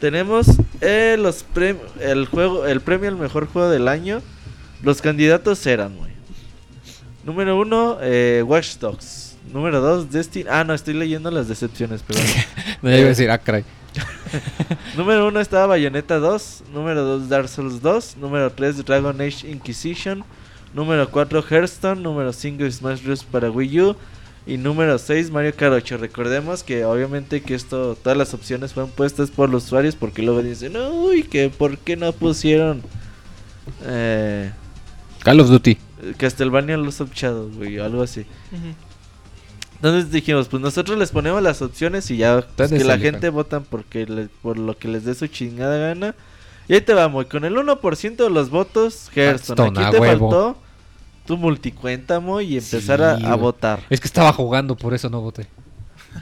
tenemos 0.00 0.46
eh, 0.80 1.16
los 1.18 1.44
prem- 1.54 1.78
el 2.00 2.26
juego, 2.26 2.66
el 2.66 2.80
premio 2.80 3.08
al 3.08 3.16
mejor 3.16 3.46
juego 3.46 3.70
del 3.70 3.88
año. 3.88 4.20
Los 4.82 5.00
candidatos 5.02 5.64
eran, 5.66 5.94
muy. 5.96 6.10
Número 7.24 7.58
uno, 7.58 7.98
eh, 8.00 8.42
Watch 8.46 8.76
Dogs. 8.78 9.36
Número 9.52 9.80
dos, 9.80 10.10
Destiny. 10.10 10.46
Ah, 10.48 10.64
no, 10.64 10.74
estoy 10.74 10.94
leyendo 10.94 11.30
las 11.30 11.48
decepciones, 11.48 12.02
perdón. 12.02 12.24
No, 12.82 12.88
ya 12.90 12.96
iba 12.96 13.06
a 13.06 13.08
decir, 13.10 13.30
ah, 13.30 13.38
caray. 13.38 13.64
Número 14.96 15.28
1 15.28 15.40
estaba 15.40 15.66
Bayonetta 15.66 16.18
2. 16.18 16.64
Número 16.72 17.04
2 17.04 17.28
Dark 17.28 17.48
Souls 17.48 17.80
2. 17.82 18.16
Número 18.18 18.50
3 18.50 18.84
Dragon 18.84 19.20
Age 19.20 19.48
Inquisition. 19.48 20.24
Número 20.74 21.10
4 21.10 21.44
Hearthstone. 21.50 22.00
Número 22.02 22.32
5 22.32 22.70
Smash 22.70 23.02
Bros. 23.02 23.24
para 23.24 23.50
Wii 23.50 23.80
U. 23.80 23.96
Y 24.46 24.56
número 24.56 24.98
6 24.98 25.30
Mario 25.30 25.54
Kart 25.54 25.74
8. 25.74 25.98
Recordemos 25.98 26.62
que 26.62 26.84
obviamente 26.84 27.42
que 27.42 27.54
esto, 27.54 27.96
todas 28.02 28.16
las 28.16 28.34
opciones 28.34 28.72
fueron 28.72 28.90
puestas 28.90 29.30
por 29.30 29.50
los 29.50 29.64
usuarios 29.64 29.96
porque 29.96 30.22
luego 30.22 30.42
dicen, 30.42 30.76
uy, 30.76 31.24
que 31.24 31.50
por 31.50 31.76
qué 31.78 31.96
no 31.96 32.12
pusieron 32.12 32.82
eh, 33.84 34.50
Call 35.22 35.40
of 35.40 35.48
Duty. 35.48 35.76
Castlevania 36.16 36.76
Los 36.78 37.00
of 37.00 37.12
Shadows, 37.12 37.56
güey, 37.56 37.78
o 37.78 37.84
algo 37.84 38.02
así. 38.02 38.20
Ujú. 38.52 38.89
Entonces 39.82 40.10
dijimos, 40.12 40.48
pues 40.48 40.62
nosotros 40.62 40.98
les 40.98 41.10
ponemos 41.10 41.42
las 41.42 41.62
opciones 41.62 42.10
y 42.10 42.18
ya 42.18 42.44
pues, 42.56 42.70
que 42.70 42.84
la 42.84 42.98
gente 42.98 43.30
votan 43.30 43.64
porque 43.68 44.04
le- 44.06 44.28
por 44.42 44.58
lo 44.58 44.76
que 44.76 44.88
les 44.88 45.04
dé 45.06 45.14
su 45.14 45.26
chingada 45.26 45.78
gana. 45.78 46.14
Y 46.68 46.74
ahí 46.74 46.80
te 46.82 46.92
vamos, 46.94 47.24
con 47.26 47.44
el 47.44 47.56
1% 47.56 48.16
de 48.24 48.30
los 48.30 48.50
votos, 48.50 49.10
Hearthstone. 49.14 49.68
Hearthstone, 49.70 49.78
Aquí 49.80 49.90
te 49.92 50.00
huevo. 50.00 50.30
faltó 50.30 50.56
tu 51.26 51.36
multicuenta, 51.36 52.20
Moy, 52.20 52.44
y 52.54 52.58
empezar 52.58 53.00
a, 53.02 53.16
Sí, 53.18 53.24
a 53.24 53.34
votar. 53.36 53.80
Es 53.88 54.00
que 54.00 54.06
estaba 54.06 54.32
jugando, 54.32 54.76
por 54.76 54.92
eso 54.94 55.08
no 55.08 55.20
voté. 55.20 55.46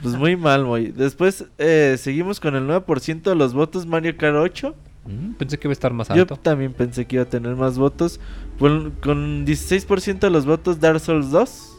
Pues 0.01 0.15
muy 0.15 0.35
mal, 0.37 0.63
Moy. 0.65 0.87
Después 0.95 1.45
eh, 1.57 1.97
seguimos 1.99 2.39
con 2.39 2.55
el 2.55 2.63
9% 2.67 3.23
de 3.23 3.35
los 3.35 3.53
votos, 3.53 3.85
Mario 3.85 4.15
Kart 4.17 4.35
8. 4.37 4.73
Mm, 5.05 5.33
pensé 5.33 5.57
que 5.59 5.67
iba 5.67 5.71
a 5.71 5.73
estar 5.73 5.93
más 5.93 6.07
Yo 6.09 6.13
alto. 6.21 6.35
también 6.37 6.73
pensé 6.73 7.05
que 7.05 7.15
iba 7.17 7.23
a 7.23 7.29
tener 7.29 7.55
más 7.55 7.77
votos. 7.77 8.19
Con, 8.59 8.91
con 9.03 9.45
16% 9.45 10.19
de 10.19 10.29
los 10.29 10.45
votos, 10.45 10.79
Dark 10.79 10.99
Souls 10.99 11.31
2. 11.31 11.75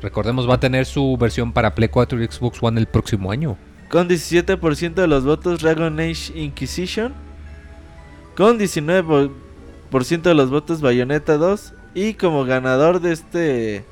Recordemos, 0.00 0.48
va 0.48 0.54
a 0.54 0.60
tener 0.60 0.86
su 0.86 1.16
versión 1.16 1.52
para 1.52 1.74
Play 1.74 1.88
4 1.88 2.22
y 2.22 2.26
Xbox 2.26 2.62
One 2.62 2.80
el 2.80 2.86
próximo 2.86 3.30
año. 3.30 3.56
Con 3.90 4.08
17% 4.08 4.94
de 4.94 5.06
los 5.06 5.24
votos 5.24 5.60
Dragon 5.60 5.98
Age 5.98 6.38
Inquisition. 6.38 7.14
Con 8.36 8.58
19% 8.58 10.22
de 10.22 10.34
los 10.34 10.50
votos 10.50 10.80
Bayonetta 10.80 11.36
2. 11.36 11.74
Y 11.94 12.14
como 12.14 12.44
ganador 12.44 13.00
de 13.00 13.12
este 13.12 13.84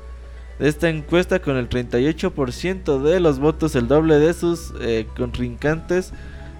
de 0.59 0.69
esta 0.69 0.89
encuesta 0.89 1.39
con 1.39 1.55
el 1.55 1.69
38% 1.69 3.01
de 3.01 3.19
los 3.19 3.39
votos, 3.39 3.75
el 3.75 3.87
doble 3.87 4.17
de 4.17 4.33
sus 4.33 4.73
eh, 4.81 5.07
contrincantes. 5.15 6.13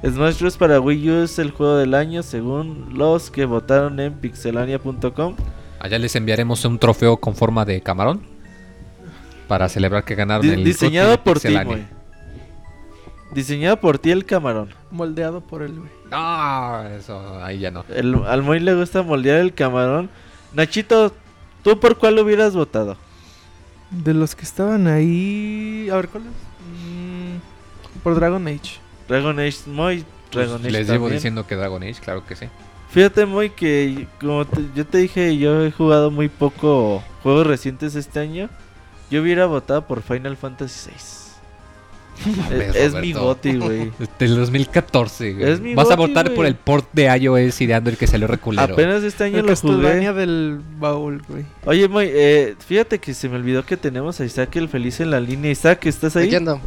Smash 0.05 0.39
Bros. 0.39 0.57
para 0.57 0.79
Wii 0.79 1.09
U 1.09 1.23
es 1.23 1.39
el 1.39 1.49
juego 1.49 1.77
del 1.77 1.95
año 1.95 2.21
según 2.21 2.89
los 2.93 3.31
que 3.31 3.45
votaron 3.45 3.99
en 3.99 4.13
pixelania.com. 4.13 5.35
Allá 5.79 5.97
les 5.97 6.15
enviaremos 6.15 6.63
un 6.65 6.77
trofeo 6.77 7.17
con 7.17 7.35
forma 7.35 7.65
de 7.65 7.81
camarón. 7.81 8.36
Para 9.47 9.69
celebrar 9.69 10.03
que 10.03 10.15
ganaron 10.15 10.41
Di- 10.41 10.49
el 10.53 10.63
diseñado 10.63 11.23
por 11.23 11.39
ti. 11.39 11.57
Moy. 11.65 11.85
Diseñado 13.33 13.77
por 13.79 13.99
ti 13.99 14.11
el 14.11 14.25
camarón. 14.25 14.69
Moldeado 14.91 15.41
por 15.41 15.61
él, 15.61 15.73
güey. 15.79 15.89
No, 16.09 16.87
eso 16.87 17.43
ahí 17.43 17.59
ya 17.59 17.71
no. 17.71 17.83
El, 17.89 18.15
al 18.25 18.41
Moy 18.41 18.59
le 18.59 18.73
gusta 18.73 19.03
moldear 19.03 19.39
el 19.39 19.53
camarón. 19.53 20.09
Nachito, 20.53 21.13
¿tú 21.63 21.79
por 21.79 21.97
cuál 21.97 22.17
hubieras 22.19 22.55
votado? 22.55 22.95
De 23.91 24.13
los 24.13 24.33
que 24.35 24.43
estaban 24.43 24.87
ahí. 24.87 25.89
A 25.91 25.95
ver, 25.97 26.07
¿cuál 26.09 26.23
es? 26.23 26.29
Mm, 26.29 27.99
por 28.01 28.15
Dragon 28.15 28.47
Age. 28.47 28.79
Dragon 29.07 29.37
Age, 29.39 29.57
Moy. 29.67 30.05
Pues, 30.31 30.47
Dragon 30.47 30.61
Age 30.61 30.71
les 30.71 30.87
llevo 30.87 31.05
también. 31.05 31.13
diciendo 31.17 31.47
que 31.47 31.55
Dragon 31.55 31.83
Age, 31.83 31.95
claro 32.03 32.25
que 32.25 32.35
sí. 32.35 32.45
Fíjate, 32.89 33.25
Moy, 33.25 33.49
que 33.49 34.07
como 34.21 34.45
te- 34.45 34.65
yo 34.73 34.85
te 34.85 34.97
dije, 34.99 35.37
yo 35.37 35.65
he 35.65 35.71
jugado 35.71 36.11
muy 36.11 36.29
poco 36.29 37.03
juegos 37.23 37.45
recientes 37.45 37.95
este 37.95 38.19
año. 38.21 38.49
Yo 39.09 39.21
hubiera 39.21 39.45
votado 39.45 39.85
por 39.87 40.01
Final 40.01 40.35
Fantasy 40.37 40.89
VI. 40.89 40.95
Mames, 42.35 42.69
es, 42.75 42.75
es 42.75 42.93
mi 42.95 43.13
goti, 43.13 43.55
güey. 43.57 43.91
Del 44.19 44.35
2014, 44.35 45.33
güey. 45.33 45.51
Es 45.51 45.59
mi 45.61 45.75
Vas 45.75 45.91
a 45.91 45.95
votar 45.95 46.33
por 46.33 46.45
el 46.45 46.55
port 46.55 46.87
de 46.93 47.03
iOS 47.15 47.61
y 47.61 47.67
de 47.67 47.75
Android 47.75 47.95
que 47.97 48.07
salió 48.07 48.27
reculero. 48.27 48.73
Apenas 48.73 49.03
este 49.03 49.25
año 49.25 49.41
lo 49.43 49.55
jugué. 49.55 50.11
Del 50.13 50.59
baúl, 50.79 51.21
güey. 51.29 51.45
Oye, 51.65 51.87
Moy, 51.87 52.07
eh, 52.09 52.55
fíjate 52.59 52.99
que 52.99 53.13
se 53.13 53.29
me 53.29 53.35
olvidó 53.35 53.63
que 53.65 53.77
tenemos 53.77 54.19
a 54.19 54.25
Isaac 54.25 54.55
el 54.55 54.67
feliz 54.67 54.99
en 54.99 55.11
la 55.11 55.19
línea. 55.19 55.51
Isaac, 55.51 55.85
¿estás 55.85 56.15
ahí? 56.15 56.33
Ando. 56.33 56.59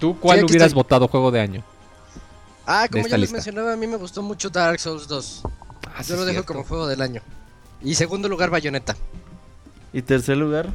¿Tú 0.00 0.18
cuál 0.18 0.38
Sí, 0.40 0.44
hubieras 0.46 0.68
estoy. 0.68 0.82
votado 0.82 1.06
juego 1.06 1.30
de 1.30 1.40
año? 1.40 1.62
Ah, 2.66 2.88
como 2.90 3.06
ya 3.06 3.10
les 3.18 3.20
lista. 3.30 3.36
mencionaba, 3.36 3.72
a 3.74 3.76
mí 3.76 3.86
me 3.86 3.96
gustó 3.96 4.22
mucho 4.22 4.48
Dark 4.48 4.80
Souls 4.80 5.06
2. 5.06 5.42
Ah, 5.94 6.02
sí, 6.02 6.10
Yo 6.10 6.16
lo 6.16 6.22
dejo 6.24 6.32
cierto. 6.36 6.46
como 6.54 6.64
juego 6.64 6.86
del 6.86 7.02
año. 7.02 7.20
Y 7.82 7.94
segundo 7.94 8.28
lugar, 8.28 8.48
Bayonetta. 8.50 8.96
Y 9.92 10.00
tercer 10.00 10.36
lugar, 10.38 10.68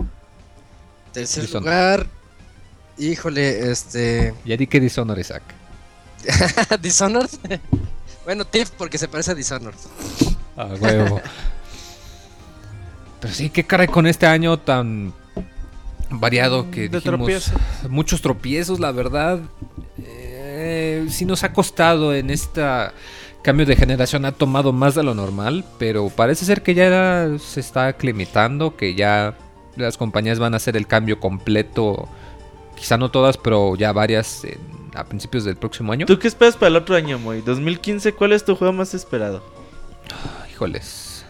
Tercer 1.17 1.51
lugar. 1.51 2.05
Híjole, 2.99 3.71
este. 3.71 4.35
Ya 4.45 4.55
di 4.55 4.67
que 4.67 4.79
Dishonored, 4.79 5.19
Isaac. 5.19 5.41
Dishonored. 6.81 7.29
bueno, 8.23 8.45
Tiff 8.45 8.69
porque 8.77 8.99
se 8.99 9.07
parece 9.07 9.31
a 9.31 9.35
Dishonored. 9.35 9.79
A 10.55 10.65
huevo. 10.65 11.19
Pero 13.19 13.33
sí, 13.33 13.49
qué 13.49 13.63
caray 13.65 13.87
con 13.87 14.05
este 14.05 14.27
año 14.27 14.59
tan 14.59 15.11
variado 16.11 16.69
que 16.69 16.81
De 16.81 16.89
dijimos. 16.89 17.03
tropiezo. 17.03 17.51
Muchos 17.89 18.21
tropiezos, 18.21 18.79
la 18.79 18.91
verdad. 18.91 19.39
Eh, 20.03 21.07
sí 21.09 21.25
nos 21.25 21.43
ha 21.43 21.51
costado 21.51 22.13
en 22.13 22.29
esta 22.29 22.93
cambio 23.41 23.65
de 23.65 23.75
generación 23.75 24.25
ha 24.25 24.33
tomado 24.33 24.71
más 24.71 24.93
de 24.93 25.01
lo 25.01 25.15
normal, 25.15 25.65
pero 25.79 26.09
parece 26.09 26.45
ser 26.45 26.61
que 26.61 26.75
ya 26.75 27.27
se 27.39 27.59
está 27.59 27.87
aclimatando, 27.87 28.75
que 28.75 28.93
ya 28.93 29.35
las 29.77 29.97
compañías 29.97 30.39
van 30.39 30.53
a 30.53 30.57
hacer 30.57 30.75
el 30.77 30.87
cambio 30.87 31.19
completo. 31.19 32.07
Quizá 32.75 32.97
no 32.97 33.09
todas, 33.11 33.37
pero 33.37 33.75
ya 33.75 33.91
varias 33.91 34.43
en- 34.43 34.59
a 34.95 35.03
principios 35.05 35.43
del 35.45 35.55
próximo 35.57 35.91
año. 35.93 36.05
¿Tú 36.05 36.17
qué 36.19 36.27
esperas 36.27 36.55
para 36.55 36.67
el 36.69 36.75
otro 36.75 36.95
año, 36.95 37.17
Moy? 37.19 37.41
2015, 37.41 38.13
¿cuál 38.13 38.33
es 38.33 38.43
tu 38.45 38.55
juego 38.55 38.73
más 38.73 38.93
esperado? 38.93 39.43
Híjoles. 40.51 41.25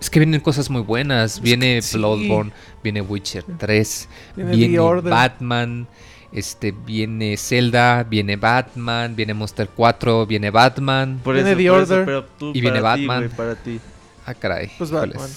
Es 0.00 0.10
que 0.10 0.18
vienen 0.18 0.40
cosas 0.40 0.68
muy 0.68 0.82
buenas. 0.82 1.40
Viene 1.40 1.80
sí. 1.80 1.96
Bloodborne, 1.96 2.52
viene 2.82 3.00
Witcher 3.00 3.44
3, 3.58 4.08
Viene. 4.36 4.78
Batman, 5.02 5.86
este 6.32 6.72
viene 6.72 7.36
Zelda, 7.36 8.02
viene 8.02 8.36
Batman, 8.36 9.14
viene 9.14 9.32
Monster 9.32 9.68
4, 9.74 10.26
viene 10.26 10.50
Batman. 10.50 11.20
Por 11.22 11.34
Viene 11.34 11.50
eso, 11.50 11.58
The 11.58 11.68
por 11.68 11.78
Order. 11.80 11.98
eso, 11.98 12.04
pero 12.06 12.24
tú, 12.38 12.50
Y 12.54 12.60
viene 12.60 12.80
para 12.80 12.96
ti, 12.96 13.06
Batman. 13.06 13.30
para 13.36 13.54
ti. 13.54 13.80
Ah, 14.26 14.34
caray. 14.34 14.70
Pues 14.76 14.90
híjoles. 14.90 15.14
Batman. 15.16 15.30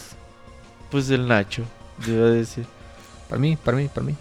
Pues 0.89 1.09
el 1.09 1.27
Nacho, 1.27 1.63
yo 2.05 2.13
iba 2.13 2.27
a 2.27 2.31
decir. 2.31 2.65
Para 3.29 3.39
mí, 3.39 3.57
para 3.57 3.77
mí, 3.77 3.87
para 3.93 4.05
mí. 4.05 4.15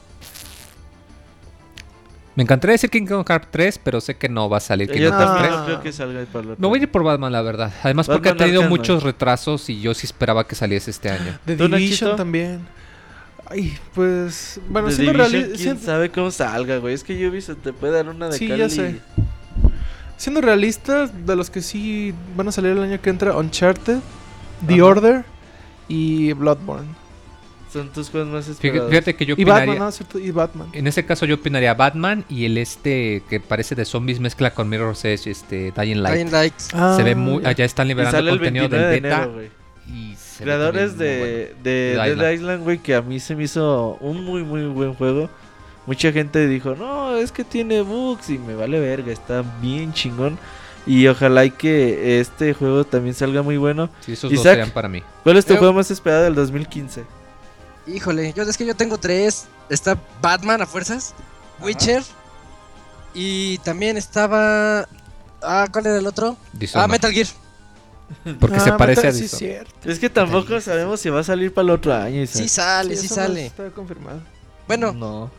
Me 2.37 2.43
encantaría 2.43 2.73
decir 2.73 2.91
Kingdom 2.91 3.25
Hearts 3.25 3.47
3, 3.53 3.81
pero 3.85 4.01
sé 4.01 4.17
que 4.17 4.29
no 4.29 4.49
va 4.49 4.57
a 4.57 4.61
salir 4.61 4.91
Kingdom 4.91 5.13
no. 5.13 5.19
Hearts 5.19 5.35
también 5.35 5.51
3. 5.51 5.59
no 5.61 5.65
creo 5.67 5.81
que 5.83 5.93
salga 5.93 6.25
para 6.25 6.45
el 6.45 6.51
otro. 6.53 6.63
Me 6.63 6.67
voy 6.69 6.81
a 6.81 6.83
ir 6.83 6.91
por 6.91 7.05
Batman, 7.05 7.31
la 7.33 7.43
verdad. 7.43 7.73
Además, 7.85 8.07
porque 8.09 8.29
ha 8.31 8.37
tenido 8.37 8.63
muchos 8.69 9.03
retrasos 9.05 9.69
y 9.71 9.81
yo 9.81 9.95
sí 9.95 10.07
esperaba 10.07 10.47
que 10.47 10.55
saliese 10.57 10.91
este 10.91 11.11
año. 11.11 11.39
The 11.45 11.57
¿Tú, 11.57 11.69
Division 11.69 12.11
Nachito? 12.11 12.17
también. 12.17 12.67
Ay, 13.47 13.79
pues. 13.95 14.61
Bueno, 14.69 14.89
The 14.89 14.95
siendo 14.97 15.29
Division, 15.29 15.57
quién 15.57 15.79
sabe 15.79 16.11
cómo 16.11 16.31
salga, 16.33 16.79
güey. 16.79 16.95
Es 16.95 17.05
que 17.05 17.29
Ubisoft 17.29 17.59
te 17.63 17.73
puede 17.73 17.93
dar 17.93 18.09
una 18.09 18.29
de 18.29 18.39
Sí, 18.39 18.49
ya 18.49 18.69
sé. 18.69 19.01
siendo 20.17 20.41
realistas, 20.41 21.13
de 21.27 21.37
los 21.37 21.51
que 21.51 21.61
sí 21.63 22.15
van 22.37 22.49
a 22.49 22.53
salir 22.53 22.73
el 22.73 22.83
año 22.83 23.01
que 23.01 23.11
entra, 23.11 23.37
Uncharted, 23.37 23.99
The 24.67 24.75
Ajá. 24.75 24.85
Order 24.87 25.25
y 25.87 26.33
Bloodborne. 26.33 26.89
Son 27.75 27.89
tus 27.91 28.09
juegos 28.09 28.29
más 28.31 28.45
Fíjate, 28.47 28.67
esperados. 28.69 28.91
fíjate 28.91 29.17
que 29.17 29.27
yo 29.27 29.35
Y. 29.37 29.45
Batman, 29.45 29.79
¿no? 29.79 29.91
¿Cierto? 29.93 30.19
Y 30.19 30.31
Batman. 30.31 30.69
En 30.73 30.87
ese 30.87 31.05
caso 31.05 31.27
yo 31.27 31.35
opinaría 31.35 31.75
Batman 31.75 32.25
y 32.29 32.45
el 32.47 32.57
este 32.57 33.23
que 33.29 33.41
parece 33.41 33.75
de 33.75 33.85
zombies 33.85 34.21
mezcla 34.21 34.53
con 34.55 34.69
Mirror's 34.69 35.05
Edge, 35.05 35.29
este 35.31 35.73
Dying 35.77 36.03
Light. 36.03 36.15
Dying 36.17 36.31
Light. 36.33 36.55
se 36.59 37.03
ve 37.03 37.15
muy... 37.15 37.43
ya. 37.43 37.49
Allá 37.51 37.65
están 37.65 37.87
Y 37.87 37.89
liberando 37.89 38.17
sale 38.17 38.31
el 38.31 38.39
contenido 38.39 38.69
29 38.69 38.93
del 38.93 39.03
de 39.03 39.09
beta. 39.09 39.23
enero, 39.25 39.43
y 39.89 40.15
Creadores 40.39 40.97
de, 40.99 41.19
bueno. 41.53 41.63
de 41.65 41.71
Dead 41.97 42.07
Island. 42.13 42.35
Island, 42.35 42.63
güey, 42.65 42.79
que 42.79 42.95
a 42.95 43.03
mí 43.03 43.21
se 43.21 43.37
me 43.37 43.45
hizo 43.45 43.99
un 44.01 44.25
muy, 44.25 44.43
muy 44.43 44.65
buen 44.67 44.95
juego. 44.95 45.29
Mucha 45.87 46.13
gente 46.13 46.47
dijo, 46.49 46.75
no, 46.75 47.17
es 47.17 47.31
que 47.33 47.45
tiene 47.45 47.83
bugs 47.83 48.31
y 48.31 48.39
me 48.39 48.55
vale 48.55 48.81
verga, 48.81 49.13
está 49.13 49.45
bien 49.61 49.93
chingón. 49.93 50.39
Y 50.87 51.07
ojalá 51.09 51.45
y 51.45 51.51
que 51.51 52.21
este 52.21 52.53
juego 52.55 52.85
también 52.85 53.15
salga 53.15 53.43
muy 53.43 53.57
bueno. 53.57 53.91
Sí, 54.01 54.13
esos 54.13 54.31
dos 54.31 54.41
Isaac. 54.41 54.53
serían 54.55 54.71
para 54.71 54.89
mí. 54.89 55.03
¿Cuál 55.23 55.37
es 55.39 55.45
tu 55.47 55.57
juego 55.57 55.73
más 55.73 55.91
esperado 55.91 56.25
del 56.25 56.35
2015? 56.35 57.05
Híjole, 57.87 58.33
yo 58.33 58.43
es 58.45 58.57
que 58.57 58.67
yo 58.67 58.75
tengo 58.75 58.99
tres. 58.99 59.45
Está 59.69 59.99
Batman 60.23 60.61
a 60.63 60.67
fuerzas, 60.67 61.15
Witcher 61.61 62.03
y 63.15 63.59
también 63.59 63.97
estaba. 63.97 64.89
Ah, 65.43 65.67
¿cuál 65.73 65.87
era 65.87 65.99
el 65.99 66.07
otro? 66.07 66.37
Ah. 66.75 66.87
Metal 66.89 67.13
Gear. 67.13 67.27
Porque 68.39 68.61
se 68.61 68.71
Ah, 68.71 68.77
parece 68.77 69.09
a 69.09 69.13
sí, 69.13 69.23
Dishonored. 69.23 69.39
cierto. 69.67 69.91
Es 69.91 69.99
que 69.99 70.11
tampoco 70.11 70.61
sabemos 70.61 71.01
si 71.01 71.09
va 71.11 71.21
a 71.21 71.25
salir 71.25 71.53
para 71.53 71.65
el 71.65 71.71
otro 71.71 71.95
año. 71.95 72.23
Isaac. 72.23 72.43
Sí 72.43 72.49
sale, 72.49 72.97
sí, 72.97 73.09
no 73.09 73.15
sale. 73.15 73.47
Está 73.47 73.71
confirmado. 73.71 74.21
Bueno, 74.67 74.93
No. 74.93 75.31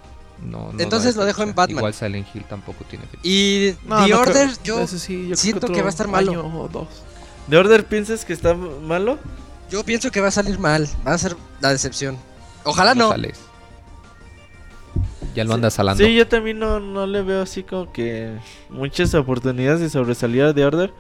No, 0.44 0.74
no 0.74 0.80
Entonces 0.82 1.16
lo 1.16 1.24
dejo 1.24 1.44
en. 1.44 1.56
Batman. 1.56 1.78
Igual 1.78 1.94
Silent 1.94 2.28
Hill 2.36 2.44
tampoco 2.50 2.84
tiene 2.90 3.06
fecha. 3.06 3.22
y 3.24 3.74
No, 3.86 4.04
The 4.04 4.10
no 4.12 4.20
Order, 4.20 4.50
creo. 4.62 4.80
yo, 4.82 4.88
sí, 4.88 5.32
siento 5.36 5.68
que 5.68 5.82
va 5.82 5.88
a 5.88 5.90
estar 5.90 6.08
malo. 6.10 6.70
¿De 7.48 7.58
Order 7.58 7.86
piensas 7.86 8.26
que 8.26 8.34
está 8.34 8.54
malo? 8.54 9.18
yo 9.72 9.84
pienso 9.86 10.12
que 10.12 10.20
va 10.22 10.28
a 10.28 10.32
salir 10.32 10.60
mal. 10.60 10.90
Va 11.08 11.14
a 11.14 11.18
ser 11.18 11.38
la 11.62 11.72
decepción. 11.72 12.18
Ojalá 12.66 12.94
no. 12.96 13.10
sales. 13.10 13.40
Ya 15.34 15.44
lo 15.44 15.54
andas 15.54 15.74
salando. 15.74 16.04
Sí, 16.04 16.16
yo 16.16 16.28
también 16.28 16.60
no, 16.60 16.80
no 16.80 17.06
le 17.08 17.22
veo 17.22 17.42
así 17.42 17.64
como 17.64 17.92
que 17.92 18.32
muchas 18.70 19.14
oportunidades 19.16 19.82
de 19.82 19.90
sobresalir 19.90 20.54
The 20.54 20.66
Order. 20.66 20.94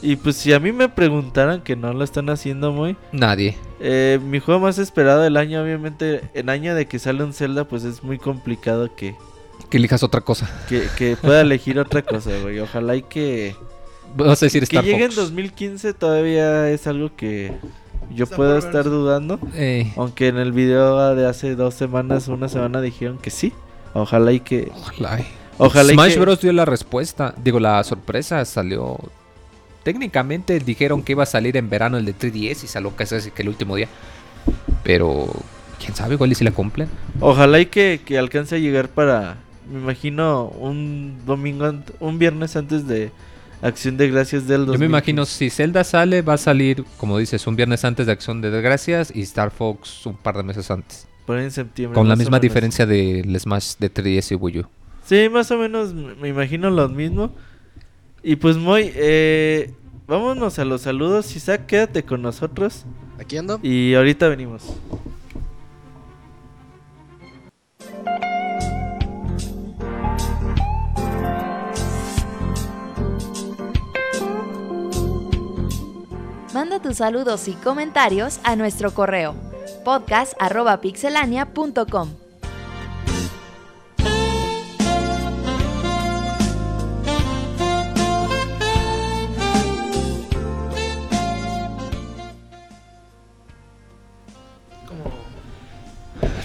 Y 0.00 0.16
pues 0.16 0.36
si 0.36 0.54
a 0.54 0.60
mí 0.60 0.72
me 0.72 0.88
preguntaran 0.88 1.60
que 1.60 1.76
no 1.76 1.92
lo 1.92 2.02
están 2.04 2.30
haciendo 2.30 2.72
muy... 2.72 2.96
Nadie. 3.12 3.58
eh, 3.80 4.18
mi 4.24 4.40
juego 4.40 4.58
más 4.60 4.78
esperado 4.78 5.20
del 5.20 5.36
año, 5.36 5.62
obviamente, 5.62 6.22
en 6.32 6.48
año 6.48 6.74
de 6.74 6.86
que 6.86 6.98
sale 6.98 7.22
un 7.22 7.34
Zelda, 7.34 7.64
pues 7.68 7.84
es 7.84 8.02
muy 8.02 8.16
complicado 8.18 8.94
que, 8.96 9.14
Que 9.68 9.76
elijas 9.76 10.02
otra 10.02 10.22
cosa. 10.22 10.48
que, 10.70 10.88
que 10.96 11.16
pueda 11.18 11.40
elegir 11.42 11.78
otra 11.78 12.00
cosa, 12.00 12.30
güey. 12.40 12.60
Ojalá 12.60 12.96
y 12.96 13.02
que... 13.02 13.54
Vas 14.16 14.42
a 14.42 14.46
decir 14.46 14.60
Que 14.62 14.76
Star 14.76 14.84
llegue 14.84 15.04
en 15.04 15.12
Fox. 15.12 15.16
2015 15.16 15.92
todavía 15.92 16.70
es 16.70 16.86
algo 16.86 17.14
que 17.14 17.52
yo 18.12 18.24
Está 18.24 18.36
puedo 18.36 18.58
estar 18.58 18.84
dudando. 18.84 19.38
Eh, 19.54 19.92
Aunque 19.96 20.28
en 20.28 20.36
el 20.38 20.52
video 20.52 21.14
de 21.14 21.26
hace 21.26 21.54
dos 21.56 21.74
semanas, 21.74 22.28
una 22.28 22.48
semana 22.48 22.80
dijeron 22.80 23.18
que 23.18 23.30
sí. 23.30 23.52
Ojalá 23.92 24.32
y 24.32 24.40
que... 24.40 24.70
ojalá. 24.74 25.20
y- 25.20 25.26
Ojalá 25.58 25.92
y 25.92 25.94
Smash 25.94 26.14
que... 26.14 26.20
Bros. 26.20 26.40
dio 26.40 26.52
la 26.52 26.64
respuesta. 26.64 27.34
Digo, 27.42 27.60
la 27.60 27.82
sorpresa 27.84 28.44
salió. 28.44 28.98
Técnicamente 29.84 30.58
dijeron 30.58 31.02
que 31.02 31.12
iba 31.12 31.22
a 31.22 31.26
salir 31.26 31.56
en 31.56 31.68
verano 31.70 31.96
el 31.98 32.04
de 32.04 32.14
3DS 32.16 32.64
y 32.64 32.66
salió 32.66 32.90
casi 32.96 33.30
que 33.30 33.42
el 33.42 33.48
último 33.50 33.76
día. 33.76 33.88
Pero, 34.82 35.28
quién 35.78 35.94
sabe, 35.94 36.14
igual 36.14 36.32
y 36.32 36.34
si 36.34 36.44
la 36.44 36.50
cumplen. 36.50 36.88
Ojalá 37.20 37.60
y 37.60 37.66
que, 37.66 38.00
que 38.04 38.18
alcance 38.18 38.56
a 38.56 38.58
llegar 38.58 38.88
para, 38.88 39.36
me 39.70 39.78
imagino, 39.78 40.46
un 40.46 41.18
domingo, 41.26 41.72
un 42.00 42.18
viernes 42.18 42.56
antes 42.56 42.86
de 42.86 43.12
Acción 43.62 43.96
de 43.96 44.10
Gracias 44.10 44.46
del 44.46 44.66
2015. 44.66 44.72
Yo 44.74 44.78
me 44.78 44.86
imagino 44.86 45.26
si 45.26 45.50
Zelda 45.50 45.84
sale, 45.84 46.22
va 46.22 46.34
a 46.34 46.38
salir, 46.38 46.84
como 46.98 47.18
dices, 47.18 47.46
un 47.46 47.56
viernes 47.56 47.84
antes 47.84 48.06
de 48.06 48.12
Acción 48.12 48.40
de 48.40 48.50
Desgracias 48.50 49.12
y 49.14 49.22
Star 49.22 49.50
Fox 49.50 50.06
un 50.06 50.16
par 50.16 50.36
de 50.36 50.42
meses 50.42 50.70
antes. 50.70 51.06
Por 51.26 51.38
ahí 51.38 51.44
en 51.44 51.50
septiembre. 51.50 51.94
Con 51.94 52.08
la 52.08 52.16
misma 52.16 52.38
diferencia 52.38 52.86
del 52.86 53.38
Smash 53.38 53.76
de 53.78 53.92
3DS 53.92 54.32
y 54.32 54.34
Wii 54.34 54.58
U. 54.60 54.66
Sí, 55.04 55.28
más 55.30 55.50
o 55.50 55.58
menos 55.58 55.94
me 55.94 56.28
imagino 56.28 56.70
lo 56.70 56.88
mismo. 56.88 57.30
Y 58.22 58.36
pues 58.36 58.56
muy, 58.56 58.90
eh, 58.94 59.72
vámonos 60.06 60.58
a 60.58 60.64
los 60.64 60.82
saludos. 60.82 61.34
Isaac, 61.36 61.66
quédate 61.66 62.02
con 62.02 62.22
nosotros. 62.22 62.84
Aquí 63.18 63.36
ando. 63.36 63.60
Y 63.62 63.94
ahorita 63.94 64.28
venimos. 64.28 64.62
Manda 76.54 76.80
tus 76.80 76.96
saludos 76.98 77.48
y 77.48 77.54
comentarios 77.54 78.38
a 78.44 78.54
nuestro 78.54 78.94
correo 78.94 79.34
podcast.pixelania.com. 79.84 82.10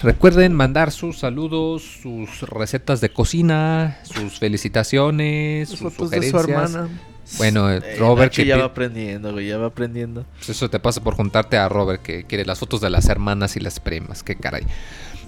Recuerden 0.02 0.54
mandar 0.54 0.90
sus 0.90 1.20
saludos, 1.20 2.00
sus 2.02 2.42
recetas 2.42 3.00
de 3.00 3.12
cocina, 3.12 4.00
sus 4.02 4.40
felicitaciones, 4.40 5.68
sus 5.68 5.78
fotos 5.78 6.10
de 6.10 6.28
su 6.28 6.36
hermana. 6.36 6.88
Bueno, 7.38 7.70
eh, 7.70 7.96
Robert, 7.98 8.32
que 8.32 8.44
ya 8.44 8.56
va 8.56 8.64
aprendiendo, 8.66 9.32
güey, 9.32 9.46
ya 9.48 9.58
va 9.58 9.66
aprendiendo. 9.66 10.24
Pues 10.36 10.50
Eso 10.50 10.68
te 10.68 10.80
pasa 10.80 11.02
por 11.02 11.14
juntarte 11.14 11.56
a 11.56 11.68
Robert, 11.68 12.02
que 12.02 12.24
quiere 12.24 12.44
las 12.44 12.58
fotos 12.58 12.80
de 12.80 12.90
las 12.90 13.08
hermanas 13.08 13.56
y 13.56 13.60
las 13.60 13.78
primas. 13.80 14.22
Qué 14.22 14.36
caray. 14.36 14.64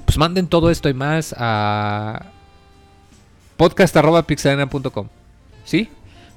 Pues 0.04 0.18
manden 0.18 0.46
todo 0.48 0.70
esto 0.70 0.88
y 0.88 0.94
más 0.94 1.34
a 1.38 2.26
podcast.pixelania.com. 3.56 5.08
¿Sí? 5.64 5.88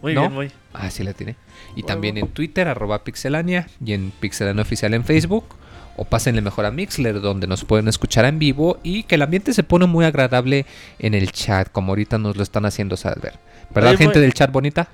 Muy 0.02 0.14
¿No? 0.14 0.22
bien, 0.22 0.34
muy. 0.34 0.52
Ah, 0.74 0.90
sí 0.92 1.04
la 1.04 1.14
tiene. 1.14 1.36
Y 1.76 1.84
también 1.84 2.18
en 2.18 2.28
Twitter, 2.28 2.68
arroba 2.68 3.04
pixelania, 3.04 3.68
y 3.84 3.94
en 3.94 4.12
pixelania 4.12 4.62
oficial 4.62 4.94
en 4.94 5.04
Facebook. 5.04 5.46
O 5.98 6.04
pásenle 6.04 6.42
mejor 6.42 6.66
a 6.66 6.72
Mixler, 6.72 7.22
donde 7.22 7.48
nos 7.48 7.64
pueden 7.64 7.88
escuchar 7.88 8.26
en 8.26 8.38
vivo 8.38 8.80
y 8.84 9.04
que 9.04 9.16
el 9.16 9.22
ambiente 9.22 9.54
se 9.54 9.64
pone 9.64 9.86
muy 9.86 10.04
agradable 10.04 10.66
en 11.00 11.14
el 11.14 11.32
chat, 11.32 11.72
como 11.72 11.94
ahorita 11.94 12.18
nos 12.18 12.36
lo 12.36 12.44
están 12.44 12.66
haciendo 12.66 12.98
saber. 12.98 13.40
¿Verdad, 13.74 13.92
Oye, 13.92 14.00
gente 14.00 14.20
muy- 14.20 14.24
del 14.24 14.34
chat 14.34 14.52
bonita? 14.52 14.90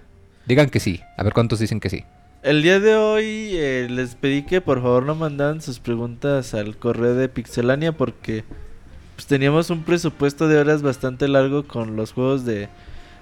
Digan 0.45 0.69
que 0.69 0.79
sí. 0.79 1.01
A 1.17 1.23
ver 1.23 1.33
cuántos 1.33 1.59
dicen 1.59 1.79
que 1.79 1.89
sí. 1.89 2.03
El 2.43 2.63
día 2.63 2.79
de 2.79 2.95
hoy 2.95 3.51
eh, 3.53 3.87
les 3.89 4.15
pedí 4.15 4.43
que 4.43 4.61
por 4.61 4.81
favor 4.81 5.03
no 5.03 5.13
mandaran 5.15 5.61
sus 5.61 5.79
preguntas 5.79 6.53
al 6.55 6.77
correo 6.77 7.13
de 7.13 7.29
Pixelania 7.29 7.91
porque 7.91 8.43
pues 9.15 9.27
teníamos 9.27 9.69
un 9.69 9.83
presupuesto 9.83 10.47
de 10.47 10.57
horas 10.57 10.81
bastante 10.81 11.27
largo 11.27 11.67
con 11.67 11.95
los 11.95 12.13
juegos 12.13 12.43
de, 12.45 12.69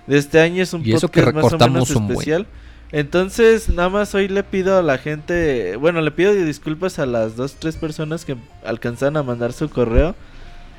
de 0.08 0.18
este 0.18 0.40
año. 0.40 0.64
Es 0.64 0.74
un 0.74 0.86
Y 0.86 0.94
eso 0.94 1.10
que 1.12 1.22
podcast 1.22 1.34
más 1.34 1.52
o 1.52 1.60
menos 1.60 1.92
buen. 1.94 2.10
especial. 2.12 2.48
Entonces, 2.92 3.70
nada 3.70 3.90
más 3.90 4.16
hoy 4.16 4.28
le 4.30 4.44
pido 4.44 4.78
a 4.78 4.82
la 4.82 4.98
gente, 4.98 5.76
bueno, 5.76 6.02
le 6.02 6.12
pido 6.12 6.34
disculpas 6.34 6.98
a 6.98 7.06
las 7.06 7.36
dos, 7.36 7.56
tres 7.60 7.76
personas 7.78 8.26
que 8.26 8.36
alcanzaron 8.66 9.18
a 9.18 9.24
mandar 9.24 9.54
su 9.54 9.70
correo. 9.70 10.16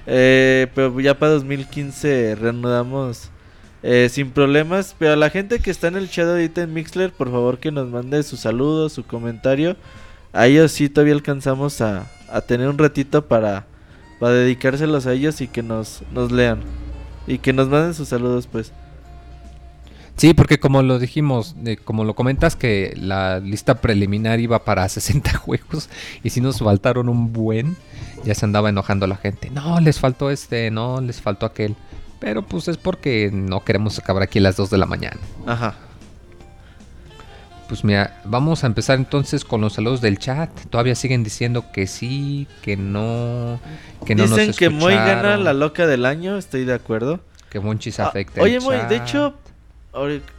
Eh, 0.07 0.67
pero 0.75 0.99
ya 1.01 1.19
para 1.19 1.33
2015 1.33 2.35
reanudamos 2.37 3.31
eh, 3.83 4.09
sin 4.11 4.31
problemas. 4.31 4.95
Pero 4.99 5.13
a 5.13 5.17
la 5.17 5.31
gente 5.31 5.61
que 5.61 5.71
está 5.71 5.89
en 5.89 5.97
el 5.97 6.11
chat 6.11 6.27
ahorita 6.27 6.63
en 6.63 6.75
Mixler, 6.75 7.13
por 7.13 7.31
favor 7.31 7.59
que 7.59 7.73
nos 7.73 7.89
mande 7.89 8.23
su 8.23 8.37
saludo, 8.37 8.89
su 8.89 9.05
comentario. 9.05 9.77
A 10.33 10.47
ellos 10.47 10.73
sí 10.73 10.89
todavía 10.89 11.15
alcanzamos 11.15 11.81
a, 11.81 12.07
a 12.31 12.41
tener 12.41 12.69
un 12.69 12.79
ratito 12.79 13.27
para, 13.27 13.67
para 14.19 14.35
dedicárselos 14.35 15.07
a 15.07 15.13
ellos 15.13 15.41
y 15.41 15.49
que 15.49 15.63
nos, 15.63 16.03
nos 16.13 16.31
lean. 16.31 16.61
Y 17.27 17.39
que 17.39 17.53
nos 17.53 17.69
manden 17.69 17.95
sus 17.95 18.09
saludos, 18.09 18.47
pues. 18.47 18.73
Sí, 20.21 20.35
porque 20.35 20.61
como 20.61 20.83
lo 20.83 20.99
dijimos, 20.99 21.57
eh, 21.65 21.79
como 21.83 22.05
lo 22.05 22.15
comentas, 22.15 22.55
que 22.55 22.93
la 22.95 23.41
lista 23.41 23.81
preliminar 23.81 24.39
iba 24.39 24.65
para 24.67 24.87
60 24.91 25.39
juegos 25.39 25.89
y 26.23 26.29
si 26.29 26.43
nos 26.43 26.59
faltaron 26.59 27.09
un 27.09 27.33
buen, 27.33 27.75
ya 28.23 28.35
se 28.35 28.45
andaba 28.45 28.69
enojando 28.69 29.07
la 29.07 29.17
gente. 29.17 29.49
No, 29.49 29.81
les 29.81 29.99
faltó 29.99 30.31
este, 30.31 30.71
no, 30.71 31.01
les 31.01 31.23
faltó 31.23 31.47
aquel. 31.47 31.75
Pero 32.21 32.43
pues 32.43 32.69
es 32.69 32.77
porque 32.77 33.31
no 33.33 33.65
queremos 33.65 33.99
acabar 33.99 34.23
aquí 34.23 34.39
a 34.39 34.43
las 34.43 34.57
2 34.57 34.71
de 34.71 34.79
la 34.79 34.87
mañana. 34.87 35.19
Ajá. 35.47 35.75
Pues 37.67 37.85
mira, 37.85 38.21
vamos 38.25 38.65
a 38.65 38.67
empezar 38.67 38.99
entonces 38.99 39.45
con 39.45 39.61
los 39.61 39.75
saludos 39.75 40.01
del 40.01 40.19
chat. 40.19 40.51
Todavía 40.71 40.97
siguen 40.97 41.23
diciendo 41.23 41.67
que 41.73 41.87
sí, 41.87 42.49
que 42.63 42.77
no, 42.77 43.61
que 44.05 44.17
no 44.17 44.25
Dicen 44.25 44.49
nos 44.49 44.57
que 44.57 44.71
Moy 44.71 44.93
gana 44.95 45.37
la 45.37 45.53
loca 45.53 45.87
del 45.87 46.05
año, 46.05 46.37
estoy 46.37 46.65
de 46.65 46.75
acuerdo. 46.75 47.21
que 47.49 47.61
Monchis 47.61 48.01
Ah, 48.01 48.09
afecta 48.09 48.43
oye, 48.43 48.57
el 48.57 48.63
Moy, 48.63 48.77
de 48.89 48.97
hecho, 48.97 49.35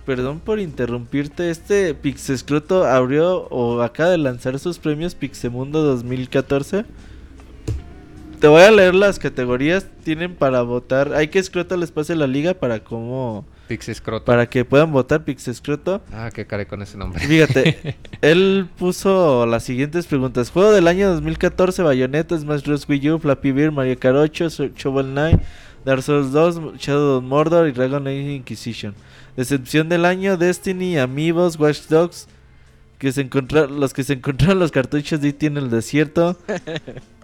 perdón 0.05 0.41
por 0.41 0.59
interrumpirte, 0.59 1.49
este 1.49 1.93
Pixescroto 1.93 2.85
abrió 2.85 3.47
o 3.47 3.81
acaba 3.81 4.09
de 4.09 4.17
lanzar 4.17 4.59
sus 4.59 4.77
premios 4.77 5.15
Pixemundo 5.15 5.83
2014. 5.83 6.85
Te 8.41 8.47
voy 8.47 8.63
a 8.63 8.71
leer 8.71 8.95
las 8.95 9.19
categorías, 9.19 9.85
tienen 10.03 10.33
para 10.33 10.63
votar. 10.63 11.13
Hay 11.13 11.27
que 11.27 11.37
Escroto 11.37 11.77
les 11.77 11.91
pase 11.91 12.15
la 12.15 12.25
liga 12.25 12.55
para 12.55 12.83
cómo 12.83 13.45
Pixescroto. 13.67 14.25
para 14.25 14.49
que 14.49 14.65
puedan 14.65 14.91
votar 14.91 15.23
Pixescroto. 15.23 16.01
Ah, 16.11 16.31
qué 16.33 16.47
care 16.47 16.65
con 16.65 16.81
ese 16.81 16.97
nombre. 16.97 17.19
Fíjate, 17.23 17.95
él 18.21 18.67
puso 18.79 19.45
las 19.45 19.63
siguientes 19.63 20.07
preguntas. 20.07 20.49
Juego 20.49 20.71
del 20.71 20.87
año 20.87 21.09
2014, 21.13 21.83
Bayonetta, 21.83 22.35
Smash 22.35 22.63
Bros. 22.63 22.89
Wii 22.89 23.11
U, 23.11 23.19
Flappy 23.19 23.51
Bird, 23.51 23.73
Mario 23.73 23.97
Kart 23.99 24.15
8, 24.17 24.49
So- 24.49 24.69
Shovel 24.75 25.11
Knight, 25.11 25.39
Dark 25.85 26.01
Souls 26.01 26.31
2, 26.31 26.77
Shadow 26.79 27.17
of 27.19 27.23
Mordor 27.23 27.67
y 27.67 27.73
Dragon 27.73 28.07
Age 28.07 28.33
Inquisition. 28.33 28.95
Decepción 29.37 29.87
del 29.87 30.03
año, 30.03 30.35
Destiny, 30.35 30.97
Amigos, 30.97 31.59
Watch 31.59 31.81
Dogs, 31.89 32.27
que 32.97 33.11
se 33.11 33.21
encontra- 33.29 33.67
los 33.69 33.93
que 33.93 34.03
se 34.03 34.13
encontraron 34.13 34.57
los 34.57 34.71
cartuchos 34.71 35.21
de 35.21 35.29
E.T. 35.29 35.45
en 35.45 35.57
el 35.57 35.69
desierto. 35.69 36.37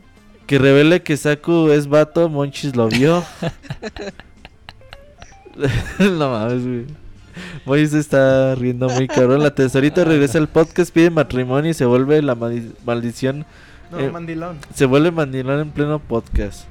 Que 0.47 0.57
revele 0.57 1.03
que 1.03 1.17
Saku 1.17 1.69
es 1.69 1.87
vato, 1.87 2.29
Monchis 2.29 2.75
lo 2.75 2.87
vio. 2.87 3.23
no 5.99 6.29
mames, 6.31 6.63
güey. 6.65 6.85
Moy 7.65 7.85
se 7.87 7.99
está 7.99 8.55
riendo 8.55 8.89
muy 8.89 9.07
cabrón. 9.07 9.43
La 9.43 9.53
tesorita 9.53 10.03
regresa 10.03 10.37
al 10.37 10.47
podcast, 10.47 10.93
pide 10.93 11.09
matrimonio 11.09 11.71
y 11.71 11.73
se 11.73 11.85
vuelve 11.85 12.21
la 12.21 12.35
maldición. 12.35 13.45
No, 13.91 13.99
Eh, 13.99 14.09
mandilón. 14.09 14.57
Se 14.73 14.85
vuelve 14.85 15.11
mandilón 15.11 15.59
en 15.59 15.71
pleno 15.71 15.99
podcast. 15.99 16.65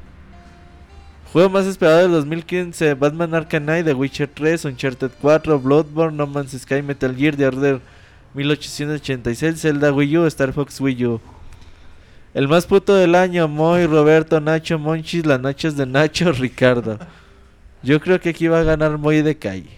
Juego 1.32 1.50
más 1.50 1.66
esperado 1.66 1.98
del 2.02 2.12
2015: 2.12 2.94
Batman 2.94 3.34
Arkham 3.34 3.64
Knight, 3.64 3.84
The 3.84 3.94
Witcher 3.94 4.28
3, 4.32 4.64
Uncharted 4.64 5.10
4, 5.20 5.60
Bloodborne, 5.60 6.16
No 6.16 6.26
Man's 6.26 6.52
Sky, 6.52 6.82
Metal 6.82 7.14
Gear, 7.14 7.36
The 7.36 7.46
Order 7.46 7.80
1886, 8.34 9.60
Zelda 9.60 9.92
Wii 9.92 10.18
U, 10.18 10.26
Star 10.26 10.52
Fox 10.52 10.80
Wii 10.80 11.06
U. 11.06 11.20
El 12.36 12.48
más 12.48 12.66
puto 12.66 12.94
del 12.94 13.14
año: 13.14 13.48
Moy, 13.48 13.86
Roberto, 13.86 14.40
Nacho, 14.42 14.78
Monchis, 14.78 15.24
las 15.24 15.40
nachas 15.40 15.74
de 15.76 15.86
Nacho, 15.86 16.32
Ricardo. 16.44 16.98
Yo 17.82 17.98
creo 17.98 18.20
que 18.20 18.28
aquí 18.28 18.46
va 18.46 18.60
a 18.60 18.62
ganar 18.62 18.98
Moy 18.98 19.22
de 19.22 19.38
calle. 19.38 19.70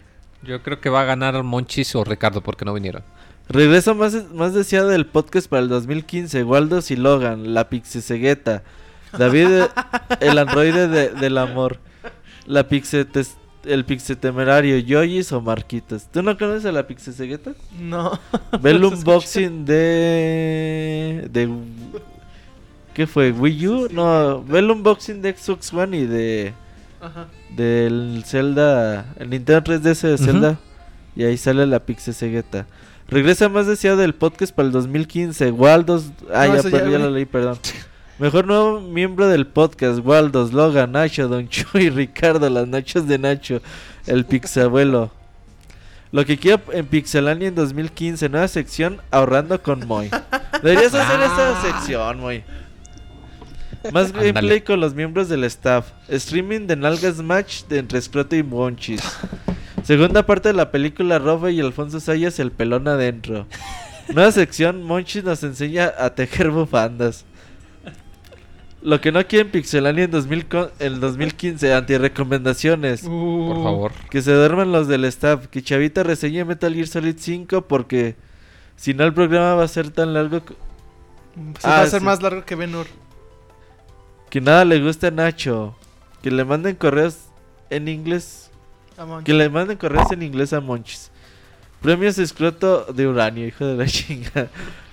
Yo 0.42 0.60
creo 0.62 0.80
que 0.80 0.90
va 0.90 1.02
a 1.02 1.04
ganar 1.04 1.40
Monchis 1.44 1.94
o 1.94 2.02
Ricardo 2.02 2.40
porque 2.42 2.64
no 2.64 2.74
vinieron. 2.74 3.02
Regreso 3.48 3.94
más, 3.94 4.14
más 4.34 4.54
deseado 4.54 4.88
del 4.88 5.06
podcast 5.06 5.48
para 5.48 5.62
el 5.62 5.68
2015. 5.68 6.42
Waldos 6.42 6.90
y 6.90 6.96
Logan, 6.96 7.54
la 7.54 7.68
Pixesegueta. 7.68 8.62
David, 9.16 9.48
el 10.20 10.38
androide 10.38 10.88
de- 10.88 11.10
del 11.10 11.38
amor. 11.38 11.78
La 12.46 12.66
Pixetes, 12.68 13.36
el 13.64 13.84
Pixetemerario, 13.84 14.78
Yoyis 14.78 15.30
o 15.32 15.40
Marquitos. 15.40 16.06
¿Tú 16.12 16.22
no 16.22 16.36
conoces 16.36 16.64
a 16.66 16.72
la 16.72 16.86
Pixesegueta? 16.86 17.52
No. 17.80 18.18
Ve 18.60 18.70
el 18.72 18.84
unboxing 18.84 19.64
de, 19.64 21.28
de... 21.30 21.48
¿Qué 22.98 23.06
fue? 23.06 23.30
¿Wii 23.30 23.68
U? 23.68 23.88
No, 23.92 24.42
ve 24.42 24.58
el 24.58 24.72
unboxing 24.72 25.22
de 25.22 25.32
Xbox 25.32 25.72
One 25.72 25.96
y 25.96 26.06
de... 26.06 26.52
Ajá. 27.00 27.28
Del 27.54 28.24
Zelda, 28.26 29.14
el 29.20 29.30
Nintendo 29.30 29.62
3DS 29.62 30.02
de. 30.02 30.18
Zelda. 30.18 30.58
Y 31.14 31.22
ahí 31.22 31.36
sale 31.36 31.64
la 31.64 31.78
Pixesegueta. 31.78 32.66
Regresa 33.06 33.48
más 33.48 33.68
deseado 33.68 33.98
del 33.98 34.16
podcast 34.16 34.52
para 34.52 34.66
el 34.66 34.72
2015. 34.72 35.52
Waldos. 35.52 36.10
Ah, 36.34 36.48
No, 36.48 36.54
ya, 36.54 36.58
eso 36.58 36.70
ya 36.70 36.88
ya 36.88 36.98
lo 36.98 37.08
leí, 37.10 37.24
perdón. 37.24 37.60
Mejor 38.18 38.48
nuevo 38.48 38.80
miembro 38.80 39.28
del 39.28 39.46
podcast. 39.46 40.00
Waldos, 40.04 40.52
Logan, 40.52 40.90
Nacho, 40.90 41.28
Don 41.28 41.48
Chuy, 41.48 41.90
Ricardo, 41.94 42.50
las 42.50 42.66
noches 42.66 43.06
de 43.06 43.16
Nacho, 43.16 43.62
el 44.08 44.24
Pixabuelo. 44.24 45.12
Lo 46.10 46.26
que 46.26 46.36
quiero 46.36 46.60
en 46.72 46.84
Pixelania 46.86 47.46
en 47.46 47.54
2015, 47.54 48.28
nueva 48.28 48.48
sección 48.48 49.00
ahorrando 49.12 49.62
con 49.62 49.86
Moy. 49.86 50.10
Deberías 50.64 50.92
hacer 50.94 51.20
esa 51.20 51.62
sección, 51.62 52.18
Moy. 52.18 52.42
Más 53.92 54.12
gameplay 54.12 54.60
con 54.62 54.80
los 54.80 54.94
miembros 54.94 55.28
del 55.28 55.44
staff. 55.44 55.90
Streaming 56.08 56.66
de 56.66 56.76
Nalgas 56.76 57.16
Match 57.22 57.64
de 57.64 57.78
entre 57.78 58.00
Scroto 58.00 58.36
y 58.36 58.42
Monchis. 58.42 59.02
Segunda 59.82 60.24
parte 60.26 60.48
de 60.50 60.54
la 60.54 60.70
película 60.70 61.18
Robo 61.18 61.48
y 61.48 61.60
Alfonso 61.60 62.00
Sayas, 62.00 62.38
el 62.38 62.50
pelón 62.52 62.88
adentro. 62.88 63.46
Nueva 64.14 64.32
sección, 64.32 64.82
Monchis 64.82 65.24
nos 65.24 65.42
enseña 65.42 65.92
a 65.98 66.14
tejer 66.14 66.50
bufandas. 66.50 67.24
Lo 68.80 69.00
que 69.00 69.10
no 69.10 69.26
quieren 69.26 69.50
Pixelania 69.50 70.04
en, 70.04 70.10
2000 70.12 70.46
co- 70.46 70.70
en 70.78 71.00
2015, 71.00 71.74
anti-recomendaciones. 71.74 73.00
Por 73.02 73.10
Uh, 73.12 73.62
favor. 73.64 73.92
Que 74.08 74.22
se 74.22 74.32
duerman 74.32 74.70
los 74.70 74.86
del 74.86 75.04
staff. 75.06 75.48
Que 75.48 75.62
Chavita 75.62 76.04
reseñe 76.04 76.44
Metal 76.44 76.72
Gear 76.72 76.86
Solid 76.86 77.16
5 77.18 77.62
porque 77.62 78.14
si 78.76 78.94
no 78.94 79.02
el 79.04 79.12
programa 79.12 79.56
va 79.56 79.64
a 79.64 79.68
ser 79.68 79.90
tan 79.90 80.14
largo 80.14 80.44
que- 80.44 80.54
sí 80.54 80.60
Ah, 81.64 81.70
va 81.70 81.80
a 81.82 81.86
ser 81.88 82.00
sí. 82.00 82.06
más 82.06 82.22
largo 82.22 82.44
que 82.44 82.54
Ben 82.54 82.72
Hur. 82.74 82.86
Que 84.30 84.40
nada 84.40 84.64
le 84.64 84.80
gusta 84.80 85.08
a 85.08 85.10
Nacho. 85.10 85.74
Que 86.22 86.30
le 86.30 86.44
manden 86.44 86.76
correos 86.76 87.16
en 87.70 87.88
inglés. 87.88 88.50
Que 89.24 89.34
le 89.34 89.48
manden 89.48 89.76
correos 89.76 90.10
en 90.10 90.22
inglés 90.22 90.52
a 90.52 90.60
Monchis. 90.60 91.10
Premios 91.80 92.18
escroto 92.18 92.86
de 92.92 93.06
uranio, 93.06 93.46
hijo 93.46 93.64
de 93.64 93.76
la 93.76 93.86
chinga. 93.88 94.48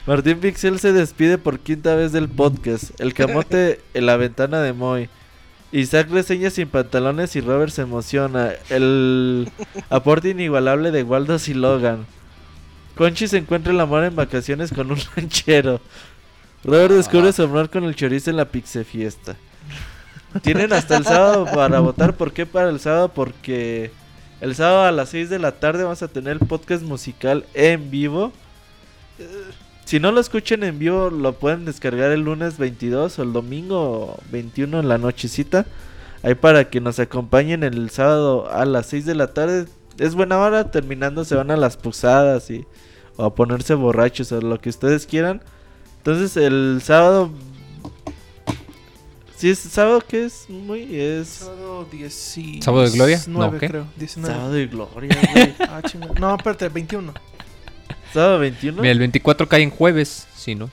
Martín 0.05 0.39
Pixel 0.39 0.79
se 0.79 0.93
despide 0.93 1.39
por 1.39 1.59
quinta 1.59 1.95
vez 1.95 2.11
del 2.11 2.29
podcast. 2.29 2.91
El 2.99 3.13
camote 3.13 3.81
en 3.95 4.05
la 4.05 4.17
ventana 4.17 4.61
de 4.61 4.73
Moy. 4.73 5.09
Isaac 5.71 6.09
reseña 6.11 6.51
sin 6.51 6.67
pantalones 6.69 7.35
y 7.35 7.41
Robert 7.41 7.71
se 7.71 7.81
emociona. 7.81 8.51
El 8.69 9.49
aporte 9.89 10.29
inigualable 10.29 10.91
de 10.91 11.03
Waldos 11.03 11.49
y 11.49 11.55
Logan. 11.55 12.05
Conchi 12.95 13.27
se 13.27 13.37
encuentra 13.37 13.73
el 13.73 13.79
amor 13.79 14.03
en 14.03 14.15
vacaciones 14.15 14.71
con 14.71 14.91
un 14.91 14.99
ranchero. 15.15 15.81
Robert 16.65 16.93
descubre 16.93 17.31
su 17.31 17.43
amor 17.43 17.69
con 17.69 17.83
el 17.83 17.95
chorizo 17.95 18.31
en 18.31 18.37
la 18.37 18.45
Pixe 18.45 18.83
Fiesta. 18.83 19.35
Tienen 20.41 20.73
hasta 20.73 20.97
el 20.97 21.05
sábado 21.05 21.45
para 21.45 21.79
votar. 21.79 22.15
¿Por 22.15 22.33
qué 22.33 22.47
para 22.47 22.69
el 22.69 22.79
sábado? 22.79 23.09
Porque 23.09 23.91
el 24.41 24.55
sábado 24.55 24.81
a 24.81 24.91
las 24.91 25.09
6 25.09 25.29
de 25.29 25.37
la 25.37 25.51
tarde 25.51 25.83
vamos 25.83 26.01
a 26.01 26.07
tener 26.07 26.33
el 26.33 26.39
podcast 26.39 26.81
musical 26.81 27.45
en 27.53 27.91
vivo. 27.91 28.33
Si 29.85 29.99
no 29.99 30.11
lo 30.11 30.19
escuchan 30.19 30.63
en 30.63 30.79
vivo, 30.79 31.11
lo 31.11 31.33
pueden 31.33 31.65
descargar 31.65 32.11
el 32.11 32.21
lunes 32.21 32.57
22 32.57 33.19
o 33.19 33.23
el 33.23 33.31
domingo 33.31 34.17
21 34.31 34.79
en 34.79 34.89
la 34.89 34.97
nochecita. 34.97 35.67
Ahí 36.23 36.33
para 36.33 36.71
que 36.71 36.81
nos 36.81 36.97
acompañen 36.97 37.63
el 37.63 37.91
sábado 37.91 38.49
a 38.51 38.65
las 38.65 38.87
6 38.87 39.05
de 39.05 39.13
la 39.13 39.35
tarde. 39.35 39.67
Es 39.99 40.15
buena 40.15 40.39
hora, 40.39 40.71
terminando 40.71 41.25
se 41.25 41.35
van 41.35 41.51
a 41.51 41.57
las 41.57 41.77
posadas 41.77 42.49
y 42.49 42.65
o 43.17 43.23
a 43.23 43.35
ponerse 43.35 43.75
borrachos 43.75 44.31
o 44.31 44.41
lo 44.41 44.59
que 44.59 44.69
ustedes 44.69 45.05
quieran. 45.05 45.41
Entonces 46.05 46.37
el 46.37 46.81
sábado 46.83 47.31
Si 49.35 49.49
es 49.49 49.57
sábado 49.57 50.01
que 50.07 50.25
es 50.25 50.47
muy 50.47 50.95
es 50.95 51.27
Sábado 51.27 51.87
19. 51.91 52.61
¿Sábado 52.61 52.83
de 52.83 52.91
gloria? 52.91 53.21
No, 53.27 53.57
¿qué? 53.57 53.67
creo. 53.67 53.87
19. 53.97 54.33
sábado 54.33 54.53
de 54.53 54.67
gloria, 54.67 55.17
güey. 55.33 55.55
Ah. 55.61 55.81
No, 56.19 56.35
espérate, 56.35 56.69
21. 56.69 57.11
sábado 58.13 58.37
21. 58.37 58.83
Mira, 58.83 58.91
el 58.91 58.99
24 58.99 59.49
cae 59.49 59.63
en 59.63 59.71
jueves, 59.71 60.27
sí, 60.35 60.53
¿no? 60.53 60.69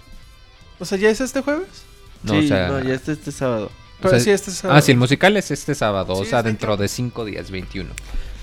O 0.78 0.84
sea, 0.84 0.98
¿ya 0.98 1.08
es 1.08 1.22
este 1.22 1.40
jueves? 1.40 1.84
No, 2.22 2.34
sí, 2.34 2.44
o 2.44 2.48
sea, 2.48 2.68
no, 2.68 2.80
ya 2.80 2.92
está 2.92 3.12
este 3.12 3.32
sábado. 3.32 3.66
O 3.66 4.02
Pero 4.02 4.10
sea, 4.10 4.20
sí, 4.20 4.30
este 4.32 4.50
es 4.50 4.62
ah, 4.66 4.82
sí, 4.82 4.92
el 4.92 4.98
musical 4.98 5.34
es 5.38 5.50
este 5.50 5.74
sábado, 5.74 6.12
o 6.12 6.24
Sí, 6.24 6.28
sea, 6.28 6.40
es 6.40 6.44
dentro 6.44 6.76
de 6.76 6.88
5 6.88 7.24
días, 7.24 7.50
21. 7.50 7.88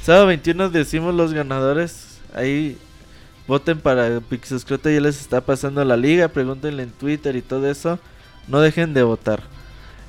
Sábado 0.03 0.25
21 0.25 0.69
decimos 0.71 1.13
los 1.13 1.33
ganadores. 1.33 2.19
Ahí 2.33 2.77
voten 3.49 3.79
para 3.79 4.21
Pixescroto. 4.21 4.89
Ya 4.89 5.01
les 5.01 5.19
está 5.19 5.41
pasando 5.41 5.83
la 5.83 5.97
liga. 5.97 6.29
Pregúntenle 6.29 6.83
en 6.83 6.91
Twitter 6.91 7.35
y 7.35 7.41
todo 7.41 7.69
eso. 7.69 7.99
No 8.47 8.61
dejen 8.61 8.93
de 8.93 9.03
votar. 9.03 9.41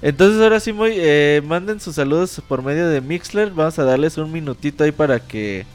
Entonces 0.03 0.41
ahora 0.41 0.61
sí, 0.61 0.73
muy, 0.73 0.93
eh, 0.95 1.43
manden 1.45 1.81
sus 1.81 1.97
saludos 1.97 2.41
por 2.47 2.63
medio 2.63 2.87
de 2.87 3.01
Mixler. 3.01 3.51
Vamos 3.51 3.79
a 3.79 3.85
darles 3.85 4.19
un 4.19 4.31
minutito 4.31 4.85
ahí 4.85 4.93
para 4.93 5.19
que... 5.19 5.67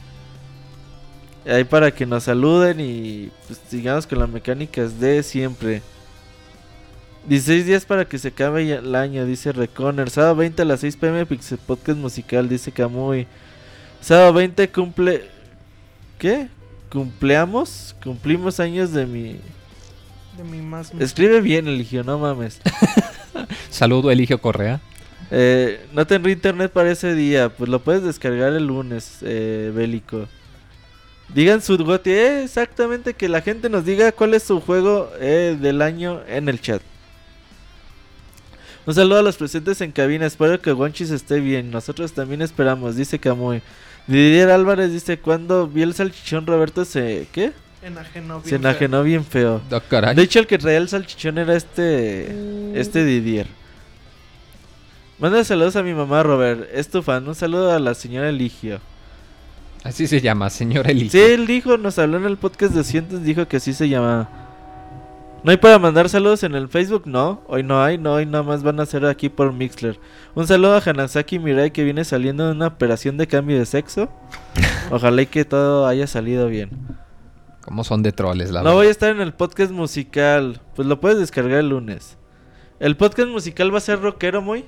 Ahí 1.44 1.62
para 1.62 1.92
que 1.92 2.06
nos 2.06 2.24
saluden 2.24 2.80
y 2.80 3.30
pues, 3.46 3.60
sigamos 3.68 4.06
con 4.06 4.18
las 4.18 4.28
mecánicas 4.28 4.98
de 4.98 5.22
siempre. 5.22 5.82
16 7.28 7.66
días 7.66 7.84
para 7.84 8.04
que 8.04 8.18
se 8.18 8.28
acabe 8.28 8.68
el 8.72 8.94
año, 8.94 9.26
dice 9.26 9.52
Reconer. 9.52 10.10
Sábado 10.10 10.36
20 10.36 10.62
a 10.62 10.64
las 10.64 10.80
6 10.80 10.96
pm, 10.96 11.26
Pixel 11.26 11.58
Podcast 11.58 11.98
Musical, 11.98 12.48
dice 12.48 12.72
Camuy. 12.72 13.28
Sábado 14.00 14.32
20 14.32 14.68
cumple. 14.70 15.28
¿Qué? 16.18 16.48
¿Cumpleamos? 16.90 17.96
Cumplimos 18.02 18.60
años 18.60 18.92
de 18.92 19.06
mi. 19.06 19.40
De 20.36 20.44
mi 20.44 20.62
más. 20.62 20.92
Escribe 20.98 21.40
bien, 21.40 21.66
Eligio, 21.66 22.04
no 22.04 22.18
mames. 22.18 22.60
Saludo, 23.70 24.10
Eligio 24.10 24.40
Correa. 24.40 24.80
Eh, 25.30 25.84
no 25.92 26.06
tendré 26.06 26.32
internet 26.32 26.70
para 26.72 26.90
ese 26.90 27.14
día. 27.14 27.48
Pues 27.48 27.68
lo 27.68 27.80
puedes 27.80 28.02
descargar 28.02 28.52
el 28.52 28.66
lunes, 28.66 29.18
eh, 29.22 29.72
Bélico. 29.74 30.28
Digan 31.34 31.60
su 31.60 31.76
goti, 31.76 32.10
eh, 32.10 32.44
exactamente 32.44 33.14
que 33.14 33.28
la 33.28 33.42
gente 33.42 33.68
nos 33.68 33.84
diga 33.84 34.12
cuál 34.12 34.34
es 34.34 34.44
su 34.44 34.60
juego 34.60 35.10
eh, 35.18 35.56
del 35.60 35.82
año 35.82 36.22
en 36.28 36.48
el 36.48 36.60
chat. 36.60 36.80
Un 38.86 38.94
saludo 38.94 39.18
a 39.18 39.22
los 39.22 39.36
presentes 39.36 39.80
en 39.80 39.90
cabina. 39.90 40.26
Espero 40.26 40.60
que 40.60 40.70
Gonchis 40.70 41.10
esté 41.10 41.40
bien. 41.40 41.72
Nosotros 41.72 42.12
también 42.12 42.42
esperamos, 42.42 42.94
dice 42.94 43.18
Camuy. 43.18 43.60
Didier 44.06 44.50
Álvarez 44.50 44.92
dice: 44.92 45.18
Cuando 45.18 45.66
vi 45.66 45.82
el 45.82 45.94
salchichón, 45.94 46.46
Roberto 46.46 46.84
se. 46.84 47.26
¿Qué? 47.32 47.52
Enajenó 47.82 48.40
bien 48.40 48.48
Se 48.48 48.56
enajenó 48.56 49.02
bien 49.02 49.24
feo. 49.24 49.60
Ah, 49.70 49.80
caray. 49.80 50.14
De 50.14 50.22
hecho, 50.22 50.40
el 50.40 50.46
que 50.46 50.58
traía 50.58 50.78
el 50.78 50.88
salchichón 50.88 51.38
era 51.38 51.54
este. 51.54 52.78
Este 52.78 53.04
Didier. 53.04 53.46
Manda 55.18 55.42
saludos 55.44 55.76
a 55.76 55.82
mi 55.82 55.94
mamá, 55.94 56.22
Robert. 56.22 56.68
Es 56.72 56.88
tu 56.88 57.02
fan. 57.02 57.26
Un 57.26 57.34
saludo 57.34 57.72
a 57.72 57.78
la 57.78 57.94
señora 57.94 58.28
Eligio. 58.28 58.80
Así 59.82 60.06
se 60.06 60.20
llama, 60.20 60.50
señor 60.50 60.90
Eligio. 60.90 61.10
Sí, 61.12 61.32
él 61.32 61.46
dijo, 61.46 61.78
nos 61.78 61.98
habló 61.98 62.18
en 62.18 62.24
el 62.24 62.36
podcast 62.36 62.74
de 62.74 62.82
Cientos, 62.84 63.22
dijo 63.22 63.46
que 63.46 63.58
así 63.58 63.72
se 63.72 63.88
llamaba. 63.88 64.28
¿No 65.46 65.52
hay 65.52 65.58
para 65.58 65.78
mandar 65.78 66.08
saludos 66.08 66.42
en 66.42 66.56
el 66.56 66.66
Facebook? 66.66 67.04
No, 67.06 67.40
hoy 67.46 67.62
no 67.62 67.80
hay, 67.80 67.98
no, 67.98 68.14
hoy 68.14 68.26
nada 68.26 68.42
más 68.42 68.64
van 68.64 68.80
a 68.80 68.84
ser 68.84 69.06
aquí 69.06 69.28
por 69.28 69.52
Mixler. 69.52 69.96
Un 70.34 70.44
saludo 70.44 70.74
a 70.74 70.82
Hanasaki 70.84 71.38
Mirai 71.38 71.70
que 71.70 71.84
viene 71.84 72.04
saliendo 72.04 72.46
de 72.46 72.50
una 72.50 72.66
operación 72.66 73.16
de 73.16 73.28
cambio 73.28 73.56
de 73.56 73.64
sexo. 73.64 74.08
Ojalá 74.90 75.22
y 75.22 75.26
que 75.26 75.44
todo 75.44 75.86
haya 75.86 76.08
salido 76.08 76.48
bien. 76.48 76.70
¿Cómo 77.60 77.84
son 77.84 78.02
de 78.02 78.10
troles, 78.10 78.50
la 78.50 78.58
No 78.58 78.64
verdad? 78.64 78.76
voy 78.76 78.86
a 78.88 78.90
estar 78.90 79.10
en 79.14 79.20
el 79.20 79.34
podcast 79.34 79.70
musical, 79.70 80.60
pues 80.74 80.88
lo 80.88 80.98
puedes 80.98 81.20
descargar 81.20 81.60
el 81.60 81.68
lunes. 81.68 82.18
El 82.80 82.96
podcast 82.96 83.28
musical 83.28 83.72
va 83.72 83.78
a 83.78 83.82
ser 83.82 84.00
rockero 84.00 84.42
muy 84.42 84.64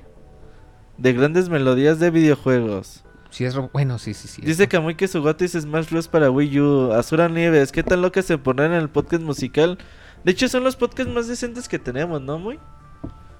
de 0.96 1.12
grandes 1.12 1.48
melodías 1.48 1.98
de 1.98 2.12
videojuegos. 2.12 3.02
Sí, 3.30 3.44
es 3.44 3.56
Bueno, 3.72 3.98
sí, 3.98 4.14
sí, 4.14 4.28
sí. 4.28 4.42
Dice 4.42 4.68
Kamui 4.68 4.94
que 4.94 5.08
su 5.08 5.22
gotis 5.22 5.56
es 5.56 5.64
Smash 5.64 5.90
Bros 5.90 6.06
para 6.06 6.30
Wii 6.30 6.60
U. 6.60 6.92
Azura 6.92 7.28
Nieves, 7.28 7.72
¿qué 7.72 7.82
tan 7.82 8.00
loca 8.00 8.22
se 8.22 8.38
pondrán 8.38 8.72
en 8.72 8.78
el 8.78 8.88
podcast 8.88 9.24
musical? 9.24 9.76
De 10.24 10.32
hecho, 10.32 10.48
son 10.48 10.64
los 10.64 10.76
podcasts 10.76 11.12
más 11.12 11.28
decentes 11.28 11.68
que 11.68 11.78
tenemos, 11.78 12.20
¿no, 12.20 12.38
muy? 12.38 12.58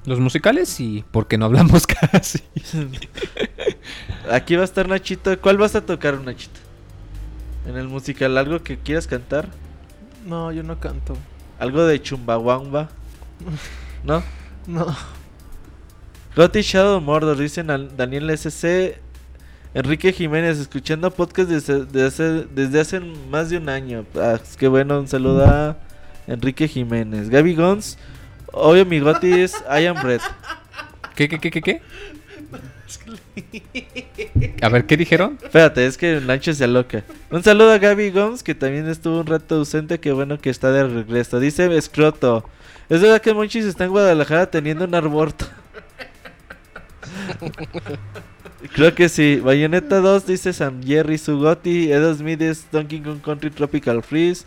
Los 0.05 0.21
musicales 0.21 0.69
sí, 0.69 1.05
porque 1.11 1.37
no 1.37 1.47
hablamos 1.47 1.87
casi. 2.13 2.43
Aquí 4.31 4.57
va 4.57 4.63
a 4.63 4.65
estar 4.65 4.89
Nachito. 4.89 5.39
¿Cuál 5.41 5.59
vas 5.59 5.75
a 5.75 5.85
tocar, 5.85 6.21
Nachito? 6.21 6.61
En 7.67 7.77
el 7.77 7.89
musical, 7.89 8.39
¿algo 8.39 8.63
que 8.63 8.79
quieras 8.79 9.07
cantar? 9.07 9.49
No, 10.25 10.53
yo 10.53 10.63
no 10.63 10.81
canto. 10.81 11.17
¿Algo 11.59 11.85
de 11.85 12.01
Chumbawamba? 12.01 12.89
¿No? 14.05 14.23
No. 14.67 14.87
Gotti 16.37 16.63
Shadow 16.63 17.01
Mordor, 17.01 17.37
dicen 17.37 17.67
Daniel 17.97 18.31
SC. 18.31 19.01
Enrique 19.75 20.13
Jiménez, 20.13 20.59
escuchando 20.59 21.11
podcast 21.11 21.51
desde, 21.51 21.85
desde 21.85 22.07
hace, 22.07 22.47
desde 22.55 22.81
hace 22.81 23.01
más 23.01 23.51
de 23.51 23.59
un 23.59 23.69
año. 23.69 24.07
Ah, 24.15 24.39
es 24.43 24.57
que 24.57 24.69
bueno, 24.69 24.99
un 24.99 25.09
saludo 25.09 25.45
a 25.45 25.77
Enrique 26.29 26.69
Jiménez. 26.69 27.29
Gaby 27.31 27.55
Gons, 27.55 27.99
obvio 28.53 28.85
mi 28.87 29.01
Gotti 29.01 29.33
es 29.33 29.55
I 29.69 29.87
Am 29.87 29.97
Red. 29.97 30.21
¿Qué, 31.17 31.29
qué, 31.29 31.39
qué, 31.39 31.51
qué, 31.51 31.63
qué? 31.63 31.83
A 34.63 34.69
ver, 34.69 34.87
¿qué 34.87 34.97
dijeron? 34.97 35.39
Espérate, 35.43 35.87
es 35.87 35.97
que 35.99 36.21
Nacho 36.21 36.53
se 36.55 36.65
aloca. 36.65 37.05
Un 37.31 37.43
saludo 37.43 37.73
a 37.73 37.79
Gaby 37.79 38.11
Gons, 38.11 38.43
que 38.43 38.55
también 38.55 38.89
estuvo 38.89 39.21
un 39.21 39.27
rato 39.27 39.57
ausente. 39.57 39.99
Que 39.99 40.13
bueno 40.13 40.39
que 40.39 40.51
está 40.51 40.71
de 40.71 40.87
regreso. 40.87 41.41
Dice 41.41 41.77
Escroto. 41.77 42.45
Es 42.89 43.03
verdad 43.03 43.21
que 43.21 43.35
Monchis 43.35 43.65
está 43.65 43.85
en 43.85 43.91
Guadalajara 43.91 44.51
teniendo 44.51 44.85
un 44.85 44.95
aborto. 44.95 45.47
Creo 48.75 48.95
que 48.95 49.09
sí. 49.09 49.41
Bayonetta 49.43 50.01
2 50.01 50.27
dice 50.27 50.53
Sam 50.53 50.83
Jerry 50.83 51.19
Sugoti. 51.19 51.93
Edo 51.93 52.15
Smith 52.15 52.41
es 52.41 52.67
Donkey 52.71 53.01
Kong 53.01 53.21
Country 53.21 53.51
Tropical 53.51 54.03
Freeze. 54.03 54.45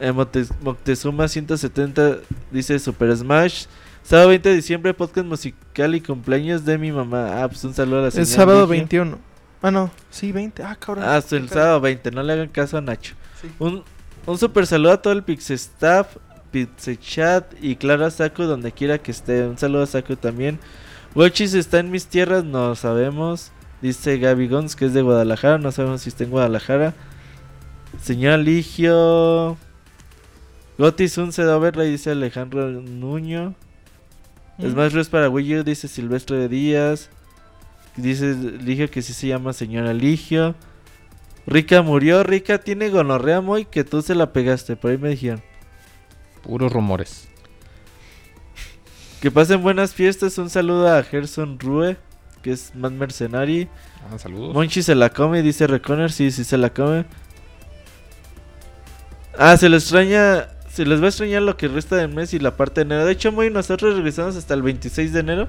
Eh, 0.00 0.12
Moctezuma 0.12 1.28
170 1.28 2.18
dice 2.50 2.78
Super 2.78 3.14
Smash. 3.16 3.66
Sábado 4.02 4.28
20 4.30 4.48
de 4.48 4.54
diciembre, 4.54 4.94
podcast 4.94 5.26
musical 5.26 5.94
y 5.94 6.00
cumpleaños 6.00 6.64
de 6.64 6.78
mi 6.78 6.90
mamá. 6.90 7.42
Ah, 7.42 7.48
pues 7.48 7.62
un 7.64 7.74
saludo 7.74 7.98
a 7.98 8.02
la 8.02 8.08
Es 8.08 8.14
señora 8.14 8.34
sábado 8.34 8.60
Ligia. 8.62 8.76
21. 8.78 9.18
Ah, 9.60 9.70
no. 9.70 9.90
Sí, 10.08 10.32
20. 10.32 10.62
Ah, 10.62 10.74
cabrón. 10.74 11.04
Ah, 11.04 11.16
hasta 11.16 11.36
el 11.36 11.50
sábado 11.50 11.82
20, 11.82 12.10
no 12.12 12.22
le 12.22 12.32
hagan 12.32 12.48
caso 12.48 12.78
a 12.78 12.80
Nacho. 12.80 13.14
Un, 13.58 13.84
un 14.26 14.38
super 14.38 14.66
saludo 14.66 14.92
a 14.92 15.02
todo 15.02 15.12
el 15.12 15.22
Pixestaff, 15.22 16.16
Pixechat 16.50 17.54
y 17.62 17.76
claro 17.76 18.06
a 18.06 18.10
Saku 18.10 18.44
donde 18.44 18.72
quiera 18.72 18.96
que 18.98 19.10
esté. 19.10 19.46
Un 19.46 19.58
saludo 19.58 19.82
a 19.82 19.86
Saku 19.86 20.16
también. 20.16 20.58
Wochis 21.14 21.52
está 21.52 21.78
en 21.78 21.90
mis 21.90 22.06
tierras, 22.06 22.42
no 22.42 22.74
sabemos. 22.74 23.52
Dice 23.82 24.18
Gaby 24.18 24.48
Gons 24.48 24.76
que 24.76 24.86
es 24.86 24.94
de 24.94 25.02
Guadalajara, 25.02 25.58
no 25.58 25.72
sabemos 25.72 26.00
si 26.02 26.08
está 26.08 26.24
en 26.24 26.30
Guadalajara. 26.30 26.94
Señor 28.02 28.38
Ligio. 28.38 29.58
Gotis 30.78 31.18
un 31.18 31.30
Overlay, 31.38 31.90
dice 31.90 32.10
Alejandro 32.10 32.68
Nuño. 32.70 33.54
Es 34.58 34.72
Mm. 34.74 34.76
más 34.76 34.94
es 34.94 35.08
para 35.08 35.28
Wii 35.28 35.58
U, 35.58 35.64
dice 35.64 35.88
Silvestre 35.88 36.36
de 36.36 36.48
Díaz. 36.48 37.10
Dice 37.96 38.34
Ligio 38.34 38.90
que 38.90 39.02
sí 39.02 39.12
se 39.12 39.26
llama 39.26 39.52
señora 39.52 39.92
Ligio. 39.92 40.54
Rica 41.46 41.82
murió, 41.82 42.22
Rica 42.22 42.58
tiene 42.58 42.88
gonorrea 42.90 43.40
muy 43.40 43.64
que 43.64 43.84
tú 43.84 44.02
se 44.02 44.14
la 44.14 44.32
pegaste, 44.32 44.76
por 44.76 44.90
ahí 44.90 44.98
me 44.98 45.10
dijeron. 45.10 45.42
Puros 46.42 46.72
rumores. 46.72 47.28
Que 49.20 49.30
pasen 49.30 49.62
buenas 49.62 49.92
fiestas, 49.92 50.38
un 50.38 50.48
saludo 50.48 50.88
a 50.94 51.02
Gerson 51.02 51.58
Rue, 51.58 51.96
que 52.42 52.52
es 52.52 52.74
más 52.74 52.92
mercenario. 52.92 53.68
Ah, 54.10 54.18
saludos. 54.18 54.54
Monchi 54.54 54.82
se 54.82 54.94
la 54.94 55.10
come, 55.10 55.42
dice 55.42 55.66
Reconer, 55.66 56.10
sí, 56.10 56.30
sí 56.30 56.44
se 56.44 56.56
la 56.56 56.70
come. 56.70 57.04
Ah, 59.38 59.56
se 59.56 59.68
le 59.68 59.76
extraña, 59.76 60.48
se 60.72 60.86
les 60.86 61.00
va 61.00 61.06
a 61.06 61.08
extrañar 61.08 61.42
lo 61.42 61.56
que 61.56 61.68
resta 61.68 61.96
del 61.96 62.14
mes 62.14 62.32
y 62.32 62.38
la 62.38 62.56
parte 62.56 62.80
de 62.80 62.82
enero. 62.82 63.04
De 63.04 63.12
hecho, 63.12 63.32
muy 63.32 63.50
nosotros 63.50 63.96
regresamos 63.96 64.36
hasta 64.36 64.54
el 64.54 64.62
26 64.62 65.12
de 65.12 65.20
enero. 65.20 65.48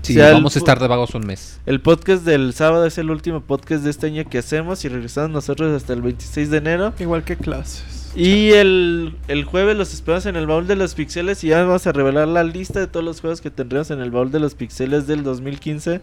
Sí, 0.00 0.14
o 0.14 0.16
sea, 0.16 0.28
el 0.28 0.34
vamos 0.34 0.56
a 0.56 0.58
estar 0.58 0.80
de 0.80 0.88
vagos 0.88 1.14
un 1.14 1.26
mes. 1.26 1.60
El 1.66 1.80
podcast 1.80 2.24
del 2.24 2.54
sábado 2.54 2.86
es 2.86 2.98
el 2.98 3.10
último 3.10 3.42
podcast 3.42 3.84
de 3.84 3.90
este 3.90 4.06
año 4.06 4.24
que 4.28 4.38
hacemos 4.38 4.84
y 4.84 4.88
regresamos 4.88 5.30
nosotros 5.30 5.74
hasta 5.76 5.92
el 5.92 6.02
26 6.02 6.50
de 6.50 6.56
enero. 6.56 6.94
Igual 6.98 7.22
que 7.22 7.36
clases. 7.36 8.10
Y 8.16 8.50
el, 8.50 9.16
el 9.28 9.44
jueves 9.44 9.76
los 9.76 9.94
esperamos 9.94 10.26
en 10.26 10.36
el 10.36 10.46
baúl 10.46 10.66
de 10.66 10.76
los 10.76 10.94
pixeles 10.94 11.44
y 11.44 11.48
ya 11.48 11.62
vamos 11.64 11.86
a 11.86 11.92
revelar 11.92 12.28
la 12.28 12.42
lista 12.42 12.80
de 12.80 12.86
todos 12.86 13.04
los 13.04 13.20
juegos 13.20 13.40
que 13.40 13.50
tendremos 13.50 13.90
en 13.90 14.00
el 14.00 14.10
baúl 14.10 14.30
de 14.30 14.40
los 14.40 14.54
pixeles 14.54 15.06
del 15.06 15.22
2015 15.22 16.00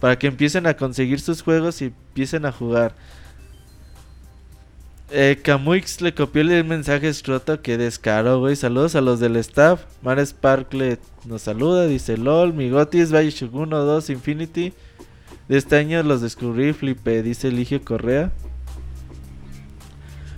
para 0.00 0.18
que 0.18 0.28
empiecen 0.28 0.66
a 0.66 0.74
conseguir 0.74 1.20
sus 1.20 1.42
juegos 1.42 1.82
y 1.82 1.86
empiecen 1.86 2.46
a 2.46 2.52
jugar. 2.52 2.94
Eh, 5.14 5.38
Camuix 5.42 6.00
le 6.00 6.14
copió 6.14 6.40
el 6.40 6.64
mensaje 6.64 7.06
escroto 7.06 7.60
que 7.60 7.76
descaro, 7.76 8.40
güey. 8.40 8.56
Saludos 8.56 8.96
a 8.96 9.02
los 9.02 9.20
del 9.20 9.36
staff. 9.36 9.82
Mar 10.00 10.18
Sparkle 10.24 10.98
nos 11.26 11.42
saluda, 11.42 11.86
dice 11.86 12.16
LOL. 12.16 12.54
Migotis, 12.54 13.12
Valle 13.12 13.30
Shogun 13.30 13.70
2, 13.70 14.08
Infinity. 14.08 14.72
De 15.48 15.58
este 15.58 15.76
año 15.76 16.02
los 16.02 16.22
descubrí, 16.22 16.72
flipé, 16.72 17.22
dice 17.22 17.48
Eligio 17.48 17.84
Correa. 17.84 18.32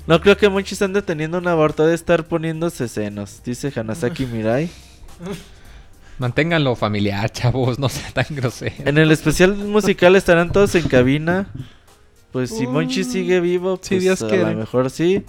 No 0.08 0.20
creo 0.20 0.36
que 0.36 0.48
muchos 0.48 0.72
están 0.72 0.92
deteniendo 0.92 1.38
un 1.38 1.46
aborto 1.46 1.86
de 1.86 1.94
estar 1.94 2.24
poniéndose 2.24 2.88
senos, 2.88 3.42
dice 3.44 3.72
Hanasaki 3.74 4.26
Mirai. 4.26 4.68
Manténganlo 6.18 6.74
familiar, 6.76 7.30
chavos, 7.30 7.78
no 7.78 7.88
sean 7.88 8.12
tan 8.12 8.26
groseros. 8.30 8.80
En 8.80 8.98
el 8.98 9.12
especial 9.12 9.54
musical 9.54 10.16
estarán 10.16 10.52
todos 10.52 10.74
en 10.74 10.88
cabina. 10.88 11.46
Pues 12.34 12.50
si 12.50 12.66
Monchi 12.66 13.00
Uh, 13.02 13.04
sigue 13.04 13.40
vivo, 13.40 13.76
pues 13.76 13.88
si 13.88 13.98
Dios 14.00 14.20
a 14.22 14.28
quiere. 14.28 14.42
lo 14.52 14.58
mejor 14.58 14.90
sí. 14.90 15.24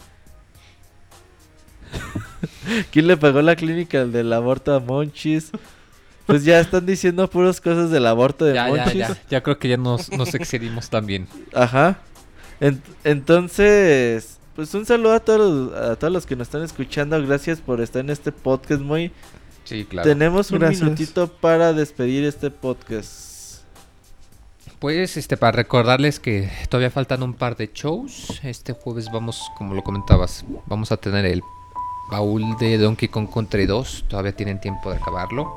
¿Quién 2.92 3.08
le 3.08 3.16
pagó 3.16 3.42
la 3.42 3.56
clínica 3.56 4.06
del 4.06 4.34
aborto 4.34 4.74
a 4.74 4.80
Monchis? 4.80 5.52
Pues 6.26 6.44
ya 6.44 6.60
están 6.60 6.86
diciendo 6.86 7.30
puras 7.30 7.62
cosas 7.62 7.92
del 7.92 8.08
aborto 8.08 8.46
de 8.46 8.56
Ya, 8.56 8.68
ya, 8.68 8.76
Monchis. 8.76 8.98
ya. 9.00 9.18
Ya 9.30 9.44
creo 9.44 9.60
que 9.60 9.70
ya 9.70 9.78
nos, 9.78 10.12
nos 10.12 10.34
excedimos 10.34 10.90
también. 10.90 11.28
Ajá. 11.54 12.00
En- 12.60 12.82
entonces, 13.04 14.40
pues 14.56 14.74
un 14.74 14.86
saludo 14.88 15.14
a 15.14 15.20
todos, 15.20 15.74
a 15.76 15.96
todos 15.98 16.12
los 16.12 16.26
que 16.26 16.36
nos 16.36 16.48
están 16.48 16.64
escuchando. 16.64 17.22
Gracias 17.26 17.62
por 17.62 17.82
estar 17.82 18.00
en 18.02 18.10
este 18.10 18.32
podcast, 18.32 18.82
muy. 18.82 19.12
Sí, 19.66 19.86
claro. 19.86 20.10
Tenemos 20.10 20.50
un 20.52 20.58
Gracias. 20.60 20.82
minutito 20.82 21.28
para 21.28 21.72
despedir 21.74 22.24
este 22.24 22.50
podcast. 22.50 23.35
Pues 24.80 25.16
este 25.16 25.38
para 25.38 25.54
recordarles 25.54 26.20
que 26.20 26.52
todavía 26.70 26.92
faltan 26.92 27.24
un 27.24 27.34
par 27.34 27.56
de 27.56 27.72
shows. 27.74 28.42
Este 28.44 28.74
jueves 28.74 29.10
vamos, 29.12 29.50
como 29.58 29.74
lo 29.74 29.82
comentabas, 29.84 30.44
vamos 30.66 30.92
a 30.92 30.98
tener 30.98 31.26
el 31.26 31.42
baúl 32.12 32.58
de 32.60 32.78
Donkey 32.78 33.08
Kong 33.08 33.30
Country 33.34 33.66
2. 33.66 34.06
Todavía 34.10 34.36
tienen 34.36 34.60
tiempo 34.60 34.92
de 34.92 34.98
acabarlo. 34.98 35.56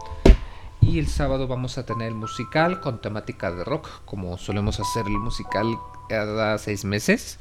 Y 0.80 1.00
el 1.00 1.08
sábado 1.08 1.48
vamos 1.48 1.78
a 1.78 1.84
tener 1.84 2.08
el 2.08 2.14
musical 2.14 2.80
con 2.80 3.00
temática 3.00 3.50
de 3.50 3.64
rock, 3.64 3.88
como 4.04 4.38
solemos 4.38 4.78
hacer 4.78 5.06
el 5.06 5.18
musical 5.18 5.66
cada 6.08 6.56
seis 6.58 6.84
meses. 6.84 7.38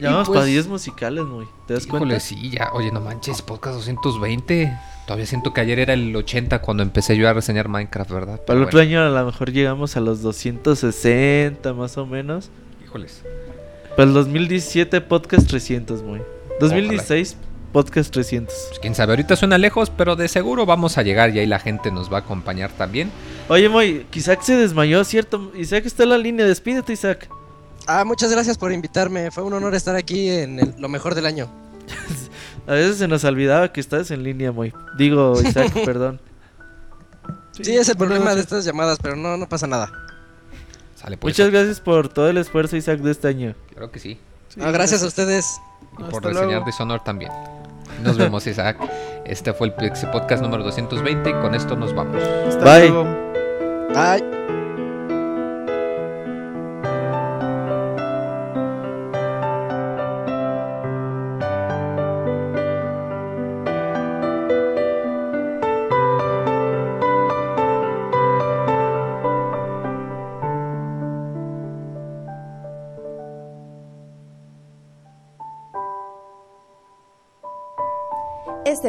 Ya 0.00 0.10
vamos 0.10 0.28
pues- 0.28 0.38
para 0.38 0.46
10 0.46 0.66
musicales, 0.68 1.24
muy. 1.24 1.46
¿Te 1.66 1.74
das 1.74 1.86
Híjole, 1.86 2.00
cuenta? 2.00 2.20
sí, 2.20 2.50
ya. 2.50 2.70
Oye, 2.72 2.90
no 2.90 3.00
manches, 3.00 3.42
podcast 3.42 3.76
220. 3.76 4.72
Todavía 5.06 5.26
siento 5.26 5.52
que 5.52 5.60
ayer 5.60 5.78
era 5.80 5.92
el 5.94 6.14
80 6.14 6.60
cuando 6.60 6.82
empecé 6.82 7.16
yo 7.16 7.28
a 7.28 7.32
reseñar 7.32 7.68
Minecraft, 7.68 8.10
¿verdad? 8.10 8.40
Para 8.44 8.58
el 8.58 8.64
otro 8.64 8.78
bueno, 8.78 9.00
año 9.02 9.06
a 9.06 9.20
lo 9.20 9.26
mejor 9.26 9.50
llegamos 9.52 9.96
a 9.96 10.00
los 10.00 10.22
260 10.22 11.72
más 11.74 11.96
o 11.98 12.06
menos. 12.06 12.50
híjoles. 12.84 13.22
Para 13.90 14.04
el 14.04 14.14
2017 14.14 15.00
podcast 15.00 15.48
300, 15.48 16.02
muy. 16.02 16.20
2016 16.60 17.36
podcast 17.72 18.12
300. 18.12 18.54
Pues 18.68 18.78
quién 18.80 18.94
sabe, 18.94 19.12
ahorita 19.12 19.36
suena 19.36 19.58
lejos, 19.58 19.90
pero 19.90 20.16
de 20.16 20.28
seguro 20.28 20.66
vamos 20.66 20.98
a 20.98 21.02
llegar 21.02 21.34
y 21.34 21.38
ahí 21.38 21.46
la 21.46 21.58
gente 21.58 21.90
nos 21.90 22.12
va 22.12 22.18
a 22.18 22.20
acompañar 22.20 22.70
también. 22.72 23.10
Oye, 23.48 23.68
Moy, 23.68 24.06
Isaac 24.14 24.42
se 24.42 24.56
desmayó, 24.56 25.02
¿cierto? 25.04 25.52
Isaac 25.56 25.86
está 25.86 26.02
en 26.04 26.08
la 26.10 26.18
línea, 26.18 26.46
despídete, 26.46 26.92
Isaac. 26.92 27.28
Ah, 27.92 28.04
muchas 28.04 28.30
gracias 28.30 28.56
por 28.56 28.70
invitarme. 28.72 29.30
Fue 29.30 29.42
un 29.42 29.52
honor 29.52 29.74
estar 29.74 29.96
aquí 29.96 30.28
en 30.30 30.58
el- 30.60 30.74
lo 30.78 30.88
mejor 30.88 31.14
del 31.14 31.26
año. 31.26 31.48
A 32.68 32.72
veces 32.72 32.98
se 32.98 33.08
nos 33.08 33.24
olvidaba 33.24 33.72
que 33.72 33.80
estás 33.80 34.10
en 34.12 34.22
línea, 34.22 34.52
Moy. 34.52 34.72
Digo, 34.96 35.40
Isaac, 35.42 35.72
perdón. 35.84 36.20
Sí, 37.52 37.76
es 37.76 37.88
el 37.88 37.96
problema 37.96 38.34
de 38.34 38.40
estas 38.42 38.64
llamadas, 38.64 38.98
pero 39.02 39.16
no, 39.16 39.36
no 39.36 39.48
pasa 39.48 39.66
nada. 39.66 39.90
Sale 40.94 41.16
pues. 41.16 41.34
Muchas 41.34 41.50
gracias 41.50 41.80
por 41.80 42.08
todo 42.08 42.28
el 42.28 42.36
esfuerzo, 42.38 42.76
Isaac, 42.76 43.00
de 43.00 43.10
este 43.10 43.26
año. 43.28 43.54
Claro 43.72 43.90
que 43.90 43.98
sí. 43.98 44.18
Sí, 44.48 44.60
Ah, 44.62 44.70
gracias 44.70 45.02
a 45.02 45.06
ustedes. 45.06 45.60
Y 45.98 46.02
Hasta 46.02 46.10
por 46.10 46.22
luego. 46.22 46.40
reseñar 46.40 46.64
Dishonor 46.64 47.02
también. 47.02 47.32
Nos 48.04 48.16
vemos, 48.16 48.46
Isaac. 48.46 48.78
Este 49.24 49.52
fue 49.52 49.66
el 49.68 49.74
Pixie 49.74 50.08
Podcast 50.10 50.42
número 50.42 50.62
220 50.62 51.30
y 51.30 51.32
con 51.34 51.54
esto 51.54 51.74
nos 51.76 51.94
vamos. 51.94 52.22
Hasta 52.22 52.64
Bye. 52.64 52.88
luego. 52.88 53.04
Bye. 53.94 54.39